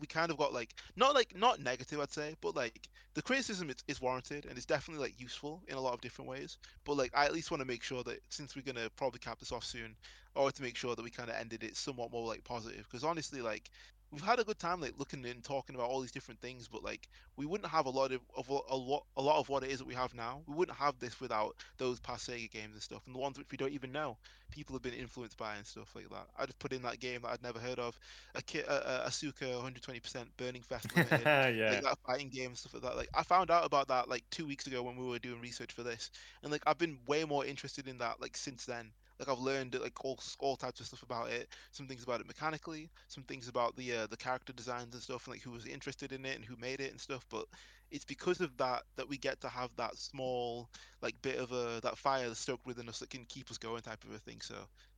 we 0.00 0.06
kind 0.06 0.30
of 0.30 0.38
got 0.38 0.54
like 0.54 0.74
not 0.96 1.14
like 1.14 1.36
not 1.36 1.60
negative, 1.60 2.00
I'd 2.00 2.10
say, 2.10 2.34
but 2.40 2.56
like 2.56 2.88
the 3.12 3.20
criticism 3.20 3.68
is, 3.68 3.76
is 3.88 4.00
warranted 4.00 4.46
and 4.46 4.56
it's 4.56 4.64
definitely 4.64 5.04
like 5.04 5.20
useful 5.20 5.62
in 5.68 5.76
a 5.76 5.80
lot 5.80 5.92
of 5.92 6.00
different 6.00 6.30
ways. 6.30 6.56
But 6.84 6.96
like 6.96 7.10
I 7.14 7.26
at 7.26 7.34
least 7.34 7.50
want 7.50 7.60
to 7.60 7.66
make 7.66 7.82
sure 7.82 8.02
that 8.04 8.20
since 8.30 8.56
we're 8.56 8.62
gonna 8.62 8.88
probably 8.96 9.18
cap 9.18 9.38
this 9.38 9.52
off 9.52 9.64
soon, 9.64 9.94
or 10.34 10.50
to 10.50 10.62
make 10.62 10.76
sure 10.76 10.96
that 10.96 11.02
we 11.02 11.10
kind 11.10 11.28
of 11.28 11.36
ended 11.36 11.62
it 11.62 11.76
somewhat 11.76 12.10
more 12.10 12.26
like 12.26 12.42
positive 12.42 12.84
because 12.84 13.04
honestly, 13.04 13.42
like 13.42 13.70
we've 14.12 14.22
had 14.22 14.40
a 14.40 14.44
good 14.44 14.58
time 14.58 14.80
like 14.80 14.94
looking 14.98 15.24
and 15.24 15.44
talking 15.44 15.74
about 15.74 15.88
all 15.88 16.00
these 16.00 16.10
different 16.10 16.40
things 16.40 16.66
but 16.66 16.82
like 16.82 17.08
we 17.36 17.46
wouldn't 17.46 17.70
have 17.70 17.86
a 17.86 17.90
lot 17.90 18.12
of, 18.12 18.20
of 18.36 18.48
a 18.48 18.76
lot 18.76 19.04
a 19.16 19.22
lot 19.22 19.38
of 19.38 19.48
what 19.48 19.62
it 19.62 19.70
is 19.70 19.78
that 19.78 19.86
we 19.86 19.94
have 19.94 20.14
now. 20.14 20.42
We 20.46 20.54
wouldn't 20.54 20.76
have 20.76 20.98
this 20.98 21.20
without 21.20 21.56
those 21.78 22.00
past 22.00 22.28
sega 22.28 22.50
games 22.50 22.74
and 22.74 22.82
stuff 22.82 23.02
and 23.06 23.14
the 23.14 23.18
ones 23.18 23.38
which 23.38 23.46
we 23.50 23.56
don't 23.56 23.72
even 23.72 23.92
know. 23.92 24.16
People 24.50 24.74
have 24.74 24.82
been 24.82 24.94
influenced 24.94 25.36
by 25.38 25.56
and 25.56 25.66
stuff 25.66 25.94
like 25.94 26.10
that. 26.10 26.26
I 26.36 26.44
just 26.44 26.58
put 26.58 26.72
in 26.72 26.82
that 26.82 26.98
game 26.98 27.22
that 27.22 27.28
i'd 27.28 27.42
never 27.42 27.58
heard 27.58 27.78
of 27.78 27.98
a 28.34 28.42
kit 28.42 28.66
a, 28.66 29.06
a 29.06 29.08
asuka 29.08 29.42
120% 29.42 30.24
burning 30.36 30.62
fest 30.62 30.94
Limited, 30.96 31.20
yeah. 31.24 31.70
like 31.72 31.82
that 31.82 31.98
fighting 32.06 32.28
game 32.28 32.48
and 32.48 32.58
stuff 32.58 32.74
like 32.74 32.82
that. 32.82 32.96
Like 32.96 33.08
i 33.14 33.22
found 33.22 33.50
out 33.50 33.64
about 33.64 33.88
that 33.88 34.08
like 34.08 34.24
two 34.30 34.46
weeks 34.46 34.66
ago 34.66 34.82
when 34.82 34.96
we 34.96 35.06
were 35.06 35.18
doing 35.18 35.40
research 35.40 35.72
for 35.72 35.82
this 35.82 36.10
and 36.42 36.50
like 36.50 36.62
i've 36.66 36.78
been 36.78 36.98
way 37.06 37.24
more 37.24 37.44
interested 37.44 37.86
in 37.86 37.98
that 37.98 38.20
like 38.20 38.36
since 38.36 38.64
then 38.64 38.90
like 39.20 39.28
I've 39.28 39.42
learned 39.42 39.78
like 39.80 40.02
all 40.04 40.18
all 40.38 40.56
types 40.56 40.80
of 40.80 40.86
stuff 40.86 41.02
about 41.02 41.28
it. 41.28 41.48
Some 41.72 41.86
things 41.86 42.02
about 42.02 42.20
it 42.20 42.26
mechanically, 42.26 42.90
some 43.08 43.22
things 43.24 43.48
about 43.48 43.76
the 43.76 43.92
uh, 43.94 44.06
the 44.06 44.16
character 44.16 44.52
designs 44.54 44.94
and 44.94 45.02
stuff, 45.02 45.26
and 45.26 45.34
like 45.34 45.42
who 45.42 45.50
was 45.50 45.66
interested 45.66 46.12
in 46.12 46.24
it 46.24 46.36
and 46.36 46.44
who 46.44 46.56
made 46.56 46.80
it 46.80 46.90
and 46.90 47.00
stuff. 47.00 47.26
But 47.30 47.44
it's 47.90 48.04
because 48.04 48.40
of 48.40 48.56
that 48.56 48.84
that 48.96 49.08
we 49.08 49.18
get 49.18 49.40
to 49.42 49.48
have 49.48 49.70
that 49.76 49.96
small 49.98 50.70
like 51.02 51.20
bit 51.20 51.36
of 51.36 51.52
a 51.52 51.80
that 51.82 51.98
fire 51.98 52.26
that's 52.26 52.40
stoked 52.40 52.66
within 52.66 52.88
us 52.88 52.98
that 53.00 53.10
can 53.10 53.26
keep 53.26 53.50
us 53.50 53.58
going 53.58 53.82
type 53.82 54.02
of 54.04 54.14
a 54.14 54.18
thing. 54.18 54.40
So 54.40 54.54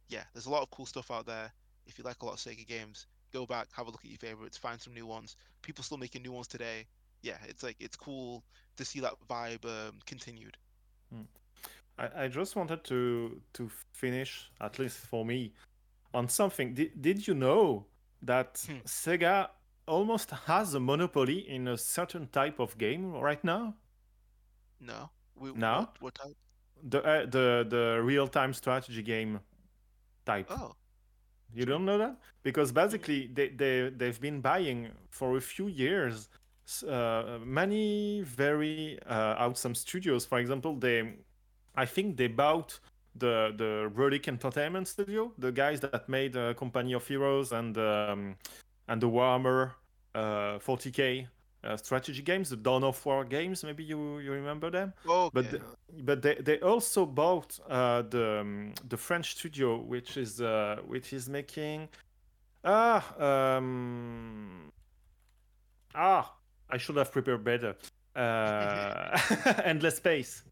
yeah, 0.08 0.22
there's 0.32 0.46
a 0.46 0.50
lot 0.50 0.62
of 0.62 0.70
cool 0.70 0.86
stuff 0.86 1.10
out 1.10 1.26
there. 1.26 1.52
If 1.86 1.98
you 1.98 2.04
like 2.04 2.22
a 2.22 2.26
lot 2.26 2.34
of 2.34 2.38
Sega 2.38 2.66
games, 2.66 3.06
go 3.32 3.44
back, 3.44 3.66
have 3.72 3.88
a 3.88 3.90
look 3.90 4.04
at 4.04 4.10
your 4.10 4.18
favorites, 4.18 4.56
find 4.56 4.80
some 4.80 4.94
new 4.94 5.06
ones. 5.06 5.36
People 5.62 5.82
still 5.82 5.98
making 5.98 6.22
new 6.22 6.32
ones 6.32 6.46
today. 6.46 6.86
Yeah, 7.22 7.38
it's 7.48 7.64
like 7.64 7.76
it's 7.80 7.96
cool 7.96 8.44
to 8.76 8.84
see 8.84 9.00
that 9.00 9.14
vibe 9.28 9.64
um, 9.64 9.98
continued. 10.06 10.56
Hmm. 11.12 11.22
I, 12.02 12.24
I 12.24 12.28
just 12.28 12.56
wanted 12.56 12.84
to 12.84 13.40
to 13.54 13.70
finish, 13.92 14.50
at 14.60 14.78
least 14.78 14.98
for 14.98 15.24
me, 15.24 15.52
on 16.12 16.28
something. 16.28 16.74
Did, 16.74 17.00
did 17.00 17.26
you 17.26 17.34
know 17.34 17.86
that 18.22 18.64
hmm. 18.66 18.78
Sega 18.84 19.48
almost 19.86 20.30
has 20.30 20.74
a 20.74 20.80
monopoly 20.80 21.48
in 21.48 21.68
a 21.68 21.76
certain 21.76 22.28
type 22.28 22.58
of 22.58 22.76
game 22.78 23.12
right 23.12 23.42
now? 23.44 23.74
No. 24.80 25.10
We, 25.36 25.52
no. 25.52 25.78
What, 25.78 26.02
what 26.02 26.14
type? 26.14 26.36
The 26.88 27.02
uh, 27.02 27.26
the 27.26 27.66
the 27.68 28.00
real 28.02 28.26
time 28.26 28.52
strategy 28.52 29.02
game 29.02 29.40
type. 30.26 30.48
Oh. 30.50 30.74
You 31.54 31.66
don't 31.66 31.84
know 31.84 31.98
that? 31.98 32.16
Because 32.42 32.72
basically 32.72 33.30
they, 33.32 33.48
they 33.50 33.90
they've 33.94 34.20
been 34.20 34.40
buying 34.40 34.90
for 35.10 35.36
a 35.36 35.40
few 35.40 35.68
years 35.68 36.28
uh, 36.88 37.38
many 37.44 38.22
very 38.22 38.98
uh, 39.06 39.34
awesome 39.38 39.74
studios. 39.74 40.24
For 40.24 40.38
example, 40.38 40.76
they 40.76 41.14
I 41.74 41.86
think 41.86 42.16
they 42.16 42.28
bought 42.28 42.78
the 43.14 43.52
the 43.56 43.90
Relic 43.94 44.28
Entertainment 44.28 44.88
Studio, 44.88 45.32
the 45.38 45.52
guys 45.52 45.80
that 45.80 46.08
made 46.08 46.36
uh, 46.36 46.54
Company 46.54 46.92
of 46.94 47.06
Heroes 47.06 47.52
and 47.52 47.76
um, 47.78 48.36
and 48.88 49.00
the 49.00 49.08
Warhammer 49.08 49.72
uh, 50.14 50.58
40k 50.58 51.26
uh, 51.64 51.76
strategy 51.76 52.22
games, 52.22 52.50
the 52.50 52.56
Dawn 52.56 52.84
of 52.84 53.04
War 53.06 53.24
games. 53.24 53.64
Maybe 53.64 53.84
you 53.84 54.18
you 54.18 54.32
remember 54.32 54.70
them. 54.70 54.92
Okay. 55.08 55.30
But 55.32 55.50
the, 55.50 55.60
but 56.02 56.22
they, 56.22 56.34
they 56.34 56.60
also 56.60 57.06
bought 57.06 57.58
uh, 57.68 58.02
the 58.02 58.40
um, 58.40 58.74
the 58.88 58.96
French 58.96 59.36
studio, 59.36 59.78
which 59.78 60.16
is 60.16 60.40
uh, 60.40 60.78
which 60.86 61.12
is 61.12 61.28
making 61.28 61.88
ah 62.64 63.02
um, 63.18 64.72
ah 65.94 66.34
I 66.70 66.78
should 66.78 66.96
have 66.96 67.12
prepared 67.12 67.44
better. 67.44 67.76
Uh, 68.14 69.18
Endless 69.64 69.96
Space 69.96 70.44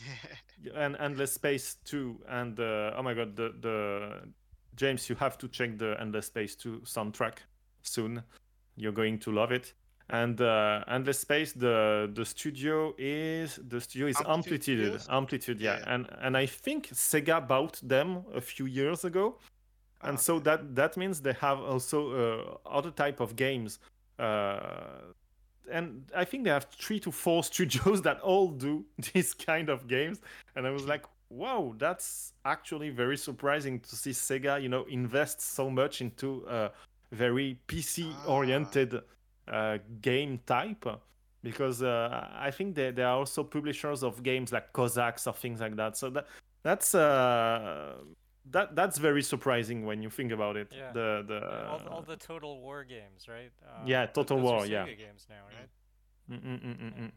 and 0.74 0.96
endless 0.98 1.32
space 1.34 1.76
2 1.84 2.20
and 2.28 2.58
uh, 2.58 2.92
oh 2.96 3.02
my 3.02 3.14
god 3.14 3.36
the 3.36 3.54
the 3.60 4.20
james 4.76 5.08
you 5.08 5.16
have 5.16 5.38
to 5.38 5.48
check 5.48 5.78
the 5.78 5.96
endless 6.00 6.26
space 6.26 6.54
2 6.56 6.82
soundtrack 6.84 7.38
soon. 7.82 8.22
You're 8.76 8.92
going 8.92 9.18
to 9.20 9.32
love 9.32 9.52
it. 9.52 9.74
And 10.10 10.40
uh, 10.40 10.84
endless 10.88 11.18
space 11.18 11.52
the 11.52 12.10
the 12.14 12.24
studio 12.24 12.94
is 12.96 13.60
the 13.68 13.80
studio 13.80 14.06
is 14.06 14.16
amplitude 14.26 14.80
amplitude, 14.80 15.10
amplitude 15.10 15.60
yeah. 15.60 15.78
yeah. 15.78 15.94
and 15.94 16.08
and 16.22 16.34
i 16.34 16.46
think 16.46 16.88
sega 16.88 17.46
bought 17.46 17.78
them 17.82 18.24
a 18.34 18.40
few 18.40 18.64
years 18.66 19.04
ago. 19.04 19.36
And 20.00 20.14
okay. 20.14 20.22
so 20.22 20.38
that 20.40 20.74
that 20.76 20.96
means 20.96 21.20
they 21.20 21.34
have 21.34 21.60
also 21.60 21.98
uh, 22.12 22.68
other 22.78 22.90
type 22.90 23.20
of 23.20 23.36
games. 23.36 23.80
Uh, 24.18 25.12
and 25.70 26.10
I 26.14 26.24
think 26.24 26.44
they 26.44 26.50
have 26.50 26.64
three 26.64 27.00
to 27.00 27.12
four 27.12 27.44
studios 27.52 28.02
that 28.02 28.20
all 28.20 28.48
do 28.48 28.84
these 29.12 29.34
kind 29.34 29.68
of 29.68 29.86
games. 29.88 30.20
And 30.56 30.66
I 30.66 30.70
was 30.70 30.84
like, 30.86 31.04
wow, 31.30 31.74
that's 31.78 32.32
actually 32.44 32.90
very 32.90 33.16
surprising 33.16 33.80
to 33.80 33.96
see 33.96 34.10
Sega, 34.10 34.62
you 34.62 34.68
know, 34.68 34.84
invest 34.84 35.40
so 35.40 35.70
much 35.70 36.00
into 36.00 36.44
a 36.48 36.70
very 37.12 37.58
PC 37.68 38.12
oriented 38.26 39.00
ah. 39.48 39.52
uh, 39.52 39.78
game 40.00 40.40
type. 40.46 40.86
Because 41.42 41.82
uh, 41.82 42.28
I 42.34 42.50
think 42.50 42.74
they, 42.74 42.90
they 42.90 43.04
are 43.04 43.16
also 43.16 43.44
publishers 43.44 44.02
of 44.02 44.22
games 44.24 44.52
like 44.52 44.72
Cossacks 44.72 45.26
or 45.26 45.32
things 45.32 45.60
like 45.60 45.76
that. 45.76 45.96
So 45.96 46.10
that 46.10 46.26
that's 46.64 46.94
uh, 46.94 47.94
that 48.52 48.74
that's 48.74 48.98
very 48.98 49.22
surprising 49.22 49.84
when 49.84 50.02
you 50.02 50.10
think 50.10 50.32
about 50.32 50.56
it. 50.56 50.72
Yeah. 50.76 50.92
The 50.92 51.24
the 51.26 51.66
all, 51.68 51.80
all 51.90 52.02
the 52.02 52.16
Total 52.16 52.60
War 52.60 52.84
games, 52.84 53.28
right? 53.28 53.52
Uh, 53.62 53.84
yeah, 53.86 54.06
Total 54.06 54.38
War. 54.38 54.66
yeah. 54.66 54.86
games 54.86 55.26
now, 55.28 55.42
right? 55.58 55.68
Mm-mm-mm-mm. 56.30 57.10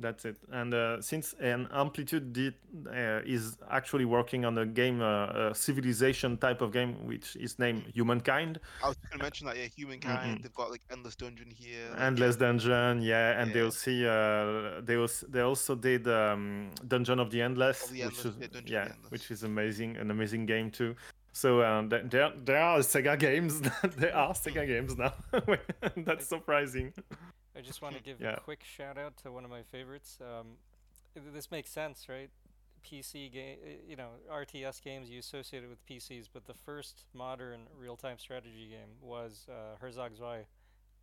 That's 0.00 0.24
it. 0.24 0.36
And 0.50 0.72
uh, 0.72 1.02
since 1.02 1.34
an 1.40 1.68
Amplitude 1.72 2.32
did, 2.32 2.54
uh, 2.88 3.20
is 3.24 3.58
actually 3.70 4.06
working 4.06 4.44
on 4.44 4.56
a 4.56 4.64
game, 4.64 5.02
uh, 5.02 5.50
a 5.50 5.54
civilization 5.54 6.38
type 6.38 6.62
of 6.62 6.72
game, 6.72 7.06
which 7.06 7.36
is 7.36 7.58
named 7.58 7.84
Humankind. 7.94 8.60
I 8.82 8.88
was 8.88 8.96
going 8.96 9.18
to 9.18 9.22
mention 9.22 9.46
that, 9.46 9.56
yeah, 9.58 9.66
Humankind. 9.76 10.18
Mm-hmm. 10.18 10.42
They've 10.42 10.54
got 10.54 10.70
like 10.70 10.80
Endless 10.90 11.16
Dungeon 11.16 11.50
here. 11.50 11.90
Like, 11.90 12.00
Endless 12.00 12.36
Dungeon, 12.36 13.02
yeah, 13.02 13.40
and 13.40 13.48
yeah. 13.48 13.54
they'll 13.54 13.70
see. 13.70 14.06
Uh, 14.06 14.80
they 14.82 14.96
also 14.96 15.26
they 15.28 15.40
also 15.40 15.74
did 15.74 16.08
um, 16.08 16.70
Dungeon 16.88 17.20
of 17.20 17.30
the 17.30 17.42
Endless, 17.42 17.88
the 17.88 18.02
Endless 18.02 18.24
which 18.24 18.54
is 18.54 18.62
yeah, 18.66 18.80
Endless. 18.82 19.10
which 19.10 19.30
is 19.30 19.42
amazing, 19.42 19.96
an 19.98 20.10
amazing 20.10 20.46
game 20.46 20.70
too. 20.70 20.96
So 21.32 21.62
um, 21.62 21.88
there 21.88 22.32
there 22.36 22.58
are 22.58 22.78
Sega 22.78 23.18
games. 23.18 23.60
there 23.96 24.16
are 24.16 24.32
Sega 24.32 24.66
games 24.66 24.96
now. 24.96 25.12
That's 25.96 26.26
surprising. 26.26 26.92
I 27.60 27.66
just 27.66 27.82
want 27.82 27.96
to 27.96 28.02
give 28.08 28.20
yeah. 28.20 28.34
a 28.34 28.40
quick 28.40 28.64
shout 28.64 28.96
out 28.98 29.16
to 29.18 29.30
one 29.30 29.44
of 29.44 29.50
my 29.50 29.62
favorites. 29.62 30.18
Um, 30.20 30.56
this 31.34 31.50
makes 31.50 31.70
sense, 31.70 32.08
right? 32.08 32.30
PC 32.82 33.30
game, 33.30 33.58
you 33.86 33.94
know, 33.96 34.08
RTS 34.32 34.82
games 34.82 35.10
you 35.10 35.18
associate 35.18 35.62
it 35.62 35.68
with 35.68 35.84
PCs, 35.86 36.28
but 36.32 36.46
the 36.46 36.54
first 36.54 37.04
modern 37.12 37.66
real-time 37.78 38.18
strategy 38.18 38.68
game 38.70 38.88
was 39.02 39.46
uh, 39.50 39.76
Herzog 39.80 40.16
Zwei 40.16 40.46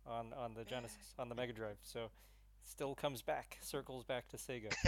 on 0.06 0.32
on 0.32 0.54
the 0.54 0.64
Genesis 0.64 1.14
on 1.18 1.28
the 1.28 1.34
Mega 1.36 1.52
Drive. 1.52 1.76
So, 1.82 2.10
still 2.64 2.94
comes 2.96 3.22
back, 3.22 3.58
circles 3.60 4.02
back 4.04 4.28
to 4.30 4.36
Sega. 4.36 4.72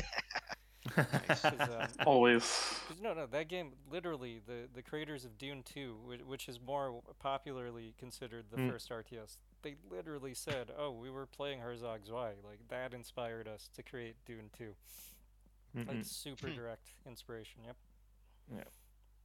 Nice. 0.96 1.42
'Cause, 1.42 1.60
um, 1.60 1.88
Always. 2.06 2.42
'cause 2.88 3.00
no, 3.02 3.12
no, 3.12 3.26
that 3.26 3.48
game 3.48 3.72
literally 3.90 4.40
the 4.44 4.66
the 4.72 4.82
creators 4.82 5.24
of 5.26 5.36
Dune 5.38 5.62
2, 5.62 5.94
which, 6.04 6.20
which 6.22 6.48
is 6.48 6.58
more 6.58 7.02
popularly 7.20 7.94
considered 7.98 8.46
the 8.50 8.56
Mm. 8.56 8.70
first 8.70 8.90
RTS. 8.90 9.36
They 9.62 9.76
literally 9.90 10.34
said, 10.34 10.70
"Oh, 10.78 10.90
we 10.90 11.10
were 11.10 11.26
playing 11.26 11.60
Herzog 11.60 12.04
Zwei. 12.06 12.32
Like 12.44 12.60
that 12.68 12.94
inspired 12.94 13.46
us 13.48 13.68
to 13.76 13.82
create 13.82 14.16
Dune 14.26 14.50
2." 14.56 14.74
Like 15.86 16.04
super 16.04 16.48
Hmm. 16.48 16.54
direct 16.56 16.92
inspiration. 17.06 17.62
Yep. 17.64 17.76
Yeah. 18.56 18.64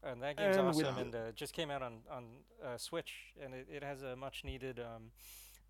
And 0.04 0.22
that 0.22 0.38
game's 0.38 0.58
And 0.58 0.68
awesome, 0.68 0.96
the- 0.96 1.02
and 1.02 1.16
uh, 1.16 1.18
it 1.30 1.36
just 1.36 1.54
came 1.54 1.72
out 1.72 1.82
on 1.82 2.04
on 2.10 2.26
uh, 2.64 2.78
Switch, 2.78 3.34
and 3.42 3.54
it, 3.56 3.68
it 3.72 3.84
has 3.84 4.04
a 4.04 4.16
much 4.16 4.44
needed. 4.44 4.80
Um, 4.80 5.12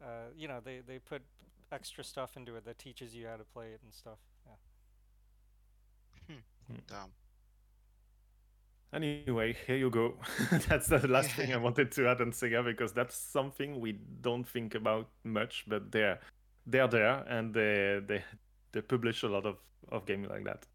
uh, 0.04 0.30
you 0.36 0.48
know, 0.50 0.60
they 0.60 0.80
they 0.80 1.00
put 1.00 1.22
extra 1.72 2.04
stuff 2.04 2.36
into 2.36 2.56
it 2.58 2.66
that 2.66 2.78
teaches 2.78 3.16
you 3.16 3.28
how 3.28 3.38
to 3.38 3.46
play 3.46 3.72
it 3.72 3.80
and 3.84 3.94
stuff. 3.94 4.20
Yeah. 6.30 6.36
Damn. 6.90 7.12
Anyway, 8.96 9.58
here 9.68 9.76
you 9.76 9.90
go. 9.90 10.16
that's 10.70 10.88
the 10.88 11.06
last 11.08 11.32
thing 11.32 11.54
I 11.54 11.58
wanted 11.58 11.92
to 11.94 12.08
add 12.08 12.22
on 12.22 12.32
Sega 12.32 12.64
because 12.64 12.94
that's 12.94 13.18
something 13.18 13.82
we 13.82 13.92
don't 14.22 14.48
think 14.48 14.74
about 14.74 15.10
much, 15.26 15.66
but 15.68 15.92
they're 15.92 16.20
they're 16.66 16.88
there 16.88 17.26
and 17.28 17.54
they 17.54 18.00
they 18.08 18.24
they 18.72 18.82
publish 18.82 19.24
a 19.24 19.28
lot 19.28 19.46
of 19.46 19.58
of 19.92 20.06
games 20.06 20.30
like 20.30 20.46
that. 20.46 20.66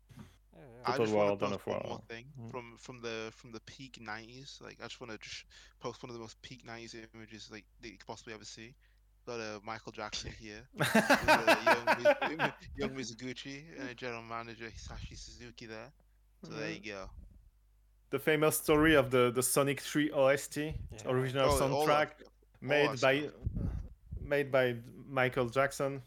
Yeah, 0.55 0.61
yeah. 0.61 0.83
I 0.85 0.91
Total 0.93 1.07
just 1.07 1.15
War, 1.15 1.25
want 1.27 1.41
to 1.41 1.47
Dawn 1.47 1.59
post 1.59 1.67
one 1.67 1.83
more 1.89 2.03
thing 2.09 2.27
Mhm. 2.39 2.51
from 2.51 2.77
from 2.79 3.01
the 3.01 3.33
from 3.35 3.53
the 3.53 3.61
peak 3.61 3.99
'90s. 4.03 4.61
Like 4.61 4.79
I 4.81 4.85
just 4.85 5.01
want 5.01 5.13
to 5.13 5.19
just 5.19 5.45
post 5.81 6.03
one 6.03 6.11
of 6.11 6.15
the 6.15 6.21
most 6.21 6.41
peak 6.43 6.65
'90s 6.67 6.95
images 7.15 7.51
like 7.51 7.65
that 7.81 7.89
you 7.91 7.97
could 7.99 8.07
possibly 8.07 8.35
ever 8.35 8.45
see. 8.45 8.75
Got 9.27 9.41
a 9.41 9.61
Michael 9.65 9.93
Jackson 9.93 10.33
here, 10.33 10.69
with 10.75 10.89
a 10.95 11.59
young, 11.65 12.39
Miz- 12.39 12.53
young 12.77 12.91
Mizuguchi 12.91 13.65
and 13.79 13.89
a 13.91 13.95
general 13.95 14.23
manager 14.23 14.67
Hisashi 14.71 15.17
Suzuki 15.17 15.67
there. 15.67 15.93
So 16.45 16.53
there 16.55 16.71
you 16.71 16.81
mm-hmm. 16.81 16.91
go. 16.91 17.11
The 18.11 18.19
famous 18.19 18.57
story 18.57 18.95
of 18.97 19.11
the 19.11 19.31
the 19.31 19.43
Sonic 19.43 19.81
3 19.81 20.11
OST 20.11 20.57
Yeah. 20.57 20.73
original 21.07 21.49
Oh, 21.49 21.73
all 21.73 21.87
that 21.87 22.17
soundtrack 22.19 22.27
made 22.61 22.91
that 22.91 23.01
by 23.01 23.21
stuff. 23.21 23.33
made 24.23 24.51
by 24.53 24.77
Michael 25.09 25.49
Jackson, 25.49 26.03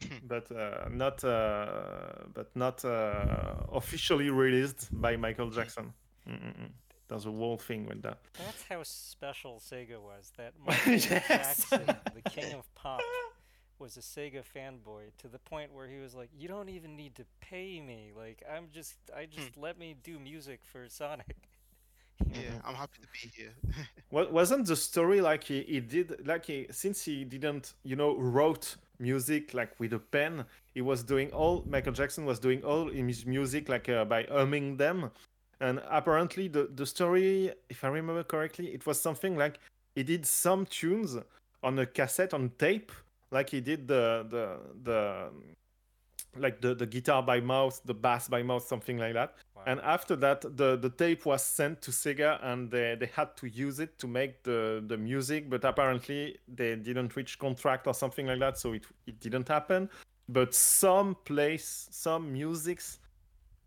but 0.28 0.50
uh, 0.52 0.88
not 0.90 1.24
uh, 1.24 2.26
but 2.34 2.48
not 2.54 2.84
uh, 2.84 3.54
officially 3.72 4.30
released 4.30 4.88
by 5.00 5.16
Michael 5.16 5.50
Jackson. 5.50 5.92
Mm-mm-mm. 6.28 6.70
There's 7.08 7.24
a 7.26 7.30
whole 7.30 7.56
thing 7.56 7.86
with 7.86 8.02
that. 8.02 8.18
That's 8.36 8.64
how 8.68 8.82
special 8.82 9.60
Sega 9.60 9.98
was. 10.00 10.32
That 10.36 10.52
Michael 10.66 10.92
Yes. 10.94 11.28
Jackson, 11.28 11.86
the 12.14 12.30
king 12.30 12.52
of 12.54 12.66
pop, 12.74 13.00
was 13.78 13.96
a 13.96 14.00
Sega 14.00 14.42
fanboy 14.42 15.12
to 15.18 15.28
the 15.28 15.38
point 15.38 15.72
where 15.72 15.88
he 15.88 15.98
was 15.98 16.14
like, 16.14 16.30
"You 16.36 16.48
don't 16.48 16.68
even 16.68 16.96
need 16.96 17.14
to 17.16 17.24
pay 17.40 17.80
me. 17.80 18.12
Like, 18.16 18.42
I'm 18.50 18.68
just, 18.72 18.96
I 19.16 19.26
just 19.26 19.56
let 19.56 19.78
me 19.78 19.96
do 20.02 20.18
music 20.18 20.60
for 20.64 20.88
Sonic." 20.88 21.36
Yeah, 22.32 22.60
I'm 22.64 22.74
happy 22.74 22.98
to 23.02 23.08
be 23.12 23.30
here. 23.36 23.52
Wa- 24.10 24.30
wasn't 24.30 24.66
the 24.66 24.76
story 24.76 25.20
like 25.20 25.44
he, 25.44 25.62
he 25.62 25.80
did 25.80 26.26
like 26.26 26.46
he 26.46 26.66
since 26.70 27.04
he 27.04 27.24
didn't 27.24 27.74
you 27.84 27.94
know 27.94 28.16
wrote 28.16 28.76
music 28.98 29.52
like 29.52 29.78
with 29.78 29.92
a 29.92 29.98
pen 29.98 30.44
he 30.74 30.80
was 30.80 31.02
doing 31.02 31.30
all 31.32 31.62
michael 31.68 31.92
jackson 31.92 32.24
was 32.24 32.38
doing 32.38 32.62
all 32.64 32.88
his 32.88 33.26
music 33.26 33.68
like 33.68 33.88
uh, 33.90 34.04
by 34.06 34.26
humming 34.30 34.76
them 34.78 35.10
and 35.60 35.82
apparently 35.90 36.48
the, 36.48 36.70
the 36.74 36.86
story 36.86 37.52
if 37.68 37.84
i 37.84 37.88
remember 37.88 38.22
correctly 38.22 38.68
it 38.68 38.86
was 38.86 38.98
something 38.98 39.36
like 39.36 39.58
he 39.94 40.02
did 40.02 40.24
some 40.24 40.64
tunes 40.66 41.18
on 41.62 41.78
a 41.78 41.84
cassette 41.84 42.32
on 42.32 42.50
tape 42.58 42.90
like 43.36 43.50
he 43.56 43.60
did 43.70 43.80
the 43.86 44.04
the 44.34 44.44
the 44.88 44.98
like 46.44 46.60
the, 46.60 46.74
the 46.74 46.86
guitar 46.94 47.22
by 47.22 47.38
mouth 47.40 47.80
the 47.90 47.94
bass 48.04 48.28
by 48.28 48.42
mouth 48.50 48.64
something 48.74 48.98
like 49.04 49.14
that 49.20 49.30
Wow. 49.56 49.62
and 49.70 49.80
after 49.96 50.14
that 50.24 50.40
the, 50.60 50.70
the 50.76 50.90
tape 51.02 51.22
was 51.30 51.42
sent 51.58 51.80
to 51.86 51.90
sega 51.90 52.30
and 52.50 52.70
they, 52.74 52.94
they 53.00 53.10
had 53.20 53.30
to 53.40 53.46
use 53.48 53.80
it 53.80 53.98
to 54.02 54.06
make 54.06 54.42
the, 54.42 54.60
the 54.86 54.98
music 55.10 55.48
but 55.52 55.64
apparently 55.64 56.36
they 56.58 56.76
didn't 56.76 57.16
reach 57.16 57.38
contract 57.38 57.86
or 57.86 57.94
something 57.94 58.26
like 58.26 58.40
that 58.40 58.58
so 58.58 58.74
it, 58.74 58.84
it 59.06 59.18
didn't 59.18 59.48
happen 59.48 59.88
but 60.28 60.54
some 60.54 61.16
place 61.24 61.88
some 61.90 62.22
musics 62.40 62.98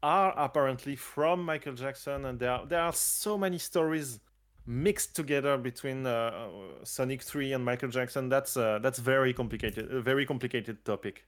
are 0.04 0.32
apparently 0.38 0.96
from 0.96 1.44
michael 1.52 1.74
jackson 1.74 2.26
and 2.26 2.36
there 2.40 2.52
are, 2.52 2.66
there 2.72 2.82
are 2.82 2.94
so 2.94 3.36
many 3.46 3.58
stories 3.58 4.20
mixed 4.66 5.16
together 5.16 5.58
between 5.58 6.06
uh, 6.06 6.48
sonic 6.84 7.22
3 7.24 7.54
and 7.54 7.66
michael 7.66 7.90
jackson 7.90 8.30
that's 8.30 8.56
uh, 8.58 8.80
that's 8.80 9.00
very 9.00 9.34
complicated 9.34 9.92
a 9.92 10.02
very 10.02 10.26
complicated 10.26 10.84
topic 10.86 11.26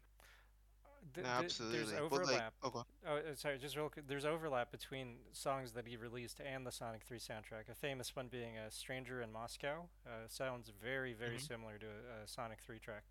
Th- 1.14 1.26
No, 1.28 1.34
absolutely. 1.44 1.80
There's 1.80 1.94
overlap. 2.00 2.54
like, 2.64 2.74
oh. 2.74 2.86
Oh, 3.06 3.16
uh, 3.18 3.36
sorry, 3.36 3.58
just 3.58 3.76
real 3.76 3.90
quick. 3.90 4.08
There's 4.08 4.24
overlap 4.24 4.72
between 4.72 5.16
songs 5.34 5.74
that 5.74 5.86
he 5.86 5.98
released 5.98 6.40
and 6.40 6.66
the 6.66 6.72
Sonic 6.72 7.04
3 7.04 7.18
soundtrack. 7.20 7.68
A 7.70 7.76
famous 7.76 8.16
one 8.16 8.30
being 8.30 8.58
uh, 8.58 8.70
"Stranger 8.70 9.22
in 9.22 9.30
Moscow." 9.30 9.90
Uh, 10.08 10.12
sounds 10.30 10.72
very, 10.82 11.12
very 11.14 11.36
Mhm. 11.36 11.48
similar 11.48 11.78
to 11.80 11.86
a, 11.86 12.24
a 12.24 12.28
Sonic 12.28 12.60
3 12.62 12.80
track. 12.80 13.04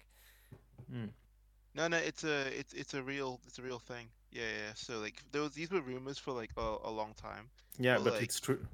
No, 1.74 1.88
no, 1.88 1.96
it's 1.98 2.24
a 2.24 2.46
it's 2.58 2.72
it's 2.72 2.94
a 2.94 3.02
real 3.02 3.38
it's 3.46 3.58
a 3.58 3.62
real 3.62 3.78
thing. 3.78 4.06
Yeah, 4.32 4.42
yeah. 4.44 4.72
So 4.74 4.98
like 4.98 5.22
there 5.32 5.42
was 5.42 5.52
these 5.52 5.70
were 5.70 5.82
rumors 5.82 6.16
for 6.18 6.32
like 6.32 6.52
a, 6.56 6.76
a 6.84 6.90
long 6.90 7.12
time. 7.14 7.50
yeah 7.78 7.96
Well, 7.96 8.04
but 8.04 8.12
like- 8.14 8.22
it's 8.22 8.40
true 8.40 8.66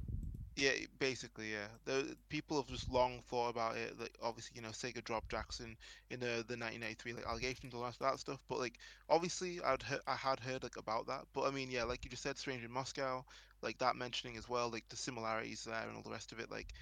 Yeah, 0.57 0.73
basically, 0.99 1.53
yeah. 1.53 1.69
The 1.85 2.17
people 2.31 2.57
have 2.57 2.69
just 2.69 2.89
long 2.89 3.21
thought 3.23 3.51
about 3.51 3.77
it. 3.77 3.99
Like 3.99 4.17
obviously, 4.23 4.57
you 4.57 4.63
know, 4.63 4.71
Sega 4.71 5.05
dropped 5.05 5.31
Jackson 5.31 5.77
in 6.11 6.19
the 6.21 6.45
the 6.49 6.57
1993 6.57 7.13
like 7.13 7.27
allegations 7.27 7.75
and 7.75 7.75
all 7.75 7.83
that 7.91 7.99
that 8.01 8.19
stuff. 8.21 8.43
But 8.49 8.59
like 8.61 8.79
obviously, 9.09 9.61
I'd 9.63 9.83
he- 9.83 9.99
I 10.07 10.17
had 10.17 10.41
heard 10.41 10.63
like 10.63 10.77
about 10.79 11.07
that. 11.09 11.27
But 11.35 11.43
I 11.45 11.51
mean, 11.51 11.71
yeah, 11.71 11.85
like 11.85 12.05
you 12.05 12.11
just 12.11 12.23
said, 12.23 12.39
Strange 12.39 12.65
in 12.65 12.71
Moscow, 12.73 13.25
like 13.63 13.79
that 13.79 13.97
mentioning 13.97 14.37
as 14.39 14.49
well, 14.49 14.71
like 14.71 14.89
the 14.89 14.97
similarities 14.97 15.65
there 15.65 15.87
and 15.87 15.97
all 15.97 16.03
the 16.03 16.11
rest 16.11 16.33
of 16.33 16.41
it. 16.41 16.51
Like 16.51 16.73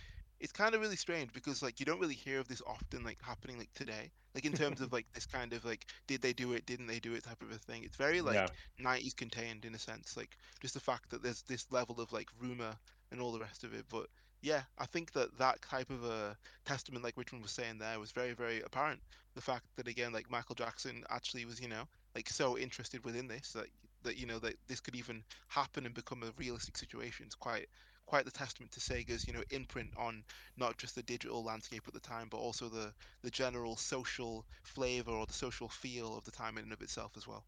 it's 0.40 0.52
kind 0.52 0.74
of 0.74 0.80
really 0.80 0.96
strange 0.96 1.32
because 1.32 1.62
like 1.62 1.80
you 1.80 1.86
don't 1.86 2.00
really 2.00 2.14
hear 2.14 2.38
of 2.40 2.48
this 2.48 2.62
often 2.66 3.04
like 3.04 3.20
happening 3.22 3.58
like 3.58 3.72
today. 3.74 4.12
Like 4.34 4.44
in 4.44 4.52
terms 4.54 4.80
of 4.80 4.92
like 4.92 5.06
this 5.12 5.26
kind 5.26 5.52
of 5.52 5.64
like 5.64 5.86
did 6.06 6.22
they 6.22 6.32
do 6.32 6.52
it, 6.52 6.66
didn't 6.66 6.86
they 6.86 7.00
do 7.00 7.14
it 7.14 7.24
type 7.24 7.42
of 7.42 7.50
a 7.50 7.58
thing. 7.58 7.82
It's 7.84 7.96
very 7.96 8.20
like 8.20 8.48
yeah 8.48 8.54
90s 8.78 9.14
contained 9.14 9.64
in 9.64 9.74
a 9.74 9.78
sense 9.78 10.16
like 10.16 10.36
just 10.60 10.74
the 10.74 10.80
fact 10.80 11.10
that 11.10 11.22
there's 11.22 11.42
this 11.42 11.70
level 11.70 12.00
of 12.00 12.12
like 12.12 12.28
rumor 12.38 12.76
and 13.10 13.20
all 13.20 13.32
the 13.32 13.40
rest 13.40 13.64
of 13.64 13.74
it 13.74 13.84
but 13.90 14.06
yeah 14.42 14.62
i 14.78 14.86
think 14.86 15.12
that 15.12 15.36
that 15.38 15.60
type 15.62 15.90
of 15.90 16.04
a 16.04 16.36
testament 16.64 17.04
like 17.04 17.16
richmond 17.16 17.42
was 17.42 17.52
saying 17.52 17.78
there 17.78 17.98
was 17.98 18.12
very 18.12 18.32
very 18.34 18.60
apparent 18.62 19.00
the 19.34 19.40
fact 19.40 19.64
that 19.76 19.88
again 19.88 20.12
like 20.12 20.30
michael 20.30 20.54
jackson 20.54 21.04
actually 21.10 21.44
was 21.44 21.60
you 21.60 21.68
know 21.68 21.84
like 22.14 22.28
so 22.28 22.58
interested 22.58 23.04
within 23.04 23.26
this 23.26 23.52
that 23.52 23.66
that 24.02 24.16
you 24.18 24.26
know 24.26 24.38
that 24.38 24.54
this 24.68 24.80
could 24.80 24.94
even 24.96 25.22
happen 25.48 25.86
and 25.86 25.94
become 25.94 26.22
a 26.22 26.32
realistic 26.38 26.76
situation 26.76 27.24
it's 27.26 27.34
quite 27.34 27.68
quite 28.06 28.24
the 28.26 28.30
testament 28.30 28.70
to 28.70 28.80
sega's 28.80 29.26
you 29.26 29.32
know 29.32 29.42
imprint 29.50 29.90
on 29.96 30.22
not 30.58 30.76
just 30.76 30.94
the 30.94 31.02
digital 31.02 31.42
landscape 31.42 31.82
at 31.88 31.94
the 31.94 32.00
time 32.00 32.28
but 32.30 32.36
also 32.38 32.68
the 32.68 32.92
the 33.22 33.30
general 33.30 33.76
social 33.76 34.44
flavor 34.62 35.12
or 35.12 35.26
the 35.26 35.32
social 35.32 35.68
feel 35.68 36.16
of 36.16 36.24
the 36.24 36.30
time 36.30 36.58
in 36.58 36.64
and 36.64 36.72
of 36.72 36.82
itself 36.82 37.12
as 37.16 37.26
well 37.26 37.44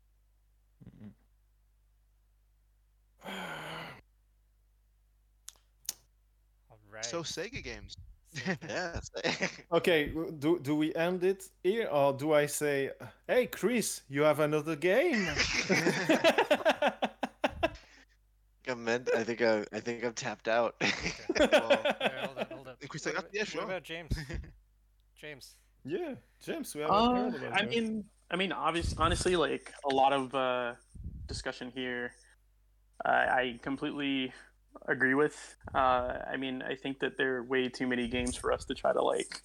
Mm-mm. 1.02 1.12
All 6.70 6.78
right. 6.96 7.04
so 7.04 7.22
sega 7.22 7.62
games 7.62 7.96
Yeah. 8.68 9.00
Okay, 9.78 10.12
do 10.38 10.58
do 10.60 10.74
we 10.76 10.94
end 10.94 11.24
it 11.24 11.48
here 11.64 11.88
or 11.90 12.12
do 12.12 12.32
I 12.34 12.46
say, 12.46 12.90
"Hey 13.26 13.46
Chris, 13.46 14.02
you 14.08 14.22
have 14.28 14.40
another 14.40 14.76
game"? 14.76 15.26
I'm 18.68 18.86
in, 18.88 19.06
I 19.16 19.22
think 19.22 19.40
I, 19.42 19.64
I 19.72 19.80
think 19.80 20.04
I'm 20.04 20.12
tapped 20.12 20.48
out. 20.48 20.74
Well, 20.80 20.88
yeah, 21.38 22.26
hold 22.26 22.38
on, 22.38 22.46
hold 22.50 22.68
on. 22.68 22.74
Chris 22.88 23.06
What 23.06 23.14
about- 23.18 23.30
yeah, 23.32 23.44
what 23.54 23.64
about 23.64 23.84
James? 23.84 24.12
James. 25.14 25.54
yeah, 25.84 26.14
James, 26.44 26.74
we 26.74 26.80
haven't 26.82 26.96
Uh, 26.96 27.14
heard 27.14 27.34
about 27.36 27.52
I 27.52 27.62
that. 27.64 27.70
mean, 27.70 28.04
I 28.30 28.36
mean, 28.36 28.52
obvious, 28.52 28.94
honestly, 28.98 29.36
like 29.36 29.72
a 29.90 29.94
lot 29.94 30.12
of 30.12 30.34
uh, 30.34 30.74
discussion 31.28 31.70
here, 31.70 32.12
uh, 33.04 33.08
I 33.30 33.58
completely 33.62 34.32
agree 34.86 35.14
with. 35.14 35.56
Uh, 35.74 36.18
I 36.30 36.36
mean, 36.36 36.62
I 36.62 36.74
think 36.74 37.00
that 37.00 37.16
there 37.16 37.36
are 37.36 37.42
way 37.42 37.68
too 37.68 37.86
many 37.86 38.08
games 38.08 38.36
for 38.36 38.52
us 38.52 38.64
to 38.66 38.74
try 38.74 38.92
to 38.92 39.02
like 39.02 39.42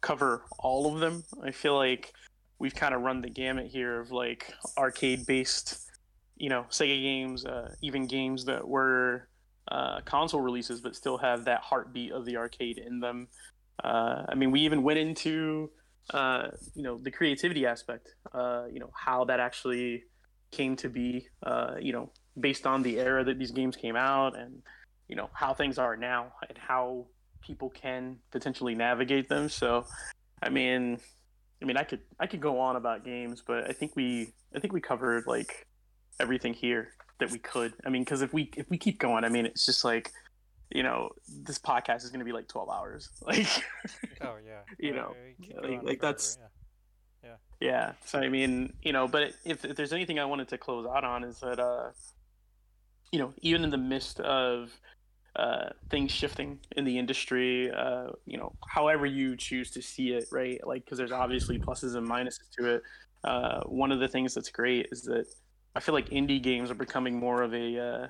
cover 0.00 0.44
all 0.58 0.92
of 0.92 1.00
them. 1.00 1.24
I 1.42 1.50
feel 1.50 1.76
like 1.76 2.12
we've 2.58 2.74
kind 2.74 2.94
of 2.94 3.02
run 3.02 3.20
the 3.20 3.30
gamut 3.30 3.66
here 3.66 4.00
of 4.00 4.10
like 4.10 4.52
arcade-based, 4.76 5.90
you 6.36 6.48
know, 6.48 6.66
Sega 6.70 7.00
games, 7.00 7.44
uh, 7.44 7.74
even 7.82 8.06
games 8.06 8.44
that 8.46 8.66
were 8.66 9.28
uh, 9.70 10.00
console 10.04 10.40
releases 10.40 10.80
but 10.80 10.96
still 10.96 11.18
have 11.18 11.44
that 11.44 11.60
heartbeat 11.60 12.12
of 12.12 12.24
the 12.24 12.36
arcade 12.36 12.78
in 12.78 13.00
them. 13.00 13.28
Uh, 13.82 14.24
I 14.28 14.34
mean, 14.34 14.50
we 14.50 14.60
even 14.60 14.82
went 14.82 14.98
into 14.98 15.70
uh, 16.14 16.48
you 16.74 16.82
know 16.82 16.96
the 16.96 17.10
creativity 17.10 17.66
aspect 17.66 18.14
uh, 18.32 18.64
you 18.72 18.80
know 18.80 18.90
how 18.94 19.24
that 19.24 19.40
actually 19.40 20.04
came 20.50 20.74
to 20.74 20.88
be 20.88 21.28
you 21.78 21.92
know 21.92 22.10
based 22.40 22.66
on 22.66 22.82
the 22.82 22.98
era 22.98 23.24
that 23.24 23.38
these 23.38 23.50
games 23.50 23.76
came 23.76 23.96
out 23.96 24.36
and 24.36 24.62
you 25.08 25.16
know 25.16 25.30
how 25.32 25.54
things 25.54 25.78
are 25.78 25.96
now 25.96 26.32
and 26.48 26.58
how 26.58 27.06
people 27.40 27.70
can 27.70 28.18
potentially 28.30 28.74
navigate 28.74 29.28
them 29.28 29.48
so 29.48 29.86
i 30.42 30.48
mean 30.48 30.98
i 31.62 31.64
mean 31.64 31.76
i 31.76 31.82
could 31.82 32.00
i 32.20 32.26
could 32.26 32.40
go 32.40 32.58
on 32.60 32.76
about 32.76 33.04
games 33.04 33.42
but 33.46 33.68
i 33.68 33.72
think 33.72 33.96
we 33.96 34.32
i 34.54 34.58
think 34.58 34.72
we 34.72 34.80
covered 34.80 35.26
like 35.26 35.66
everything 36.20 36.52
here 36.52 36.90
that 37.18 37.30
we 37.30 37.38
could. 37.38 37.74
I 37.84 37.90
mean, 37.90 38.02
because 38.02 38.22
if 38.22 38.32
we 38.32 38.50
if 38.56 38.68
we 38.70 38.78
keep 38.78 38.98
going, 38.98 39.24
I 39.24 39.28
mean, 39.28 39.46
it's 39.46 39.66
just 39.66 39.84
like, 39.84 40.10
you 40.70 40.82
know, 40.82 41.10
this 41.44 41.58
podcast 41.58 42.04
is 42.04 42.10
going 42.10 42.20
to 42.20 42.24
be 42.24 42.32
like 42.32 42.48
twelve 42.48 42.68
hours. 42.70 43.10
Like, 43.26 43.46
oh 44.22 44.36
yeah, 44.44 44.60
you 44.78 44.94
know, 44.94 45.14
like, 45.62 45.62
like 45.62 45.82
forever, 45.82 45.96
that's 46.00 46.38
yeah. 47.22 47.30
yeah. 47.60 47.92
So 48.04 48.18
I 48.18 48.28
mean, 48.28 48.72
you 48.82 48.92
know, 48.92 49.08
but 49.08 49.34
if, 49.44 49.64
if 49.64 49.76
there's 49.76 49.92
anything 49.92 50.18
I 50.18 50.24
wanted 50.24 50.48
to 50.48 50.58
close 50.58 50.86
out 50.86 51.04
on 51.04 51.24
is 51.24 51.40
that, 51.40 51.58
uh, 51.58 51.90
you 53.12 53.18
know, 53.18 53.32
even 53.42 53.64
in 53.64 53.70
the 53.70 53.78
midst 53.78 54.20
of 54.20 54.70
uh, 55.36 55.70
things 55.90 56.10
shifting 56.10 56.58
in 56.76 56.84
the 56.84 56.98
industry, 56.98 57.70
uh, 57.70 58.08
you 58.26 58.36
know, 58.36 58.52
however 58.68 59.06
you 59.06 59.36
choose 59.36 59.70
to 59.70 59.82
see 59.82 60.10
it, 60.12 60.26
right? 60.32 60.60
Like, 60.66 60.84
because 60.84 60.98
there's 60.98 61.12
obviously 61.12 61.58
pluses 61.58 61.96
and 61.96 62.08
minuses 62.08 62.50
to 62.58 62.74
it. 62.74 62.82
Uh, 63.24 63.60
one 63.64 63.92
of 63.92 64.00
the 64.00 64.08
things 64.08 64.34
that's 64.34 64.50
great 64.50 64.86
is 64.92 65.02
that 65.02 65.26
I 65.74 65.80
feel 65.80 65.94
like 65.94 66.10
indie 66.10 66.42
games 66.42 66.70
are 66.70 66.74
becoming 66.74 67.18
more 67.18 67.42
of 67.42 67.54
a 67.54 67.78
uh, 67.78 68.06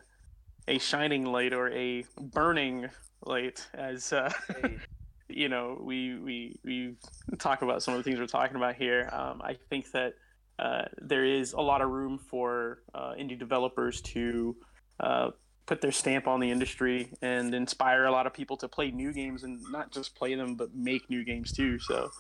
a 0.68 0.78
shining 0.78 1.25
light 1.25 1.52
or 1.52 1.70
a 1.73 2.05
burning 2.20 2.89
light 3.25 3.67
as 3.75 4.12
uh, 4.12 4.33
you 5.28 5.49
know 5.49 5.78
we 5.81 6.18
we 6.18 6.60
we 6.65 6.94
talk 7.39 7.62
about 7.62 7.83
some 7.83 7.94
of 7.94 7.99
the 7.99 8.05
things 8.05 8.18
we're 8.18 8.27
talking 8.27 8.57
about 8.57 8.77
here. 8.77 9.09
Um, 9.12 9.41
I 9.43 9.57
think 9.70 9.91
that 9.93 10.15
uh, 10.59 10.85
there 10.99 11.25
is 11.25 11.52
a 11.52 11.60
lot 11.60 11.81
of 11.83 11.91
room 11.91 12.18
for 12.18 12.81
uh, 12.94 13.12
indie 13.18 13.39
developers 13.39 14.01
to 14.02 14.57
uh, 15.01 15.31
put 15.67 15.81
their 15.81 15.93
stamp 15.93 16.27
on 16.27 16.41
the 16.41 16.51
industry 16.51 17.12
and 17.20 17.55
inspire 17.55 18.07
a 18.07 18.10
lot 18.10 18.27
of 18.27 18.33
people 18.33 18.57
to 18.57 18.68
play 18.68 18.91
new 18.91 19.12
games 19.12 19.44
and 19.44 19.60
not 19.70 19.93
just 19.93 20.15
play 20.15 20.35
them 20.35 20.55
but 20.55 20.75
make 20.75 21.09
new 21.10 21.25
games 21.25 21.52
too. 21.52 21.78
So, 21.78 22.10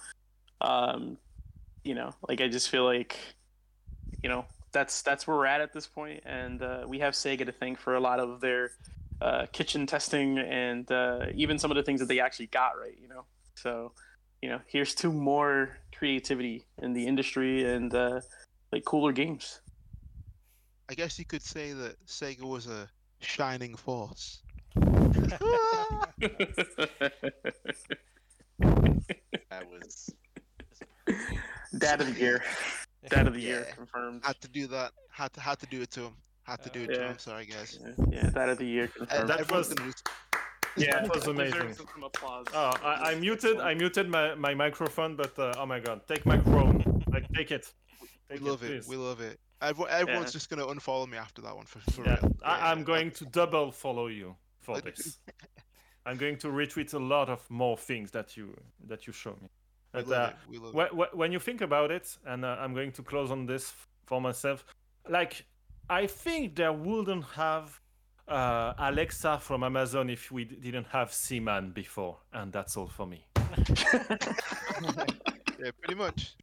um, 0.60 1.16
you 1.82 1.94
know, 1.94 2.12
like 2.28 2.40
I 2.40 2.48
just 2.48 2.68
feel 2.68 2.84
like, 2.84 3.18
you 4.22 4.28
know, 4.28 4.44
that's 4.72 5.02
that's 5.02 5.26
where 5.26 5.36
we're 5.36 5.46
at 5.46 5.60
at 5.60 5.72
this 5.72 5.86
point, 5.86 6.22
and 6.26 6.62
uh, 6.62 6.84
we 6.86 6.98
have 6.98 7.14
Sega 7.14 7.46
to 7.46 7.52
thank 7.52 7.78
for 7.78 7.94
a 7.94 8.00
lot 8.00 8.20
of 8.20 8.40
their 8.40 8.72
uh, 9.20 9.46
kitchen 9.50 9.86
testing 9.86 10.38
and 10.38 10.90
uh, 10.92 11.26
even 11.34 11.58
some 11.58 11.70
of 11.70 11.76
the 11.76 11.82
things 11.82 12.00
that 12.00 12.06
they 12.06 12.20
actually 12.20 12.46
got 12.48 12.78
right. 12.78 12.96
You 13.00 13.08
know, 13.08 13.24
so 13.54 13.92
you 14.42 14.48
know, 14.48 14.60
here's 14.66 14.94
two 14.94 15.12
more 15.12 15.78
creativity 15.96 16.64
in 16.82 16.92
the 16.92 17.06
industry 17.06 17.64
and 17.68 17.92
uh, 17.94 18.20
like 18.72 18.84
cooler 18.84 19.12
games. 19.12 19.60
I 20.90 20.94
guess 20.94 21.18
you 21.18 21.24
could 21.24 21.42
say 21.42 21.72
that 21.72 21.96
Sega 22.06 22.42
was 22.42 22.66
a 22.66 22.88
shining 23.20 23.74
force. 23.76 24.42
That 29.50 29.64
was 29.70 30.10
Dad 31.78 32.00
of 32.00 32.12
the 32.14 32.20
year. 32.20 32.42
Dad 33.10 33.26
of 33.26 33.34
the 33.34 33.40
Yeah. 33.40 33.48
year 33.48 33.66
confirmed. 33.76 34.22
Had 34.24 34.40
to 34.40 34.48
do 34.48 34.66
that. 34.68 34.92
Had 35.10 35.32
to 35.34 35.40
had 35.40 35.58
to 35.60 35.66
do 35.66 35.80
it 35.82 35.90
to 35.92 36.00
him. 36.02 36.14
Had 36.42 36.62
to 36.64 36.70
do 36.70 36.80
it 36.82 36.88
to 36.88 37.00
Yeah. 37.00 37.08
him. 37.12 37.18
Sorry, 37.18 37.46
guys. 37.46 37.78
Yeah, 37.80 37.92
yeah, 38.10 38.30
Dad 38.30 38.48
of 38.50 38.58
the 38.58 38.66
year 38.66 38.84
And 38.98 39.08
confirmed. 39.08 39.28
that 39.30 39.50
was- 39.50 39.74
yeah, 40.76 41.00
that 41.02 41.14
was 41.14 41.26
amazing. 41.26 41.74
Applause. 42.04 42.46
Oh, 42.52 42.72
I, 42.82 43.12
I 43.12 43.14
muted. 43.16 43.58
I 43.58 43.74
muted 43.74 44.08
my, 44.08 44.34
my 44.34 44.54
microphone, 44.54 45.16
but 45.16 45.36
uh, 45.38 45.54
oh 45.56 45.66
my 45.66 45.80
god, 45.80 46.02
take 46.06 46.24
my 46.26 46.38
Chrome. 46.38 47.02
Like, 47.12 47.26
take 47.32 47.50
it. 47.50 47.66
we 48.30 48.36
Take 48.36 48.46
love 48.46 48.62
it. 48.62 48.66
please. 48.82 48.88
We 48.88 48.96
love 48.96 49.20
it. 49.20 49.40
Everyone, 49.60 49.90
everyone's 49.92 50.26
Yeah. 50.26 50.32
just 50.32 50.50
gonna 50.50 50.66
unfollow 50.66 51.08
me 51.08 51.18
after 51.18 51.42
that 51.42 51.54
one 51.56 51.66
for, 51.66 51.80
for 51.90 52.04
Yeah, 52.04 52.18
real. 52.22 52.36
I, 52.44 52.70
I'm 52.70 52.84
going 52.84 53.10
to 53.12 53.24
double 53.26 53.72
follow 53.72 54.06
you 54.06 54.36
for 54.60 54.80
this. 54.80 55.18
I'm 56.06 56.16
going 56.16 56.38
to 56.38 56.48
retweet 56.48 56.94
a 56.94 56.98
lot 56.98 57.28
of 57.28 57.48
more 57.50 57.76
things 57.76 58.10
that 58.12 58.36
you 58.36 58.54
that 58.86 59.06
you 59.06 59.12
show 59.12 59.36
me. 59.42 59.48
But, 59.92 60.10
uh, 60.10 60.30
it. 60.30 60.36
We 60.50 60.58
love 60.58 60.74
it. 60.74 60.90
wh- 60.94 60.94
wh- 61.12 61.16
when 61.16 61.32
you 61.32 61.38
think 61.40 61.60
about 61.60 61.90
it, 61.90 62.16
and 62.26 62.44
uh, 62.44 62.56
I'm 62.60 62.74
going 62.74 62.92
to 62.92 63.02
close 63.02 63.30
on 63.30 63.46
this 63.46 63.72
for 64.06 64.20
myself, 64.20 64.64
like 65.08 65.44
I 65.90 66.06
think 66.06 66.54
there 66.54 66.72
wouldn't 66.72 67.24
have 67.34 67.80
uh, 68.28 68.74
Alexa 68.78 69.38
from 69.40 69.62
Amazon 69.64 70.08
if 70.10 70.30
we 70.30 70.44
d- 70.44 70.56
didn't 70.60 70.86
have 70.88 71.12
Seaman 71.12 71.72
before, 71.72 72.18
and 72.32 72.52
that's 72.52 72.76
all 72.76 72.86
for 72.88 73.06
me. 73.06 73.24
Yeah, 75.60 75.72
pretty 75.82 75.96
much. 75.96 76.36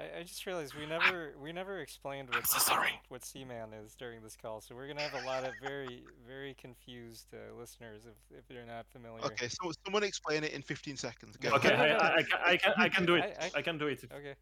I, 0.00 0.20
I 0.20 0.22
just 0.22 0.46
realized 0.46 0.74
we 0.74 0.86
never 0.86 1.34
we 1.42 1.52
never 1.52 1.80
explained 1.80 2.28
what 2.32 2.46
so 2.46 2.58
sorry. 2.58 2.92
what 3.08 3.24
Seaman 3.24 3.72
is 3.84 3.94
during 3.94 4.22
this 4.22 4.36
call, 4.40 4.60
so 4.60 4.74
we're 4.74 4.86
gonna 4.86 5.02
have 5.02 5.22
a 5.22 5.26
lot 5.26 5.44
of 5.44 5.52
very 5.62 6.04
very 6.26 6.54
confused 6.54 7.26
uh, 7.34 7.58
listeners 7.58 8.06
if 8.06 8.38
if 8.38 8.46
they're 8.48 8.66
not 8.66 8.86
familiar. 8.88 9.24
Okay, 9.24 9.48
so 9.48 9.70
someone 9.84 10.02
explain 10.02 10.44
it 10.44 10.52
in 10.52 10.62
15 10.62 10.96
seconds. 10.96 11.36
Go. 11.36 11.50
Okay, 11.50 11.74
I. 11.74 11.86
I, 11.96 12.16
I, 12.16 12.22
can, 12.22 12.38
I, 12.46 12.56
can, 12.56 12.72
I 12.78 12.88
can 12.88 13.06
do 13.06 13.14
it. 13.16 13.36
I- 13.40 13.44
I- 13.46 13.50
I 13.56 13.62
can 13.62 13.78
do 13.78 13.86
it. 13.88 14.04
Okay. 14.12 14.34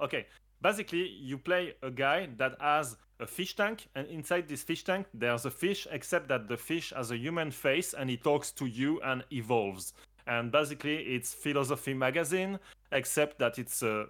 Okay, 0.00 0.26
basically, 0.62 1.06
you 1.08 1.36
play 1.36 1.74
a 1.82 1.90
guy 1.90 2.28
that 2.38 2.56
has 2.60 2.96
a 3.18 3.26
fish 3.26 3.54
tank, 3.54 3.86
and 3.94 4.08
inside 4.08 4.48
this 4.48 4.62
fish 4.62 4.82
tank, 4.82 5.06
there's 5.12 5.44
a 5.44 5.50
fish, 5.50 5.86
except 5.90 6.26
that 6.28 6.48
the 6.48 6.56
fish 6.56 6.90
has 6.96 7.10
a 7.10 7.18
human 7.18 7.50
face 7.50 7.92
and 7.92 8.08
he 8.08 8.16
talks 8.16 8.50
to 8.52 8.64
you 8.64 8.98
and 9.02 9.22
evolves. 9.30 9.92
And 10.26 10.50
basically, 10.50 11.02
it's 11.02 11.34
Philosophy 11.34 11.92
Magazine, 11.92 12.58
except 12.92 13.38
that 13.40 13.58
it's 13.58 13.82
a 13.82 14.06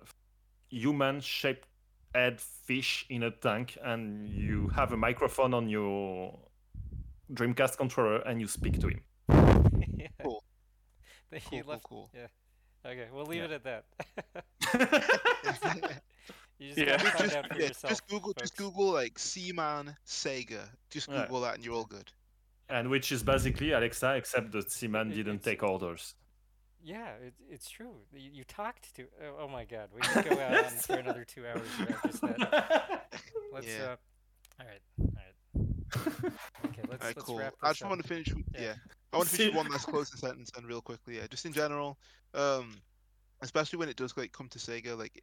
human 0.71 1.21
shaped 1.21 1.67
head 2.15 2.41
fish 2.41 3.07
in 3.09 3.23
a 3.25 3.31
tank, 3.31 3.77
and 3.83 4.29
you 4.29 4.69
have 4.75 4.93
a 4.93 4.97
microphone 4.97 5.55
on 5.55 5.69
your 5.69 6.39
Dreamcast 7.33 7.77
controller 7.77 8.19
and 8.23 8.41
you 8.41 8.49
speak 8.49 8.81
to 8.81 8.89
him. 8.89 9.03
yeah. 9.99 10.07
Cool. 10.23 10.43
They 11.31 11.39
Cool, 11.41 11.61
cool, 11.63 11.71
left. 11.71 11.83
cool. 11.85 12.11
Yeah. 12.13 12.27
Okay, 12.85 13.07
we'll 13.13 13.25
leave 13.27 13.39
Yeah. 13.39 13.45
it 13.45 13.53
at 13.53 13.65
that. 13.65 13.85
you 16.59 16.69
just 16.75 16.79
Yeah. 16.79 16.97
just, 16.97 17.13
find 17.17 17.25
just, 17.25 17.37
out 17.37 17.49
for 17.49 17.55
yeah, 17.61 17.67
yourself. 17.69 17.91
just 17.91 18.09
Google, 18.09 18.33
just 18.35 18.57
folks. 18.57 18.71
Google 18.71 18.93
like 18.93 19.19
Seaman 19.19 19.97
Sega. 20.07 20.69
Just 20.91 21.09
Yeah. 21.09 21.23
Google 21.23 21.41
that, 21.43 21.55
and 21.55 21.65
you're 21.65 21.75
all 21.75 21.85
good. 21.85 22.11
and 22.69 22.89
which 22.89 23.11
is 23.13 23.23
basically 23.23 23.73
Alexa, 23.73 24.15
except 24.15 24.53
that 24.53 24.71
Seaman 24.73 25.11
It- 25.13 25.17
didn't 25.17 25.37
it's- 25.37 25.45
take 25.45 25.63
orders. 25.63 26.15
Yeah, 26.83 27.09
it, 27.23 27.35
it's 27.49 27.69
true. 27.69 27.93
You, 28.13 28.31
you 28.33 28.45
talked 28.45 28.95
to. 28.97 29.05
Oh, 29.23 29.43
oh 29.45 29.49
my 29.49 29.65
God, 29.65 29.89
we 29.95 30.01
could 30.01 30.31
go 30.31 30.41
out 30.41 30.65
on 30.65 30.71
for 30.71 30.97
another 30.97 31.25
two 31.25 31.47
hours 31.47 31.63
about 31.81 32.03
just 32.05 32.21
that. 32.23 33.07
Let's. 33.53 33.67
Yeah. 33.67 33.83
Uh, 33.85 33.97
all 34.61 34.67
right. 34.67 34.81
All 35.01 35.07
right. 35.17 36.33
Okay, 36.67 36.83
let's, 36.89 37.03
Alright, 37.03 37.17
let's 37.17 37.23
cool. 37.23 37.39
wrap 37.39 37.55
I 37.63 37.71
just 37.71 37.83
up. 37.83 37.89
want 37.89 38.03
to 38.03 38.07
finish. 38.09 38.33
with- 38.33 38.45
Yeah. 38.55 38.61
Yeah, 38.61 38.75
I 39.13 39.17
want 39.17 39.29
to 39.29 39.37
finish 39.37 39.53
See- 39.53 39.57
one 39.57 39.69
last 39.69 39.87
closing 39.87 40.17
sentence 40.19 40.51
and 40.57 40.67
real 40.67 40.81
quickly. 40.81 41.17
Yeah, 41.17 41.27
just 41.29 41.45
in 41.47 41.53
general, 41.53 41.99
um, 42.35 42.77
especially 43.43 43.79
when 43.81 43.89
it 43.89 43.97
does 43.97 44.17
like 44.17 44.31
come 44.33 44.49
to 44.51 44.59
Sega, 44.59 44.97
like 44.97 45.23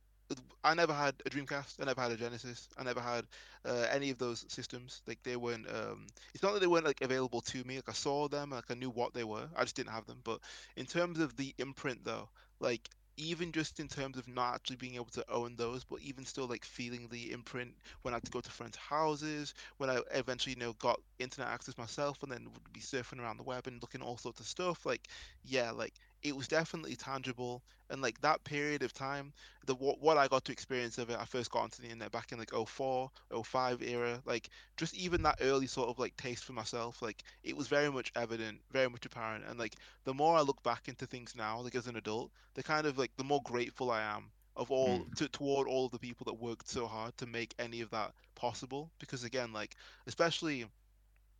I 0.63 0.73
never 0.73 0.93
had 0.93 1.15
a 1.25 1.29
Dreamcast, 1.29 1.75
I 1.81 1.85
never 1.85 2.01
had 2.01 2.11
a 2.11 2.17
Genesis, 2.17 2.67
I 2.77 2.83
never 2.83 2.99
had 3.01 3.25
uh, 3.65 3.87
any 3.91 4.09
of 4.09 4.17
those 4.17 4.45
systems. 4.49 5.01
Like 5.07 5.19
they 5.23 5.35
weren't. 5.35 5.67
Um, 5.69 6.07
it's 6.33 6.43
not 6.43 6.53
that 6.53 6.59
they 6.59 6.67
weren't 6.67 6.85
like 6.85 7.01
available 7.01 7.41
to 7.41 7.63
me. 7.63 7.75
Like 7.75 7.89
I 7.89 7.93
saw 7.93 8.27
them, 8.27 8.49
like 8.51 8.65
I 8.69 8.73
knew 8.73 8.89
what 8.89 9.13
they 9.13 9.23
were. 9.23 9.47
I 9.55 9.63
just 9.63 9.75
didn't 9.75 9.91
have 9.91 10.05
them. 10.05 10.19
But 10.23 10.39
in 10.75 10.85
terms 10.85 11.19
of 11.19 11.35
the 11.37 11.53
imprint, 11.57 12.03
though, 12.03 12.29
like 12.59 12.89
even 13.19 13.51
just 13.51 13.79
in 13.79 13.87
terms 13.87 14.17
of 14.17 14.27
not 14.27 14.53
actually 14.53 14.75
being 14.75 14.95
able 14.95 15.05
to 15.05 15.25
own 15.31 15.55
those, 15.55 15.83
but 15.83 15.99
even 16.01 16.23
still 16.25 16.47
like 16.47 16.63
feeling 16.65 17.07
the 17.09 17.31
imprint 17.31 17.73
when 18.03 18.13
I 18.13 18.17
had 18.17 18.25
to 18.25 18.31
go 18.31 18.41
to 18.41 18.51
friends' 18.51 18.77
houses, 18.77 19.53
when 19.77 19.89
I 19.89 19.99
eventually 20.13 20.53
you 20.53 20.59
know 20.59 20.73
got 20.73 20.99
internet 21.19 21.51
access 21.51 21.77
myself, 21.77 22.21
and 22.23 22.31
then 22.31 22.43
would 22.45 22.73
be 22.73 22.81
surfing 22.81 23.19
around 23.21 23.37
the 23.37 23.43
web 23.43 23.67
and 23.67 23.81
looking 23.81 24.01
all 24.01 24.17
sorts 24.17 24.39
of 24.39 24.47
stuff. 24.47 24.85
Like 24.85 25.07
yeah, 25.43 25.71
like 25.71 25.93
it 26.27 26.35
was 26.35 26.47
definitely 26.47 26.95
tangible, 26.95 27.63
and 27.89 28.01
like 28.01 28.19
that 28.21 28.43
period 28.43 28.83
of 28.83 28.93
time, 28.93 29.33
the 29.65 29.75
what, 29.75 30.01
what 30.01 30.17
I 30.17 30.27
got 30.27 30.45
to 30.45 30.51
experience 30.51 30.97
of 30.97 31.09
it, 31.09 31.17
I 31.19 31.25
first 31.25 31.51
got 31.51 31.63
onto 31.63 31.81
the 31.81 31.89
internet 31.89 32.11
back 32.11 32.31
in 32.31 32.39
like 32.39 32.51
04, 32.51 33.09
05 33.43 33.81
era, 33.81 34.21
like 34.25 34.49
just 34.75 34.95
even 34.95 35.23
that 35.23 35.39
early 35.41 35.67
sort 35.67 35.89
of 35.89 35.99
like 35.99 36.15
taste 36.17 36.43
for 36.43 36.53
myself, 36.53 37.01
like 37.01 37.23
it 37.43 37.55
was 37.55 37.67
very 37.67 37.91
much 37.91 38.11
evident, 38.15 38.59
very 38.71 38.89
much 38.89 39.05
apparent, 39.05 39.45
and 39.47 39.59
like 39.59 39.75
the 40.03 40.13
more 40.13 40.37
I 40.37 40.41
look 40.41 40.61
back 40.63 40.87
into 40.87 41.05
things 41.05 41.35
now, 41.35 41.61
like 41.61 41.75
as 41.75 41.87
an 41.87 41.95
adult, 41.95 42.31
the 42.55 42.63
kind 42.63 42.85
of 42.87 42.97
like 42.97 43.15
the 43.17 43.23
more 43.23 43.41
grateful 43.43 43.91
I 43.91 44.01
am 44.01 44.25
of 44.55 44.71
all 44.71 44.99
mm. 44.99 45.15
to, 45.15 45.29
toward 45.29 45.67
all 45.67 45.85
of 45.85 45.91
the 45.91 45.99
people 45.99 46.25
that 46.25 46.33
worked 46.33 46.67
so 46.67 46.87
hard 46.87 47.15
to 47.17 47.27
make 47.27 47.53
any 47.59 47.81
of 47.81 47.91
that 47.91 48.11
possible. 48.35 48.91
Because 48.99 49.23
again, 49.23 49.53
like 49.53 49.75
especially. 50.07 50.65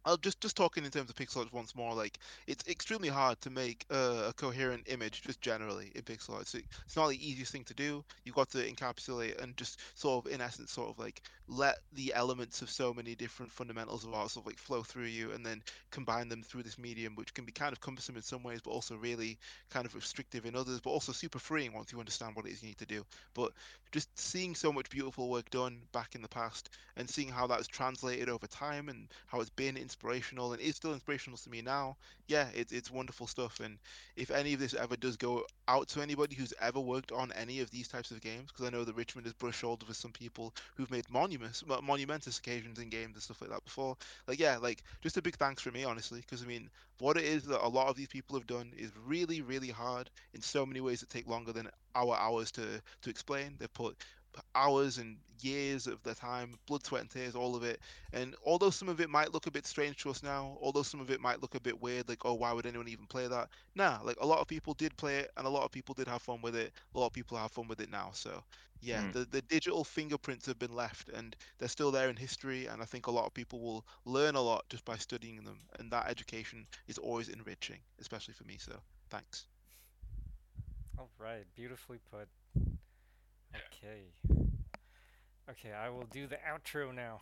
I'll 0.08 0.16
just 0.16 0.40
just 0.40 0.56
talking 0.56 0.86
in 0.86 0.90
terms 0.90 1.10
of 1.10 1.18
pixel 1.18 1.40
art 1.40 1.52
once 1.52 1.76
more. 1.76 1.94
Like 1.94 2.18
it's 2.48 2.66
extremely 2.70 3.10
hard 3.10 3.42
to 3.42 3.50
make 3.50 3.86
uh, 3.92 4.28
a 4.30 4.34
coherent 4.34 4.84
image 4.88 5.22
just 5.22 5.42
generally 5.42 5.92
in 5.96 6.02
pixel 6.04 6.36
art. 6.36 6.48
So 6.48 6.60
it's 6.86 6.96
not 6.96 7.10
the 7.10 7.30
easiest 7.30 7.52
thing 7.52 7.66
to 7.66 7.74
do. 7.74 8.06
You've 8.24 8.36
got 8.36 8.50
to 8.52 8.60
encapsulate 8.60 9.44
and 9.44 9.58
just 9.58 9.82
sort 9.96 10.26
of, 10.26 10.32
in 10.32 10.40
essence, 10.40 10.72
sort 10.72 10.90
of 10.90 10.98
like 10.98 11.22
let 11.50 11.80
the 11.94 12.14
elements 12.14 12.62
of 12.62 12.70
so 12.70 12.94
many 12.94 13.16
different 13.16 13.52
fundamentals 13.52 14.06
of 14.06 14.14
art 14.14 14.32
sort 14.32 14.46
of 14.46 14.48
like 14.48 14.58
flow 14.58 14.82
through 14.82 15.06
you, 15.06 15.32
and 15.34 15.46
then 15.46 15.62
combine 15.92 16.30
them 16.30 16.42
through 16.42 16.64
this 16.64 16.78
medium, 16.78 17.14
which 17.16 17.34
can 17.34 17.44
be 17.44 17.52
kind 17.52 17.74
of 17.74 17.82
cumbersome 17.82 18.16
in 18.16 18.22
some 18.22 18.44
ways, 18.44 18.62
but 18.64 18.72
also 18.72 18.96
really 18.96 19.38
kind 19.70 19.86
of 19.86 19.94
restrictive 19.94 20.46
in 20.46 20.56
others, 20.56 20.80
but 20.80 20.92
also 20.92 21.12
super 21.12 21.40
freeing 21.40 21.74
once 21.74 21.92
you 21.92 22.00
understand 22.00 22.34
what 22.34 22.46
it 22.46 22.54
is 22.54 22.62
you 22.62 22.70
need 22.70 22.78
to 22.78 22.86
do. 22.86 23.04
But 23.34 23.52
just 23.92 24.18
seeing 24.18 24.56
so 24.56 24.72
much 24.72 24.90
beautiful 24.90 25.30
work 25.30 25.50
done 25.50 25.82
back 25.92 26.16
in 26.16 26.22
the 26.22 26.28
past 26.30 26.70
and 26.96 27.10
seeing 27.10 27.30
how 27.30 27.48
that's 27.48 27.68
translated 27.68 28.30
over 28.30 28.48
time 28.48 28.88
and 28.90 29.08
how 29.28 29.42
it's 29.42 29.50
been 29.50 29.76
inspired 29.76 29.97
inspirational 29.98 30.54
and 30.54 30.62
is 30.62 30.76
still 30.76 30.94
inspirational 30.94 31.38
to 31.38 31.50
me 31.50 31.62
now. 31.62 31.98
Yeah, 32.28 32.48
it's 32.54 32.72
it's 32.72 32.92
wonderful 32.92 33.28
stuff. 33.28 33.60
And 33.60 33.80
if 34.16 34.32
any 34.32 34.54
of 34.54 34.60
this 34.60 34.74
ever 34.74 34.96
does 34.96 35.18
go 35.18 35.44
out 35.68 35.88
to 35.90 36.02
anybody 36.02 36.36
who's 36.36 36.54
ever 36.62 36.80
worked 36.80 37.12
on 37.12 37.32
any 37.34 37.60
of 37.62 37.72
these 37.72 37.88
types 37.88 38.12
of 38.12 38.22
games, 38.22 38.52
because 38.52 38.66
I 38.66 38.70
know 38.70 38.84
that 38.84 38.96
Richmond 38.96 39.26
has 39.26 39.34
brushed 39.34 39.60
shoulders 39.60 39.88
with 39.88 39.98
some 39.98 40.12
people 40.12 40.54
who've 40.76 40.92
made 40.92 41.10
monuments, 41.10 41.64
monumentous 41.84 42.38
occasions 42.40 42.80
in 42.80 42.90
games 42.90 43.14
and 43.16 43.24
stuff 43.24 43.42
like 43.42 43.50
that 43.50 43.64
before. 43.64 43.98
Like 44.28 44.40
yeah, 44.40 44.58
like 44.58 44.84
just 45.02 45.18
a 45.18 45.22
big 45.22 45.38
thanks 45.38 45.62
for 45.62 45.72
me, 45.72 45.84
honestly, 45.84 46.22
because 46.22 46.44
I 46.44 46.46
mean, 46.46 46.70
what 47.00 47.18
it 47.18 47.26
is 47.26 47.44
that 47.46 47.66
a 47.66 47.68
lot 47.68 47.88
of 47.88 47.96
these 47.96 48.08
people 48.08 48.38
have 48.38 48.48
done 48.48 48.72
is 48.78 48.92
really, 49.06 49.42
really 49.42 49.70
hard 49.70 50.10
in 50.34 50.42
so 50.42 50.66
many 50.66 50.82
ways 50.82 51.00
that 51.00 51.10
take 51.10 51.28
longer 51.28 51.54
than 51.54 51.70
our 51.96 52.16
hours 52.16 52.52
to 52.54 52.82
to 53.02 53.10
explain. 53.10 53.56
They've 53.60 53.74
put 53.74 53.98
hours 54.56 54.98
and 54.98 55.18
years 55.42 55.88
of 55.88 56.02
their 56.04 56.14
time, 56.14 56.56
blood, 56.66 56.86
sweat, 56.86 57.02
and 57.02 57.10
tears, 57.10 57.36
all 57.36 57.56
of 57.56 57.64
it. 57.64 57.80
And 58.14 58.36
although 58.46 58.70
some 58.70 58.90
of 58.90 59.00
it 59.02 59.10
might 59.10 59.34
look 59.34 59.48
a 59.48 59.52
bit 59.52 59.66
strange 59.66 59.98
to 60.04 60.10
us 60.10 60.24
now, 60.24 60.58
although 60.62 60.84
some 60.84 61.00
of 61.00 61.12
it 61.12 61.20
might 61.22 61.42
look 61.42 61.56
a 61.56 61.60
bit 61.62 61.82
weird, 61.82 62.08
like, 62.10 62.26
oh, 62.26 62.34
why 62.34 62.52
would 62.54 62.66
anyone 62.66 62.88
even 62.88 63.06
play 63.06 63.28
that? 63.28 63.50
Nah, 63.76 64.00
like 64.04 64.18
a 64.22 64.26
lot 64.26 64.40
of 64.40 64.48
people 64.48 64.74
did 64.74 64.96
play 64.98 65.18
it, 65.18 65.32
and 65.38 65.46
a 65.46 65.50
lot 65.50 65.64
of 65.64 65.72
people 65.72 65.94
did 65.94 66.08
have 66.08 66.22
fun 66.22 66.42
with 66.42 66.56
it. 66.56 66.72
A 66.96 67.00
lot 67.00 67.08
of 67.08 67.14
people 67.14 67.38
have 67.38 67.52
fun 67.52 67.68
with 67.68 67.80
it 67.82 67.90
now. 67.92 68.10
So, 68.14 68.44
yeah, 68.82 69.04
mm. 69.04 69.14
the, 69.14 69.26
the 69.26 69.42
digital 69.42 69.84
fingerprints 69.84 70.46
have 70.48 70.60
been 70.60 70.76
left, 70.76 71.10
and 71.10 71.36
they're 71.58 71.68
still 71.70 71.92
there 71.92 72.10
in 72.10 72.16
history. 72.16 72.66
And 72.68 72.82
I 72.82 72.86
think 72.86 73.08
a 73.08 73.12
lot 73.12 73.26
of 73.26 73.34
people 73.34 73.60
will 73.60 73.86
learn 74.06 74.36
a 74.36 74.42
lot 74.42 74.66
just 74.70 74.86
by 74.86 74.98
studying 74.98 75.44
them. 75.44 75.60
And 75.80 75.92
that 75.92 76.08
education 76.10 76.68
is 76.88 76.98
always 76.98 77.30
enriching, 77.30 77.80
especially 78.00 78.34
for 78.34 78.44
me. 78.46 78.58
So, 78.60 78.74
thanks. 79.10 79.48
All 80.98 81.10
right, 81.20 81.46
beautifully 81.56 82.00
put. 82.12 82.28
Okay. 83.74 84.04
Okay, 85.50 85.74
I 85.74 85.90
will 85.90 86.06
do 86.12 86.28
the 86.28 86.38
outro 86.38 86.94
now. 86.94 87.18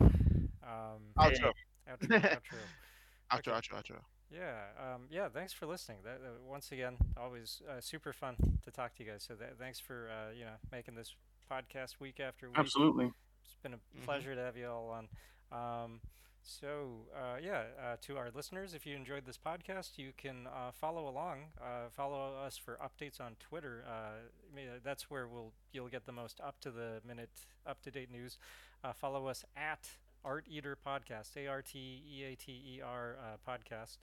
Um, 0.62 1.12
outro. 1.18 1.52
Outro. 1.88 2.08
outro. 2.08 2.38
outro. 3.32 3.52
Outro. 3.52 3.74
Outro. 3.74 3.96
Yeah. 4.30 4.64
Um, 4.80 5.02
yeah. 5.10 5.28
Thanks 5.28 5.52
for 5.52 5.66
listening. 5.66 5.98
That 6.04 6.20
uh, 6.24 6.30
once 6.44 6.72
again, 6.72 6.96
always 7.16 7.62
uh, 7.68 7.80
super 7.80 8.12
fun 8.12 8.36
to 8.64 8.70
talk 8.70 8.94
to 8.96 9.04
you 9.04 9.10
guys. 9.10 9.24
So 9.26 9.34
that, 9.34 9.58
thanks 9.58 9.78
for 9.78 10.10
uh, 10.10 10.32
you 10.36 10.44
know 10.44 10.56
making 10.72 10.96
this 10.96 11.14
podcast 11.50 12.00
week 12.00 12.18
after 12.18 12.48
week. 12.48 12.58
Absolutely. 12.58 13.12
It's 13.44 13.56
been 13.62 13.74
a 13.74 13.76
mm-hmm. 13.76 14.04
pleasure 14.04 14.34
to 14.34 14.40
have 14.40 14.56
you 14.56 14.68
all 14.68 14.90
on. 14.90 15.08
Um, 15.52 16.00
so, 16.46 17.06
uh, 17.12 17.38
yeah, 17.42 17.62
uh, 17.82 17.96
to 18.02 18.16
our 18.16 18.30
listeners, 18.32 18.72
if 18.72 18.86
you 18.86 18.94
enjoyed 18.94 19.26
this 19.26 19.36
podcast, 19.36 19.98
you 19.98 20.12
can 20.16 20.46
uh, 20.46 20.70
follow 20.70 21.08
along. 21.08 21.38
Uh, 21.60 21.88
follow 21.90 22.36
us 22.36 22.56
for 22.56 22.78
updates 22.80 23.20
on 23.20 23.34
Twitter. 23.40 23.84
Uh, 23.84 24.60
that's 24.84 25.10
where 25.10 25.26
we'll 25.26 25.52
you'll 25.72 25.88
get 25.88 26.06
the 26.06 26.12
most 26.12 26.40
up 26.40 26.60
to 26.60 26.70
the 26.70 27.00
minute, 27.06 27.30
up 27.66 27.82
to 27.82 27.90
date 27.90 28.12
news. 28.12 28.38
Uh, 28.84 28.92
follow 28.92 29.26
us 29.26 29.44
at 29.56 29.88
Art 30.24 30.44
Eater 30.48 30.78
Podcast, 30.86 31.36
A 31.36 31.48
R 31.48 31.62
T 31.62 32.02
E 32.08 32.22
A 32.22 32.36
T 32.36 32.52
E 32.52 32.80
R 32.80 33.16
Podcast. 33.46 33.98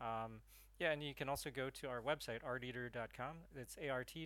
Um, 0.00 0.40
yeah, 0.78 0.92
and 0.92 1.02
you 1.02 1.14
can 1.14 1.28
also 1.28 1.50
go 1.50 1.70
to 1.70 1.88
our 1.88 2.02
website, 2.02 2.42
arteater.com. 2.42 3.36
It's 3.54 3.76
A-R-T-E-A-T-E-R.com. 3.80 4.22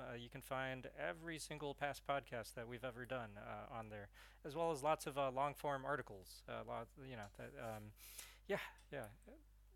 Uh, 0.00 0.14
you 0.16 0.28
can 0.28 0.40
find 0.40 0.88
every 0.98 1.38
single 1.38 1.74
past 1.74 2.06
podcast 2.06 2.54
that 2.54 2.68
we've 2.68 2.84
ever 2.84 3.04
done 3.04 3.30
uh, 3.36 3.66
on 3.76 3.88
there, 3.88 4.08
as 4.46 4.54
well 4.54 4.70
as 4.70 4.82
lots 4.82 5.06
of 5.06 5.18
uh, 5.18 5.30
long-form 5.30 5.84
articles. 5.84 6.42
Uh, 6.48 6.62
lot, 6.68 6.86
you 7.08 7.16
know, 7.16 7.26
that, 7.36 7.50
um, 7.60 7.82
yeah, 8.46 8.58
yeah. 8.92 9.06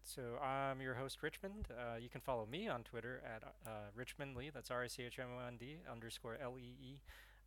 So 0.05 0.39
I'm 0.43 0.81
your 0.81 0.95
host, 0.95 1.23
Richmond. 1.23 1.67
Uh, 1.71 1.97
you 2.01 2.09
can 2.09 2.21
follow 2.21 2.47
me 2.47 2.69
on 2.69 2.83
Twitter 2.85 3.21
at 3.27 3.43
uh, 3.67 3.91
Richmond 3.95 4.37
Lee. 4.37 4.51
That's 4.55 4.71
R-I-C-H-M-O-N-D 4.71 5.79
underscore 5.91 6.39
L-E-E. 6.41 7.01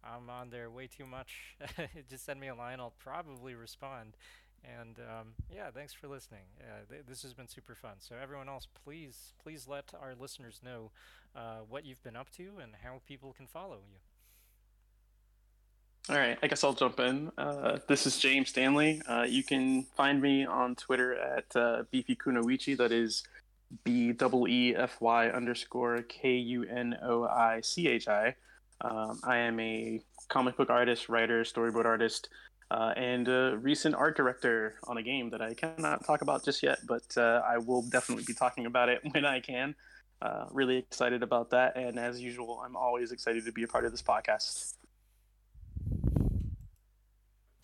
I'm 0.03 0.29
on 0.29 0.49
there 0.49 0.69
way 0.69 0.87
too 0.87 1.05
much. 1.05 1.55
Just 2.09 2.25
send 2.25 2.39
me 2.39 2.47
a 2.47 2.55
line. 2.55 2.79
I'll 2.79 2.93
probably 2.99 3.55
respond. 3.55 4.17
And 4.63 4.97
um, 4.99 5.27
yeah, 5.53 5.71
thanks 5.71 5.93
for 5.93 6.07
listening. 6.07 6.43
Uh, 6.59 6.85
th- 6.89 7.03
this 7.07 7.23
has 7.23 7.33
been 7.33 7.47
super 7.47 7.75
fun. 7.75 7.93
So 7.99 8.15
everyone 8.21 8.47
else, 8.47 8.67
please, 8.83 9.33
please 9.41 9.67
let 9.67 9.91
our 9.99 10.13
listeners 10.19 10.61
know 10.63 10.91
uh, 11.35 11.59
what 11.67 11.85
you've 11.85 12.03
been 12.03 12.15
up 12.15 12.29
to 12.37 12.43
and 12.61 12.73
how 12.83 13.01
people 13.07 13.33
can 13.33 13.47
follow 13.47 13.77
you. 13.91 13.97
All 16.09 16.17
right, 16.17 16.37
I 16.41 16.47
guess 16.47 16.63
I'll 16.63 16.73
jump 16.73 16.99
in. 16.99 17.31
Uh, 17.37 17.77
this 17.87 18.07
is 18.07 18.17
James 18.17 18.49
Stanley. 18.49 19.01
Uh, 19.07 19.25
you 19.27 19.43
can 19.43 19.83
find 19.95 20.19
me 20.21 20.45
on 20.45 20.75
Twitter 20.75 21.13
at 21.13 21.55
uh, 21.55 21.83
Beefy 21.91 22.15
Kunoichi. 22.15 22.75
That 22.75 22.91
is 22.91 23.23
B 23.83 24.11
E 24.11 24.75
F 24.75 24.99
Y 24.99 25.29
underscore 25.29 26.01
K 26.01 26.35
U 26.35 26.63
N 26.63 26.97
O 27.03 27.23
I 27.23 27.61
C 27.61 27.87
H 27.87 28.07
I. 28.07 28.35
Um, 28.81 29.19
am 29.27 29.59
a 29.59 30.01
comic 30.27 30.57
book 30.57 30.71
artist, 30.71 31.07
writer, 31.07 31.43
storyboard 31.43 31.85
artist, 31.85 32.29
uh, 32.71 32.93
and 32.95 33.27
a 33.27 33.57
recent 33.57 33.93
art 33.93 34.15
director 34.15 34.75
on 34.85 34.97
a 34.97 35.03
game 35.03 35.29
that 35.29 35.41
I 35.41 35.53
cannot 35.53 36.05
talk 36.05 36.21
about 36.21 36.45
just 36.45 36.63
yet, 36.63 36.79
but 36.87 37.03
uh, 37.17 37.41
I 37.45 37.57
will 37.57 37.81
definitely 37.81 38.23
be 38.23 38.33
talking 38.33 38.65
about 38.65 38.87
it 38.87 39.01
when 39.11 39.25
I 39.25 39.41
can. 39.41 39.75
Uh, 40.21 40.45
really 40.51 40.77
excited 40.77 41.21
about 41.21 41.49
that, 41.49 41.75
and 41.75 41.99
as 41.99 42.21
usual, 42.21 42.61
I'm 42.63 42.77
always 42.77 43.11
excited 43.11 43.43
to 43.45 43.51
be 43.51 43.63
a 43.63 43.67
part 43.67 43.85
of 43.85 43.91
this 43.91 44.01
podcast. 44.01 44.75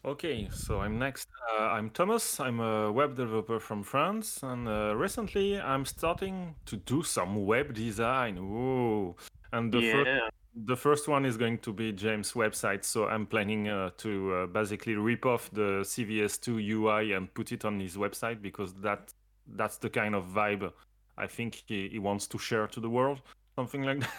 Okay, 0.03 0.49
so 0.51 0.81
I'm 0.81 0.99
next. 0.99 1.29
Uh, 1.53 1.63
I'm 1.65 1.89
Thomas. 1.91 2.39
I'm 2.39 2.59
a 2.59 2.91
web 2.91 3.15
developer 3.15 3.59
from 3.59 3.83
France, 3.83 4.39
and 4.43 4.67
uh, 4.67 4.93
recently 4.95 5.59
I'm 5.59 5.85
starting 5.85 6.55
to 6.65 6.75
do 6.75 7.03
some 7.03 7.45
web 7.45 7.73
design. 7.73 8.37
Ooh. 8.39 9.15
And 9.53 9.71
the 9.71 9.79
yeah. 9.79 9.93
first 9.93 10.36
the 10.65 10.75
first 10.75 11.07
one 11.07 11.25
is 11.25 11.37
going 11.37 11.59
to 11.59 11.73
be 11.73 11.91
James' 11.91 12.33
website, 12.33 12.83
so 12.83 13.07
I'm 13.07 13.25
planning 13.25 13.67
uh, 13.67 13.91
to 13.97 14.33
uh, 14.33 14.45
basically 14.47 14.95
rip 14.95 15.25
off 15.25 15.49
the 15.51 15.81
CVS2 15.83 16.69
UI 16.71 17.13
and 17.13 17.31
put 17.33 17.51
it 17.51 17.65
on 17.65 17.79
his 17.79 17.95
website 17.95 18.41
because 18.41 18.73
that 18.75 19.13
that's 19.55 19.77
the 19.77 19.89
kind 19.89 20.13
of 20.13 20.25
vibe 20.25 20.71
I 21.17 21.27
think 21.27 21.63
he, 21.65 21.89
he 21.89 21.99
wants 21.99 22.27
to 22.27 22.37
share 22.37 22.67
to 22.67 22.79
the 22.79 22.89
world, 22.89 23.21
something 23.55 23.83
like 23.83 24.01
that. 24.01 24.13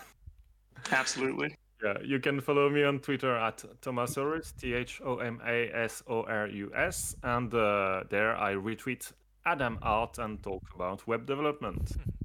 Absolutely. 0.93 1.55
yeah, 1.85 1.95
you 2.03 2.19
can 2.19 2.41
follow 2.41 2.71
me 2.71 2.83
on 2.85 3.01
Twitter 3.01 3.37
at 3.37 3.65
Thomasorus, 3.83 4.57
T 4.57 4.75
H 4.75 5.01
O 5.05 5.19
M 5.19 5.41
A 5.47 5.71
S 5.75 6.03
O 6.09 6.23
R 6.25 6.47
U 6.47 6.73
S, 6.75 7.17
and 7.23 7.53
uh, 7.53 8.05
there 8.11 8.37
I 8.37 8.55
retweet 8.55 9.13
Adam 9.45 9.79
Art 9.83 10.19
and 10.19 10.43
talk 10.43 10.63
about 10.75 11.07
web 11.07 11.27
development. 11.27 11.93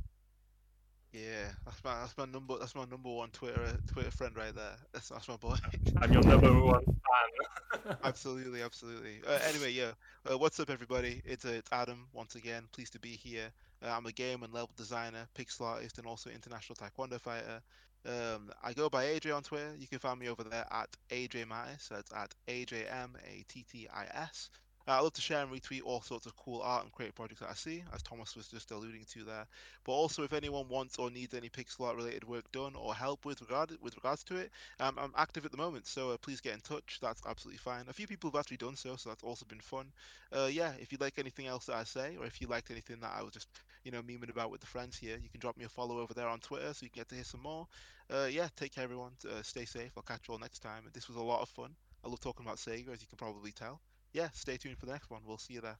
Yeah, 1.14 1.52
that's 1.64 1.84
my 1.84 2.00
that's 2.02 2.18
my 2.18 2.26
number 2.26 2.58
that's 2.58 2.74
my 2.76 2.86
number 2.86 3.10
one 3.10 3.30
Twitter 3.30 3.78
Twitter 3.88 4.10
friend 4.10 4.36
right 4.36 4.54
there. 4.56 4.76
That's 4.94 5.10
that's 5.10 5.28
my 5.30 5.38
boy. 5.38 5.56
I'm 6.02 6.12
your 6.12 6.24
number 6.24 6.52
one 6.60 6.84
fan. 6.84 7.98
absolutely, 8.04 8.64
absolutely. 8.64 9.22
Uh, 9.28 9.38
anyway, 9.48 9.72
yeah. 9.72 9.92
Uh, 10.30 10.40
what's 10.40 10.60
up, 10.60 10.72
everybody? 10.72 11.22
It's 11.24 11.46
uh, 11.46 11.50
it's 11.50 11.72
Adam 11.72 12.08
once 12.14 12.34
again. 12.36 12.64
Pleased 12.72 12.94
to 12.94 13.00
be 13.00 13.10
here. 13.16 13.52
Uh, 13.86 13.90
I'm 13.92 14.08
a 14.08 14.12
game 14.12 14.42
and 14.42 14.52
level 14.54 14.72
designer, 14.76 15.28
pixel 15.38 15.62
artist, 15.68 16.00
and 16.00 16.08
also 16.08 16.32
international 16.32 16.76
taekwondo 16.78 17.22
fighter. 17.22 17.62
Um, 18.08 18.52
I 18.64 18.74
go 18.74 18.90
by 18.90 19.06
AJ 19.06 19.36
on 19.36 19.44
Twitter. 19.44 19.76
You 19.78 19.88
can 19.88 20.00
find 20.00 20.20
me 20.20 20.30
over 20.30 20.44
there 20.44 20.66
at 20.72 20.90
AJ 21.12 21.46
Mattis. 21.46 21.90
That's 21.90 22.12
at 22.14 22.34
A 22.48 22.66
J 22.66 22.86
M 22.90 23.16
A 23.24 23.46
T 23.48 23.64
T 23.72 23.88
I 23.94 24.06
S. 24.06 24.50
I 24.86 25.00
love 25.00 25.14
to 25.14 25.22
share 25.22 25.42
and 25.42 25.52
retweet 25.52 25.82
all 25.86 26.02
sorts 26.02 26.26
of 26.26 26.36
cool 26.36 26.62
art 26.62 26.84
and 26.84 26.92
creative 26.92 27.16
projects 27.16 27.40
that 27.40 27.50
I 27.50 27.54
see, 27.54 27.84
as 27.94 28.04
Thomas 28.04 28.36
was 28.36 28.50
just 28.50 28.70
alluding 28.72 29.06
to 29.12 29.24
there. 29.24 29.48
But 29.86 29.94
also, 29.94 30.24
if 30.24 30.34
anyone 30.34 30.68
wants 30.68 31.00
or 31.00 31.10
needs 31.10 31.34
any 31.34 31.50
pixel 31.50 31.88
art 31.88 31.96
related 31.96 32.26
work 32.26 32.52
done 32.52 32.76
or 32.76 32.94
help 32.94 33.24
with 33.24 33.40
regard 33.40 33.72
with 33.82 33.96
regards 33.96 34.24
to 34.26 34.36
it, 34.36 34.52
um, 34.82 34.98
I'm 35.00 35.14
active 35.16 35.46
at 35.46 35.52
the 35.52 35.58
moment, 35.58 35.88
so 35.88 36.12
uh, 36.12 36.18
please 36.18 36.42
get 36.42 36.54
in 36.54 36.60
touch. 36.60 37.00
That's 37.02 37.22
absolutely 37.26 37.60
fine. 37.60 37.86
A 37.88 37.94
few 37.94 38.08
people 38.08 38.30
have 38.30 38.40
actually 38.40 38.58
done 38.58 38.76
so, 38.76 38.98
so 38.98 39.10
that's 39.10 39.24
also 39.24 39.46
been 39.46 39.62
fun. 39.62 39.86
Uh, 40.34 40.50
yeah, 40.52 40.74
if 40.80 40.92
you 40.92 40.98
like 41.00 41.18
anything 41.18 41.48
else 41.48 41.66
that 41.68 41.76
I 41.76 41.86
say, 41.86 42.18
or 42.20 42.26
if 42.26 42.42
you 42.42 42.48
liked 42.48 42.70
anything 42.70 43.00
that 43.02 43.14
I 43.18 43.24
was 43.24 43.34
just 43.34 43.48
you 43.86 43.92
know 43.92 44.02
memeing 44.02 44.30
about 44.30 44.52
with 44.52 44.60
the 44.62 44.68
friends 44.68 44.98
here, 44.98 45.18
you 45.22 45.30
can 45.30 45.40
drop 45.40 45.56
me 45.58 45.64
a 45.64 45.70
follow 45.70 46.00
over 46.00 46.14
there 46.14 46.28
on 46.28 46.40
Twitter, 46.40 46.74
so 46.74 46.84
you 46.84 46.90
can 46.90 47.00
get 47.00 47.10
to 47.10 47.16
hear 47.16 47.24
some 47.24 47.42
more. 47.42 47.68
Uh, 48.14 48.28
yeah, 48.30 48.50
take 48.58 48.76
care, 48.76 48.84
everyone. 48.84 49.14
Uh, 49.26 49.42
stay 49.44 49.64
safe. 49.66 49.92
I'll 49.96 50.04
catch 50.04 50.28
you 50.28 50.34
all 50.34 50.40
next 50.40 50.60
time. 50.60 50.84
This 50.94 51.08
was 51.08 51.16
a 51.16 51.22
lot 51.24 51.42
of 51.42 51.48
fun. 51.48 51.72
I 52.04 52.10
love 52.10 52.20
talking 52.20 52.46
about 52.46 52.58
Sega, 52.58 52.90
as 52.92 53.02
you 53.02 53.08
can 53.08 53.18
probably 53.18 53.54
tell 53.54 53.80
yeah, 54.14 54.30
stay 54.34 54.58
tuned 54.58 54.78
for 54.78 54.86
the 54.86 54.92
next 54.92 55.10
one. 55.10 55.22
We'll 55.26 55.38
see 55.38 55.56
you 55.56 55.62
there. 55.62 55.78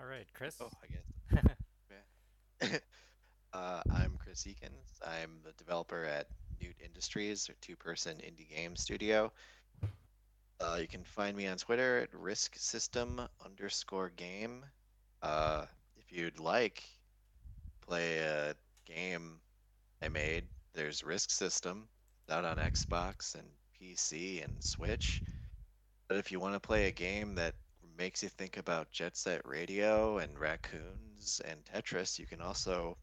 All 0.00 0.06
right, 0.06 0.26
Chris. 0.34 0.56
Oh, 0.60 0.70
I 0.82 0.86
guess. 0.86 2.80
uh, 3.52 3.82
I'm 3.92 4.16
Chris 4.22 4.44
Ekins. 4.44 5.00
I'm 5.04 5.40
the 5.44 5.52
developer 5.58 6.04
at 6.04 6.28
Newt 6.60 6.76
Industries, 6.84 7.48
a 7.48 7.52
two-person 7.64 8.18
indie 8.18 8.48
game 8.48 8.76
studio. 8.76 9.32
Uh, 10.60 10.76
you 10.80 10.86
can 10.86 11.02
find 11.02 11.36
me 11.36 11.48
on 11.48 11.56
Twitter 11.56 11.98
at 11.98 12.14
Risk 12.14 12.54
System 12.56 13.20
underscore 13.44 14.12
game. 14.16 14.64
Uh, 15.22 15.66
if 15.96 16.16
you'd 16.16 16.38
like, 16.38 16.84
play 17.80 18.18
a 18.18 18.54
game 18.84 19.40
I 20.00 20.08
made. 20.08 20.44
There's 20.72 21.02
Risk 21.02 21.30
System 21.30 21.88
out 22.30 22.44
on 22.44 22.56
Xbox 22.58 23.34
and 23.34 23.48
PC 23.82 24.42
and 24.44 24.62
Switch. 24.62 25.22
But 26.08 26.18
if 26.18 26.30
you 26.30 26.40
want 26.40 26.54
to 26.54 26.60
play 26.60 26.86
a 26.86 26.92
game 26.92 27.34
that 27.36 27.54
makes 27.98 28.22
you 28.22 28.28
think 28.28 28.56
about 28.56 28.92
Jet 28.92 29.16
Set 29.16 29.46
Radio 29.46 30.18
and 30.18 30.38
raccoons 30.38 31.40
and 31.44 31.64
Tetris, 31.64 32.18
you 32.18 32.26
can 32.26 32.40
also 32.40 32.96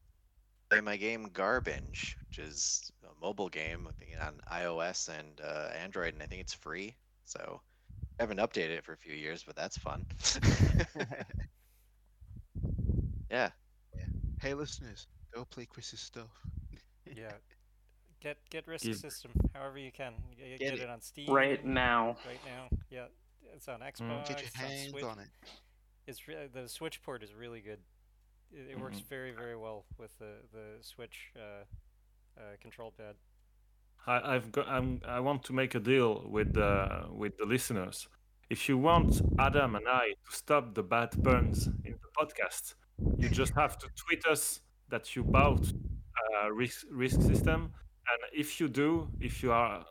play 0.69 0.81
my 0.81 0.97
game 0.97 1.29
Garbage, 1.33 2.17
which 2.21 2.39
is 2.39 2.91
a 3.03 3.25
mobile 3.25 3.49
game 3.49 3.89
on 4.21 4.41
iOS 4.51 5.09
and 5.09 5.41
uh, 5.41 5.69
Android, 5.81 6.13
and 6.13 6.23
I 6.23 6.27
think 6.27 6.41
it's 6.41 6.53
free. 6.53 6.95
So 7.25 7.61
I 8.19 8.23
haven't 8.23 8.37
updated 8.37 8.77
it 8.77 8.85
for 8.85 8.93
a 8.93 8.97
few 8.97 9.13
years, 9.13 9.43
but 9.43 9.55
that's 9.55 9.77
fun. 9.77 10.05
yeah. 13.31 13.49
Hey, 14.41 14.53
listeners, 14.53 15.07
go 15.33 15.45
play 15.45 15.65
Chris's 15.65 15.99
stuff. 15.99 16.29
yeah. 17.05 17.33
Get 18.21 18.37
get 18.49 18.67
Risk 18.67 18.85
Give- 18.85 18.97
System 18.97 19.31
however 19.53 19.77
you 19.79 19.91
can. 19.91 20.13
Get, 20.37 20.59
Get 20.59 20.73
it. 20.73 20.79
it. 20.81 20.89
on 20.89 21.01
Steam 21.01 21.31
Right 21.33 21.63
now. 21.65 22.17
Right 22.27 22.39
now, 22.45 22.77
yeah. 22.89 23.05
It's 23.55 23.67
on 23.67 23.79
Xbox. 23.79 24.27
Get 24.27 24.39
your 24.39 24.47
it's 24.47 24.59
on 24.59 24.65
hands 24.65 25.03
on 25.03 25.19
it. 25.19 25.29
It's 26.07 26.27
re- 26.27 26.47
the 26.53 26.67
Switch 26.67 27.01
port 27.01 27.23
is 27.23 27.33
really 27.33 27.61
good. 27.61 27.79
It, 28.51 28.71
it 28.71 28.79
works 28.79 28.97
Mhm. 28.99 29.09
very 29.09 29.31
very 29.31 29.55
well 29.57 29.85
with 29.97 30.17
the 30.19 30.33
the 30.51 30.77
Switch 30.81 31.31
uh, 31.35 31.63
uh, 32.39 32.41
control 32.61 32.91
pad. 32.97 33.15
I, 34.07 34.35
I've 34.35 34.51
got. 34.51 34.67
I'm, 34.67 35.01
I 35.05 35.19
want 35.19 35.43
to 35.45 35.53
make 35.53 35.75
a 35.75 35.79
deal 35.79 36.25
with 36.29 36.53
the 36.53 37.05
with 37.11 37.37
the 37.37 37.45
listeners. 37.45 38.07
If 38.49 38.67
you 38.67 38.77
want 38.77 39.21
Adam 39.37 39.75
and 39.75 39.87
I 39.87 40.09
to 40.29 40.35
stop 40.35 40.73
the 40.73 40.81
bad 40.83 41.11
puns 41.23 41.67
in 41.85 41.93
the 42.03 42.09
podcast, 42.17 42.75
you 43.17 43.29
just 43.29 43.53
have 43.55 43.77
to 43.77 43.87
tweet 43.95 44.25
us 44.25 44.61
that 44.89 45.15
you 45.15 45.23
bought 45.23 45.65
uh, 46.43 46.51
risk 46.51 46.85
risk 46.91 47.21
system, 47.21 47.71
and 48.11 48.39
if 48.39 48.59
you 48.59 48.67
do, 48.67 49.07
if 49.19 49.43
you 49.43 49.51
are 49.51 49.85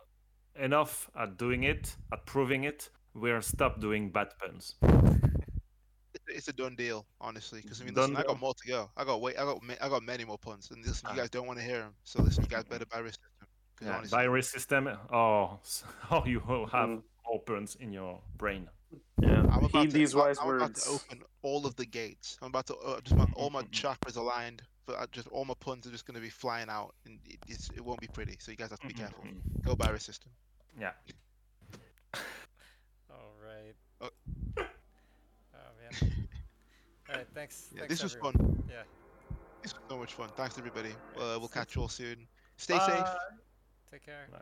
enough 0.55 1.09
at 1.15 1.37
doing 1.37 1.63
it, 1.63 1.95
at 2.11 2.25
proving 2.25 2.63
it, 2.65 2.89
we'll 3.13 3.41
stop 3.41 3.79
doing 3.79 4.11
bad 4.11 4.29
puns. 4.39 4.75
It's- 4.83 6.37
It's 6.37 6.47
a 6.47 6.53
done 6.53 6.75
deal, 6.75 7.05
honestly. 7.19 7.61
Because 7.61 7.81
I 7.81 7.85
mean, 7.85 7.93
listen, 7.95 8.15
I 8.15 8.23
got 8.23 8.39
more 8.39 8.53
to 8.53 8.67
go. 8.67 8.91
I 8.95 9.03
got 9.03 9.19
wait. 9.21 9.37
I 9.37 9.43
got 9.45 9.63
ma- 9.63 9.81
I 9.81 9.89
got 9.89 10.03
many 10.03 10.25
more 10.25 10.37
puns, 10.37 10.69
and 10.71 10.85
listen, 10.85 11.07
you 11.09 11.13
Ah. 11.13 11.21
guys 11.21 11.29
don't 11.29 11.47
want 11.47 11.57
to 11.59 11.65
hear 11.65 11.79
them. 11.79 11.95
So 12.03 12.21
listen, 12.21 12.43
you 12.43 12.49
guys 12.49 12.65
better 12.65 12.85
buy 12.85 12.99
Risk 12.99 13.19
System. 13.21 13.47
'cause 13.75 13.87
Yeah, 13.87 13.97
honestly, 13.97 14.15
buy 14.17 14.23
risk 14.23 14.51
system. 14.51 14.87
Oh, 15.11 15.59
oh, 16.11 16.25
you 16.25 16.39
will 16.41 16.67
have 16.67 16.89
Mm. 16.89 17.03
more 17.25 17.39
puns 17.43 17.75
in 17.75 17.93
your 17.93 18.21
brain. 18.37 18.69
Yeah. 19.21 19.41
I'm 19.51 19.63
about 19.65 19.71
Heed 19.83 19.91
to, 19.91 19.97
these 19.97 20.13
I'm- 20.15 20.25
wise 20.25 20.37
I'm 20.39 20.49
about 20.55 20.75
to 20.75 20.89
open 20.89 21.23
all 21.43 21.65
of 21.65 21.75
the 21.77 21.85
gates. 21.85 22.37
I'm 22.41 22.47
about 22.49 22.67
to 22.67 22.75
uh, 22.77 22.99
just 23.01 23.15
want 23.31 23.33
all 23.35 23.49
my 23.49 23.63
chakras 23.71 24.17
aligned. 24.17 24.61
But 24.89 24.97
I 24.99 25.05
just 25.11 25.27
all 25.27 25.45
my 25.45 25.53
puns 25.59 25.85
are 25.85 25.91
just 25.91 26.07
going 26.07 26.15
to 26.15 26.21
be 26.21 26.31
flying 26.31 26.67
out, 26.67 26.95
and 27.05 27.19
it, 27.27 27.37
it's, 27.47 27.69
it 27.75 27.85
won't 27.85 28.01
be 28.01 28.07
pretty. 28.07 28.37
So 28.39 28.49
you 28.49 28.57
guys 28.57 28.71
have 28.71 28.79
to 28.79 28.87
be 28.87 28.93
careful. 28.95 29.23
Mhm. 29.23 29.63
Go 29.63 29.75
buy 29.75 29.89
Risk 29.89 30.07
System. 30.07 30.31
Yeah. 30.79 30.93
All 33.11 33.35
right. 33.39 33.75
Oh. 34.01 34.09
Oh 34.57 34.63
man. 35.79 35.93
All 37.09 37.15
right. 37.17 37.27
Thanks. 37.35 37.67
Yeah, 37.71 37.81
thanks 37.81 37.93
this 37.93 38.03
was 38.03 38.15
fun. 38.15 38.63
Yeah. 38.67 38.81
This 39.61 39.73
was 39.73 39.83
so 39.87 39.97
much 39.99 40.15
fun. 40.15 40.29
Thanks 40.35 40.57
everybody. 40.57 40.95
Uh, 41.15 41.37
we'll 41.37 41.49
catch 41.49 41.75
you 41.75 41.83
all 41.83 41.87
soon. 41.87 42.27
Stay 42.57 42.79
safe. 42.79 43.05
Take 43.91 44.03
care. 44.03 44.27
Bye. 44.31 44.41